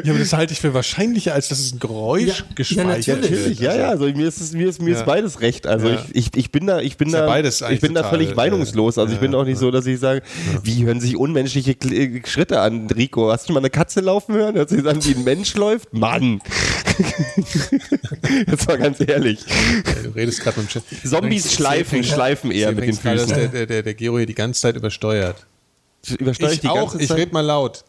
Ja, 0.03 0.11
aber 0.13 0.19
das 0.19 0.33
halte 0.33 0.53
ich 0.55 0.61
für 0.61 0.75
wahrscheinlicher, 0.75 1.35
als 1.35 1.51
dass 1.51 1.61
es 1.61 1.73
ein 1.73 1.79
Geräusch 1.79 2.23
Ja, 2.23 2.35
ja, 2.35 2.45
gespeichert 2.57 3.21
natürlich. 3.23 3.45
wird. 3.47 3.61
ja, 3.61 3.77
ja, 3.77 3.89
also 3.91 4.07
mir 4.07 4.27
ist, 4.27 4.55
mir 4.55 4.69
ist, 4.69 4.83
mir 4.83 4.91
Ja. 4.91 4.99
ist 4.99 5.07
beides 5.07 5.41
recht, 5.41 5.69
also 5.69 5.84
Ja. 5.89 6.05
ich, 6.13 6.27
ich, 6.27 6.37
ich 6.37 6.51
bin 6.53 6.67
da, 6.67 6.81
ich 6.81 6.97
bin 6.97 7.09
Ist 7.09 7.15
ja 7.15 7.21
da, 7.21 7.27
beides 7.27 7.61
ich 7.63 7.81
bin 7.81 7.95
da 7.95 8.05
völlig 8.05 8.35
meinungslos, 8.35 8.99
also 8.99 9.13
ich 9.13 9.21
bin 9.21 9.35
auch 9.35 9.45
nicht 9.45 9.59
so, 9.59 9.71
dass 9.71 9.87
ich 9.87 9.99
sage, 10.01 10.23
wie 10.63 10.85
hören 10.85 11.01
sich 11.01 11.17
unmenschliche 11.17 11.73
äh, 11.73 12.23
Schritte 12.27 12.61
an, 12.61 12.87
Rico, 12.89 13.31
hast 13.31 13.45
du 13.45 13.47
schon 13.49 13.55
mal 13.55 13.61
eine 13.61 13.71
Katze 13.71 14.01
laufen 14.01 14.35
hören? 14.35 14.55
Hört 14.55 14.69
sich 14.69 14.87
an, 14.87 15.05
wie 15.05 15.15
ein 15.15 15.25
Mensch 15.25 15.55
läuft? 15.55 15.93
Mann! 15.93 16.41
Jetzt 18.47 18.69
mal 18.69 18.79
ganz 18.79 19.01
ehrlich. 19.01 19.41
Du 20.03 20.11
redest 20.11 20.41
gerade 20.43 20.61
mit 20.61 20.69
dem 20.69 20.83
Chef. 20.83 21.11
Zombies 21.11 21.53
schleifen, 21.53 22.01
ich 22.01 22.09
schleifen 22.11 22.51
eher 22.51 22.73
mit 22.73 22.85
den 22.85 22.97
gerade, 22.97 23.17
dass 23.17 23.33
Füßen. 23.33 23.53
Der, 23.53 23.67
der, 23.67 23.83
der, 23.83 23.95
Gero 23.95 24.19
hier 24.19 24.27
die 24.27 24.35
ganze 24.35 24.61
Zeit 24.61 24.77
übersteuert. 24.77 25.47
Übersteuere 26.19 26.51
ich 26.51 26.57
Ich 26.57 26.61
die 26.61 26.69
auch, 26.69 26.91
ganze 26.91 27.03
ich 27.03 27.09
Zeit? 27.09 27.19
rede 27.19 27.33
mal 27.33 27.41
laut. 27.41 27.85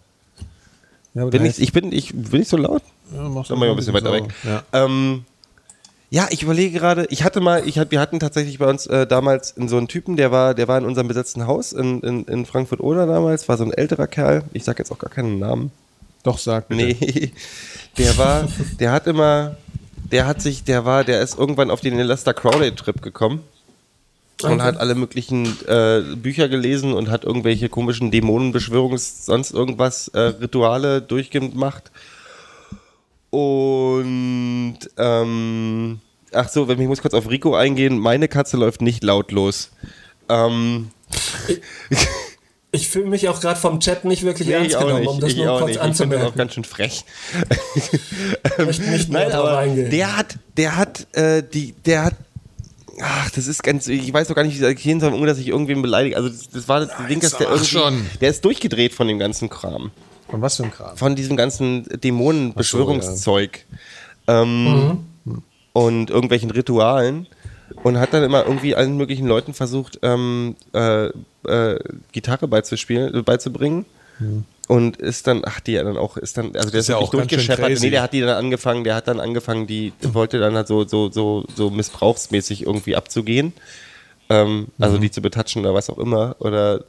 Ja, 1.13 1.21
aber 1.23 1.31
Bin 1.31 1.45
ich, 1.45 1.59
ich 1.61 1.71
bin, 1.71 1.91
ich, 1.91 2.13
bin 2.13 2.41
ich 2.41 2.47
so 2.49 2.57
laut? 2.57 2.81
ja, 3.13 3.17
Dann 3.23 3.59
mal 3.59 3.69
ein 3.69 3.75
bisschen 3.75 3.93
weiter 3.93 4.11
weg. 4.11 4.25
Ja. 4.43 4.63
Ähm, 4.73 5.23
ja, 6.09 6.27
ich 6.29 6.43
überlege 6.43 6.77
gerade, 6.77 7.07
ich 7.09 7.23
hatte 7.23 7.41
mal, 7.41 7.67
ich 7.67 7.75
wir 7.89 7.99
hatten 7.99 8.19
tatsächlich 8.19 8.59
bei 8.59 8.67
uns 8.67 8.85
äh, 8.87 9.07
damals 9.07 9.51
in 9.51 9.67
so 9.67 9.77
einen 9.77 9.87
Typen, 9.87 10.15
der 10.15 10.31
war, 10.31 10.53
der 10.53 10.67
war 10.67 10.77
in 10.77 10.85
unserem 10.85 11.07
besetzten 11.07 11.47
Haus 11.47 11.73
in, 11.73 12.01
in, 12.01 12.25
in 12.25 12.45
Frankfurt-Oder 12.45 13.05
damals, 13.07 13.47
war 13.49 13.57
so 13.57 13.63
ein 13.63 13.73
älterer 13.73 14.07
Kerl, 14.07 14.43
ich 14.53 14.63
sag 14.63 14.79
jetzt 14.79 14.91
auch 14.91 14.99
gar 14.99 15.09
keinen 15.09 15.39
Namen. 15.39 15.71
Doch, 16.23 16.37
sag 16.37 16.67
bitte. 16.69 16.83
Nee, 16.85 17.31
der 17.97 18.17
war, 18.17 18.47
der 18.79 18.91
hat 18.91 19.07
immer, 19.07 19.57
der 20.11 20.25
hat 20.27 20.41
sich, 20.41 20.63
der 20.63 20.85
war, 20.85 21.03
der 21.03 21.21
ist 21.21 21.37
irgendwann 21.37 21.69
auf 21.71 21.81
den 21.81 21.97
Lester 21.99 22.33
Crowley-Trip 22.33 23.01
gekommen. 23.01 23.41
und 24.43 24.51
Okay. 24.53 24.61
hat 24.61 24.77
alle 24.77 24.95
möglichen 24.95 25.45
äh, 25.67 26.01
Bücher 26.15 26.49
gelesen 26.49 26.93
und 26.93 27.09
hat 27.09 27.23
irgendwelche 27.23 27.69
komischen 27.69 28.11
Dämonenbeschwörungs-, 28.11 29.23
sonst 29.25 29.51
irgendwas 29.51 30.07
äh, 30.09 30.19
Rituale 30.19 31.01
durchgemacht. 31.01 31.91
Und 33.35 34.77
ähm, 34.97 35.99
ach 36.31 36.47
so, 36.49 36.67
wenn 36.67 36.79
ich 36.79 36.87
muss 36.87 37.01
kurz 37.01 37.13
auf 37.13 37.29
Rico 37.29 37.53
eingehen. 37.55 37.99
Meine 37.99 38.27
Katze 38.27 38.55
läuft 38.57 38.81
nicht 38.81 39.03
lautlos. 39.03 39.71
Ähm, 40.29 40.91
Ich 42.71 42.89
fühle 42.89 43.05
mich 43.05 43.29
auch 43.29 43.39
gerade 43.39 43.57
vom 43.57 43.79
Chat 43.79 44.03
nicht 44.03 44.23
wirklich 44.23 44.49
nee, 44.49 44.53
ernst 44.53 44.71
ich 44.71 44.77
genommen, 44.77 44.99
nicht. 44.99 45.09
um 45.09 45.19
das 45.21 45.31
ich 45.31 45.37
nur 45.37 45.49
auch 45.51 45.59
kurz 45.59 45.77
nicht. 45.77 45.81
Ich 45.81 45.95
finde 45.97 46.17
das 46.17 46.25
auch 46.25 46.31
anzumerken. 46.31 46.37
ganz 46.37 46.53
schön 46.53 46.63
frech. 46.65 47.05
Ich 48.57 48.65
möchte 48.65 48.83
nicht 48.83 49.09
mehr 49.09 49.29
Nein, 49.29 49.31
aber 49.33 49.57
eingehen. 49.59 49.89
der 49.91 50.17
hat, 50.17 50.37
der 50.57 50.75
hat, 50.77 51.07
äh, 51.15 51.41
die, 51.41 51.73
der 51.85 52.03
hat, 52.05 52.15
ach, 53.01 53.29
das 53.31 53.47
ist 53.47 53.63
ganz, 53.63 53.87
ich 53.87 54.11
weiß 54.13 54.27
doch 54.27 54.35
gar 54.35 54.43
nicht, 54.43 54.51
wie 54.53 54.55
ich 54.55 54.61
das 54.61 54.69
erklären 54.69 54.99
soll, 54.99 55.13
ohne 55.13 55.27
dass 55.27 55.37
ich 55.39 55.47
irgendwen 55.47 55.81
beleidige. 55.81 56.17
Also 56.17 56.27
das, 56.29 56.49
das 56.49 56.67
war 56.67 56.81
das 56.81 56.89
Ding, 57.09 57.19
dass 57.21 57.37
der 57.37 57.47
irgendwie, 57.47 57.65
schon. 57.65 58.05
der 58.21 58.29
ist 58.29 58.43
durchgedreht 58.43 58.93
von 58.93 59.07
dem 59.07 59.19
ganzen 59.19 59.49
Kram, 59.49 59.91
Von 60.29 60.41
was 60.41 60.57
für 60.57 60.63
ein 60.63 60.71
Kram? 60.71 60.97
von 60.97 61.15
diesem 61.15 61.37
ganzen 61.37 61.83
Dämonenbeschwörungszeug 62.01 63.65
ähm, 64.27 65.05
und 65.73 66.09
irgendwelchen 66.09 66.51
Ritualen 66.51 67.27
und 67.83 67.99
hat 67.99 68.13
dann 68.13 68.23
immer 68.23 68.45
irgendwie 68.45 68.75
allen 68.75 68.97
möglichen 68.97 69.27
Leuten 69.27 69.53
versucht, 69.53 69.99
ähm, 70.01 70.55
äh, 70.73 71.07
äh, 71.47 71.79
Gitarre 72.11 72.47
beizuspielen, 72.47 73.13
äh, 73.13 73.21
beizubringen. 73.21 73.85
Und 74.67 74.97
ist 74.97 75.27
dann, 75.27 75.43
ach, 75.45 75.59
die 75.59 75.73
ja 75.73 75.83
dann 75.83 75.97
auch, 75.97 76.15
ist 76.17 76.37
dann, 76.37 76.55
also 76.55 76.69
der 76.71 76.79
ist, 76.79 76.85
Ist 76.85 76.87
ja 76.87 76.95
wirklich 76.95 77.07
auch 77.07 77.11
ganz 77.11 77.29
schön 77.29 77.37
durchgescheppert. 77.37 77.65
crazy. 77.67 77.85
Nee, 77.85 77.91
der 77.91 78.01
hat 78.01 78.13
die 78.13 78.21
dann 78.21 78.29
angefangen, 78.37 78.83
der 78.83 78.95
hat 78.95 79.07
dann 79.07 79.19
angefangen, 79.19 79.67
die 79.67 79.91
wollte 80.01 80.39
dann 80.39 80.55
halt 80.55 80.67
so, 80.67 80.87
so, 80.87 81.11
so, 81.11 81.43
so 81.53 81.69
missbrauchsmäßig 81.69 82.63
irgendwie 82.65 82.95
abzugehen. 82.95 83.53
Ähm, 84.29 84.69
also 84.79 84.97
die 84.97 85.11
zu 85.11 85.21
betatschen 85.21 85.61
oder 85.63 85.73
was 85.75 85.89
auch 85.89 85.99
immer. 85.99 86.35
Oder 86.39 86.77
Mhm. 86.79 86.83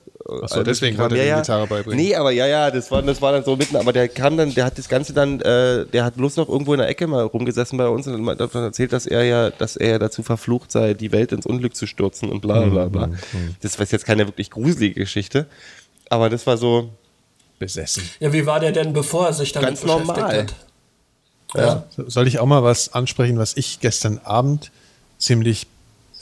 So, 0.46 0.62
deswegen 0.62 0.98
wollte 0.98 1.16
er 1.16 1.18
ja, 1.18 1.24
die 1.24 1.28
ja. 1.30 1.40
Gitarre 1.40 1.66
beibringen. 1.66 2.04
Nee, 2.04 2.14
aber 2.16 2.30
ja, 2.30 2.46
ja, 2.46 2.70
das 2.70 2.90
war, 2.90 3.02
das 3.02 3.20
war 3.22 3.32
dann 3.32 3.44
so 3.44 3.56
mitten, 3.56 3.76
aber 3.76 3.92
der 3.92 4.08
kam 4.08 4.36
dann, 4.36 4.52
der 4.54 4.64
hat 4.64 4.76
das 4.78 4.88
Ganze 4.88 5.12
dann, 5.12 5.40
äh, 5.40 5.86
der 5.86 6.04
hat 6.04 6.16
bloß 6.16 6.36
noch 6.36 6.48
irgendwo 6.48 6.72
in 6.74 6.78
der 6.80 6.88
Ecke 6.88 7.06
mal 7.06 7.22
rumgesessen 7.24 7.78
bei 7.78 7.88
uns 7.88 8.06
und 8.06 8.28
hat 8.28 8.40
dann 8.54 8.62
erzählt, 8.64 8.92
dass 8.92 9.06
er 9.06 9.24
ja, 9.24 9.50
dass 9.50 9.76
er 9.76 9.90
ja 9.90 9.98
dazu 9.98 10.22
verflucht 10.22 10.72
sei, 10.72 10.94
die 10.94 11.12
Welt 11.12 11.32
ins 11.32 11.46
Unglück 11.46 11.76
zu 11.76 11.86
stürzen 11.86 12.28
und 12.30 12.40
bla 12.40 12.64
bla 12.66 12.86
Mhm, 12.86 12.92
bla. 12.92 13.10
Das 13.62 13.78
war 13.78 13.86
jetzt 13.86 14.04
keine 14.04 14.26
wirklich 14.26 14.50
gruselige 14.50 15.00
Geschichte. 15.00 15.46
Aber 16.10 16.28
das 16.30 16.46
war 16.46 16.56
so, 16.56 16.90
Besessen. 17.58 18.02
Ja, 18.20 18.32
wie 18.32 18.44
war 18.46 18.60
der 18.60 18.72
denn, 18.72 18.92
bevor 18.92 19.26
er 19.28 19.32
sich 19.32 19.52
damit 19.52 19.68
Ganz 19.70 19.80
beschäftigt 19.80 20.08
normal. 20.16 20.38
hat? 20.42 20.54
Ja. 21.54 21.84
So- 21.96 22.08
Soll 22.08 22.28
ich 22.28 22.38
auch 22.38 22.46
mal 22.46 22.62
was 22.62 22.92
ansprechen, 22.92 23.38
was 23.38 23.56
ich 23.56 23.80
gestern 23.80 24.20
Abend 24.24 24.70
ziemlich 25.18 25.66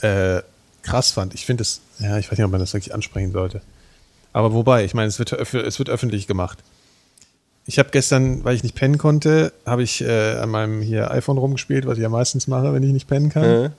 äh, 0.01 0.41
krass 0.81 1.11
fand? 1.11 1.33
Ich 1.33 1.45
finde 1.45 1.63
es, 1.63 1.81
ja, 1.99 2.17
ich 2.17 2.31
weiß 2.31 2.37
nicht, 2.37 2.45
ob 2.45 2.51
man 2.51 2.59
das 2.61 2.73
wirklich 2.73 2.93
ansprechen 2.93 3.31
sollte. 3.33 3.61
Aber 4.35 4.51
wobei, 4.51 4.83
ich 4.83 4.93
meine, 4.93 5.07
es 5.07 5.17
wird, 5.17 5.31
es 5.31 5.79
wird 5.79 5.89
öffentlich 5.89 6.27
gemacht. 6.27 6.57
Ich 7.65 7.79
habe 7.79 7.87
gestern, 7.91 8.43
weil 8.43 8.53
ich 8.53 8.63
nicht 8.63 8.75
pennen 8.75 8.97
konnte, 8.97 9.53
habe 9.65 9.81
ich 9.81 10.01
äh, 10.01 10.33
an 10.35 10.49
meinem 10.49 10.81
hier 10.81 11.09
iPhone 11.11 11.37
rumgespielt, 11.37 11.87
was 11.87 11.97
ich 11.97 12.01
ja 12.01 12.09
meistens 12.09 12.45
mache, 12.47 12.73
wenn 12.73 12.83
ich 12.83 12.91
nicht 12.91 13.07
pennen 13.07 13.29
kann. 13.29 13.43
äh, 13.45 13.69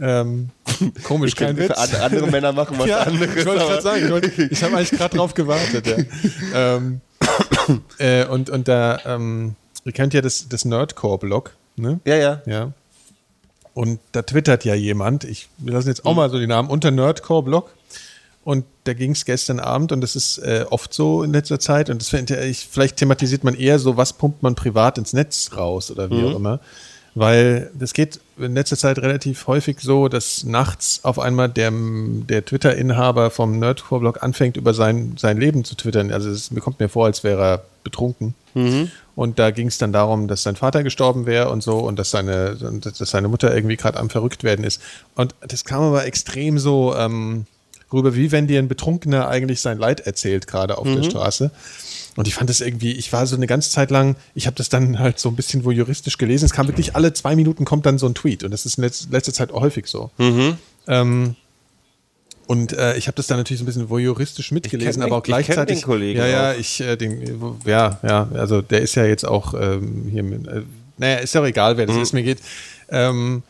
Ähm, 0.00 0.50
komisch, 1.02 1.30
ich 1.30 1.36
kein 1.36 1.56
Witz. 1.56 1.72
andere 1.72 2.28
Männer 2.30 2.52
machen 2.52 2.78
was 2.78 2.86
ja, 2.86 3.00
anderes. 3.00 3.34
Ich 3.34 3.44
wollte 3.44 3.64
gerade 3.64 3.82
sagen, 3.82 4.22
ich, 4.22 4.52
ich 4.52 4.62
habe 4.62 4.76
eigentlich 4.76 4.92
gerade 4.92 5.16
drauf 5.16 5.34
gewartet. 5.34 5.84
Ja. 5.84 5.96
ähm, 6.78 7.00
äh, 7.98 8.26
und, 8.26 8.48
und 8.48 8.68
da, 8.68 9.00
ähm, 9.04 9.56
ihr 9.84 9.92
kennt 9.92 10.14
ja 10.14 10.20
das, 10.20 10.48
das 10.48 10.64
Nerdcore-Blog, 10.64 11.50
ne? 11.74 11.98
Ja, 12.04 12.14
ja. 12.14 12.42
Ja. 12.46 12.72
Und 13.74 13.98
da 14.12 14.22
twittert 14.22 14.64
ja 14.64 14.74
jemand, 14.74 15.24
ich 15.24 15.48
wir 15.58 15.72
lassen 15.72 15.88
jetzt 15.88 16.06
auch 16.06 16.14
mal 16.14 16.30
so 16.30 16.38
die 16.38 16.46
Namen, 16.46 16.70
unter 16.70 16.92
Nerdcore-Blog. 16.92 17.70
Und 18.42 18.64
da 18.84 18.94
ging 18.94 19.12
es 19.12 19.24
gestern 19.26 19.60
Abend 19.60 19.92
und 19.92 20.00
das 20.00 20.16
ist 20.16 20.38
äh, 20.38 20.64
oft 20.70 20.94
so 20.94 21.22
in 21.22 21.32
letzter 21.32 21.60
Zeit. 21.60 21.90
Und 21.90 22.00
das 22.00 22.12
ich, 22.12 22.66
vielleicht 22.70 22.96
thematisiert 22.96 23.44
man 23.44 23.54
eher 23.54 23.78
so, 23.78 23.96
was 23.96 24.14
pumpt 24.14 24.42
man 24.42 24.54
privat 24.54 24.96
ins 24.96 25.12
Netz 25.12 25.50
raus 25.56 25.90
oder 25.90 26.10
wie 26.10 26.24
auch 26.24 26.36
immer. 26.36 26.60
Weil 27.14 27.70
das 27.74 27.92
geht 27.92 28.20
in 28.38 28.54
letzter 28.54 28.76
Zeit 28.76 28.98
relativ 28.98 29.46
häufig 29.46 29.80
so, 29.80 30.08
dass 30.08 30.44
nachts 30.44 31.00
auf 31.02 31.18
einmal 31.18 31.48
der, 31.48 31.72
der 31.72 32.44
Twitter-Inhaber 32.44 33.30
vom 33.30 33.58
Nerdcore-Blog 33.58 34.22
anfängt, 34.22 34.56
über 34.56 34.74
sein, 34.74 35.16
sein 35.18 35.36
Leben 35.36 35.64
zu 35.64 35.74
twittern. 35.74 36.12
Also 36.12 36.30
es 36.30 36.50
kommt 36.60 36.78
mir 36.78 36.88
vor, 36.88 37.06
als 37.06 37.24
wäre 37.24 37.42
er 37.42 37.64
betrunken. 37.82 38.34
Und 39.16 39.38
da 39.38 39.50
ging 39.50 39.66
es 39.66 39.76
dann 39.76 39.92
darum, 39.92 40.28
dass 40.28 40.44
sein 40.44 40.56
Vater 40.56 40.82
gestorben 40.82 41.26
wäre 41.26 41.50
und 41.50 41.62
so 41.62 41.78
und 41.78 41.98
dass 41.98 42.10
seine, 42.10 42.56
dass 42.80 42.98
seine 42.98 43.28
Mutter 43.28 43.54
irgendwie 43.54 43.76
gerade 43.76 43.98
am 43.98 44.08
verrückt 44.08 44.44
werden 44.44 44.64
ist. 44.64 44.80
Und 45.14 45.34
das 45.40 45.64
kam 45.64 45.82
aber 45.82 46.06
extrem 46.06 46.58
so 46.58 46.94
ähm, 46.96 47.44
rüber, 47.92 48.14
wie 48.14 48.32
wenn 48.32 48.46
dir 48.46 48.58
ein 48.58 48.68
Betrunkener 48.68 49.28
eigentlich 49.28 49.60
sein 49.60 49.78
Leid 49.78 50.00
erzählt, 50.00 50.46
gerade 50.46 50.78
auf 50.78 50.86
der 50.86 51.02
Straße. 51.02 51.50
Und 52.16 52.26
ich 52.26 52.34
fand 52.34 52.50
das 52.50 52.60
irgendwie, 52.60 52.92
ich 52.92 53.12
war 53.12 53.26
so 53.26 53.36
eine 53.36 53.46
ganze 53.46 53.70
Zeit 53.70 53.90
lang, 53.90 54.16
ich 54.34 54.46
habe 54.46 54.56
das 54.56 54.68
dann 54.68 54.98
halt 54.98 55.18
so 55.18 55.28
ein 55.28 55.36
bisschen 55.36 55.64
wo 55.64 55.70
juristisch 55.70 56.18
gelesen. 56.18 56.44
Es 56.44 56.52
kam 56.52 56.66
wirklich 56.66 56.96
alle 56.96 57.12
zwei 57.12 57.36
Minuten 57.36 57.64
kommt 57.64 57.86
dann 57.86 57.98
so 57.98 58.06
ein 58.06 58.14
Tweet 58.14 58.42
und 58.44 58.50
das 58.50 58.66
ist 58.66 58.78
in 58.78 58.84
letz- 58.84 59.10
letzter 59.10 59.32
Zeit 59.32 59.52
häufig 59.52 59.86
so. 59.86 60.10
Ähm, 60.88 61.36
und 62.46 62.72
äh, 62.72 62.96
ich 62.96 63.06
habe 63.06 63.14
das 63.14 63.28
dann 63.28 63.38
natürlich 63.38 63.60
so 63.60 63.64
ein 63.64 63.66
bisschen 63.66 63.88
voyeuristisch 63.88 64.50
mitgelesen, 64.50 65.02
aber 65.02 65.16
auch 65.16 65.20
ich 65.20 65.26
gleichzeitig. 65.26 65.78
den 65.78 65.84
Kollegen 65.84 66.18
ja, 66.18 66.26
ja, 66.26 66.52
ich, 66.54 66.80
äh, 66.80 66.96
den, 66.96 67.40
ja, 67.64 68.00
ja, 68.02 68.28
also 68.34 68.60
der 68.60 68.80
ist 68.82 68.96
ja 68.96 69.04
jetzt 69.04 69.24
auch 69.24 69.54
ähm, 69.54 70.08
hier, 70.10 70.24
mit, 70.24 70.48
äh, 70.48 70.62
naja, 70.98 71.18
ist 71.18 71.32
ja 71.32 71.42
auch 71.42 71.46
egal, 71.46 71.76
wer 71.76 71.86
das 71.86 71.96
ist, 71.96 72.12
mir 72.12 72.24
geht. 72.24 72.38
Ähm, 72.88 73.44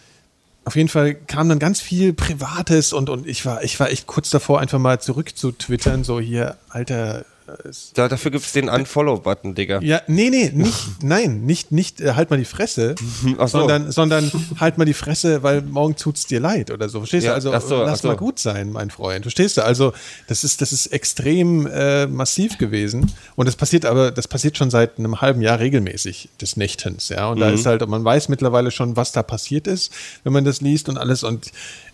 auf 0.71 0.77
jeden 0.77 0.89
Fall 0.89 1.17
kam 1.17 1.49
dann 1.49 1.59
ganz 1.59 1.81
viel 1.81 2.13
Privates 2.13 2.93
und, 2.93 3.11
und 3.11 3.27
ich 3.27 3.45
war, 3.45 3.65
ich 3.65 3.81
war 3.81 3.91
echt 3.91 4.07
kurz 4.07 4.31
davor, 4.31 4.61
einfach 4.61 4.79
mal 4.79 5.01
zurück 5.01 5.37
zu 5.37 5.51
twittern, 5.51 6.05
so 6.05 6.21
hier, 6.21 6.59
Alter, 6.69 7.25
äh, 7.65 7.69
es- 7.69 7.91
Da, 7.95 8.09
dafür 8.09 8.31
gibt 8.31 8.45
es 8.45 8.53
den 8.53 8.69
Unfollow-Button, 8.69 9.55
Digga. 9.55 9.81
ja, 9.83 10.01
nee, 10.07 10.31
nee, 10.31 10.51
nicht, 10.55 10.75
nein, 11.03 11.43
nicht, 11.47 11.73
nicht, 11.73 12.01
äh, 12.01 12.15
halt 12.15 12.31
mal 12.31 12.37
die 12.37 12.45
Fresse, 12.45 12.95
so. 12.99 13.47
sondern, 13.47 13.91
sondern 13.93 14.31
halt 14.59 14.79
mal 14.79 14.85
die 14.85 14.95
Fresse, 14.95 15.43
weil 15.43 15.63
morgen 15.63 15.97
tut's 15.97 16.27
dir 16.27 16.41
leid 16.41 16.71
oder 16.71 16.89
so. 16.89 17.01
Verstehst 17.01 17.25
Ja, 17.27 17.31
du? 17.33 17.35
Also 17.37 17.53
ach 17.53 17.61
so, 17.63 17.83
lass 17.83 17.99
ach 17.99 18.03
so. 18.03 18.09
mal 18.09 18.17
gut 18.17 18.39
sein, 18.39 18.73
mein 18.73 18.91
Freund. 18.91 19.25
Verstehst 19.25 19.57
du? 19.57 19.65
Also 19.65 19.93
das 20.29 20.45
ist, 20.45 20.61
das 20.61 20.73
ist 20.73 20.87
extrem 20.89 21.67
äh, 21.67 22.07
massiv 22.07 22.59
gewesen 22.59 23.13
und 23.37 23.47
das 23.47 23.57
passiert 23.57 23.85
aber, 23.85 24.11
das 24.11 24.29
passiert 24.29 24.57
schon 24.57 24.71
seit 24.71 24.99
einem 24.99 25.21
halben 25.21 25.43
Jahr 25.43 25.59
regelmäßig 25.59 26.29
des 26.41 26.57
Nächtens, 26.57 27.09
ja. 27.09 27.29
Und 27.29 27.37
Mhm. 27.39 27.41
da 27.41 27.51
ist 27.51 27.67
halt, 27.67 27.87
man 27.89 28.05
weiß 28.05 28.29
mittlerweile 28.29 28.71
schon, 28.71 28.97
was 28.97 29.13
da 29.13 29.23
passiert 29.23 29.67
ist, 29.67 29.93
wenn 30.25 30.33
man 30.33 30.45
das 30.45 30.61
liest 30.61 30.89
und 30.89 30.99
alles. 30.99 31.23
Und 31.25 31.51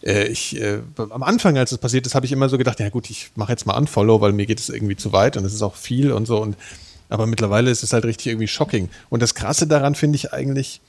äh, 0.06 0.28
ich, 0.28 0.56
äh, 0.60 0.80
am 0.96 1.22
Anfang, 1.22 1.58
als 1.58 1.72
es 1.72 1.78
passiert 1.78 2.06
ist, 2.06 2.14
habe 2.14 2.24
ich 2.26 2.32
immer 2.32 2.48
so 2.48 2.58
gedacht, 2.58 2.78
ja 2.78 2.88
gut, 2.88 3.10
ich 3.10 3.32
mache 3.34 3.52
jetzt 3.52 3.66
mal 3.66 3.76
Unfollow, 3.76 4.20
weil 4.20 4.32
mir 4.32 4.46
geht 4.46 4.60
es 4.60 4.68
irgendwie 4.68 4.96
zu 4.96 5.12
weit 5.12 5.36
und 5.36 5.44
es 5.44 5.52
ist 5.52 5.62
auch 5.62 5.74
viel 5.74 6.12
und 6.12 6.26
so 6.26 6.40
und 6.40 6.56
aber 7.08 7.26
mittlerweile 7.26 7.70
ist 7.70 7.84
es 7.84 7.92
halt 7.92 8.04
richtig 8.04 8.28
irgendwie 8.28 8.48
shocking. 8.48 8.88
Und 9.10 9.22
das 9.22 9.36
Krasse 9.36 9.68
daran 9.68 9.94
finde 9.94 10.16
ich 10.16 10.32
eigentlich, 10.32 10.80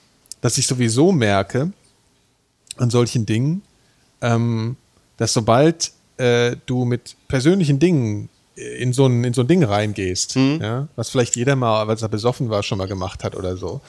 dass 0.42 0.58
ich 0.58 0.66
sowieso 0.66 1.12
merke, 1.12 1.72
an 2.78 2.90
solchen 2.90 3.26
Dingen, 3.26 3.62
ähm, 4.22 4.78
dass 5.18 5.34
sobald 5.34 5.92
äh, 6.18 6.56
du 6.66 6.86
mit 6.86 7.16
persönlichen 7.28 7.80
Dingen 7.80 8.30
in 8.56 8.94
so 8.94 9.06
ein, 9.06 9.24
in 9.24 9.34
so 9.36 9.42
ein 9.42 9.48
Ding 9.48 9.64
reingehst, 9.64 10.36
ja, 10.36 10.88
was 10.96 11.10
vielleicht 11.10 11.36
jeder 11.36 11.56
mal, 11.56 11.88
als 11.88 12.02
er 12.02 12.10
besoffen 12.10 12.50
war, 12.50 12.64
schon 12.64 12.80
mal 12.80 12.88
gemacht 12.88 13.24
hat 13.24 13.36
oder 13.36 13.58
so, 13.58 13.82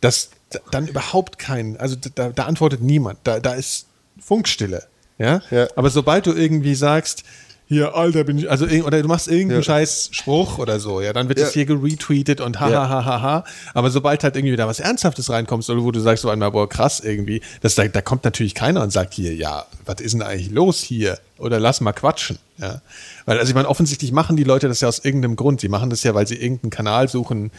dass 0.00 0.30
dann 0.70 0.88
überhaupt 0.88 1.38
kein, 1.38 1.76
also 1.78 1.96
da, 2.14 2.30
da 2.30 2.44
antwortet 2.46 2.80
niemand, 2.80 3.18
da, 3.24 3.40
da 3.40 3.52
ist 3.52 3.86
Funkstille. 4.20 4.84
Ja? 5.18 5.42
Ja. 5.50 5.68
Aber 5.76 5.90
sobald 5.90 6.26
du 6.26 6.32
irgendwie 6.32 6.74
sagst, 6.74 7.24
hier, 7.66 7.94
Alter, 7.94 8.24
bin 8.24 8.36
ich, 8.36 8.50
also, 8.50 8.66
oder 8.66 9.00
du 9.00 9.08
machst 9.08 9.26
irgendeinen 9.26 9.60
Ja. 9.60 9.64
scheiß 9.64 10.10
Spruch 10.12 10.58
oder 10.58 10.78
so, 10.80 11.00
ja, 11.00 11.14
dann 11.14 11.28
wird 11.28 11.38
Ja. 11.38 11.46
es 11.46 11.54
hier 11.54 11.64
geretweetet 11.64 12.42
und 12.42 12.60
ha, 12.60 12.66
ha, 12.70 12.88
ha, 12.90 13.04
ha, 13.06 13.22
ha. 13.22 13.44
Aber 13.72 13.90
sobald 13.90 14.22
halt 14.22 14.36
irgendwie 14.36 14.54
da 14.54 14.66
was 14.66 14.80
Ernsthaftes 14.80 15.30
reinkommt, 15.30 15.66
oder 15.70 15.82
wo 15.82 15.90
du 15.90 15.98
sagst 16.00 16.22
so 16.22 16.28
einmal, 16.28 16.50
boah, 16.50 16.68
krass 16.68 17.00
irgendwie, 17.00 17.40
das, 17.62 17.74
da, 17.74 17.88
da 17.88 18.02
kommt 18.02 18.24
natürlich 18.24 18.54
keiner 18.54 18.82
und 18.82 18.90
sagt 18.90 19.14
hier, 19.14 19.34
ja, 19.34 19.64
was 19.86 20.02
ist 20.02 20.12
denn 20.12 20.20
eigentlich 20.20 20.50
los 20.50 20.80
hier? 20.80 21.18
Oder 21.38 21.58
lass 21.58 21.80
mal 21.80 21.92
quatschen, 21.94 22.38
ja. 22.58 22.82
Weil, 23.24 23.38
also 23.38 23.48
ich 23.48 23.54
meine, 23.54 23.68
offensichtlich 23.68 24.12
machen 24.12 24.36
die 24.36 24.44
Leute 24.44 24.68
das 24.68 24.82
ja 24.82 24.88
aus 24.88 24.98
irgendeinem 25.02 25.36
Grund. 25.36 25.62
Sie 25.62 25.68
machen 25.68 25.88
das 25.88 26.02
ja, 26.02 26.14
weil 26.14 26.26
sie 26.26 26.36
irgendeinen 26.36 26.70
Kanal 26.70 27.08
suchen. 27.08 27.50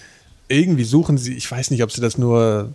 Irgendwie 0.47 0.83
suchen 0.83 1.17
sie, 1.17 1.33
ich 1.33 1.49
weiß 1.49 1.71
nicht, 1.71 1.81
ob 1.81 1.91
sie 1.91 2.01
das 2.01 2.19
nur, 2.19 2.69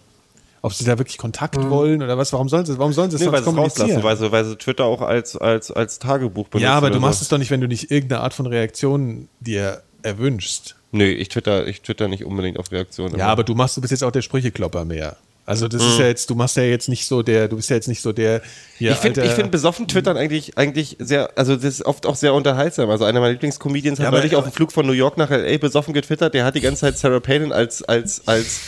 ob 0.63 0.75
sie 0.75 0.85
da 0.85 0.99
wirklich 0.99 1.19
Kontakt 1.19 1.57
wollen 1.71 2.03
oder 2.03 2.19
was, 2.19 2.33
warum 2.33 2.49
sollen 2.49 2.67
sie, 2.67 2.79
warum 2.79 2.93
sollen 2.93 3.11
sie 3.11 3.17
das 3.17 3.27
Mhm. 3.27 3.29
Nee, 3.29 3.33
weil 3.33 3.43
sonst 3.45 3.67
es 3.67 3.75
kommunizieren? 3.75 4.03
weil 4.03 4.17
sie, 4.17 4.33
weil 4.33 4.45
sie 4.45 4.57
Twitter 4.57 4.85
auch 4.85 5.03
als, 5.03 5.37
als, 5.37 5.71
als 5.71 5.99
Tagebuch 5.99 6.49
benutzen. 6.49 6.65
Ja, 6.65 6.75
aber 6.75 6.91
du 6.91 7.01
machst 7.01 7.21
so. 7.21 7.25
es 7.25 7.29
doch 7.29 7.39
nicht, 7.39 7.51
wenn 7.51 7.61
du 7.61 7.69
nicht 7.69 7.91
irgendeine 7.91 8.23
Art 8.23 8.35
von 8.35 8.47
Reaktion 8.47 9.29
dir 9.41 9.83
erwünschst. 10.03 10.77
Nö, 10.93 11.05
ich 11.05 11.29
twitter, 11.29 11.67
ich 11.67 11.83
twitter 11.83 12.09
nicht 12.09 12.25
unbedingt 12.25 12.59
auf 12.59 12.73
Reaktionen. 12.73 13.17
Ja, 13.19 13.29
aber 13.29 13.45
du 13.45 13.55
machst, 13.55 13.77
du 13.77 13.81
bist 13.81 13.93
jetzt 13.93 14.03
auch 14.03 14.11
der 14.11 14.23
Sprücheklopper 14.23 14.85
mehr. 14.85 15.17
Also 15.47 15.67
das 15.67 15.83
ist 15.83 15.99
ja 15.99 16.07
jetzt, 16.07 16.31
du 16.31 16.37
machst 16.37 16.57
ja 16.57 16.63
jetzt 16.63 16.89
nicht 16.89 17.07
so 17.07 17.23
der, 17.23 17.49
du 17.49 17.57
bist 17.57 17.71
ja 17.71 17.75
jetzt 17.75 17.89
nicht 17.89 18.03
so 18.03 18.13
der 18.13 18.41
hier, 18.79 18.93
ich 18.93 18.99
finde 18.99 19.29
find 19.31 19.51
besoffen 19.51 19.89
Twittern 19.89 20.17
eigentlich, 20.17 20.57
eigentlich 20.57 20.97
sehr, 21.01 21.37
also 21.37 21.57
das 21.57 21.65
ist 21.65 21.87
oft 21.87 22.07
auch 22.07 22.15
sehr 22.15 22.35
unterhaltsam. 22.35 22.89
Also 22.89 23.05
einer 23.05 23.19
meiner 23.19 23.33
Lieblingscomedians 23.33 23.99
Ja, 23.99 24.05
hat 24.07 24.13
neulich 24.13 24.37
auf 24.37 24.45
dem 24.45 24.53
Flug 24.53 24.71
von 24.71 24.87
New 24.87 24.93
York 24.93 25.17
nach 25.17 25.31
L.A. 25.31 25.59
besoffen 25.59 25.93
getwittert, 25.93 26.35
der 26.35 26.45
hat 26.45 26.55
die 26.55 26.61
ganze 26.61 26.83
Zeit 26.83 26.99
Sarah 26.99 27.19
Palin 27.19 27.51
als, 27.51 27.83
als, 27.83 28.29
als 28.29 28.61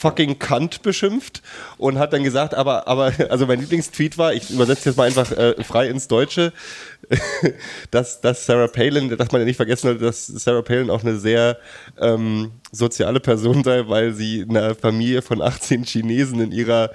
fucking 0.00 0.38
Kant 0.38 0.80
beschimpft 0.82 1.42
und 1.76 1.98
hat 1.98 2.12
dann 2.14 2.24
gesagt, 2.24 2.54
aber, 2.54 2.88
aber, 2.88 3.12
also 3.28 3.46
mein 3.46 3.60
Lieblingstweet 3.60 4.16
war, 4.16 4.32
ich 4.32 4.48
übersetze 4.50 4.88
jetzt 4.88 4.96
mal 4.96 5.04
einfach 5.08 5.30
äh, 5.32 5.62
frei 5.62 5.88
ins 5.88 6.08
Deutsche, 6.08 6.52
dass, 7.90 8.20
dass 8.20 8.46
Sarah 8.46 8.68
Palin, 8.68 9.14
dass 9.16 9.30
man 9.32 9.40
ja 9.42 9.44
nicht 9.44 9.56
vergessen 9.56 9.88
sollte, 9.88 10.04
dass 10.04 10.26
Sarah 10.26 10.62
Palin 10.62 10.90
auch 10.90 11.02
eine 11.02 11.18
sehr 11.18 11.58
ähm, 12.00 12.52
soziale 12.72 13.20
Person 13.20 13.62
sei, 13.64 13.88
weil 13.88 14.14
sie 14.14 14.46
einer 14.48 14.74
Familie 14.74 15.22
von 15.22 15.42
18 15.42 15.84
Chinesen 15.84 16.40
in 16.40 16.52
ihrer 16.52 16.90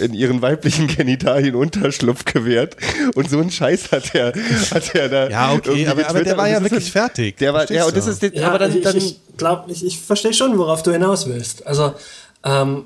in 0.00 0.14
ihren 0.14 0.40
weiblichen 0.40 0.86
Genitalien 0.86 1.54
Unterschlupf 1.54 2.24
gewährt 2.24 2.76
und 3.14 3.28
so 3.28 3.38
einen 3.38 3.50
Scheiß 3.50 3.92
hat 3.92 4.14
er 4.14 4.32
hat 4.70 4.94
er 4.94 5.08
da 5.10 5.28
Ja, 5.28 5.52
okay, 5.52 5.86
aber, 5.86 6.08
aber 6.08 6.24
der 6.24 6.36
war 6.38 6.48
ja 6.48 6.56
ist 6.56 6.62
wirklich 6.64 6.92
dann- 6.92 7.02
fertig. 7.08 7.36
der 7.36 7.52
war 7.52 7.60
Verstehst 7.66 7.78
ja 7.78 7.86
und 7.86 7.96
das 7.96 8.06
ist 8.06 8.22
Ja, 8.34 8.48
aber 8.48 8.58
dann, 8.58 8.74
ich, 8.76 8.82
dann 8.82 8.96
ich 8.96 9.20
glaube, 9.36 9.70
ich, 9.70 9.84
ich 9.84 9.98
verstehe 10.00 10.32
schon, 10.32 10.56
worauf 10.58 10.82
du 10.82 10.92
hinaus 10.92 11.26
willst. 11.28 11.66
Also, 11.66 11.94
ähm, 12.44 12.84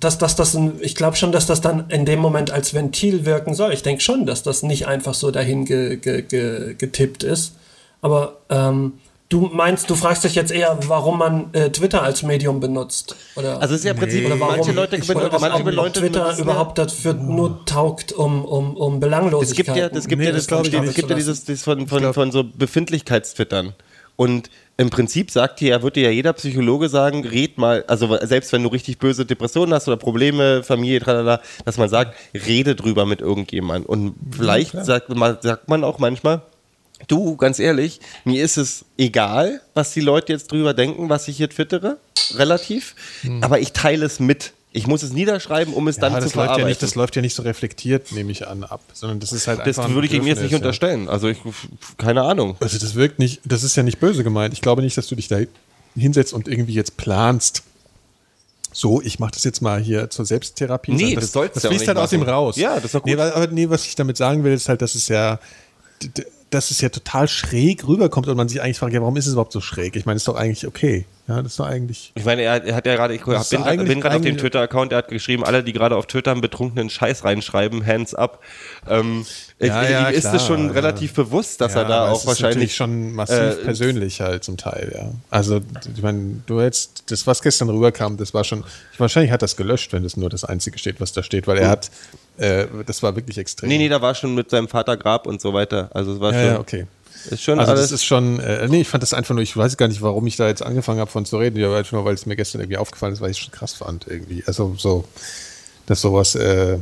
dass, 0.00 0.18
dass 0.18 0.36
das 0.36 0.54
ein, 0.54 0.78
ich 0.80 0.94
glaube 0.94 1.16
schon, 1.16 1.32
dass 1.32 1.46
das 1.46 1.60
dann 1.60 1.88
in 1.90 2.04
dem 2.06 2.18
Moment 2.18 2.50
als 2.50 2.74
Ventil 2.74 3.24
wirken 3.26 3.54
soll. 3.54 3.72
Ich 3.72 3.82
denke 3.82 4.02
schon, 4.02 4.26
dass 4.26 4.42
das 4.42 4.62
nicht 4.62 4.86
einfach 4.86 5.14
so 5.14 5.30
dahin 5.30 5.64
ge, 5.64 5.96
ge, 5.96 6.22
ge, 6.22 6.74
getippt 6.74 7.22
ist. 7.22 7.54
Aber 8.00 8.38
ähm, 8.50 8.94
du 9.28 9.42
meinst, 9.52 9.90
du 9.90 9.94
fragst 9.94 10.24
dich 10.24 10.34
jetzt 10.34 10.52
eher, 10.52 10.78
warum 10.86 11.18
man 11.18 11.52
äh, 11.52 11.70
Twitter 11.70 12.02
als 12.02 12.22
Medium 12.22 12.60
benutzt. 12.60 13.16
Oder, 13.36 13.60
also 13.60 13.74
es 13.74 13.80
ist 13.80 13.84
ja 13.84 13.92
im 13.92 13.98
Prinzip 13.98 14.26
oder 14.26 14.40
warum 14.40 14.56
manche 14.56 14.72
Leute 14.72 14.96
ich, 14.96 15.10
oder 15.10 15.38
manche 15.38 15.60
ob 15.62 15.72
Leute 15.72 16.00
Twitter 16.00 16.38
überhaupt 16.38 16.78
dafür 16.78 17.14
nur 17.14 17.64
taugt, 17.66 18.12
um, 18.12 18.44
um, 18.44 18.76
um 18.76 18.94
Es 18.94 19.00
Belanglosigkeit. 19.00 19.66
gibt 19.66 19.76
ja, 19.76 19.88
das 19.88 20.06
gibt 20.06 20.20
Nee, 20.20 20.26
ja, 20.26 20.32
das 20.32 20.42
das, 20.42 20.48
glaub 20.48 20.66
ich 20.66 20.72
nicht. 20.72 20.94
gibt 20.94 21.10
ja 21.10 21.16
dieses, 21.16 21.44
das 21.44 21.62
von, 21.62 21.86
von, 21.88 22.14
von 22.14 22.32
so 22.32 22.44
Befindlichkeitstwittern. 22.44 23.74
Und 24.16 24.50
im 24.76 24.90
Prinzip 24.90 25.30
sagt 25.30 25.60
dir, 25.60 25.82
würde 25.82 26.00
dir 26.00 26.08
ja 26.08 26.10
jeder 26.10 26.32
Psychologe 26.32 26.88
sagen, 26.88 27.24
red 27.24 27.58
mal, 27.58 27.84
also 27.86 28.16
selbst 28.22 28.52
wenn 28.52 28.62
du 28.62 28.68
richtig 28.68 28.98
böse 28.98 29.24
Depressionen 29.24 29.72
hast 29.72 29.86
oder 29.86 29.96
Probleme, 29.96 30.62
Familie, 30.62 31.00
tralala, 31.00 31.40
dass 31.64 31.78
man 31.78 31.88
sagt, 31.88 32.16
rede 32.34 32.74
drüber 32.74 33.06
mit 33.06 33.20
irgendjemandem. 33.20 33.88
Und 33.88 34.14
vielleicht 34.32 34.72
sagt, 34.84 35.08
man, 35.10 35.38
sagt 35.40 35.68
man 35.68 35.84
auch 35.84 35.98
manchmal, 35.98 36.42
du, 37.06 37.36
ganz 37.36 37.58
ehrlich, 37.58 38.00
mir 38.24 38.42
ist 38.42 38.56
es 38.56 38.84
egal, 38.98 39.60
was 39.74 39.92
die 39.92 40.00
Leute 40.00 40.32
jetzt 40.32 40.50
drüber 40.50 40.74
denken, 40.74 41.08
was 41.08 41.28
ich 41.28 41.36
hier 41.36 41.50
twittere, 41.50 41.98
relativ, 42.34 42.94
aber 43.40 43.60
ich 43.60 43.72
teile 43.72 44.06
es 44.06 44.18
mit. 44.20 44.52
Ich 44.76 44.88
muss 44.88 45.04
es 45.04 45.12
niederschreiben, 45.12 45.72
um 45.72 45.86
es. 45.86 45.96
Ja, 45.96 46.02
dann 46.02 46.14
das 46.14 46.24
zu 46.24 46.30
verarbeiten. 46.30 46.62
ja 46.62 46.66
nicht, 46.66 46.82
das 46.82 46.96
läuft 46.96 47.14
ja 47.14 47.22
nicht 47.22 47.34
so 47.34 47.42
reflektiert, 47.44 48.10
nehme 48.10 48.32
ich 48.32 48.48
an, 48.48 48.64
ab, 48.64 48.80
sondern 48.92 49.20
das 49.20 49.32
ist 49.32 49.46
halt 49.46 49.60
Das 49.60 49.78
einfach. 49.78 49.84
ein 49.84 49.94
würde 49.94 50.08
ich 50.08 50.12
ihm 50.12 50.26
jetzt 50.26 50.42
nicht 50.42 50.50
ja. 50.50 50.56
unterstellen. 50.58 51.08
Also 51.08 51.28
ich, 51.28 51.38
keine 51.96 52.22
Ahnung. 52.22 52.56
Also 52.58 52.78
das 52.78 52.96
wirkt 52.96 53.20
nicht, 53.20 53.40
das 53.44 53.62
ist 53.62 53.76
ja 53.76 53.84
nicht 53.84 54.00
böse 54.00 54.24
gemeint. 54.24 54.52
Ich 54.52 54.60
glaube 54.60 54.82
nicht, 54.82 54.98
dass 54.98 55.06
du 55.06 55.14
dich 55.14 55.28
da 55.28 55.38
hinsetzt 55.94 56.32
und 56.32 56.48
irgendwie 56.48 56.74
jetzt 56.74 56.96
planst. 56.96 57.62
So, 58.72 59.00
ich 59.00 59.20
mache 59.20 59.30
das 59.30 59.44
jetzt 59.44 59.62
mal 59.62 59.80
hier 59.80 60.10
zur 60.10 60.24
Selbsttherapie. 60.24 60.90
Nee, 60.90 60.98
sondern 60.98 61.20
das 61.20 61.32
sollst 61.32 61.54
das 61.54 61.62
du 61.62 61.68
auch 61.68 61.70
fließt 61.70 61.82
nicht 61.82 61.88
halt 61.88 61.98
aus 61.98 62.12
ihm 62.12 62.20
machen. 62.20 62.30
raus. 62.30 62.56
Ja, 62.56 62.74
das 62.74 62.86
ist 62.86 62.94
doch 62.96 63.02
gut. 63.02 63.14
Nee, 63.14 63.20
aber 63.22 63.46
nee, 63.46 63.70
was 63.70 63.86
ich 63.86 63.94
damit 63.94 64.16
sagen 64.16 64.42
will, 64.42 64.52
ist 64.52 64.68
halt, 64.68 64.82
dass 64.82 64.96
es 64.96 65.06
ja, 65.06 65.38
dass 66.50 66.72
es 66.72 66.80
ja 66.80 66.88
total 66.88 67.28
schräg 67.28 67.86
rüberkommt 67.86 68.26
und 68.26 68.36
man 68.36 68.48
sich 68.48 68.60
eigentlich 68.60 68.78
fragt, 68.78 68.92
ja, 68.92 69.00
warum 69.00 69.16
ist 69.16 69.28
es 69.28 69.34
überhaupt 69.34 69.52
so 69.52 69.60
schräg? 69.60 69.94
Ich 69.94 70.04
meine, 70.04 70.16
ist 70.16 70.26
doch 70.26 70.34
eigentlich 70.34 70.66
okay. 70.66 71.04
Ja, 71.26 71.40
das 71.42 71.52
ist 71.52 71.58
doch 71.60 71.64
eigentlich. 71.66 72.12
Ich 72.14 72.24
meine, 72.26 72.42
er, 72.42 72.62
er 72.64 72.74
hat 72.74 72.84
ja 72.84 72.94
gerade, 72.96 73.14
ich 73.14 73.26
ist 73.26 73.50
bin, 73.50 73.62
bin 73.86 74.00
gerade 74.02 74.16
auf 74.16 74.20
dem 74.20 74.36
Twitter-Account, 74.36 74.92
er 74.92 74.98
hat 74.98 75.08
geschrieben, 75.08 75.42
alle, 75.42 75.62
die 75.64 75.72
gerade 75.72 75.96
auf 75.96 76.04
Twitter 76.06 76.32
einen 76.32 76.42
betrunkenen 76.42 76.90
Scheiß 76.90 77.24
reinschreiben, 77.24 77.86
hands 77.86 78.14
up. 78.14 78.40
Ähm, 78.86 79.24
Ja, 79.58 79.82
ich- 79.84 79.90
ja, 79.90 80.10
ihm 80.10 80.14
ist 80.16 80.26
es 80.26 80.44
schon 80.46 80.68
relativ 80.70 81.14
bewusst, 81.14 81.62
dass 81.62 81.74
er 81.76 81.82
Ja, 81.82 81.88
da 81.88 82.02
aber 82.02 82.12
auch 82.12 82.20
ist 82.20 82.26
wahrscheinlich 82.26 82.56
natürlich 82.56 82.76
schon 82.76 83.12
massiv 83.14 83.36
äh, 83.38 83.54
persönlich 83.64 84.20
halt 84.20 84.44
zum 84.44 84.58
Teil, 84.58 84.92
ja. 84.94 85.12
Also, 85.30 85.60
ich 85.96 86.02
meine, 86.02 86.42
du 86.44 86.60
jetzt, 86.60 87.04
das, 87.10 87.26
was 87.26 87.40
gestern 87.40 87.70
rüberkam, 87.70 88.18
das 88.18 88.34
war 88.34 88.44
schon, 88.44 88.62
wahrscheinlich 88.98 89.32
hat 89.32 89.40
das 89.40 89.56
gelöscht, 89.56 89.94
wenn 89.94 90.02
das 90.02 90.18
nur 90.18 90.28
das 90.28 90.44
Einzige 90.44 90.78
steht, 90.78 91.00
was 91.00 91.14
da 91.14 91.22
steht, 91.22 91.46
weil 91.46 91.56
er 91.56 91.68
hat, 91.70 91.90
äh, 92.36 92.66
das 92.84 93.02
war 93.02 93.16
wirklich 93.16 93.38
extrem. 93.38 93.70
Nee, 93.70 93.78
nee, 93.78 93.88
da 93.88 94.02
war 94.02 94.14
schon 94.14 94.34
mit 94.34 94.50
seinem 94.50 94.68
Vater 94.68 94.98
Grab 94.98 95.26
und 95.26 95.40
so 95.40 95.54
weiter. 95.54 95.88
Also 95.94 96.12
es 96.12 96.20
war 96.20 96.34
schon. 96.34 96.44
ja, 96.44 96.58
okay. 96.58 96.86
Ist 97.30 97.42
schon 97.42 97.58
Also 97.58 97.74
das 97.74 97.90
ist 97.90 98.04
schon, 98.04 98.38
äh, 98.40 98.68
nee, 98.68 98.82
ich 98.82 98.88
fand 98.88 99.02
das 99.02 99.14
einfach 99.14 99.34
nur, 99.34 99.42
ich 99.42 99.56
weiß 99.56 99.76
gar 99.76 99.88
nicht, 99.88 100.02
warum 100.02 100.26
ich 100.26 100.36
da 100.36 100.46
jetzt 100.46 100.62
angefangen 100.62 101.00
habe 101.00 101.10
von 101.10 101.24
zu 101.24 101.38
reden, 101.38 101.58
ja, 101.58 101.74
einfach 101.74 101.92
nur, 101.92 102.04
weil 102.04 102.14
es 102.14 102.26
mir 102.26 102.36
gestern 102.36 102.60
irgendwie 102.60 102.76
aufgefallen 102.76 103.12
ist, 103.14 103.20
weil 103.20 103.30
ich 103.30 103.38
es 103.38 103.44
schon 103.44 103.52
krass 103.52 103.74
fand 103.74 104.06
irgendwie. 104.06 104.44
Also 104.46 104.74
so, 104.76 105.04
dass 105.86 106.00
sowas, 106.00 106.34
äh, 106.34 106.78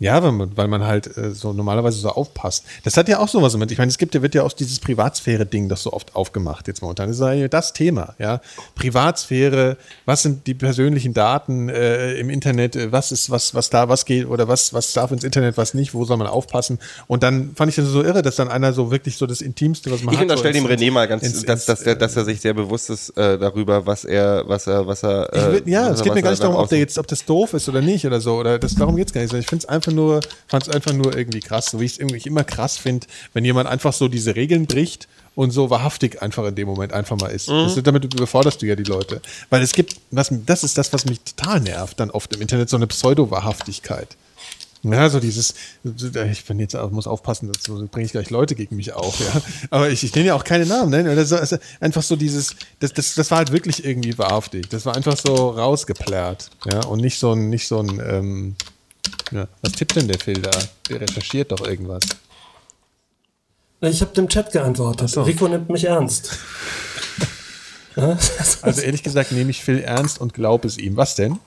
ja, 0.00 0.22
weil 0.22 0.32
man, 0.32 0.56
weil 0.56 0.68
man 0.68 0.84
halt 0.84 1.16
äh, 1.16 1.30
so 1.32 1.52
normalerweise 1.52 1.98
so 1.98 2.08
aufpasst. 2.10 2.64
Das 2.84 2.96
hat 2.96 3.08
ja 3.08 3.18
auch 3.18 3.28
sowas 3.28 3.56
mit. 3.56 3.70
Ich 3.72 3.78
meine, 3.78 3.90
es 3.90 3.98
gibt 3.98 4.14
ja, 4.14 4.22
wird 4.22 4.34
ja 4.34 4.42
auch 4.42 4.52
dieses 4.52 4.78
Privatsphäre-Ding, 4.80 5.68
das 5.68 5.82
so 5.82 5.92
oft 5.92 6.14
aufgemacht 6.14 6.68
jetzt 6.68 6.82
momentan. 6.82 7.08
Das 7.08 7.18
ist 7.18 7.22
ja 7.22 7.48
das 7.48 7.72
Thema, 7.72 8.14
ja. 8.18 8.40
Privatsphäre, 8.74 9.76
was 10.06 10.22
sind 10.22 10.46
die 10.46 10.54
persönlichen 10.54 11.14
Daten 11.14 11.68
äh, 11.68 12.14
im 12.14 12.30
Internet, 12.30 12.74
äh, 12.76 12.90
was 12.90 13.12
ist, 13.12 13.30
was, 13.30 13.54
was 13.54 13.70
da, 13.70 13.88
was 13.88 14.04
geht 14.04 14.26
oder 14.26 14.48
was, 14.48 14.72
was 14.72 14.92
darf 14.92 15.12
ins 15.12 15.24
Internet, 15.24 15.56
was 15.56 15.74
nicht, 15.74 15.94
wo 15.94 16.04
soll 16.04 16.16
man 16.16 16.26
aufpassen? 16.26 16.78
Und 17.06 17.22
dann 17.22 17.54
fand 17.54 17.70
ich 17.70 17.76
das 17.76 17.86
so 17.86 18.02
irre, 18.02 18.22
dass 18.22 18.36
dann 18.36 18.48
einer 18.48 18.72
so 18.72 18.90
wirklich 18.90 19.16
so 19.16 19.26
das 19.26 19.40
Intimste, 19.40 19.90
was 19.90 20.02
man 20.02 20.14
ich 20.14 20.20
hat. 20.20 20.24
unterstelle 20.24 20.58
so 20.60 20.66
dem 20.66 20.78
René 20.78 20.90
mal 20.90 21.06
ganz, 21.06 21.22
ins- 21.22 21.44
dass, 21.44 21.66
dass, 21.66 21.82
er, 21.82 21.94
dass 21.96 22.16
er 22.16 22.24
sich 22.24 22.40
sehr 22.40 22.54
bewusst 22.54 22.90
ist 22.90 23.10
äh, 23.16 23.38
darüber, 23.38 23.86
was 23.86 24.04
er, 24.04 24.44
was 24.48 24.66
er, 24.66 24.86
was 24.86 25.02
er. 25.04 25.28
Ich 25.34 25.42
Äh, 25.42 25.52
will, 25.52 25.62
ja, 25.66 25.90
was 25.90 25.98
es 25.98 26.02
geht 26.02 26.14
mir 26.14 26.22
gar 26.22 26.30
nicht 26.30 26.42
darum, 26.42 26.56
ob 26.56 26.68
der 26.68 26.78
jetzt, 26.78 26.98
ob 26.98 27.06
das 27.06 27.24
doof 27.24 27.52
ist 27.54 27.68
oder 27.68 27.80
nicht 27.80 28.06
oder 28.06 28.20
so. 28.20 28.36
Oder 28.36 28.58
das, 28.58 28.74
darum 28.74 28.96
geht's 28.96 29.12
gar 29.12 29.20
nicht. 29.20 29.30
sondern 29.30 29.42
Ich 29.42 29.48
finde 29.48 29.64
es 29.64 29.68
einfach 29.68 29.87
nur, 29.90 30.20
fand 30.46 30.66
es 30.66 30.68
einfach 30.68 30.92
nur 30.92 31.16
irgendwie 31.16 31.40
krass. 31.40 31.66
So 31.66 31.80
wie 31.80 31.84
ich 31.84 31.92
es 31.92 31.98
irgendwie 31.98 32.26
immer 32.28 32.44
krass 32.44 32.76
finde, 32.76 33.06
wenn 33.32 33.44
jemand 33.44 33.68
einfach 33.68 33.92
so 33.92 34.08
diese 34.08 34.36
Regeln 34.36 34.66
bricht 34.66 35.08
und 35.34 35.52
so 35.52 35.70
wahrhaftig 35.70 36.20
einfach 36.20 36.44
in 36.46 36.54
dem 36.54 36.66
Moment 36.66 36.92
einfach 36.92 37.16
mal 37.16 37.28
ist. 37.28 37.48
Das, 37.48 37.80
damit 37.82 38.12
überforderst 38.12 38.60
du 38.60 38.66
ja 38.66 38.74
die 38.74 38.82
Leute. 38.82 39.22
Weil 39.50 39.62
es 39.62 39.72
gibt, 39.72 39.96
was, 40.10 40.32
das 40.46 40.64
ist 40.64 40.76
das, 40.76 40.92
was 40.92 41.04
mich 41.04 41.20
total 41.20 41.60
nervt, 41.60 42.00
dann 42.00 42.10
oft 42.10 42.34
im 42.34 42.40
Internet, 42.40 42.68
so 42.68 42.76
eine 42.76 42.88
Pseudo-Wahrhaftigkeit. 42.88 44.16
Ja, 44.82 45.10
so 45.10 45.18
dieses, 45.18 45.54
ich 45.82 46.44
bin 46.44 46.60
jetzt, 46.60 46.76
muss 46.90 47.08
aufpassen, 47.08 47.50
dazu 47.52 47.88
bringe 47.90 48.06
ich 48.06 48.12
gleich 48.12 48.30
Leute 48.30 48.54
gegen 48.54 48.76
mich 48.76 48.92
auf, 48.92 49.18
ja. 49.18 49.42
Aber 49.70 49.90
ich, 49.90 50.04
ich 50.04 50.14
nenne 50.14 50.28
ja 50.28 50.34
auch 50.34 50.44
keine 50.44 50.66
Namen, 50.66 50.90
ne? 50.90 51.10
Oder 51.10 51.24
so, 51.24 51.36
also 51.36 51.56
einfach 51.80 52.02
so 52.02 52.14
dieses, 52.14 52.54
das, 52.78 52.92
das, 52.92 53.14
das 53.14 53.30
war 53.30 53.38
halt 53.38 53.50
wirklich 53.50 53.84
irgendwie 53.84 54.16
wahrhaftig. 54.18 54.68
Das 54.68 54.86
war 54.86 54.94
einfach 54.94 55.16
so 55.16 55.50
rausgeplärrt, 55.50 56.50
ja. 56.70 56.84
Und 56.84 57.00
nicht 57.00 57.18
so 57.18 57.32
ein, 57.32 57.48
nicht 57.48 57.66
so 57.66 57.80
ein, 57.80 58.00
ähm, 58.04 58.56
ja. 59.32 59.48
Was 59.62 59.72
tippt 59.72 59.96
denn 59.96 60.08
der 60.08 60.18
Phil 60.18 60.40
da? 60.40 60.50
Der 60.90 61.00
recherchiert 61.00 61.52
doch 61.52 61.66
irgendwas. 61.66 62.02
Ich 63.80 64.00
habe 64.00 64.12
dem 64.14 64.28
Chat 64.28 64.50
geantwortet. 64.52 65.08
so. 65.10 65.22
Rico 65.22 65.46
nimmt 65.48 65.68
mich 65.70 65.84
ernst. 65.84 66.36
Also 68.62 68.82
ehrlich 68.82 69.02
gesagt 69.02 69.32
nehme 69.32 69.50
ich 69.50 69.64
Phil 69.64 69.80
ernst 69.80 70.20
und 70.20 70.32
glaube 70.32 70.68
es 70.68 70.78
ihm. 70.78 70.96
Was 70.96 71.16
denn? 71.16 71.38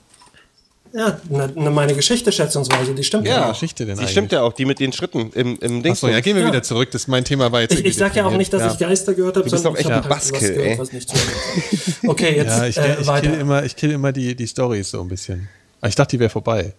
ja 0.92 1.18
ne, 1.30 1.50
ne, 1.54 1.70
meine 1.70 1.94
Geschichte 1.94 2.30
schätzungsweise, 2.30 2.94
die 2.94 3.02
stimmt 3.02 3.26
Ja, 3.26 3.40
ja. 3.40 3.48
Geschichte 3.48 3.86
denn 3.86 3.94
Die 3.94 4.00
eigentlich? 4.00 4.10
stimmt 4.10 4.32
ja 4.32 4.42
auch, 4.42 4.52
die 4.52 4.66
mit 4.66 4.78
den 4.78 4.92
Schritten 4.92 5.30
im, 5.32 5.56
im 5.60 5.82
Ding. 5.82 5.92
Achso, 5.92 6.08
ja, 6.08 6.20
gehen 6.20 6.36
wir 6.36 6.42
Ja. 6.42 6.48
wieder 6.48 6.62
zurück. 6.62 6.90
Das 6.90 7.08
mein 7.08 7.24
Thema 7.24 7.50
war 7.52 7.62
jetzt 7.62 7.72
Ich, 7.72 7.84
ich 7.86 7.96
sag 7.96 8.14
ja 8.14 8.26
auch 8.26 8.36
nicht, 8.36 8.52
dass 8.52 8.74
ich 8.74 8.78
ja. 8.80 8.88
Geister 8.88 9.14
gehört 9.14 9.36
habe, 9.38 9.46
Du 9.46 9.50
bist 9.50 9.62
sondern 9.62 9.72
doch 9.72 9.78
echt 9.80 9.86
ich 9.88 9.90
ein 9.90 10.04
habe 10.04 10.14
halt 10.14 10.32
was 10.32 10.38
gehört, 10.38 10.78
was 10.78 10.92
nicht. 10.92 11.10
Okay, 12.06 12.36
jetzt 12.36 12.48
Ja, 12.58 12.66
ich, 12.66 12.76
äh, 12.76 13.00
ich 13.00 13.06
weiter. 13.06 13.30
kill 13.30 13.40
immer, 13.40 13.64
ich 13.64 13.74
kill 13.74 13.90
immer 13.92 14.12
die, 14.12 14.34
die 14.34 14.46
Storys 14.46 14.90
so 14.90 15.00
ein 15.00 15.08
bisschen. 15.08 15.48
Aber 15.80 15.88
ich 15.88 15.94
dachte, 15.94 16.16
die 16.16 16.20
wäre 16.20 16.28
vorbei. 16.28 16.74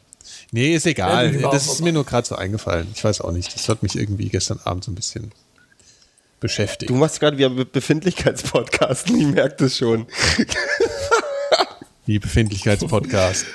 Nee, 0.55 0.75
ist 0.75 0.85
egal. 0.85 1.35
Ja, 1.35 1.49
das 1.49 1.65
ist 1.65 1.81
mir 1.81 1.91
nur 1.91 2.05
gerade 2.05 2.27
so 2.27 2.35
eingefallen. 2.35 2.87
Ich 2.93 3.03
weiß 3.03 3.21
auch 3.21 3.31
nicht. 3.31 3.53
Das 3.55 3.67
hat 3.69 3.81
mich 3.81 3.95
irgendwie 3.97 4.29
gestern 4.29 4.59
Abend 4.63 4.83
so 4.83 4.91
ein 4.91 4.95
bisschen 4.95 5.31
beschäftigt. 6.39 6.91
Du 6.91 6.95
machst 6.95 7.19
gerade 7.19 7.37
wieder 7.39 7.49
Be- 7.49 7.65
Befindlichkeitspodcasten, 7.65 9.19
ich 9.19 9.27
merke 9.27 9.55
das 9.63 9.77
schon. 9.77 10.05
Wie 12.05 12.19
Befindlichkeitspodcast. 12.19 13.45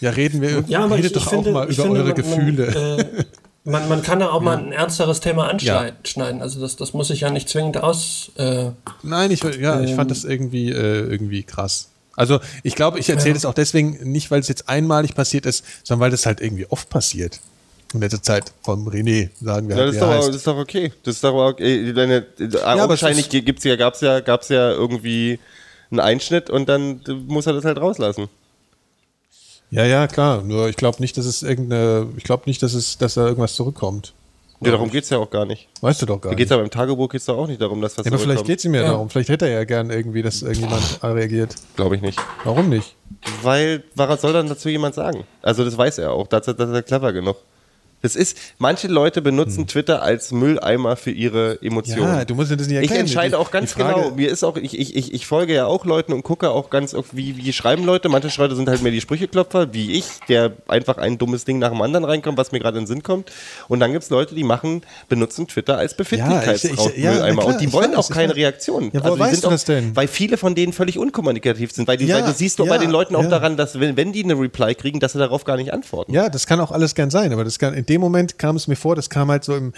Ja, 0.00 0.10
reden 0.10 0.40
wir 0.40 0.64
ja, 0.68 0.84
aber 0.84 0.96
redet 0.96 1.10
ich, 1.10 1.12
doch 1.18 1.24
ich 1.24 1.28
finde, 1.28 1.50
auch 1.50 1.54
mal 1.54 1.64
über 1.70 1.82
finde, 1.82 2.00
eure 2.00 2.08
man, 2.08 2.14
Gefühle. 2.14 2.66
Man, 2.74 2.98
äh, 2.98 3.24
man, 3.64 3.88
man 3.88 4.02
kann 4.02 4.20
da 4.20 4.30
auch 4.30 4.40
mal 4.40 4.56
ein 4.56 4.72
ernsteres 4.72 5.20
Thema 5.20 5.48
anschneiden. 5.48 6.40
Also 6.40 6.60
das, 6.60 6.76
das 6.76 6.92
muss 6.94 7.10
ich 7.10 7.20
ja 7.20 7.30
nicht 7.30 7.48
zwingend 7.48 7.76
aus. 7.76 8.30
Äh, 8.36 8.70
Nein, 9.02 9.30
ich, 9.32 9.42
ja, 9.42 9.80
ich 9.80 9.94
fand 9.94 10.10
das 10.10 10.24
irgendwie, 10.24 10.70
äh, 10.70 11.00
irgendwie 11.00 11.42
krass. 11.42 11.88
Also 12.16 12.40
ich 12.62 12.74
glaube, 12.74 12.98
ich 12.98 13.08
erzähle 13.08 13.30
Ja. 13.30 13.34
das 13.34 13.44
auch 13.46 13.54
deswegen 13.54 14.10
nicht, 14.12 14.30
weil 14.30 14.40
es 14.40 14.48
jetzt 14.48 14.68
einmalig 14.68 15.14
passiert 15.14 15.46
ist, 15.46 15.64
sondern 15.84 16.00
weil 16.04 16.10
das 16.10 16.26
halt 16.26 16.40
irgendwie 16.40 16.66
oft 16.66 16.88
passiert. 16.90 17.40
In 17.94 18.00
letzter 18.00 18.22
Zeit 18.22 18.52
vom 18.62 18.88
René, 18.88 19.28
sagen 19.40 19.68
wir 19.68 19.76
Ja, 19.76 19.82
halt, 19.82 19.88
das, 19.88 19.94
ist 19.96 20.00
doch, 20.02 20.08
heißt. 20.08 20.28
das 20.28 20.36
ist 20.36 20.46
doch 20.46 20.56
okay. 20.56 20.92
Das 21.04 21.14
ist 21.16 21.24
doch 21.24 21.34
okay. 21.34 21.92
Deine, 21.92 22.26
aber 22.64 22.88
wahrscheinlich 22.88 23.26
es 23.32 23.44
gibt's 23.44 23.64
ja, 23.64 23.76
gab's 23.76 24.00
ja, 24.00 24.20
gab's 24.20 24.48
ja 24.48 24.70
irgendwie 24.70 25.38
einen 25.90 26.00
Einschnitt 26.00 26.48
und 26.48 26.68
dann 26.70 27.00
muss 27.26 27.46
er 27.46 27.52
das 27.52 27.64
halt 27.66 27.78
rauslassen. 27.78 28.28
Ja, 29.70 29.84
ja, 29.84 30.06
klar. 30.06 30.42
Nur 30.42 30.68
ich 30.68 30.76
glaube 30.76 31.00
nicht, 31.00 31.16
dass 31.16 31.24
es 31.26 31.42
irgendeine, 31.42 32.08
ich 32.16 32.24
glaube 32.24 32.44
nicht, 32.46 32.62
dass 32.62 32.74
es, 32.74 32.98
dass 32.98 33.14
da 33.14 33.26
irgendwas 33.26 33.54
zurückkommt. 33.54 34.12
Ja, 34.64 34.72
darum 34.72 34.90
geht's 34.90 35.10
ja 35.10 35.18
auch 35.18 35.30
gar 35.30 35.44
nicht. 35.46 35.68
Weißt 35.80 36.00
du 36.02 36.06
doch 36.06 36.16
gar 36.20 36.22
Da 36.22 36.28
nicht. 36.30 36.38
geht's 36.38 36.50
ja 36.50 36.56
beim 36.56 36.70
Tagebuch 36.70 37.08
geht's 37.08 37.24
doch 37.26 37.36
auch 37.38 37.46
nicht 37.46 37.60
darum, 37.60 37.80
dass 37.80 37.96
was 37.98 38.04
Ja, 38.06 38.12
aber 38.12 38.18
vielleicht 38.20 38.44
geht 38.44 38.58
es 38.58 38.64
ihm 38.64 38.74
ja, 38.74 38.82
Ja. 38.82 38.86
darum. 38.92 39.10
Vielleicht 39.10 39.28
hätte 39.28 39.46
er 39.46 39.52
ja 39.52 39.64
gern 39.64 39.90
irgendwie, 39.90 40.22
dass 40.22 40.42
irgendjemand 40.42 41.00
reagiert. 41.02 41.54
Glaube 41.76 41.96
ich 41.96 42.02
nicht. 42.02 42.18
Warum 42.44 42.68
nicht? 42.68 42.94
Weil, 43.42 43.82
was 43.94 44.20
soll 44.20 44.32
dann 44.32 44.48
dazu 44.48 44.68
jemand 44.68 44.94
sagen? 44.94 45.24
Also 45.42 45.64
das 45.64 45.76
weiß 45.76 45.98
er 45.98 46.12
auch. 46.12 46.26
Dazu 46.26 46.52
das 46.52 46.68
ist 46.68 46.74
er 46.74 46.82
clever 46.82 47.12
genug. 47.12 47.36
Das 48.02 48.16
ist, 48.16 48.36
manche 48.58 48.88
Leute 48.88 49.22
benutzen 49.22 49.66
Twitter 49.66 50.02
als 50.02 50.32
Mülleimer 50.32 50.96
für 50.96 51.10
ihre 51.12 51.58
Emotionen. 51.62 52.02
Ja, 52.18 52.24
du 52.24 52.34
musst 52.34 52.50
das 52.50 52.58
nicht 52.58 52.70
ich 52.70 52.76
erklären. 52.76 53.00
entscheide 53.02 53.38
auch 53.38 53.50
ganz 53.50 53.74
genau. 53.74 54.10
Mir 54.16 54.28
ist 54.30 54.42
auch, 54.44 54.56
ich, 54.56 54.78
ich, 54.78 54.96
ich, 54.96 55.14
ich 55.14 55.26
folge 55.26 55.54
ja 55.54 55.66
auch 55.66 55.84
Leuten 55.84 56.12
und 56.12 56.22
gucke 56.22 56.50
auch 56.50 56.68
ganz, 56.68 56.94
oft, 56.94 57.16
wie, 57.16 57.36
wie 57.36 57.52
schreiben 57.52 57.84
Leute. 57.84 58.08
Manche 58.08 58.28
Leute 58.40 58.56
sind 58.56 58.68
halt 58.68 58.82
mehr 58.82 58.92
die 58.92 59.00
Sprücheklopfer, 59.00 59.72
wie 59.72 59.92
ich, 59.92 60.04
der 60.28 60.52
einfach 60.68 60.98
ein 60.98 61.16
dummes 61.18 61.44
Ding 61.44 61.58
nach 61.58 61.70
dem 61.70 61.80
anderen 61.80 62.04
reinkommt, 62.04 62.38
was 62.38 62.50
mir 62.52 62.58
gerade 62.58 62.78
in 62.78 62.84
den 62.84 62.88
Sinn 62.88 63.02
kommt. 63.02 63.30
Und 63.68 63.80
dann 63.80 63.92
gibt 63.92 64.04
es 64.04 64.10
Leute, 64.10 64.34
die 64.34 64.44
machen, 64.44 64.82
benutzen 65.08 65.46
Twitter 65.46 65.78
als 65.78 65.96
Befindlichkeitsmülleimer. 65.96 66.90
ich- 66.96 67.02
ja, 67.02 67.32
klar, 67.32 67.46
und 67.46 67.60
die 67.60 67.66
ich 67.66 67.72
wollen 67.72 67.92
weiß, 67.92 67.98
auch 67.98 68.10
ich 68.10 68.14
keine. 68.16 68.34
Reaktion. 68.34 68.90
Ja, 68.92 69.00
die 69.00 69.18
weißt 69.18 69.44
du 69.44 69.48
das 69.50 69.64
denn? 69.64 69.94
Weil 69.94 70.08
viele 70.08 70.36
von 70.36 70.54
denen 70.54 70.72
völlig 70.72 70.98
unkommunikativ 70.98 71.70
sind. 71.72 71.86
Weil, 71.86 71.98
die, 71.98 72.06
Ja, 72.06 72.16
weil 72.16 72.22
du 72.24 72.32
siehst 72.32 72.58
doch 72.58 72.66
bei 72.66 72.74
ja, 72.76 72.80
den 72.80 72.90
Leuten 72.90 73.14
auch 73.14 73.22
ja. 73.24 73.28
daran, 73.28 73.56
dass 73.56 73.78
wenn, 73.78 73.96
wenn 73.96 74.12
die 74.12 74.24
eine 74.24 74.38
Reply 74.38 74.74
kriegen, 74.74 75.00
dass 75.00 75.12
sie 75.12 75.18
darauf 75.18 75.44
gar 75.44 75.56
nicht 75.56 75.72
antworten. 75.72 76.12
Ja, 76.12 76.28
das 76.28 76.46
kann 76.46 76.60
auch 76.60 76.72
alles 76.72 76.94
gern 76.94 77.10
sein, 77.10 77.32
aber 77.32 77.44
das 77.44 77.58
kann, 77.58 77.74
in 77.74 77.84
dem 77.92 78.00
Moment 78.00 78.38
kam 78.38 78.56
es 78.56 78.66
mir 78.68 78.76
vor, 78.76 78.96
das 78.96 79.08
kam 79.10 79.30
halt 79.30 79.44
so 79.44 79.54
im. 79.56 79.72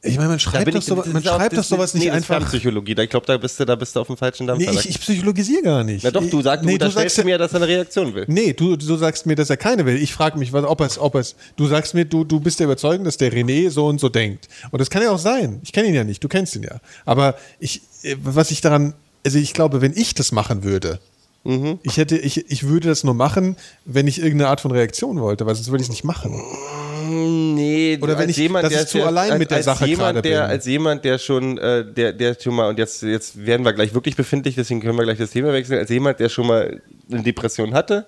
Ich 0.00 0.16
meine, 0.16 0.28
man 0.28 0.36
Da 0.36 0.38
schreibt 0.38 0.64
bin 0.66 0.74
doch, 0.74 0.80
ich- 0.80 0.86
so, 0.86 0.94
das 0.94 1.06
man 1.08 1.22
schreibt 1.24 1.52
doch 1.54 1.56
das- 1.58 1.68
sowas 1.68 1.92
nee, 1.92 2.00
nicht 2.04 2.10
das 2.10 2.18
ist 2.22 2.30
einfach. 2.30 2.48
Psychologie. 2.48 2.94
Ich 2.96 3.10
glaube, 3.10 3.26
da 3.26 3.36
bist 3.36 3.58
du, 3.58 3.64
da 3.64 3.74
bist 3.74 3.96
du 3.96 4.00
auf 4.00 4.06
dem 4.06 4.16
falschen 4.16 4.46
Dampfer. 4.46 4.70
Nee, 4.70 4.78
ich, 4.78 4.88
ich 4.90 5.00
psychologisiere 5.00 5.60
gar 5.62 5.82
nicht. 5.82 6.04
Na 6.04 6.12
doch, 6.12 6.24
du 6.24 6.40
sagst, 6.40 6.64
nee, 6.64 6.78
du 6.78 6.84
unterstellst 6.84 7.16
sagst, 7.16 7.26
mir, 7.26 7.36
dass 7.36 7.52
er 7.52 7.56
eine 7.56 7.66
Reaktion 7.66 8.14
will. 8.14 8.24
Nee, 8.28 8.52
du, 8.52 8.76
du 8.76 8.96
sagst 8.96 9.26
mir, 9.26 9.34
dass 9.34 9.50
er 9.50 9.56
keine 9.56 9.84
will. 9.86 9.96
Ich 9.96 10.12
frage 10.12 10.38
mich, 10.38 10.52
was, 10.52 10.64
ob 10.64 10.80
er 10.82 10.86
es, 10.86 10.98
ob 11.00 11.16
es. 11.16 11.34
Du 11.56 11.66
sagst 11.66 11.94
mir, 11.94 12.04
du, 12.04 12.22
du 12.22 12.38
bist 12.38 12.60
der 12.60 12.66
Überzeugung, 12.66 13.04
dass 13.04 13.16
der 13.16 13.32
René 13.32 13.70
so 13.70 13.86
und 13.88 13.98
so 13.98 14.08
denkt. 14.08 14.46
Und 14.70 14.78
das 14.80 14.88
kann 14.88 15.02
ja 15.02 15.10
auch 15.10 15.18
sein. 15.18 15.58
Ich 15.64 15.72
kenne 15.72 15.88
ihn 15.88 15.94
ja 15.94 16.04
nicht, 16.04 16.22
du 16.22 16.28
kennst 16.28 16.54
ihn 16.54 16.62
ja. 16.62 16.78
Aber 17.04 17.34
ich, 17.58 17.80
äh, 18.04 18.14
was 18.22 18.52
ich 18.52 18.60
daran, 18.60 18.94
also 19.26 19.36
ich 19.38 19.52
glaube, 19.52 19.80
wenn 19.80 19.94
ich 19.96 20.14
das 20.14 20.30
machen 20.30 20.62
würde, 20.62 21.00
Mhm. 21.48 21.78
ich 21.82 21.96
hätte, 21.96 22.16
ich, 22.18 22.50
ich 22.50 22.68
würde 22.68 22.88
das 22.88 23.04
nur 23.04 23.14
machen, 23.14 23.56
wenn 23.86 24.06
ich 24.06 24.18
irgendeine 24.20 24.50
Art 24.50 24.60
von 24.60 24.70
Reaktion 24.70 25.18
wollte, 25.20 25.46
weil 25.46 25.54
sonst 25.54 25.70
würde 25.70 25.80
ich 25.82 25.86
es 25.88 25.90
nicht 25.90 26.04
machen. 26.04 26.34
Nee, 27.54 27.98
Oder 28.02 28.12
wenn 28.18 28.26
als 28.28 28.30
ich- 28.32 28.36
jemand, 28.36 28.64
dass 28.66 28.72
der, 28.72 28.82
ich 28.82 28.88
zu 28.88 29.02
allein 29.02 29.30
als, 29.30 29.38
mit 29.38 29.50
der 29.50 29.62
Sache 29.62 29.86
jemand, 29.86 30.16
gerade 30.16 30.22
der, 30.22 30.40
bin. 30.42 30.50
Als 30.50 30.66
jemand, 30.66 31.04
der 31.04 31.18
schon, 31.18 31.56
äh, 31.56 31.84
der, 31.90 32.12
der 32.12 32.36
schon 32.38 32.54
mal, 32.54 32.68
und 32.68 32.78
jetzt, 32.78 33.02
jetzt 33.02 33.46
werden 33.46 33.64
wir 33.64 33.72
gleich 33.72 33.94
wirklich 33.94 34.14
befindlich, 34.14 34.56
deswegen 34.56 34.80
können 34.80 34.96
wir 34.98 35.04
gleich 35.04 35.16
das 35.18 35.30
Thema 35.30 35.52
wechseln, 35.52 35.78
als 35.78 35.88
jemand, 35.88 36.20
der 36.20 36.28
schon 36.28 36.46
mal 36.46 36.82
eine 37.10 37.22
Depression 37.22 37.72
hatte, 37.72 38.06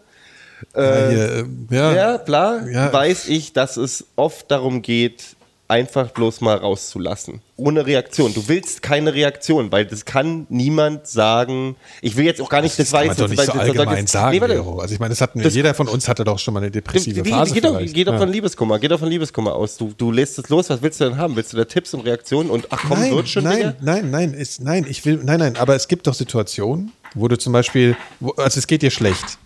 Ja, 0.77 1.09
hier, 1.09 1.47
äh, 1.71 1.75
ja. 1.75 1.95
ja, 1.95 2.19
klar, 2.19 2.69
Ja. 2.69 2.93
weiß 2.93 3.29
ich, 3.29 3.55
dass 3.55 3.79
es 3.79 4.05
oft 4.17 4.51
darum 4.51 4.83
geht, 4.83 5.25
einfach 5.71 6.11
bloß 6.11 6.41
mal 6.43 6.57
rauszulassen. 6.57 7.41
Ohne 7.57 7.87
Reaktion. 7.87 8.35
Du 8.35 8.49
willst 8.49 8.83
keine 8.83 9.15
Reaktion, 9.15 9.71
weil 9.71 9.87
das 9.87 10.05
kann 10.05 10.47
niemand 10.49 11.07
sagen. 11.07 11.77
Ich 12.03 12.17
will 12.17 12.25
jetzt 12.25 12.41
auch 12.41 12.49
gar 12.49 12.61
nicht, 12.61 12.79
das, 12.79 12.91
Das 12.91 12.93
weiß 12.93 13.09
man 13.09 13.17
doch 13.17 13.29
nicht 13.29 13.43
so 13.45 13.53
allgemein 13.53 14.07
sagen, 14.07 14.35
nee, 14.35 14.41
warte. 14.41 14.61
Also 14.81 14.93
ich 14.95 15.01
meine, 15.01 15.11
das 15.11 15.21
hat 15.21 15.31
Das- 15.35 15.55
jeder 15.55 15.73
von 15.75 15.89
uns 15.89 16.09
hatte 16.09 16.25
doch 16.25 16.39
schon 16.39 16.55
mal 16.55 16.61
eine 16.61 16.71
depressive 16.71 17.25
wie, 17.25 17.31
Phase 17.31 17.55
geht, 17.55 17.65
doch, 17.65 17.79
geht 17.79 18.07
doch 18.09 18.13
Ja. 18.15 18.19
von 18.19 18.29
Liebeskummer, 18.33 18.79
geht 18.79 18.91
doch 18.91 18.99
von 18.99 19.09
Liebeskummer 19.09 19.55
aus. 19.55 19.77
Du, 19.77 19.93
du 19.97 20.11
lässt 20.11 20.39
es 20.39 20.49
los, 20.49 20.69
was 20.69 20.83
willst 20.83 21.01
du 21.01 21.05
denn 21.05 21.17
haben? 21.17 21.37
Willst 21.37 21.53
du 21.53 21.57
da 21.57 21.65
Tipps 21.65 21.95
und 21.95 22.01
Reaktionen 22.01 22.51
und 22.51 22.67
ach 22.71 22.81
komm, 22.89 22.99
nein, 23.01 23.15
wird 23.15 23.29
schon 23.29 23.45
nein, 23.45 23.57
Digga? 23.59 23.75
nein, 23.81 24.11
nein, 24.11 24.35
ist, 24.35 24.61
nein, 24.63 24.85
ich 24.89 25.05
will, 25.05 25.21
nein, 25.23 25.39
nein, 25.39 25.57
aber 25.57 25.77
es 25.77 25.87
gibt 25.89 26.07
doch 26.07 26.15
Situationen, 26.15 26.93
wo 27.15 27.29
du 27.29 27.39
zum 27.39 27.53
Beispiel, 27.53 27.97
wo, 28.19 28.31
also 28.33 28.59
es 28.59 28.67
geht 28.67 28.83
dir 28.83 28.91
schlecht 28.91 29.39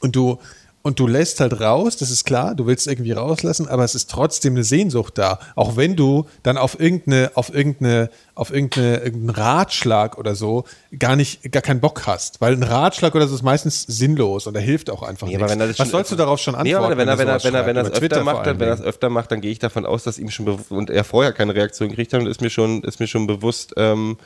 und 0.00 0.16
du 0.16 0.38
und 0.82 0.98
du 0.98 1.06
lässt 1.06 1.40
halt 1.40 1.60
raus, 1.60 1.96
das 1.98 2.10
ist 2.10 2.24
klar, 2.24 2.54
du 2.54 2.66
willst 2.66 2.86
irgendwie 2.86 3.12
rauslassen, 3.12 3.68
aber 3.68 3.84
es 3.84 3.94
ist 3.94 4.10
trotzdem 4.10 4.54
eine 4.54 4.64
Sehnsucht 4.64 5.18
da, 5.18 5.38
auch 5.54 5.76
wenn 5.76 5.94
du 5.94 6.26
dann 6.42 6.56
auf 6.56 6.80
irgendeine, 6.80 7.30
auf 7.34 7.54
irgendeine, 7.54 8.08
auf 8.34 8.50
irgendeine, 8.50 8.96
irgendeinen 8.98 9.30
Ratschlag 9.30 10.16
oder 10.16 10.34
so 10.34 10.64
gar 10.98 11.16
nicht, 11.16 11.52
gar 11.52 11.60
keinen 11.62 11.80
Bock 11.80 12.06
hast, 12.06 12.40
weil 12.40 12.54
ein 12.54 12.62
Ratschlag 12.62 13.14
oder 13.14 13.28
so 13.28 13.34
ist 13.34 13.42
meistens 13.42 13.82
sinnlos 13.82 14.46
und 14.46 14.54
er 14.54 14.62
hilft 14.62 14.88
auch 14.88 15.02
einfach 15.02 15.26
Nee, 15.26 15.34
nicht. 15.34 15.42
aber 15.42 15.50
wenn 15.52 15.58
das 15.58 15.70
Was 15.70 15.76
schon- 15.76 15.86
sollst 15.88 16.12
du 16.12 16.16
darauf 16.16 16.40
schon 16.40 16.54
antworten? 16.54 16.68
Nee, 16.68 16.74
aber 16.86 16.96
wenn 16.96 17.08
er, 17.08 17.18
wenn 17.18 17.28
er, 17.28 17.44
wenn 17.44 17.54
er, 17.54 17.66
wenn 17.66 17.76
er 17.76 17.86
Über 17.86 17.96
öfter 17.96 18.24
macht, 18.24 18.46
dann, 18.46 18.58
wenn 18.58 18.68
er 18.68 18.76
das 18.76 18.84
öfter 18.84 19.10
macht, 19.10 19.30
dann 19.32 19.40
gehe 19.42 19.52
ich 19.52 19.58
davon 19.58 19.84
aus, 19.84 20.04
dass 20.04 20.18
ihm 20.18 20.30
schon 20.30 20.48
und 20.70 20.88
er 20.88 21.04
vorher 21.04 21.32
keine 21.32 21.54
Reaktion 21.54 21.90
gekriegt 21.90 22.14
hat 22.14 22.20
und 22.22 22.26
ist 22.26 22.40
mir 22.40 22.48
schon, 22.50 22.82
ist 22.84 23.00
mir 23.00 23.06
schon 23.06 23.26
bewusst, 23.26 23.74
ähm, 23.76 24.16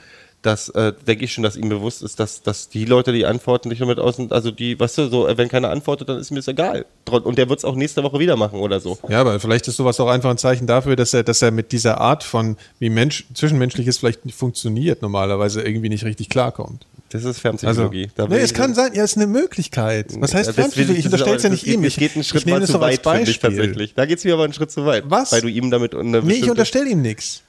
dass, 0.45 0.69
äh, 0.71 0.93
denke 1.07 1.25
ich 1.25 1.33
schon, 1.33 1.43
dass 1.43 1.57
ihm 1.57 1.69
bewusst 1.69 2.03
ist, 2.03 2.21
dass, 2.21 2.43
dass 2.43 2.69
die 2.69 2.85
Leute, 2.85 3.13
die 3.13 3.25
antworten, 3.25 3.71
nicht 3.71 3.81
damit 3.81 3.99
aus, 3.99 4.19
also 4.31 4.51
die, 4.51 4.79
weißt 4.79 4.99
du, 4.99 5.09
so, 5.09 5.27
äh, 5.27 5.39
wenn 5.39 5.49
keiner 5.49 5.71
antwortet, 5.71 6.09
dann 6.09 6.19
ist 6.19 6.31
mir 6.31 6.37
das 6.37 6.49
egal. 6.49 6.85
Und 7.11 7.39
der 7.39 7.49
wird 7.49 7.61
es 7.61 7.65
auch 7.65 7.75
nächste 7.75 8.03
Woche 8.03 8.19
wieder 8.19 8.37
machen 8.37 8.61
oder 8.61 8.81
so. 8.81 8.99
Ja, 9.09 9.21
aber 9.21 9.41
vielleicht 9.41 9.67
ist 9.69 9.77
sowas 9.77 9.99
auch 10.01 10.09
einfach 10.09 10.31
ein 10.31 10.39
Zeichen 10.39 10.67
dafür, 10.67 10.97
dass 10.97 11.15
er, 11.15 11.23
dass 11.23 11.41
er 11.41 11.51
mit 11.51 11.73
dieser 11.73 12.01
Art 12.01 12.25
von, 12.25 12.57
wie 12.79 12.91
Mensch, 12.91 13.27
Zwischenmenschliches 13.33 13.99
vielleicht 13.99 14.27
nicht 14.27 14.37
funktioniert, 14.37 15.01
normalerweise 15.01 15.63
irgendwie 15.63 15.89
nicht 15.89 16.05
richtig 16.05 16.29
klarkommt. 16.29 16.87
Das 17.15 17.23
ist 17.23 17.29
Also, 17.29 17.41
Fernpsychologie. 17.43 18.11
Will 18.17 18.27
nee, 18.29 18.39
es 18.39 18.55
kann 18.55 18.75
sein, 18.75 18.91
ja, 18.93 19.05
ist 19.05 19.17
eine 19.17 19.29
Möglichkeit. 19.29 20.21
Was 20.21 20.35
heißt 20.35 20.51
Fernpsychologie? 20.51 20.99
Ich 20.99 21.05
unterstelle 21.05 21.37
es 21.37 21.43
ja 21.45 21.49
nicht 21.49 21.65
ihm. 21.65 21.85
Ich, 21.85 21.97
geht 21.97 22.17
einen 22.17 22.25
Schritt 22.25 22.41
ich 22.41 22.47
nehme 22.47 22.59
mal 22.59 22.67
zu 22.67 22.81
weit, 22.81 23.07
finde 23.07 23.31
ich 23.31 23.39
tatsächlich. 23.39 23.95
Da 23.95 24.05
geht 24.05 24.19
es 24.19 24.25
mir 24.25 24.35
aber 24.35 24.43
einen 24.43 24.53
Schritt 24.53 24.73
zu 24.73 24.85
weit. 24.85 25.05
Was? 25.07 25.31
Weil 25.31 25.43
du 25.43 25.49
ihm 25.49 25.71
damit 25.71 25.95
eine 25.95 26.23
Nee, 26.23 26.35
ich 26.35 26.51
unterstelle 26.51 26.91
ihm 26.91 27.03
nichts. 27.03 27.44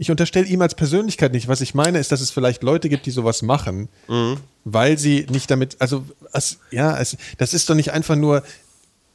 Ich 0.00 0.10
unterstelle 0.12 0.46
ihm 0.46 0.62
als 0.62 0.74
Persönlichkeit 0.76 1.32
nicht. 1.32 1.48
Was 1.48 1.60
ich 1.60 1.74
meine, 1.74 1.98
ist, 1.98 2.12
dass 2.12 2.20
es 2.20 2.30
vielleicht 2.30 2.62
Leute 2.62 2.88
gibt, 2.88 3.04
die 3.06 3.10
sowas 3.10 3.42
machen, 3.42 3.88
Mhm. 4.06 4.36
weil 4.64 4.96
sie 4.98 5.26
nicht 5.30 5.50
damit, 5.50 5.76
also, 5.80 6.04
es, 6.32 6.58
ja, 6.70 6.96
es, 6.98 7.16
das 7.38 7.52
ist 7.52 7.68
doch 7.68 7.74
nicht 7.74 7.92
einfach 7.92 8.14
nur, 8.16 8.42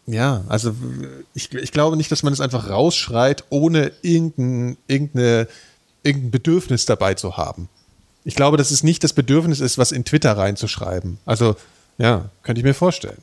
ja, 0.06 0.44
also, 0.50 0.76
ich, 1.34 1.54
ich 1.54 1.72
glaube 1.72 1.96
nicht, 1.96 2.12
dass 2.12 2.24
man 2.24 2.34
es 2.34 2.42
einfach 2.42 2.70
rausschreit, 2.70 3.46
ohne 3.50 3.94
irgendein, 4.02 4.78
irgendeine, 4.88 5.48
irgendein 6.04 6.32
Bedürfnis 6.32 6.86
dabei 6.86 7.14
zu 7.14 7.38
haben. 7.38 7.70
Ich 8.26 8.36
glaube, 8.36 8.58
dass 8.58 8.72
es 8.72 8.84
nicht 8.84 9.04
das 9.06 9.14
Bedürfnis 9.14 9.62
ist, 9.62 9.78
was 9.78 9.94
in 9.94 10.04
Twitter 10.04 10.36
reinzuschreiben. 10.36 11.18
Also, 11.26 11.56
ja, 11.98 12.30
könnte 12.42 12.60
ich 12.60 12.66
mir 12.66 12.74
vorstellen. 12.74 13.18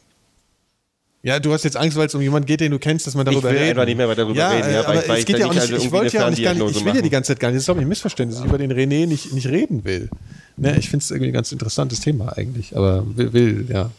Ja, 1.23 1.39
du 1.39 1.53
hast 1.53 1.65
jetzt 1.65 1.77
Angst, 1.77 1.99
weil 1.99 2.07
es 2.07 2.15
um 2.15 2.23
jemanden 2.23 2.47
geht, 2.47 2.61
den 2.61 2.71
du 2.73 2.79
kennst, 2.79 3.07
dass 3.07 3.15
man 3.15 3.27
darüber 3.27 3.51
will 3.51 3.59
reden. 3.59 3.71
einfach 3.71 3.85
nicht 3.85 3.97
mehr 3.99 4.09
weiter 4.09 4.23
darüber 4.23 4.51
reden, 4.51 4.71
ja, 4.73 4.81
äh, 4.81 4.87
weil 4.87 4.87
aber 4.87 5.03
ich- 5.03 5.09
weil 5.09 5.15
es 5.17 5.21
ich 5.21 5.27
geht 5.27 5.39
ja 5.39 5.47
auch 5.47 5.53
nicht 5.53 5.61
also 5.61 5.77
ich 5.77 5.93
wollte 5.93 6.17
ja 6.17 6.25
auch 6.27 6.31
nicht 6.31 6.43
gar 6.43 6.55
nicht, 6.55 6.61
ich 6.63 6.67
will 6.67 6.75
ja 6.75 6.83
Ferndiagnose 6.83 7.03
die 7.03 7.11
ganze 7.11 7.29
Zeit 7.29 7.41
gar 7.41 7.49
nicht, 7.49 7.57
das 7.57 7.63
ist 7.65 7.69
doch 7.69 7.77
ein 7.77 7.87
Missverständnis, 7.89 8.39
dass 8.39 8.47
ich 8.47 8.49
über 8.51 8.57
den 8.59 8.73
René 8.73 9.07
nicht, 9.07 9.33
nicht 9.35 9.47
reden 9.49 9.85
will. 9.85 10.09
Ne, 10.57 10.79
ich 10.79 10.89
finde 10.89 11.05
es 11.05 11.11
irgendwie 11.11 11.29
ein 11.31 11.35
ganz 11.35 11.53
interessantes 11.53 12.01
Thema 12.01 12.37
eigentlich, 12.39 12.75
aber 12.75 13.05
will, 13.17 13.33
will, 13.35 13.67
ja. 13.69 13.91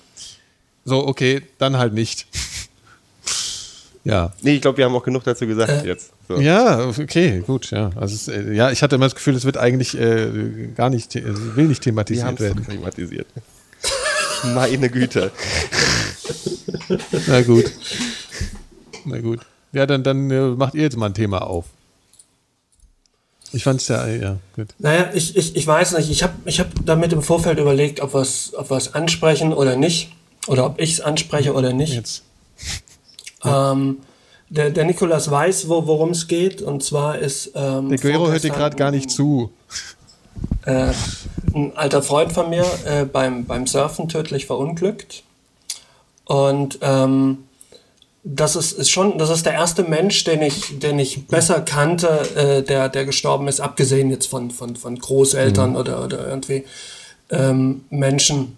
So, 0.84 1.06
okay, 1.08 1.44
dann 1.60 1.78
halt 1.78 1.94
nicht. 1.94 2.26
ja. 4.04 4.34
Nee, 4.42 4.56
ich 4.56 4.62
glaube, 4.62 4.80
wir 4.80 4.86
haben 4.86 4.96
auch 4.96 5.04
genug 5.04 5.24
dazu 5.24 5.46
gesagt 5.46 5.86
jetzt. 5.86 6.12
So. 6.28 6.40
Ja, 6.40 6.88
okay, 6.88 7.44
gut, 7.46 7.70
ja. 7.70 7.92
Also 7.96 8.16
es, 8.16 8.28
äh, 8.30 8.52
ja, 8.54 8.72
ich 8.72 8.82
hatte 8.82 8.96
immer 8.96 9.06
das 9.06 9.14
Gefühl, 9.16 9.36
es 9.36 9.46
wird 9.46 9.58
eigentlich 9.58 9.96
äh, 10.00 10.70
gar 10.76 10.90
nicht, 10.90 11.16
also 11.16 11.56
will 11.56 11.66
nicht 11.68 11.84
thematisiert 11.84 12.40
werden. 12.40 12.66
thematisiert. 12.66 13.28
Meine 14.44 14.90
Güte. 14.90 15.32
Na 17.28 17.42
gut. 17.42 17.72
Na 19.06 19.20
gut. 19.20 19.40
Ja, 19.74 19.86
dann, 19.86 20.04
dann 20.04 20.30
äh, 20.30 20.50
macht 20.50 20.76
ihr 20.76 20.84
jetzt 20.84 20.98
mal 20.98 21.08
ein 21.08 21.14
Thema 21.14 21.40
auf. 21.40 21.66
Ich 23.54 23.64
fand's 23.64 23.88
ja, 23.88 24.08
ja, 24.08 24.38
gut. 24.56 24.70
Naja, 24.80 25.10
ich, 25.14 25.36
ich, 25.36 25.56
ich 25.56 25.68
weiß 25.68 25.98
nicht. 25.98 26.10
Ich 26.10 26.24
habe 26.24 26.34
ich 26.46 26.60
hab 26.60 26.68
damit 26.86 27.12
im 27.12 27.22
Vorfeld 27.22 27.60
überlegt, 27.60 28.00
ob 28.00 28.14
wir 28.14 28.22
es 28.22 28.54
ob 28.56 28.70
wir's 28.70 28.94
ansprechen 28.94 29.54
oder 29.54 29.76
nicht. 29.76 30.12
Oder 30.48 30.66
ob 30.66 30.80
ich 30.80 30.94
es 30.94 31.02
anspreche 31.02 31.54
oder 31.54 31.74
nicht. 31.74 31.94
Jetzt. 31.94 32.24
Ähm, 33.44 33.98
der, 34.50 34.70
der 34.70 34.86
Nikolas 34.86 35.30
weiß, 35.30 35.70
wo, 35.70 35.86
worum 35.86 36.12
es 36.12 36.28
geht. 36.28 36.62
Und 36.62 36.84
zwar 36.84 37.20
ist. 37.20 37.52
Ähm, 37.56 37.90
Der 37.90 37.98
Guerrero 37.98 38.30
hört 38.30 38.44
dir 38.44 38.52
gerade 38.52 38.76
gar 38.76 38.92
nicht 38.92 39.12
zu. 39.12 39.52
Äh, 40.66 40.92
ein 41.54 41.76
alter 41.76 42.02
Freund 42.02 42.32
von 42.32 42.50
mir 42.50 42.66
äh, 42.86 43.06
beim, 43.06 43.46
beim 43.46 43.68
Surfen 43.68 44.08
tödlich 44.08 44.46
verunglückt. 44.46 45.24
Und 46.26 46.80
ähm, 46.82 47.40
das 48.24 48.56
ist, 48.56 48.74
ist 48.74 48.90
schon, 48.90 49.18
das 49.18 49.30
ist 49.32 49.46
der 49.46 49.54
erste 49.54 49.84
Mensch, 49.84 50.24
den 50.24 50.42
ich, 50.42 50.80
den 50.80 51.00
ich 51.00 51.28
besser 51.28 51.62
kannte, 51.62 52.08
äh, 52.36 52.64
der, 52.64 52.90
der 52.90 53.06
gestorben 53.06 53.48
ist, 53.48 53.60
abgesehen 53.60 54.12
jetzt 54.12 54.28
von, 54.28 54.52
von, 54.52 54.76
von 54.76 54.98
Großeltern 54.98 55.76
oder, 55.76 56.04
oder 56.04 56.28
irgendwie 56.28 56.66
ähm, 57.32 57.84
Menschen 57.90 58.58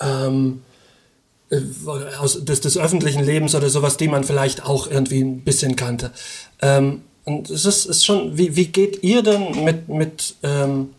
ähm, 0.00 0.62
äh, 1.50 1.60
aus, 2.18 2.44
des, 2.44 2.60
des 2.60 2.76
öffentlichen 2.76 3.22
Lebens 3.22 3.54
oder 3.54 3.70
sowas, 3.70 3.96
die 3.96 4.08
man 4.08 4.24
vielleicht 4.24 4.64
auch 4.64 4.90
irgendwie 4.90 5.20
ein 5.20 5.44
bisschen 5.44 5.76
kannte. 5.76 6.10
Ähm, 6.60 7.02
und 7.24 7.50
es 7.50 7.64
ist, 7.64 7.86
ist 7.86 8.04
schon, 8.04 8.36
wie, 8.36 8.54
wie 8.56 8.66
geht 8.66 9.02
ihr 9.02 9.22
denn 9.22 9.64
mit, 9.64 9.88
mit 9.88 10.36
ähm, 10.42 10.90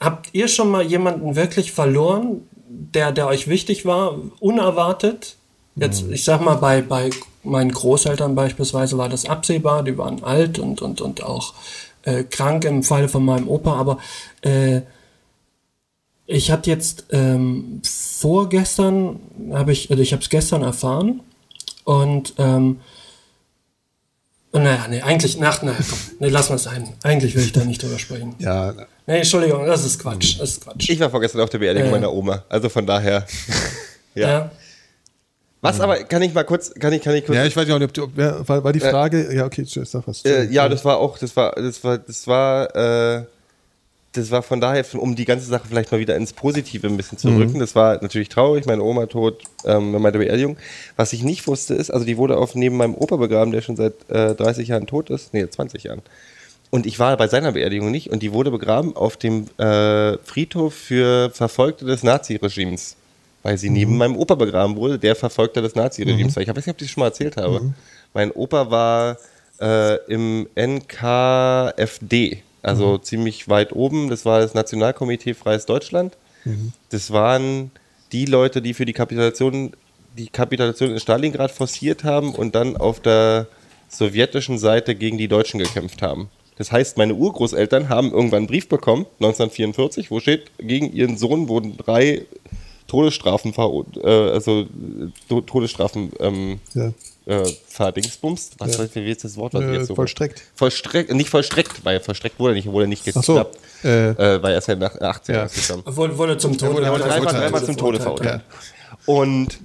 habt 0.00 0.30
ihr 0.32 0.48
schon 0.48 0.70
mal 0.70 0.82
jemanden 0.82 1.36
wirklich 1.36 1.72
verloren, 1.72 2.42
der, 2.68 3.12
der 3.12 3.26
euch 3.26 3.48
wichtig 3.48 3.84
war, 3.84 4.18
unerwartet? 4.40 5.36
Jetzt, 5.74 6.04
ich 6.10 6.24
sag 6.24 6.40
mal, 6.40 6.54
bei, 6.54 6.80
bei 6.80 7.10
meinen 7.42 7.70
Großeltern 7.70 8.34
beispielsweise 8.34 8.96
war 8.96 9.10
das 9.10 9.26
absehbar, 9.26 9.82
die 9.82 9.98
waren 9.98 10.24
alt 10.24 10.58
und, 10.58 10.80
und, 10.80 11.02
und 11.02 11.22
auch 11.22 11.52
äh, 12.02 12.24
krank 12.24 12.64
im 12.64 12.82
Falle 12.82 13.08
von 13.08 13.24
meinem 13.24 13.46
Opa, 13.46 13.74
aber 13.76 13.98
äh, 14.40 14.80
ich 16.26 16.50
hatte 16.50 16.70
jetzt 16.70 17.06
ähm, 17.10 17.82
vorgestern, 17.84 19.20
habe 19.52 19.72
ich, 19.72 19.90
also 19.90 20.02
ich 20.02 20.12
habe 20.12 20.22
es 20.22 20.30
gestern 20.30 20.62
erfahren 20.62 21.20
und 21.84 22.34
ähm, 22.38 22.80
und 24.56 24.62
naja, 24.64 24.86
nee, 24.88 25.02
eigentlich, 25.02 25.38
nach, 25.38 25.62
naja, 25.62 25.76
komm, 25.88 25.98
nee, 26.18 26.28
lass 26.28 26.48
mal 26.50 26.58
sein. 26.58 26.88
Eigentlich 27.02 27.34
will 27.36 27.44
ich 27.44 27.52
da 27.52 27.64
nicht 27.64 27.82
drüber 27.82 27.98
sprechen. 27.98 28.34
Ja, 28.38 28.72
Nee, 29.08 29.18
Entschuldigung, 29.18 29.64
das 29.66 29.84
ist 29.84 30.00
Quatsch, 30.00 30.40
das 30.40 30.50
ist 30.52 30.64
Quatsch. 30.64 30.88
Ich 30.88 30.98
war 30.98 31.10
vorgestern 31.10 31.40
auf 31.42 31.50
der 31.50 31.58
Beerdigung 31.58 31.90
Ja. 31.90 31.94
meiner 31.94 32.12
Oma. 32.12 32.44
Also 32.48 32.68
von 32.68 32.84
daher. 32.86 33.24
ja. 34.14 34.28
ja. 34.28 34.50
Was 35.60 35.80
aber, 35.80 35.98
kann 36.04 36.22
ich 36.22 36.34
mal 36.34 36.44
kurz, 36.44 36.72
kann 36.74 36.92
ich, 36.92 37.02
kann 37.02 37.14
ich 37.14 37.24
kurz. 37.24 37.36
Ja, 37.36 37.44
ich 37.44 37.56
weiß 37.56 37.66
nicht, 37.68 37.82
ob, 37.82 37.92
du- 37.92 38.04
ob 38.04 38.16
war, 38.16 38.64
war 38.64 38.72
die 38.72 38.80
Frage, 38.80 39.32
ja, 39.34 39.44
okay, 39.46 39.64
sag 39.64 40.06
was. 40.06 40.24
Äh, 40.24 40.44
ja, 40.50 40.68
das 40.68 40.84
war 40.84 40.98
auch, 40.98 41.18
das 41.18 41.34
war, 41.36 41.52
das 41.56 41.82
war, 41.84 41.98
das 41.98 42.26
war, 42.26 42.74
äh, 42.74 43.24
das 44.16 44.30
war 44.30 44.42
von 44.42 44.60
daher, 44.60 44.84
um 44.94 45.16
die 45.16 45.24
ganze 45.24 45.46
Sache 45.46 45.64
vielleicht 45.68 45.92
mal 45.92 45.98
wieder 45.98 46.16
ins 46.16 46.32
Positive 46.32 46.86
ein 46.86 46.96
bisschen 46.96 47.18
zu 47.18 47.28
rücken. 47.28 47.58
Das 47.58 47.74
war 47.74 48.00
natürlich 48.02 48.28
traurig, 48.28 48.66
meine 48.66 48.82
Oma 48.82 49.06
tot, 49.06 49.42
ähm, 49.64 49.92
bei 49.92 49.98
meiner 49.98 50.18
Beerdigung. 50.18 50.56
Was 50.96 51.12
ich 51.12 51.22
nicht 51.22 51.46
wusste 51.46 51.74
ist, 51.74 51.90
also 51.90 52.04
die 52.04 52.16
wurde 52.16 52.36
auf 52.36 52.54
neben 52.54 52.76
meinem 52.76 52.94
Opa 52.94 53.16
begraben, 53.16 53.52
der 53.52 53.62
schon 53.62 53.76
seit 53.76 53.94
äh, 54.08 54.34
30 54.34 54.68
Jahren 54.68 54.86
tot 54.86 55.10
ist, 55.10 55.34
nee, 55.34 55.48
20 55.48 55.84
Jahren. 55.84 56.02
Und 56.70 56.86
ich 56.86 56.98
war 56.98 57.16
bei 57.16 57.28
seiner 57.28 57.52
Beerdigung 57.52 57.90
nicht 57.90 58.10
und 58.10 58.22
die 58.22 58.32
wurde 58.32 58.50
begraben 58.50 58.96
auf 58.96 59.16
dem 59.16 59.46
äh, 59.58 60.18
Friedhof 60.18 60.74
für 60.74 61.30
Verfolgte 61.30 61.84
des 61.84 62.02
Naziregimes. 62.02 62.96
Weil 63.42 63.58
sie 63.58 63.70
neben 63.70 63.96
meinem 63.96 64.16
Opa 64.16 64.34
begraben 64.34 64.74
wurde, 64.74 64.98
der 64.98 65.14
Verfolgter 65.14 65.62
des 65.62 65.76
Naziregimes 65.76 66.34
war. 66.34 66.42
Ich 66.42 66.48
weiß 66.48 66.56
nicht, 66.56 66.68
ob 66.68 66.80
ich 66.80 66.88
das 66.88 66.90
schon 66.90 67.00
mal 67.02 67.06
erzählt 67.06 67.36
habe. 67.36 67.60
Mein 68.12 68.32
Opa 68.32 68.70
war 68.70 69.18
äh, 69.60 69.96
im 70.12 70.48
NKFD, 70.56 72.42
also 72.66 72.98
ziemlich 72.98 73.48
weit 73.48 73.72
oben. 73.72 74.08
Das 74.10 74.24
war 74.24 74.40
das 74.40 74.54
Nationalkomitee 74.54 75.34
Freies 75.34 75.66
Deutschland. 75.66 76.16
Das 76.90 77.10
waren 77.10 77.70
die 78.12 78.24
Leute, 78.24 78.62
die 78.62 78.74
für 78.74 78.84
die 78.84 78.92
Kapitulation, 78.92 79.72
die 80.16 80.28
Kapitulation 80.28 80.90
in 80.90 81.00
Stalingrad 81.00 81.50
forciert 81.50 82.04
haben 82.04 82.34
und 82.34 82.54
dann 82.54 82.76
auf 82.76 83.00
der 83.00 83.48
sowjetischen 83.88 84.58
Seite 84.58 84.94
gegen 84.94 85.18
die 85.18 85.28
Deutschen 85.28 85.58
gekämpft 85.58 86.02
haben. 86.02 86.28
Das 86.56 86.72
heißt, 86.72 86.96
meine 86.96 87.14
Urgroßeltern 87.14 87.88
haben 87.88 88.12
irgendwann 88.12 88.38
einen 88.38 88.46
Brief 88.46 88.68
bekommen, 88.68 89.06
1944, 89.20 90.10
wo 90.10 90.20
steht, 90.20 90.50
gegen 90.58 90.92
ihren 90.92 91.16
Sohn 91.18 91.48
wurden 91.48 91.76
drei 91.76 92.22
Todesstrafen, 92.86 93.52
verur- 93.52 93.86
äh, 94.02 94.32
also 94.32 94.60
äh, 94.62 94.66
To- 95.28 95.40
Todesstrafen 95.40 96.12
ähm, 96.20 96.60
Ja. 96.74 96.92
äh, 97.26 97.52
verdingsbumst. 97.68 98.54
Was 98.58 98.76
Ja. 98.78 98.84
denn 98.84 99.04
jetzt 99.06 99.24
das 99.24 99.36
Wort, 99.36 99.54
was 99.54 99.62
ich 99.62 99.68
Äh, 99.68 99.74
jetzt 99.74 99.86
so 99.88 99.94
vollstreckt. 99.94 100.42
Vollstreckt, 100.54 101.12
nicht 101.14 101.28
vollstreckt, 101.30 101.84
weil 101.84 102.00
vollstreckt 102.00 102.38
wurde 102.38 102.52
er 102.52 102.56
nicht, 102.56 102.66
wurde 102.70 102.84
er 102.84 102.88
nicht 102.88 103.02
Ach 103.16 103.22
so, 103.22 103.34
geklappt. 103.34 103.58
äh, 103.84 104.10
Äh, 104.10 104.42
weil 104.42 104.52
er 104.52 104.58
ist 104.58 104.68
ja 104.68 104.76
nach 104.76 105.00
18 105.00 105.34
Ja. 105.34 105.42
rausgekommen. 105.42 105.96
Wurde, 106.18 106.38
zum 106.38 106.56
Tode. 106.56 106.82
Er 106.82 106.92
wurde 106.92 107.02
dreimal, 107.04 107.18
verurteilt. 107.22 107.44
dreimal 107.44 107.64
zum 107.64 107.76
Tode 107.76 108.00
verurteilt. 108.00 108.42
verurteilt. 108.42 109.06
Und 109.06 109.58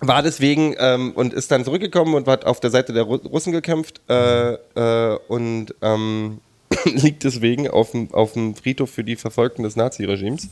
war 0.00 0.22
deswegen 0.22 0.74
ähm, 0.78 1.12
und 1.14 1.32
ist 1.32 1.50
dann 1.50 1.64
zurückgekommen 1.64 2.14
und 2.14 2.26
hat 2.28 2.44
auf 2.44 2.60
der 2.60 2.70
Seite 2.70 2.92
der 2.92 3.04
Ru 3.04 3.14
Russen 3.16 3.52
gekämpft 3.52 4.00
äh, 4.10 4.52
äh, 4.54 5.18
und 5.28 5.74
ähm, 5.80 6.40
liegt 6.94 7.24
deswegen 7.24 7.68
auf 7.68 7.92
dem, 7.92 8.12
auf 8.12 8.32
dem 8.34 8.54
Friedhof 8.54 8.90
für 8.90 9.04
die 9.04 9.16
Verfolgten 9.16 9.62
des 9.62 9.76
Naziregimes. 9.76 10.48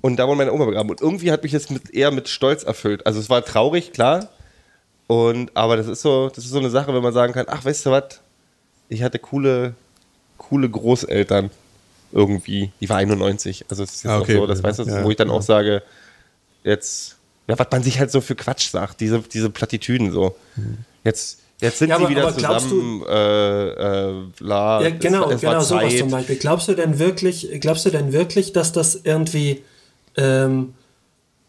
Und 0.00 0.16
da 0.16 0.26
wurde 0.26 0.38
meine 0.38 0.52
Oma 0.52 0.64
begraben. 0.64 0.90
Und 0.90 1.00
irgendwie 1.00 1.30
hat 1.32 1.42
mich 1.42 1.52
das 1.52 1.70
mit, 1.70 1.90
eher 1.94 2.10
mit 2.10 2.28
Stolz 2.28 2.62
erfüllt. 2.64 3.06
Also 3.06 3.20
es 3.20 3.30
war 3.30 3.44
traurig, 3.44 3.92
klar. 3.92 4.28
Und, 5.06 5.54
aber 5.56 5.76
das 5.76 5.88
ist 5.88 6.02
so, 6.02 6.28
das 6.28 6.44
ist 6.44 6.50
so 6.50 6.58
eine 6.58 6.70
Sache, 6.70 6.94
wenn 6.94 7.02
man 7.02 7.12
sagen 7.12 7.32
kann, 7.32 7.46
ach, 7.48 7.64
weißt 7.64 7.86
du 7.86 7.90
was, 7.90 8.20
ich 8.88 9.02
hatte 9.02 9.18
coole, 9.18 9.74
coole 10.38 10.68
Großeltern 10.70 11.50
irgendwie. 12.12 12.70
Die 12.80 12.88
war 12.88 12.98
91. 12.98 13.66
Also 13.68 13.82
es 13.82 13.90
ist 13.94 14.04
jetzt 14.04 14.10
Ah, 14.12 14.18
okay. 14.20 14.36
auch 14.36 14.40
so, 14.42 14.46
das 14.46 14.62
weißt 14.62 14.78
du, 14.80 14.82
Ja, 14.84 15.04
wo 15.04 15.10
ich 15.10 15.16
dann 15.16 15.28
ja. 15.28 15.34
auch 15.34 15.42
sage, 15.42 15.82
jetzt, 16.64 17.16
ja, 17.48 17.58
was 17.58 17.66
man 17.70 17.82
sich 17.82 17.98
halt 17.98 18.10
so 18.10 18.20
für 18.20 18.34
Quatsch 18.34 18.70
sagt, 18.70 19.00
diese, 19.00 19.20
diese 19.20 19.50
Plattitüden 19.50 20.12
so. 20.12 20.36
Jetzt, 21.04 21.40
jetzt 21.62 21.78
sind 21.78 21.88
Ja, 21.88 21.96
sie 21.96 22.02
aber- 22.02 22.10
wieder 22.10 22.22
aber 22.28 22.32
glaubst 22.36 22.68
zusammen, 22.68 23.02
äh, 23.08 23.68
äh, 23.68 24.12
bla, 24.38 24.82
Ja, 24.82 24.88
es- 24.88 25.00
genau, 25.00 25.30
es 25.30 25.42
war 25.42 25.52
genau 25.54 25.64
sowas 25.64 25.88
Zeit. 25.90 25.98
zum 26.00 26.10
Beispiel. 26.10 26.36
Glaubst 26.36 26.68
du 26.68 26.74
denn 26.74 26.98
wirklich, 26.98 27.48
glaubst 27.60 27.86
du 27.86 27.90
denn 27.90 28.12
wirklich, 28.12 28.52
dass 28.52 28.72
das 28.72 29.00
irgendwie, 29.04 29.62
ähm, 30.16 30.74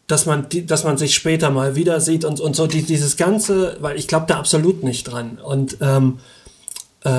dass 0.08 0.26
man, 0.26 0.48
dass 0.68 0.84
man 0.86 0.98
sich 0.98 1.16
später 1.16 1.50
mal 1.50 1.76
wieder 1.76 2.00
sieht 2.00 2.24
und, 2.26 2.40
und 2.40 2.56
so 2.56 2.68
die, 2.68 2.84
dieses 2.84 3.18
ganze, 3.18 3.76
weil 3.82 3.98
ich 3.98 4.08
glaube 4.08 4.26
da 4.28 4.38
absolut 4.38 4.84
nicht 4.84 5.04
dran. 5.06 5.40
Und 5.44 5.78
ähm, 5.82 6.20
äh, 7.04 7.10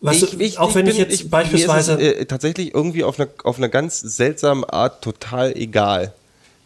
weißt 0.00 0.22
du, 0.22 0.60
auch 0.60 0.74
wenn 0.74 0.86
ich, 0.86 0.96
bin- 0.98 1.08
jetzt 1.08 1.24
mir 1.24 1.30
beispielsweise 1.30 1.92
ist 1.94 2.00
es, 2.16 2.20
äh, 2.22 2.26
tatsächlich 2.26 2.74
irgendwie 2.74 3.02
auf 3.04 3.18
eine, 3.18 3.28
auf 3.44 3.58
eine 3.58 3.70
ganz 3.70 4.00
seltsame 4.00 4.70
Art 4.72 5.02
total 5.02 5.56
egal. 5.56 6.12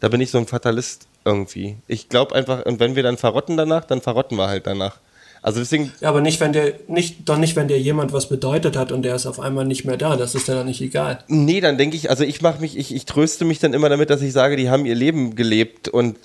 Da 0.00 0.08
bin 0.08 0.20
ich 0.20 0.30
so 0.30 0.38
ein 0.38 0.46
Fatalist 0.46 1.06
irgendwie. 1.30 1.76
Ich 1.86 2.08
glaube 2.08 2.34
einfach, 2.34 2.66
und 2.66 2.80
wenn 2.80 2.96
wir 2.96 3.02
dann 3.02 3.16
verrotten 3.16 3.56
danach, 3.56 3.84
dann 3.84 4.00
verrotten 4.00 4.36
wir 4.36 4.48
halt 4.48 4.66
danach. 4.66 4.98
Also 5.42 5.58
deswegen, 5.58 5.90
Ja, 6.00 6.10
aber 6.10 6.20
nicht, 6.20 6.38
wenn 6.40 6.52
der, 6.52 6.74
nicht, 6.86 7.26
doch 7.28 7.38
nicht, 7.38 7.56
wenn 7.56 7.66
dir 7.66 7.80
jemand 7.80 8.12
was 8.12 8.28
bedeutet 8.28 8.76
hat 8.76 8.92
und 8.92 9.02
der 9.02 9.14
ist 9.14 9.24
auf 9.24 9.40
einmal 9.40 9.64
nicht 9.64 9.86
mehr 9.86 9.96
da. 9.96 10.16
Das 10.16 10.34
ist 10.34 10.48
ja 10.48 10.54
dann 10.54 10.66
nicht 10.66 10.82
egal. 10.82 11.24
nee, 11.28 11.62
dann 11.62 11.78
denke 11.78 11.96
ich, 11.96 12.10
also 12.10 12.24
ich 12.24 12.42
mache 12.42 12.60
mich, 12.60 12.76
ich, 12.76 12.94
ich 12.94 13.06
tröste 13.06 13.46
mich 13.46 13.58
dann 13.58 13.72
immer 13.72 13.88
damit, 13.88 14.10
dass 14.10 14.20
ich 14.20 14.34
sage, 14.34 14.56
die 14.56 14.68
haben 14.68 14.84
ihr 14.84 14.94
Leben 14.94 15.36
gelebt 15.36 15.88
und 15.88 16.18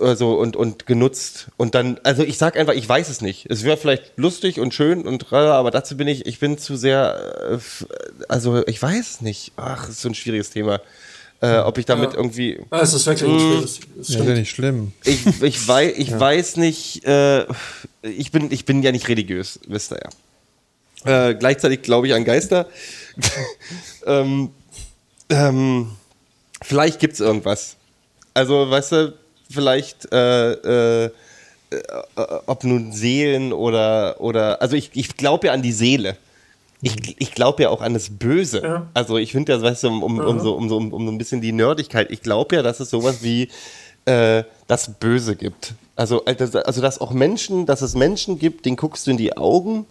also 0.00 0.32
und, 0.32 0.56
und 0.56 0.86
genutzt. 0.86 1.48
Und 1.56 1.76
dann, 1.76 2.00
also 2.02 2.24
ich 2.24 2.36
sag 2.36 2.56
einfach, 2.56 2.74
ich 2.74 2.88
weiß 2.88 3.08
es 3.10 3.20
nicht. 3.20 3.46
Es 3.48 3.62
wäre 3.62 3.76
vielleicht 3.76 4.12
lustig 4.16 4.58
und 4.58 4.74
schön 4.74 5.06
und 5.06 5.32
aber 5.32 5.70
dazu 5.70 5.96
bin 5.96 6.08
ich, 6.08 6.26
ich 6.26 6.40
bin 6.40 6.58
zu 6.58 6.76
sehr, 6.76 7.60
äh, 7.60 7.84
also 8.28 8.66
ich 8.66 8.82
weiß 8.82 9.08
es 9.08 9.20
nicht. 9.20 9.52
Ach, 9.56 9.88
ist 9.88 10.00
so 10.00 10.08
ein 10.08 10.16
schwieriges 10.16 10.50
Thema. 10.50 10.80
Äh, 11.42 11.58
ob 11.58 11.76
ich 11.76 11.84
damit 11.86 12.12
Ja. 12.12 12.18
irgendwie. 12.18 12.60
Ah, 12.70 12.80
Es 12.80 12.94
ist 12.94 13.04
wirklich 13.04 13.28
ein 13.28 13.38
schweres. 13.40 13.80
das 13.96 14.08
Ja, 14.10 14.20
ist 14.20 14.26
ja 14.28 14.34
nicht 14.34 14.50
schlimm. 14.50 14.92
Ich, 15.04 15.42
ich, 15.42 15.66
weiß, 15.68 15.92
ich 15.96 16.18
weiß 16.18 16.56
nicht, 16.56 17.04
äh, 17.04 17.44
ich, 18.02 18.30
bin, 18.30 18.52
ich 18.52 18.64
bin 18.64 18.80
ja 18.82 18.92
nicht 18.92 19.08
religiös, 19.08 19.58
wisst 19.66 19.92
ihr 19.92 19.98
ja. 20.04 20.10
Äh, 21.30 21.34
gleichzeitig 21.34 21.82
glaube 21.82 22.06
ich 22.06 22.14
an 22.14 22.24
Geister. 22.24 22.68
ähm, 24.06 24.50
ähm, 25.30 25.90
vielleicht 26.62 27.00
gibt 27.00 27.14
es 27.14 27.20
irgendwas. 27.20 27.74
Also, 28.34 28.70
weißt 28.70 28.92
du, 28.92 29.14
vielleicht, 29.50 30.12
äh, 30.12 30.52
äh, 30.52 31.04
äh, 31.06 31.10
ob 32.46 32.62
nun 32.64 32.92
Seelen 32.92 33.52
oder, 33.52 34.20
oder 34.20 34.62
also 34.62 34.76
ich, 34.76 34.90
ich 34.94 35.16
glaube 35.16 35.48
ja 35.48 35.52
an 35.54 35.62
die 35.62 35.72
Seele. 35.72 36.16
Ich, 36.82 37.20
ich 37.20 37.32
glaube 37.32 37.62
ja 37.62 37.68
auch 37.70 37.80
an 37.80 37.94
das 37.94 38.10
Böse. 38.10 38.60
Ja. 38.62 38.86
Also 38.92 39.16
ich 39.16 39.30
finde 39.32 39.52
ja, 39.52 39.62
weißt 39.62 39.84
du, 39.84 39.88
um, 39.88 40.02
um, 40.02 40.18
um, 40.18 40.40
so, 40.40 40.54
um, 40.54 40.68
so, 40.68 40.76
um, 40.76 40.92
um 40.92 41.06
so 41.06 41.12
ein 41.12 41.18
bisschen 41.18 41.40
die 41.40 41.52
Nerdigkeit, 41.52 42.10
ich 42.10 42.22
glaube 42.22 42.56
ja, 42.56 42.62
dass 42.62 42.80
es 42.80 42.90
sowas 42.90 43.22
wie 43.22 43.48
äh, 44.04 44.42
das 44.66 44.94
Böse 44.98 45.36
gibt. 45.36 45.74
Also, 45.94 46.24
äh, 46.24 46.34
das- 46.34 46.56
also 46.56 46.80
dass 46.82 47.00
auch 47.00 47.12
Menschen, 47.12 47.66
dass 47.66 47.82
es 47.82 47.94
Menschen 47.94 48.38
gibt, 48.38 48.66
denen 48.66 48.76
guckst 48.76 49.06
du 49.06 49.12
in 49.12 49.16
die 49.16 49.36
Augen 49.36 49.86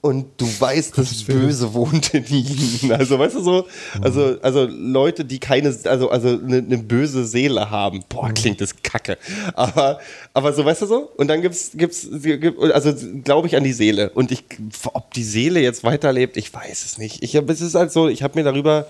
und 0.00 0.26
du 0.36 0.46
weißt, 0.46 0.96
das 0.96 1.24
Böse 1.24 1.74
wohnt 1.74 2.14
in 2.14 2.24
ihnen. 2.28 2.92
Also, 2.92 3.18
weißt 3.18 3.34
du 3.36 3.42
so, 3.42 3.66
also, 4.00 4.36
also 4.42 4.64
Leute, 4.70 5.24
die 5.24 5.38
keine, 5.40 5.76
also, 5.84 6.08
also 6.10 6.28
eine, 6.28 6.58
eine 6.58 6.78
böse 6.78 7.26
Seele 7.26 7.70
haben. 7.70 8.04
Boah, 8.08 8.30
klingt 8.32 8.60
das 8.60 8.74
kacke. 8.82 9.18
Aber, 9.54 9.98
aber 10.34 10.52
so, 10.52 10.64
weißt 10.64 10.82
du 10.82 10.86
so? 10.86 11.10
Und 11.16 11.28
dann 11.28 11.42
gibt's, 11.42 11.72
gibt's, 11.74 12.06
gibt- 12.10 12.60
also 12.60 12.94
glaube 13.24 13.48
ich 13.48 13.56
an 13.56 13.64
die 13.64 13.72
Seele. 13.72 14.10
Und 14.10 14.30
ich, 14.30 14.44
ob 14.92 15.12
die 15.14 15.24
Seele 15.24 15.60
jetzt 15.60 15.82
weiterlebt, 15.84 16.36
ich 16.36 16.52
weiß 16.54 16.84
es 16.84 16.98
nicht. 16.98 17.22
Ich 17.22 17.34
es 17.34 17.60
ist 17.60 17.74
halt 17.74 17.90
so, 17.90 18.08
ich 18.08 18.22
habe 18.22 18.38
mir 18.38 18.44
darüber, 18.44 18.86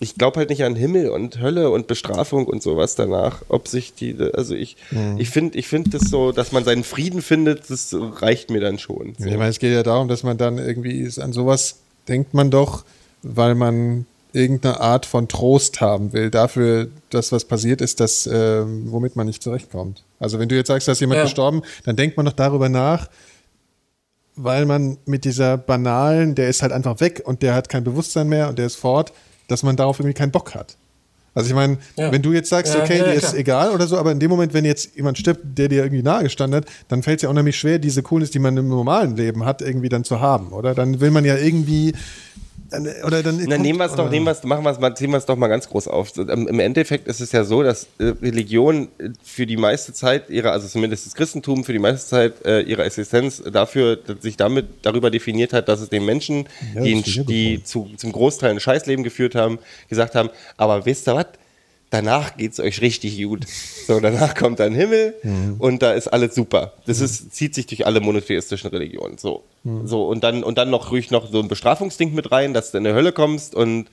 ich 0.00 0.14
glaube 0.14 0.38
halt 0.38 0.50
nicht 0.50 0.62
an 0.64 0.76
Himmel 0.76 1.10
und 1.10 1.40
Hölle 1.40 1.70
und 1.70 1.86
Bestrafung 1.88 2.46
und 2.46 2.62
sowas 2.62 2.94
danach. 2.94 3.42
Ob 3.48 3.66
sich 3.68 3.94
die, 3.94 4.16
also 4.32 4.54
ich, 4.54 4.76
ich 5.16 5.30
finde, 5.30 5.58
ich 5.58 5.66
finde 5.66 5.90
das 5.90 6.08
so, 6.08 6.30
dass 6.32 6.52
man 6.52 6.64
seinen 6.64 6.84
Frieden 6.84 7.20
findet, 7.20 7.68
das 7.68 7.94
reicht 7.98 8.50
mir 8.50 8.60
dann 8.60 8.78
schon. 8.78 9.14
So. 9.18 9.26
Ich 9.26 9.36
meine, 9.36 9.50
es 9.50 9.58
geht 9.58 9.72
ja 9.72 9.82
darum, 9.82 10.08
dass 10.08 10.22
man 10.22 10.38
dann 10.38 10.58
irgendwie 10.58 11.00
ist, 11.00 11.18
an 11.18 11.32
sowas 11.32 11.78
denkt 12.06 12.32
man 12.32 12.50
doch, 12.50 12.84
weil 13.22 13.54
man 13.56 14.06
irgendeine 14.32 14.80
Art 14.80 15.04
von 15.06 15.26
Trost 15.26 15.80
haben 15.80 16.12
will 16.12 16.30
dafür, 16.30 16.88
dass 17.10 17.32
was 17.32 17.44
passiert 17.44 17.80
ist, 17.80 17.98
das, 17.98 18.28
ähm, 18.32 18.84
womit 18.92 19.16
man 19.16 19.26
nicht 19.26 19.42
zurechtkommt. 19.42 20.04
Also 20.20 20.38
wenn 20.38 20.48
du 20.48 20.54
jetzt 20.54 20.68
sagst, 20.68 20.86
dass 20.86 21.00
jemand 21.00 21.18
Ja. 21.18 21.24
gestorben, 21.24 21.62
dann 21.84 21.96
denkt 21.96 22.16
man 22.16 22.26
doch 22.26 22.34
darüber 22.34 22.68
nach, 22.68 23.08
weil 24.36 24.66
man 24.66 24.98
mit 25.06 25.24
dieser 25.24 25.56
banalen, 25.56 26.34
der 26.36 26.48
ist 26.48 26.62
halt 26.62 26.70
einfach 26.72 27.00
weg 27.00 27.22
und 27.24 27.42
der 27.42 27.54
hat 27.54 27.68
kein 27.68 27.82
Bewusstsein 27.82 28.28
mehr 28.28 28.48
und 28.48 28.58
der 28.58 28.66
ist 28.66 28.76
fort, 28.76 29.12
dass 29.48 29.62
man 29.64 29.76
darauf 29.76 29.98
irgendwie 29.98 30.14
keinen 30.14 30.30
Bock 30.30 30.54
hat. 30.54 30.76
Also 31.34 31.50
ich 31.50 31.54
meine, 31.54 31.78
Ja. 31.96 32.10
wenn 32.10 32.22
du 32.22 32.32
jetzt 32.32 32.48
sagst, 32.48 32.74
Ja, 32.74 32.82
okay, 32.82 32.98
ja, 32.98 33.04
dir 33.04 33.12
ist 33.12 33.34
egal 33.34 33.70
oder 33.70 33.86
so, 33.86 33.96
aber 33.98 34.10
in 34.12 34.18
dem 34.18 34.30
Moment, 34.30 34.54
wenn 34.54 34.64
jetzt 34.64 34.96
jemand 34.96 35.18
stirbt, 35.18 35.40
der 35.58 35.68
dir 35.68 35.82
irgendwie 35.84 36.02
nahe 36.02 36.24
gestanden 36.24 36.56
hat, 36.62 36.66
dann 36.88 37.02
fällt 37.02 37.18
es 37.18 37.22
ja 37.22 37.28
unheimlich 37.28 37.56
schwer, 37.56 37.78
diese 37.78 38.02
Coolness, 38.02 38.30
die 38.30 38.38
man 38.38 38.56
im 38.56 38.68
normalen 38.68 39.16
Leben 39.16 39.44
hat, 39.44 39.62
irgendwie 39.62 39.88
dann 39.88 40.04
zu 40.04 40.20
haben, 40.20 40.52
oder? 40.52 40.74
Dann 40.74 41.00
will 41.00 41.10
man 41.10 41.24
ja 41.24 41.36
irgendwie 41.36 41.94
oder 43.06 43.22
dann 43.22 43.42
Na, 43.46 43.56
nehmen 43.56 43.78
wir 43.78 43.86
es 43.86 43.94
doch, 43.94 44.10
nehmen 44.10 44.26
wir's, 44.26 44.42
machen 44.44 44.62
wir 44.64 44.70
es 44.70 44.78
mal, 44.78 44.94
ziehen 44.94 45.10
wir 45.10 45.16
es 45.16 45.24
doch 45.26 45.36
mal 45.36 45.48
ganz 45.48 45.68
groß 45.68 45.88
auf. 45.88 46.12
Ähm, 46.18 46.46
Im 46.48 46.60
Endeffekt 46.60 47.08
ist 47.08 47.20
es 47.20 47.32
ja 47.32 47.44
so, 47.44 47.62
dass 47.62 47.86
äh, 47.98 48.04
Religion 48.22 48.88
äh, 48.98 49.10
für 49.22 49.46
die 49.46 49.56
meiste 49.56 49.92
Zeit 49.92 50.28
ihrer, 50.28 50.52
also 50.52 50.68
zumindest 50.68 51.06
das 51.06 51.14
Christentum 51.14 51.64
für 51.64 51.72
die 51.72 51.78
meiste 51.78 52.06
Zeit 52.08 52.44
äh, 52.44 52.60
ihrer 52.60 52.84
Existenz 52.84 53.42
dafür, 53.50 53.96
dass 53.96 54.20
sich 54.22 54.36
damit 54.36 54.66
darüber 54.82 55.10
definiert 55.10 55.52
hat, 55.52 55.68
dass 55.68 55.80
es 55.80 55.88
den 55.88 56.04
Menschen, 56.04 56.46
Ja, 56.74 56.82
die, 56.82 56.94
ein- 56.96 57.26
die 57.26 57.62
zu, 57.64 57.88
zum 57.96 58.12
Großteil 58.12 58.50
ein 58.50 58.60
Scheißleben 58.60 59.02
geführt 59.02 59.34
haben, 59.34 59.58
gesagt 59.88 60.14
haben, 60.14 60.28
aber 60.56 60.84
wisst 60.84 61.08
ihr 61.08 61.14
was? 61.14 61.26
Danach 61.90 62.36
geht's 62.36 62.60
euch 62.60 62.82
richtig 62.82 63.22
gut. 63.22 63.46
So, 63.86 63.98
danach 64.00 64.34
kommt 64.34 64.60
ein 64.60 64.74
Himmel 64.74 65.14
und 65.58 65.82
da 65.82 65.92
ist 65.92 66.08
alles 66.08 66.34
super. 66.34 66.74
Das 66.86 67.00
ist, 67.00 67.34
zieht 67.34 67.54
sich 67.54 67.66
durch 67.66 67.86
alle 67.86 68.00
monotheistischen 68.00 68.68
Religionen. 68.70 69.16
So. 69.16 69.44
So, 69.86 70.06
und 70.06 70.22
dann, 70.22 70.44
und 70.44 70.58
dann 70.58 70.70
noch 70.70 70.90
ruhig 70.90 71.10
noch 71.10 71.30
so 71.30 71.40
ein 71.40 71.48
Bestrafungsding 71.48 72.14
mit 72.14 72.30
rein, 72.30 72.52
dass 72.54 72.72
du 72.72 72.78
in 72.78 72.84
die 72.84 72.92
Hölle 72.92 73.12
kommst 73.12 73.54
und 73.54 73.86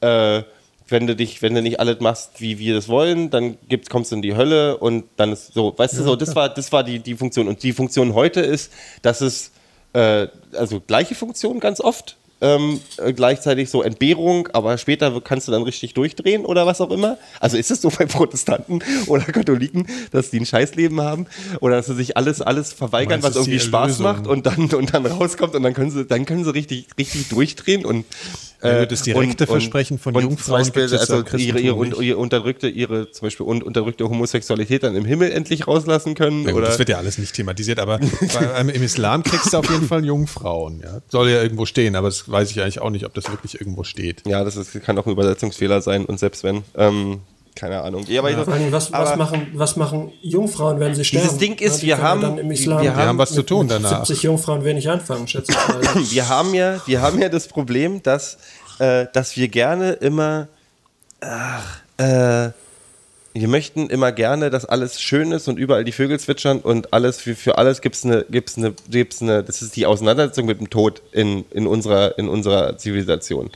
äh, 0.00 0.42
wenn 0.90 1.06
du 1.06 1.14
dich, 1.14 1.40
wenn 1.42 1.54
du 1.54 1.62
nicht 1.62 1.80
alles 1.80 2.00
machst, 2.00 2.40
wie 2.40 2.58
wir 2.58 2.74
das 2.74 2.88
wollen, 2.88 3.30
dann 3.30 3.56
gibt's, 3.68 3.88
kommst 3.88 4.10
du 4.10 4.16
in 4.16 4.22
die 4.22 4.36
Hölle 4.36 4.76
und 4.76 5.04
dann 5.16 5.32
ist 5.32 5.54
so, 5.54 5.72
weißt 5.76 5.98
du, 5.98 6.02
so, 6.02 6.16
das 6.16 6.34
war, 6.34 6.48
das 6.48 6.72
war 6.72 6.84
die, 6.84 6.98
die 6.98 7.14
Funktion. 7.14 7.48
Und 7.48 7.62
die 7.62 7.72
Funktion 7.72 8.14
heute 8.14 8.40
ist, 8.40 8.72
dass 9.02 9.20
es, 9.20 9.52
äh, 9.92 10.26
also 10.52 10.80
gleiche 10.80 11.14
Funktion 11.14 11.60
ganz 11.60 11.80
oft, 11.80 12.16
ähm, 12.40 12.80
äh, 12.98 13.12
gleichzeitig 13.12 13.70
so 13.70 13.82
Entbehrung, 13.82 14.48
aber 14.52 14.78
später 14.78 15.20
kannst 15.20 15.48
du 15.48 15.52
dann 15.52 15.62
richtig 15.62 15.94
durchdrehen 15.94 16.44
oder 16.44 16.66
was 16.66 16.80
auch 16.80 16.90
immer. 16.90 17.18
Also 17.38 17.56
ist 17.56 17.70
es 17.70 17.82
so 17.82 17.90
bei 17.90 18.06
Protestanten 18.06 18.82
oder 19.06 19.24
Katholiken, 19.24 19.86
dass 20.10 20.30
die 20.30 20.40
ein 20.40 20.46
Scheißleben 20.46 21.00
haben 21.00 21.26
oder 21.60 21.76
dass 21.76 21.86
sie 21.86 21.94
sich 21.94 22.16
alles, 22.16 22.40
alles 22.40 22.72
verweigern, 22.72 23.22
was 23.22 23.36
irgendwie 23.36 23.60
Spaß 23.60 23.98
macht 24.00 24.26
und 24.26 24.46
dann, 24.46 24.72
und 24.72 24.94
dann 24.94 25.06
rauskommt 25.06 25.54
und 25.54 25.62
dann 25.62 25.74
können 25.74 25.90
sie, 25.90 26.04
dann 26.04 26.24
können 26.24 26.44
sie 26.44 26.54
richtig, 26.54 26.86
richtig 26.98 27.28
durchdrehen 27.28 27.84
und 27.84 28.04
Ja, 28.62 28.84
das 28.86 29.02
direkte 29.02 29.46
Versprechen 29.46 29.98
von 29.98 30.14
und 30.14 30.22
Jungfrauen 30.22 30.64
zum 30.64 30.72
Beispiel, 30.74 30.98
also 30.98 31.36
ihre, 31.36 31.60
ihre, 31.60 31.74
un- 31.76 31.94
ihre 32.02 32.18
unterdrückte, 32.18 32.68
ihre 32.68 33.10
zum 33.10 33.26
Beispiel 33.26 33.46
un, 33.46 33.62
unterdrückte 33.62 34.04
Homosexualität 34.08 34.82
dann 34.82 34.94
im 34.96 35.04
Himmel 35.04 35.30
endlich 35.32 35.66
rauslassen 35.66 36.14
können 36.14 36.42
Ja, 36.44 36.50
gut, 36.50 36.58
oder 36.58 36.66
das 36.68 36.78
wird 36.78 36.88
ja 36.90 36.98
alles 36.98 37.16
nicht 37.18 37.34
thematisiert, 37.34 37.78
aber 37.78 37.98
bei, 37.98 38.60
im 38.60 38.82
Islam 38.82 39.22
kriegst 39.22 39.52
du 39.52 39.56
auf 39.58 39.70
jeden 39.70 39.86
Fall 39.86 40.04
Jungfrauen. 40.04 40.80
Ja. 40.82 41.00
Soll 41.08 41.30
ja 41.30 41.42
irgendwo 41.42 41.64
stehen, 41.66 41.96
aber 41.96 42.08
das 42.08 42.28
weiß 42.30 42.50
ich 42.50 42.60
eigentlich 42.60 42.80
auch 42.80 42.90
nicht, 42.90 43.06
ob 43.06 43.14
das 43.14 43.30
wirklich 43.30 43.60
irgendwo 43.60 43.82
steht. 43.84 44.26
ja, 44.26 44.44
das 44.44 44.56
ist, 44.56 44.80
kann 44.82 44.98
auch 44.98 45.06
ein 45.06 45.12
Übersetzungsfehler 45.12 45.80
sein 45.80 46.04
und 46.04 46.18
selbst 46.20 46.44
wenn, 46.44 46.62
ähm, 46.76 47.20
keine 47.60 47.82
Ahnung. 47.82 48.04
Ja, 48.08 48.20
aber 48.22 48.30
Vor 48.44 48.54
allem, 48.54 48.72
was, 48.72 48.90
was, 48.90 49.08
aber- 49.10 49.16
machen, 49.16 49.48
was 49.52 49.76
machen 49.76 50.12
Jungfrauen, 50.22 50.80
wenn 50.80 50.94
sie 50.94 51.04
sterben? 51.04 51.36
Ding 51.38 51.56
ist, 51.58 51.82
Ja, 51.82 51.82
wir 51.82 51.88
ja 51.88 51.98
haben- 51.98 52.38
im 52.38 52.50
Islam 52.50 52.82
wir 52.82 52.96
haben 52.96 53.18
was 53.18 53.32
zu 53.34 53.42
tun 53.42 53.66
mit 53.66 53.72
danach. 53.76 54.06
70 54.06 54.22
Jungfrauen 54.22 54.64
wenig 54.64 54.88
anfangen, 54.88 55.28
schätze 55.28 55.52
ich 55.52 55.68
mal. 55.68 55.80
wir 56.10 56.28
haben 56.30 56.54
ja, 56.54 56.80
wir 56.86 57.02
haben 57.02 57.20
ja 57.20 57.28
das 57.28 57.48
Problem, 57.48 58.02
dass, 58.02 58.38
äh, 58.78 59.06
dass 59.12 59.36
wir 59.36 59.48
gerne 59.48 59.92
immer, 59.92 60.48
ach, 61.20 61.80
äh, 61.98 62.50
wir 63.32 63.46
möchten 63.48 63.88
immer 63.90 64.10
gerne, 64.10 64.48
dass 64.50 64.64
alles 64.64 65.00
schön 65.00 65.30
ist 65.30 65.46
und 65.46 65.58
überall 65.58 65.84
die 65.84 65.92
Vögel 65.92 66.18
zwitschern 66.18 66.60
und 66.60 66.92
alles 66.94 67.20
für, 67.20 67.36
für 67.36 67.58
alles 67.58 67.80
gibt 67.82 67.94
es 67.96 68.04
eine, 68.04 68.24
gibt's 68.28 68.56
eine, 68.56 68.72
gibt's 68.88 69.20
eine, 69.22 69.44
das 69.44 69.60
ist 69.62 69.76
die 69.76 69.84
Auseinandersetzung 69.86 70.46
mit 70.46 70.58
dem 70.60 70.70
Tod 70.70 71.02
in, 71.12 71.44
in, 71.50 71.66
unserer, 71.66 72.18
in 72.18 72.28
unserer 72.28 72.78
Zivilisation. 72.78 73.50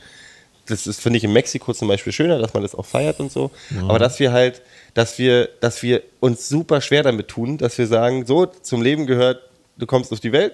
Das 0.67 0.87
ist, 0.87 0.99
finde 0.99 1.17
ich, 1.17 1.23
in 1.23 1.31
Mexiko 1.33 1.73
zum 1.73 1.87
Beispiel 1.87 2.11
schöner, 2.11 2.39
dass 2.39 2.53
man 2.53 2.63
das 2.63 2.73
auch 2.73 2.85
feiert 2.85 3.19
und 3.19 3.31
so. 3.31 3.51
Aber 3.87 3.99
dass 3.99 4.19
wir 4.19 4.31
halt, 4.31 4.61
dass 4.95 5.19
wir, 5.19 5.49
dass 5.61 5.83
wir 5.83 6.01
uns 6.19 6.49
super 6.49 6.81
schwer 6.81 7.03
damit 7.03 7.27
tun, 7.27 7.57
dass 7.59 7.77
wir 7.77 7.85
sagen, 7.87 8.25
so, 8.25 8.45
zum 8.47 8.81
Leben 8.81 9.05
gehört, 9.05 9.41
du 9.77 9.85
kommst 9.85 10.11
auf 10.11 10.19
die 10.19 10.31
Welt, 10.31 10.53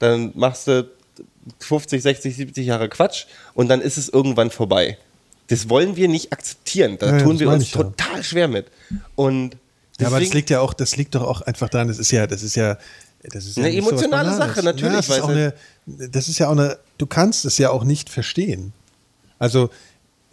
dann 0.00 0.32
machst 0.34 0.66
du 0.66 0.88
50, 1.60 2.02
60, 2.02 2.36
70 2.36 2.66
Jahre 2.66 2.88
Quatsch 2.88 3.26
und 3.54 3.68
dann 3.68 3.80
ist 3.80 3.98
es 3.98 4.08
irgendwann 4.08 4.50
vorbei. 4.50 4.98
Das 5.48 5.68
wollen 5.68 5.96
wir 5.96 6.08
nicht 6.08 6.32
akzeptieren. 6.32 6.96
Da 6.98 7.06
Ja, 7.06 7.12
ja, 7.18 7.22
tun 7.22 7.38
wir 7.38 7.48
uns 7.48 7.62
ich 7.64 7.74
ja. 7.74 7.82
total 7.82 8.22
schwer 8.24 8.48
mit. 8.48 8.66
Und 9.14 9.56
Ja, 10.00 10.06
aber 10.08 10.16
das 10.16 10.20
deswegen- 10.24 10.36
liegt 10.38 10.50
ja 10.50 10.60
auch, 10.60 10.72
das 10.74 10.96
liegt 10.96 11.14
doch 11.14 11.22
auch 11.22 11.40
einfach 11.42 11.68
daran, 11.68 11.88
das 11.88 11.98
ist 11.98 12.10
ja, 12.10 12.26
das 12.26 12.42
ist 12.42 12.56
ja, 12.56 12.78
das 13.22 13.44
ist 13.46 13.56
ja 13.58 13.64
Eine 13.64 13.72
so 13.82 13.90
emotionale. 13.90 14.34
Sache, 14.36 14.62
natürlich, 14.64 14.92
Ja, 14.92 14.96
das, 14.96 15.08
ist 15.08 15.22
eine, 15.22 15.54
das 15.86 16.28
ist 16.28 16.38
ja 16.38 16.48
auch 16.48 16.52
eine, 16.52 16.78
du 16.98 17.06
kannst 17.06 17.44
es 17.44 17.58
ja 17.58 17.70
auch 17.70 17.84
nicht 17.84 18.08
verstehen. 18.10 18.72
Also, 19.42 19.70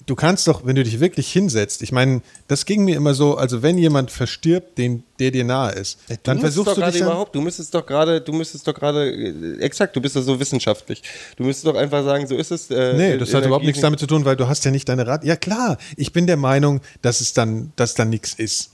du 0.05 0.15
kannst 0.15 0.47
doch, 0.47 0.65
wenn 0.65 0.75
du 0.75 0.83
dich 0.83 0.99
wirklich 0.99 1.31
hinsetzt, 1.31 1.81
ich 1.81 1.91
meine, 1.91 2.21
das 2.47 2.65
ging 2.65 2.83
mir 2.85 2.95
immer 2.95 3.13
so, 3.13 3.35
also 3.37 3.61
wenn 3.61 3.77
jemand 3.77 4.11
verstirbt, 4.11 4.77
den, 4.77 5.03
der 5.19 5.31
dir 5.31 5.43
nahe 5.43 5.71
ist, 5.73 5.97
dann 6.23 6.37
du 6.37 6.41
müsstest 6.41 6.41
versuchst 6.41 6.67
doch 6.67 6.75
du 6.85 6.91
dich 6.91 6.99
dann, 7.01 7.09
überhaupt, 7.09 7.35
du 7.35 7.41
müsstest 7.41 7.73
doch 7.75 7.85
gerade, 7.85 8.21
du 8.21 8.33
müsstest 8.33 8.67
doch 8.67 8.73
gerade, 8.73 9.09
äh, 9.11 9.59
exakt, 9.59 9.95
du 9.95 10.01
bist 10.01 10.15
doch 10.15 10.21
so 10.21 10.39
wissenschaftlich. 10.39 11.01
Du 11.37 11.43
müsstest 11.43 11.67
doch 11.67 11.75
einfach 11.75 12.03
sagen, 12.03 12.27
so 12.27 12.35
ist 12.35 12.51
es. 12.51 12.69
Äh, 12.71 12.93
Nee, 12.93 13.17
das 13.17 13.33
hat 13.33 13.45
überhaupt 13.45 13.65
nichts 13.65 13.81
damit 13.81 13.99
zu 13.99 14.07
tun, 14.07 14.25
weil 14.25 14.35
du 14.35 14.47
hast 14.47 14.63
ja 14.65 14.71
nicht 14.71 14.87
deine 14.89 15.05
Rat. 15.07 15.23
Ja 15.23 15.35
klar, 15.35 15.77
ich 15.97 16.11
bin 16.13 16.27
der 16.27 16.37
Meinung, 16.37 16.81
dass 17.01 17.21
es 17.21 17.33
dann, 17.33 17.71
dass 17.75 17.93
dann 17.95 18.09
nichts 18.09 18.33
ist. 18.33 18.71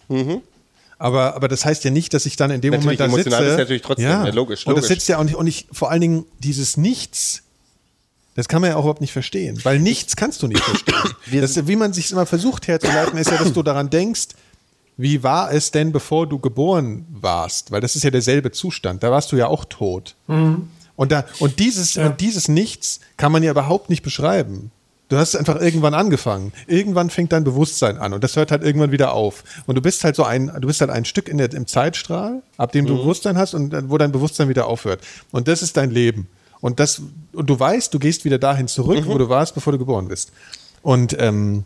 Aber, 0.97 1.35
aber 1.35 1.47
das 1.49 1.65
heißt 1.65 1.83
ja 1.83 1.91
nicht, 1.91 2.13
dass 2.13 2.25
ich 2.25 2.35
dann 2.37 2.51
in 2.51 2.61
dem 2.61 2.71
Mhm. 2.73 2.79
Natürlich, 2.79 2.99
Moment 2.99 2.99
da 2.99 3.05
emotional 3.05 3.39
sitze. 3.41 3.51
ist 3.53 3.57
natürlich 3.59 3.81
trotzdem, 3.81 4.05
ja, 4.05 4.27
logisch, 4.29 4.65
Und 4.67 4.75
das 4.77 4.83
logisch. 4.83 4.97
sitzt 4.97 5.09
ja 5.09 5.17
auch 5.17 5.23
nicht, 5.25 5.35
und 5.35 5.47
ich, 5.47 5.67
vor 5.71 5.91
allen 5.91 6.01
Dingen 6.01 6.25
dieses 6.39 6.77
Nichts, 6.77 7.41
das 8.35 8.47
kann 8.47 8.61
man 8.61 8.69
ja 8.69 8.75
auch 8.75 8.81
überhaupt 8.81 9.01
nicht 9.01 9.13
verstehen, 9.13 9.59
weil 9.63 9.79
nichts 9.79 10.15
kannst 10.15 10.43
du 10.43 10.47
nicht 10.47 10.61
verstehen. 10.61 11.15
das, 11.41 11.67
wie 11.67 11.75
man 11.75 11.93
sich 11.93 12.11
immer 12.11 12.25
versucht 12.25 12.67
herzuleiten, 12.67 13.17
ist 13.17 13.31
ja, 13.31 13.37
dass 13.37 13.53
du 13.53 13.63
daran 13.63 13.89
denkst, 13.89 14.27
wie 14.97 15.23
war 15.23 15.51
es 15.51 15.71
denn, 15.71 15.91
bevor 15.91 16.27
du 16.27 16.39
geboren 16.39 17.05
warst? 17.09 17.71
Weil 17.71 17.81
das 17.81 17.95
ist 17.95 18.03
ja 18.03 18.11
derselbe 18.11 18.51
Zustand. 18.51 19.03
Da 19.03 19.11
warst 19.11 19.31
du 19.31 19.35
ja 19.35 19.47
auch 19.47 19.65
tot. 19.65 20.15
Und, 20.95 21.11
da, 21.11 21.25
und, 21.39 21.59
dieses, 21.59 21.97
und 21.97 22.21
dieses 22.21 22.47
Nichts 22.47 23.01
kann 23.17 23.31
man 23.31 23.43
ja 23.43 23.51
überhaupt 23.51 23.89
nicht 23.89 24.03
beschreiben. 24.03 24.71
Du 25.09 25.17
hast 25.17 25.35
einfach 25.35 25.61
irgendwann 25.61 25.93
angefangen. 25.93 26.51
Irgendwann 26.67 27.09
fängt 27.09 27.31
dein 27.31 27.43
Bewusstsein 27.43 27.97
an 27.97 28.13
und 28.13 28.23
das 28.23 28.35
hört 28.37 28.51
halt 28.51 28.63
irgendwann 28.63 28.91
wieder 28.91 29.13
auf. 29.13 29.43
Und 29.67 29.75
du 29.75 29.81
bist 29.81 30.03
halt 30.03 30.15
so 30.15 30.23
ein, 30.23 30.51
du 30.59 30.67
bist 30.67 30.81
halt 30.81 30.89
ein 30.89 31.05
Stück 31.05 31.29
in 31.29 31.37
der, 31.37 31.53
im 31.53 31.67
Zeitstrahl, 31.67 32.41
ab 32.57 32.71
dem 32.71 32.85
du 32.85 32.97
Bewusstsein 32.97 33.37
hast 33.37 33.53
und 33.53 33.89
wo 33.89 33.97
dein 33.97 34.11
Bewusstsein 34.11 34.49
wieder 34.49 34.65
aufhört. 34.65 35.01
Und 35.31 35.47
das 35.47 35.61
ist 35.61 35.77
dein 35.77 35.91
Leben. 35.91 36.27
Und 36.65 36.79
das, 36.79 36.99
und 37.33 37.47
du 37.47 37.59
weißt, 37.59 37.93
du 37.93 37.99
gehst 37.99 38.25
wieder 38.25 38.39
dahin 38.39 38.67
zurück, 38.67 39.03
wo 39.05 39.19
du 39.19 39.29
warst, 39.29 39.53
bevor 39.53 39.71
du 39.71 39.77
geboren 39.77 40.07
bist. 40.07 40.31
Und 40.81 41.15
ähm, 41.19 41.63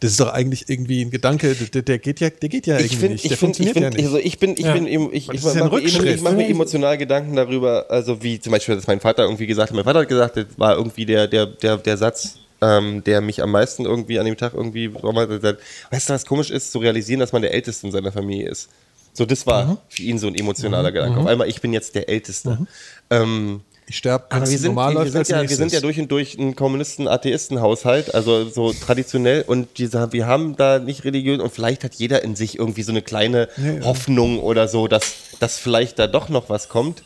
das 0.00 0.12
ist 0.12 0.20
doch 0.20 0.32
eigentlich 0.32 0.66
irgendwie 0.70 1.04
ein 1.04 1.10
Gedanke, 1.10 1.54
der, 1.54 1.82
der 1.82 1.98
geht 1.98 2.20
ja, 2.20 2.30
der 2.30 2.48
geht 2.48 2.66
ja 2.66 2.76
Ich 2.78 2.84
irgendwie 2.84 2.96
finde, 2.96 3.12
nicht. 3.14 3.24
ich 3.24 3.28
Der 3.28 3.36
finde, 3.36 3.52
ich 3.60 3.66
funktioniert 3.66 3.76
ja 3.76 3.90
nicht. 3.98 4.06
also 4.06 4.16
ich 4.16 4.38
bin, 4.38 4.52
ich 4.52 4.60
Ja. 4.60 4.72
bin, 4.72 4.86
eben- 4.86 5.10
ich, 5.12 5.28
ich 5.28 5.42
mache, 5.42 5.80
ich 5.82 6.22
mache 6.22 6.36
mir 6.36 6.48
emotional 6.48 6.96
Gedanken 6.96 7.36
darüber, 7.36 7.84
also 7.90 8.22
wie 8.22 8.40
zum 8.40 8.52
Beispiel, 8.52 8.76
dass 8.76 8.86
mein 8.86 9.00
Vater 9.00 9.24
irgendwie 9.24 9.46
gesagt 9.46 9.68
hat, 9.70 9.76
mein 9.76 9.84
Vater 9.84 9.98
hat 10.00 10.08
gesagt, 10.08 10.36
das 10.38 10.46
war 10.56 10.74
irgendwie 10.76 11.04
der, 11.04 11.26
der, 11.28 11.44
der, 11.44 11.76
der 11.76 11.96
Satz, 11.98 12.36
ähm, 12.62 13.04
der 13.04 13.20
mich 13.20 13.42
am 13.42 13.50
meisten 13.50 13.84
irgendwie 13.84 14.18
an 14.18 14.24
dem 14.24 14.38
Tag 14.38 14.54
irgendwie, 14.54 14.94
weißt 14.94 16.08
du, 16.08 16.12
was 16.14 16.24
komisch 16.24 16.50
ist, 16.50 16.72
zu 16.72 16.78
realisieren, 16.78 17.20
dass 17.20 17.32
man 17.32 17.42
der 17.42 17.52
Älteste 17.52 17.86
in 17.86 17.92
seiner 17.92 18.10
Familie 18.12 18.48
ist. 18.48 18.68
So, 19.12 19.26
das 19.26 19.46
war 19.46 19.66
Mhm. 19.66 19.76
für 19.90 20.02
ihn 20.02 20.18
so 20.18 20.28
ein 20.28 20.34
emotionaler 20.34 20.92
Gedanke. 20.92 21.18
Auf 21.20 21.26
einmal, 21.26 21.48
ich 21.48 21.60
bin 21.60 21.72
jetzt 21.74 21.94
der 21.94 22.08
Älteste. 22.08 22.66
Ähm, 23.10 23.60
ich 23.88 23.96
sterbe 23.96 24.26
aber 24.28 24.40
ganz 24.40 24.50
wir 24.50 24.58
sind, 24.58 24.68
normal 24.74 24.90
wir, 24.90 24.94
läuft 25.00 25.12
sind 25.12 25.28
ja, 25.28 25.40
wir 25.40 25.56
sind 25.56 25.72
ja 25.72 25.80
durch 25.80 25.98
und 25.98 26.10
durch 26.10 26.36
ein 26.38 26.54
Kommunisten-Atheisten-Haushalt, 26.54 28.14
also 28.14 28.48
so 28.48 28.72
traditionell. 28.74 29.42
Und 29.46 29.78
dieser, 29.78 30.12
wir 30.12 30.26
haben 30.26 30.56
da 30.56 30.78
nicht 30.78 31.04
religiös 31.04 31.40
und 31.40 31.50
vielleicht 31.50 31.84
hat 31.84 31.94
jeder 31.94 32.22
in 32.22 32.36
sich 32.36 32.58
irgendwie 32.58 32.82
so 32.82 32.92
eine 32.92 33.00
kleine 33.00 33.48
Ja. 33.56 33.84
Hoffnung 33.86 34.40
oder 34.40 34.68
so, 34.68 34.88
dass, 34.88 35.14
dass 35.40 35.58
vielleicht 35.58 35.98
da 35.98 36.06
doch 36.06 36.28
noch 36.28 36.50
was 36.50 36.68
kommt. 36.68 37.02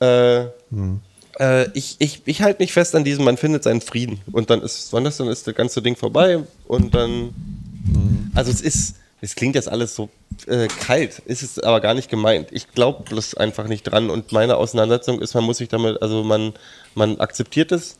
Äh, 0.00 0.46
Hm. 0.70 1.00
äh, 1.38 1.68
ich 1.74 1.96
ich, 1.98 2.22
ich 2.24 2.40
halte 2.40 2.62
mich 2.62 2.72
fest 2.72 2.94
an 2.94 3.04
diesem, 3.04 3.24
man 3.24 3.36
findet 3.36 3.62
seinen 3.64 3.82
Frieden. 3.82 4.22
Und 4.32 4.48
dann 4.48 4.62
ist, 4.62 4.92
wann 4.92 5.04
ist, 5.04 5.20
dann 5.20 5.28
ist 5.28 5.46
das 5.46 5.54
ganze 5.54 5.82
Ding 5.82 5.96
vorbei 5.96 6.38
und 6.66 6.94
dann. 6.94 7.10
Hm. 7.84 8.30
Also 8.34 8.50
es 8.50 8.62
ist, 8.62 8.94
es 9.22 9.34
klingt 9.36 9.54
jetzt 9.54 9.68
alles 9.70 9.94
so 9.94 10.10
äh, 10.46 10.66
kalt, 10.66 11.20
ist 11.20 11.42
es 11.42 11.58
aber 11.58 11.80
gar 11.80 11.94
nicht 11.94 12.10
gemeint. 12.10 12.48
Ich 12.50 12.72
glaube 12.72 13.04
bloß 13.04 13.34
einfach 13.34 13.68
nicht 13.68 13.84
dran 13.84 14.10
und 14.10 14.32
meine 14.32 14.56
Auseinandersetzung 14.56 15.20
ist, 15.20 15.32
man 15.34 15.44
muss 15.44 15.58
sich 15.58 15.68
damit, 15.68 16.02
also 16.02 16.24
man, 16.24 16.52
man 16.94 17.18
akzeptiert 17.20 17.72
es 17.72 17.96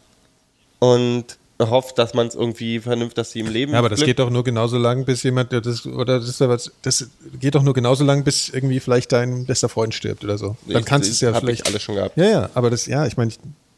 und 0.81 1.39
hofft, 1.61 1.97
dass 1.99 2.13
man 2.13 2.27
es 2.27 2.35
irgendwie 2.35 2.81
vernünftig, 2.81 3.15
dass 3.15 3.31
sie 3.31 3.39
im 3.39 3.47
Leben. 3.49 3.73
Ja, 3.73 3.79
aber 3.79 3.89
das 3.89 4.01
Glück- 4.01 4.07
geht 4.07 4.19
doch 4.19 4.31
nur 4.31 4.43
genauso 4.43 4.79
lang, 4.79 5.05
bis 5.05 5.23
jemand, 5.23 5.53
das, 5.53 5.87
oder 5.87 6.19
das 6.19 6.41
was, 6.41 6.73
das 6.83 7.09
geht 7.39 7.55
doch 7.55 7.63
nur 7.63 7.73
genauso 7.73 8.03
lang, 8.03 8.25
bis 8.25 8.49
irgendwie 8.49 8.81
vielleicht 8.81 9.13
dein 9.13 9.47
bester 9.47 9.69
Freund 9.69 9.95
stirbt 9.95 10.25
oder 10.25 10.39
so. 10.39 10.57
Dann 10.67 10.85
kannst 10.85 11.09
du 11.09 11.13
es 11.13 11.21
ja 11.21 11.29
hab 11.29 11.37
ich 11.37 11.45
vielleicht. 11.45 11.67
alles 11.69 11.83
schon 11.83 11.95
gehabt. 11.95 12.17
Ja, 12.17 12.25
ja, 12.25 12.51
aber 12.55 12.69
das, 12.69 12.87
ja, 12.87 13.07
ich 13.07 13.17
meine, 13.17 13.31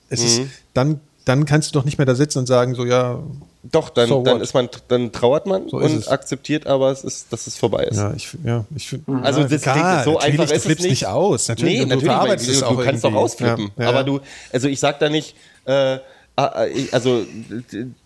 es 0.08 0.22
ist, 0.22 0.42
dann, 0.72 1.00
dann 1.24 1.44
kannst 1.46 1.70
du 1.74 1.78
doch 1.78 1.84
nicht 1.84 1.96
mehr 1.98 2.06
da 2.06 2.14
sitzen 2.14 2.40
und 2.40 2.46
sagen, 2.46 2.74
so, 2.74 2.84
ja, 2.84 3.22
Doch, 3.62 3.88
dann, 3.88 4.09
So 4.09 4.22
dann 4.22 4.40
ist 4.42 4.52
man, 4.52 4.68
dann 4.88 5.10
trauert 5.10 5.46
man 5.46 5.68
So 5.70 5.78
und 5.78 5.84
es. 5.96 6.09
akzeptiert 6.09 6.66
aber, 6.66 6.90
es 6.90 7.02
ist, 7.02 7.32
dass 7.32 7.46
es 7.46 7.56
vorbei 7.56 7.84
ist. 7.84 7.96
ja, 7.96 8.12
ich, 8.14 8.28
ja, 8.44 8.64
ich 8.76 8.88
finde. 8.88 9.22
Also 9.22 9.40
ja, 9.40 9.48
das 9.48 9.62
klar, 9.62 10.02
klingt 10.02 10.05
so 10.05 10.18
einfach 10.18 10.46
du 10.48 10.55
ist 10.55 10.66
es 10.66 10.78
nicht. 10.80 10.90
nicht 10.90 11.06
aus. 11.06 11.48
Natürlich, 11.48 11.78
nee, 11.80 11.86
natürlich, 11.86 12.12
du 12.46 12.51
es 12.52 12.60
du, 12.60 12.66
auch 12.66 12.76
du 12.76 12.84
kannst 12.84 13.05
doch 13.05 13.14
ausflippen. 13.14 13.70
Ja, 13.78 13.84
ja. 13.84 13.88
Aber 13.88 14.05
du, 14.05 14.20
also 14.52 14.68
ich 14.68 14.78
sag 14.80 14.98
da 14.98 15.09
nicht, 15.09 15.34
äh, 15.64 15.98
ah, 16.36 16.66
ich- 16.66 16.92
also 16.92 17.24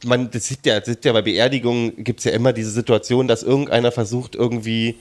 man, 0.05 0.31
das 0.31 0.45
sieht 0.47 0.65
ja, 0.65 0.79
das 0.79 0.89
sieht 0.89 1.05
ja 1.05 1.13
bei 1.13 1.23
Beerdigungen 1.23 2.05
gibt 2.05 2.21
es 2.21 2.25
ja 2.25 2.31
immer 2.31 2.53
diese 2.53 2.71
Situation, 2.71 3.27
dass 3.27 3.43
irgendeiner 3.43 3.91
versucht 3.91 4.37
irgendwie 4.37 4.95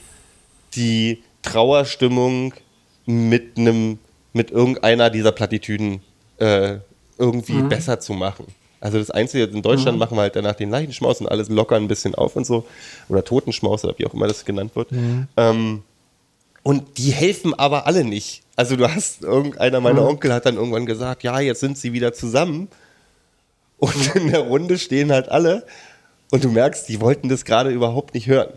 die 0.76 1.22
Trauerstimmung 1.44 2.54
mit 3.06 3.58
einem, 3.58 4.00
mit 4.34 4.50
irgendeiner 4.52 5.10
dieser 5.12 5.32
Plattitüden 5.32 6.02
äh, 6.40 6.78
irgendwie 7.18 7.62
besser 7.70 8.00
zu 8.00 8.14
machen. 8.14 8.46
Also 8.80 9.00
das 9.00 9.10
Einzige, 9.10 9.46
in 9.46 9.62
Deutschland 9.62 9.98
machen 9.98 10.16
wir 10.18 10.22
halt 10.22 10.36
danach 10.36 10.54
den 10.56 10.70
Leichenschmaus 10.70 11.20
und 11.20 11.28
alles 11.28 11.50
locker 11.50 11.76
ein 11.76 11.88
bisschen 11.88 12.14
auf 12.14 12.36
und 12.36 12.46
so. 12.46 12.66
Oder 13.10 13.24
Totenschmaus 13.24 13.84
oder 13.84 13.98
wie 13.98 14.06
auch 14.06 14.14
immer 14.14 14.28
das 14.28 14.46
genannt 14.46 14.76
wird. 14.76 14.90
Ähm, 15.36 15.84
und 16.64 16.98
die 16.98 17.12
helfen 17.12 17.54
aber 17.54 17.88
alle 17.88 18.04
nicht. 18.04 18.44
Also 18.56 18.76
du 18.76 18.94
hast, 18.94 19.24
irgendeiner 19.24 19.80
meiner 19.80 20.06
Onkel 20.06 20.34
hat 20.34 20.46
dann 20.46 20.58
irgendwann 20.58 20.86
gesagt, 20.86 21.24
ja, 21.24 21.40
jetzt 21.40 21.60
sind 21.60 21.78
sie 21.78 21.94
wieder 21.94 22.14
zusammen. 22.14 22.68
Und 23.78 24.16
in 24.16 24.32
der 24.32 24.42
Runde 24.42 24.78
stehen 24.78 25.12
halt 25.12 25.30
alle. 25.30 25.66
Und 26.32 26.44
du 26.44 26.50
merkst, 26.50 26.90
die 26.90 27.00
wollten 27.00 27.30
das 27.30 27.46
gerade 27.46 27.70
überhaupt 27.70 28.14
nicht 28.14 28.28
hören. 28.28 28.50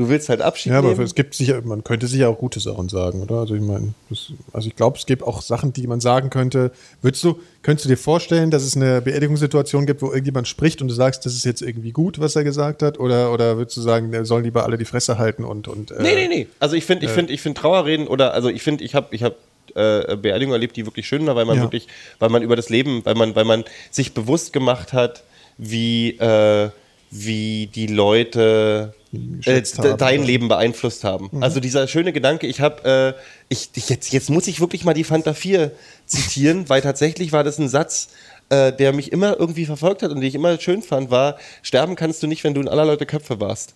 Du 0.00 0.08
willst 0.08 0.28
halt 0.30 0.40
Abschied 0.40 0.72
Ja, 0.72 0.78
aber 0.78 0.88
nehmen. 0.88 1.02
es 1.02 1.14
gibt 1.14 1.34
sicher, 1.34 1.60
man 1.62 1.84
könnte 1.84 2.06
sicher 2.06 2.30
auch 2.30 2.38
gute 2.38 2.58
Sachen 2.58 2.88
sagen, 2.88 3.20
oder? 3.22 3.36
Also 3.40 3.54
ich 3.54 3.60
meine, 3.60 3.92
das- 4.08 4.32
also 4.52 4.66
ich 4.68 4.74
glaube, 4.76 4.96
es 4.96 5.04
gibt 5.04 5.22
auch 5.22 5.42
Sachen, 5.42 5.72
die 5.74 5.86
man 5.86 6.00
sagen 6.00 6.30
könnte. 6.30 6.72
Würdest 7.02 7.22
du, 7.22 7.38
könntest 7.62 7.84
du 7.84 7.88
dir 7.90 7.96
vorstellen, 7.98 8.50
dass 8.50 8.62
es 8.62 8.76
eine 8.76 9.02
Beerdigungssituation 9.02 9.84
gibt, 9.84 10.00
wo 10.00 10.06
irgendjemand 10.06 10.48
spricht 10.48 10.80
und 10.80 10.88
du 10.88 10.94
sagst, 10.94 11.26
das 11.26 11.34
ist 11.34 11.44
jetzt 11.44 11.60
irgendwie 11.60 11.92
gut, 11.92 12.18
was 12.18 12.34
er 12.34 12.44
gesagt 12.44 12.82
hat? 12.82 12.98
Oder, 12.98 13.32
oder 13.32 13.58
würdest 13.58 13.76
du 13.76 13.82
sagen, 13.82 14.10
der 14.10 14.24
sollen 14.24 14.44
lieber 14.44 14.64
alle 14.64 14.78
die 14.78 14.86
Fresse 14.86 15.18
halten 15.18 15.44
und. 15.44 15.68
und 15.68 15.90
äh, 15.90 16.02
Nee, 16.02 16.14
nee, 16.14 16.28
nee. 16.28 16.46
Also 16.60 16.76
ich 16.76 16.86
finde, 16.86 17.04
ich 17.04 17.12
finde, 17.12 17.32
ich 17.34 17.42
finde 17.42 17.60
Trauerreden 17.60 18.06
oder 18.08 18.32
also 18.32 18.48
ich 18.48 18.62
finde, 18.62 18.82
ich 18.84 18.94
habe, 18.94 19.14
ich 19.14 19.22
habe 19.22 19.36
äh, 19.74 20.16
Beerdigungen 20.16 20.54
erlebt, 20.54 20.76
die 20.76 20.86
wirklich 20.86 21.06
schön 21.06 21.26
waren, 21.26 21.36
weil 21.36 21.44
man 21.44 21.56
Ja. 21.58 21.62
wirklich, 21.62 21.86
weil 22.18 22.30
man 22.30 22.42
über 22.42 22.56
das 22.56 22.70
Leben, 22.70 23.04
weil 23.04 23.14
man, 23.14 23.36
weil 23.36 23.44
man 23.44 23.64
sich 23.90 24.14
bewusst 24.14 24.52
gemacht 24.54 24.92
hat, 24.94 25.24
wie 25.58 26.12
äh, 26.18 26.70
wie 27.10 27.66
die 27.66 27.88
Leute 27.88 28.94
äh, 29.12 29.62
haben, 29.62 29.96
dein 29.98 30.20
ja. 30.20 30.26
Leben 30.26 30.48
beeinflusst 30.48 31.02
haben. 31.02 31.30
Also 31.42 31.58
dieser 31.58 31.88
schöne 31.88 32.12
Gedanke, 32.12 32.46
ich 32.46 32.60
habe, 32.60 33.16
äh, 33.18 33.20
ich, 33.48 33.70
jetzt, 33.88 34.12
jetzt 34.12 34.30
muss 34.30 34.46
ich 34.46 34.60
wirklich 34.60 34.84
mal 34.84 34.94
die 34.94 35.04
Fanta 35.04 35.34
4 35.34 35.72
zitieren, 36.06 36.64
weil 36.68 36.82
tatsächlich 36.82 37.32
war 37.32 37.42
das 37.42 37.58
ein 37.58 37.68
Satz, 37.68 38.10
äh, 38.48 38.72
der 38.72 38.92
mich 38.92 39.10
immer 39.10 39.38
irgendwie 39.38 39.66
verfolgt 39.66 40.02
hat 40.02 40.10
und 40.10 40.20
den 40.20 40.28
ich 40.28 40.36
immer 40.36 40.58
schön 40.60 40.82
fand, 40.82 41.10
war, 41.10 41.36
sterben 41.62 41.96
kannst 41.96 42.22
du 42.22 42.28
nicht, 42.28 42.44
wenn 42.44 42.54
du 42.54 42.60
in 42.60 42.68
aller 42.68 42.84
Leute 42.84 43.06
Köpfe 43.06 43.40
warst. 43.40 43.74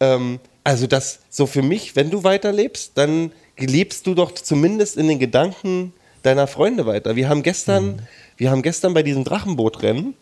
Ähm, 0.00 0.40
also 0.64 0.86
das, 0.86 1.20
so 1.28 1.46
für 1.46 1.62
mich, 1.62 1.96
wenn 1.96 2.10
du 2.10 2.24
weiterlebst, 2.24 2.92
dann 2.94 3.32
lebst 3.58 4.06
du 4.06 4.14
doch 4.14 4.32
zumindest 4.32 4.96
in 4.96 5.08
den 5.08 5.18
Gedanken 5.18 5.92
deiner 6.22 6.46
Freunde 6.46 6.86
weiter. 6.86 7.16
Wir 7.16 7.28
haben 7.28 7.42
gestern, 7.42 8.06
wir 8.36 8.50
haben 8.50 8.62
gestern 8.62 8.94
bei 8.94 9.02
diesem 9.02 9.24
Drachenbootrennen, 9.24 10.14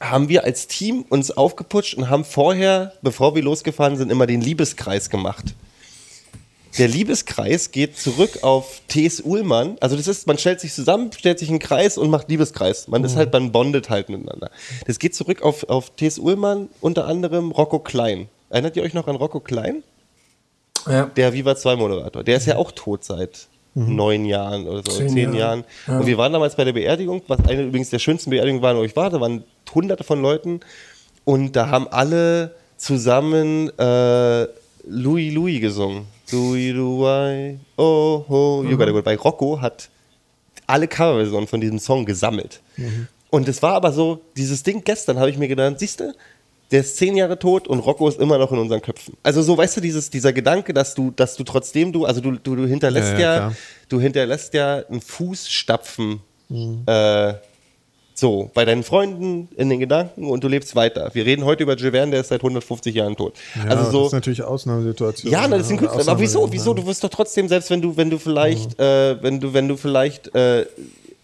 haben 0.00 0.28
wir 0.28 0.44
als 0.44 0.66
Team 0.66 1.04
uns 1.08 1.30
aufgeputscht 1.30 1.94
und 1.94 2.08
haben 2.08 2.24
vorher, 2.24 2.94
bevor 3.02 3.34
wir 3.34 3.42
losgefahren 3.42 3.96
sind, 3.96 4.10
immer 4.10 4.26
den 4.26 4.40
Liebeskreis 4.40 5.10
gemacht. 5.10 5.54
Der 6.78 6.88
Liebeskreis 6.88 7.72
geht 7.72 7.98
zurück 7.98 8.42
auf 8.42 8.80
T.S. 8.88 9.20
Uhlmann. 9.20 9.76
Also 9.80 9.96
das 9.96 10.06
ist, 10.06 10.26
man 10.26 10.38
stellt 10.38 10.60
sich 10.60 10.72
zusammen, 10.72 11.10
stellt 11.12 11.38
sich 11.38 11.48
einen 11.48 11.58
Kreis 11.58 11.98
und 11.98 12.10
macht 12.10 12.30
Liebeskreis. 12.30 12.88
Man 12.88 13.02
ist 13.04 13.16
halt, 13.16 13.32
man 13.32 13.50
bondet 13.52 13.90
halt 13.90 14.08
miteinander. 14.08 14.50
Das 14.86 14.98
geht 14.98 15.14
zurück 15.14 15.42
auf, 15.42 15.68
auf 15.68 15.90
T.S. 15.90 16.18
Uhlmann, 16.18 16.68
unter 16.80 17.06
anderem 17.06 17.50
Rocco 17.50 17.80
Klein. 17.80 18.28
Erinnert 18.50 18.76
ihr 18.76 18.84
euch 18.84 18.94
noch 18.94 19.08
an 19.08 19.16
Rocco 19.16 19.40
Klein? 19.40 19.82
Ja. 20.86 21.06
Der 21.06 21.32
Viva 21.32 21.56
2 21.56 21.76
Moderator. 21.76 22.24
Der 22.24 22.36
ist 22.36 22.46
ja 22.46 22.56
auch 22.56 22.72
tot 22.72 23.04
seit 23.04 23.48
neun 23.74 24.24
Jahren 24.24 24.66
oder 24.66 24.82
so, 24.90 24.98
zehn, 24.98 25.08
Zehn 25.08 25.34
Jahren. 25.34 25.64
Jahre. 25.86 26.00
Und 26.00 26.06
wir 26.06 26.18
waren 26.18 26.32
damals 26.32 26.56
bei 26.56 26.64
der 26.64 26.72
Beerdigung, 26.72 27.22
was 27.28 27.40
eine 27.46 27.62
übrigens 27.62 27.90
der 27.90 27.98
schönsten 27.98 28.30
Beerdigungen 28.30 28.62
war, 28.62 28.76
wo 28.76 28.82
ich 28.82 28.96
war. 28.96 29.10
Da 29.10 29.20
waren 29.20 29.44
hunderte 29.74 30.04
von 30.04 30.20
Leuten 30.20 30.60
und 31.24 31.54
da 31.54 31.68
haben 31.68 31.86
alle 31.88 32.54
zusammen 32.76 33.70
äh, 33.78 34.46
Louis 34.88 35.32
Louis 35.32 35.60
gesungen. 35.60 36.06
Louis 36.32 36.72
Louis, 36.72 37.56
oh, 37.76 38.24
oh, 38.28 38.64
you 38.68 38.76
gotta 38.76 38.92
go. 38.92 39.04
Weil 39.04 39.16
Rocco 39.16 39.60
hat 39.60 39.88
alle 40.66 40.88
Coverversionen 40.88 41.46
von 41.46 41.60
diesem 41.60 41.78
Song 41.78 42.04
gesammelt. 42.04 42.60
Und 43.30 43.48
es 43.48 43.62
war 43.62 43.74
aber 43.74 43.92
so, 43.92 44.20
dieses 44.36 44.62
Ding 44.62 44.82
gestern 44.84 45.18
habe 45.18 45.30
ich 45.30 45.38
mir 45.38 45.48
gedacht, 45.48 45.78
siehst 45.78 46.00
du, 46.00 46.14
der 46.70 46.80
ist 46.80 46.96
zehn 46.96 47.16
Jahre 47.16 47.38
tot 47.38 47.66
und 47.68 47.80
Rocco 47.80 48.08
ist 48.08 48.20
immer 48.20 48.38
noch 48.38 48.52
in 48.52 48.58
unseren 48.58 48.80
Köpfen. 48.80 49.16
Also 49.22 49.42
so, 49.42 49.56
weißt 49.56 49.76
du, 49.76 49.80
dieses, 49.80 50.10
dieser 50.10 50.32
Gedanke, 50.32 50.72
dass 50.72 50.94
du, 50.94 51.10
dass 51.10 51.36
du 51.36 51.44
trotzdem 51.44 51.92
du, 51.92 52.04
also 52.04 52.20
du, 52.20 52.32
du, 52.32 52.56
du 52.56 52.66
hinterlässt 52.66 53.12
Ja, 53.12 53.18
ja, 53.18 53.36
ja, 53.36 53.52
du 53.88 54.00
hinterlässt 54.00 54.54
ja 54.54 54.84
einen 54.88 55.00
Fußstapfen 55.00 56.20
äh, 56.86 57.34
so 58.14 58.50
bei 58.54 58.64
deinen 58.64 58.82
Freunden 58.82 59.48
in 59.56 59.70
den 59.70 59.80
Gedanken 59.80 60.28
und 60.28 60.44
du 60.44 60.48
lebst 60.48 60.76
weiter. 60.76 61.10
Wir 61.14 61.24
reden 61.24 61.44
heute 61.44 61.62
über 61.62 61.74
Giverne, 61.74 62.12
der 62.12 62.20
ist 62.20 62.28
seit 62.28 62.40
150 62.40 62.94
Jahren 62.94 63.16
tot. 63.16 63.34
Ja, 63.56 63.70
also 63.70 63.82
das 63.84 63.92
so, 63.92 64.06
ist 64.06 64.12
natürlich 64.12 64.42
Ausnahmesituation. 64.42 65.32
ja, 65.32 65.48
na, 65.48 65.58
das 65.58 65.68
sind 65.68 65.80
oder 65.80 65.92
Künstler. 65.92 66.12
Aber 66.12 66.20
wieso? 66.20 66.52
Wieso? 66.52 66.74
Du 66.74 66.86
wirst 66.86 67.02
doch 67.02 67.08
trotzdem, 67.08 67.48
selbst 67.48 67.70
wenn 67.70 67.80
du, 67.80 67.96
wenn 67.96 68.10
du 68.10 68.18
vielleicht, 68.18 68.78
äh, 68.78 69.20
wenn 69.22 69.40
du, 69.40 69.54
wenn 69.54 69.68
du 69.68 69.76
vielleicht 69.76 70.34
äh, 70.34 70.66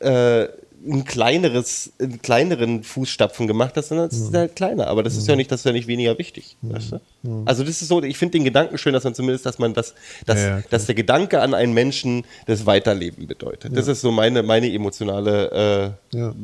äh, 0.01 0.49
ein 0.89 1.05
kleineres, 1.05 1.93
einen 2.01 2.23
kleineren 2.23 2.83
Fußstapfen 2.85 3.47
gemacht 3.47 3.75
hast, 3.77 3.91
dann 3.91 3.99
ist 4.09 4.15
es 4.21 4.33
halt 4.33 4.57
kleiner. 4.57 4.87
Aber 4.87 5.03
das 5.03 5.17
ist 5.17 5.27
ja 5.29 5.37
nicht, 5.37 5.51
das 5.51 5.61
ist 5.61 5.65
ja 5.65 5.73
nicht 5.73 5.87
weniger 5.89 6.19
wichtig. 6.19 6.57
Weißt 6.63 6.93
du? 6.93 7.43
Also 7.45 7.65
das 7.65 7.83
ist 7.83 7.89
so, 7.89 8.03
ich 8.03 8.17
finde 8.19 8.33
den 8.33 8.45
Gedanken 8.45 8.79
schön, 8.79 8.93
dass 8.93 9.05
man 9.05 9.15
zumindest, 9.15 9.47
dass 9.47 9.59
man 9.59 9.75
das, 9.75 9.95
dass, 10.27 10.39
Ja, 10.39 10.59
ja, 10.59 10.63
dass 10.71 10.87
der 10.87 10.95
Gedanke 10.95 11.41
an 11.43 11.55
einen 11.55 11.75
Menschen 11.75 12.25
das 12.47 12.67
Weiterleben 12.67 13.27
bedeutet. 13.27 13.77
Das 13.77 13.89
ist 13.89 14.01
so 14.01 14.11
meine, 14.11 14.43
meine 14.43 14.73
emotionale 14.73 15.97
äh, 16.13 16.17
Ja. 16.17 16.35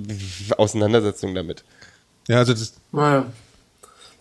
Auseinandersetzung 0.59 1.35
damit. 1.35 1.64
Ja, 2.28 2.39
also 2.39 2.52
das, 2.52 2.74
Naja. 2.93 3.27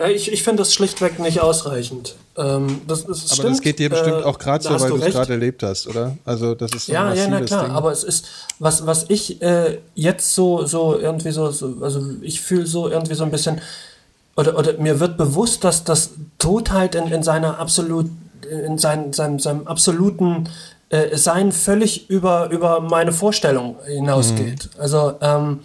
Ja, 0.02 0.10
ich 0.10 0.32
ich 0.32 0.42
finde 0.42 0.64
das 0.64 0.74
schlichtweg 0.74 1.20
nicht 1.20 1.42
ausreichend. 1.42 2.16
Ähm, 2.36 2.82
das, 2.88 3.06
das 3.06 3.26
aber 3.26 3.36
stimmt, 3.36 3.52
das 3.52 3.62
geht 3.62 3.78
dir 3.78 3.90
bestimmt 3.92 4.22
äh, 4.22 4.24
auch 4.24 4.40
gerade 4.40 4.64
so, 4.64 4.80
weil 4.80 4.90
du 4.90 4.96
es 4.96 5.14
gerade 5.14 5.34
erlebt 5.34 5.62
hast, 5.62 5.86
oder? 5.86 6.18
Also 6.26 6.56
das 6.56 6.74
ist 6.74 6.88
so 6.88 6.94
Ja, 6.94 7.14
ja, 7.14 7.28
na 7.28 7.42
klar, 7.42 7.66
Ding. 7.66 7.74
aber 7.74 7.92
es 7.92 8.04
ist, 8.04 8.26
was, 8.58 8.88
was 8.88 9.06
ich 9.10 9.42
äh, 9.44 9.78
jetzt 9.94 10.34
so, 10.34 10.66
so 10.66 10.98
irgendwie 10.98 11.30
so, 11.32 11.52
so 11.52 11.78
also 11.82 12.02
ich 12.22 12.42
fühle 12.42 12.66
so 12.66 12.90
irgendwie 12.90 13.14
so 13.14 13.24
ein 13.24 13.30
bisschen, 13.30 13.62
oder, 14.36 14.58
oder 14.58 14.74
mir 14.80 15.00
wird 15.00 15.18
bewusst, 15.18 15.64
dass 15.64 15.84
das 15.84 16.12
Tod 16.40 16.72
halt 16.72 16.96
in, 16.96 17.08
in 17.12 17.22
seiner 17.22 17.60
absolut, 17.60 18.10
in 18.50 18.80
seinem, 18.80 19.14
seinem, 19.14 19.38
seinem 19.38 19.68
absoluten 19.68 20.50
äh, 20.90 21.16
Sein 21.16 21.52
völlig 21.52 22.10
über, 22.10 22.50
über 22.50 22.80
meine 22.80 23.12
Vorstellung 23.12 23.76
hinausgeht. 23.86 24.70
Also, 24.80 25.14
ähm, 25.22 25.60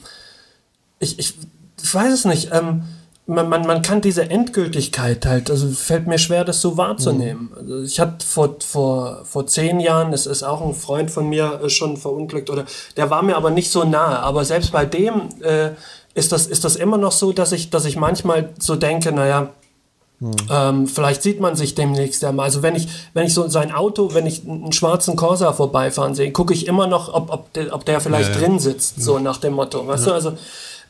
ich, 0.98 1.18
ich, 1.18 1.34
ich 1.82 1.94
weiß 1.94 2.12
es 2.12 2.24
nicht. 2.26 2.50
Ähm, 2.52 2.82
man, 3.27 3.48
man, 3.48 3.66
man 3.66 3.82
kann 3.82 4.01
diese 4.01 4.31
Endgültigkeit 4.31 5.27
halt, 5.27 5.51
also 5.51 5.69
fällt 5.69 6.07
mir 6.07 6.19
schwer, 6.19 6.44
das 6.44 6.61
so 6.61 6.77
wahrzunehmen. 6.77 7.51
Also 7.57 7.82
ich 7.82 7.98
hatte 7.98 8.24
vor, 8.24 8.57
vor, 8.65 9.23
vor 9.24 9.47
zehn 9.47 9.81
Jahren, 9.81 10.12
es 10.12 10.27
ist 10.27 10.44
auch 10.44 10.61
ein 10.61 10.74
Freund 10.74 11.11
von 11.11 11.28
mir 11.28 11.61
äh, 11.62 11.69
schon 11.69 11.97
verunglückt, 11.97 12.51
oder 12.51 12.65
der 12.97 13.11
war 13.11 13.23
mir 13.23 13.36
aber 13.36 13.51
nicht 13.51 13.70
so 13.70 13.82
nahe. 13.82 14.20
Aber 14.20 14.44
selbst 14.44 14.70
bei 14.70 14.85
dem 14.85 15.28
äh, 15.40 15.70
ist, 16.15 16.31
das, 16.31 16.47
ist 16.47 16.65
das 16.65 16.77
immer 16.77 16.98
noch 16.98 17.12
so, 17.12 17.32
dass 17.32 17.51
ich, 17.51 17.70
dass 17.70 17.85
ich 17.85 17.97
manchmal 17.97 18.51
so 18.61 18.77
denke, 18.77 19.11
naja, 19.11 19.51
ähm, 20.51 20.86
vielleicht 20.86 21.23
sieht 21.23 21.40
man 21.40 21.57
sich 21.57 21.74
demnächst 21.74 22.23
ja 22.23 22.32
mal. 22.32 22.44
Also 22.44 22.62
wenn 22.62 22.74
ich, 22.74 22.89
wenn 23.12 23.27
ich 23.27 23.35
so 23.35 23.48
sein 23.48 23.70
Auto, 23.70 24.15
wenn 24.15 24.24
ich 24.24 24.48
einen 24.48 24.73
schwarzen 24.73 25.15
Corsa 25.16 25.53
vorbeifahren 25.53 26.15
sehe, 26.15 26.32
gucke 26.32 26.55
ich 26.55 26.66
immer 26.66 26.86
noch, 26.86 27.12
ob, 27.12 27.31
ob, 27.31 27.53
der, 27.53 27.74
ob 27.74 27.85
der 27.85 28.01
vielleicht 28.01 28.31
Ja, 28.31 28.40
ja. 28.40 28.47
drin 28.47 28.59
sitzt, 28.59 29.03
so 29.03 29.19
nach 29.19 29.36
dem 29.39 29.53
Motto. 29.53 29.86
Weißt 29.86 30.07
du, 30.07 30.12
also 30.12 30.32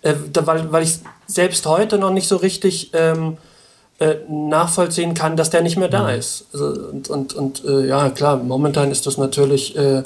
äh, 0.02 0.14
weil, 0.44 0.72
weil 0.72 0.82
ich 0.82 0.98
selbst 1.26 1.66
heute 1.66 1.98
noch 1.98 2.10
nicht 2.10 2.28
so 2.28 2.36
richtig 2.36 2.90
ähm, 2.94 3.36
äh, 3.98 4.16
nachvollziehen 4.28 5.14
kann, 5.14 5.36
dass 5.36 5.50
der 5.50 5.62
nicht 5.62 5.76
mehr 5.76 5.88
da 5.88 6.10
ist. 6.10 6.46
Also, 6.52 6.66
und 6.66 7.08
und, 7.08 7.34
und 7.34 7.64
äh, 7.64 7.86
ja, 7.86 8.10
klar, 8.10 8.36
momentan 8.36 8.90
ist 8.90 9.06
das 9.06 9.16
natürlich 9.16 9.76
äh, 9.76 10.02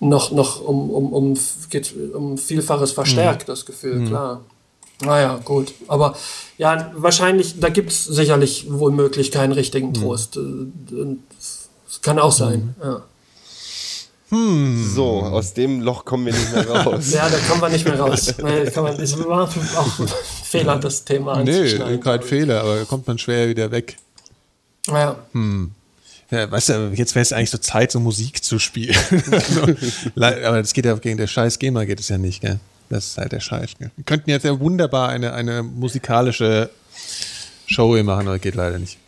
noch, 0.00 0.30
noch 0.32 0.60
um, 0.60 0.90
um, 0.90 1.12
um, 1.12 1.38
geht 1.70 1.94
um 2.14 2.36
Vielfaches 2.36 2.92
verstärkt, 2.92 3.48
das 3.48 3.64
Gefühl, 3.64 4.06
klar. 4.06 4.42
Naja, 5.02 5.40
gut. 5.44 5.74
Aber 5.88 6.14
ja, 6.58 6.90
wahrscheinlich, 6.96 7.60
da 7.60 7.68
gibt 7.68 7.90
es 7.90 8.04
sicherlich 8.04 8.66
womöglich 8.70 9.30
keinen 9.30 9.52
richtigen 9.52 9.92
Trost. 9.92 10.36
Äh, 10.36 10.40
und 10.40 11.22
Das 11.86 12.00
kann 12.02 12.18
auch 12.18 12.32
sein. 12.32 12.74
Ja. 12.82 13.02
So, 14.28 15.22
aus 15.22 15.54
dem 15.54 15.80
Loch 15.82 16.04
kommen 16.04 16.26
wir 16.26 16.32
nicht 16.32 16.52
mehr 16.52 16.68
raus. 16.68 17.12
ja, 17.12 17.28
da 17.28 17.38
kommen 17.48 17.60
wir 17.62 17.68
nicht 17.68 17.84
mehr 17.84 17.98
raus. 17.98 18.34
Nee, 18.42 18.64
kann 18.70 18.82
man, 18.84 18.98
war 18.98 19.42
auch 19.42 19.98
ein 20.00 20.08
Fehler, 20.44 20.78
das 20.78 21.04
Thema 21.04 21.42
Nee, 21.44 21.98
kein 21.98 22.22
Fehler, 22.22 22.60
aber 22.62 22.76
da 22.78 22.84
kommt 22.84 23.06
man 23.06 23.18
schwer 23.18 23.48
wieder 23.48 23.70
weg. 23.70 23.96
Ja. 24.88 25.16
Ja, 26.30 26.50
weißt 26.50 26.68
du, 26.70 26.92
jetzt 26.94 27.14
wäre 27.14 27.22
es 27.22 27.32
eigentlich 27.32 27.50
so 27.50 27.58
Zeit, 27.58 27.92
so 27.92 28.00
Musik 28.00 28.42
zu 28.42 28.58
spielen. 28.58 28.96
Le- 30.16 30.44
aber 30.48 30.60
das 30.60 30.72
geht 30.72 30.86
ja 30.86 30.94
gegen 30.96 31.18
der 31.18 31.28
scheiß 31.28 31.60
GEMA 31.60 31.84
geht 31.84 32.00
es 32.00 32.08
ja 32.08 32.18
nicht, 32.18 32.40
gell? 32.40 32.58
Das 32.88 33.06
ist 33.06 33.18
halt 33.18 33.30
der 33.30 33.38
Scheiß. 33.40 33.70
Gell? 33.78 33.90
Wir 33.96 34.04
könnten 34.04 34.30
jetzt 34.30 34.44
ja 34.44 34.58
wunderbar 34.58 35.08
eine, 35.08 35.32
eine 35.34 35.62
musikalische 35.62 36.70
Show 37.66 37.94
hier 37.94 38.02
machen, 38.04 38.26
aber 38.26 38.40
geht 38.40 38.56
leider 38.56 38.78
nicht. 38.80 38.98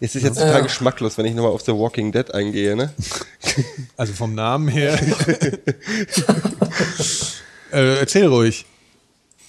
Es 0.00 0.14
ist 0.14 0.22
jetzt 0.22 0.38
total 0.38 0.62
geschmacklos, 0.62 1.18
wenn 1.18 1.26
ich 1.26 1.34
nochmal 1.34 1.52
auf 1.52 1.62
The 1.62 1.72
Walking 1.72 2.12
Dead 2.12 2.32
eingehe, 2.32 2.76
ne? 2.76 2.92
Also 3.96 4.12
vom 4.12 4.34
Namen 4.34 4.68
her. 4.68 4.98
äh, 7.72 7.98
erzähl 7.98 8.26
ruhig. 8.26 8.66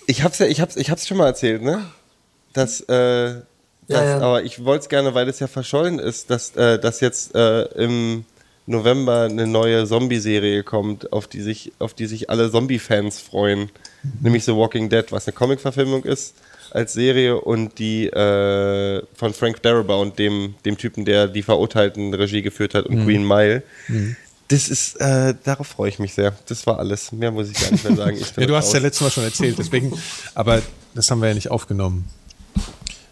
Ich 0.08 0.24
hab's 0.24 0.40
ja, 0.40 0.46
ich 0.46 0.62
hab's, 0.62 0.76
ich 0.76 0.92
hab's 0.92 1.08
schon 1.08 1.18
mal 1.18 1.28
erzählt, 1.28 1.64
ne? 1.64 1.86
Dass, 2.54 2.82
äh, 2.82 2.86
dass 2.86 3.44
ja. 3.88 4.20
aber 4.20 4.44
ich 4.44 4.64
wollte 4.64 4.84
es 4.84 4.90
gerne, 4.90 5.16
weil 5.16 5.28
es 5.28 5.40
ja 5.40 5.48
verschollen 5.48 6.00
ist, 6.00 6.30
dass, 6.30 6.56
äh, 6.56 6.80
dass 6.80 7.00
jetzt 7.00 7.34
äh, 7.36 7.64
im 7.84 8.26
November 8.68 9.24
eine 9.24 9.48
neue 9.48 9.86
Zombie-Serie 9.86 10.64
kommt, 10.64 11.12
auf 11.12 11.28
die 11.28 11.42
sich, 11.42 11.74
auf 11.80 11.94
die 11.94 12.06
sich 12.06 12.30
alle 12.30 12.52
Zombie-Fans 12.52 13.20
freuen. 13.20 13.72
Nämlich 14.22 14.46
The 14.46 14.56
Walking 14.56 14.90
Dead, 14.90 15.12
was 15.12 15.28
eine 15.28 15.34
Comic-Verfilmung 15.34 16.04
ist 16.04 16.36
als 16.76 16.94
Serie 16.94 17.40
und 17.40 17.80
die 17.80 18.08
äh, 18.08 19.02
von 19.16 19.34
Frank 19.34 19.62
Darabont, 19.62 20.20
dem, 20.20 20.56
dem 20.66 20.78
Typen, 20.78 21.06
der 21.06 21.28
die 21.28 21.42
Verurteilten 21.42 22.14
Regie 22.14 22.42
geführt 22.42 22.74
hat 22.76 22.86
und 22.86 23.06
Green 23.06 23.26
Mile. 23.26 23.64
Das 24.50 24.68
ist, 24.68 24.98
äh, 24.98 25.34
darauf 25.44 25.68
freue 25.68 25.90
ich 25.90 26.00
mich 26.00 26.14
sehr. 26.14 26.36
Das 26.48 26.68
war 26.68 26.78
alles. 26.78 27.12
Mehr 27.12 27.32
muss 27.32 27.50
ich 27.50 27.60
gar 27.60 27.72
nicht 27.72 27.84
mehr 27.84 27.96
sagen. 27.96 28.18
Ja, 28.38 28.46
du 28.46 28.56
hast 28.56 28.68
es 28.68 28.74
ja 28.74 28.80
letztes 28.80 29.02
Mal 29.02 29.10
schon 29.10 29.24
erzählt, 29.24 29.58
deswegen, 29.58 29.94
aber 30.36 30.62
das 30.94 31.10
haben 31.10 31.22
wir 31.22 31.30
ja 31.30 31.34
nicht 31.34 31.50
aufgenommen. 31.50 32.06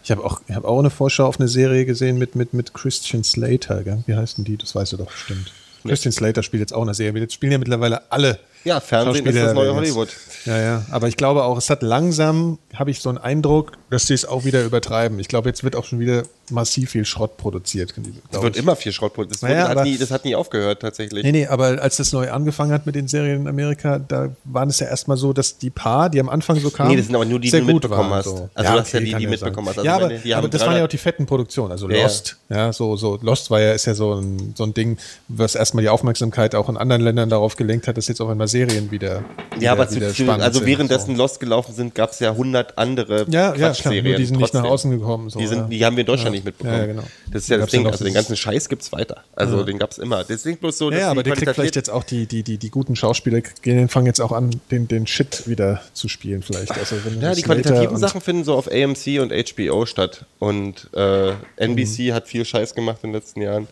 Ich 0.04 0.10
habe 0.10 0.22
auch, 0.22 0.42
ich 0.46 0.54
hab 0.54 0.64
auch 0.64 0.78
eine 0.78 0.90
Vorschau 0.90 1.26
auf 1.26 1.40
eine 1.40 1.48
Serie 1.48 1.86
gesehen 1.86 2.18
mit, 2.18 2.36
mit, 2.36 2.52
mit 2.52 2.74
Christian 2.74 3.24
Slater. 3.24 3.82
Gell? 3.82 4.04
Wie 4.06 4.14
heißt 4.14 4.36
denn 4.36 4.44
die? 4.44 4.58
Das 4.58 4.74
weißt 4.74 4.92
du 4.92 4.96
doch 4.98 5.10
bestimmt. 5.10 5.50
Christian 5.84 6.12
Slater 6.12 6.42
spielt 6.42 6.60
jetzt 6.60 6.74
auch 6.74 6.82
eine 6.82 6.94
Serie. 6.94 7.22
Jetzt 7.22 7.34
spielen 7.34 7.52
ja 7.52 7.58
mittlerweile 7.58 8.12
alle. 8.12 8.38
Ja, 8.64 8.80
Fernsehen 8.80 9.26
ist 9.26 9.36
das 9.36 9.54
neue. 9.54 9.74
Hollywood. 9.74 10.08
Ja, 10.46 10.58
ja. 10.58 10.82
Aber 10.90 11.08
ich 11.08 11.16
glaube 11.16 11.44
auch, 11.44 11.58
es 11.58 11.70
hat 11.70 11.82
langsam, 11.82 12.58
habe 12.74 12.90
ich 12.90 13.00
so 13.00 13.08
einen 13.08 13.18
Eindruck, 13.18 13.72
dass 13.94 14.08
sie 14.08 14.14
es 14.14 14.24
auch 14.24 14.44
wieder 14.44 14.64
übertreiben. 14.64 15.20
Ich 15.20 15.28
glaube, 15.28 15.48
jetzt 15.48 15.62
wird 15.62 15.76
auch 15.76 15.84
schon 15.84 16.00
wieder 16.00 16.24
massiv 16.50 16.90
viel 16.90 17.04
Schrott 17.04 17.36
produziert. 17.36 17.94
Es 18.32 18.42
wird 18.42 18.56
ich. 18.56 18.62
immer 18.62 18.74
viel 18.74 18.92
Schrott 18.92 19.14
produziert. 19.14 19.42
Das, 19.42 19.50
Naja, 19.50 19.68
hat 19.68 19.84
nie, 19.84 19.96
das 19.96 20.10
hat 20.10 20.24
nie 20.24 20.34
aufgehört, 20.34 20.82
tatsächlich. 20.82 21.22
Nee, 21.22 21.30
nee, 21.30 21.46
aber 21.46 21.80
als 21.80 21.96
das 21.96 22.12
neu 22.12 22.30
angefangen 22.30 22.72
hat 22.72 22.86
mit 22.86 22.96
den 22.96 23.06
Serien 23.06 23.42
in 23.42 23.48
Amerika, 23.48 24.00
da 24.00 24.30
waren 24.44 24.68
es 24.68 24.80
ja 24.80 24.88
erstmal 24.88 25.16
so, 25.16 25.32
dass 25.32 25.58
die 25.58 25.70
paar, 25.70 26.10
die 26.10 26.18
am 26.18 26.28
Anfang 26.28 26.58
so 26.58 26.70
kamen, 26.70 26.90
Nee, 26.90 26.96
das 26.96 27.06
sind 27.06 27.14
aber 27.14 27.24
nur 27.24 27.38
die, 27.38 27.50
die 27.50 27.60
du 27.60 27.64
mitbekommen 27.64 28.10
waren, 28.10 28.18
hast. 28.18 28.24
So. 28.24 28.50
Also 28.52 28.72
du 28.72 28.78
hast 28.80 28.92
ja 28.92 29.00
die, 29.00 29.14
die 29.14 29.26
mitbekommen 29.28 29.68
hast. 29.68 29.78
Also 29.78 29.86
ja, 29.86 29.94
aber, 29.94 30.08
die 30.08 30.34
aber 30.34 30.48
das 30.48 30.60
waren 30.62 30.70
ja 30.70 30.74
300 30.78 30.88
auch 30.88 30.90
die 30.90 30.98
fetten 30.98 31.26
Produktionen. 31.26 31.70
Also 31.70 31.88
Ja, 31.88 31.96
ja. 31.96 32.02
Lost, 32.02 32.36
ja, 32.48 32.72
so, 32.72 32.96
so 32.96 33.18
Lost 33.22 33.50
war 33.50 33.60
ja, 33.60 33.72
ist 33.72 33.86
ja 33.86 33.94
so 33.94 34.14
ein, 34.14 34.54
so 34.56 34.64
ein 34.64 34.74
Ding, 34.74 34.98
was 35.28 35.54
erstmal 35.54 35.82
die 35.82 35.88
Aufmerksamkeit 35.88 36.56
auch 36.56 36.68
in 36.68 36.76
anderen 36.76 37.02
Ländern 37.02 37.30
darauf 37.30 37.56
gelenkt 37.56 37.86
hat, 37.86 37.96
dass 37.96 38.08
jetzt 38.08 38.20
auf 38.20 38.28
einmal 38.28 38.48
Serien 38.48 38.90
wieder, 38.90 39.24
wieder 39.52 39.62
Ja, 39.62 39.72
aber 39.72 39.88
zu, 39.88 39.96
wieder 39.96 40.08
zu, 40.08 40.24
spannend 40.24 40.42
also 40.42 40.66
währenddessen 40.66 41.14
so. 41.14 41.22
Lost 41.22 41.38
gelaufen 41.38 41.74
sind, 41.74 41.94
gab 41.94 42.10
es 42.10 42.18
ja 42.18 42.32
100 42.32 42.76
andere 42.76 43.26
Ja, 43.28 43.54
ja, 43.54 43.72
Quatschserien. 43.84 44.04
nur 44.12 44.16
die 44.18 44.24
sind 44.26 44.36
nicht 44.38 44.54
nach 44.54 44.60
trotzdem. 44.62 44.72
außen 44.72 44.90
gekommen. 44.98 45.30
So, 45.30 45.38
die, 45.38 45.46
sind, 45.46 45.58
ja. 45.58 45.64
die 45.68 45.84
haben 45.84 45.96
wir 45.96 46.00
in 46.02 46.06
Deutschland 46.06 46.28
Ja. 46.28 46.30
nicht 46.36 46.44
mitbekommen. 46.44 46.74
Ja, 46.76 46.80
ja, 46.80 46.86
genau. 46.86 47.02
Das 47.32 47.42
ist 47.42 47.48
ja 47.48 47.58
das 47.58 47.72
ja 47.72 47.78
Ding. 47.78 47.86
Also 47.86 48.04
den 48.04 48.14
ganzen 48.14 48.36
Scheiß 48.36 48.68
gibt 48.68 48.82
es 48.82 48.92
weiter. 48.92 49.24
Also 49.36 49.62
den 49.64 49.78
gab 49.78 49.90
es 49.92 49.98
immer. 49.98 50.24
Deswegen 50.24 50.58
bloß 50.58 50.76
so, 50.78 50.90
dass 50.90 51.00
Ja, 51.00 51.10
aber 51.10 51.22
die 51.22 51.30
der 51.30 51.36
kriegt 51.36 51.54
vielleicht 51.54 51.76
jetzt 51.76 51.90
auch 51.90 52.04
die, 52.04 52.26
die, 52.26 52.42
die, 52.42 52.58
die 52.58 52.70
guten 52.70 52.96
Schauspieler, 52.96 53.40
gehen, 53.62 53.88
fangen 53.88 54.06
jetzt 54.06 54.20
auch 54.20 54.32
an, 54.32 54.50
den, 54.70 54.88
den 54.88 55.06
Shit 55.06 55.48
wieder 55.48 55.82
zu 55.92 56.08
spielen, 56.08 56.42
vielleicht. 56.42 56.72
Also, 56.76 56.96
wenn 57.04 57.20
Ja, 57.20 57.34
die 57.34 57.42
qualitativen 57.42 57.96
Sachen 57.96 58.20
finden 58.20 58.44
so 58.44 58.54
auf 58.54 58.68
AMC 58.70 59.20
und 59.20 59.32
HBO 59.32 59.86
statt. 59.86 60.26
Und 60.38 60.90
äh, 60.94 61.32
NBC 61.56 61.98
Mhm. 62.10 62.12
hat 62.14 62.28
viel 62.28 62.44
Scheiß 62.44 62.74
gemacht 62.74 62.98
in 63.02 63.10
den 63.10 63.14
letzten 63.20 63.40
Jahren. 63.42 63.68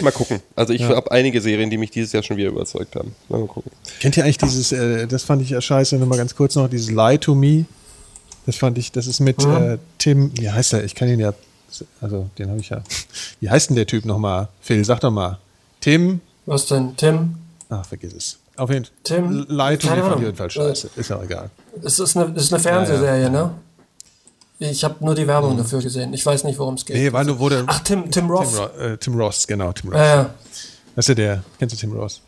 Mal 0.00 0.12
gucken. 0.12 0.40
Also 0.56 0.72
ich 0.72 0.82
habe 0.84 1.10
einige 1.10 1.42
Serien, 1.42 1.68
die 1.68 1.76
mich 1.76 1.90
dieses 1.90 2.12
Jahr 2.12 2.22
schon 2.22 2.38
wieder 2.38 2.48
überzeugt 2.48 2.96
haben. 2.96 3.14
Mal 3.28 3.44
gucken. 3.46 3.70
Kennt 4.00 4.16
ihr 4.16 4.24
eigentlich 4.24 4.38
dieses, 4.38 4.72
äh, 4.72 5.06
das 5.06 5.24
fand 5.24 5.42
ich 5.42 5.50
ja 5.50 5.60
scheiße, 5.60 5.96
nochmal 5.96 6.16
ganz 6.16 6.34
kurz 6.34 6.54
noch, 6.54 6.70
dieses 6.70 6.90
Lie 6.90 7.18
to 7.18 7.34
Me. 7.34 7.66
Das 8.50 8.56
fand 8.56 8.78
ich, 8.78 8.90
das 8.90 9.06
ist 9.06 9.20
mit 9.20 9.44
äh, 9.44 9.78
Tim, 9.98 10.32
wie 10.36 10.50
heißt 10.50 10.72
er? 10.72 10.82
Ich 10.82 10.96
kann 10.96 11.06
ihn 11.06 11.20
ja, 11.20 11.32
also 12.00 12.28
den 12.36 12.50
habe 12.50 12.58
ich 12.58 12.70
ja. 12.70 12.82
Wie 13.38 13.48
heißt 13.48 13.70
denn 13.70 13.76
der 13.76 13.86
Typ 13.86 14.04
nochmal? 14.04 14.48
Phil, 14.60 14.84
sag 14.84 14.98
doch 14.98 15.12
mal. 15.12 15.38
Tim, 15.78 16.20
Was 16.46 16.66
denn? 16.66 16.96
Tim? 16.96 17.36
ach, 17.68 17.86
vergiss 17.86 18.12
es. 18.12 18.38
Auf 18.56 18.68
jeden 18.70 18.86
Fall. 18.86 18.94
Tim? 19.04 19.46
Ich 19.48 19.88
auf 19.88 20.20
jeden 20.20 20.34
Fall 20.34 20.50
scheiße. 20.50 20.90
Ist 20.96 21.10
ja 21.10 21.22
egal. 21.22 21.48
Es 21.80 22.00
ist 22.00 22.16
eine, 22.16 22.34
ist 22.34 22.52
eine 22.52 22.60
Fernsehserie, 22.60 23.30
ne? 23.30 23.52
Ich 24.58 24.82
habe 24.82 24.96
nur 25.04 25.14
die 25.14 25.28
Werbung 25.28 25.56
dafür 25.56 25.80
gesehen. 25.80 26.12
Ich 26.12 26.26
weiß 26.26 26.42
nicht, 26.42 26.58
worum 26.58 26.74
es 26.74 26.84
geht. 26.84 26.96
Nee, 26.96 27.12
war 27.12 27.22
nur, 27.22 27.38
wurde. 27.38 27.62
Ach, 27.68 27.78
Tim, 27.84 28.02
Tim 28.02 28.10
Tim, 28.10 28.30
Roth. 28.32 28.58
Ro 28.58 28.64
äh, 28.80 28.98
Tim 28.98 29.14
Ross, 29.14 29.46
genau, 29.46 29.70
Tim 29.70 29.90
Ross. 29.90 30.00
Ja, 30.00 30.06
ja. 30.06 30.34
Das 30.96 31.04
ist 31.04 31.08
ja 31.10 31.14
der. 31.14 31.44
Kennst 31.60 31.76
du 31.76 31.78
Tim 31.78 31.92
Ross? 31.92 32.20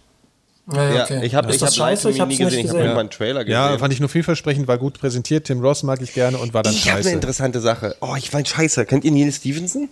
Ja, 0.72 0.84
ja, 0.84 0.94
Ja, 0.94 1.04
okay. 1.04 1.20
ich 1.24 1.34
habe 1.34 1.50
ich 1.50 1.58
das 1.58 1.70
hab 1.70 1.76
scheiße? 1.76 2.10
Ich 2.10 2.18
es 2.18 2.22
nie 2.22 2.26
nicht 2.28 2.38
gesehen. 2.40 2.66
Ich 2.66 2.70
habe 2.72 2.84
mal 2.94 3.00
einen 3.00 3.10
Trailer 3.10 3.44
gesehen. 3.44 3.52
Ja, 3.60 3.78
fand 3.78 3.92
ich 3.92 4.00
nur 4.00 4.08
viel 4.08 4.22
versprechend, 4.22 4.68
war 4.68 4.78
gut 4.78 4.98
präsentiert. 5.00 5.46
Tim 5.46 5.60
Ross 5.60 5.82
mag 5.82 6.00
ich 6.02 6.14
gerne 6.14 6.38
und 6.38 6.54
war 6.54 6.62
dann 6.62 6.72
ich 6.72 6.82
habe 6.84 6.96
eine 6.96 7.02
scheiße. 7.04 7.14
interessante 7.14 7.60
Sache. 7.60 7.96
Oh, 8.00 8.14
ich 8.16 8.30
fand 8.30 8.46
scheiße. 8.48 8.86
Kennt 8.86 9.04
ihr 9.04 9.10
Neil 9.10 9.32
Stevenson? 9.32 9.88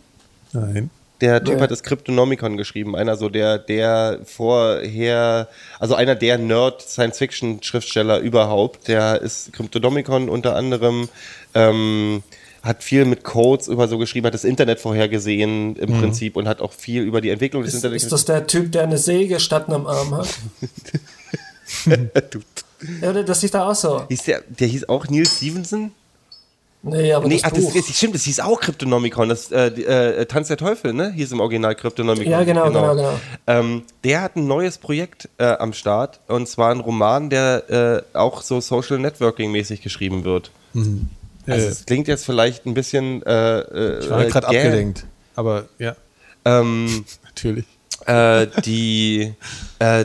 Nein. 0.53 0.91
Der 1.21 1.43
Typ 1.45 1.57
Nee. 1.57 1.61
hat 1.63 1.71
das 1.71 1.83
Cryptonomicon 1.83 2.57
geschrieben. 2.57 2.97
Einer 2.97 3.17
so 3.17 3.29
der, 3.29 3.59
der 3.59 4.21
vorher, 4.25 5.49
also 5.79 5.95
einer 5.95 6.15
der 6.15 6.39
Nerd-Science-Fiction-Schriftsteller 6.39 8.19
überhaupt. 8.21 8.89
Der 8.89 9.21
ist 9.21 9.53
Cryptonomicon 9.53 10.29
unter 10.29 10.57
anderem, 10.57 11.09
ähm, 11.55 12.23
hat 12.62 12.82
viel 12.85 13.05
mit 13.05 13.24
Codes 13.24 13.69
über 13.69 13.89
so 13.89 13.97
geschrieben, 13.99 14.27
hat 14.27 14.35
das 14.35 14.45
Internet 14.45 14.81
vorhergesehen 14.81 15.77
im 15.77 15.99
Prinzip 16.01 16.37
und 16.37 16.47
hat 16.47 16.61
auch 16.61 16.73
viel 16.73 17.03
über 17.03 17.20
die 17.20 17.31
Entwicklung 17.31 17.62
des 17.62 17.70
Ist, 17.73 17.77
Internets 17.85 18.05
ist 18.05 18.12
das 18.12 18.24
der 18.27 18.47
Typ, 18.47 18.73
der 18.73 18.82
eine 18.82 18.99
Säge 18.99 19.41
statt 19.41 19.69
einem 19.69 19.87
Arm 19.87 20.15
hat? 20.15 20.28
Du- 22.31 22.41
Ja, 23.03 23.12
das 23.12 23.41
sieht 23.43 23.53
da 23.53 23.69
auch 23.69 23.74
so. 23.74 24.03
Hieß 24.09 24.23
der, 24.23 24.43
der 24.49 24.66
hieß 24.66 24.89
auch 24.89 25.07
Neil 25.09 25.27
Stevenson? 25.27 25.93
Nee, 26.82 27.12
aber 27.12 27.28
Nee, 27.28 27.35
das 27.43 27.45
ach, 27.45 27.51
Buch. 27.51 27.74
das, 27.74 27.95
stimmt, 27.95 28.15
das 28.15 28.23
hieß 28.23 28.41
auch 28.41 28.59
Cryptonomicon. 28.59 29.28
Das, 29.28 29.53
äh, 29.53 29.66
äh, 29.66 30.24
Tanz 30.24 30.49
der 30.49 30.57
Teufel, 30.57 30.95
ne? 30.95 31.12
Hieß 31.12 31.32
im 31.32 31.41
Original 31.41 31.74
Cryptonomicon. 31.74 32.32
Ja, 32.32 32.43
genau, 32.43 32.69
genau, 32.69 32.95
genau. 32.97 33.20
Ähm, 33.47 33.82
der 34.03 34.23
hat 34.23 34.37
ein 34.37 34.47
neues 34.47 34.78
Projekt 34.78 35.28
äh, 35.37 35.45
am 35.45 35.74
Start 35.74 36.20
und 36.27 36.49
zwar 36.49 36.70
ein 36.70 36.81
Roman, 36.81 37.28
der 37.28 38.05
äh, 38.15 38.16
auch 38.16 38.41
so 38.41 38.62
Social 38.62 38.99
Networking 38.99 39.53
mäßig 39.53 39.82
geschrieben 39.82 40.24
wird. 40.24 40.51
Also 41.52 41.68
es 41.68 41.86
klingt 41.86 42.09
jetzt 42.09 42.24
vielleicht 42.24 42.66
ein 42.66 42.74
bisschen. 42.74 43.22
Äh, 43.24 43.59
äh, 43.60 43.98
ich 44.01 44.10
war 44.10 44.24
gerade 44.27 44.48
gäh. 44.48 44.59
abgelenkt. 44.59 45.06
Aber 45.35 45.66
ja, 45.78 45.97
Ähm, 46.44 47.05
natürlich. 47.24 47.64
äh, 48.06 48.47
die, 48.64 49.35
äh, 49.78 50.05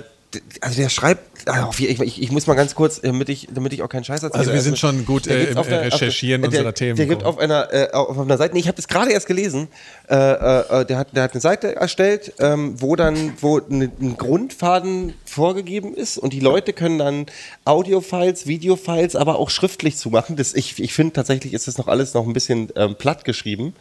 also 0.62 0.82
der 0.82 0.90
schreibt, 0.90 1.48
ah, 1.48 1.70
ich, 1.78 2.00
ich, 2.02 2.22
ich 2.22 2.32
muss 2.32 2.48
mal 2.48 2.54
ganz 2.56 2.76
kurz, 2.76 3.02
damit 3.02 3.30
ich, 3.30 3.48
damit 3.54 3.74
ich 3.74 3.82
auch 3.82 3.90
keinen 3.90 4.04
Scheiß 4.04 4.24
erzähle. 4.24 4.40
Also 4.40 4.54
wir 4.54 4.62
sind 4.62 4.78
schon 4.78 5.06
gut, 5.06 5.26
der 5.26 5.38
äh, 5.40 5.44
im, 5.52 5.58
auf 5.58 5.68
der- 5.68 5.82
äh, 5.82 5.86
Recherchieren 5.86 6.44
auf 6.44 6.50
der, 6.52 6.60
unserer 6.60 6.74
Themen. 6.74 6.98
Der 6.98 7.06
gibt 7.06 7.24
auf 7.24 7.38
einer, 7.38 7.74
äh, 7.74 7.92
auf 7.92 8.18
einer 8.20 8.38
Seite, 8.38 8.54
nee, 8.54 8.60
ich 8.60 8.68
habe 8.68 8.76
das 8.78 8.88
gerade 8.88 9.12
erst 9.12 9.28
gelesen, 9.28 9.68
äh, 10.10 10.16
äh, 10.16 10.86
der, 10.86 10.98
hat, 10.98 11.16
der 11.16 11.24
hat 11.24 11.32
eine 11.34 11.42
Seite 11.42 11.76
erstellt, 11.76 12.34
ähm, 12.40 12.82
wo 12.82 12.96
dann, 12.96 13.34
wo 13.42 13.60
ne- 13.60 13.92
ein 14.02 14.18
Grundfaden 14.18 15.14
vorgegeben 15.26 15.94
ist 15.94 16.18
und 16.18 16.34
die 16.34 16.40
Leute 16.40 16.72
können 16.74 17.00
dann 17.00 17.26
Audiofiles, 17.66 18.48
Videofiles, 18.48 19.16
aber 19.16 19.38
auch 19.40 19.50
schriftlich 19.50 19.98
zumachen. 19.98 20.36
Das, 20.36 20.54
ich 20.54 20.80
ich 20.80 20.94
finde 20.94 21.14
tatsächlich 21.14 21.54
ist 21.54 21.68
das 21.68 21.78
noch 21.78 21.88
alles 21.88 22.14
noch 22.14 22.26
ein 22.26 22.34
bisschen 22.34 22.70
ähm, 22.76 22.96
platt 22.96 23.26
geschrieben. 23.26 23.74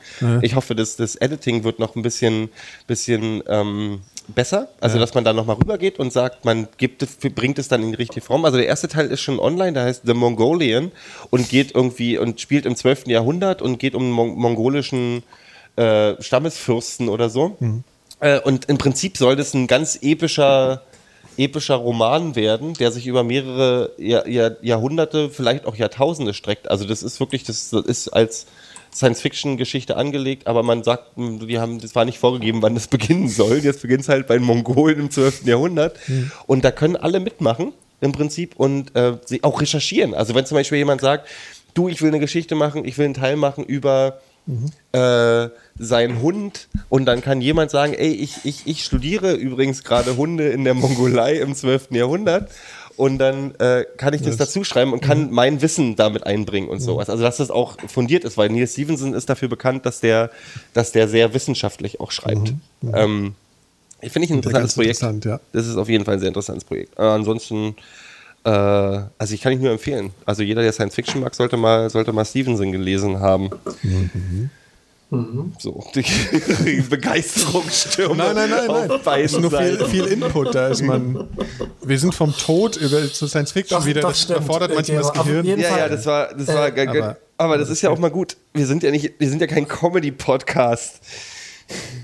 Ich 0.43 0.55
hoffe, 0.57 0.75
dass 0.75 0.97
das 0.97 1.17
Editing 1.17 1.63
wird 1.65 1.79
noch 1.79 1.95
ein 1.97 2.03
bisschen, 2.03 2.49
bisschen 2.87 3.43
ähm, 3.49 4.01
besser. 4.29 4.69
Also, 4.81 4.99
dass 4.99 5.15
man 5.15 5.25
da 5.25 5.33
nochmal 5.33 5.57
rübergeht 5.57 5.99
und 5.99 6.13
sagt, 6.13 6.45
man 6.45 6.69
gibt 6.79 7.03
es, 7.03 7.17
bringt 7.17 7.59
es 7.59 7.69
dann 7.69 7.83
in 7.83 7.91
die 7.91 7.97
richtige 7.97 8.21
Form. 8.21 8.45
Also, 8.45 8.57
der 8.57 8.67
erste 8.67 8.89
Teil 8.89 9.07
ist 9.07 9.21
schon 9.21 9.39
online, 9.39 9.73
der 9.73 9.85
heißt 9.85 10.03
The 10.05 10.15
Mongolian 10.15 10.93
und 11.31 11.49
geht 11.49 11.75
irgendwie 11.75 12.19
und 12.19 12.41
spielt 12.41 12.67
im 12.67 12.77
12. 12.77 13.07
Jahrhundert 13.07 13.63
und 13.63 13.79
geht 13.79 13.95
um 13.95 14.03
einen 14.03 14.13
mon 14.13 14.39
mongolischen 14.39 15.23
äh, 15.77 16.21
Stammesfürsten 16.23 17.09
oder 17.09 17.29
so. 17.29 17.57
Äh, 18.21 18.41
und 18.41 18.67
im 18.67 18.79
Prinzip 18.79 19.17
soll 19.17 19.37
das 19.37 19.55
ein 19.55 19.67
ganz 19.67 19.99
epischer, 20.01 20.83
epischer 21.37 21.75
Roman 21.77 22.37
werden, 22.37 22.75
der 22.75 22.93
sich 22.93 23.07
über 23.07 23.25
mehrere 23.25 23.93
Jahr, 23.99 24.27
Jahrhunderte, 24.63 25.31
vielleicht 25.31 25.67
auch 25.67 25.77
Jahrtausende 25.77 26.35
streckt. 26.35 26.71
Also 26.71 26.87
das 26.87 27.03
ist 27.03 27.21
wirklich, 27.21 27.45
das 27.45 27.73
ist 27.73 28.09
als 28.09 28.47
Science-Fiction-Geschichte 28.95 29.97
angelegt, 29.97 30.47
aber 30.47 30.63
man 30.63 30.85
sagt, 30.85 31.13
die 31.17 31.59
haben, 31.59 31.81
das 31.81 31.95
war 31.95 32.05
nicht 32.05 32.19
vorgegeben, 32.19 32.63
wann 32.63 32.75
das 32.75 32.89
beginnen 32.89 33.29
soll. 33.29 33.59
Jetzt 33.59 33.83
beginnt 33.83 34.03
es 34.03 34.09
halt 34.09 34.27
bei 34.27 34.39
den 34.39 34.45
Mongolen 34.45 34.99
im 34.99 35.11
12. 35.11 35.47
Jahrhundert. 35.47 35.99
Und 36.47 36.65
da 36.65 36.71
können 36.71 36.97
alle 36.97 37.21
mitmachen 37.21 37.73
im 38.01 38.13
Prinzip 38.13 38.57
und 38.57 38.95
äh, 38.95 39.19
sie 39.25 39.43
auch 39.43 39.61
recherchieren. 39.61 40.15
Also 40.15 40.35
wenn 40.35 40.47
zum 40.47 40.57
Beispiel 40.57 40.79
jemand 40.79 41.01
sagt, 41.01 41.29
du, 41.75 41.89
ich 41.89 42.01
will 42.03 42.09
eine 42.09 42.21
Geschichte 42.21 42.55
machen, 42.55 42.85
ich 42.85 42.99
will 42.99 43.07
einen 43.07 43.15
Teil 43.15 43.37
machen 43.37 43.65
über 43.65 44.21
äh, 44.93 45.49
seinen 45.79 46.21
Hund 46.21 46.69
und 46.91 47.07
dann 47.07 47.23
kann 47.23 47.41
jemand 47.41 47.71
sagen, 47.71 47.95
ey, 47.95 48.13
ich, 48.13 48.45
ich, 48.45 48.67
ich 48.67 48.85
studiere 48.85 49.33
übrigens 49.33 49.83
gerade 49.85 50.17
Hunde 50.17 50.49
in 50.49 50.65
der 50.65 50.75
Mongolei 50.75 51.39
im 51.39 51.55
12. 51.55 51.93
Jahrhundert 51.93 52.51
und 52.97 53.19
dann 53.19 53.55
äh, 53.57 53.85
kann 53.97 54.15
ich 54.15 54.23
das, 54.23 54.37
dazu 54.37 54.65
schreiben 54.65 54.93
und 54.93 55.01
kann 55.01 55.31
mein 55.31 55.63
Wissen 55.63 55.97
damit 55.97 56.25
einbringen 56.27 56.69
und 56.69 56.81
sowas. 56.81 57.11
Also 57.11 57.23
dass 57.23 57.39
das 57.39 57.51
auch 57.51 57.77
fundiert 57.89 58.25
ist, 58.25 58.37
weil 58.37 58.49
Neil 58.51 58.67
Stevenson 58.67 59.15
ist 59.15 59.29
dafür 59.29 59.49
bekannt, 59.49 59.85
dass 59.87 60.01
der, 60.01 60.31
dass 60.73 60.93
der 60.93 61.09
sehr 61.09 61.35
wissenschaftlich 61.35 62.01
auch 62.01 62.13
schreibt. 62.13 62.55
Ähm, 62.93 63.35
Finde 64.01 64.27
ich 64.27 64.31
ein 64.31 64.37
interessantes 64.37 64.75
Projekt. 64.75 64.97
interessant, 64.97 65.25
ja. 65.25 65.41
Das 65.53 65.67
ist 65.67 65.77
auf 65.77 65.89
jeden 65.89 66.05
Fall 66.05 66.15
ein 66.15 66.21
sehr 66.21 66.29
interessantes 66.29 66.65
Projekt. 66.65 66.99
Äh, 66.99 67.03
ansonsten, 67.03 67.75
äh, 68.45 68.51
also 68.51 69.35
ich 69.35 69.41
kann 69.41 69.53
ich 69.53 69.61
nur 69.61 69.73
empfehlen. 69.73 70.11
Also 70.27 70.43
jeder, 70.43 70.63
der 70.63 70.73
Science 70.73 70.95
Fiction 70.95 71.23
mag, 71.23 71.35
sollte 71.35 71.57
mal, 71.57 71.89
sollte 71.91 72.13
mal 72.13 72.25
Stevenson 72.25 72.71
gelesen 72.73 73.21
haben. 73.21 73.51
So, 75.59 75.85
die 75.95 76.03
Begeisterungsstürme. 76.91 78.17
Nein, 78.17 78.35
nein, 78.35 78.51
nein, 78.51 78.67
nein. 78.89 79.01
Beiden 79.05 79.25
Es 79.27 79.33
ist 79.33 79.41
nur 79.41 79.51
viel, 79.51 79.85
viel 79.87 80.05
Input. 80.07 80.55
Da 80.55 80.69
ist 80.69 80.83
man. 80.83 81.29
Wir 81.85 81.99
sind 81.99 82.15
vom 82.15 82.37
Tod 82.37 82.77
über 82.77 83.13
zu 83.13 83.29
Science 83.29 83.53
Fiction 83.53 83.79
Doch, 83.79 83.87
wieder. 83.87 84.01
doch, 84.01 84.09
das 84.09 84.23
stimmt. 84.23 84.41
erfordert 84.41 84.75
manchmal 84.75 84.99
das 84.99 85.13
Gehirn. 85.13 85.47
Ja, 85.47 85.57
Fall. 85.69 85.79
ja, 85.79 85.89
das 85.89 86.07
war, 86.07 86.35
das 86.35 86.49
war, 86.49 86.77
Äh, 86.77 86.87
aber- 86.89 87.17
aber, 87.37 87.59
das 87.59 87.69
ist 87.71 87.83
ja 87.83 87.91
auch 87.91 87.99
mal 87.99 88.11
gut. 88.11 88.37
Wir 88.55 88.67
sind 88.67 88.83
ja 88.83 88.91
nicht, 88.91 89.15
wir 89.19 89.29
sind 89.29 89.41
ja 89.41 89.47
kein 89.47 89.69
Comedy-Podcast. 89.69 91.01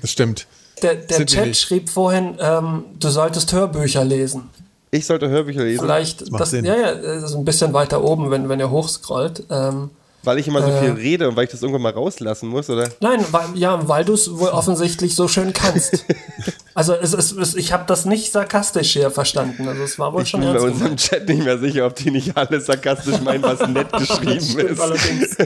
Das 0.02 0.10
stimmt. 0.12 0.46
Der, 0.82 0.94
der 0.94 1.26
Chat 1.26 1.46
nicht. 1.48 1.60
schrieb 1.60 1.88
vorhin, 1.90 2.36
ähm, 2.40 2.84
du 2.98 3.08
solltest 3.10 3.52
Hörbücher 3.52 4.04
lesen. 4.04 4.50
Ich 4.92 5.06
sollte 5.06 5.28
Hörbücher 5.28 5.62
lesen. 5.64 5.80
Vielleicht, 5.82 6.30
macht 6.30 6.40
das, 6.42 6.50
Sinn. 6.50 6.64
ja, 6.64 6.76
ja, 6.76 6.94
das 6.94 7.24
ist 7.30 7.34
ein 7.36 7.44
bisschen 7.44 7.72
weiter 7.72 8.02
oben, 8.02 8.30
wenn, 8.30 8.48
wenn 8.48 8.58
ihr 8.60 8.70
hochscrollt. 8.70 9.44
Ähm, 9.50 9.90
Weil 10.22 10.38
ich 10.38 10.46
immer 10.48 10.62
so 10.62 10.70
viel 10.80 10.90
rede 10.90 11.28
und 11.28 11.36
weil 11.36 11.44
ich 11.44 11.50
das 11.50 11.62
irgendwann 11.62 11.82
mal 11.82 11.92
rauslassen 11.92 12.48
muss, 12.48 12.68
oder? 12.68 12.90
Nein, 13.00 13.24
weil, 13.30 13.44
ja, 13.54 13.88
weil 13.88 14.04
du 14.04 14.12
es 14.12 14.30
wohl 14.38 14.48
offensichtlich 14.52 15.14
so 15.14 15.28
schön 15.28 15.54
kannst. 15.54 16.04
also 16.74 16.92
es, 16.92 17.14
es, 17.14 17.32
es, 17.32 17.54
ich 17.54 17.72
habe 17.72 17.84
das 17.86 18.04
nicht 18.04 18.30
sarkastisch 18.30 18.92
hier 18.92 19.10
verstanden. 19.10 19.66
Also 19.66 19.82
es 19.82 19.98
war 19.98 20.12
wohl 20.12 20.22
Ich 20.22 20.28
schon 20.28 20.40
bin 20.40 20.52
bei 20.52 20.60
unserem. 20.60 20.96
Chat 20.96 21.26
nicht 21.26 21.42
mehr 21.42 21.58
sicher, 21.58 21.86
ob 21.86 21.96
die 21.96 22.10
nicht 22.10 22.36
alle 22.36 22.60
sarkastisch 22.60 23.20
meinen, 23.22 23.42
was 23.42 23.66
nett 23.66 23.90
geschrieben 23.98 24.58
ist. 24.58 24.80
allerdings. 24.80 25.36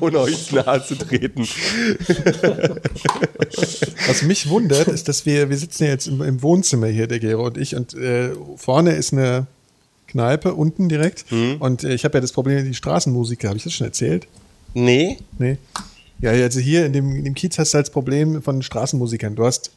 Ohne 0.00 0.18
euch 0.20 0.50
nahe 0.50 0.84
zu 0.84 0.96
treten. 0.96 1.46
Was 4.08 4.22
mich 4.22 4.48
wundert, 4.48 4.88
ist, 4.88 5.06
dass 5.06 5.24
wir, 5.24 5.48
wir 5.50 5.56
sitzen 5.56 5.84
ja 5.84 5.90
jetzt 5.90 6.08
im, 6.08 6.20
im 6.22 6.42
Wohnzimmer 6.42 6.88
hier, 6.88 7.06
der 7.06 7.20
Gero 7.20 7.46
und 7.46 7.58
ich, 7.58 7.76
und 7.76 7.94
äh, 7.94 8.30
vorne 8.56 8.96
ist 8.96 9.12
eine 9.12 9.46
Kneipe, 10.16 10.54
unten 10.54 10.88
direkt. 10.88 11.30
Mhm. 11.30 11.56
Und 11.58 11.84
äh, 11.84 11.94
ich 11.94 12.04
habe 12.04 12.16
ja 12.16 12.20
das 12.20 12.32
Problem, 12.32 12.64
die 12.64 12.74
Straßenmusiker, 12.74 13.48
habe 13.48 13.58
ich 13.58 13.64
das 13.64 13.74
schon 13.74 13.86
erzählt? 13.86 14.26
Nee? 14.72 15.18
Nee. 15.38 15.58
Ja, 16.20 16.30
also 16.30 16.60
hier 16.60 16.86
in 16.86 16.92
dem, 16.92 17.14
in 17.14 17.24
dem 17.24 17.34
Kiez 17.34 17.58
hast 17.58 17.72
du 17.72 17.76
halt 17.76 17.86
das 17.86 17.92
Problem 17.92 18.42
von 18.42 18.62
Straßenmusikern. 18.62 19.34
Du 19.34 19.44
hast 19.44 19.70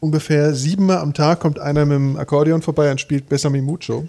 ungefähr 0.00 0.54
siebenmal 0.54 0.98
am 0.98 1.14
Tag 1.14 1.40
kommt 1.40 1.58
einer 1.58 1.86
mit 1.86 1.96
dem 1.96 2.16
Akkordeon 2.18 2.60
vorbei 2.60 2.90
und 2.90 3.00
spielt 3.00 3.28
Besser 3.28 3.48
Mi 3.50 3.62
Mucho. 3.62 4.06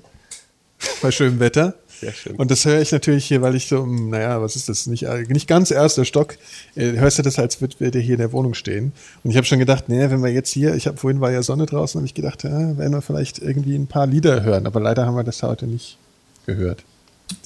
Bei 1.01 1.11
schönem 1.11 1.39
Wetter. 1.39 1.76
Sehr 2.00 2.14
schön. 2.14 2.36
Und 2.36 2.50
das 2.50 2.64
höre 2.66 2.82
ich 2.82 2.92
natürlich 2.92 3.26
hier, 3.26 3.42
weil 3.42 3.56
ich 3.56 3.68
so, 3.68 3.82
um, 3.82 4.10
naja, 4.10 4.42
was 4.42 4.56
ist 4.56 4.70
das? 4.70 4.88
Nicht, 4.88 5.04
äh, 5.04 5.24
nicht 5.28 5.48
ganz 5.48 5.70
erster 5.70 6.06
Stock. 6.06 6.38
Äh, 6.76 6.94
hörst 6.94 7.20
du 7.20 7.24
das, 7.24 7.38
als 7.40 7.60
würde 7.60 7.76
wir 7.80 8.02
hier 8.02 8.14
in 8.14 8.20
der 8.20 8.32
Wohnung 8.32 8.54
stehen. 8.54 8.94
Und 9.24 9.32
ich 9.32 9.38
habe 9.38 9.46
schon 9.46 9.60
gedacht, 9.60 9.90
nee, 9.90 10.10
wenn 10.10 10.24
wir 10.24 10.32
jetzt 10.32 10.52
hier, 10.52 10.76
ich 10.76 10.88
habe 10.88 10.98
vorhin 10.98 11.20
war 11.20 11.32
ja 11.32 11.44
Sonne 11.44 11.66
draußen, 11.66 12.00
habe 12.00 12.06
ich 12.06 12.14
gedacht, 12.14 12.44
ja, 12.44 12.78
werden 12.78 12.94
wir 12.94 13.02
vielleicht 13.02 13.40
irgendwie 13.40 13.76
ein 13.76 13.88
paar 13.88 14.08
Lieder 14.08 14.44
hören. 14.44 14.66
Aber 14.66 14.80
leider 14.80 15.06
haben 15.06 15.16
wir 15.16 15.24
das 15.24 15.44
heute 15.44 15.68
nicht 15.68 15.98
gehört. 16.46 16.84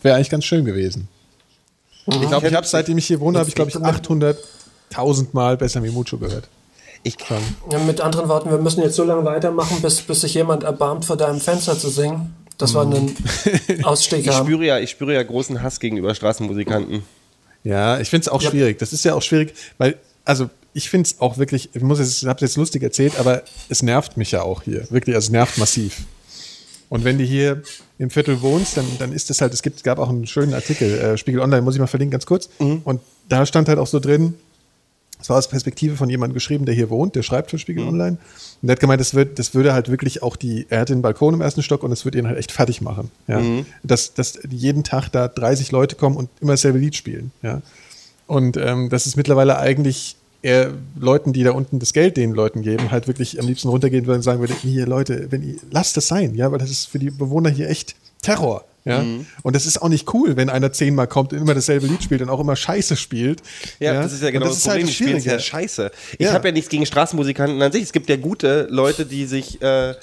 Wäre 0.01 0.15
eigentlich 0.15 0.29
ganz 0.29 0.45
schön 0.45 0.65
gewesen. 0.65 1.07
Ich 2.05 2.21
glaube, 2.21 2.47
ich 2.47 2.53
habe 2.53 2.67
seitdem 2.67 2.97
ich 2.97 3.07
hier 3.07 3.19
wohne, 3.19 3.39
habe 3.39 3.49
ich 3.49 3.55
glaube 3.55 3.71
ich 3.71 3.77
800.000 3.77 5.27
Mal 5.31 5.57
Besser 5.57 5.81
Mi 5.81 5.89
Mucho 5.89 6.17
gehört. 6.17 6.49
Ich 7.03 7.17
Schon. 7.25 7.37
Ja, 7.69 7.79
mit 7.79 7.99
anderen 7.99 8.29
Worten, 8.29 8.49
wir 8.49 8.59
müssen 8.59 8.81
jetzt 8.81 8.95
so 8.95 9.03
lange 9.03 9.25
weitermachen, 9.25 9.81
bis, 9.81 10.01
bis 10.01 10.21
sich 10.21 10.35
jemand 10.35 10.63
erbarmt, 10.63 11.03
vor 11.03 11.17
deinem 11.17 11.41
Fenster 11.41 11.77
zu 11.77 11.89
singen. 11.89 12.33
Das 12.63 12.73
war 12.73 12.85
ein 12.85 13.15
Ich 13.67 13.85
Aussteger. 13.85 14.33
spüre 14.33 14.65
ja, 14.65 14.79
ich 14.79 14.89
spüre 14.91 15.13
ja 15.13 15.21
großen 15.23 15.61
Hass 15.61 15.79
gegenüber 15.79 16.15
Straßenmusikanten. 16.15 17.03
Ja, 17.63 17.99
ich 17.99 18.09
finde 18.09 18.21
es 18.23 18.29
auch 18.29 18.41
Ja. 18.41 18.49
schwierig. 18.49 18.79
Das 18.79 18.93
ist 18.93 19.05
ja 19.05 19.13
auch 19.13 19.21
schwierig, 19.21 19.53
weil, 19.77 19.97
also 20.25 20.49
ich 20.73 20.89
finde 20.89 21.07
es 21.07 21.19
auch 21.21 21.37
wirklich, 21.37 21.69
ich 21.73 21.81
muss 21.81 21.99
jetzt, 21.99 22.23
ich 22.23 22.27
habe 22.27 22.41
jetzt 22.41 22.57
lustig 22.57 22.81
erzählt, 22.83 23.19
aber 23.19 23.43
es 23.69 23.83
nervt 23.83 24.17
mich 24.17 24.31
ja 24.31 24.41
auch 24.41 24.63
hier. 24.63 24.87
Wirklich, 24.89 25.15
also 25.15 25.27
es 25.27 25.31
nervt 25.31 25.57
massiv. 25.57 25.99
Und 26.89 27.03
wenn 27.03 27.17
du 27.17 27.23
hier 27.23 27.61
im 27.99 28.09
Viertel 28.09 28.41
wohnst, 28.41 28.77
dann, 28.77 28.85
dann 28.99 29.13
ist 29.13 29.29
es 29.29 29.41
halt, 29.41 29.53
es 29.53 29.61
gibt, 29.61 29.77
es 29.77 29.83
gab 29.83 29.99
auch 29.99 30.09
einen 30.09 30.25
schönen 30.27 30.53
Artikel, 30.53 30.93
äh, 30.99 31.17
Spiegel 31.17 31.41
Online, 31.41 31.61
muss 31.61 31.75
ich 31.75 31.79
mal 31.79 31.87
verlinken, 31.87 32.11
ganz 32.11 32.25
kurz. 32.25 32.49
Und 32.59 33.01
da 33.29 33.45
stand 33.45 33.67
halt 33.69 33.79
auch 33.79 33.87
so 33.87 33.99
drin, 33.99 34.35
es 35.23 35.29
war 35.29 35.37
aus 35.37 35.47
Perspektive 35.47 35.95
von 35.95 36.09
jemandem 36.09 36.33
geschrieben, 36.33 36.65
der 36.65 36.75
hier 36.75 36.89
wohnt, 36.89 37.15
der 37.15 37.23
schreibt 37.23 37.49
für 37.49 37.57
Spiegel 37.57 37.87
Online. 37.87 38.17
Und 38.61 38.67
der 38.67 38.73
hat 38.73 38.81
gemeint, 38.81 38.99
das, 38.99 39.13
wird, 39.13 39.39
das 39.39 39.53
würde 39.55 39.71
halt 39.71 39.87
wirklich 39.87 40.21
auch 40.21 40.35
die, 40.35 40.65
er 40.67 40.81
hat 40.81 40.89
den 40.89 41.01
Balkon 41.01 41.33
im 41.33 41.39
ersten 41.39 41.63
Stock 41.63 41.81
und 41.81 41.91
das 41.91 42.03
würde 42.03 42.19
ihn 42.19 42.27
halt 42.27 42.37
echt 42.37 42.51
fertig 42.51 42.81
machen. 42.81 43.09
Ja? 43.27 43.41
Dass, 43.83 44.13
dass 44.13 44.37
jeden 44.49 44.83
Tag 44.83 45.07
da 45.07 45.29
30 45.29 45.71
Leute 45.71 45.95
kommen 45.95 46.17
und 46.17 46.29
immer 46.41 46.51
dasselbe 46.51 46.77
Lied 46.77 46.97
spielen. 46.97 47.31
Ja? 47.41 47.61
Und 48.27 48.57
ähm, 48.57 48.89
das 48.89 49.07
ist 49.07 49.15
mittlerweile 49.15 49.57
eigentlich 49.59 50.17
eher 50.41 50.73
Leuten, 50.99 51.31
die 51.31 51.43
da 51.43 51.51
unten 51.51 51.79
das 51.79 51.93
Geld 51.93 52.17
den 52.17 52.33
Leuten 52.33 52.61
geben, 52.61 52.91
halt 52.91 53.07
wirklich 53.07 53.39
am 53.39 53.47
liebsten 53.47 53.69
runtergehen 53.69 54.05
würden 54.05 54.17
und 54.17 54.23
sagen 54.23 54.41
würde, 54.41 54.53
hier 54.53 54.85
Leute, 54.85 55.27
wenn 55.29 55.41
ihr, 55.41 55.55
lasst 55.71 55.95
das 55.95 56.09
sein, 56.09 56.35
ja, 56.35 56.51
weil 56.51 56.59
das 56.59 56.69
ist 56.69 56.87
für 56.87 56.99
die 56.99 57.11
Bewohner 57.11 57.49
hier 57.49 57.69
echt 57.69 57.95
Terror. 58.21 58.65
Ja? 58.85 59.03
Und 59.43 59.55
das 59.55 59.65
ist 59.65 59.81
auch 59.81 59.87
nicht 59.89 60.13
cool, 60.13 60.35
wenn 60.35 60.49
einer 60.49 60.73
zehnmal 60.73 61.07
kommt 61.07 61.31
und 61.31 61.39
immer 61.39 61.53
dasselbe 61.53 61.87
Lied 61.87 62.03
spielt 62.03 62.21
und 62.21 62.29
auch 62.29 62.39
immer 62.41 62.55
Scheiße 62.55 62.97
spielt. 62.97 63.41
Ja, 63.79 63.93
das 63.93 64.11
ist 64.13 64.23
ja 64.23 64.29
genau 64.31 64.45
Und 64.45 64.51
das, 64.51 64.57
ist 64.59 64.67
halt 64.67 64.79
Problem. 64.79 64.87
Die 64.87 64.93
spielen 64.93 65.09
Schwierige. 65.21 65.29
ja 65.31 65.39
scheiße. 65.39 65.91
Ich 66.17 66.25
Ja. 66.25 66.33
habe 66.33 66.49
ja 66.49 66.51
nichts 66.53 66.69
gegen 66.69 66.85
Straßenmusikanten 66.85 67.61
an 67.61 67.71
sich. 67.71 67.83
Es 67.83 67.93
gibt 67.93 68.09
ja 68.09 68.17
gute 68.17 68.67
Leute, 68.69 69.05
die 69.05 69.25
sich, 69.25 69.61
äh, 69.61 69.93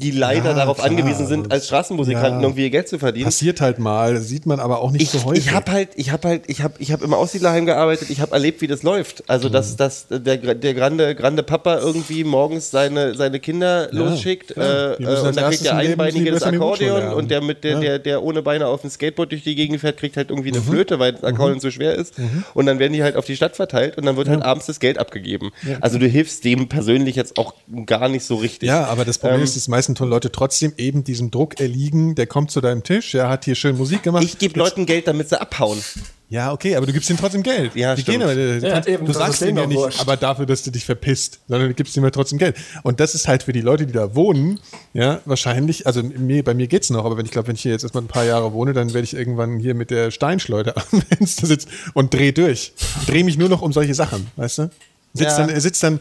die 0.00 0.10
leider 0.10 0.50
Ja, 0.50 0.54
darauf 0.56 0.78
klar. 0.78 0.88
angewiesen 0.88 1.26
sind, 1.26 1.52
als 1.52 1.66
Straßenmusikanten 1.66 2.40
Ja. 2.40 2.42
irgendwie 2.42 2.62
ihr 2.62 2.70
Geld 2.70 2.88
zu 2.88 2.98
verdienen. 2.98 3.26
Passiert 3.26 3.60
halt 3.60 3.78
mal, 3.78 4.16
sieht 4.18 4.46
man 4.46 4.58
aber 4.60 4.80
auch 4.80 4.90
nicht 4.90 5.02
Ich, 5.02 5.10
so 5.10 5.24
häufig. 5.24 5.46
ich 5.46 5.52
habe 5.52 5.70
halt, 5.70 5.90
ich 5.96 6.10
habe 6.10 6.26
halt, 6.28 6.42
ich 6.46 6.62
habe, 6.62 6.74
ich 6.78 6.92
habe 6.92 7.04
im 7.04 7.14
Aussiedlerheim 7.14 7.66
gearbeitet. 7.66 8.10
Ich 8.10 8.20
habe 8.20 8.32
erlebt, 8.32 8.60
wie 8.62 8.66
das 8.66 8.82
läuft. 8.82 9.24
Also 9.28 9.48
Mhm. 9.48 9.52
dass, 9.52 9.76
dass 9.76 10.06
der, 10.08 10.36
der 10.38 10.74
grande, 10.74 11.14
grande 11.14 11.42
Papa 11.42 11.78
irgendwie 11.78 12.24
morgens 12.24 12.70
seine, 12.70 13.14
seine 13.14 13.40
Kinder 13.40 13.88
losschickt 13.92 14.54
klar. 14.54 14.98
äh, 14.98 15.02
äh, 15.02 15.06
und 15.26 15.36
dann 15.36 15.50
kriegt 15.50 15.64
der 15.64 15.80
dem 15.80 15.98
Mucho 15.98 16.44
Akkordeon 16.46 17.12
und 17.14 17.30
der 17.30 17.40
mit 17.42 17.64
der, 17.64 17.70
Ja. 17.72 17.76
Mhm. 17.76 17.80
der, 17.82 17.98
der 17.98 18.22
ohne 18.22 18.42
Beine 18.42 18.66
auf 18.66 18.80
dem 18.80 18.90
Skateboard 18.90 19.32
durch 19.32 19.42
die 19.44 19.54
Gegend 19.54 19.80
fährt, 19.80 19.96
kriegt 19.98 20.16
halt 20.16 20.30
irgendwie 20.30 20.50
eine 20.52 20.60
Flöte, 20.62 20.98
weil 20.98 21.12
das 21.12 21.24
Akkordeon 21.24 21.60
zu 21.60 21.70
schwer 21.70 21.94
ist. 21.94 22.14
Und 22.54 22.66
dann 22.66 22.78
werden 22.78 22.92
die 22.92 23.02
halt 23.02 23.16
auf 23.16 23.24
die 23.26 23.36
Stadt 23.36 23.56
verteilt 23.56 23.98
und 23.98 24.06
dann 24.06 24.16
wird 24.16 24.28
halt 24.28 24.42
abends 24.42 24.66
das 24.66 24.80
Geld 24.80 24.98
abgegeben. 24.98 25.50
Also 25.80 25.98
du 25.98 26.06
hilfst 26.06 26.44
dem 26.44 26.68
persönlich 26.68 27.16
jetzt 27.16 27.38
auch 27.38 27.54
gar 27.86 28.08
nicht 28.08 28.24
so 28.24 28.36
richtig. 28.36 28.68
Ja, 28.68 28.84
aber 28.86 29.04
das 29.04 29.18
Problem 29.18 29.38
Ähm, 29.40 29.44
ist, 29.44 29.56
dass 29.56 29.68
die 29.94 30.02
meisten 30.02 30.10
Leute 30.10 30.32
trotzdem 30.32 30.72
eben 30.76 31.04
diesem 31.04 31.30
Druck 31.30 31.60
erliegen, 31.60 32.14
der 32.14 32.26
kommt 32.26 32.50
zu 32.50 32.60
deinem 32.60 32.82
Tisch, 32.82 33.14
ja, 33.14 33.28
hat 33.28 33.44
hier 33.44 33.54
schön 33.54 33.76
Musik 33.76 34.02
gemacht. 34.02 34.24
Ich 34.24 34.38
gebe 34.38 34.58
Leuten 34.58 34.86
Geld, 34.86 35.06
damit 35.06 35.28
sie 35.28 35.40
abhauen. 35.40 35.78
Ja, 36.28 36.52
okay, 36.52 36.76
aber 36.76 36.86
du 36.86 36.92
gibst 36.92 37.10
ihnen 37.10 37.18
trotzdem 37.18 37.42
Geld. 37.42 37.74
Ja, 37.74 37.96
die 37.96 38.02
stimmt. 38.02 38.18
gehen 38.18 38.22
aber, 38.22 38.34
du, 38.36 38.58
Ja, 38.58 38.70
kannst, 38.74 38.88
eben, 38.88 39.04
du 39.04 39.12
sagst 39.12 39.42
ihnen 39.42 39.56
ja 39.56 39.66
nicht, 39.66 39.76
wurscht. 39.78 40.00
aber 40.00 40.16
dafür, 40.16 40.46
dass 40.46 40.62
du 40.62 40.70
dich 40.70 40.84
verpisst, 40.84 41.40
sondern 41.48 41.68
du 41.68 41.74
gibst 41.74 41.96
ihnen 41.96 42.04
ja 42.04 42.10
trotzdem 42.10 42.38
Geld. 42.38 42.56
Und 42.84 43.00
das 43.00 43.16
ist 43.16 43.26
halt 43.26 43.42
für 43.42 43.52
die 43.52 43.62
Leute, 43.62 43.84
die 43.84 43.92
da 43.92 44.14
wohnen, 44.14 44.60
ja, 44.92 45.20
wahrscheinlich, 45.24 45.88
also 45.88 46.02
mir, 46.04 46.44
bei 46.44 46.54
mir 46.54 46.68
geht's 46.68 46.88
noch, 46.90 47.04
aber 47.04 47.16
wenn 47.16 47.24
ich 47.26 47.32
glaube, 47.32 47.48
wenn 47.48 47.56
ich 47.56 47.62
hier 47.62 47.72
jetzt 47.72 47.82
erstmal 47.82 48.04
ein 48.04 48.08
paar 48.08 48.24
Jahre 48.24 48.52
wohne, 48.52 48.72
dann 48.74 48.94
werde 48.94 49.04
ich 49.04 49.14
irgendwann 49.14 49.58
hier 49.58 49.74
mit 49.74 49.90
der 49.90 50.12
Steinschleuder 50.12 50.74
am 50.92 51.02
Fenster 51.02 51.48
sitzen 51.48 51.68
und 51.94 52.14
dreh 52.14 52.30
durch. 52.30 52.74
Dreh 53.08 53.24
mich 53.24 53.36
nur 53.36 53.48
noch 53.48 53.62
um 53.62 53.72
solche 53.72 53.94
Sachen, 53.94 54.28
weißt 54.36 54.58
du? 54.58 54.70
Sitzt 55.12 55.36
Ja. 55.38 55.46
dann, 55.48 55.60
sitzt 55.60 55.82
dann, 55.82 55.98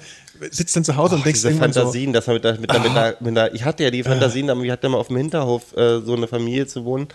sitzt 0.52 0.76
dann 0.76 0.84
zu 0.84 0.95
Hause 0.95 1.16
und 1.16 1.26
denkst 1.26 1.40
diese 1.40 1.49
irgendwann 1.49 1.74
Fantasien, 1.74 2.14
dass 2.14 2.28
man 2.28 2.36
mit 2.36 2.44
der, 2.44 2.60
mit 2.60 2.72
der, 2.72 2.80
mit 2.80 2.95
der, 2.95 3.18
mit 3.20 3.36
der, 3.36 3.53
ich 3.53 3.64
hatte 3.64 3.84
ja 3.84 3.91
die 3.91 4.03
Fantasien, 4.03 4.49
aber 4.49 4.61
ich 4.61 4.72
hatte 4.72 4.90
mal 4.90 4.98
auf 4.98 5.07
dem 5.07 5.18
Hinterhof 5.18 5.76
äh, 5.76 6.02
so 6.02 6.16
eine 6.16 6.28
Familie 6.28 6.68
zu 6.68 6.86
wohnen, 6.86 7.07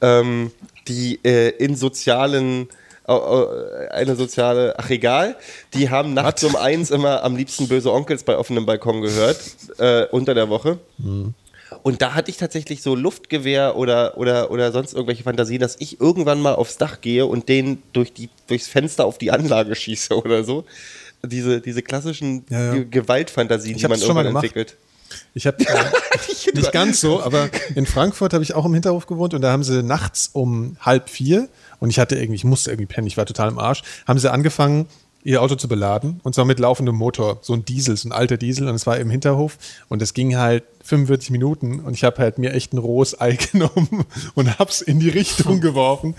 ähm, 0.00 0.50
die 0.88 1.20
äh, 1.24 1.50
in 1.50 1.76
sozialen 1.76 2.68
eine 3.10 4.14
soziale, 4.14 4.78
ach 4.78 4.88
egal, 4.88 5.36
die 5.74 5.90
haben 5.90 6.14
nachts 6.14 6.44
um 6.44 6.54
eins 6.54 6.92
immer 6.92 7.24
am 7.24 7.34
liebsten 7.34 7.66
böse 7.66 7.92
Onkels 7.92 8.22
bei 8.22 8.36
offenem 8.38 8.66
Balkon 8.66 9.00
gehört, 9.00 9.40
äh, 9.78 10.04
unter 10.12 10.32
der 10.32 10.48
Woche. 10.48 10.78
Und 11.82 12.02
da 12.02 12.14
hatte 12.14 12.30
ich 12.30 12.36
tatsächlich 12.36 12.82
so 12.82 12.94
Luftgewehr 12.94 13.76
oder, 13.76 14.16
oder, 14.16 14.50
oder 14.50 14.70
sonst 14.72 14.92
irgendwelche 14.92 15.22
Fantasien, 15.22 15.60
dass 15.60 15.76
ich 15.78 16.00
irgendwann 16.00 16.40
mal 16.40 16.54
aufs 16.54 16.78
Dach 16.78 17.00
gehe 17.00 17.26
und 17.26 17.48
den 17.48 17.82
durch 17.92 18.12
die, 18.12 18.28
durchs 18.46 18.68
Fenster 18.68 19.06
auf 19.06 19.18
die 19.18 19.30
Anlage 19.30 19.74
schieße 19.74 20.16
oder 20.16 20.44
so. 20.44 20.64
Diese, 21.24 21.60
diese 21.60 21.82
klassischen 21.82 22.44
Ja, 22.50 22.66
ja. 22.66 22.72
Ge- 22.74 22.86
Gewaltfantasien, 22.90 23.76
die 23.76 23.86
man 23.88 24.00
irgendwann 24.00 24.26
entwickelt. 24.26 24.76
Ich 25.34 25.46
habe 25.46 25.58
äh, 25.66 26.54
nicht 26.54 26.72
ganz 26.72 27.00
so, 27.00 27.20
aber 27.24 27.48
in 27.74 27.84
Frankfurt 27.86 28.32
habe 28.32 28.44
ich 28.44 28.54
auch 28.54 28.64
im 28.64 28.74
Hinterhof 28.74 29.06
gewohnt 29.06 29.34
und 29.34 29.40
da 29.42 29.50
haben 29.52 29.64
sie 29.64 29.82
nachts 29.82 30.30
um 30.32 30.76
halb 30.80 31.08
vier 31.10 31.48
und 31.80 31.90
ich 31.90 31.98
hatte 31.98 32.16
irgendwie, 32.16 32.36
ich 32.36 32.44
musste 32.44 32.70
irgendwie 32.70 32.86
pennen, 32.86 33.06
ich 33.06 33.16
war 33.16 33.26
total 33.26 33.48
im 33.48 33.58
Arsch, 33.58 33.82
haben 34.06 34.18
sie 34.18 34.30
angefangen, 34.30 34.86
ihr 35.22 35.42
Auto 35.42 35.56
zu 35.56 35.68
beladen 35.68 36.20
und 36.22 36.34
zwar 36.34 36.44
mit 36.46 36.60
laufendem 36.60 36.94
Motor, 36.94 37.40
so 37.42 37.52
ein 37.54 37.64
Diesel, 37.64 37.96
so 37.96 38.08
ein 38.08 38.12
alter 38.12 38.36
Diesel 38.38 38.68
und 38.68 38.74
es 38.74 38.86
war 38.86 38.98
im 38.98 39.10
Hinterhof 39.10 39.58
und 39.88 40.00
es 40.00 40.14
ging 40.14 40.36
halt 40.36 40.62
45 40.84 41.30
Minuten 41.30 41.80
und 41.80 41.92
ich 41.94 42.04
habe 42.04 42.18
halt 42.18 42.38
mir 42.38 42.52
echt 42.54 42.72
ein 42.72 42.78
rohes 42.78 43.20
Ei 43.20 43.32
genommen 43.52 44.04
und 44.34 44.58
hab's 44.58 44.80
in 44.80 45.00
die 45.00 45.10
Richtung 45.10 45.60
geworfen. 45.60 46.14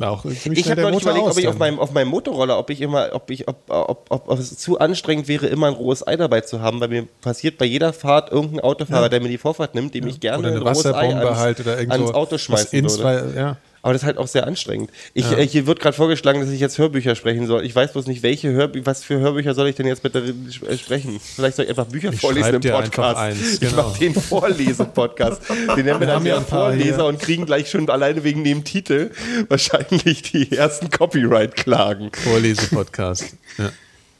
Auch 0.00 0.22
ziemlich 0.22 0.64
Ich 0.64 0.70
habe 0.70 0.82
neulich 0.82 1.04
Motor 1.04 1.12
überlegt, 1.12 1.30
ob 1.32 1.38
ich 1.38 1.48
auf 1.48 1.58
meinem, 1.58 1.78
auf 1.78 1.92
meinem 1.92 2.08
Motorroller, 2.08 2.58
ob 2.58 2.70
ich 2.70 2.80
immer, 2.80 3.08
ob 3.12 3.30
ich, 3.30 3.48
ob, 3.48 3.56
ob, 3.68 4.06
ob, 4.10 4.28
ob 4.28 4.38
es 4.38 4.56
zu 4.56 4.78
anstrengend 4.78 5.28
wäre, 5.28 5.46
immer 5.46 5.66
ein 5.66 5.74
rohes 5.74 6.06
Ei 6.06 6.16
dabei 6.16 6.42
zu 6.42 6.60
haben, 6.60 6.80
weil 6.80 6.88
mir 6.88 7.08
passiert 7.20 7.58
bei 7.58 7.64
jeder 7.64 7.92
Fahrt 7.92 8.30
irgendein 8.30 8.60
Autofahrer, 8.60 9.08
der 9.08 9.20
mir 9.20 9.28
die 9.28 9.38
Vorfahrt 9.38 9.74
nimmt, 9.74 9.94
dem 9.94 10.06
ich 10.06 10.20
gerne 10.20 10.38
oder 10.38 10.48
eine 10.48 10.58
ein 10.58 10.62
rohes 10.62 10.86
Ei 10.86 10.90
Wasserbombe 10.90 11.24
ans, 11.26 11.38
halt 11.38 11.60
oder 11.60 11.78
irgendwo 11.78 11.94
ans 11.94 12.14
Auto 12.14 12.38
schmeißen 12.38 12.78
ins, 12.78 12.98
würde. 12.98 13.04
weil, 13.04 13.36
ja. 13.36 13.56
Aber 13.82 13.92
das 13.92 14.02
ist 14.02 14.06
halt 14.06 14.18
auch 14.18 14.26
sehr 14.26 14.46
anstrengend. 14.46 14.90
Ich, 15.14 15.30
äh, 15.30 15.46
hier 15.46 15.66
wird 15.66 15.80
gerade 15.80 15.96
vorgeschlagen, 15.96 16.40
dass 16.40 16.50
ich 16.50 16.60
jetzt 16.60 16.78
Hörbücher 16.78 17.14
sprechen 17.14 17.46
soll. 17.46 17.64
Ich 17.64 17.74
weiß 17.74 17.92
bloß 17.92 18.06
nicht, 18.06 18.22
welche 18.22 18.50
Hörbü 18.50 18.84
was 18.84 19.04
für 19.04 19.20
Hörbücher 19.20 19.54
soll 19.54 19.68
ich 19.68 19.76
denn 19.76 19.86
jetzt 19.86 20.02
bitte 20.02 20.34
äh, 20.68 20.76
sprechen? 20.78 21.20
Vielleicht 21.20 21.56
soll 21.56 21.64
ich 21.64 21.70
einfach 21.70 21.86
Bücher 21.86 22.12
Ich 22.12 22.20
vorlesen 22.20 22.54
im 22.56 22.60
Podcast. 22.60 23.18
eins, 23.18 23.54
Ich 23.54 23.60
genau. 23.60 23.88
mache 23.88 23.98
den 24.00 24.14
Vorlese-Podcast. 24.14 25.42
Den 25.76 25.84
nennen 25.84 26.00
wir 26.00 26.06
dann 26.06 26.26
ja 26.26 26.36
ja 26.36 26.40
Vorleser 26.40 26.96
hier. 26.96 27.04
und 27.06 27.20
kriegen 27.20 27.46
gleich 27.46 27.70
schon 27.70 27.88
alleine 27.88 28.24
wegen 28.24 28.44
dem 28.44 28.64
Titel 28.64 29.10
wahrscheinlich 29.48 30.22
die 30.22 30.52
ersten 30.56 30.90
Copyright-Klagen. 30.90 32.10
Vorlese-Podcast. 32.12 33.36
Ja. 33.58 33.70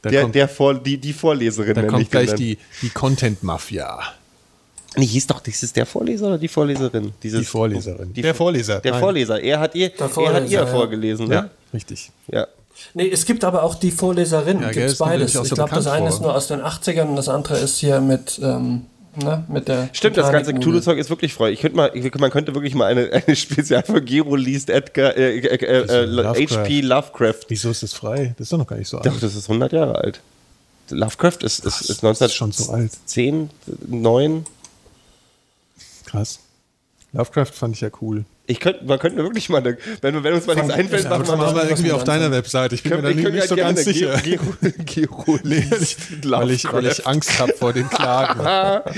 Der, 0.03 0.21
kommt, 0.21 0.35
der 0.35 0.47
Vor, 0.47 0.75
die, 0.75 0.97
die 0.97 1.11
Vorleserin 1.13 1.75
da 1.75 1.83
kommt 1.83 2.03
ich 2.03 2.09
gleich 2.09 2.33
die, 2.35 2.57
die 2.81 2.89
Content-Mafia. 2.89 3.99
Nee, 4.95 5.05
hieß 5.05 5.27
doch, 5.27 5.39
das 5.39 5.61
ist 5.61 5.75
der 5.75 5.85
Vorleser 5.85 6.27
oder 6.27 6.37
die 6.37 6.47
Vorleserin? 6.47 7.13
Dieses, 7.21 7.41
Die 7.41 7.45
Vorleserin. 7.45 8.13
Die, 8.13 8.21
Der 8.21 8.33
Vorleser. 8.33 8.79
Der 8.79 8.93
Nein. 8.93 9.01
Vorleser. 9.01 9.41
Er 9.41 9.59
hat 9.59 9.75
ihr, 9.75 9.91
er 9.95 10.09
Vorleser, 10.09 10.35
hat 10.35 10.49
ihr 10.49 10.59
ja. 10.59 10.65
vorgelesen, 10.67 11.27
ne? 11.27 11.35
Ja, 11.35 11.49
richtig. 11.73 12.11
Ja. 12.31 12.47
Nee, 12.93 13.09
es 13.09 13.25
gibt 13.25 13.43
aber 13.43 13.63
auch 13.63 13.75
die 13.75 13.91
Vorleserin. 13.91 14.61
Ja, 14.61 14.71
kommt 14.71 14.97
beides. 14.97 15.35
Ich 15.35 15.49
so 15.49 15.55
glaube, 15.55 15.75
das 15.75 15.87
eine 15.87 16.07
vor. 16.07 16.15
ist 16.15 16.21
nur 16.21 16.35
aus 16.35 16.47
den 16.47 16.61
80ern 16.61 17.03
und 17.03 17.17
das 17.17 17.29
andere 17.29 17.57
ist 17.57 17.79
hier 17.79 18.01
mit, 18.01 18.39
ähm, 18.41 18.85
Ne? 19.15 19.43
Mit 19.47 19.67
der 19.67 19.89
Stimmt, 19.91 20.17
das 20.17 20.31
ganze. 20.31 20.53
Cthulhu-Zeug 20.53 20.97
ist 20.97 21.09
wirklich 21.09 21.33
frei. 21.33 21.51
Ich 21.51 21.61
könnte 21.61 21.75
mal, 21.75 21.91
ich, 21.93 22.13
man 22.15 22.29
könnte 22.29 22.53
wirklich 22.53 22.75
mal 22.75 22.85
eine, 22.85 23.11
eine 23.11 23.35
Spezial 23.35 23.83
für 23.83 24.01
Gero 24.01 24.35
liest 24.35 24.69
Edgar, 24.69 25.17
äh, 25.17 25.39
äh, 25.39 25.55
äh, 25.55 25.81
äh, 25.81 26.05
Lovecraft. 26.05 26.57
H.P. 26.59 26.81
Lovecraft. 26.81 27.45
Wieso 27.47 27.71
ist 27.71 27.83
das 27.83 27.93
frei? 27.93 28.35
Das 28.37 28.45
ist 28.45 28.53
doch 28.53 28.59
noch 28.59 28.67
gar 28.67 28.77
nicht 28.77 28.87
so 28.87 28.97
alt. 28.97 29.07
Doch, 29.07 29.19
das 29.19 29.35
ist 29.35 29.49
100 29.49 29.73
Jahre 29.73 29.95
alt. 29.95 30.21
Lovecraft 30.91 31.39
ist, 31.41 31.65
ist, 31.65 31.81
ist 31.89 32.03
1910, 32.03 32.25
ist 32.25 32.33
schon 32.33 32.51
so 32.51 32.71
alt. 32.71 32.91
9. 33.87 34.45
Krass. 36.09 36.39
Lovecraft 37.13 37.51
fand 37.53 37.75
ich 37.75 37.81
ja 37.81 37.89
cool. 38.01 38.25
Ich 38.49 38.59
könnte, 38.59 38.83
man 38.83 38.97
könnte 38.97 39.17
wirklich 39.17 39.47
mal, 39.49 39.59
eine, 39.59 39.77
wenn, 40.01 40.23
wenn 40.23 40.33
uns 40.33 40.47
mal 40.47 40.55
nichts 40.55 40.71
einfällt, 40.71 41.07
machen 41.07 41.27
wir 41.27 41.35
mal. 41.37 41.67
irgendwie 41.67 41.91
auf 41.91 42.03
deiner? 42.03 42.31
Webseite. 42.31 42.73
Ich 42.73 42.81
bin 42.81 42.95
mir 42.95 43.01
da 43.03 43.09
Ich 43.09 43.15
nicht, 43.17 43.31
nicht 43.31 43.47
so 43.47 43.55
ganz 43.55 43.83
sicher. 43.83 44.19
Liest 45.43 45.97
weil, 46.31 46.49
ich, 46.49 46.73
weil 46.73 46.87
ich. 46.87 47.05
Angst 47.05 47.39
habe 47.39 47.53
vor 47.53 47.73
den 47.73 47.87
Klagen. 47.89 48.39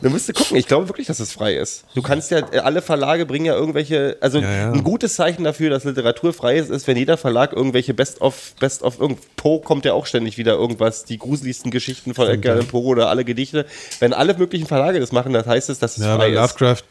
Du 0.00 0.08
musst 0.10 0.32
gucken, 0.32 0.56
ich 0.56 0.66
glaube 0.66 0.88
wirklich, 0.88 1.06
dass 1.06 1.20
es 1.20 1.32
frei 1.32 1.56
ist. 1.56 1.84
Du 1.94 2.00
kannst 2.00 2.30
ja, 2.30 2.38
alle 2.62 2.80
Verlage 2.80 3.26
bringen 3.26 3.44
ja 3.44 3.54
irgendwelche, 3.54 4.16
also 4.20 4.38
Ja, 4.38 4.50
ja. 4.50 4.72
ein 4.72 4.82
gutes 4.82 5.14
Zeichen 5.14 5.44
dafür, 5.44 5.68
dass 5.70 5.84
Literatur 5.84 6.32
frei 6.32 6.56
ist, 6.56 6.70
ist, 6.70 6.86
wenn 6.86 6.96
jeder 6.96 7.16
Verlag 7.18 7.52
irgendwelche 7.52 7.92
Best-of, 7.92 8.54
Best-of, 8.60 8.98
irgend, 9.00 9.18
Poe 9.36 9.60
kommt 9.60 9.84
ja 9.84 9.92
auch 9.92 10.06
ständig 10.06 10.38
wieder 10.38 10.54
irgendwas, 10.54 11.04
die 11.04 11.18
gruseligsten 11.18 11.70
Geschichten 11.70 12.14
von 12.14 12.28
Edgar 12.28 12.54
Allan 12.54 12.66
Poe 12.66 12.84
oder 12.86 13.08
alle 13.10 13.24
Gedichte. 13.24 13.66
Wenn 14.00 14.12
alle 14.14 14.34
möglichen 14.36 14.66
Verlage 14.66 15.00
das 15.00 15.12
machen, 15.12 15.32
das 15.34 15.46
heißt 15.46 15.68
es, 15.70 15.78
dass 15.78 15.96
es 15.98 16.04
Ja, 16.04 16.16
frei 16.16 16.30
ist. 16.30 16.34
Lovecraft, 16.36 16.82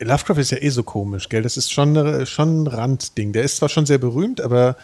Lovecraft 0.00 0.38
ist 0.38 0.50
ja 0.50 0.58
eh 0.62 0.70
so 0.70 0.82
komisch, 0.82 1.28
gell? 1.28 1.42
Das 1.42 1.56
ist 1.56 1.70
schon, 1.72 1.96
eine- 1.96 2.26
schon 2.26 2.62
ein 2.62 2.66
Randding. 2.66 3.32
Der 3.32 3.42
ist 3.42 3.56
zwar 3.58 3.68
schon 3.68 3.86
sehr 3.86 3.98
berühmt, 3.98 4.40
aber 4.40 4.76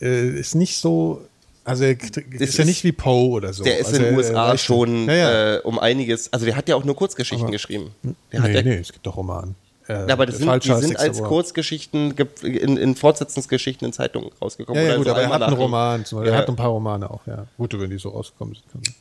äh, 0.00 0.28
ist 0.30 0.54
nicht 0.54 0.76
so. 0.78 1.22
Also 1.64 1.84
er 1.84 1.90
ist, 2.00 2.16
ist- 2.16 2.58
ja 2.58 2.64
nicht 2.64 2.84
wie 2.84 2.92
Poe 2.92 3.30
oder 3.30 3.52
so. 3.52 3.64
Der 3.64 3.78
ist 3.78 3.86
also 3.88 3.98
in 3.98 4.04
den 4.04 4.16
USA 4.16 4.56
schon 4.56 5.06
Ja, 5.06 5.14
ja. 5.14 5.54
Äh, 5.56 5.60
um 5.60 5.78
einiges, 5.78 6.32
also 6.32 6.46
der 6.46 6.56
hat 6.56 6.68
ja 6.68 6.76
auch 6.76 6.84
nur 6.84 6.96
Kurzgeschichten 6.96 7.50
geschrieben. 7.50 7.90
Der 8.32 8.42
hat 8.42 8.48
nee, 8.50 8.56
ja, 8.56 8.62
nee, 8.62 8.76
es 8.78 8.92
gibt 8.92 9.06
doch 9.06 9.16
Roman. 9.16 9.54
Äh, 9.88 10.06
Ja, 10.06 10.12
aber 10.14 10.24
das 10.26 10.38
sind, 10.38 10.64
die 10.64 10.72
sind 10.74 10.98
als 10.98 11.18
Award. 11.18 11.28
Kurzgeschichten 11.28 12.14
ge- 12.16 12.26
in, 12.42 12.76
in 12.76 12.94
Fortsetzungsgeschichten 12.96 13.86
in 13.86 13.92
Zeitungen 13.92 14.30
rausgekommen. 14.40 14.80
Ja, 14.82 14.88
ja 14.90 14.94
Oder 14.94 14.98
gut, 14.98 15.06
so 15.06 15.10
aber 15.12 15.22
er 15.22 15.28
hat 15.28 15.42
einen 15.42 15.56
Roman. 15.56 16.04
Er 16.24 16.36
hat 16.36 16.48
ein 16.48 16.56
paar 16.56 16.68
Romane 16.70 17.10
auch, 17.10 17.26
ja. 17.26 17.46
Gut, 17.58 17.78
wenn 17.78 17.90
die 17.90 17.98
so 17.98 18.08
rausgekommen 18.10 18.54
sind. 18.72 18.94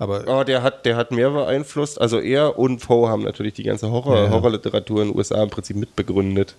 Aber 0.00 0.24
Oh, 0.26 0.42
der 0.44 0.62
hat, 0.62 0.86
der 0.86 0.96
hat 0.96 1.12
mehr 1.12 1.30
beeinflusst. 1.30 2.00
Also 2.00 2.18
er 2.18 2.58
und 2.58 2.84
Poe 2.84 3.08
haben 3.08 3.22
natürlich 3.22 3.54
die 3.54 3.62
ganze 3.62 3.90
Horror, 3.90 4.24
Ja. 4.24 4.30
Horrorliteratur 4.30 5.02
in 5.02 5.08
den 5.10 5.16
USA 5.16 5.42
im 5.42 5.50
Prinzip 5.50 5.76
mitbegründet. 5.76 6.54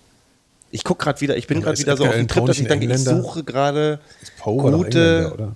Ich 0.70 0.84
gucke 0.86 1.04
gerade 1.04 1.20
wieder, 1.20 1.36
ich 1.36 1.48
bin 1.48 1.60
gerade 1.62 1.78
wieder 1.78 1.98
so 1.98 2.06
auf 2.06 2.14
dem 2.16 2.28
Trip, 2.30 2.46
dass 2.46 2.60
ich 2.60 2.68
denke, 2.68 2.86
ich 2.86 2.98
suche 3.00 3.44
gerade 3.44 4.00
gute. 4.44 5.32
oder? 5.34 5.56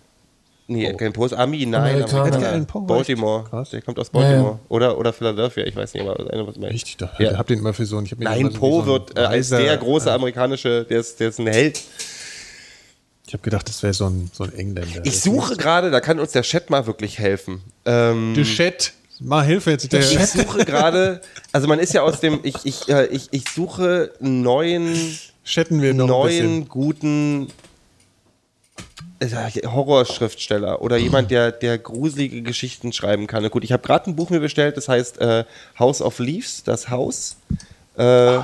Nee, 0.68 0.86
Edgar 0.86 1.02
Allan 1.02 1.14
Poe 1.14 1.26
ist 1.28 1.34
Army, 1.34 1.64
nein. 1.68 2.04
Amerikaner. 2.04 2.66
Baltimore. 2.66 3.44
Krass. 3.48 3.70
Der 3.70 3.84
kommt 3.84 4.00
aus 4.00 4.10
ja. 4.12 4.20
Baltimore. 4.20 4.60
Oder, 4.68 4.98
oder 4.98 5.14
Philadelphia, 5.14 5.64
ich 5.64 5.76
weiß 5.76 5.94
nicht, 5.94 6.06
aber 6.08 6.34
einer 6.34 6.48
was 6.48 6.56
mehr. 6.58 6.72
Richtig, 6.72 6.98
doch. 6.98 7.20
Ja. 7.20 7.34
Ich 7.34 7.38
hab 7.38 7.46
den 7.46 7.60
immer 7.60 7.74
für 7.74 7.86
so. 7.86 8.02
Ich 8.02 8.12
hab 8.12 8.18
mir 8.18 8.26
Nein, 8.26 8.52
Poe 8.52 8.82
so 8.82 8.88
wird 8.88 9.16
äh, 9.16 9.22
als 9.22 9.50
der 9.50 9.78
große 9.78 10.12
amerikanische, 10.12 10.84
der 10.86 11.00
ist, 11.02 11.20
der 11.20 11.30
ist 11.30 11.40
ein 11.40 11.46
Held. 11.48 11.82
Ich 13.28 13.34
habe 13.34 13.42
gedacht, 13.44 13.68
das 13.68 13.82
wäre 13.82 13.94
so 13.94 14.06
ein, 14.06 14.30
so 14.34 14.44
ein 14.44 14.54
Engländer. 14.54 15.02
Ich 15.04 15.22
suche 15.22 15.56
gerade, 15.56 15.90
da 15.90 16.00
kann 16.00 16.20
uns 16.20 16.32
der 16.32 16.44
Chat 16.44 16.70
mal 16.70 16.86
wirklich 16.86 17.18
helfen. 17.18 17.62
Ähm, 17.86 18.34
Du 18.36 18.44
Chat, 18.44 18.94
mal 19.20 19.44
Hilfe 19.44 19.72
jetzt. 19.72 19.92
Der 19.92 20.00
Ich 20.00 20.20
suche 20.28 20.64
gerade, 20.64 21.22
also 21.52 21.68
man 21.68 21.80
ist 21.80 21.94
ja 21.94 22.04
aus 22.04 22.20
dem, 22.20 22.40
ich, 22.44 22.56
ich, 22.64 22.88
äh, 22.88 23.08
ich, 23.08 23.30
ich 23.32 23.50
suche 23.50 24.14
einen 24.22 24.42
neuen, 24.42 25.18
chatten 25.44 25.82
wir 25.82 25.94
noch 25.94 26.08
ein 26.08 26.28
bisschen. 26.28 26.46
neuen, 26.46 26.70
guten 26.70 27.48
äh, 29.20 29.28
Horrorschriftsteller 29.66 30.82
oder 30.82 30.98
jemand, 30.98 31.32
der, 31.32 31.52
der 31.52 31.80
gruselige 31.80 32.44
Geschichten 32.44 32.94
schreiben 32.94 33.26
kann. 33.26 33.50
Gut, 33.50 33.64
ich 33.64 33.72
habe 33.72 33.82
gerade 33.86 34.10
ein 34.12 34.16
Buch 34.16 34.30
mir 34.30 34.40
bestellt, 34.40 34.78
das 34.78 34.88
heißt 34.88 35.20
äh, 35.20 35.46
House 35.80 36.02
of 36.02 36.20
Leaves, 36.20 36.64
das 36.64 36.90
Haus. 36.90 37.38
Äh, 37.98 38.40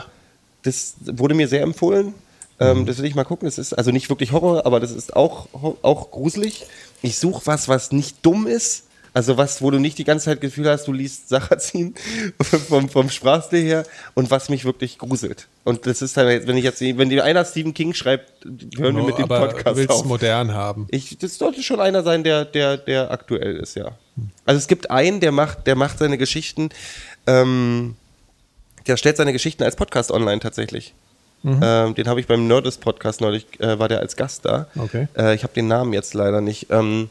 das 0.64 0.96
wurde 1.04 1.36
mir 1.36 1.48
sehr 1.48 1.62
empfohlen. 1.62 2.14
Ähm, 2.62 2.86
das 2.86 3.00
will 3.00 3.06
ich 3.06 3.16
mal 3.16 3.24
gucken. 3.24 3.48
Das 3.48 3.58
ist 3.58 3.74
also 3.74 3.92
nicht 3.92 4.10
wirklich 4.10 4.32
Horror, 4.32 4.66
aber 4.66 4.80
das 4.80 4.92
ist 4.92 5.16
auch, 5.16 5.48
auch 5.82 6.12
gruselig. 6.12 6.66
Ich 7.02 7.18
suche 7.18 7.42
was, 7.46 7.68
was 7.68 7.92
nicht 7.92 8.18
dumm 8.22 8.48
ist. 8.48 8.86
Also 9.14 9.36
was, 9.36 9.62
wo 9.62 9.70
du 9.72 9.78
nicht 9.78 9.98
die 9.98 10.06
ganze 10.06 10.26
Zeit 10.26 10.40
Gefühl 10.40 10.70
hast, 10.70 10.88
du 10.88 10.94
liest 10.94 11.28
Sarrazin 11.28 11.96
vom, 12.70 12.88
vom 12.88 13.10
Sprachstil 13.10 13.62
her 13.62 13.84
und 14.14 14.32
was 14.32 14.48
mich 14.48 14.64
wirklich 14.64 14.98
gruselt. 14.98 15.48
Und 15.66 15.86
das 15.86 16.02
ist 16.02 16.16
dann, 16.16 16.30
jetzt, 16.30 16.48
wenn 16.48 16.56
ich 16.56 16.64
jetzt, 16.64 16.80
wenn 16.80 17.10
dir 17.10 17.26
einer 17.26 17.44
Stephen 17.44 17.74
King 17.74 17.94
schreibt, 17.94 18.32
hören 18.78 18.96
wir 18.96 19.04
mit 19.04 19.18
dem 19.18 19.28
Podcast 19.28 19.68
du 19.68 19.76
willst 19.76 19.92
auf. 19.92 20.06
modern 20.06 20.54
haben. 20.54 20.88
Ich, 20.92 21.18
das 21.18 21.38
sollte 21.38 21.62
schon 21.62 21.82
einer 21.82 22.04
sein, 22.04 22.24
der, 22.24 22.46
der, 22.46 22.78
der 22.78 23.12
aktuell 23.12 23.58
ist, 23.58 23.76
ja. 23.76 23.98
Also 24.46 24.60
es 24.60 24.68
gibt 24.68 24.90
einen, 24.90 25.20
der 25.20 25.34
macht, 25.34 25.68
der 25.68 25.76
macht 25.76 26.00
seine 26.00 26.18
Geschichten, 26.18 26.70
ähm, 27.28 27.96
der 28.88 28.96
stellt 28.96 29.18
seine 29.18 29.34
Geschichten 29.34 29.64
als 29.64 29.76
Podcast 29.76 30.12
online 30.12 30.40
tatsächlich. 30.40 30.94
Mhm. 31.44 31.60
Ähm, 31.64 31.96
den 31.96 32.08
habe 32.08 32.20
ich 32.20 32.28
beim 32.28 32.48
Nerdist 32.48 32.82
Podcast 32.82 33.22
neulich, 33.22 33.46
äh, 33.60 33.80
war 33.80 33.88
der 33.88 34.00
als 34.00 34.16
Gast 34.16 34.46
da. 34.46 34.68
Okay. 34.78 35.08
Äh, 35.18 35.36
ich 35.36 35.44
habe 35.44 35.54
den 35.54 35.68
Namen 35.68 35.94
jetzt 35.94 36.14
leider 36.14 36.42
nicht. 36.42 36.68
Ähm, 36.70 37.10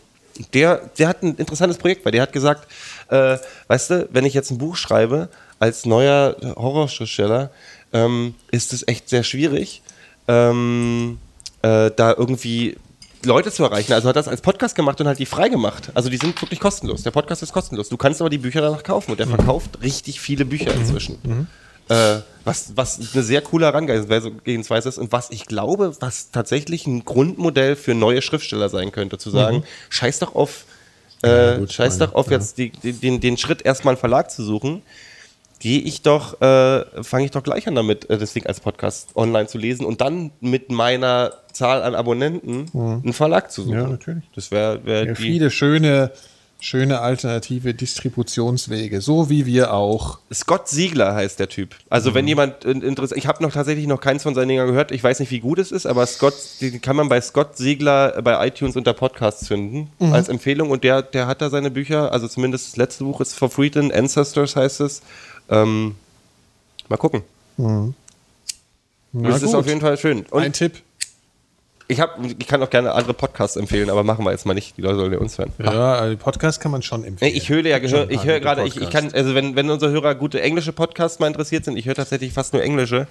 der, 0.55 0.91
der 0.99 1.09
hat 1.09 1.23
ein 1.23 1.35
interessantes 1.37 1.79
Projekt, 1.79 2.05
weil 2.05 2.13
der 2.13 2.23
hat 2.23 2.33
gesagt, 2.33 2.71
äh, 3.09 3.37
weißt 3.67 3.91
du, 3.91 4.09
wenn 4.13 4.25
ich 4.25 4.35
jetzt 4.35 4.51
ein 4.51 4.59
Buch 4.59 4.77
schreibe 4.77 5.29
als 5.59 5.85
neuer 5.85 6.37
Horrorschriftsteller, 6.57 7.51
ähm, 7.93 8.35
ist 8.51 8.73
es 8.73 8.87
echt 8.87 9.09
sehr 9.09 9.25
schwierig, 9.25 9.83
ähm, 10.29 11.19
äh, 11.63 11.91
da 11.95 12.15
irgendwie 12.17 12.77
Leute 13.25 13.51
zu 13.51 13.65
erreichen. 13.65 13.93
Also 13.93 14.09
hat 14.09 14.17
das 14.17 14.29
als 14.29 14.41
Podcast 14.41 14.75
gemacht 14.75 15.01
und 15.01 15.07
halt 15.07 15.19
die 15.19 15.27
frei 15.27 15.49
gemacht. 15.49 15.91
Also 15.95 16.09
die 16.09 16.17
sind 16.17 16.41
wirklich 16.41 16.61
kostenlos. 16.61 17.03
Der 17.03 17.11
Podcast 17.11 17.43
ist 17.43 17.53
kostenlos. 17.53 17.89
Du 17.89 17.97
kannst 17.97 18.21
aber 18.21 18.31
die 18.31 18.39
Bücher 18.39 18.63
danach 18.63 18.83
kaufen 18.83 19.11
und 19.11 19.21
der 19.21 19.27
verkauft 19.27 19.83
richtig 19.83 20.21
viele 20.21 20.45
Bücher 20.45 20.73
inzwischen. 20.73 21.19
Äh, 21.91 22.21
was, 22.45 22.73
was 22.77 23.13
eine 23.13 23.23
sehr 23.23 23.43
coole 23.43 23.67
Herangehensweise 23.67 24.89
ist 24.89 24.99
und 24.99 25.13
was 25.13 25.31
ich 25.31 25.45
glaube, 25.47 25.95
was 26.01 26.31
tatsächlich 26.31 26.87
ein 26.87 27.05
Grundmodell 27.05 27.77
für 27.77 27.95
neue 27.95 28.23
Schriftsteller 28.23 28.69
sein 28.69 28.93
könnte, 28.93 29.19
zu 29.19 29.31
sagen, 29.31 29.65
scheiß 29.91 30.21
doch 30.21 30.35
auf, 30.35 30.65
äh, 31.23 31.59
gut, 31.59 31.73
scheiß 31.73 31.99
doch 31.99 32.15
auf 32.15 32.27
ja. 32.27 32.39
jetzt 32.39 32.59
die, 32.59 32.71
die, 32.71 32.93
den, 32.93 33.21
den 33.21 33.37
Schritt, 33.37 33.63
erstmal 33.63 33.93
einen 33.95 34.01
Verlag 34.01 34.31
zu 34.31 34.43
suchen. 34.43 34.83
Gehe 35.59 35.81
ich 35.81 36.01
doch, 36.01 36.41
äh, 36.41 37.03
fange 37.03 37.27
ich 37.27 37.33
doch 37.33 37.43
gleich 37.43 37.69
an 37.69 37.75
damit, 37.75 38.09
äh, 38.09 38.17
das 38.17 38.33
Ding 38.33 38.47
als 38.47 38.61
Podcast 38.61 39.11
online 39.15 39.47
zu 39.47 39.59
lesen 39.59 39.85
und 39.85 40.01
dann 40.01 40.31
mit 40.41 40.71
meiner 40.71 41.33
Zahl 41.53 41.83
an 41.83 41.95
Abonnenten 41.95 42.71
einen 42.73 43.13
Verlag 43.13 43.51
zu 43.53 43.63
suchen. 43.65 43.75
Ja, 43.75 43.87
natürlich. 43.87 44.25
Das 44.35 44.51
wäre 44.51 44.85
wär 44.87 45.05
Ja, 45.05 45.13
die. 45.13 45.21
viele 45.21 45.51
schöne, 45.51 46.13
schöne 46.63 47.01
alternative 47.01 47.73
Distributionswege, 47.75 49.01
so 49.01 49.31
wie 49.31 49.47
wir 49.47 49.73
auch. 49.73 50.19
Scott 50.33 50.69
Siegler 50.69 51.15
heißt 51.15 51.39
der 51.41 51.49
Typ. 51.49 51.75
Also 51.89 52.13
wenn 52.15 52.29
jemand 52.29 52.65
in- 52.65 52.83
interessiert, 52.83 53.19
ich 53.19 53.27
habe 53.27 53.43
noch 53.43 53.53
tatsächlich 53.53 53.87
noch 53.87 54.01
keins 54.01 54.23
von 54.23 54.35
seinen 54.35 54.49
Dingern 54.49 54.67
gehört. 54.67 54.93
Ich 54.93 55.03
weiß 55.03 55.21
nicht, 55.21 55.31
wie 55.31 55.41
gut 55.41 55.59
es 55.59 55.73
ist, 55.73 55.87
aber 55.87 56.05
Scott, 56.07 56.35
den 56.61 56.81
kann 56.83 56.97
man 56.97 57.09
bei 57.09 57.21
Scott 57.21 57.57
Siegler 57.57 58.17
äh, 58.19 58.23
bei 58.23 58.47
iTunes 58.47 58.77
unter 58.77 58.93
Podcasts 58.93 59.49
finden 59.49 59.91
als 60.01 60.29
Empfehlung. 60.29 60.71
Und 60.71 60.85
der, 60.85 61.03
der 61.03 61.27
hat 61.27 61.41
da 61.41 61.49
seine 61.51 61.71
Bücher. 61.71 62.13
Also 62.13 62.29
zumindest 62.29 62.69
das 62.69 62.77
letzte 62.77 63.05
Buch 63.05 63.21
ist 63.21 63.35
For 63.35 63.49
Freedom 63.51 63.91
Ancestors 63.91 64.55
heißt 64.57 64.81
es. 64.83 65.01
Ähm, 65.49 65.95
mal 66.89 66.97
gucken. 66.99 67.23
Na 67.57 67.93
das 69.13 69.43
ist 69.43 69.47
gut. 69.49 69.55
auf 69.57 69.67
jeden 69.67 69.81
Fall 69.81 69.97
schön. 69.99 70.25
Und 70.31 70.43
Ein 70.43 70.53
Tipp. 70.53 70.83
Ich, 71.91 72.01
hab, 72.01 72.19
ich 72.25 72.47
kann 72.47 72.63
auch 72.63 72.71
gerne 72.71 72.93
andere 72.93 73.15
Podcasts 73.15 73.57
empfehlen, 73.57 73.91
aber 73.91 74.05
machen 74.05 74.25
wir 74.25 74.31
jetzt 74.31 74.47
mal 74.47 74.55
nicht. 74.55 74.77
Die 74.77 74.83
Leute 74.83 74.97
sollen 74.97 75.13
ja 75.13 75.19
uns 75.19 75.37
hören. 75.39 75.53
Ja, 75.59 75.95
also 75.97 76.17
Podcast 76.17 76.61
kann 76.61 76.71
man 76.73 76.83
schon 76.83 77.03
Nee, 77.03 77.09
empfehlen. 77.09 77.37
ich 77.37 77.49
höre 77.49 77.67
ja, 77.67 77.79
gehör, 77.79 78.11
ich 78.11 78.25
höre 78.25 78.41
gerade, 78.41 78.65
ich, 78.67 78.81
ich 78.81 78.91
kann, 78.91 79.13
also 79.13 79.35
wenn, 79.35 79.57
wenn 79.57 79.69
unsere 79.69 79.91
Hörer 79.91 80.15
gute 80.15 80.41
englische 80.41 80.73
Podcasts 80.73 81.19
mal 81.19 81.27
interessiert 81.27 81.65
sind, 81.65 81.77
ich 81.77 81.87
höre 81.87 81.95
tatsächlich 81.95 82.33
fast 82.33 82.53
nur 82.53 82.63
englische, 82.63 83.07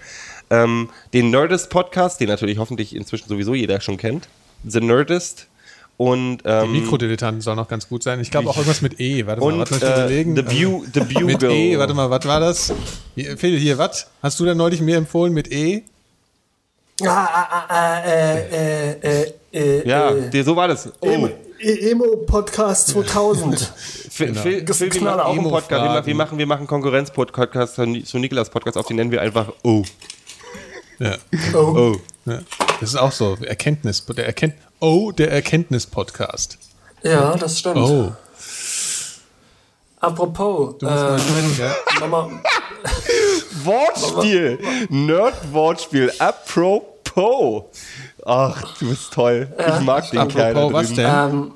ähm, 0.50 0.90
den 1.14 1.30
Nerdist 1.30 1.70
Podcast, 1.70 2.22
den 2.22 2.30
natürlich 2.30 2.58
hoffentlich 2.58 2.96
inzwischen 2.96 3.28
sowieso 3.30 3.54
jeder 3.54 3.82
schon 3.82 3.98
kennt, 3.98 4.28
The 4.66 4.80
Nerdist 4.82 5.48
und 5.98 6.40
ähm, 6.46 6.72
Mikrodilettanten 6.72 7.42
soll 7.42 7.58
noch 7.58 7.68
ganz 7.68 7.90
gut 7.90 8.04
sein. 8.04 8.22
Ich 8.22 8.32
glaube 8.32 8.50
auch 8.50 8.56
irgendwas 8.56 8.82
mit 8.82 9.02
E. 9.02 9.26
Warte 9.26 9.42
und 9.42 9.58
mal, 9.58 9.70
warte 9.70 9.74
mal, 9.74 9.78
ich 9.78 9.84
äh, 9.84 9.94
überlegen. 9.94 10.36
The, 10.38 10.42
Bu 10.44 10.86
The 10.94 11.24
Mit 11.24 11.40
Bugle. 11.40 11.52
E, 11.52 11.78
warte 11.78 11.94
mal, 11.94 12.10
was 12.10 12.26
war 12.26 12.40
das? 12.40 12.74
Hier, 13.16 13.38
Phil, 13.38 13.60
hier, 13.60 13.78
was? 13.78 14.08
Hast 14.24 14.40
du 14.40 14.46
da 14.46 14.56
neulich 14.56 14.80
mir 14.80 14.96
empfohlen 14.96 15.34
mit 15.34 15.52
E? 15.52 15.84
Ah, 17.06 17.30
ah, 17.34 17.66
ah, 17.70 18.00
äh, 18.06 18.92
äh, 18.92 19.24
äh, 19.24 19.34
äh, 19.54 19.88
Ja, 19.88 20.12
äh, 20.12 20.44
so 20.44 20.56
war 20.56 20.68
das. 20.68 20.92
Oh, 21.00 21.08
Emo, 21.08 21.30
E- 21.60 21.92
Emo 21.92 22.18
Podcast 22.26 22.90
2000. 22.90 23.60
Phil, 24.10 24.36
Phil, 24.36 24.66
Phil, 24.74 24.94
wir 24.94 25.02
machen 25.02 25.20
auch 25.20 25.32
einen 25.34 25.44
Podcast. 25.44 25.70
Wir 25.72 25.78
machen, 25.80 25.88
Emo-Fragen. 25.88 26.06
wir 26.08 26.16
machen, 26.16 26.38
wir 26.38 26.46
machen 26.48 26.68
Konkurrenz-Podcast 26.68 27.76
zu 27.76 28.18
Nikolas 28.20 28.50
Podcast 28.50 28.78
auf, 28.78 28.88
den 28.88 28.98
nennen 28.98 29.12
wir 29.12 29.22
einfach 29.22 29.52
Oh. 29.64 29.84
Ja. 31.00 31.16
Oh. 31.54 31.58
Oh. 31.58 31.96
ja. 32.26 32.40
Das 32.80 32.90
ist 32.90 32.96
auch 32.98 33.12
so. 33.12 33.38
Erkenntnis. 33.42 34.06
Der 34.06 34.26
Erkennt 34.26 34.56
oh, 34.80 35.12
der 35.12 35.32
Erkenntnis-Podcast. 35.32 36.58
Ja, 37.04 37.36
das 37.38 37.60
stimmt. 37.60 37.78
Oh. 37.78 38.12
Apropos, 40.00 40.78
Du 40.78 40.86
äh, 40.88 40.90
ja? 41.60 41.76
Mama, 42.00 42.30
Wortspiel. 43.64 44.60
Nerd-Wortspiel. 44.90 46.12
Apropos. 46.20 47.64
Ach, 48.26 48.78
du 48.78 48.90
bist 48.90 49.12
toll. 49.14 49.48
Ich 49.58 49.80
mag 49.82 50.10
den 50.12 50.28
Kerl 50.28 50.56
Apropos, 50.56 50.74
was 50.74 50.94
denn? 50.94 51.06
ähm, 51.10 51.52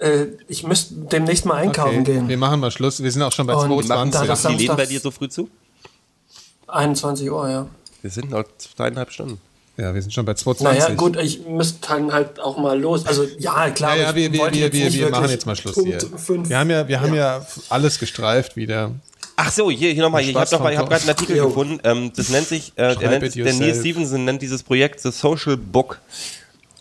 Äh, 0.00 0.26
ich 0.46 0.62
müsste 0.64 0.94
demnächst 0.94 1.44
mal 1.44 1.56
einkaufen 1.56 2.00
Okay, 2.02 2.12
gehen. 2.14 2.28
wir 2.28 2.38
machen 2.38 2.60
mal 2.60 2.70
Schluss. 2.70 3.02
Wir 3.02 3.10
sind 3.10 3.22
auch 3.22 3.32
schon 3.32 3.46
bei 3.46 3.54
Und 3.54 3.68
Machen 3.68 4.12
22. 4.12 4.20
da 4.20 4.26
das- 4.26 4.42
die 4.42 4.54
Läden 4.62 4.76
bei 4.76 4.86
dir 4.86 5.00
so 5.00 5.10
früh 5.10 5.28
zu? 5.28 5.48
21 6.68 7.30
Uhr, 7.30 7.48
ja. 7.48 7.66
Wir 8.02 8.10
sind 8.10 8.30
noch 8.30 8.44
zweieinhalb 8.58 9.10
Stunden. 9.10 9.40
Ja, 9.78 9.94
wir 9.94 10.02
sind 10.02 10.12
schon 10.12 10.24
bei 10.24 10.34
22. 10.34 10.80
Naja, 10.82 10.94
gut, 10.96 11.16
ich 11.16 11.46
müsste 11.46 11.86
dann 11.86 12.12
halt 12.12 12.40
auch 12.40 12.58
mal 12.58 12.78
los. 12.78 13.06
Also, 13.06 13.24
ja, 13.38 13.70
klar. 13.70 13.96
Ja, 13.96 14.02
ja, 14.08 14.14
wir, 14.16 14.32
wir, 14.32 14.40
wir, 14.52 14.60
jetzt 14.60 14.72
wir, 14.74 14.84
nicht 14.86 14.98
wir 14.98 15.08
machen 15.10 15.30
jetzt 15.30 15.46
mal 15.46 15.54
Schluss 15.54 15.74
Punkt 15.74 15.88
hier. 16.02 16.18
fünf- 16.18 16.48
Wir 16.48 16.58
haben 16.58 16.70
ja, 16.70 16.88
wir 16.88 17.00
haben 17.00 17.14
ja. 17.14 17.46
alles 17.68 17.98
gestreift 18.00 18.56
wieder. 18.56 18.90
Ach 19.36 19.52
so, 19.52 19.70
hier, 19.70 19.92
hier 19.92 20.02
nochmal. 20.02 20.22
Ich 20.22 20.34
habe 20.34 20.50
hab 20.50 20.88
gerade 20.88 21.00
einen 21.02 21.08
Artikel 21.10 21.36
Jo. 21.36 21.46
gefunden. 21.46 21.78
Ähm, 21.84 22.10
das 22.16 22.28
nennt 22.28 22.48
sich, 22.48 22.72
äh, 22.74 22.96
nennt, 22.96 23.34
der 23.36 23.54
Neil. 23.54 23.74
Stevenson 23.74 24.24
nennt 24.24 24.42
dieses 24.42 24.64
Projekt 24.64 24.98
The 25.00 25.12
Social 25.12 25.56
Book. 25.56 26.00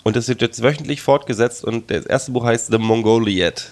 Und 0.04 0.16
das 0.16 0.28
wird 0.28 0.42
jetzt 0.42 0.64
wöchentlich 0.64 1.02
fortgesetzt 1.02 1.64
und 1.66 1.92
das 1.92 2.06
erste 2.06 2.32
Buch 2.32 2.46
heißt 2.46 2.72
The 2.72 2.80
Mongoliad. 2.80 3.72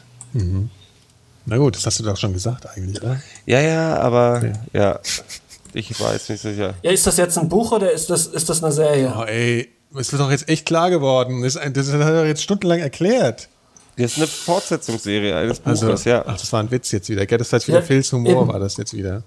Na 1.48 1.58
gut, 1.58 1.76
das 1.76 1.86
hast 1.86 2.00
du 2.00 2.04
doch 2.04 2.18
schon 2.18 2.34
gesagt 2.34 2.68
eigentlich, 2.68 3.02
oder? 3.02 3.22
Ja, 3.46 3.60
ja, 3.62 3.98
aber 3.98 4.54
ja. 4.74 5.00
Ich 5.78 6.00
war 6.00 6.14
jetzt 6.14 6.30
nicht 6.30 6.42
sicher. 6.42 6.74
Ja, 6.82 6.92
ist 6.92 7.06
das 7.06 7.18
jetzt 7.18 7.38
ein 7.38 7.50
Buch 7.50 7.74
oder 7.74 7.92
ist 7.92 8.10
das, 8.10 8.28
ist 8.28 8.48
das 8.50 8.64
eine 8.64 8.72
Serie? 8.72 9.14
Oh 9.18 9.24
ey, 9.24 9.70
es 9.94 10.12
ist 10.14 10.18
doch 10.20 10.32
jetzt 10.32 10.48
echt 10.48 10.66
klar 10.66 10.90
geworden. 10.90 11.42
Das, 11.44 11.56
das 11.56 11.92
hat 11.92 12.00
er 12.02 12.26
jetzt 12.26 12.42
stundenlang 12.42 12.80
erklärt. 12.80 13.50
Das 13.98 14.12
ist 14.14 14.18
eine 14.18 14.28
Fortsetzungsserie 14.28 15.36
eines 15.36 15.60
Buches, 15.60 15.84
Also, 15.84 16.10
ja. 16.10 16.24
ach, 16.26 16.38
das 16.38 16.52
war 16.54 16.62
ein 16.62 16.72
Witz 16.72 16.92
jetzt 16.92 17.10
wieder. 17.10 17.26
Gell? 17.26 17.38
Das 17.38 17.52
heißt 17.52 17.68
wieder 17.68 17.80
Ja, 17.80 17.86
Phils 17.86 18.12
Humor 18.14 18.44
eben. 18.44 18.48
war 18.48 18.60
das 18.60 18.78
jetzt 18.78 18.94
wieder. 18.94 19.24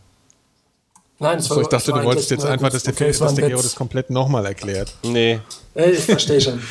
Nein, 1.18 1.38
es 1.38 1.46
So, 1.46 1.60
ich 1.60 1.66
dachte, 1.68 1.92
war 1.92 2.00
du 2.00 2.06
wolltest 2.06 2.30
jetzt 2.30 2.46
einfach, 2.46 2.70
dass 2.70 2.82
der, 2.82 2.94
okay, 2.94 3.18
war 3.20 3.26
dass 3.26 3.34
der 3.34 3.48
Gero 3.48 3.60
das 3.60 3.74
komplett 3.74 4.08
nochmal 4.08 4.46
erklärt. 4.46 4.94
Nee. 5.02 5.40
Ey, 5.74 5.90
ich 5.92 6.04
verstehe 6.04 6.40
schon. 6.40 6.62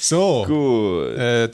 So, 0.00 0.44
Gut. 0.46 1.16
äh, 1.18 1.44
äh, 1.44 1.48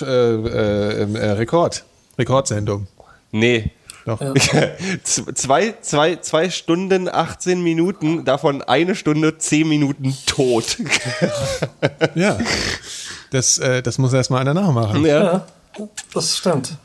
äh, 0.00 1.12
äh, 1.12 1.30
Rekord. 1.32 1.84
Rekordsendung. 2.18 2.86
Nee. 3.32 3.70
Doch. 4.04 4.18
Zwei, 5.04 5.74
zwei, 5.80 6.16
zwei 6.16 6.50
Stunden, 6.50 7.08
18 7.08 7.62
Minuten, 7.62 8.24
davon 8.24 8.62
eine 8.62 8.94
Stunde, 8.94 9.38
10 9.38 9.68
Minuten 9.68 10.16
tot. 10.26 10.76
Ja. 12.14 12.38
Das, 13.30 13.58
äh, 13.58 13.82
das 13.82 13.98
muss 13.98 14.12
erstmal 14.12 14.40
einer 14.40 14.54
nachmachen. 14.54 15.04
Ja, 15.06 15.46
das 16.12 16.36
stimmt. 16.36 16.76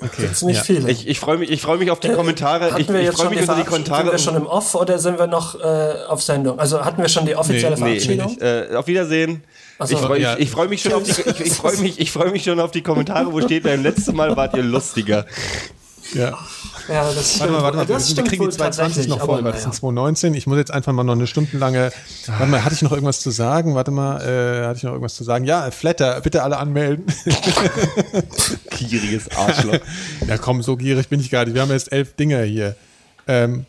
Okay. 0.00 0.22
Jetzt 0.22 0.42
nicht 0.42 0.56
ja. 0.58 0.62
viele. 0.62 0.90
Ich, 0.90 1.06
ich 1.06 1.18
freue 1.20 1.36
mich, 1.38 1.50
ich 1.50 1.60
freu 1.60 1.76
mich 1.76 1.90
auf 1.90 2.00
die 2.00 2.08
Kommentare. 2.10 2.70
Hatten 2.70 2.80
Ich, 2.80 2.88
wir 2.88 3.00
ich 3.00 3.06
jetzt 3.06 3.16
freue 3.16 3.26
schon 3.26 3.34
mich 3.34 3.42
über 3.44 3.54
die? 3.56 3.64
Kommentare. 3.64 4.02
Sind 4.04 4.12
wir 4.12 4.18
schon 4.18 4.36
im 4.36 4.46
Off 4.46 4.74
oder 4.74 4.98
sind 4.98 5.18
wir 5.18 5.26
noch 5.26 5.58
äh, 5.60 5.94
auf 6.08 6.22
Sendung? 6.22 6.58
Also 6.58 6.82
hatten 6.84 7.02
wir 7.02 7.08
schon 7.08 7.26
die 7.26 7.34
offizielle 7.36 7.76
Nee, 7.76 7.82
Nee, 7.82 8.00
Verabschiedung? 8.00 8.26
nicht. 8.28 8.42
Äh, 8.42 8.68
auf 8.76 8.86
Wiedersehen. 8.86 9.42
So. 9.80 9.94
ich 9.94 9.98
freue 10.00 10.20
Ja. 10.20 10.34
ich, 10.34 10.40
ich 10.44 10.50
freu 10.50 10.68
mich 10.68 10.80
schon 10.82 10.92
auf 10.94 11.02
die, 11.02 11.10
ich, 11.10 11.40
ich 11.40 11.52
freu 11.52 11.76
mich, 11.78 12.00
ich 12.00 12.10
freu 12.12 12.30
mich 12.30 12.44
schon 12.44 12.60
auf 12.60 12.70
die 12.70 12.82
Kommentare, 12.82 13.32
wo 13.32 13.40
steht, 13.42 13.64
beim 13.64 13.82
letzten 13.82 14.16
Mal 14.16 14.34
wart 14.36 14.56
ihr 14.56 14.62
lustiger. 14.62 15.26
Ja. 16.14 16.38
Ja, 16.88 17.12
das. 17.12 17.40
Warte 17.40 17.52
mal, 17.52 17.62
warte 17.62 17.76
mal, 17.78 17.86
das 17.86 18.16
wir 18.16 18.22
kriegen 18.22 18.42
die 18.42 18.46
wohl 18.46 18.52
220 18.52 19.08
noch 19.08 19.24
voll, 19.24 19.42
weil 19.42 19.52
das 19.52 19.62
sind 19.62 19.70
naja. 19.70 19.80
219. 19.80 20.34
Ich 20.34 20.46
muss 20.46 20.56
jetzt 20.56 20.70
einfach 20.70 20.92
mal 20.92 21.02
noch 21.02 21.14
eine 21.14 21.26
stundenlange. 21.26 21.90
Warte 22.26 22.46
mal, 22.46 22.64
hatte 22.64 22.74
ich 22.74 22.82
noch 22.82 22.92
irgendwas 22.92 23.20
zu 23.20 23.30
sagen? 23.30 23.74
Warte 23.74 23.90
mal, 23.90 24.20
äh, 24.20 24.66
hatte 24.66 24.78
ich 24.78 24.82
noch 24.84 24.92
irgendwas 24.92 25.14
zu 25.14 25.24
sagen? 25.24 25.44
Ja, 25.44 25.70
Flatter, 25.70 26.20
bitte 26.20 26.42
alle 26.42 26.58
anmelden. 26.58 27.06
Gieriges 28.70 29.28
Arschloch. 29.36 29.78
ja, 30.26 30.38
komm, 30.38 30.62
so 30.62 30.76
gierig 30.76 31.08
bin 31.08 31.20
ich 31.20 31.30
gar 31.30 31.44
nicht. 31.44 31.54
Wir 31.54 31.62
haben 31.62 31.70
jetzt 31.70 31.92
elf 31.92 32.14
Dinger 32.14 32.42
hier. 32.42 32.76
Ähm, 33.26 33.66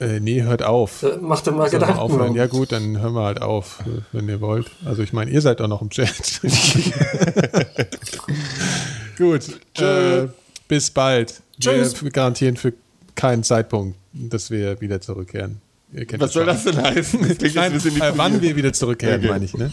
äh, 0.00 0.20
nee, 0.20 0.42
hört 0.42 0.62
auf. 0.62 1.02
Äh, 1.02 1.18
Mach 1.20 1.40
dir 1.40 1.52
mal 1.52 1.64
wir 1.64 1.70
Gedanken. 1.78 1.98
aufhören? 1.98 2.34
Ja 2.34 2.46
gut, 2.46 2.72
dann 2.72 3.00
hören 3.00 3.14
wir 3.14 3.24
halt 3.24 3.42
auf, 3.42 3.80
äh, 3.80 4.00
wenn 4.12 4.28
ihr 4.28 4.40
wollt. 4.40 4.70
Also 4.84 5.02
ich 5.02 5.12
meine, 5.12 5.30
ihr 5.30 5.40
seid 5.40 5.60
doch 5.60 5.68
noch 5.68 5.82
im 5.82 5.90
Chat. 5.90 6.40
gut, 9.18 9.42
äh, 9.80 10.28
bis 10.66 10.90
bald. 10.90 11.42
Tschüss. 11.60 12.02
Wir 12.02 12.10
garantieren 12.10 12.56
für 12.56 12.72
keinen 13.14 13.42
Zeitpunkt, 13.44 13.96
dass 14.12 14.50
wir 14.50 14.80
wieder 14.80 15.00
zurückkehren. 15.00 15.60
Ihr 15.92 16.06
kennt 16.06 16.20
Was 16.20 16.32
soll 16.32 16.44
schon. 16.44 16.54
das 16.54 16.64
denn 16.64 16.82
heißen? 16.82 17.28
Das 17.28 17.38
klingt 17.38 17.54
Nein, 17.54 17.64
ein 17.66 17.72
bisschen 17.74 18.00
äh, 18.00 18.12
wann 18.16 18.40
wir 18.42 18.56
wieder 18.56 18.72
zurückkehren, 18.72 19.20
Okay. 19.20 19.28
meine 19.28 19.44
ich. 19.44 19.54
Ne? 19.54 19.72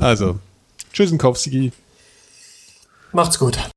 Also, 0.00 0.40
Tschüssenkowski. 0.92 1.70
Macht's 3.12 3.38
gut. 3.38 3.58